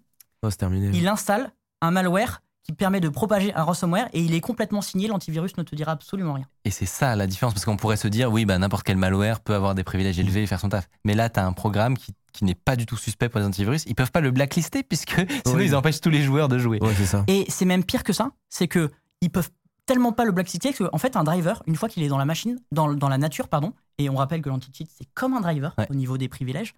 terminé. 0.60 0.92
il 0.94 1.08
installe 1.08 1.52
un 1.82 1.92
malware 1.92 2.42
qui 2.64 2.72
permet 2.74 3.00
de 3.02 3.10
propager 3.10 3.54
un 3.56 3.64
ransomware 3.64 4.08
et 4.14 4.22
il 4.22 4.34
est 4.34 4.40
complètement 4.42 4.82
signé, 4.82 5.08
l'antivirus 5.08 5.58
ne 5.58 5.64
te 5.64 5.76
dira 5.76 5.92
absolument 5.92 6.34
rien. 6.34 6.46
Et 6.66 6.72
c'est 6.72 6.86
ça 6.86 7.16
la 7.16 7.28
différence, 7.28 7.54
parce 7.54 7.66
qu'on 7.66 7.76
pourrait 7.78 7.98
se 7.98 8.08
dire, 8.08 8.32
oui, 8.32 8.46
bah, 8.46 8.58
n'importe 8.58 8.84
quel 8.84 8.96
malware 8.98 9.42
peut 9.42 9.54
avoir 9.54 9.76
des 9.76 9.84
privilèges 9.84 10.18
élevés 10.18 10.44
et 10.44 10.48
faire 10.48 10.60
son 10.62 10.70
taf. 10.70 10.88
Mais 11.04 11.14
là, 11.14 11.30
tu 11.30 11.40
as 11.40 11.46
un 11.46 11.52
programme 11.54 11.98
qui, 11.98 12.14
qui 12.32 12.46
n'est 12.46 12.56
pas 12.56 12.76
du 12.78 12.86
tout 12.86 12.96
suspect 12.96 13.28
pour 13.28 13.40
les 13.42 13.46
antivirus. 13.46 13.84
Ils 13.88 13.96
peuvent 13.96 14.12
pas 14.12 14.22
le 14.22 14.32
blacklister, 14.32 14.82
puisque 14.84 15.12
sinon 15.46 15.58
Oui. 15.58 15.66
ils 15.66 15.76
empêchent 15.76 16.00
tous 16.02 16.10
les 16.10 16.22
joueurs 16.24 16.48
de 16.48 16.58
jouer. 16.58 16.80
Ouais, 16.82 16.94
c'est 16.96 17.06
ça. 17.06 17.26
Et 17.28 17.46
c'est 17.50 17.66
même 17.66 17.84
pire 17.84 18.04
que 18.04 18.14
ça, 18.14 18.32
c'est 18.50 18.70
que 18.70 18.90
ils 19.20 19.30
peuvent 19.30 19.50
tellement 19.86 20.14
pas 20.14 20.24
le 20.24 20.32
blacklister 20.32 20.72
que 20.72 20.86
en 20.94 20.98
fait 20.98 21.18
un 21.18 21.26
driver, 21.26 21.62
une 21.68 21.76
fois 21.76 21.90
qu'il 21.90 22.04
est 22.04 22.08
dans 22.08 22.18
la 22.18 22.24
machine, 22.24 22.58
dans, 22.72 22.94
dans 22.94 23.10
la 23.10 23.18
nature 23.18 23.50
pardon, 23.50 23.74
et 23.98 24.10
on 24.10 24.16
rappelle 24.16 24.42
que 24.42 24.48
l'anti-cheat 24.48 24.90
c'est 24.98 25.06
comme 25.14 25.34
un 25.34 25.42
driver 25.42 25.74
Ouais. 25.78 25.88
au 25.90 25.96
niveau 25.96 26.18
des 26.18 26.30
privilèges. 26.30 26.74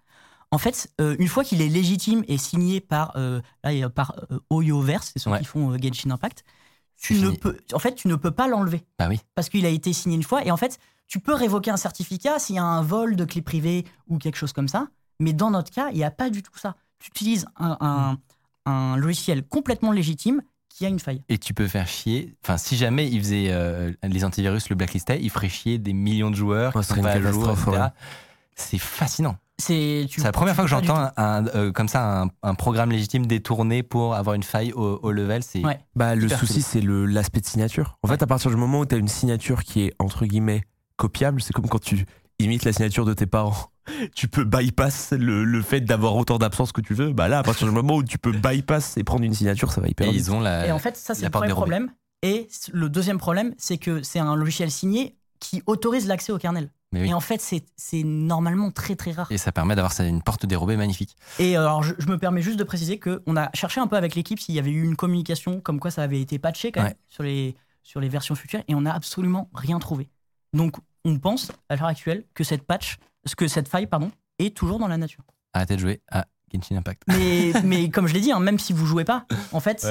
En 0.52 0.58
fait, 0.58 0.90
euh, 1.00 1.16
une 1.18 1.28
fois 1.28 1.42
qu'il 1.44 1.60
est 1.60 1.68
légitime 1.68 2.24
et 2.28 2.38
signé 2.38 2.80
par 2.80 3.12
euh, 3.16 3.40
là, 3.64 3.88
par 3.90 4.14
euh, 4.30 4.38
Oyoverse, 4.50 5.10
c'est 5.12 5.18
ceux 5.18 5.30
Ouais. 5.30 5.38
qui 5.40 5.44
font 5.44 5.72
euh, 5.72 5.78
Genshin 5.82 6.10
Impact, 6.10 6.44
tu 7.00 7.14
ne 7.14 7.26
fini. 7.26 7.36
peux, 7.38 7.58
en 7.72 7.78
fait, 7.78 7.94
tu 7.94 8.08
ne 8.08 8.14
peux 8.14 8.30
pas 8.30 8.46
l'enlever 8.48 8.82
Bah 8.98 9.06
oui. 9.08 9.20
parce 9.34 9.48
qu'il 9.48 9.66
a 9.66 9.68
été 9.68 9.92
signé 9.92 10.16
une 10.16 10.22
fois 10.22 10.44
et 10.44 10.50
en 10.50 10.56
fait, 10.56 10.78
tu 11.08 11.20
peux 11.20 11.34
révoquer 11.34 11.70
un 11.70 11.76
certificat 11.76 12.38
s'il 12.38 12.56
y 12.56 12.58
a 12.58 12.64
un 12.64 12.82
vol 12.82 13.16
de 13.16 13.24
clé 13.24 13.42
privée 13.42 13.84
ou 14.08 14.18
quelque 14.18 14.36
chose 14.36 14.52
comme 14.52 14.68
ça, 14.68 14.88
mais 15.20 15.32
dans 15.32 15.50
notre 15.50 15.70
cas, 15.70 15.90
il 15.90 15.96
n'y 15.96 16.04
a 16.04 16.10
pas 16.10 16.30
du 16.30 16.42
tout 16.42 16.56
ça. 16.58 16.74
Tu 17.00 17.08
utilises 17.08 17.46
un, 17.56 17.76
un- 17.80 18.18
un 18.70 18.96
logiciel 18.96 19.42
complètement 19.46 19.92
légitime 19.92 20.42
qui 20.68 20.84
a 20.86 20.88
une 20.88 20.98
faille. 20.98 21.22
Et 21.28 21.38
tu 21.38 21.54
peux 21.54 21.68
faire 21.68 21.86
chier. 21.86 22.34
Enfin, 22.44 22.56
si 22.56 22.76
jamais 22.76 23.08
ils 23.08 23.18
faisaient 23.20 23.48
euh, 23.50 23.92
les 24.02 24.24
antivirus 24.24 24.68
le 24.68 24.76
blacklistaient, 24.76 25.20
ils 25.22 25.30
feraient 25.30 25.48
chier 25.48 25.78
des 25.78 25.92
millions 25.92 26.30
de 26.30 26.36
joueurs 26.36 26.72
qui 26.72 26.82
ce 26.84 26.94
sont 26.94 27.02
pas 27.02 27.10
à 27.12 27.20
jour. 27.32 27.56
C'est 28.54 28.78
fascinant. 28.78 29.36
C'est 29.58 30.06
la 30.22 30.32
première 30.32 30.54
fois 30.54 30.64
que 30.64 30.70
j'entends 30.70 31.10
un, 31.16 31.46
euh, 31.48 31.72
comme 31.72 31.88
ça 31.88 32.22
un, 32.24 32.28
un 32.42 32.54
programme 32.54 32.90
légitime 32.90 33.26
détourné 33.26 33.82
pour 33.82 34.14
avoir 34.14 34.34
une 34.34 34.42
faille 34.42 34.72
au, 34.72 35.00
au 35.02 35.10
level. 35.12 35.42
C'est 35.42 35.64
Ouais. 35.64 35.80
Bah, 35.94 36.14
le 36.14 36.28
souci, 36.28 36.60
c'est 36.62 36.80
le- 36.82 37.06
l'aspect 37.06 37.40
de 37.40 37.46
signature. 37.46 37.96
En 38.02 38.08
fait, 38.08 38.22
à 38.22 38.26
partir 38.26 38.50
du 38.50 38.56
moment 38.56 38.80
où 38.80 38.86
tu 38.86 38.94
as 38.94 38.98
une 38.98 39.08
signature 39.08 39.64
qui 39.64 39.82
est, 39.84 39.94
entre 39.98 40.26
guillemets, 40.26 40.62
copiable, 40.96 41.40
c'est 41.40 41.52
comme 41.54 41.68
quand 41.68 41.80
tu 41.80 42.04
imites 42.38 42.64
la 42.64 42.72
signature 42.74 43.04
de 43.06 43.14
tes 43.14 43.26
parents. 43.26 43.56
Tu 44.16 44.26
peux 44.26 44.42
bypass 44.44 45.12
le, 45.12 45.44
le 45.44 45.62
fait 45.62 45.80
d'avoir 45.80 46.16
autant 46.16 46.38
d'absence 46.38 46.72
que 46.72 46.80
tu 46.80 46.92
veux. 46.92 47.12
Bah 47.12 47.28
là, 47.28 47.38
à 47.38 47.42
partir 47.44 47.68
du 47.68 47.72
moment 47.72 47.94
où 47.94 48.02
tu 48.02 48.18
peux 48.18 48.32
bypass 48.32 48.96
et 48.96 49.04
prendre 49.04 49.22
une 49.22 49.32
signature, 49.32 49.70
ça 49.70 49.80
va 49.80 49.86
hyper 49.88 50.08
Et 50.08 50.10
vite. 50.10 50.20
ils 50.26 50.32
ont 50.32 50.40
la. 50.40 50.66
Et 50.66 50.72
en 50.72 50.80
fait, 50.80 50.96
ça, 50.96 51.14
c'est 51.14 51.22
le 51.24 51.30
premier 51.30 51.52
problème. 51.52 51.90
Et 52.22 52.48
le 52.72 52.88
deuxième 52.88 53.18
problème, 53.18 53.54
c'est 53.58 53.78
que 53.78 54.02
c'est 54.02 54.18
un 54.18 54.34
logiciel 54.34 54.72
signé 54.72 55.16
qui 55.38 55.62
autorise 55.66 56.08
l'accès 56.08 56.32
au 56.32 56.38
kernel. 56.38 56.72
Mais 56.92 57.02
oui. 57.02 57.08
Et 57.10 57.14
en 57.14 57.20
fait, 57.20 57.40
c'est 57.76 58.02
normalement 58.04 58.70
très 58.70 58.94
très 58.96 59.10
rare. 59.12 59.26
Et 59.30 59.38
ça 59.38 59.50
permet 59.52 59.74
d'avoir 59.74 59.92
une 60.00 60.22
porte 60.22 60.46
dérobée 60.46 60.76
magnifique. 60.76 61.16
Et 61.38 61.56
alors, 61.56 61.82
je, 61.82 61.94
je 61.98 62.06
me 62.06 62.16
permets 62.16 62.42
juste 62.42 62.58
de 62.58 62.64
préciser 62.64 62.98
qu'on 63.00 63.36
a 63.36 63.50
cherché 63.54 63.80
un 63.80 63.86
peu 63.86 63.96
avec 63.96 64.14
l'équipe 64.14 64.38
s'il 64.38 64.54
y 64.54 64.58
avait 64.58 64.70
eu 64.70 64.82
une 64.84 64.96
communication 64.96 65.60
comme 65.60 65.80
quoi 65.80 65.90
ça 65.90 66.02
avait 66.02 66.20
été 66.20 66.38
patché 66.38 66.70
quand 66.72 66.82
même 66.84 66.94
sur, 67.08 67.22
les, 67.24 67.56
sur 67.82 68.00
les 68.00 68.08
versions 68.08 68.34
futures 68.36 68.62
et 68.68 68.74
on 68.74 68.82
n'a 68.82 68.94
absolument 68.94 69.50
rien 69.52 69.78
trouvé. 69.80 70.08
Donc, 70.52 70.76
on 71.04 71.18
pense 71.18 71.50
à 71.68 71.76
l'heure 71.76 71.86
actuelle 71.86 72.24
que 72.34 72.44
cette 72.44 72.62
patch, 72.62 72.98
que 73.36 73.48
cette 73.48 73.68
faille, 73.68 73.86
pardon, 73.88 74.10
est 74.38 74.56
toujours 74.56 74.78
dans 74.78 74.88
la 74.88 74.96
nature. 74.96 75.24
Arrêtez 75.54 75.74
de 75.76 75.80
jouer 75.80 76.00
à 76.10 76.26
Genshin 76.54 76.76
Impact. 76.76 77.02
Mais, 77.08 77.52
mais 77.64 77.90
comme 77.90 78.06
je 78.06 78.14
l'ai 78.14 78.20
dit, 78.20 78.30
hein, 78.30 78.38
même 78.40 78.58
si 78.60 78.72
vous 78.72 78.86
jouez 78.86 79.04
pas, 79.04 79.26
en 79.52 79.58
fait, 79.60 79.84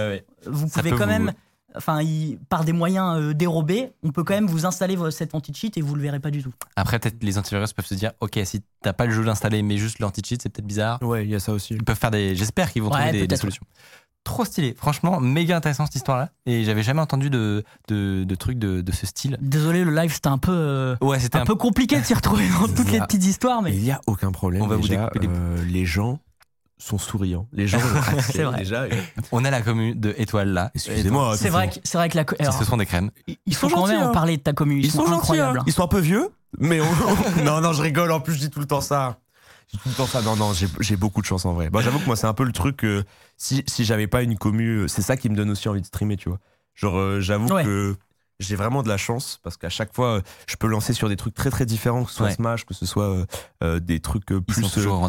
vous 0.45 0.67
Ça 0.69 0.79
pouvez 0.81 0.91
quand 0.91 0.99
vous- 0.99 1.05
même, 1.05 1.33
enfin, 1.77 2.01
il- 2.01 2.37
par 2.49 2.63
des 2.65 2.73
moyens 2.73 3.17
euh, 3.19 3.33
dérobés, 3.33 3.91
on 4.03 4.11
peut 4.11 4.23
quand 4.23 4.33
même 4.35 4.47
vous 4.47 4.65
installer 4.65 4.97
cet 5.11 5.35
anti-cheat 5.35 5.77
et 5.77 5.81
vous 5.81 5.95
le 5.95 6.01
verrez 6.01 6.19
pas 6.19 6.31
du 6.31 6.41
tout. 6.43 6.53
Après, 6.75 6.99
peut-être 6.99 7.23
les 7.23 7.37
antivirus 7.37 7.73
peuvent 7.73 7.85
se 7.85 7.95
dire, 7.95 8.11
ok, 8.21 8.39
si 8.45 8.61
t'as 8.81 8.93
pas 8.93 9.05
le 9.05 9.11
jeu 9.11 9.27
installé 9.27 9.61
mais 9.61 9.77
juste 9.77 9.99
l'anti-cheat, 9.99 10.41
c'est 10.41 10.49
peut-être 10.49 10.65
bizarre. 10.67 11.01
Ouais, 11.01 11.23
il 11.25 11.29
y 11.29 11.35
a 11.35 11.39
ça 11.39 11.51
aussi. 11.53 11.73
Ils 11.73 11.83
peuvent 11.83 11.97
faire 11.97 12.11
des. 12.11 12.35
J'espère 12.35 12.71
qu'ils 12.71 12.83
vont 12.83 12.91
Ouais, 12.91 13.09
trouver 13.09 13.27
des, 13.27 13.35
solutions. 13.35 13.63
Trop 14.23 14.43
stylé. 14.43 14.73
Franchement, 14.75 15.19
méga 15.19 15.55
intéressant 15.55 15.85
cette 15.85 15.95
histoire-là. 15.97 16.31
Et 16.47 16.63
j'avais 16.63 16.81
jamais 16.81 17.01
entendu 17.01 17.29
de, 17.29 17.63
de, 17.89 18.23
de 18.23 18.35
trucs 18.35 18.57
de, 18.57 18.81
de 18.81 18.91
ce 18.91 19.05
style. 19.05 19.37
Désolé, 19.39 19.83
le 19.83 19.93
live 19.93 20.11
c'était 20.11 20.29
un 20.29 20.39
peu, 20.39 20.51
euh, 20.51 20.95
Ouais, 21.01 21.19
c'était 21.19 21.37
un 21.37 21.41
un, 21.41 21.45
peu 21.45 21.53
compliqué 21.53 21.99
de 21.99 22.03
s'y 22.03 22.15
retrouver 22.15 22.47
dans 22.49 22.67
toutes 22.67 22.91
les 22.91 22.99
petites 23.01 23.23
histoires, 23.23 23.61
Mais 23.61 23.75
il 23.75 23.83
n'y 23.83 23.91
a 23.91 24.01
aucun 24.07 24.31
problème. 24.31 24.63
On 24.63 24.67
va 24.67 24.77
vous 24.77 24.87
découper 24.87 25.19
les- 25.19 25.27
euh, 25.29 25.63
les 25.65 25.85
gens 25.85 26.19
sont 26.77 26.97
souriants. 26.97 27.47
Les 27.53 27.67
gens 27.67 27.79
C'est 28.31 28.43
vrai. 28.43 28.59
déjà. 28.59 28.85
On 29.31 29.45
a 29.45 29.49
la 29.51 29.61
commune 29.61 29.99
de 29.99 30.13
Étoile 30.17 30.49
là. 30.49 30.71
Excusez-moi. 30.75 31.37
c'est 31.37 31.49
vrai, 31.49 31.69
que- 31.69 31.75
c'est 31.83 31.97
vrai 31.97 32.09
que 32.09 32.17
la. 32.17 32.25
co- 32.25 32.35
alors, 32.39 32.53
Ce 32.53 32.65
sont 32.65 32.77
des 32.77 32.85
crèmes. 32.85 33.11
ils 33.27 33.37
ils 33.45 33.53
sont 33.55 33.69
sont 33.69 33.77
gentils, 33.77 33.93
même 33.93 34.03
hein. 34.03 34.11
parler 34.11 34.37
de 34.37 34.41
ta 34.41 34.53
commune, 34.53 34.79
ils, 34.79 34.85
Ils 34.85 34.91
sont 34.91 34.99
gentils, 35.05 35.13
incroyables. 35.15 35.57
hein. 35.59 35.61
hein. 35.61 35.65
Ils 35.67 35.73
sont 35.73 35.83
un 35.83 35.87
peu 35.87 35.99
vieux, 35.99 36.29
mais 36.59 36.81
on- 36.81 37.43
non, 37.43 37.61
non, 37.61 37.73
je 37.73 37.81
rigole. 37.81 38.11
En 38.11 38.19
plus, 38.19 38.33
je 38.35 38.39
dis 38.39 38.49
tout 38.49 38.59
le 38.59 38.65
temps 38.67 38.81
ça. 38.81 39.17
Je 39.71 39.77
dis 39.77 39.83
tout 39.83 39.89
le 39.89 39.95
temps 39.95 40.05
ça. 40.05 40.21
Non, 40.21 40.35
non, 40.35 40.53
j'ai 40.53 40.67
j'ai 40.81 40.95
beaucoup 40.97 41.21
de 41.21 41.25
chance 41.25 41.45
en 41.45 41.53
vrai. 41.53 41.69
Bah, 41.69 41.79
j'avoue 41.81 41.99
que 41.99 42.05
moi, 42.05 42.15
c'est 42.15 42.27
un 42.27 42.33
peu 42.33 42.43
le 42.43 42.51
truc. 42.51 42.83
euh, 42.83 43.03
si 43.37 43.63
si 43.67 43.85
j'avais 43.85 44.07
pas 44.07 44.21
une 44.21 44.37
commu, 44.37 44.87
c'est 44.87 45.01
ça 45.01 45.15
qui 45.17 45.29
me 45.29 45.35
donne 45.35 45.49
aussi 45.51 45.67
envie 45.69 45.81
de 45.81 45.85
streamer, 45.87 46.17
tu 46.17 46.29
vois. 46.29 46.39
Genre, 46.75 46.97
euh, 46.97 47.21
j'avoue 47.21 47.47
Ouais. 47.53 47.63
que 47.63 47.95
j'ai 48.39 48.55
vraiment 48.55 48.83
de 48.83 48.89
la 48.89 48.97
chance 48.97 49.39
parce 49.43 49.57
qu'à 49.57 49.69
chaque 49.69 49.93
fois, 49.93 50.17
euh, 50.17 50.21
je 50.47 50.55
peux 50.57 50.67
lancer 50.67 50.93
sur 50.93 51.07
des 51.09 51.15
trucs 51.15 51.33
très 51.33 51.49
très 51.49 51.65
différents, 51.65 52.03
que 52.03 52.09
ce 52.11 52.17
soit 52.17 52.27
Ouais. 52.27 52.33
Smash, 52.33 52.65
que 52.65 52.73
ce 52.73 52.85
soit 52.85 53.05
euh, 53.09 53.25
euh, 53.63 53.79
des 53.79 53.99
trucs 53.99 54.25
Ils 54.29 54.41
plus 54.41 54.61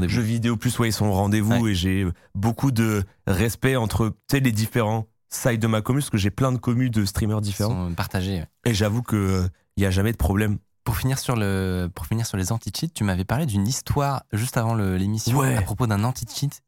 jeux 0.09 0.23
vidéo, 0.23 0.57
plus 0.57 0.79
ouais, 0.79 0.89
ils 0.89 0.93
sont 0.93 1.07
au 1.07 1.13
rendez-vous 1.13 1.67
et 1.67 1.75
j'ai 1.75 2.07
beaucoup 2.35 2.71
de 2.71 3.03
respect 3.27 3.77
entre 3.77 4.15
les 4.33 4.53
différents 4.53 5.07
sides 5.29 5.61
de 5.61 5.67
ma 5.67 5.81
commu 5.83 5.99
parce 6.01 6.11
que 6.11 6.19
j'ai 6.19 6.31
plein 6.31 6.53
de 6.53 6.59
commus 6.59 6.91
de 6.91 7.05
streamers 7.05 7.39
Ils 7.39 7.43
différents 7.43 7.89
sont 7.89 7.95
partagés. 7.95 8.45
et 8.65 8.75
j'avoue 8.75 9.03
que 9.03 9.49
il 9.77 9.83
y 9.83 9.87
a 9.87 9.91
jamais 9.91 10.13
de 10.13 10.17
problème. 10.17 10.59
Pour 10.85 10.97
finir 10.97 11.19
sur, 11.19 11.35
le, 11.35 11.89
pour 11.93 12.07
finir 12.07 12.25
sur 12.27 12.37
les 12.37 12.53
anti-cheats, 12.53 12.93
tu 12.95 13.03
m'avais 13.03 13.25
parlé 13.25 13.45
d'une 13.45 13.67
histoire 13.67 14.23
juste 14.33 14.57
avant 14.57 14.77
l'émission 14.77 15.37
Ouais. 15.37 15.57
à 15.57 15.63
propos 15.63 15.89
d'un 15.89 16.05
anti-cheat 16.05 16.63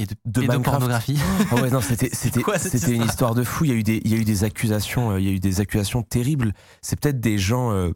et 0.00 0.06
de, 0.06 0.14
De 0.24 0.42
et 0.42 0.48
Minecraft. 0.48 0.64
pornographie. 0.64 1.18
Ah 1.50 1.56
ouais, 1.56 1.70
non, 1.70 1.80
c'était 1.80 2.08
c'était 2.12 2.42
quoi, 2.42 2.58
cette 2.58 2.78
c'était 2.78 2.94
une 2.94 3.04
histoire 3.04 3.34
de 3.34 3.44
fou. 3.44 3.64
Il 3.64 3.70
y 3.70 3.74
a 3.74 3.76
eu 3.76 3.82
des 3.82 4.00
il 4.04 4.10
y 4.10 4.14
a 4.14 4.16
eu 4.16 4.24
des 4.24 4.44
accusations, 4.44 5.12
euh, 5.12 5.20
il 5.20 5.26
y 5.26 5.28
a 5.28 5.32
eu 5.32 5.40
des 5.40 5.60
accusations 5.60 6.02
terribles. 6.02 6.52
C'est 6.80 6.98
peut-être 6.98 7.20
des 7.20 7.38
gens 7.38 7.72
euh, 7.72 7.90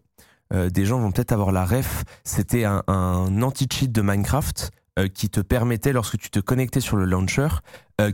euh, 0.52 0.68
des 0.68 0.85
gens 0.85 0.98
vont 1.01 1.10
peut-être 1.10 1.32
avoir 1.32 1.51
la 1.51 1.64
ref. 1.64 2.05
C'était 2.24 2.64
un, 2.64 2.82
un 2.86 3.40
anti-cheat 3.43 3.90
de 3.90 4.02
Minecraft 4.02 4.70
euh, 4.98 5.09
qui 5.09 5.31
te 5.31 5.40
permettait 5.40 5.93
lorsque 5.93 6.18
tu 6.18 6.31
te 6.31 6.40
connectais 6.40 6.81
sur 6.81 6.97
le 6.97 7.06
launcher, 7.06 7.48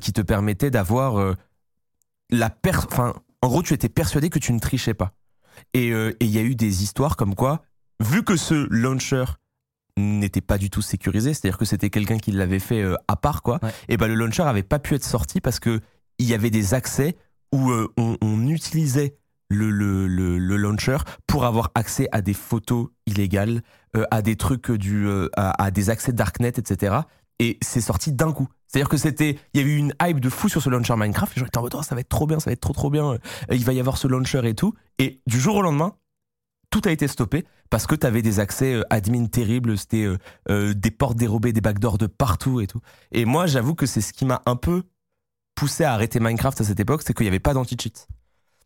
qui 0.00 0.12
te 0.12 0.20
permettait 0.20 0.70
d'avoir 0.70 1.34
la 2.30 2.54
enfin 2.86 3.14
en 3.42 3.48
gros, 3.48 3.62
tu 3.62 3.72
étais 3.72 3.88
persuadé 3.88 4.28
que 4.28 4.38
tu 4.38 4.52
ne 4.52 4.58
trichais 4.60 4.94
pas. 4.94 5.12
Et 5.74 5.88
et 5.88 6.14
il 6.20 6.30
y 6.30 6.38
a 6.38 6.42
eu 6.42 6.54
des 6.54 6.82
histoires 6.82 7.16
comme 7.16 7.34
quoi 7.34 7.62
vu 8.00 8.22
que 8.22 8.36
ce 8.36 8.66
launcher 8.70 9.24
n'était 9.96 10.40
pas 10.40 10.58
du 10.58 10.70
tout 10.70 10.82
sécurisé, 10.82 11.34
c'est-à-dire 11.34 11.58
que 11.58 11.64
c'était 11.64 11.90
quelqu'un 11.90 12.18
qui 12.18 12.32
l'avait 12.32 12.58
fait 12.58 12.82
euh, 12.82 12.96
à 13.08 13.16
part 13.16 13.42
quoi. 13.42 13.58
Ouais. 13.62 13.70
Et 13.88 13.96
ben 13.96 14.06
le 14.06 14.14
launcher 14.14 14.42
avait 14.42 14.62
pas 14.62 14.78
pu 14.78 14.94
être 14.94 15.04
sorti 15.04 15.40
parce 15.40 15.60
que 15.60 15.80
il 16.18 16.26
y 16.26 16.34
avait 16.34 16.50
des 16.50 16.74
accès 16.74 17.16
où 17.52 17.70
euh, 17.70 17.88
on, 17.96 18.16
on 18.20 18.46
utilisait 18.48 19.16
le, 19.48 19.70
le, 19.70 20.06
le, 20.06 20.38
le 20.38 20.56
launcher 20.56 20.98
pour 21.26 21.44
avoir 21.44 21.70
accès 21.74 22.08
à 22.12 22.22
des 22.22 22.34
photos 22.34 22.88
illégales, 23.06 23.62
euh, 23.96 24.04
à 24.10 24.22
des 24.22 24.36
trucs 24.36 24.70
du, 24.70 25.06
euh, 25.06 25.28
à, 25.36 25.62
à 25.62 25.70
des 25.70 25.90
accès 25.90 26.12
darknet, 26.12 26.52
etc. 26.56 26.98
Et 27.40 27.58
c'est 27.60 27.80
sorti 27.80 28.12
d'un 28.12 28.32
coup. 28.32 28.46
C'est-à-dire 28.68 28.88
que 28.88 28.96
c'était, 28.96 29.38
il 29.52 29.60
y 29.60 29.64
avait 29.64 29.72
eu 29.72 29.78
une 29.78 29.94
hype 30.00 30.20
de 30.20 30.28
fou 30.28 30.48
sur 30.48 30.62
ce 30.62 30.70
launcher 30.70 30.94
Minecraft. 30.96 31.34
Les 31.34 31.40
gens 31.40 31.46
étaient 31.46 31.58
en 31.58 31.62
mode, 31.62 31.74
Oh, 31.74 31.82
ça 31.82 31.96
va 31.96 32.02
être 32.02 32.08
trop 32.08 32.26
bien, 32.26 32.38
ça 32.38 32.50
va 32.50 32.52
être 32.52 32.60
trop 32.60 32.72
trop 32.74 32.90
bien. 32.90 33.16
Il 33.50 33.64
va 33.64 33.72
y 33.72 33.80
avoir 33.80 33.96
ce 33.96 34.06
launcher 34.06 34.42
et 34.44 34.54
tout. 34.54 34.74
Et 34.98 35.20
du 35.26 35.40
jour 35.40 35.56
au 35.56 35.62
lendemain, 35.62 35.94
tout 36.70 36.80
a 36.84 36.90
été 36.90 37.09
stoppé 37.09 37.44
parce 37.68 37.86
que 37.86 37.94
tu 37.94 38.06
avais 38.06 38.22
des 38.22 38.40
accès 38.40 38.74
euh, 38.74 38.82
admin 38.90 39.26
terribles, 39.26 39.76
c'était 39.76 40.05
euh, 40.05 40.18
euh, 40.48 40.74
des 40.74 40.90
portes 40.90 41.16
dérobées, 41.16 41.52
des 41.52 41.60
backdoors 41.60 41.98
de 41.98 42.06
partout 42.06 42.60
et 42.60 42.66
tout. 42.66 42.80
Et 43.12 43.24
moi, 43.24 43.47
j'avoue 43.47 43.74
que 43.74 43.86
c'est 43.86 44.01
ce 44.01 44.12
qui 44.12 44.24
m'a 44.24 44.42
un 44.47 44.56
peu 44.56 44.82
poussé 45.55 45.84
à 45.84 45.92
arrêter 45.92 46.20
Minecraft 46.20 46.60
à 46.60 46.64
cette 46.64 46.80
époque, 46.80 47.02
c'est 47.05 47.12
qu'il 47.12 47.24
n'y 47.24 47.28
avait 47.28 47.38
pas 47.40 47.55
d'anti-cheat. 47.55 48.09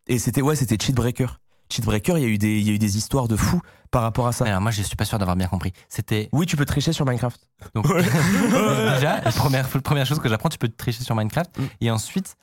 Et 0.07 0.19
c'était 0.19 0.43
ouais, 0.43 0.55
c'était 0.57 0.77
cheat 0.83 0.95
breaker. 0.95 1.41
Cheat 1.73 1.85
breaker, 1.85 2.19
il 2.19 2.23
y 2.23 2.27
a 2.27 2.29
eu 2.29 2.37
des 2.39 2.59
il 2.59 2.67
y 2.67 2.71
a 2.71 2.75
eu 2.75 2.79
des 2.79 2.99
histoires 2.99 3.27
de 3.27 3.37
fous 3.37 3.63
par 3.91 4.03
rapport 4.03 4.27
à 4.27 4.33
ça. 4.33 4.45
Alors 4.45 4.61
moi, 4.61 4.71
je 4.71 4.83
suis 4.83 4.97
pas 4.97 5.07
sûr 5.07 5.19
d'avoir 5.19 5.35
bien 5.35 5.49
compris. 5.49 5.73
C'était 5.89 6.29
Oui, 6.33 6.45
tu 6.45 6.57
peux 6.57 6.67
tricher 6.67 6.93
sur 6.93 7.07
Minecraft. 7.07 7.41
donc 7.75 7.87
déjà 7.97 9.21
la 9.23 9.33
première 9.33 9.67
première 9.69 10.05
chose 10.07 10.19
que 10.21 10.29
j'apprends, 10.29 10.51
tu 10.51 10.59
peux 10.59 10.69
tricher 10.69 11.03
sur 11.03 11.15
Minecraft 11.15 11.59
Mm. 11.59 11.63
et 11.81 11.91
ensuite 11.91 12.37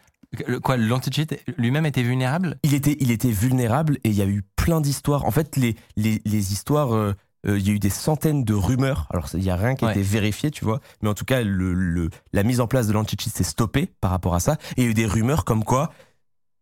le- 0.48 0.60
quoi 0.60 0.78
l'anti-cheat 0.78 1.42
lui-même 1.58 1.86
était 1.86 2.04
vulnérable? 2.04 2.58
Il 2.64 2.74
était, 2.74 2.98
il 3.00 3.12
était 3.12 3.32
vulnérable 3.32 3.98
et 4.04 4.10
il 4.10 4.16
y 4.16 4.22
a 4.22 4.26
eu 4.28 4.44
plein 4.56 4.82
d'histoires. 4.82 5.26
En 5.26 5.32
fait, 5.32 5.56
les, 5.58 5.76
les, 5.96 6.22
les 6.26 6.54
histoires, 6.54 6.94
euh, 6.96 7.14
euh, 7.48 7.58
il 7.60 7.68
y 7.68 7.72
a 7.72 7.74
eu 7.74 7.80
des 7.80 7.90
centaines 7.90 8.44
de 8.44 8.54
rumeurs. 8.54 9.08
Alors, 9.12 9.28
il 9.34 9.40
n'y 9.42 9.50
a 9.50 9.56
rien 9.56 9.76
qui 9.76 9.84
a 9.84 9.88
Ouais. 9.88 9.94
été 9.94 10.02
vérifié, 10.04 10.52
tu 10.52 10.64
vois. 10.64 10.80
Mais 11.02 11.10
en 11.10 11.14
tout 11.14 11.26
cas, 11.26 11.42
le, 11.42 11.74
le- 11.74 12.10
la 12.34 12.44
mise 12.44 12.60
en 12.62 12.68
place 12.68 12.88
de 12.88 12.94
l'anti-cheat 12.94 13.34
s'est 13.34 13.44
stoppée 13.44 13.92
par 14.00 14.12
rapport 14.12 14.36
à 14.36 14.40
ça. 14.40 14.58
Et 14.78 14.82
il 14.82 14.84
y 14.84 14.88
a 14.88 14.90
eu 14.92 14.94
des 14.94 15.06
rumeurs 15.06 15.44
comme 15.46 15.64
quoi 15.64 15.92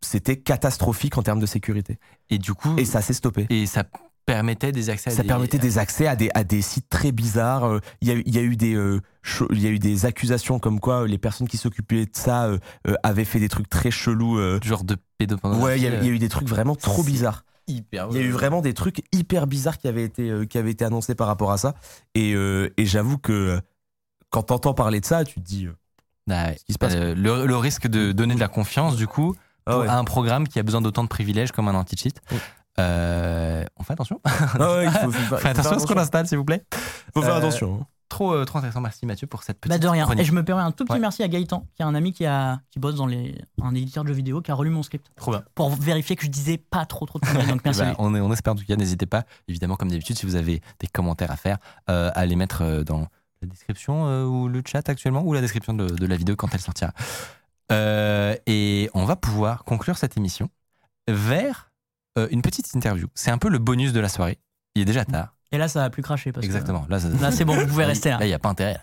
c'était 0.01 0.37
catastrophique 0.37 1.17
en 1.17 1.23
termes 1.23 1.41
de 1.41 1.45
sécurité. 1.45 1.99
Et 2.29 2.37
du 2.37 2.53
coup 2.53 2.73
Et 2.77 2.85
ça 2.85 3.01
s'est 3.01 3.13
stoppé. 3.13 3.45
et 3.49 3.65
ça 3.65 3.83
permettait 4.25 4.71
des 4.71 4.89
accès 4.89 5.09
à 5.09 5.13
Ça 5.15 5.21
des- 5.23 5.27
permettait 5.27 5.57
des 5.57 5.77
accès 5.79 6.05
à 6.07 6.15
des, 6.15 6.29
à 6.35 6.43
des 6.43 6.61
sites 6.61 6.87
très 6.89 7.11
bizarres. 7.11 7.79
Il 8.01 8.07
y 8.07 8.11
a, 8.11 8.15
eu- 8.15 8.23
il 8.25 8.35
y 8.35 8.37
a 8.37 8.41
eu 8.41 8.55
des, 8.55 8.75
euh, 8.75 9.01
cho- 9.23 9.47
il 9.51 9.61
y 9.61 9.67
a 9.67 9.69
eu 9.69 9.79
des 9.79 10.05
accusations 10.05 10.59
comme 10.59 10.79
quoi 10.79 11.01
euh, 11.03 11.07
les 11.07 11.17
personnes 11.17 11.47
qui 11.47 11.57
s'occupaient 11.57 12.05
de 12.05 12.11
ça 12.13 12.45
euh, 12.45 12.59
euh, 12.87 12.93
avaient 13.03 13.25
fait 13.25 13.39
des 13.39 13.49
trucs 13.49 13.69
très 13.69 13.91
chelous. 13.91 14.39
genre 14.63 14.83
de 14.83 14.97
pédopornographie. 15.17 15.65
Ouais, 15.65 15.79
il 15.79 15.83
y, 15.83 15.87
a, 15.87 15.99
il 15.99 16.05
y 16.05 16.09
a 16.09 16.11
eu 16.11 16.19
des 16.19 16.29
trucs 16.29 16.47
vraiment 16.47 16.75
trop 16.75 17.03
bizarres. 17.03 17.43
hyper 17.67 18.07
Il 18.11 18.17
y 18.17 18.19
a 18.19 18.23
eu 18.23 18.31
vraiment 18.31 18.61
des 18.61 18.73
trucs 18.73 19.03
hyper 19.11 19.47
bizarres 19.47 19.77
qui 19.77 19.87
avaient 19.87 20.03
été, 20.05 20.31
qui 20.47 20.57
avaient 20.57 20.71
été 20.71 20.85
annoncés 20.85 21.15
par 21.15 21.27
rapport 21.27 21.51
à 21.51 21.57
ça. 21.57 21.75
Et, 22.15 22.31
et 22.33 22.85
j'avoue 22.85 23.17
que 23.17 23.59
quand 24.29 24.43
t'entends 24.43 24.73
parler 24.75 24.99
de 25.01 25.05
ça, 25.05 25.23
tu 25.25 25.35
te 25.35 25.45
dis. 25.45 25.67
Ah 26.29 26.49
ouais. 26.49 26.57
qui 26.67 26.73
se 26.73 26.77
passe. 26.77 26.95
Le, 26.95 27.47
le 27.47 27.57
risque 27.57 27.87
de 27.87 28.11
donner 28.11 28.35
de 28.35 28.39
la 28.39 28.47
confiance 28.47 28.95
du 28.95 29.07
coup 29.07 29.35
ah 29.65 29.79
ouais. 29.79 29.87
à 29.87 29.97
un 29.97 30.03
programme 30.03 30.47
qui 30.47 30.59
a 30.59 30.63
besoin 30.63 30.79
d'autant 30.81 31.03
de 31.03 31.07
privilèges 31.07 31.51
comme 31.51 31.67
un 31.67 31.73
anti-cheat. 31.73 32.21
Oui. 32.31 32.37
Euh, 32.79 33.63
on 33.77 33.83
fait 33.83 33.93
attention. 33.93 34.19
Ah 34.25 34.75
ouais, 34.75 34.85
il 34.85 34.91
faut, 34.91 34.99
faut- 34.99 35.11
faut 35.11 35.35
Faites 35.35 35.39
faire 35.41 35.51
attention 35.51 35.71
à 35.75 35.79
ce 35.79 35.85
qu'on 35.87 35.97
installe, 35.97 36.27
s'il 36.27 36.37
vous 36.37 36.45
plaît. 36.45 36.63
Faut 37.13 37.21
faire 37.21 37.35
Euh, 37.35 37.37
attention. 37.39 37.79
hein. 37.81 37.87
Trop, 38.09 38.33
euh, 38.33 38.43
trop 38.43 38.57
intéressant. 38.57 38.81
Merci 38.81 39.05
Mathieu 39.05 39.27
pour 39.27 39.43
cette 39.43 39.59
petite 39.59 39.69
Bah 39.71 39.77
de 39.77 39.87
rien. 39.87 40.03
chronique. 40.05 40.21
Et 40.23 40.25
je 40.25 40.31
me 40.31 40.43
permets 40.43 40.63
un 40.63 40.71
tout 40.71 40.83
petit 40.83 40.93
Ouais. 40.93 40.99
merci 40.99 41.21
à 41.21 41.27
Gaëtan, 41.27 41.67
qui 41.75 41.83
est 41.83 41.85
un 41.85 41.93
ami 41.93 42.11
qui, 42.11 42.25
a, 42.25 42.59
qui 42.71 42.79
bosse 42.79 42.95
dans 42.95 43.05
les, 43.05 43.39
un 43.61 43.75
éditeur 43.75 44.03
de 44.03 44.07
jeux 44.09 44.15
vidéo, 44.15 44.41
qui 44.41 44.49
a 44.49 44.55
relu 44.55 44.71
mon 44.71 44.81
script. 44.81 45.05
Trop 45.15 45.29
bien. 45.31 45.43
Pour 45.53 45.69
vérifier 45.69 46.15
que 46.15 46.23
je 46.25 46.29
disais 46.31 46.57
pas 46.57 46.87
trop 46.87 47.05
trop 47.05 47.19
de 47.19 47.25
conneries. 47.27 47.45
Donc 47.45 47.61
merci 47.65 47.81
à 47.81 47.89
lui. 47.89 47.95
on, 47.99 48.15
est- 48.15 48.19
on 48.19 48.31
espère 48.33 48.53
en 48.53 48.55
tout 48.55 48.65
cas, 48.65 48.75
n'hésitez 48.77 49.05
pas, 49.05 49.25
évidemment, 49.47 49.75
comme 49.75 49.89
d'habitude, 49.89 50.17
si 50.17 50.25
vous 50.25 50.35
avez 50.35 50.61
des 50.79 50.87
commentaires 50.87 51.29
à 51.29 51.35
faire, 51.35 51.57
euh, 51.91 52.09
à 52.15 52.25
les 52.25 52.35
mettre 52.35 52.63
euh, 52.63 52.83
dans 52.83 53.07
la 53.43 53.47
description 53.47 54.07
euh, 54.07 54.23
ou 54.25 54.47
le 54.47 54.63
chat 54.65 54.89
actuellement, 54.89 55.21
ou 55.21 55.33
la 55.33 55.41
description 55.41 55.73
de, 55.75 55.85
de 55.87 56.05
la 56.07 56.15
vidéo 56.15 56.35
quand 56.35 56.51
elle 56.53 56.61
sortira. 56.61 56.91
Euh, 57.71 58.35
et 58.47 58.89
on 58.95 59.05
va 59.05 59.15
pouvoir 59.17 59.63
conclure 59.65 59.97
cette 59.99 60.17
émission 60.17 60.49
vers 61.07 61.68
euh, 62.17 62.27
une 62.31 62.41
petite 62.41 62.73
interview. 62.75 63.07
C'est 63.15 63.31
un 63.31 63.37
peu 63.37 63.49
le 63.49 63.59
bonus 63.59 63.93
de 63.93 63.99
la 63.99 64.09
soirée. 64.09 64.39
Il 64.75 64.81
est 64.81 64.85
déjà 64.85 65.05
tard. 65.05 65.35
Et 65.51 65.57
là, 65.57 65.67
ça 65.67 65.83
a 65.83 65.89
plus 65.89 66.03
craché. 66.03 66.31
Parce 66.31 66.45
que- 66.45 66.51
Exactement. 66.51 66.85
Là, 66.89 66.99
ça- 66.99 67.09
Là, 67.09 67.31
c'est 67.31 67.43
bon, 67.45 67.55
vous 67.55 67.65
pouvez 67.67 67.85
rester 67.93 68.09
là. 68.09 68.19
Là, 68.19 68.25
il 68.25 68.29
n'y 68.29 68.33
a 68.35 68.39
pas 68.39 68.49
intérêt. 68.49 68.77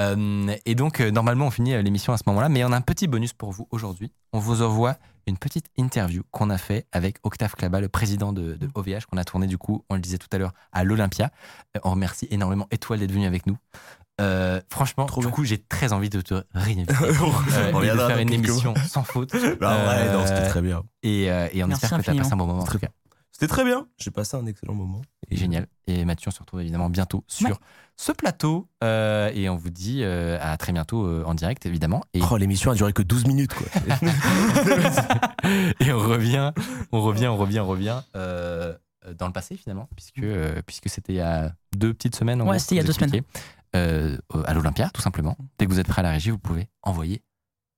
Euh, 0.00 0.54
et 0.64 0.74
donc, 0.74 1.00
euh, 1.00 1.10
normalement, 1.10 1.46
on 1.46 1.50
finit 1.50 1.80
l'émission 1.82 2.12
à 2.12 2.16
ce 2.16 2.22
moment-là, 2.28 2.48
mais 2.48 2.64
on 2.64 2.72
a 2.72 2.76
un 2.76 2.80
petit 2.80 3.06
bonus 3.06 3.32
pour 3.34 3.52
vous 3.52 3.68
aujourd'hui. 3.70 4.12
On 4.32 4.38
vous 4.38 4.62
envoie 4.62 4.96
une 5.26 5.36
petite 5.36 5.66
interview 5.76 6.22
qu'on 6.30 6.48
a 6.50 6.56
fait 6.56 6.86
avec 6.92 7.18
Octave 7.24 7.54
Klaba, 7.54 7.80
le 7.80 7.88
président 7.88 8.32
de, 8.32 8.54
de 8.54 8.68
OVH, 8.74 9.06
qu'on 9.10 9.18
a 9.18 9.24
tourné, 9.24 9.46
du 9.46 9.58
coup, 9.58 9.84
on 9.90 9.94
le 9.96 10.00
disait 10.00 10.18
tout 10.18 10.28
à 10.32 10.38
l'heure, 10.38 10.52
à 10.72 10.84
l'Olympia. 10.84 11.30
On 11.84 11.90
remercie 11.90 12.28
énormément 12.30 12.66
Étoile 12.70 13.00
d'être 13.00 13.12
venu 13.12 13.26
avec 13.26 13.46
nous. 13.46 13.56
Euh, 14.20 14.60
franchement, 14.70 15.04
Trop 15.06 15.20
du 15.20 15.26
bien. 15.26 15.34
coup, 15.34 15.44
j'ai 15.44 15.58
très 15.58 15.92
envie 15.92 16.08
de 16.08 16.20
te 16.22 16.42
réinviter. 16.54 16.94
euh, 17.02 17.82
et 17.82 17.90
de 17.90 17.96
faire 17.96 18.18
une 18.18 18.32
émission 18.32 18.74
sans 18.88 19.02
faute. 19.04 19.32
Bah 19.60 19.76
ouais, 19.88 20.12
non, 20.12 20.20
Euh, 20.20 20.26
c'était 20.26 20.48
très 20.48 20.62
bien. 20.62 20.82
Et, 21.02 21.30
euh, 21.30 21.48
et 21.52 21.62
on 21.62 21.66
Merci 21.68 21.84
espère 21.84 21.98
que 22.00 22.04
tu 22.04 22.10
as 22.10 22.14
passé 22.14 22.32
un 22.32 22.36
bon 22.36 22.46
moment. 22.46 22.62
en 22.62 22.64
Très 22.64 22.78
tout 22.78 22.86
cas. 22.86 22.92
C'était 23.32 23.48
très 23.48 23.64
bien. 23.64 23.86
J'ai 23.98 24.10
passé 24.10 24.34
un 24.38 24.46
excellent 24.46 24.72
moment. 24.72 25.02
Et 25.30 25.36
génial. 25.36 25.66
Et 25.86 26.06
Mathieu, 26.06 26.28
on 26.28 26.30
se 26.32 26.38
retrouve 26.40 26.62
évidemment 26.62 26.88
bientôt 26.88 27.22
sur 27.26 27.50
Ouais. 27.50 27.54
ce 27.96 28.12
plateau. 28.12 28.66
Euh, 28.82 29.30
et 29.34 29.50
on 29.50 29.56
vous 29.56 29.68
dit 29.68 30.00
euh, 30.02 30.38
à 30.40 30.56
très 30.56 30.72
bientôt 30.72 31.04
euh, 31.04 31.22
en 31.26 31.34
direct, 31.34 31.66
évidemment. 31.66 32.02
Et, 32.14 32.20
Oh, 32.30 32.38
l'émission 32.38 32.70
a 32.70 32.74
duré 32.74 32.94
que 32.94 33.02
12 33.02 33.26
minutes, 33.26 33.52
quoi. 33.52 33.66
et 35.80 35.92
on 35.92 35.98
revient, 35.98 36.52
on 36.92 37.02
revient, 37.02 37.26
on 37.26 37.36
revient, 37.36 37.60
on 37.60 37.66
revient 37.66 38.00
euh, 38.16 38.74
dans 39.18 39.26
le 39.26 39.32
passé, 39.32 39.56
finalement, 39.56 39.88
puisque, 39.94 40.18
euh, 40.20 40.62
puisque 40.66 40.88
c'était 40.88 41.12
il 41.12 41.16
y 41.16 41.20
a 41.20 41.52
deux 41.76 41.92
petites 41.92 42.16
semaines. 42.16 42.40
en 42.42 42.48
Ouais, 42.48 42.58
c'était 42.58 42.76
il 42.76 42.78
y 42.78 42.80
a 42.80 42.84
deux 42.84 42.92
semaines. 42.92 43.22
Euh, 43.76 44.16
à 44.44 44.54
l'Olympia, 44.54 44.90
tout 44.92 45.02
simplement. 45.02 45.36
Dès 45.58 45.66
que 45.66 45.70
vous 45.70 45.78
êtes 45.80 45.86
prêt 45.88 46.00
à 46.00 46.02
la 46.02 46.10
régie, 46.12 46.30
vous 46.30 46.38
pouvez 46.38 46.68
envoyer 46.82 47.22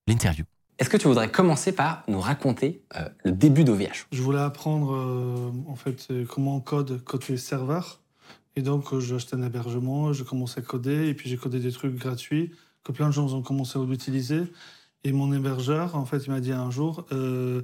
l'interview. 0.06 0.44
Est-ce 0.78 0.88
que 0.88 0.96
tu 0.96 1.08
voudrais 1.08 1.28
commencer 1.30 1.72
par 1.72 2.04
nous 2.06 2.20
raconter 2.20 2.84
euh, 2.96 3.08
le 3.24 3.32
début 3.32 3.64
d'OVH 3.64 4.06
Je 4.12 4.22
voulais 4.22 4.38
apprendre 4.38 4.94
euh, 4.94 5.50
en 5.68 5.74
fait 5.74 6.08
comment 6.28 6.56
on 6.56 6.60
code 6.60 7.02
côté 7.04 7.36
serveur. 7.36 8.00
Et 8.54 8.62
donc 8.62 8.96
j'ai 9.00 9.14
acheté 9.16 9.34
un 9.36 9.42
hébergement, 9.42 10.12
j'ai 10.12 10.24
commencé 10.24 10.60
à 10.60 10.62
coder 10.62 11.08
et 11.08 11.14
puis 11.14 11.28
j'ai 11.28 11.36
codé 11.36 11.58
des 11.58 11.72
trucs 11.72 11.96
gratuits 11.96 12.52
que 12.84 12.92
plein 12.92 13.08
de 13.08 13.12
gens 13.12 13.32
ont 13.34 13.42
commencé 13.42 13.78
à 13.78 13.84
l'utiliser. 13.84 14.42
Et 15.04 15.12
mon 15.12 15.32
hébergeur, 15.32 15.94
en 15.96 16.04
fait, 16.06 16.18
il 16.26 16.30
m'a 16.30 16.40
dit 16.40 16.52
un 16.52 16.70
jour, 16.72 17.06
euh, 17.12 17.62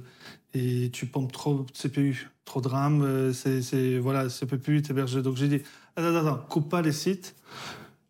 et 0.53 0.89
tu 0.93 1.05
pompes 1.05 1.33
trop 1.33 1.63
de 1.63 1.71
CPU, 1.73 2.29
trop 2.45 2.61
de 2.61 2.67
RAM, 2.69 3.01
euh, 3.01 3.33
c'est, 3.33 3.61
c'est- 3.61 3.97
voilà, 3.99 4.29
ça 4.29 4.45
peut 4.45 4.57
plus 4.57 4.81
t'héberger. 4.81 5.21
Donc 5.21 5.35
j'ai 5.35 5.49
dit, 5.49 5.61
attends, 5.97 6.15
attends, 6.15 6.27
attends, 6.27 6.45
coupe 6.49 6.69
pas 6.69 6.81
les 6.81 6.93
sites. 6.93 7.35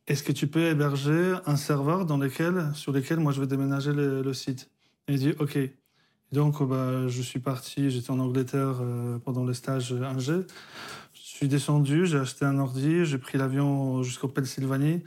Est-ce 0.08 0.22
que 0.22 0.32
tu 0.32 0.46
peux 0.46 0.66
héberger 0.66 1.36
un 1.48 1.56
serveur 1.56 2.06
dans 2.06 2.18
lequel, 2.18 2.70
sur 2.76 2.92
lequel 2.92 3.20
moi 3.20 3.32
je 3.32 3.42
vais 3.42 3.48
déménager 3.48 3.92
le, 3.92 4.34
site? 4.34 4.70
Il 5.08 5.18
dit, 5.18 5.34
ok. 5.40 5.58
Donc, 6.32 6.62
bah, 6.62 7.08
je 7.08 7.22
suis 7.22 7.40
parti, 7.40 7.90
j'étais 7.90 8.12
en 8.12 8.20
Angleterre 8.20 8.80
euh, 8.82 9.18
pendant 9.20 9.44
le 9.44 9.54
stage 9.54 9.94
1G. 9.94 10.46
Je 11.14 11.22
suis 11.22 11.48
descendu, 11.48 12.06
j'ai 12.06 12.20
acheté 12.20 12.46
un 12.46 12.60
ordi, 12.60 13.06
j'ai 13.06 13.18
pris 13.18 13.38
l'avion 13.38 14.04
jusqu'au 14.04 14.28
Pennsylvanie. 14.28 15.04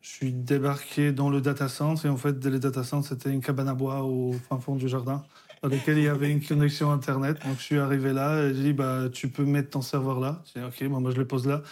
Je 0.00 0.08
suis 0.08 0.32
débarqué 0.32 1.12
dans 1.12 1.28
le 1.28 1.40
data 1.40 1.68
center 1.68 2.08
et 2.08 2.10
en 2.10 2.16
fait, 2.16 2.42
le 2.44 2.58
data 2.58 2.84
center, 2.84 3.08
c'était 3.08 3.30
une 3.30 3.42
cabane 3.42 3.68
à 3.68 3.74
bois 3.74 4.02
au 4.02 4.32
fin 4.32 4.58
fond 4.58 4.76
du 4.76 4.88
jardin 4.88 5.24
dans 5.62 5.68
lequel 5.68 5.98
il 5.98 6.04
y 6.04 6.08
avait 6.08 6.30
une 6.30 6.40
connexion 6.40 6.90
Internet. 6.90 7.38
Donc, 7.44 7.58
je 7.58 7.62
suis 7.62 7.78
arrivé 7.78 8.12
là 8.12 8.44
et 8.44 8.54
j'ai 8.54 8.62
dit, 8.62 8.72
bah, 8.72 9.08
tu 9.12 9.28
peux 9.28 9.44
mettre 9.44 9.70
ton 9.70 9.82
serveur 9.82 10.20
là. 10.20 10.42
J'ai 10.46 10.60
dit, 10.60 10.66
ok, 10.66 10.88
bon, 10.88 11.00
moi, 11.00 11.10
je 11.10 11.16
le 11.16 11.26
pose 11.26 11.46
là. 11.46 11.62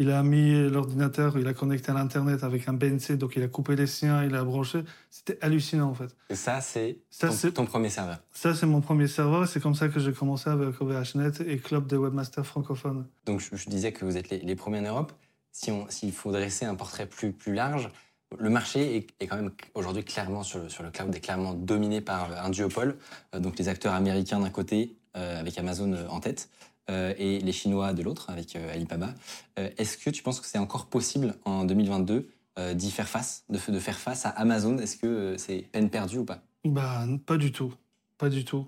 Il 0.00 0.10
a 0.12 0.22
mis 0.22 0.68
l'ordinateur, 0.70 1.36
il 1.38 1.48
a 1.48 1.54
connecté 1.54 1.90
à 1.90 1.94
l'Internet 1.94 2.44
avec 2.44 2.68
un 2.68 2.72
BNC, 2.72 3.16
donc 3.16 3.34
il 3.34 3.42
a 3.42 3.48
coupé 3.48 3.74
les 3.74 3.88
siens, 3.88 4.22
il 4.24 4.34
a 4.36 4.44
branché. 4.44 4.84
C'était 5.10 5.36
hallucinant, 5.40 5.90
en 5.90 5.94
fait. 5.94 6.14
Et 6.30 6.36
ça, 6.36 6.60
c'est 6.60 6.98
Ça, 7.10 7.30
c'est- 7.32 7.50
premier 7.50 7.88
serveur. 7.90 8.18
Ça, 8.32 8.54
c'est 8.54 8.66
mon 8.66 8.80
premier 8.80 9.08
serveur 9.08 9.42
et 9.44 9.46
c'est 9.48 9.60
comme 9.60 9.74
ça 9.74 9.88
que 9.88 9.98
j'ai 9.98 10.12
commencé 10.12 10.48
avec 10.50 10.80
OVHNet 10.80 11.40
et 11.46 11.58
Club 11.58 11.86
des 11.88 11.96
webmasters 11.96 12.46
francophones. 12.46 13.06
Donc 13.26 13.40
je, 13.40 13.56
je 13.56 13.68
disais 13.68 13.90
que 13.92 14.04
vous 14.04 14.16
êtes 14.16 14.30
les, 14.30 14.38
les 14.38 14.54
premiers 14.54 14.78
en 14.78 14.82
Europe. 14.82 15.12
Si 15.50 15.72
S'il 15.88 16.12
faut 16.12 16.30
dresser 16.30 16.64
un 16.64 16.76
portrait 16.76 17.06
plus, 17.06 17.32
plus 17.32 17.52
large, 17.54 17.90
le 18.38 18.50
marché 18.50 18.96
est, 18.98 19.06
est 19.18 19.26
quand 19.26 19.36
même 19.36 19.50
aujourd'hui 19.74 20.04
clairement 20.04 20.42
sur 20.44 20.60
le, 20.60 20.68
sur 20.68 20.84
le 20.84 20.90
cloud 20.90 21.12
est 21.14 21.20
clairement 21.20 21.54
dominé 21.54 22.00
par 22.00 22.30
un 22.44 22.50
duopole. 22.50 22.96
Euh, 23.34 23.40
donc 23.40 23.58
les 23.58 23.68
acteurs 23.68 23.94
américains 23.94 24.38
d'un 24.38 24.50
côté, 24.50 24.94
euh, 25.16 25.40
avec 25.40 25.58
Amazon 25.58 25.92
euh, 25.94 26.06
en 26.08 26.20
tête, 26.20 26.48
euh, 26.90 27.14
et 27.18 27.38
les 27.40 27.52
Chinois 27.52 27.92
de 27.92 28.02
l'autre, 28.02 28.30
avec 28.30 28.56
euh, 28.56 28.72
Alibaba. 28.72 29.14
Euh, 29.58 29.70
Est-ce 29.76 29.98
que 29.98 30.10
tu 30.10 30.22
penses 30.22 30.40
que 30.40 30.46
c'est 30.46 30.58
encore 30.58 30.86
possible 30.86 31.34
en 31.44 31.64
2022 31.64 32.28
euh, 32.58 32.74
d'y 32.74 32.90
faire 32.90 33.08
face, 33.08 33.44
de, 33.48 33.58
faire 33.58 33.98
face 33.98 34.26
à 34.26 34.30
Amazon? 34.30 34.78
Est-ce 34.78 34.96
que 34.96 35.36
c'est 35.38 35.66
peine 35.70 35.90
perdue 35.90 36.18
ou 36.18 36.24
pas? 36.24 36.40
Bah, 36.64 37.06
pas 37.26 37.36
du 37.36 37.52
tout. 37.52 37.72
Pas 38.16 38.28
du 38.28 38.44
tout. 38.44 38.66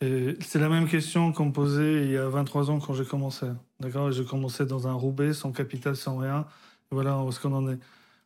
C'est 0.00 0.58
la 0.58 0.68
même 0.68 0.86
question 0.86 1.32
qu'on 1.32 1.46
me 1.46 1.52
posait 1.52 2.04
il 2.04 2.10
y 2.10 2.18
a 2.18 2.28
23 2.28 2.70
ans 2.70 2.78
quand 2.80 2.92
j'ai 2.92 3.06
commencé. 3.06 3.46
D'accord? 3.80 4.12
J'ai 4.12 4.26
commencé 4.26 4.66
dans 4.66 4.86
un 4.86 4.92
Roubaix, 4.92 5.32
sans 5.32 5.52
capital, 5.52 5.96
sans 5.96 6.18
rien. 6.18 6.46
Voilà 6.90 7.18
où 7.22 7.30
est-ce 7.30 7.40
qu'on 7.40 7.54
en 7.54 7.66
est. 7.68 7.78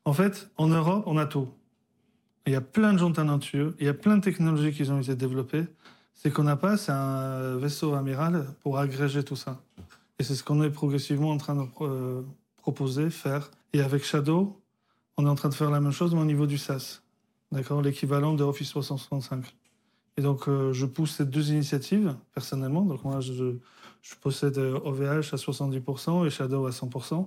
En 0.05 0.12
fait, 0.12 0.51
en 0.57 0.66
Europe, 0.66 1.05
on 1.07 1.16
a 1.16 1.27
tout. 1.27 1.48
Il 2.47 2.52
y 2.52 2.57
a 2.57 2.61
plein 2.61 2.93
de 2.93 2.98
gens 2.98 3.12
talentueux, 3.12 3.77
il 3.78 3.86
y 3.86 3.89
a 3.89 3.94
plein 3.94 4.16
de 4.16 4.23
technologies 4.23 4.73
qui 4.73 4.89
ont 4.90 5.01
été 5.01 5.15
développées. 5.15 5.65
C'est 6.15 6.31
qu'on 6.31 6.45
n'a 6.45 6.57
pas, 6.57 6.77
c'est 6.77 6.93
un 6.93 7.57
vaisseau 7.57 7.95
amiral 7.95 8.47
pour 8.62 8.78
agréger 8.78 9.24
tout 9.24 9.37
ça. 9.37 9.61
Et 10.19 10.23
c'est 10.23 10.35
ce 10.35 10.45
qu'on 10.45 10.62
est 10.62 10.70
progressivement 10.70 11.31
en 11.31 11.39
train 11.39 11.55
de 11.55 11.66
euh, 11.81 12.23
proposer, 12.59 13.09
faire. 13.09 13.51
Et 13.73 13.81
avec 13.81 14.05
Shadow, 14.05 14.61
on 15.16 15.24
est 15.24 15.28
en 15.31 15.35
train 15.35 15.49
de 15.49 15.55
faire 15.55 15.70
la 15.70 15.81
même 15.81 15.93
chose, 15.93 16.15
mais 16.15 16.20
au 16.20 16.27
niveau 16.27 16.47
du 16.47 16.59
SaaS. 16.59 17.01
D'accord 17.53 17.81
L'équivalent 17.81 18.35
de 18.35 18.45
Office 18.45 18.69
365. 18.69 19.45
Et 20.19 20.23
donc, 20.23 20.47
euh, 20.47 20.74
je 20.74 20.85
pousse 20.85 21.16
ces 21.16 21.24
deux 21.24 21.51
initiatives, 21.53 22.15
personnellement. 22.35 22.82
Donc, 22.82 23.03
moi, 23.03 23.20
je, 23.20 23.57
possède 24.20 24.59
euh, 24.59 24.78
OVH 24.85 25.32
à 25.32 25.37
70% 25.37 26.27
et 26.27 26.31
Shadow 26.31 26.66
à 26.66 26.70
100%. 26.70 27.27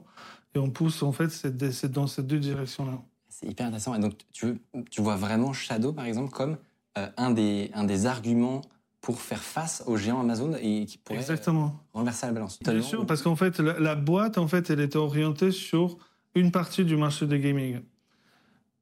Et 0.53 0.59
on 0.59 0.69
pousse, 0.69 1.01
en 1.01 1.11
fait, 1.11 1.29
c'est 1.29 1.91
dans 1.91 2.05
ces 2.05 2.21
deux 2.21 2.39
directions-là. 2.39 3.01
C'est 3.27 3.47
hyper 3.47 3.65
intéressant. 3.65 3.95
Et 3.95 3.99
donc, 3.99 4.13
tu 4.31 5.01
vois 5.01 5.15
vraiment 5.15 5.51
Shadow, 5.51 5.93
par 5.93 6.05
exemple, 6.05 6.31
comme 6.31 6.57
euh, 6.97 7.07
un, 7.17 7.31
des, 7.31 7.71
un 7.73 7.83
des 7.83 8.05
arguments 8.05 8.61
pour 9.01 9.21
faire 9.21 9.41
face 9.41 9.83
aux 9.85 9.97
géants 9.97 10.21
Amazon 10.21 10.53
et 10.55 10.85
qui 10.85 10.99
Exactement. 11.09 11.65
euh, 11.65 11.97
renverser 11.99 12.25
la 12.27 12.31
balance. 12.33 12.59
Bien 12.61 12.81
sûr, 12.81 13.05
parce 13.05 13.21
qu'en 13.21 13.35
fait, 13.35 13.59
la, 13.59 13.79
la 13.79 13.95
boîte, 13.95 14.37
en 14.37 14.47
fait, 14.47 14.69
elle 14.69 14.79
était 14.79 14.97
orientée 14.97 15.51
sur 15.51 15.97
une 16.35 16.51
partie 16.51 16.85
du 16.85 16.95
marché 16.95 17.25
de 17.27 17.35
gaming. 17.37 17.81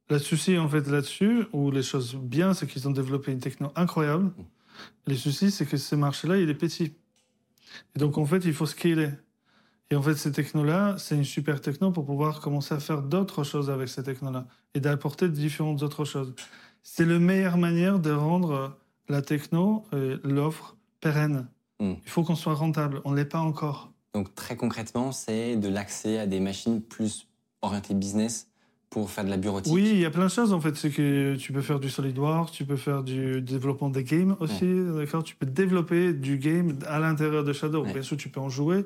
Le 0.09 0.19
souci, 0.19 0.57
en 0.57 0.67
fait, 0.69 0.87
là-dessus, 0.87 1.45
où 1.53 1.71
les 1.71 1.83
choses 1.83 2.15
bien, 2.15 2.53
c'est 2.53 2.67
qu'ils 2.67 2.87
ont 2.87 2.91
développé 2.91 3.31
une 3.31 3.39
techno 3.39 3.71
incroyable. 3.75 4.31
Le 5.07 5.15
souci, 5.15 5.51
c'est 5.51 5.65
que 5.65 5.77
ce 5.77 5.95
marché-là, 5.95 6.37
il 6.37 6.49
est 6.49 6.53
petit. 6.55 6.93
Et 7.95 7.99
donc, 7.99 8.17
en 8.17 8.25
fait, 8.25 8.43
il 8.45 8.53
faut 8.53 8.65
scaler. 8.65 9.09
Et 9.89 9.95
en 9.95 10.01
fait, 10.01 10.15
ces 10.15 10.31
technos-là, 10.31 10.95
c'est 10.97 11.15
une 11.15 11.23
super 11.25 11.59
techno 11.61 11.91
pour 11.91 12.05
pouvoir 12.05 12.39
commencer 12.41 12.73
à 12.73 12.79
faire 12.79 13.01
d'autres 13.01 13.43
choses 13.43 13.69
avec 13.69 13.89
ces 13.89 14.03
technos-là 14.03 14.45
et 14.73 14.79
d'apporter 14.79 15.29
différentes 15.29 15.81
autres 15.83 16.05
choses. 16.05 16.33
C'est 16.83 17.05
la 17.05 17.19
meilleure 17.19 17.57
manière 17.57 17.99
de 17.99 18.11
rendre 18.11 18.77
la 19.09 19.21
techno, 19.21 19.83
euh, 19.93 20.17
l'offre, 20.23 20.75
pérenne. 20.99 21.47
Mm. 21.79 21.93
Il 22.03 22.09
faut 22.09 22.23
qu'on 22.23 22.35
soit 22.35 22.53
rentable. 22.53 23.01
On 23.05 23.11
ne 23.11 23.15
l'est 23.17 23.25
pas 23.25 23.39
encore. 23.39 23.91
Donc 24.13 24.33
très 24.35 24.55
concrètement, 24.55 25.11
c'est 25.11 25.55
de 25.55 25.69
l'accès 25.69 26.19
à 26.19 26.27
des 26.27 26.39
machines 26.39 26.81
plus 26.81 27.27
orientées 27.61 27.93
business 27.93 28.47
pour 28.89 29.09
faire 29.09 29.23
de 29.23 29.29
la 29.29 29.37
bureautique. 29.37 29.71
Oui, 29.71 29.89
il 29.93 29.99
y 29.99 30.05
a 30.05 30.09
plein 30.09 30.25
de 30.25 30.31
choses 30.31 30.51
en 30.51 30.59
fait. 30.59 30.75
C'est 30.75 30.89
que 30.89 31.35
tu 31.37 31.53
peux 31.53 31.61
faire 31.61 31.79
du 31.79 31.89
SolidWorks, 31.89 32.51
tu 32.51 32.65
peux 32.65 32.75
faire 32.75 33.03
du 33.03 33.41
développement 33.41 33.89
des 33.89 34.03
games 34.03 34.35
aussi, 34.41 34.67
d'accord? 34.97 35.23
Tu 35.23 35.35
peux 35.35 35.45
développer 35.45 36.13
du 36.13 36.37
game 36.37 36.77
à 36.87 36.99
l'intérieur 36.99 37.45
de 37.45 37.53
Shadow. 37.53 37.85
Ouais. 37.85 37.93
Bien 37.93 38.01
sûr, 38.01 38.17
tu 38.17 38.27
peux 38.27 38.41
en 38.41 38.49
jouer. 38.49 38.83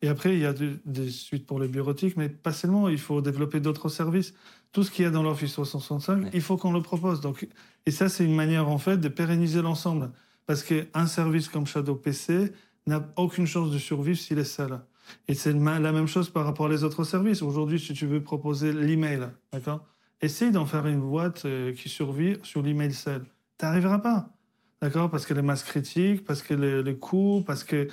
Et 0.00 0.08
après, 0.08 0.32
il 0.34 0.40
y 0.40 0.46
a 0.46 0.52
de- 0.54 0.78
des 0.86 1.10
suites 1.10 1.46
pour 1.46 1.60
les 1.60 1.68
bureautiques, 1.68 2.16
mais 2.16 2.28
pas 2.30 2.52
seulement. 2.52 2.88
Il 2.88 2.98
faut 2.98 3.20
développer 3.20 3.60
d'autres 3.60 3.88
services. 3.90 4.32
Tout 4.72 4.82
ce 4.82 4.90
qu'il 4.90 5.04
y 5.04 5.08
a 5.08 5.10
dans 5.10 5.22
l'Office 5.22 5.52
365, 5.52 6.22
Ouais. 6.24 6.30
il 6.32 6.40
faut 6.40 6.56
qu'on 6.56 6.72
le 6.72 6.80
propose. 6.80 7.20
Donc, 7.20 7.46
et 7.86 7.90
ça, 7.90 8.08
c'est 8.08 8.24
une 8.24 8.34
manière 8.34 8.68
en 8.68 8.78
fait 8.78 8.96
de 8.96 9.08
pérenniser 9.08 9.60
l'ensemble. 9.62 10.10
Parce 10.46 10.62
qu'un 10.62 11.06
service 11.06 11.48
comme 11.48 11.66
Shadow 11.66 11.94
PC 11.94 12.52
n'a 12.86 13.06
aucune 13.16 13.46
chance 13.46 13.70
de 13.70 13.78
survivre 13.78 14.18
s'il 14.18 14.38
est 14.38 14.44
seul. 14.44 14.80
Et 15.28 15.34
c'est 15.34 15.52
la 15.52 15.92
même 15.92 16.06
chose 16.06 16.30
par 16.30 16.44
rapport 16.44 16.70
aux 16.70 16.84
autres 16.84 17.04
services. 17.04 17.42
Aujourd'hui, 17.42 17.78
si 17.78 17.92
tu 17.92 18.06
veux 18.06 18.22
proposer 18.22 18.72
l'email, 18.72 19.28
d'accord? 19.52 19.84
Essaye 20.20 20.50
d'en 20.52 20.64
faire 20.66 20.86
une 20.86 21.00
boîte 21.00 21.44
euh, 21.44 21.72
qui 21.74 21.88
survit 21.88 22.36
sur 22.42 22.62
l'email 22.62 22.92
seul. 22.92 23.24
Tu 23.58 23.64
n'arriveras 23.66 23.98
pas, 23.98 24.30
d'accord? 24.80 25.10
Parce 25.10 25.26
que 25.26 25.34
les 25.34 25.42
masses 25.42 25.64
critiques, 25.64 26.24
parce 26.24 26.42
que 26.42 26.54
les, 26.54 26.82
les 26.82 26.96
coûts, 26.96 27.42
parce 27.46 27.64
que... 27.64 27.88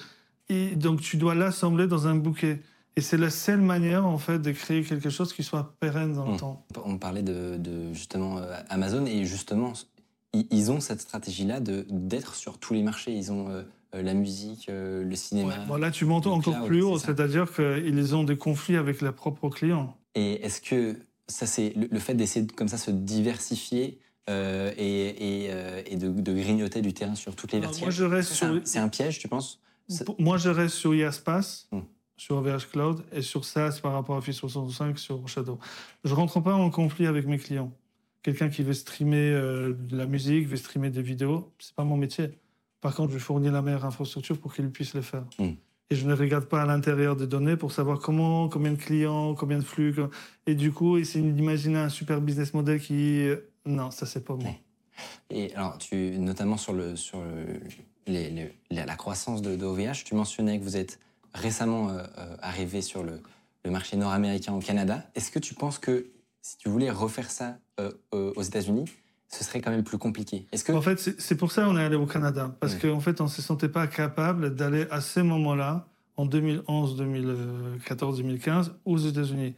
Et 0.47 0.75
donc, 0.75 1.01
tu 1.01 1.17
dois 1.17 1.35
l'assembler 1.35 1.87
dans 1.87 2.07
un 2.07 2.15
bouquet. 2.15 2.61
Et 2.99 3.01
c'est 3.01 3.15
la 3.15 3.29
seule 3.29 3.61
manière, 3.61 4.05
en 4.05 4.17
fait, 4.17 4.39
de 4.39 4.51
créer 4.51 4.83
quelque 4.83 5.09
chose 5.09 5.31
qui 5.31 5.41
soit 5.41 5.73
pérenne 5.79 6.15
dans 6.15 6.25
le 6.25 6.33
Mm. 6.33 6.37
temps. 6.37 6.65
On 6.83 6.97
parlait 6.97 7.23
de, 7.23 7.55
de, 7.57 7.93
justement 7.93 8.39
euh, 8.39 8.53
Amazon 8.67 9.05
et 9.05 9.23
justement 9.23 9.71
ils, 10.33 10.45
ils 10.51 10.69
ont 10.69 10.81
cette 10.81 10.99
stratégie-là 10.99 11.61
d'être 11.61 12.35
sur 12.35 12.57
tous 12.57 12.73
les 12.73 12.83
marchés. 12.83 13.13
Ils 13.13 13.31
ont 13.31 13.47
euh, 13.49 13.63
euh, 13.95 14.01
la 14.01 14.13
musique, 14.13 14.67
euh, 14.67 15.01
le 15.05 15.15
cinéma. 15.15 15.55
Bon, 15.65 15.77
là, 15.77 15.91
tu 15.91 16.03
montes 16.03 16.27
encore 16.27 16.55
cloud, 16.55 16.67
plus 16.67 16.81
haut, 16.83 16.99
c'est-à-dire 16.99 17.47
qu'ils 17.53 18.15
ont 18.17 18.25
des 18.25 18.35
conflits 18.35 18.75
avec 18.75 18.99
leurs 18.99 19.13
propres 19.15 19.47
clients. 19.47 19.95
Et 20.15 20.43
est-ce 20.45 20.59
que 20.59 20.97
ça, 21.29 21.45
c'est 21.45 21.71
le, 21.77 21.87
le 21.89 21.99
fait 21.99 22.15
d'essayer 22.15 22.45
de 22.45 22.51
comme 22.51 22.67
ça 22.67 22.77
se 22.77 22.91
diversifier 22.91 23.97
euh, 24.29 24.73
et, 24.77 25.45
et, 25.45 25.47
euh, 25.51 25.81
et 25.85 25.95
de, 25.95 26.09
de 26.09 26.33
grignoter 26.33 26.81
du 26.81 26.93
terrain 26.93 27.15
sur 27.15 27.33
toutes 27.37 27.53
les 27.53 27.59
Alors, 27.59 27.71
verticales 27.71 27.93
c'est 28.25 28.45
un, 28.45 28.53
sur- 28.55 28.61
c'est 28.65 28.79
un 28.79 28.89
piège, 28.89 29.19
tu 29.19 29.29
penses 29.29 29.61
Moi, 30.19 30.35
je 30.37 30.49
reste 30.49 30.75
sur 30.75 30.93
IASPAS, 30.93 31.67
Mm. 31.71 31.79
Sur 32.19 32.35
OVH 32.35 32.67
Cloud, 32.71 33.03
et 33.13 33.21
sur 33.21 33.45
SaaS 33.45 33.79
par 33.81 33.93
rapport 33.93 34.15
à 34.15 34.17
Office 34.19 34.37
365 34.37 34.99
sur 34.99 35.27
Shadow. 35.27 35.57
Je 36.03 36.13
rentre 36.13 36.41
pas 36.41 36.53
en 36.53 36.69
conflit 36.69 37.07
avec 37.07 37.25
mes 37.25 37.37
clients. 37.37 37.71
Quelqu'un 38.23 38.49
qui 38.49 38.61
veut 38.61 38.73
streamer 38.73 39.31
euh, 39.31 39.73
de 39.73 39.95
la 39.95 40.05
musique, 40.05 40.45
veut 40.47 40.57
streamer 40.57 40.89
des 40.89 41.01
vidéos, 41.01 41.49
c'est 41.59 41.73
pas 41.73 41.85
mon 41.85 41.95
métier. 41.95 42.31
Par 42.81 42.93
contre, 42.93 43.13
je 43.13 43.19
fournis 43.19 43.49
la 43.49 43.61
meilleure 43.61 43.85
infrastructure 43.85 44.37
pour 44.37 44.53
qu'il 44.53 44.69
puisse 44.69 44.93
le 44.93 45.01
faire. 45.01 45.23
Mm. 45.39 45.51
Et 45.91 45.95
je 45.95 46.05
ne 46.05 46.13
regarde 46.13 46.45
pas 46.45 46.61
à 46.61 46.65
l'intérieur 46.65 47.15
des 47.15 47.25
données 47.25 47.55
pour 47.55 47.71
savoir 47.71 47.99
comment, 47.99 48.49
combien 48.49 48.73
de 48.73 48.77
clients, 48.77 49.33
combien 49.33 49.57
de 49.57 49.63
flux. 49.63 49.95
Et 50.45 50.55
du 50.55 50.71
coup, 50.73 50.97
essayer 50.97 51.31
d'imaginer 51.31 51.79
un 51.79 51.89
super 51.89 52.19
business 52.21 52.53
model 52.53 52.79
qui... 52.81 53.21
euh, 53.21 53.37
Non, 53.65 53.91
ça, 53.91 54.05
c'est 54.05 54.23
pas 54.25 54.35
moi. 54.35 54.43
Ouais. 54.49 54.59
Et 55.29 55.55
alors, 55.55 55.77
tu, 55.77 55.95
notamment 56.19 56.57
sur, 56.57 56.73
le, 56.73 56.97
sur 56.97 57.21
le- 57.21 57.59
les- 58.05 58.29
les- 58.29 58.51
la, 58.71 58.85
la 58.85 58.95
croissance 58.97 59.41
de, 59.41 59.55
de 59.55 59.65
OVH, 59.65 60.03
tu 60.03 60.13
mentionnais 60.15 60.59
que 60.59 60.63
vous 60.65 60.75
êtes 60.75 60.99
récemment 61.33 61.89
euh, 61.89 62.03
euh, 62.17 62.35
arrivé 62.41 62.81
sur 62.81 63.03
le, 63.03 63.21
le 63.65 63.71
marché 63.71 63.97
nord-américain 63.97 64.53
au 64.53 64.59
Canada. 64.59 65.05
Est-ce 65.15 65.31
que 65.31 65.39
tu 65.39 65.53
penses 65.53 65.79
que 65.79 66.07
si 66.41 66.57
tu 66.57 66.69
voulais 66.69 66.89
refaire 66.89 67.29
ça 67.31 67.57
euh, 67.79 67.91
aux 68.11 68.41
États-Unis, 68.41 68.85
ce 69.27 69.43
serait 69.43 69.61
quand 69.61 69.71
même 69.71 69.83
plus 69.83 69.97
compliqué? 69.97 70.47
Est-ce 70.51 70.63
que 70.63 70.71
En 70.71 70.81
fait, 70.81 70.97
c'est 70.99 71.35
pour 71.35 71.51
ça 71.51 71.63
qu'on 71.65 71.77
est 71.77 71.83
allé 71.83 71.95
au 71.95 72.05
Canada. 72.07 72.55
Parce 72.59 72.73
Ouais. 72.75 72.79
qu'en 72.89 72.99
fait, 72.99 73.21
on 73.21 73.25
ne 73.25 73.29
se 73.29 73.41
sentait 73.41 73.69
pas 73.69 73.85
capable 73.87 74.55
d'aller 74.55 74.87
à 74.89 75.01
ces 75.01 75.21
moments-là, 75.23 75.87
en 76.17 76.25
2011, 76.25 76.97
2014, 76.97 78.17
2015, 78.17 78.73
aux 78.85 78.97
États-Unis. 78.97 79.55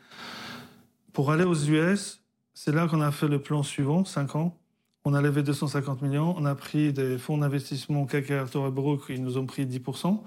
Pour 1.14 1.32
aller 1.32 1.44
aux 1.44 1.56
US, 1.56 2.22
c'est 2.54 2.72
là 2.72 2.88
qu'on 2.88 3.02
a 3.02 3.12
fait 3.12 3.28
le 3.28 3.42
plan 3.42 3.64
suivant, 3.64 4.06
5 4.06 4.36
ans. 4.36 4.58
On 5.04 5.16
a 5.16 5.22
levé 5.22 5.42
250 5.42 6.04
millions, 6.04 6.36
on 6.38 6.46
a 6.46 6.54
pris 6.54 6.94
des 6.94 7.18
fonds 7.18 7.40
d'investissement 7.40 8.06
KKR 8.06 8.50
Torrebrook, 8.52 9.06
ils 9.10 9.24
nous 9.24 9.38
ont 9.40 9.48
pris 9.48 9.66
10%, 9.66 10.24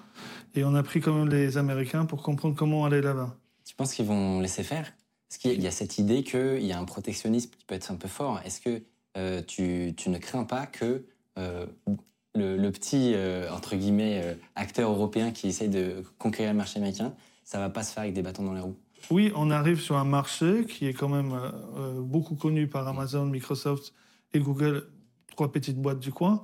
et 0.57 0.65
on 0.65 0.75
a 0.75 0.83
pris 0.83 1.01
quand 1.01 1.13
même 1.15 1.29
les 1.29 1.59
Américains 1.59 2.07
pour 2.07 2.23
comprendre 2.23 2.57
comment 2.57 2.85
aller 2.85 3.01
là-bas. 3.01 3.37
tu 3.65 3.77
penses 3.77 3.95
qu'ils 3.95 4.07
vont 4.07 4.41
laisser 4.41 4.65
faire? 4.65 4.93
Est-ce 5.31 5.39
qu'il 5.39 5.51
y, 5.53 5.55
a- 5.55 5.57
il 5.57 5.63
y 5.63 5.67
a 5.69 5.71
cette 5.71 5.99
idée 5.99 6.25
qu'il 6.25 6.65
y 6.65 6.73
a 6.73 6.79
un 6.79 6.85
protectionnisme 6.85 7.51
qui 7.57 7.65
peut 7.65 7.75
être 7.77 7.91
un 7.93 7.95
peu 7.97 8.09
fort. 8.09 8.41
Est-ce 8.45 8.61
que 8.61 8.83
euh, 9.17 9.43
tu, 9.43 9.95
tu 9.97 10.11
ne 10.11 10.19
crains 10.19 10.45
pas 10.45 10.67
que 10.67 11.05
euh, 11.39 11.67
le, 12.35 12.57
le 12.57 12.73
petit, 12.73 13.13
euh, 13.15 13.49
entre 13.53 13.77
guillemets, 13.77 14.37
acteur 14.57 14.91
européen 14.91 15.31
qui 15.31 15.47
essaie 15.47 15.69
de 15.69 16.03
conquérir 16.19 16.51
le 16.53 16.57
marché 16.57 16.79
américain, 16.79 17.15
ça 17.45 17.61
va 17.61 17.71
pas 17.71 17.85
se 17.85 17.93
faire 17.93 18.03
avec 18.03 18.15
des 18.15 18.23
bâtons 18.23 18.43
dans 18.43 18.55
les 18.55 18.61
roues? 18.61 18.77
Oui, 19.11 19.31
on 19.37 19.51
arrive 19.53 19.81
sur 19.81 19.97
un 19.97 20.05
marché 20.05 20.65
qui 20.67 20.87
est 20.87 20.95
quand 20.95 21.09
même 21.09 21.39
beaucoup 22.01 22.35
connu 22.35 22.67
par 22.67 22.89
Amazon, 22.89 23.27
Microsoft 23.27 23.93
et 24.35 24.41
Google, 24.41 24.89
trois 25.31 25.51
petites 25.51 25.81
boîtes 25.81 26.01
du 26.01 26.13
coin. 26.13 26.43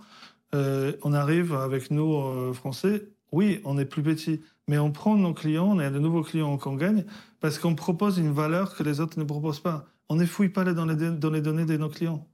Euh, 0.54 0.92
on 1.02 1.12
arrive 1.12 1.52
avec 1.52 1.90
nous, 1.90 2.16
euh, 2.16 2.52
Français, 2.52 3.08
oui, 3.32 3.60
on 3.64 3.78
est 3.78 3.84
plus 3.84 4.02
petit, 4.02 4.40
mais 4.66 4.78
on 4.78 4.90
prend 4.90 5.16
nos 5.16 5.34
clients, 5.34 5.66
on 5.66 5.78
a 5.78 5.90
de 5.90 5.98
nouveaux 5.98 6.22
clients 6.22 6.56
qu'on 6.56 6.74
gagne, 6.74 7.04
parce 7.40 7.58
qu'on 7.58 7.74
propose 7.74 8.18
une 8.18 8.32
valeur 8.32 8.74
que 8.74 8.82
les 8.82 9.00
autres 9.00 9.18
ne 9.18 9.24
proposent 9.24 9.60
pas. 9.60 9.86
On 10.08 10.16
ne 10.16 10.26
fouille 10.26 10.48
pas 10.48 10.64
dans 10.64 10.86
les, 10.86 11.10
dans 11.10 11.30
les 11.30 11.40
données 11.40 11.66
de 11.66 11.76
nos 11.76 11.88
clients. 11.88 12.26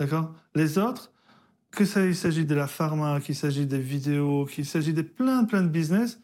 D'accord? 0.00 0.34
Les 0.54 0.78
autres, 0.78 1.12
que 1.70 1.84
ça 1.84 2.04
il 2.04 2.16
s'agit 2.16 2.44
de 2.44 2.54
la 2.54 2.66
pharma, 2.66 3.20
qu'il 3.20 3.36
s'agit 3.36 3.66
des 3.66 3.78
vidéos, 3.78 4.46
qu'il 4.46 4.66
s'agit 4.66 4.92
de 4.92 5.02
plein, 5.02 5.44
plein 5.44 5.62
de 5.62 5.68
business, 5.68 6.20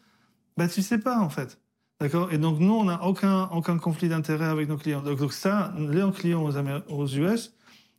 bah 0.57 0.67
tu 0.67 0.81
sais 0.81 0.97
pas 0.97 1.19
en 1.19 1.29
fait. 1.29 1.59
D'accord? 1.99 2.31
Et 2.31 2.37
donc, 2.37 2.59
nous, 2.59 2.73
on 2.73 2.83
n'a 2.83 3.03
aucun, 3.03 3.45
aucun 3.45 3.77
conflit 3.77 4.09
d'intérêt 4.09 4.45
avec 4.45 4.69
nos 4.69 4.77
clients. 4.77 5.01
Donc, 5.01 5.33
ça, 5.33 5.73
les 5.77 6.03
clients 6.11 6.43
aux, 6.43 6.55
aux 6.93 7.07
US, 7.07 7.55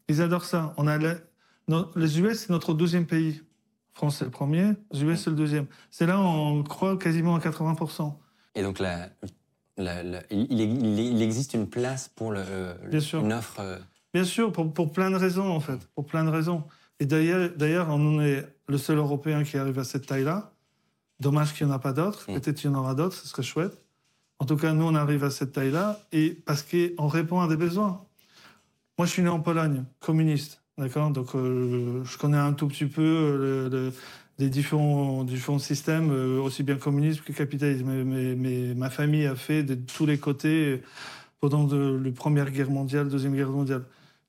ils 0.09 0.23
adorent 0.23 0.45
ça. 0.45 0.75
On 0.77 0.87
a 0.87 0.99
les, 0.99 1.15
no- 1.69 1.91
les 1.97 2.21
US, 2.21 2.41
c'est 2.41 2.51
notre 2.51 2.75
deuxième 2.75 3.07
pays. 3.07 3.43
France, 3.93 4.19
c'est 4.19 4.25
le 4.25 4.31
premier. 4.31 4.73
Les 4.93 5.03
US, 5.05 5.23
c'est 5.25 5.31
le 5.31 5.37
deuxième. 5.37 5.67
C'est 5.91 6.07
là 6.07 6.19
où 6.19 6.23
on 6.23 6.63
croit 6.63 6.97
quasiment 6.97 7.35
à 7.37 7.41
80%. 7.41 8.13
Et 8.55 8.63
donc, 8.63 8.79
la, 8.79 9.09
la- 9.77 10.03
la- 10.03 10.23
il, 10.31 11.21
existe 11.23 11.55
une 11.55 11.69
place 11.69 12.09
pour 12.09 12.33
le, 12.33 12.43
Bien 12.91 13.01
sûr. 13.01 13.21
une 13.21 13.33
offre. 13.33 13.61
euh, 13.61 13.79
Bien 14.15 14.25
sûr, 14.25 14.53
pour, 14.53 14.73
pour 14.73 14.93
plein 14.93 15.11
de 15.11 15.17
raisons, 15.17 15.51
en 15.51 15.61
fait. 15.61 15.79
Pour 15.95 16.07
plein 16.07 16.25
de 16.25 16.31
raisons. 16.31 16.65
Et 17.01 17.07
d'ailleurs, 17.07 17.51
d'ailleurs, 17.57 17.89
on 17.91 18.21
est 18.21 18.45
le 18.69 18.79
seul 18.79 18.99
Européen 18.99 19.43
qui 19.45 19.57
arrive 19.59 19.79
à 19.79 19.85
cette 19.85 20.07
taille-là. 20.07 20.53
Dommage 21.21 21.53
qu'il 21.55 21.67
n'y 21.67 21.73
en 21.73 21.77
a 21.77 21.79
pas 21.81 21.93
d'autres. 21.93 22.31
Mm. 22.31 22.35
Peut-être 22.41 22.57
qu'il 22.57 22.71
y 22.71 22.75
en 22.75 22.79
aura 22.79 22.95
d'autres, 22.95 23.17
ce 23.17 23.27
serait 23.29 23.43
chouette. 23.43 23.77
En 24.39 24.45
tout 24.47 24.57
cas, 24.57 24.73
nous, 24.73 24.85
on 24.85 24.95
arrive 24.95 25.25
à 25.25 25.31
cette 25.31 25.53
taille-là 25.53 26.01
et 26.13 26.31
parce 26.31 26.63
qu'on 26.63 27.09
répond 27.09 27.41
à 27.41 27.49
des 27.49 27.57
besoins. 27.57 28.05
Moi, 28.99 29.07
je 29.07 29.13
suis 29.13 29.23
né 29.23 29.29
en 29.29 29.41
Pologne, 29.41 29.85
communiste. 30.01 30.63
D'accord? 30.77 31.11
Donc, 31.11 31.35
euh, 31.35 32.05
je 32.05 32.19
connais 32.19 32.37
un 32.37 32.53
tout 32.53 32.69
petit 32.69 32.87
peu 32.87 33.03
euh, 33.03 33.69
le- 33.69 33.77
le- 33.89 33.93
les 34.39 34.49
différents, 34.49 35.25
différents 35.25 35.59
systèmes, 35.59 36.11
euh, 36.13 36.41
aussi 36.41 36.63
bien 36.63 36.77
communisme 36.77 37.23
que 37.25 37.33
capitalisme. 37.33 37.87
Mais, 37.87 38.05
mais- 38.05 38.35
mais 38.37 38.75
ma 38.75 38.91
famille 38.91 39.27
a 39.27 39.35
fait 39.35 39.63
de 39.65 39.75
tous 39.75 40.07
les 40.07 40.19
côtés 40.19 40.75
euh, 40.75 40.83
pendant 41.41 41.65
de, 41.65 42.01
la 42.05 42.13
Première 42.13 42.51
Guerre 42.51 42.71
mondiale, 42.71 43.09
Deuxième 43.09 43.35
Guerre 43.35 43.51
mondiale. 43.51 43.85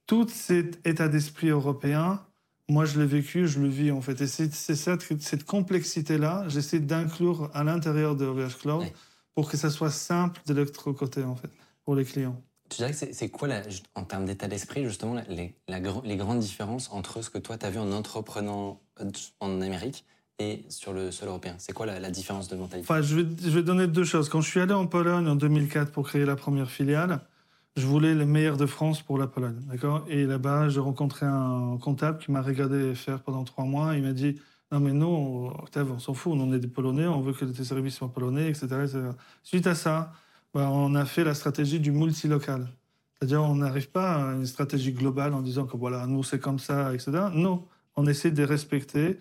Tout 0.08 0.28
cet 0.28 0.86
état 0.88 1.08
d'esprit 1.08 1.50
européen, 1.50 2.22
moi, 2.68 2.86
je 2.86 3.00
l'ai 3.00 3.06
vécu, 3.08 3.48
je 3.48 3.60
le 3.60 3.68
vis 3.68 3.92
en 3.92 4.02
fait. 4.02 4.22
Et 4.22 4.28
c'est 4.28 4.52
c'est 4.54 4.76
cette, 4.76 5.22
cette 5.22 5.44
complexité-là, 5.46 6.46
j'essaie 6.48 6.80
d'inclure 6.80 7.50
à 7.54 7.64
l'intérieur 7.64 8.16
de 8.16 8.26
OVH 8.26 8.58
Cloud 8.60 8.82
Ouais. 8.82 8.94
pour 9.36 9.50
que 9.50 9.58
ça 9.58 9.70
soit 9.70 9.92
simple 9.92 10.42
de 10.48 10.54
l'autre 10.54 10.92
côté, 10.94 11.24
en 11.24 11.36
fait, 11.36 11.50
pour 11.86 11.96
les 11.96 12.06
clients. 12.06 12.42
Tu 12.70 12.78
dirais 12.78 12.92
que 12.92 13.14
c'est 13.14 13.30
quoi, 13.30 13.48
en 13.96 14.04
termes 14.04 14.26
d'état 14.26 14.48
d'esprit, 14.48 14.86
justement, 14.86 15.16
les, 15.28 16.18
grandes 16.18 16.40
différences 16.40 16.90
entre 16.92 17.24
ce 17.24 17.30
que 17.32 17.40
toi, 17.40 17.58
tu 17.58 17.66
as 17.66 17.72
vu 17.72 17.80
en 17.80 17.92
entreprenant 17.92 18.80
euh, 19.02 19.10
en 19.40 19.62
Amérique 19.62 20.06
et 20.38 20.66
sur 20.70 20.94
le 20.94 21.12
sol 21.12 21.30
européen? 21.30 21.56
C'est 21.58 21.74
quoi 21.74 21.88
la, 21.88 22.12
différence 22.12 22.48
de 22.48 22.56
mentalité? 22.56 22.88
Enfin, 22.90 23.02
je 23.02 23.16
vais, 23.16 23.64
donner 23.64 23.88
deux 23.88 24.04
choses. 24.04 24.30
Quand 24.30 24.42
je 24.42 24.50
suis 24.50 24.60
allé 24.60 24.74
en 24.74 24.86
Pologne 24.86 25.28
en 25.28 25.36
2004 25.36 25.92
pour 25.92 26.08
créer 26.08 26.26
la 26.26 26.36
première 26.36 26.70
filiale, 26.70 27.22
je 27.76 27.88
voulais 27.88 28.14
les 28.14 28.26
meilleurs 28.26 28.58
de 28.58 28.68
France 28.68 29.02
pour 29.02 29.18
la 29.18 29.26
Pologne, 29.26 29.60
Et 30.08 30.26
là-bas, 30.26 30.70
j'ai 30.70 30.80
rencontré 30.80 31.26
un 31.26 31.78
comptable 31.82 32.20
qui 32.20 32.32
m'a 32.32 32.42
regardé 32.42 32.94
faire 32.94 33.22
pendant 33.22 33.46
trois 33.46 33.66
mois. 33.66 33.96
Il 33.96 34.04
m'a 34.04 34.14
dit 34.14 34.40
Non, 34.72 34.80
mais 34.80 34.94
nous, 34.94 35.08
on- 35.08 35.48
Octave, 35.48 35.92
on 35.92 36.00
s'en 36.00 36.14
fout. 36.14 36.34
On 36.36 36.54
est 36.54 36.60
des 36.60 36.68
Polonais, 36.68 37.08
on 37.08 37.22
veut 37.22 37.34
que 37.34 37.46
tes 37.46 37.64
services 37.64 37.96
soient 37.96 38.14
polonais, 38.14 38.48
etc. 38.48 38.68
Suite 39.42 39.66
à 39.66 39.74
ça, 39.74 40.12
bah, 40.54 40.70
on 40.72 40.96
a 40.96 41.06
fait 41.06 41.24
la 41.24 41.34
stratégie 41.34 41.80
du 41.80 41.92
multilocal. 41.92 42.68
C'est-à-dire, 43.20 43.44
on 43.44 43.56
n'arrive 43.56 43.90
pas 43.90 44.30
à 44.30 44.34
une 44.34 44.46
stratégie 44.46 44.94
globale 44.94 45.34
en 45.34 45.42
disant 45.42 45.66
que 45.66 45.76
voilà, 45.78 46.08
nous, 46.08 46.24
c'est 46.24 46.40
comme 46.40 46.60
ça, 46.60 46.94
etc. 46.94 47.12
Non, 47.34 47.66
on 47.96 48.08
essaie 48.08 48.32
de 48.32 48.44
respecter 48.44 49.20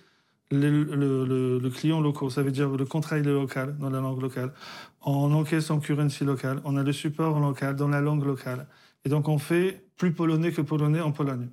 le, 0.51 1.69
client 1.71 2.01
local. 2.01 2.31
Ça 2.31 2.43
veut 2.43 2.53
dire 2.53 2.71
le 2.71 2.85
contrat 2.85 3.19
local, 3.19 3.77
dans 3.79 3.91
la 3.91 4.01
langue 4.01 4.23
locale. 4.23 4.53
On 5.03 5.33
encaisse 5.33 5.71
en 5.71 5.81
currency 5.81 6.25
local. 6.25 6.61
On 6.65 6.77
a 6.77 6.83
le 6.83 6.93
support 6.93 7.39
local, 7.41 7.77
dans 7.77 7.89
la 7.89 8.01
langue 8.01 8.25
locale. 8.25 8.67
Et 9.05 9.09
donc, 9.09 9.29
on 9.29 9.39
fait 9.39 9.85
plus 9.97 10.13
polonais 10.13 10.53
que 10.53 10.61
polonais 10.61 11.01
en 11.01 11.13
Pologne. 11.13 11.49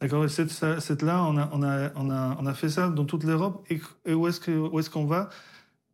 D'accord? 0.00 0.24
Et 0.24 0.28
cette, 0.28 1.02
là, 1.02 1.24
on 1.24 2.46
a, 2.46 2.54
fait 2.54 2.68
ça 2.68 2.88
dans 2.88 3.04
toute 3.04 3.24
l'Europe. 3.24 3.66
Et, 3.70 4.14
où 4.14 4.28
est-ce 4.28 4.90
qu'on 4.90 5.06
va? 5.06 5.28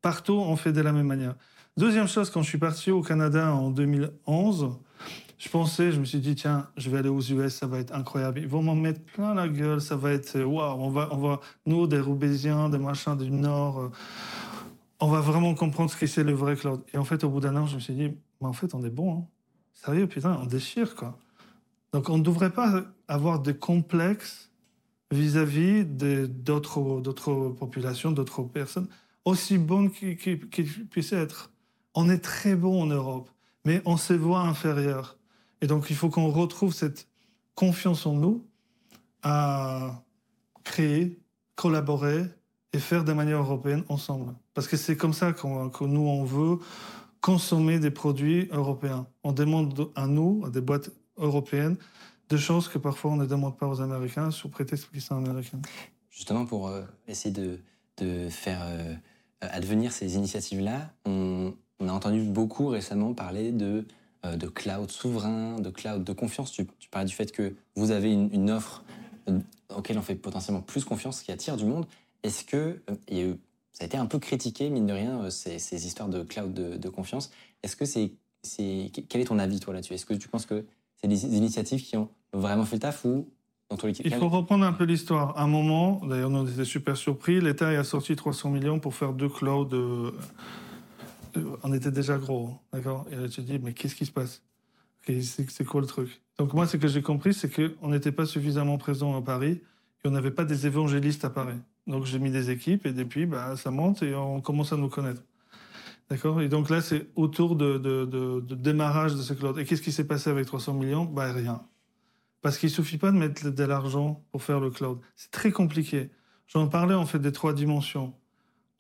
Partout, 0.03 0.35
on 0.35 0.57
fait 0.57 0.73
de 0.73 0.81
la 0.81 0.93
même 0.93 1.07
manière. 1.07 1.35
Deuxième 1.79 2.09
chose, 2.09 2.31
quand 2.31 2.41
je 2.41 2.49
suis 2.49 2.57
parti 2.57 2.91
au 2.91 3.03
Canada 3.03 3.53
en 3.53 3.71
2011, 3.71 4.79
je 5.37 5.49
pensais, 5.51 5.93
je 5.93 6.01
me 6.01 6.07
suis 6.07 6.21
dit, 6.21 6.35
tiens, 6.35 6.71
je 6.79 6.89
vais 6.89 6.97
aller 6.97 7.11
aux 7.11 7.21
US, 7.21 7.53
ça 7.55 7.67
va 7.67 7.79
être 7.81 7.95
incroyable. 7.95 8.41
Ils 8.41 8.49
vont 8.49 8.63
m'en 8.63 8.75
mettre 8.75 9.03
plein 9.03 9.35
la 9.35 9.47
gueule, 9.47 9.83
ça 9.83 9.95
va 9.95 10.13
être, 10.13 10.37
euh, 10.37 10.45
waouh, 10.45 10.81
on 10.81 10.89
va, 10.89 11.11
on 11.13 11.19
va, 11.19 11.41
nous, 11.67 11.87
des 11.87 12.01
Roubaisiens, 12.01 12.71
des 12.71 12.79
machins 12.79 13.15
du 13.15 13.31
Nord, 13.31 13.79
euh, 13.79 13.91
on 15.01 15.09
va 15.09 15.21
vraiment 15.21 15.55
comprendre 15.55 15.91
ce 15.91 15.99
que 15.99 16.07
c'est 16.07 16.25
le 16.25 16.33
vrai 16.33 16.57
cloud. 16.57 16.81
Et 16.95 16.97
en 16.97 17.05
fait, 17.05 17.25
au 17.25 17.29
bout 17.29 17.41
d'un 17.41 17.55
an, 17.57 17.67
je 17.67 17.75
me 17.75 17.81
suis 17.81 17.93
dit, 17.93 18.09
mais 18.41 18.49
en 18.49 18.55
fait, 18.55 18.75
on 18.75 18.83
est 18.83 18.89
bon. 18.89 19.13
hein. 19.19 19.27
Sérieux, 19.75 20.07
putain, 20.07 20.39
on 20.41 20.47
déchire, 20.47 20.95
quoi. 20.95 21.19
Donc, 21.93 22.09
on 22.09 22.17
ne 22.17 22.23
devrait 22.23 22.53
pas 22.53 22.85
avoir 23.07 23.41
de 23.41 23.53
complexes 23.53 24.51
vis-à-vis 25.11 25.85
d'autres 25.85 27.51
populations, 27.51 28.13
d'autres 28.13 28.45
personnes, 28.45 28.89
aussi 29.27 29.59
bonnes 29.59 29.91
qu'ils 29.91 30.39
puissent 30.89 31.13
être. 31.13 31.51
On 31.97 32.11
est 32.11 32.19
très 32.19 32.55
bon 32.55 32.83
en 32.83 32.87
Europe, 32.87 33.31
mais 33.65 33.81
on 33.87 33.97
se 33.97 34.13
voit 34.13 34.41
inférieur. 34.41 35.17
Et 35.63 35.67
donc, 35.67 35.87
il 35.89 35.97
faut 35.97 36.11
qu'on 36.11 36.31
retrouve 36.31 36.75
cette 36.75 37.09
confiance 37.55 38.05
en 38.05 38.13
nous 38.13 38.45
à 39.23 40.05
créer, 40.63 41.19
collaborer 41.55 42.27
et 42.75 42.79
faire 42.79 43.03
de 43.03 43.15
manière 43.15 43.39
européenne 43.39 43.83
ensemble. 43.89 44.35
Parce 44.53 44.69
que 44.69 44.77
c'est 44.77 44.99
comme 44.99 45.15
ça 45.15 45.33
que 45.33 45.85
nous, 45.85 46.07
on 46.07 46.25
veut 46.25 46.59
consommer 47.23 47.79
des 47.79 47.91
produits 47.91 48.49
européens. 48.53 49.07
On 49.25 49.33
demande 49.33 49.91
à 49.95 50.07
nous, 50.07 50.43
à 50.45 50.51
des 50.51 50.61
boîtes 50.61 50.91
européennes, 51.17 51.79
des 52.29 52.37
choses 52.37 52.69
que 52.69 52.77
parfois 52.77 53.13
on 53.13 53.17
ne 53.17 53.25
demande 53.25 53.57
pas 53.57 53.69
aux 53.69 53.81
Américains 53.81 54.31
sous 54.31 54.51
prétexte 54.51 54.91
qu'ils 54.91 55.01
sont 55.01 55.17
américains. 55.17 55.63
Justement, 56.11 56.45
pour 56.45 56.69
euh, 56.69 56.83
essayer 57.09 57.35
de, 57.35 57.59
de 57.97 58.29
faire 58.29 58.61
euh, 58.65 58.95
advenir 59.41 59.93
ces 59.93 60.17
initiatives-là, 60.17 60.93
on, 61.07 61.55
on 61.81 61.89
a 61.89 61.93
entendu 61.93 62.23
beaucoup 62.23 62.69
récemment 62.69 63.15
parler 63.15 63.53
de, 63.53 63.85
euh, 64.25 64.37
de 64.37 64.47
cloud 64.47 64.91
souverain, 64.91 65.61
de 65.61 65.71
cloud 65.71 66.05
de 66.05 66.13
confiance. 66.13 66.53
Tu, 66.53 66.67
parlais 66.91 67.07
du 67.07 67.15
fait 67.15 67.33
que 67.33 67.55
vous 67.75 67.91
avez 67.91 68.13
une, 68.13 68.51
offre 68.51 68.85
euh, 69.29 69.39
auquel 69.75 69.99
on 69.99 70.03
fait 70.03 70.15
potentiellement 70.15 70.63
plus 70.63 70.85
confiance, 70.85 71.23
qui 71.23 71.33
attire 71.33 71.57
du 71.57 71.65
monde. 71.65 71.87
Est-ce 72.23 72.45
que, 72.45 72.57
euh, 72.57 72.95
euh, 73.13 73.35
ça 73.73 73.85
a 73.85 73.87
été 73.87 73.97
un 73.97 74.07
peu 74.07 74.19
critiqué, 74.19 74.71
mine 74.71 74.87
de 74.87 74.93
rien, 74.93 75.31
ces, 75.31 75.87
histoires 75.87 76.09
de 76.09 76.23
cloud 76.23 76.53
de, 76.53 76.89
confiance. 76.89 77.31
Est-ce 77.63 77.77
que 77.77 77.85
c'est, 77.85 78.13
quel 79.09 79.21
est 79.21 79.27
ton 79.27 79.39
avis, 79.39 79.61
toi, 79.61 79.75
là-dessus? 79.75 79.95
Est-ce 79.95 80.07
que 80.07 80.15
tu 80.15 80.29
penses 80.29 80.47
que 80.47 80.65
c'est 80.97 81.09
des 81.09 81.37
initiatives 81.37 81.83
qui 81.83 81.97
ont 81.97 82.09
vraiment 82.33 82.65
fait 82.65 82.77
le 82.77 82.81
taf 82.81 83.05
ou 83.05 83.29
Il 84.03 84.15
faut 84.15 84.31
reprendre 84.31 84.65
un 84.65 84.73
peu 84.73 84.85
l'histoire. 84.85 85.39
Un 85.39 85.47
moment, 85.47 86.01
d'ailleurs, 86.07 86.31
on 86.31 86.47
était 86.47 86.65
super 86.65 86.97
surpris, 86.97 87.41
l'État 87.41 87.69
a 87.69 87.85
sorti 87.85 88.17
300 88.17 88.51
millions 88.51 88.81
pour 88.81 88.95
faire 88.95 89.13
deux 89.13 89.29
clouds. 89.29 89.69
Euh, 91.37 91.57
on 91.63 91.73
était 91.73 91.91
déjà 91.91 92.19
gros, 92.19 92.55
d'accord? 92.73 93.07
Et 93.11 93.17
là, 93.17 93.29
tu 93.29 93.37
te 93.37 93.41
dis, 93.41 93.59
mais 93.59 93.73
qu'est-ce 93.73 93.95
qui 93.95 94.07
se 94.07 94.13
passe? 94.13 94.43
C'est 95.07 95.65
quoi 95.65 95.81
le 95.81 95.87
truc? 95.87 96.21
Donc 96.39 96.53
moi, 96.53 96.67
ce 96.67 96.77
que 96.77 96.89
j'ai 96.89 97.03
compris, 97.03 97.33
c'est 97.33 97.49
qu'on 97.49 97.89
n'était 97.89 98.13
pas 98.13 98.27
suffisamment 98.27 98.77
présent 98.77 99.17
à 99.17 99.23
Paris 99.23 99.61
et 100.05 100.09
on 100.09 100.11
n'avait 100.11 100.33
pas 100.33 100.45
des 100.45 100.67
évangélistes 100.67 101.25
à 101.25 101.31
Paris. 101.31 101.59
Donc 101.87 102.05
j'ai 102.05 102.19
mis 102.19 102.31
des 102.31 102.51
équipes 102.51 102.87
et 102.87 102.93
depuis, 102.93 103.27
bah, 103.27 103.57
ça 103.57 103.71
monte 103.71 104.03
et 104.03 104.15
on 104.15 104.41
commence 104.41 104.73
à 104.73 104.77
nous 104.77 104.89
connaître. 104.89 105.23
D'accord? 106.11 106.41
Et 106.41 106.49
donc 106.49 106.71
là, 106.71 106.81
c'est 106.81 107.09
autour 107.17 107.57
de, 107.57 108.41
démarrage 108.55 109.15
de 109.15 109.23
ce 109.23 109.33
cloud. 109.33 109.59
Et 109.59 109.65
qu'est-ce 109.65 109.83
qui 109.83 109.93
s'est 109.93 110.07
passé 110.07 110.31
avec 110.31 110.47
300 110.47 110.75
millions? 110.75 111.05
Bah 111.05 111.33
rien. 111.33 111.63
Parce 112.43 112.59
qu'il 112.59 112.71
suffit 112.71 112.99
pas 112.99 113.11
de 113.11 113.17
mettre 113.17 113.51
de 113.51 113.65
l'argent 113.65 114.23
pour 114.31 114.43
faire 114.43 114.61
le 114.61 114.71
cloud. 114.71 114.99
C'est 115.17 115.31
très 115.31 115.51
compliqué. 115.51 116.11
J'en 116.47 116.69
parlais 116.69 116.95
en 116.95 117.07
fait 117.07 117.19
des 117.19 117.33
trois 117.33 117.53
dimensions. 117.53 118.15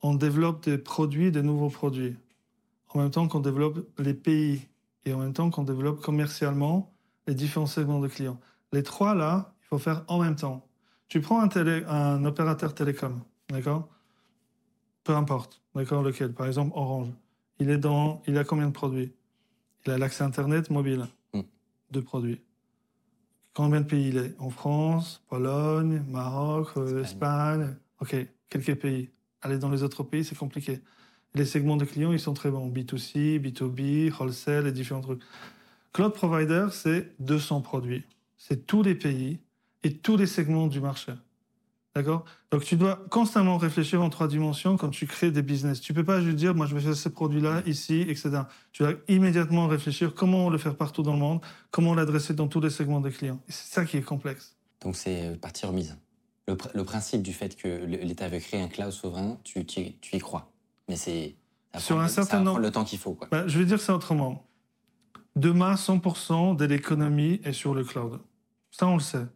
On 0.02 0.14
développe 0.14 0.64
des 0.64 0.78
produits, 0.78 1.32
des 1.32 1.42
nouveaux 1.42 1.70
produits. 1.70 2.16
En 2.90 3.00
même 3.00 3.10
temps 3.10 3.28
qu'on 3.28 3.40
développe 3.40 3.86
les 3.98 4.14
pays. 4.14 4.68
Et 5.04 5.12
en 5.12 5.18
même 5.18 5.32
temps 5.32 5.50
qu'on 5.50 5.62
développe 5.62 6.00
commercialement 6.00 6.92
les 7.26 7.34
différents 7.34 7.66
segments 7.66 8.00
de 8.00 8.08
clients. 8.08 8.40
Les 8.72 8.82
trois 8.82 9.14
là, 9.14 9.54
il 9.62 9.66
faut 9.66 9.78
faire 9.78 10.04
en 10.08 10.20
même 10.20 10.36
temps. 10.36 10.66
Tu 11.08 11.20
prends 11.20 11.40
un, 11.40 11.48
télé, 11.48 11.84
un 11.86 12.24
opérateur 12.24 12.74
télécom, 12.74 13.20
d'accord? 13.48 13.88
Peu 15.04 15.14
importe, 15.14 15.62
d'accord? 15.74 16.02
Lequel? 16.02 16.32
Par 16.32 16.48
exemple, 16.48 16.72
Orange. 16.74 17.12
Il 17.60 17.70
est 17.70 17.78
dans, 17.78 18.22
il 18.26 18.36
a 18.36 18.44
combien 18.44 18.66
de 18.66 18.72
produits? 18.72 19.12
Il 19.86 19.92
a 19.92 19.98
l'accès 19.98 20.24
Internet 20.24 20.70
mobile. 20.70 21.06
Deux 21.92 22.02
produits. 22.02 22.40
Combien 23.54 23.80
de 23.80 23.86
pays 23.86 24.08
il 24.08 24.18
est? 24.18 24.34
En 24.40 24.50
France, 24.50 25.22
Pologne, 25.28 26.02
Maroc, 26.08 26.70
euh, 26.76 27.02
Espagne. 27.02 27.76
Ok, 28.00 28.16
quelques 28.48 28.74
pays. 28.74 29.10
Aller 29.40 29.58
dans 29.58 29.70
les 29.70 29.84
autres 29.84 30.02
pays, 30.02 30.24
c'est 30.24 30.36
compliqué. 30.36 30.80
Les 31.36 31.44
segments 31.44 31.76
de 31.76 31.84
clients, 31.84 32.12
ils 32.12 32.18
sont 32.20 32.32
très 32.32 32.50
bons. 32.50 32.68
B2C, 32.70 33.38
B2B, 33.38 34.10
wholesale 34.18 34.66
et 34.66 34.72
différents 34.72 35.02
trucs. 35.02 35.20
Cloud 35.92 36.12
Provider, 36.14 36.68
c'est 36.72 37.12
200 37.20 37.60
produits. 37.60 38.04
C'est 38.38 38.66
tous 38.66 38.82
les 38.82 38.94
pays 38.94 39.38
et 39.84 39.92
tous 39.92 40.16
les 40.16 40.26
segments 40.26 40.66
du 40.66 40.80
marché. 40.80 41.12
D'accord? 41.94 42.24
Donc 42.50 42.64
tu 42.64 42.76
dois 42.76 43.04
constamment 43.10 43.58
réfléchir 43.58 44.02
en 44.02 44.08
trois 44.08 44.28
dimensions 44.28 44.76
quand 44.78 44.88
tu 44.88 45.06
crées 45.06 45.30
des 45.30 45.42
business. 45.42 45.80
Tu 45.82 45.92
peux 45.92 46.04
pas 46.04 46.20
juste 46.22 46.36
dire, 46.36 46.54
moi 46.54 46.66
je 46.66 46.74
vais 46.74 46.80
faire 46.80 46.96
ce 46.96 47.08
produit-là, 47.10 47.62
ici, 47.66 48.00
etc. 48.08 48.30
Tu 48.72 48.82
dois 48.82 48.92
immédiatement 49.08 49.66
réfléchir 49.66 50.14
comment 50.14 50.48
le 50.50 50.56
faire 50.58 50.74
partout 50.76 51.02
dans 51.02 51.14
le 51.14 51.18
monde, 51.18 51.40
comment 51.70 51.94
l'adresser 51.94 52.32
dans 52.34 52.48
tous 52.48 52.60
les 52.60 52.70
segments 52.70 53.00
des 53.00 53.10
clients. 53.10 53.40
C'est 53.48 53.74
ça 53.74 53.84
qui 53.84 53.98
est 53.98 54.02
complexe. 54.02 54.56
Donc 54.82 54.96
c'est 54.96 55.26
euh, 55.26 55.36
partie 55.36 55.64
remise. 55.66 55.96
Le, 56.48 56.54
pr- 56.54 56.70
le 56.74 56.84
principe 56.84 57.22
du 57.22 57.32
fait 57.32 57.56
que 57.56 57.84
l'État 57.86 58.28
veut 58.28 58.38
créer 58.40 58.60
un 58.60 58.68
cloud 58.68 58.90
souverain, 58.90 59.38
tu, 59.44 59.64
tu 59.66 59.80
y- 59.80 59.96
tu 60.00 60.16
y 60.16 60.18
crois. 60.18 60.50
Mais 60.88 60.96
c'est 60.96 61.34
Sur 61.78 61.98
un 62.00 62.08
certain 62.08 62.40
nombre- 62.40 62.60
le 62.60 62.70
temps 62.70 62.84
qu'il 62.84 62.98
faut. 62.98 63.12
Quoi. 63.14 63.28
Bah, 63.30 63.44
je 63.46 63.58
vais 63.58 63.64
dire 63.64 63.80
ça 63.80 63.94
autrement. 63.94 64.46
Demain, 65.34 65.74
100% 65.76 66.54
de 66.56 66.64
l'économie 66.64 67.40
est 67.44 67.52
sur 67.52 67.74
le 67.74 67.84
cloud. 67.84 68.20
Ça, 68.70 68.86
on 68.86 68.94
le 68.94 69.00
sait. 69.02 69.26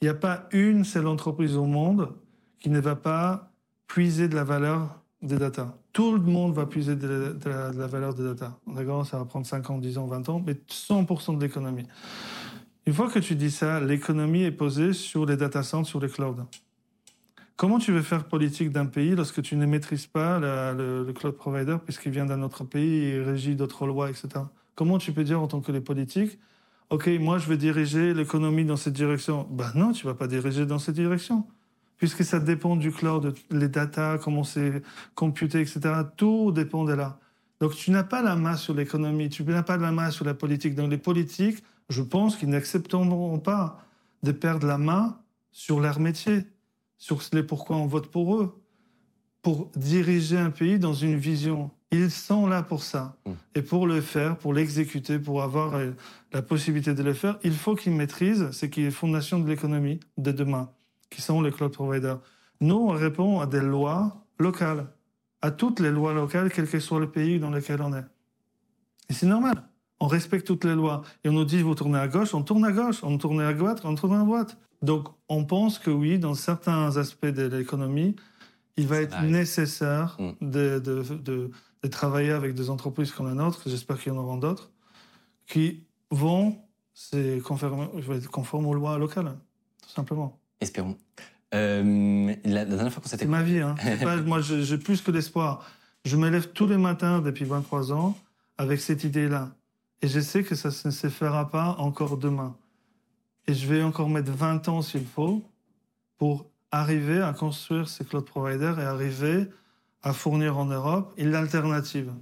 Il 0.00 0.04
n'y 0.04 0.08
a 0.10 0.14
pas 0.14 0.46
une 0.52 0.84
seule 0.84 1.06
entreprise 1.06 1.56
au 1.56 1.64
monde 1.64 2.14
qui 2.60 2.68
ne 2.70 2.80
va 2.80 2.96
pas 2.96 3.50
puiser 3.86 4.28
de 4.28 4.34
la 4.34 4.44
valeur 4.44 5.00
des 5.22 5.36
data. 5.38 5.76
Tout 5.92 6.12
le 6.12 6.20
monde 6.20 6.54
va 6.54 6.66
puiser 6.66 6.94
de 6.94 7.06
la, 7.08 7.32
de 7.32 7.48
la- 7.48 7.70
de 7.72 7.78
la 7.78 7.86
valeur 7.86 8.14
des 8.14 8.22
data. 8.24 8.58
D'accord 8.66 9.06
Ça 9.06 9.18
va 9.18 9.24
prendre 9.24 9.46
5 9.46 9.68
ans, 9.70 9.78
10 9.78 9.98
ans, 9.98 10.06
20 10.06 10.28
ans, 10.28 10.42
mais 10.44 10.54
100% 10.68 11.32
de 11.36 11.40
l'économie. 11.42 11.86
Une 12.86 12.92
fois 12.92 13.10
que 13.10 13.18
tu 13.18 13.34
dis 13.34 13.50
ça, 13.50 13.80
l'économie 13.80 14.42
est 14.42 14.52
posée 14.52 14.92
sur 14.92 15.26
les 15.26 15.36
data 15.36 15.62
centers, 15.62 15.86
sur 15.88 16.00
les 16.00 16.08
clouds. 16.08 16.36
Comment 17.58 17.80
tu 17.80 17.90
veux 17.90 18.02
faire 18.02 18.22
politique 18.22 18.70
d'un 18.70 18.86
pays 18.86 19.16
lorsque 19.16 19.42
tu 19.42 19.56
ne 19.56 19.66
maîtrises 19.66 20.06
pas 20.06 20.38
le, 20.38 21.12
cloud 21.12 21.34
provider 21.34 21.76
puisqu'il 21.84 22.12
vient 22.12 22.24
d'un 22.24 22.40
autre 22.42 22.62
pays 22.62 23.06
et 23.06 23.20
régit 23.20 23.56
d'autres 23.56 23.84
lois, 23.84 24.10
etc. 24.10 24.28
Comment 24.76 24.98
tu 24.98 25.10
peux 25.12 25.24
dire 25.24 25.42
en 25.42 25.48
tant 25.48 25.60
que 25.60 25.72
les 25.72 25.80
politiques, 25.80 26.38
OK, 26.90 27.08
moi 27.18 27.38
je 27.38 27.48
vais 27.48 27.56
diriger 27.56 28.14
l'économie 28.14 28.64
dans 28.64 28.76
cette 28.76 28.92
direction 28.92 29.48
Ben 29.50 29.72
non, 29.74 29.90
tu 29.90 30.06
vas 30.06 30.14
pas 30.14 30.28
diriger 30.28 30.66
dans 30.66 30.78
cette 30.78 30.94
direction. 30.94 31.48
Puisque 31.96 32.22
ça 32.22 32.38
dépend 32.38 32.76
du 32.76 32.92
cloud, 32.92 33.34
les 33.50 33.68
data, 33.68 34.18
comment 34.22 34.44
c'est 34.44 34.80
computé, 35.16 35.60
etc. 35.60 35.80
Tout 36.16 36.52
dépend 36.52 36.84
de 36.84 36.92
là. 36.92 37.18
Donc 37.58 37.74
tu 37.74 37.90
n'as 37.90 38.04
pas 38.04 38.22
la 38.22 38.36
main 38.36 38.54
sur 38.54 38.72
l'économie, 38.72 39.30
tu 39.30 39.42
n'as 39.42 39.64
pas 39.64 39.78
la 39.78 39.90
main 39.90 40.12
sur 40.12 40.24
la 40.24 40.34
politique. 40.34 40.76
Donc 40.76 40.92
les 40.92 40.96
politiques, 40.96 41.64
je 41.88 42.02
pense 42.02 42.36
qu'ils 42.36 42.50
n'accepteront 42.50 43.40
pas 43.40 43.80
de 44.22 44.30
perdre 44.30 44.68
la 44.68 44.78
main 44.78 45.18
sur 45.50 45.80
leur 45.80 45.98
métier, 45.98 46.44
sur 46.98 47.20
les 47.32 47.42
pourquoi 47.42 47.76
on 47.76 47.86
vote 47.86 48.08
pour 48.08 48.36
eux, 48.36 48.60
pour 49.40 49.70
diriger 49.76 50.36
un 50.36 50.50
pays 50.50 50.78
dans 50.78 50.92
une 50.92 51.16
vision. 51.16 51.70
Ils 51.90 52.10
sont 52.10 52.46
là 52.46 52.62
pour 52.62 52.82
ça. 52.82 53.16
Et 53.54 53.62
pour 53.62 53.86
le 53.86 54.00
faire, 54.02 54.36
pour 54.36 54.52
l'exécuter, 54.52 55.18
pour 55.18 55.42
avoir 55.42 55.74
euh, 55.74 55.92
la 56.32 56.42
possibilité 56.42 56.92
de 56.92 57.02
le 57.02 57.14
faire, 57.14 57.38
il 57.42 57.54
faut 57.54 57.74
qu'ils 57.74 57.92
maîtrisent 57.92 58.50
ce 58.50 58.66
qui 58.66 58.82
est 58.82 58.90
fondation 58.90 59.38
de 59.38 59.48
l'économie 59.48 60.00
de 60.18 60.32
demain, 60.32 60.70
qui 61.08 61.22
sont 61.22 61.40
les 61.40 61.50
cloud 61.50 61.72
providers. 61.72 62.20
Nous, 62.60 62.74
on 62.74 62.88
répond 62.88 63.40
à 63.40 63.46
des 63.46 63.60
lois 63.60 64.26
locales, 64.38 64.88
à 65.40 65.50
toutes 65.50 65.80
les 65.80 65.90
lois 65.90 66.12
locales, 66.12 66.50
quel 66.52 66.68
que 66.68 66.80
soit 66.80 67.00
le 67.00 67.10
pays 67.10 67.38
dans 67.38 67.50
lequel 67.50 67.80
on 67.80 67.94
est. 67.94 68.04
Et 69.08 69.14
c'est 69.14 69.26
normal. 69.26 69.62
On 70.00 70.06
respecte 70.08 70.46
toutes 70.46 70.64
les 70.64 70.74
lois. 70.74 71.02
Et 71.24 71.28
on 71.28 71.32
nous 71.32 71.44
dit, 71.44 71.62
vous 71.62 71.74
tournez 71.74 71.98
à 71.98 72.08
gauche, 72.08 72.34
on 72.34 72.42
tourne 72.42 72.64
à 72.64 72.72
gauche. 72.72 73.02
On 73.02 73.16
tourne 73.18 73.40
à 73.40 73.52
droite, 73.54 73.80
on 73.84 73.94
tourne 73.94 74.14
à 74.14 74.24
droite. 74.24 74.58
Donc, 74.82 75.08
on 75.28 75.44
pense 75.44 75.78
que 75.78 75.90
oui, 75.90 76.18
dans 76.18 76.34
certains 76.34 76.96
aspects 76.96 77.26
de 77.26 77.44
l'économie, 77.46 78.14
il 78.76 78.86
va 78.86 78.98
être 79.00 79.20
nécessaire 79.22 80.16
Mm. 80.20 80.30
de, 80.40 80.78
de, 80.78 81.02
de- 81.16 81.50
de 81.82 81.88
travailler 81.88 82.30
avec 82.32 82.54
des 82.54 82.70
entreprises 82.70 83.12
comme 83.12 83.26
la 83.28 83.34
nôtre, 83.34 83.62
j'espère 83.66 83.98
qu'il 84.00 84.12
y 84.12 84.16
en 84.16 84.18
aura 84.18 84.36
d'autres, 84.36 84.70
qui 85.46 85.84
vont 86.10 86.58
se 86.94 87.40
conformer, 87.40 87.88
je 87.98 88.10
vais 88.12 88.18
être 88.18 88.30
conforme 88.30 88.66
aux 88.66 88.74
lois 88.74 88.98
locales, 88.98 89.36
tout 89.82 89.90
simplement. 89.90 90.38
Espérons. 90.60 90.96
Euh, 91.54 92.34
la, 92.44 92.50
la 92.52 92.64
dernière 92.64 92.92
fois 92.92 93.02
qu'on 93.02 93.08
C'est 93.08 93.24
ma 93.26 93.42
vie. 93.42 93.60
Hein. 93.60 93.74
Pas- 94.02 94.16
moi, 94.22 94.40
j'ai 94.40 94.62
j'ai 94.64 94.76
plus 94.78 95.00
que 95.00 95.10
l'espoir. 95.10 95.64
Je 96.04 96.16
me 96.16 96.28
lève 96.28 96.48
tous 96.52 96.66
les 96.66 96.76
matins 96.76 97.20
depuis 97.20 97.44
23 97.44 97.92
ans 97.92 98.16
avec 98.58 98.80
cette 98.80 99.04
idée-là. 99.04 99.50
Et 100.02 100.08
je 100.08 100.20
sais 100.20 100.42
que 100.44 100.54
ça 100.54 100.68
ne 100.84 100.90
se 100.90 101.08
fera 101.08 101.48
pas 101.50 101.76
encore 101.78 102.16
demain. 102.18 102.54
Et 103.48 103.54
je 103.54 103.66
vais 103.66 103.82
encore 103.82 104.08
mettre 104.08 104.30
20 104.30 104.68
ans 104.68 104.82
s'il 104.82 105.06
faut 105.06 105.42
pour 106.18 106.46
arriver 106.70 107.20
à 107.20 107.32
construire 107.32 107.88
ces 107.88 108.04
cloud 108.04 108.24
providers 108.24 108.78
et 108.78 108.84
arriver 108.84 109.48
à 110.02 110.12
fournir 110.12 110.58
en 110.58 110.66
Europe 110.66 111.12
une 111.16 111.34
alternative. 111.34 112.12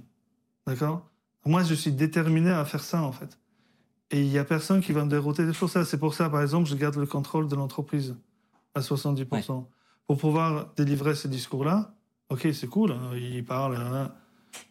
D'accord? 0.65 1.05
Moi, 1.45 1.63
je 1.63 1.75
suis 1.75 1.91
déterminé 1.91 2.49
à 2.49 2.65
faire 2.65 2.83
ça, 2.83 3.03
en 3.03 3.11
fait. 3.11 3.37
Et 4.09 4.21
il 4.21 4.29
n'y 4.29 4.37
a 4.37 4.45
personne 4.45 4.81
qui 4.81 4.93
va 4.93 5.03
me 5.03 5.09
dérouter 5.09 5.45
des 5.45 5.53
choses. 5.53 5.77
C'est 5.83 5.99
pour 5.99 6.13
ça, 6.13 6.29
par 6.29 6.41
exemple, 6.41 6.67
je 6.67 6.75
garde 6.75 6.95
le 6.95 7.05
contrôle 7.05 7.47
de 7.47 7.55
l'entreprise 7.55 8.15
à 8.73 8.79
70%. 8.79 9.65
Pour 10.07 10.17
pouvoir 10.17 10.71
délivrer 10.77 11.13
ce 11.13 11.27
discours-là, 11.27 11.93
ok, 12.29 12.47
c'est 12.53 12.67
cool, 12.67 12.93
hein, 12.93 13.11
il 13.15 13.43
parle, 13.43 13.75
hein, 13.75 14.13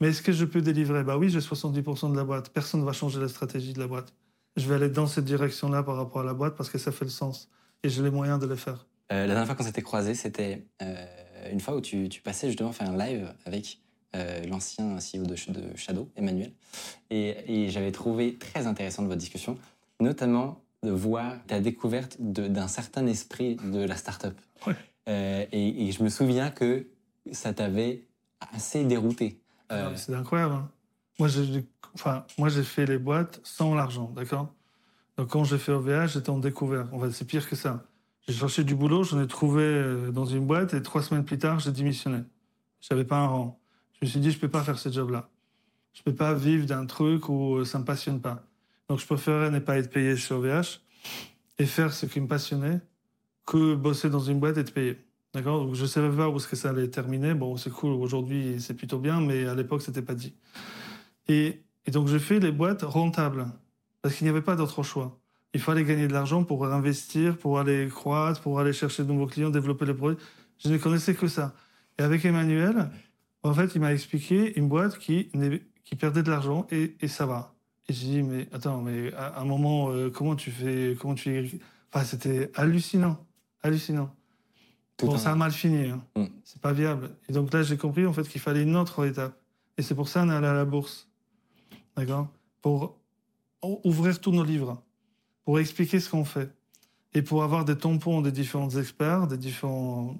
mais 0.00 0.08
est-ce 0.08 0.22
que 0.22 0.32
je 0.32 0.44
peux 0.44 0.62
délivrer? 0.62 1.04
Bah 1.04 1.16
oui, 1.18 1.28
j'ai 1.28 1.40
70% 1.40 2.10
de 2.10 2.16
la 2.16 2.24
boîte. 2.24 2.50
Personne 2.50 2.80
ne 2.80 2.86
va 2.86 2.92
changer 2.92 3.20
la 3.20 3.28
stratégie 3.28 3.72
de 3.72 3.78
la 3.78 3.86
boîte. 3.86 4.12
Je 4.56 4.66
vais 4.68 4.74
aller 4.76 4.88
dans 4.88 5.06
cette 5.06 5.24
direction-là 5.24 5.82
par 5.82 5.96
rapport 5.96 6.20
à 6.22 6.24
la 6.24 6.34
boîte 6.34 6.56
parce 6.56 6.70
que 6.70 6.78
ça 6.78 6.92
fait 6.92 7.04
le 7.04 7.10
sens. 7.10 7.50
Et 7.82 7.88
j'ai 7.88 8.02
les 8.02 8.10
moyens 8.10 8.38
de 8.40 8.46
le 8.46 8.56
faire. 8.56 8.86
Euh, 9.12 9.20
la 9.22 9.26
dernière 9.28 9.46
fois 9.46 9.54
qu'on 9.54 9.64
s'était 9.64 9.82
croisés, 9.82 10.14
c'était 10.14 10.64
euh, 10.82 11.06
une 11.52 11.60
fois 11.60 11.76
où 11.76 11.80
tu, 11.80 12.08
tu 12.08 12.22
passais 12.22 12.48
justement 12.48 12.72
faire 12.72 12.90
un 12.90 12.96
live 12.96 13.32
avec 13.44 13.78
euh, 14.14 14.44
l'ancien 14.46 14.96
CEO 14.96 15.24
de, 15.26 15.36
Sh- 15.36 15.52
de 15.52 15.76
Shadow, 15.76 16.08
Emmanuel. 16.16 16.52
Et, 17.10 17.64
et 17.64 17.68
j'avais 17.70 17.92
trouvé 17.92 18.36
très 18.36 18.66
intéressante 18.66 19.06
votre 19.06 19.18
discussion, 19.18 19.58
notamment 20.00 20.60
de 20.82 20.90
voir 20.90 21.34
ta 21.46 21.60
découverte 21.60 22.16
d'un 22.18 22.68
certain 22.68 23.06
esprit 23.06 23.56
de 23.56 23.80
la 23.84 23.96
start-up. 23.96 24.38
Ouais. 24.66 24.74
Et, 25.52 25.86
et 25.88 25.92
je 25.92 26.02
me 26.02 26.08
souviens 26.08 26.50
que 26.50 26.86
ça 27.32 27.52
t'avait 27.52 28.02
assez 28.54 28.84
dérouté. 28.84 29.38
Euh, 29.72 29.94
C'est 29.96 30.14
incroyable. 30.14 30.54
hein. 30.54 30.70
Moi, 31.18 31.28
j'ai 31.28 31.66
enfin, 31.94 32.26
fait 32.62 32.86
les 32.86 32.98
boîtes 32.98 33.40
sans 33.42 33.74
l'argent, 33.74 34.12
d'accord? 34.14 34.54
Donc, 35.16 35.28
quand 35.28 35.44
j'ai 35.44 35.58
fait 35.58 35.72
OVH, 35.72 36.08
j'étais 36.08 36.30
en 36.30 36.38
découvert. 36.38 36.92
En 36.92 37.10
c'est 37.10 37.24
pire 37.24 37.48
que 37.48 37.56
ça. 37.56 37.84
J'ai 38.28 38.34
cherché 38.34 38.64
du 38.64 38.74
boulot, 38.74 39.04
j'en 39.04 39.22
ai 39.22 39.26
trouvé 39.26 39.62
euh, 39.62 40.10
dans 40.10 40.26
une 40.26 40.46
boîte 40.46 40.74
et 40.74 40.82
trois 40.82 41.00
semaines 41.00 41.24
plus 41.24 41.38
tard, 41.38 41.60
j'ai 41.60 41.70
démissionné. 41.70 42.18
J'avais 42.80 43.04
pas 43.04 43.18
un 43.18 43.26
rang. 43.26 43.60
Je 43.94 44.04
me 44.04 44.10
suis 44.10 44.20
dit, 44.20 44.30
je 44.30 44.38
peux 44.38 44.48
pas 44.48 44.62
faire 44.62 44.78
ce 44.78 44.90
job-là. 44.90 45.30
Je 45.94 46.02
peux 46.02 46.14
pas 46.14 46.34
vivre 46.34 46.66
d'un 46.66 46.84
truc 46.84 47.28
où 47.28 47.56
euh, 47.56 47.64
ça 47.64 47.78
me 47.78 47.84
passionne 47.84 48.20
pas. 48.20 48.44
Donc, 48.88 48.98
je 48.98 49.06
préférais 49.06 49.50
ne 49.50 49.58
pas 49.58 49.78
être 49.78 49.90
payé 49.90 50.16
chez 50.16 50.34
OVH 50.34 50.80
et 51.58 51.66
faire 51.66 51.94
ce 51.94 52.04
qui 52.04 52.20
me 52.20 52.26
passionnait 52.26 52.80
que 53.46 53.74
bosser 53.74 54.10
dans 54.10 54.20
une 54.20 54.38
boîte 54.38 54.58
et 54.58 54.60
être 54.60 54.74
payé. 54.74 54.98
D'accord? 55.32 55.64
Donc, 55.64 55.74
je 55.74 55.86
savais 55.86 56.14
pas 56.14 56.28
où 56.28 56.36
est-ce 56.36 56.48
que 56.48 56.56
ça 56.56 56.70
allait 56.70 56.88
terminer. 56.88 57.32
Bon, 57.32 57.56
c'est 57.56 57.70
cool, 57.70 57.92
aujourd'hui, 57.92 58.56
c'est 58.58 58.74
plutôt 58.74 58.98
bien, 58.98 59.20
mais 59.20 59.46
à 59.46 59.54
l'époque, 59.54 59.82
c'était 59.82 60.02
pas 60.02 60.14
dit. 60.14 60.34
Et, 61.28 61.62
et 61.86 61.90
donc, 61.90 62.08
j'ai 62.08 62.18
fait 62.18 62.40
les 62.40 62.52
boîtes 62.52 62.82
rentables 62.82 63.46
parce 64.02 64.14
qu'il 64.14 64.24
n'y 64.26 64.30
avait 64.30 64.42
pas 64.42 64.56
d'autre 64.56 64.82
choix. 64.82 65.18
Il 65.54 65.60
fallait 65.60 65.84
gagner 65.84 66.06
de 66.08 66.12
l'argent 66.12 66.44
pour 66.44 66.66
investir, 66.66 67.36
pour 67.38 67.58
aller 67.58 67.88
croître, 67.88 68.40
pour 68.40 68.60
aller 68.60 68.72
chercher 68.72 69.04
de 69.04 69.08
nouveaux 69.12 69.26
clients, 69.26 69.50
développer 69.50 69.86
les 69.86 69.94
produits. 69.94 70.18
Je 70.58 70.68
ne 70.68 70.76
connaissais 70.78 71.14
que 71.14 71.28
ça. 71.28 71.54
Et 71.98 72.02
avec 72.02 72.24
Emmanuel, 72.24 72.90
en 73.42 73.54
fait, 73.54 73.74
il 73.74 73.80
m'a 73.80 73.92
expliqué 73.92 74.58
une 74.58 74.68
boîte 74.68 74.98
qui, 74.98 75.30
perdait 75.98 76.22
de 76.22 76.30
l'argent 76.30 76.66
et, 76.70 76.96
et 77.00 77.08
ça 77.08 77.26
va. 77.26 77.54
Et 77.88 77.92
j'ai 77.92 78.06
dit, 78.06 78.22
mais 78.22 78.48
attends, 78.52 78.82
mais 78.82 79.12
à 79.14 79.40
un 79.40 79.44
moment, 79.44 79.90
euh, 79.90 80.10
comment 80.10 80.36
tu 80.36 80.50
fais, 80.50 80.96
comment 81.00 81.14
tu... 81.14 81.60
Enfin, 81.92 82.04
c'était 82.04 82.50
hallucinant, 82.54 83.24
hallucinant. 83.62 84.14
Tout 84.96 85.06
bon, 85.06 85.14
un- 85.14 85.18
ça 85.18 85.32
a 85.32 85.34
mal 85.36 85.52
fini. 85.52 85.88
hein. 85.90 86.02
Mm. 86.16 86.24
C'est 86.44 86.60
pas 86.60 86.72
viable. 86.72 87.10
Et 87.28 87.32
donc 87.32 87.52
là, 87.52 87.62
j'ai 87.62 87.76
compris 87.76 88.04
en 88.06 88.12
fait 88.12 88.28
qu'il 88.28 88.40
fallait 88.40 88.62
une 88.62 88.76
autre 88.76 89.06
étape. 89.06 89.40
Et 89.78 89.82
c'est 89.82 89.94
pour 89.94 90.08
ça 90.08 90.22
qu'on 90.22 90.30
est 90.30 90.34
allé 90.34 90.46
à 90.48 90.54
la 90.54 90.64
bourse. 90.64 91.05
D'accord 91.96 92.28
Pour 92.62 92.96
ouvrir 93.84 94.20
tous 94.20 94.32
nos 94.32 94.44
livres, 94.44 94.82
pour 95.44 95.58
expliquer 95.58 96.00
ce 96.00 96.10
qu'on 96.10 96.24
fait. 96.24 96.50
Et 97.14 97.22
pour 97.22 97.42
avoir 97.42 97.64
des 97.64 97.76
tampons 97.78 98.20
des 98.20 98.32
différents 98.32 98.68
experts, 98.70 99.26
des 99.26 99.38
différentes 99.38 100.18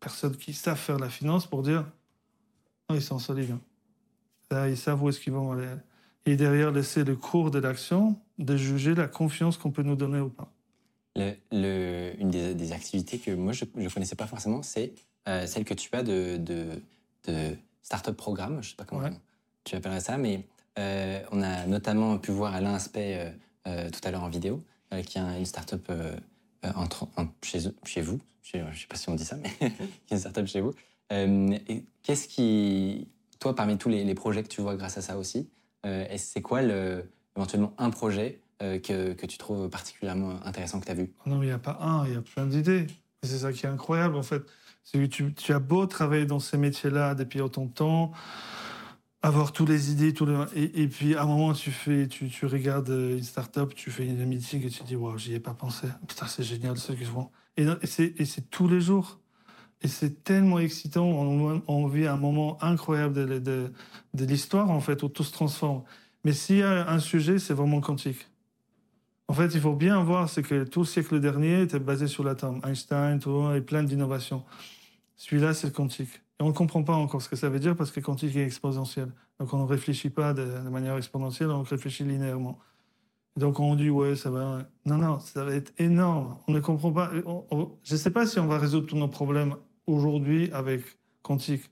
personnes 0.00 0.36
qui 0.36 0.54
savent 0.54 0.78
faire 0.78 0.98
la 0.98 1.10
finance 1.10 1.46
pour 1.46 1.62
dire 1.62 1.84
non, 2.88 2.96
ils 2.96 3.02
sont 3.02 3.18
solides. 3.18 3.50
hein. 3.52 3.60
Là, 4.50 4.68
ils 4.68 4.76
savent 4.76 5.02
où 5.02 5.08
est-ce 5.10 5.20
qu'ils 5.20 5.32
vont 5.34 5.52
aller. 5.52 5.68
Et 6.26 6.36
derrière, 6.36 6.72
laisser 6.72 7.04
le 7.04 7.14
cours 7.14 7.50
de 7.50 7.58
l'action 7.58 8.18
de 8.38 8.56
juger 8.56 8.94
la 8.94 9.06
confiance 9.06 9.56
qu'on 9.58 9.70
peut 9.70 9.82
nous 9.82 9.94
donner 9.96 10.18
ou 10.20 10.30
pas. 10.30 10.50
Le- 11.16 11.34
le- 11.52 12.12
une 12.18 12.30
des, 12.30 12.54
des 12.54 12.72
activités 12.72 13.18
que 13.18 13.30
moi 13.32 13.52
je 13.52 13.64
ne 13.74 13.88
connaissais 13.88 14.16
pas 14.16 14.26
forcément, 14.26 14.62
c'est 14.62 14.94
euh, 15.28 15.46
celle 15.46 15.64
que 15.64 15.74
tu 15.74 15.90
as 15.94 16.02
de, 16.02 16.36
de, 16.38 16.82
de 17.26 17.56
Startup 17.82 18.16
Programme, 18.16 18.62
je 18.62 18.70
sais 18.70 18.76
pas 18.76 18.84
comment 18.84 19.02
Ouais. 19.02 19.12
tu 19.64 19.76
appellerais 19.76 20.00
ça, 20.00 20.16
mais 20.18 20.46
on 20.76 21.42
a 21.42 21.66
notamment 21.66 22.18
pu 22.18 22.30
voir 22.30 22.54
Alain 22.54 22.74
Aspect 22.74 23.16
euh, 23.18 23.30
euh, 23.66 23.90
tout 23.90 24.00
à 24.04 24.10
l'heure 24.10 24.22
en 24.22 24.28
vidéo, 24.28 24.62
euh, 24.92 25.02
qui 25.02 25.18
a 25.18 25.38
une 25.38 25.44
startup 25.44 25.86
euh, 25.90 26.16
euh, 26.64 27.24
chez, 27.42 28.00
vous, 28.00 28.20
je 28.42 28.58
ne 28.58 28.72
sais 28.72 28.86
pas 28.88 28.96
si 28.96 29.08
on 29.08 29.14
dit 29.14 29.24
ça, 29.24 29.36
mais 29.36 29.50
qui 29.50 29.64
est 29.64 30.12
une 30.12 30.18
startup 30.18 30.46
chez 30.46 30.60
vous. 30.60 30.72
Euh, 31.12 31.58
Qu'est-ce 32.02 32.28
qui, 32.28 33.08
toi, 33.38 33.54
parmi 33.54 33.76
tous 33.76 33.88
les, 33.88 34.14
projets 34.14 34.42
que 34.42 34.48
tu 34.48 34.60
vois 34.60 34.76
grâce 34.76 34.96
à 34.98 35.02
ça 35.02 35.18
aussi, 35.18 35.48
euh, 35.86 36.06
est- 36.08 36.18
c'est 36.18 36.42
quoi 36.42 36.62
le, 36.62 37.10
éventuellement 37.36 37.74
un 37.78 37.90
projet 37.90 38.40
euh, 38.62 38.78
que, 38.78 39.26
tu 39.26 39.38
trouves 39.38 39.68
particulièrement 39.68 40.38
intéressant 40.44 40.80
que 40.80 40.86
tu 40.86 40.92
as 40.92 40.94
vu 40.94 41.12
Non, 41.26 41.36
mais 41.36 41.46
il 41.46 41.48
n'y 41.50 41.54
a 41.54 41.58
pas 41.58 41.78
un, 41.80 42.06
il 42.06 42.14
y 42.14 42.16
a 42.16 42.22
plein 42.22 42.46
d'idées. 42.46 42.86
C'est 43.22 43.38
ça 43.38 43.52
qui 43.52 43.66
est 43.66 43.68
incroyable, 43.68 44.16
en 44.16 44.22
fait. 44.22 44.42
Que 44.92 45.04
tu 45.06 45.52
as 45.52 45.58
beau 45.58 45.86
travailler 45.86 46.24
dans 46.26 46.40
ces 46.40 46.56
métiers-là 46.56 47.14
depuis 47.14 47.40
autant 47.40 47.66
de 47.66 47.72
temps, 47.72 48.12
avoir 49.22 49.52
toutes 49.52 49.68
les 49.68 49.90
idées, 49.90 50.12
tous 50.14 50.26
les... 50.26 50.36
Et, 50.54 50.88
puis, 50.88 51.14
à 51.14 51.22
un 51.22 51.26
moment, 51.26 51.52
tu, 51.52 51.70
fais, 51.70 52.08
tu, 52.08 52.28
tu 52.28 52.46
regardes 52.46 52.90
euh, 52.90 53.18
une 53.18 53.22
start-up, 53.22 53.74
tu 53.74 53.90
fais 53.90 54.06
une 54.06 54.24
meeting 54.24 54.64
et 54.64 54.70
tu 54.70 54.82
dis, 54.84 54.96
wow, 54.96 55.18
j'y 55.18 55.34
ai 55.34 55.40
pas 55.40 55.54
pensé. 55.54 55.86
Putain, 56.08 56.26
c'est 56.26 56.42
génial 56.42 56.76
ce 56.78 56.92
qu'ils 56.92 57.06
font. 57.06 57.30
Et, 57.56 57.66
et 57.66 58.24
c'est 58.24 58.50
tous 58.50 58.68
les 58.68 58.80
jours. 58.80 59.18
Et 59.82 59.88
c'est 59.88 60.24
tellement 60.24 60.58
excitant. 60.58 61.06
On, 61.06 61.86
vit 61.86 62.06
un 62.06 62.16
moment 62.16 62.62
incroyable 62.62 63.14
de, 63.14 63.38
de, 63.38 63.72
de 64.14 64.24
l'histoire, 64.24 64.70
en 64.70 64.80
fait, 64.80 65.02
où 65.02 65.08
tout 65.08 65.24
se 65.24 65.32
transforme. 65.32 65.82
Mais 66.24 66.32
s'il 66.32 66.58
y 66.58 66.62
a 66.62 66.90
un 66.90 66.98
sujet, 66.98 67.38
c'est 67.38 67.54
vraiment 67.54 67.80
quantique. 67.80 68.28
En 69.28 69.32
fait, 69.32 69.54
il 69.54 69.60
faut 69.60 69.74
bien 69.74 70.02
voir 70.02 70.28
c'est 70.28 70.42
que 70.42 70.64
tout 70.64 70.80
le 70.80 70.86
siècle 70.86 71.20
dernier 71.20 71.62
était 71.62 71.78
basé 71.78 72.08
sur 72.08 72.24
l'atome. 72.24 72.60
Einstein, 72.64 73.20
tout, 73.20 73.52
et 73.54 73.60
plein 73.60 73.82
d'innovations. 73.82 74.44
Celui-là, 75.20 75.52
c'est 75.52 75.66
le 75.66 75.74
quantique. 75.74 76.22
Et 76.38 76.42
on 76.42 76.46
ne 76.48 76.52
comprend 76.52 76.82
pas 76.82 76.94
encore 76.94 77.20
ce 77.20 77.28
que 77.28 77.36
ça 77.36 77.50
veut 77.50 77.60
dire 77.60 77.76
parce 77.76 77.90
que 77.90 78.00
quantique 78.00 78.34
est 78.36 78.42
exponentiel. 78.42 79.12
Donc 79.38 79.52
on 79.52 79.58
ne 79.58 79.66
réfléchit 79.66 80.08
pas 80.08 80.32
de, 80.32 80.46
manière 80.70 80.96
exponentielle, 80.96 81.50
on 81.50 81.62
réfléchit 81.62 82.04
linéairement. 82.04 82.58
Donc 83.36 83.60
on 83.60 83.74
dit, 83.74 83.90
ouais, 83.90 84.16
ça 84.16 84.30
va. 84.30 84.66
Non, 84.86 84.96
non, 84.96 85.20
ça 85.20 85.44
va 85.44 85.54
être 85.54 85.74
énorme. 85.76 86.38
On 86.48 86.52
ne 86.52 86.60
comprend 86.60 86.90
pas. 86.90 87.10
Je 87.12 87.92
ne 87.92 87.98
sais 87.98 88.10
pas 88.10 88.24
si 88.24 88.40
on 88.40 88.46
va 88.46 88.56
résoudre 88.56 88.86
tous 88.86 88.96
nos 88.96 89.08
problèmes 89.08 89.56
aujourd'hui 89.86 90.50
avec 90.52 90.84
quantique. 91.20 91.64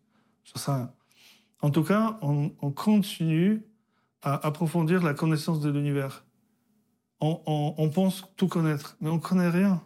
Sais 0.45 0.71
rien. 0.71 0.93
En 1.63 1.71
tout 1.71 1.85
cas, 1.85 2.19
on, 2.21 2.53
on 2.61 2.71
continue 2.71 3.63
à 4.21 4.47
approfondir 4.47 5.03
la 5.03 5.15
connaissance 5.15 5.61
de 5.61 5.71
l'univers. 5.71 6.27
On, 7.21 7.91
pense 7.95 8.25
tout 8.37 8.47
connaître, 8.47 8.99
mais 9.01 9.09
on 9.09 9.19
connaît 9.19 9.49
rien. 9.49 9.83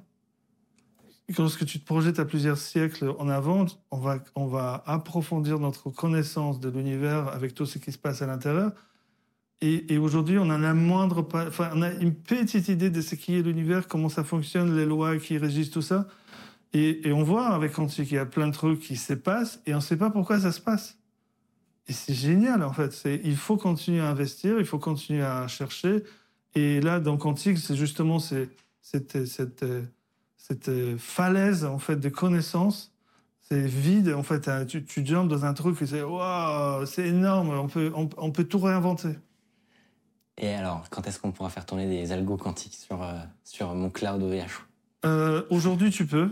Et 1.33 1.41
Lorsque 1.41 1.65
tu 1.65 1.81
te 1.81 1.87
projettes 1.87 2.19
à 2.19 2.25
plusieurs 2.25 2.59
siècles 2.59 3.15
en 3.19 3.29
avant, 3.29 3.65
on 3.91 3.99
va, 3.99 4.19
on 4.35 4.47
va 4.47 4.83
approfondir 4.87 5.59
notre 5.59 5.91
connaissance 5.91 6.61
de 6.61 6.69
l'univers 6.69 7.29
avec 7.29 7.55
tout 7.55 7.65
ce 7.65 7.79
qui 7.79 7.91
se 7.91 7.99
passe 7.99 8.23
à 8.23 8.27
l'intérieur. 8.27 8.73
Et, 9.65 9.97
aujourd'hui, 9.97 10.39
on 10.39 10.51
a 10.51 10.75
moindre, 10.75 11.25
enfin, 11.33 11.71
on 11.73 11.83
a 11.83 11.93
une 11.93 12.15
petite 12.17 12.69
idée 12.69 12.91
de 12.91 13.01
ce 13.01 13.15
qui 13.15 13.37
est 13.37 13.43
l'univers, 13.43 13.87
comment 13.87 14.09
ça 14.09 14.25
fonctionne, 14.25 14.77
les 14.77 14.85
lois 14.85 15.19
qui 15.19 15.39
régissent 15.39 15.71
tout 15.71 15.83
ça. 15.83 16.09
Et, 16.73 17.01
on 17.13 17.23
voit 17.23 17.47
avec 17.47 17.73
Quantique 17.73 18.09
qu'il 18.09 18.17
y 18.17 18.19
a 18.19 18.27
plein 18.27 18.49
de 18.49 18.53
trucs 18.53 18.81
qui 18.81 18.97
se 18.97 19.13
passent 19.13 19.63
et 19.65 19.73
on 19.73 19.77
ne 19.77 19.83
sait 19.83 19.97
pas 19.97 20.11
pourquoi 20.11 20.41
ça 20.41 20.51
se 20.51 20.61
passe. 20.61 20.99
Et 21.87 21.93
c'est 21.93 22.13
génial, 22.13 22.65
en 22.65 22.73
fait. 22.73 23.09
Il 23.25 23.37
faut 23.37 23.57
continuer 23.57 24.01
à 24.01 24.11
investir, 24.11 24.59
il 24.59 24.67
faut 24.67 24.81
continuer 24.81 25.23
à 25.23 25.47
chercher. 25.47 26.03
Et 26.57 26.81
là, 26.81 26.99
dans 26.99 27.17
Quantique, 27.17 27.59
c'est 27.59 27.77
justement 27.77 28.19
cette, 28.19 29.17
euh, 29.63 29.83
cette 30.43 30.69
euh, 30.69 30.97
falaise, 30.99 31.65
en 31.65 31.79
fait, 31.79 31.97
de 31.97 32.09
connaissances. 32.09 32.93
C'est 33.43 33.61
vide, 33.65 34.13
en 34.13 34.23
fait. 34.25 34.49
hein. 34.49 34.67
Tu, 34.67 34.85
tu 34.85 35.07
jumpes 35.07 35.29
dans 35.29 35.45
un 35.45 35.55
truc 35.55 35.81
et 35.83 35.87
c'est, 35.87 36.03
waouh, 36.03 36.85
c'est 36.87 37.07
énorme, 37.07 37.51
on 37.51 37.69
peut, 37.69 37.93
on, 37.95 38.09
on 38.17 38.31
peut 38.33 38.45
tout 38.45 38.59
réinventer. 38.59 39.11
Et 40.39 40.49
alors, 40.55 40.89
quand 40.91 41.07
est-ce 41.07 41.21
qu'on 41.21 41.31
pourra 41.31 41.51
faire 41.51 41.65
tourner 41.67 41.87
des 41.87 42.11
algos 42.11 42.37
quantiques 42.39 42.75
sur, 42.75 43.03
euh, 43.03 43.13
sur 43.45 43.73
mon 43.75 43.91
cloud 43.91 44.23
OVH 44.23 44.65
Euh, 45.05 45.43
Aujourd'hui, 45.51 45.91
tu 45.91 46.07
peux, 46.07 46.31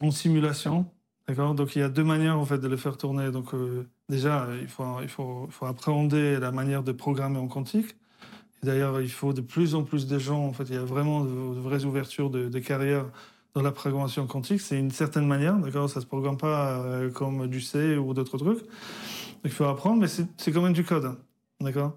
en 0.00 0.10
simulation. 0.10 0.86
D'accord? 1.26 1.54
Donc 1.54 1.74
il 1.74 1.78
y 1.78 1.82
a 1.82 1.88
deux 1.88 2.04
manières 2.04 2.38
en 2.38 2.44
fait 2.44 2.58
de 2.58 2.68
le 2.68 2.76
faire 2.76 2.96
tourner. 2.98 3.30
Donc 3.30 3.54
euh, 3.54 3.88
déjà, 4.10 4.46
il 4.60 4.68
faut, 4.68 5.00
il, 5.02 5.08
faut, 5.08 5.46
il 5.46 5.52
faut 5.52 5.64
appréhender 5.66 6.38
la 6.38 6.52
manière 6.52 6.82
de 6.82 6.92
programmer 6.92 7.38
en 7.38 7.48
quantique. 7.48 7.96
D'ailleurs, 8.64 9.00
il 9.00 9.10
faut 9.10 9.32
de 9.32 9.40
plus 9.40 9.74
en 9.74 9.84
plus 9.84 10.06
de 10.06 10.18
gens. 10.18 10.44
En 10.44 10.52
fait, 10.52 10.64
il 10.64 10.74
y 10.74 10.78
a 10.78 10.84
vraiment 10.84 11.24
de, 11.24 11.30
vraies 11.60 11.84
ouvertures 11.84 12.30
de, 12.30 12.48
de 12.48 12.58
carrière 12.58 13.06
dans 13.54 13.62
la 13.62 13.70
programmation 13.70 14.26
quantique. 14.26 14.60
C'est 14.60 14.78
une 14.78 14.90
certaine 14.90 15.26
manière, 15.26 15.56
d'accord? 15.56 15.88
Ça 15.88 16.00
se 16.00 16.06
programme 16.06 16.36
pas 16.36 16.80
euh, 16.80 17.10
comme 17.10 17.46
du 17.46 17.60
C 17.60 17.96
ou 17.96 18.12
d'autres 18.12 18.36
trucs. 18.36 18.64
Il 19.44 19.50
faut 19.50 19.64
apprendre, 19.64 20.00
mais 20.00 20.08
c'est 20.08 20.52
quand 20.52 20.62
même 20.62 20.72
du 20.72 20.84
code, 20.84 21.16
d'accord? 21.60 21.96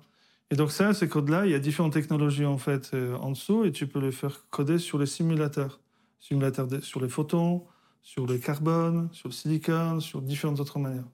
Et 0.52 0.56
donc 0.56 0.72
ça, 0.72 0.94
ces 0.94 1.10
codes-là, 1.10 1.46
il 1.46 1.52
y 1.52 1.56
a 1.56 1.60
différentes 1.60 1.94
technologies 1.94 2.46
en 2.46 2.58
fait 2.58 2.92
euh, 2.94 3.16
en 3.18 3.32
dessous, 3.32 3.66
et 3.66 3.72
tu 3.72 3.88
peux 3.88 4.00
les 4.00 4.12
faire 4.12 4.46
coder 4.50 4.78
sur 4.78 4.98
les 4.98 5.06
simulateurs, 5.06 5.82
simulateurs 6.20 6.68
sur 6.82 7.02
les 7.02 7.10
photons, 7.10 7.66
sur 8.02 8.26
le 8.26 8.38
carbone, 8.38 9.10
sur 9.12 9.28
le 9.28 9.34
silicone, 9.34 10.00
sur 10.00 10.22
différentes 10.22 10.60
autres 10.60 10.80
manières. 10.80 11.08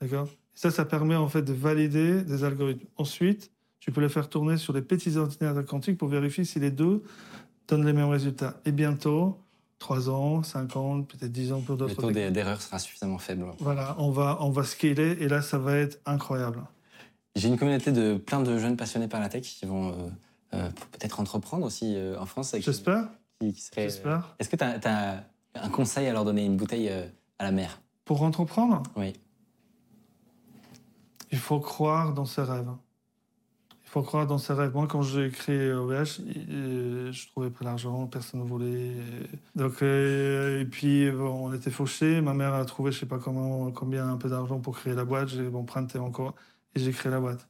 D'accord? 0.00 0.28
Ça, 0.54 0.70
ça 0.70 0.84
permet 0.84 1.14
en 1.14 1.28
fait 1.28 1.42
de 1.42 1.52
valider 1.52 2.22
des 2.22 2.42
algorithmes. 2.42 2.86
Ensuite, 2.96 3.51
tu 3.82 3.90
peux 3.90 4.00
les 4.00 4.08
faire 4.08 4.28
tourner 4.28 4.56
sur 4.58 4.72
les 4.72 4.80
petits 4.80 5.16
ordinateurs 5.16 5.66
quantiques 5.66 5.98
pour 5.98 6.06
vérifier 6.06 6.44
si 6.44 6.60
les 6.60 6.70
deux 6.70 7.02
donnent 7.66 7.84
les 7.84 7.92
mêmes 7.92 8.08
résultats. 8.10 8.54
Et 8.64 8.70
bientôt, 8.70 9.40
3 9.80 10.08
ans, 10.08 10.44
5 10.44 10.76
ans, 10.76 11.02
peut-être 11.02 11.32
10 11.32 11.50
ans 11.52 11.60
pour 11.60 11.74
Le 11.74 11.78
d'autres 11.78 11.96
taux 12.00 12.12
d'e- 12.12 12.30
d'erreur 12.30 12.62
sera 12.62 12.78
suffisamment 12.78 13.18
faible. 13.18 13.44
Voilà, 13.58 13.96
on 13.98 14.12
va, 14.12 14.38
on 14.40 14.50
va 14.50 14.62
scaler 14.62 15.16
et 15.18 15.26
là, 15.26 15.42
ça 15.42 15.58
va 15.58 15.76
être 15.78 15.98
incroyable. 16.06 16.62
J'ai 17.34 17.48
une 17.48 17.58
communauté 17.58 17.90
de 17.90 18.16
plein 18.18 18.40
de 18.40 18.56
jeunes 18.56 18.76
passionnés 18.76 19.08
par 19.08 19.18
la 19.18 19.28
tech 19.28 19.42
qui 19.42 19.66
vont 19.66 19.88
euh, 19.90 19.94
euh, 20.54 20.68
peut-être 20.92 21.18
entreprendre 21.18 21.66
aussi 21.66 21.96
euh, 21.96 22.16
en 22.20 22.26
France. 22.26 22.54
J'espère. 22.60 23.08
qui- 23.40 23.52
qui 23.52 23.62
seraient- 23.62 23.82
J'espère. 23.82 24.36
Est-ce 24.38 24.48
que 24.48 24.54
tu 24.54 24.62
as, 24.64 25.24
un 25.56 25.68
conseil 25.70 26.06
à 26.06 26.12
leur 26.12 26.24
donner, 26.24 26.44
une 26.44 26.56
bouteille 26.56 26.88
à 26.88 27.44
la 27.44 27.50
mer? 27.50 27.80
Pour 28.04 28.22
entreprendre, 28.22 28.84
Oui. 28.96 29.12
il 31.32 31.38
faut 31.38 31.58
croire 31.58 32.12
dans 32.14 32.26
ses 32.26 32.42
rêves. 32.42 32.70
Faut 33.92 34.00
croire 34.00 34.26
dans 34.26 34.38
ses 34.38 34.54
rêves. 34.54 34.72
Moi, 34.72 34.86
quand 34.86 35.02
j'ai 35.02 35.28
créé 35.28 35.70
OVH, 35.70 36.22
je 37.10 37.28
trouvais 37.28 37.50
pas 37.50 37.62
l'argent, 37.62 38.06
personne 38.06 38.40
ne 38.40 38.46
voulait. 38.46 38.92
Donc, 39.54 39.82
euh, 39.82 40.62
et 40.62 40.64
puis, 40.64 41.10
bon, 41.10 41.48
on 41.48 41.52
était 41.52 41.70
fauchés. 41.70 42.22
Ma 42.22 42.32
mère 42.32 42.54
a 42.54 42.64
trouvé, 42.64 42.90
je 42.90 43.00
sais 43.00 43.06
pas 43.06 43.18
comment, 43.18 43.70
combien, 43.70 44.08
un 44.08 44.16
peu 44.16 44.30
d'argent 44.30 44.60
pour 44.60 44.78
créer 44.78 44.94
la 44.94 45.04
boîte. 45.04 45.28
J'ai 45.28 45.46
emprunté 45.46 45.98
encore 45.98 46.34
et 46.74 46.80
j'ai 46.80 46.90
créé 46.90 47.12
la 47.12 47.20
boîte. 47.20 47.46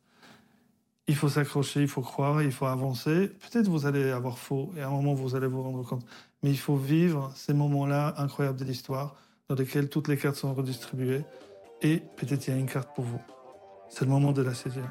Il 1.06 1.14
faut 1.14 1.28
s'accrocher, 1.28 1.82
il 1.82 1.86
faut 1.86 2.02
croire, 2.02 2.42
il 2.42 2.50
faut 2.50 2.66
avancer. 2.66 3.28
Peut-être 3.28 3.68
vous 3.68 3.86
allez 3.86 4.10
avoir 4.10 4.36
faux 4.36 4.72
et 4.76 4.80
à 4.80 4.88
un 4.88 4.90
moment, 4.90 5.14
vous 5.14 5.36
allez 5.36 5.46
vous 5.46 5.62
rendre 5.62 5.84
compte. 5.84 6.04
Mais 6.42 6.50
il 6.50 6.58
faut 6.58 6.74
vivre 6.74 7.30
ces 7.36 7.54
moments-là 7.54 8.14
incroyables 8.16 8.58
de 8.58 8.64
l'histoire 8.64 9.14
dans 9.48 9.54
lesquels 9.54 9.88
toutes 9.88 10.08
les 10.08 10.16
cartes 10.16 10.34
sont 10.34 10.52
redistribuées 10.54 11.22
et 11.82 12.02
peut-être 12.16 12.48
il 12.48 12.50
y 12.50 12.56
a 12.56 12.58
une 12.58 12.68
carte 12.68 12.92
pour 12.96 13.04
vous. 13.04 13.20
C'est 13.88 14.04
le 14.04 14.10
moment 14.10 14.32
de 14.32 14.42
la 14.42 14.54
saisir. 14.54 14.90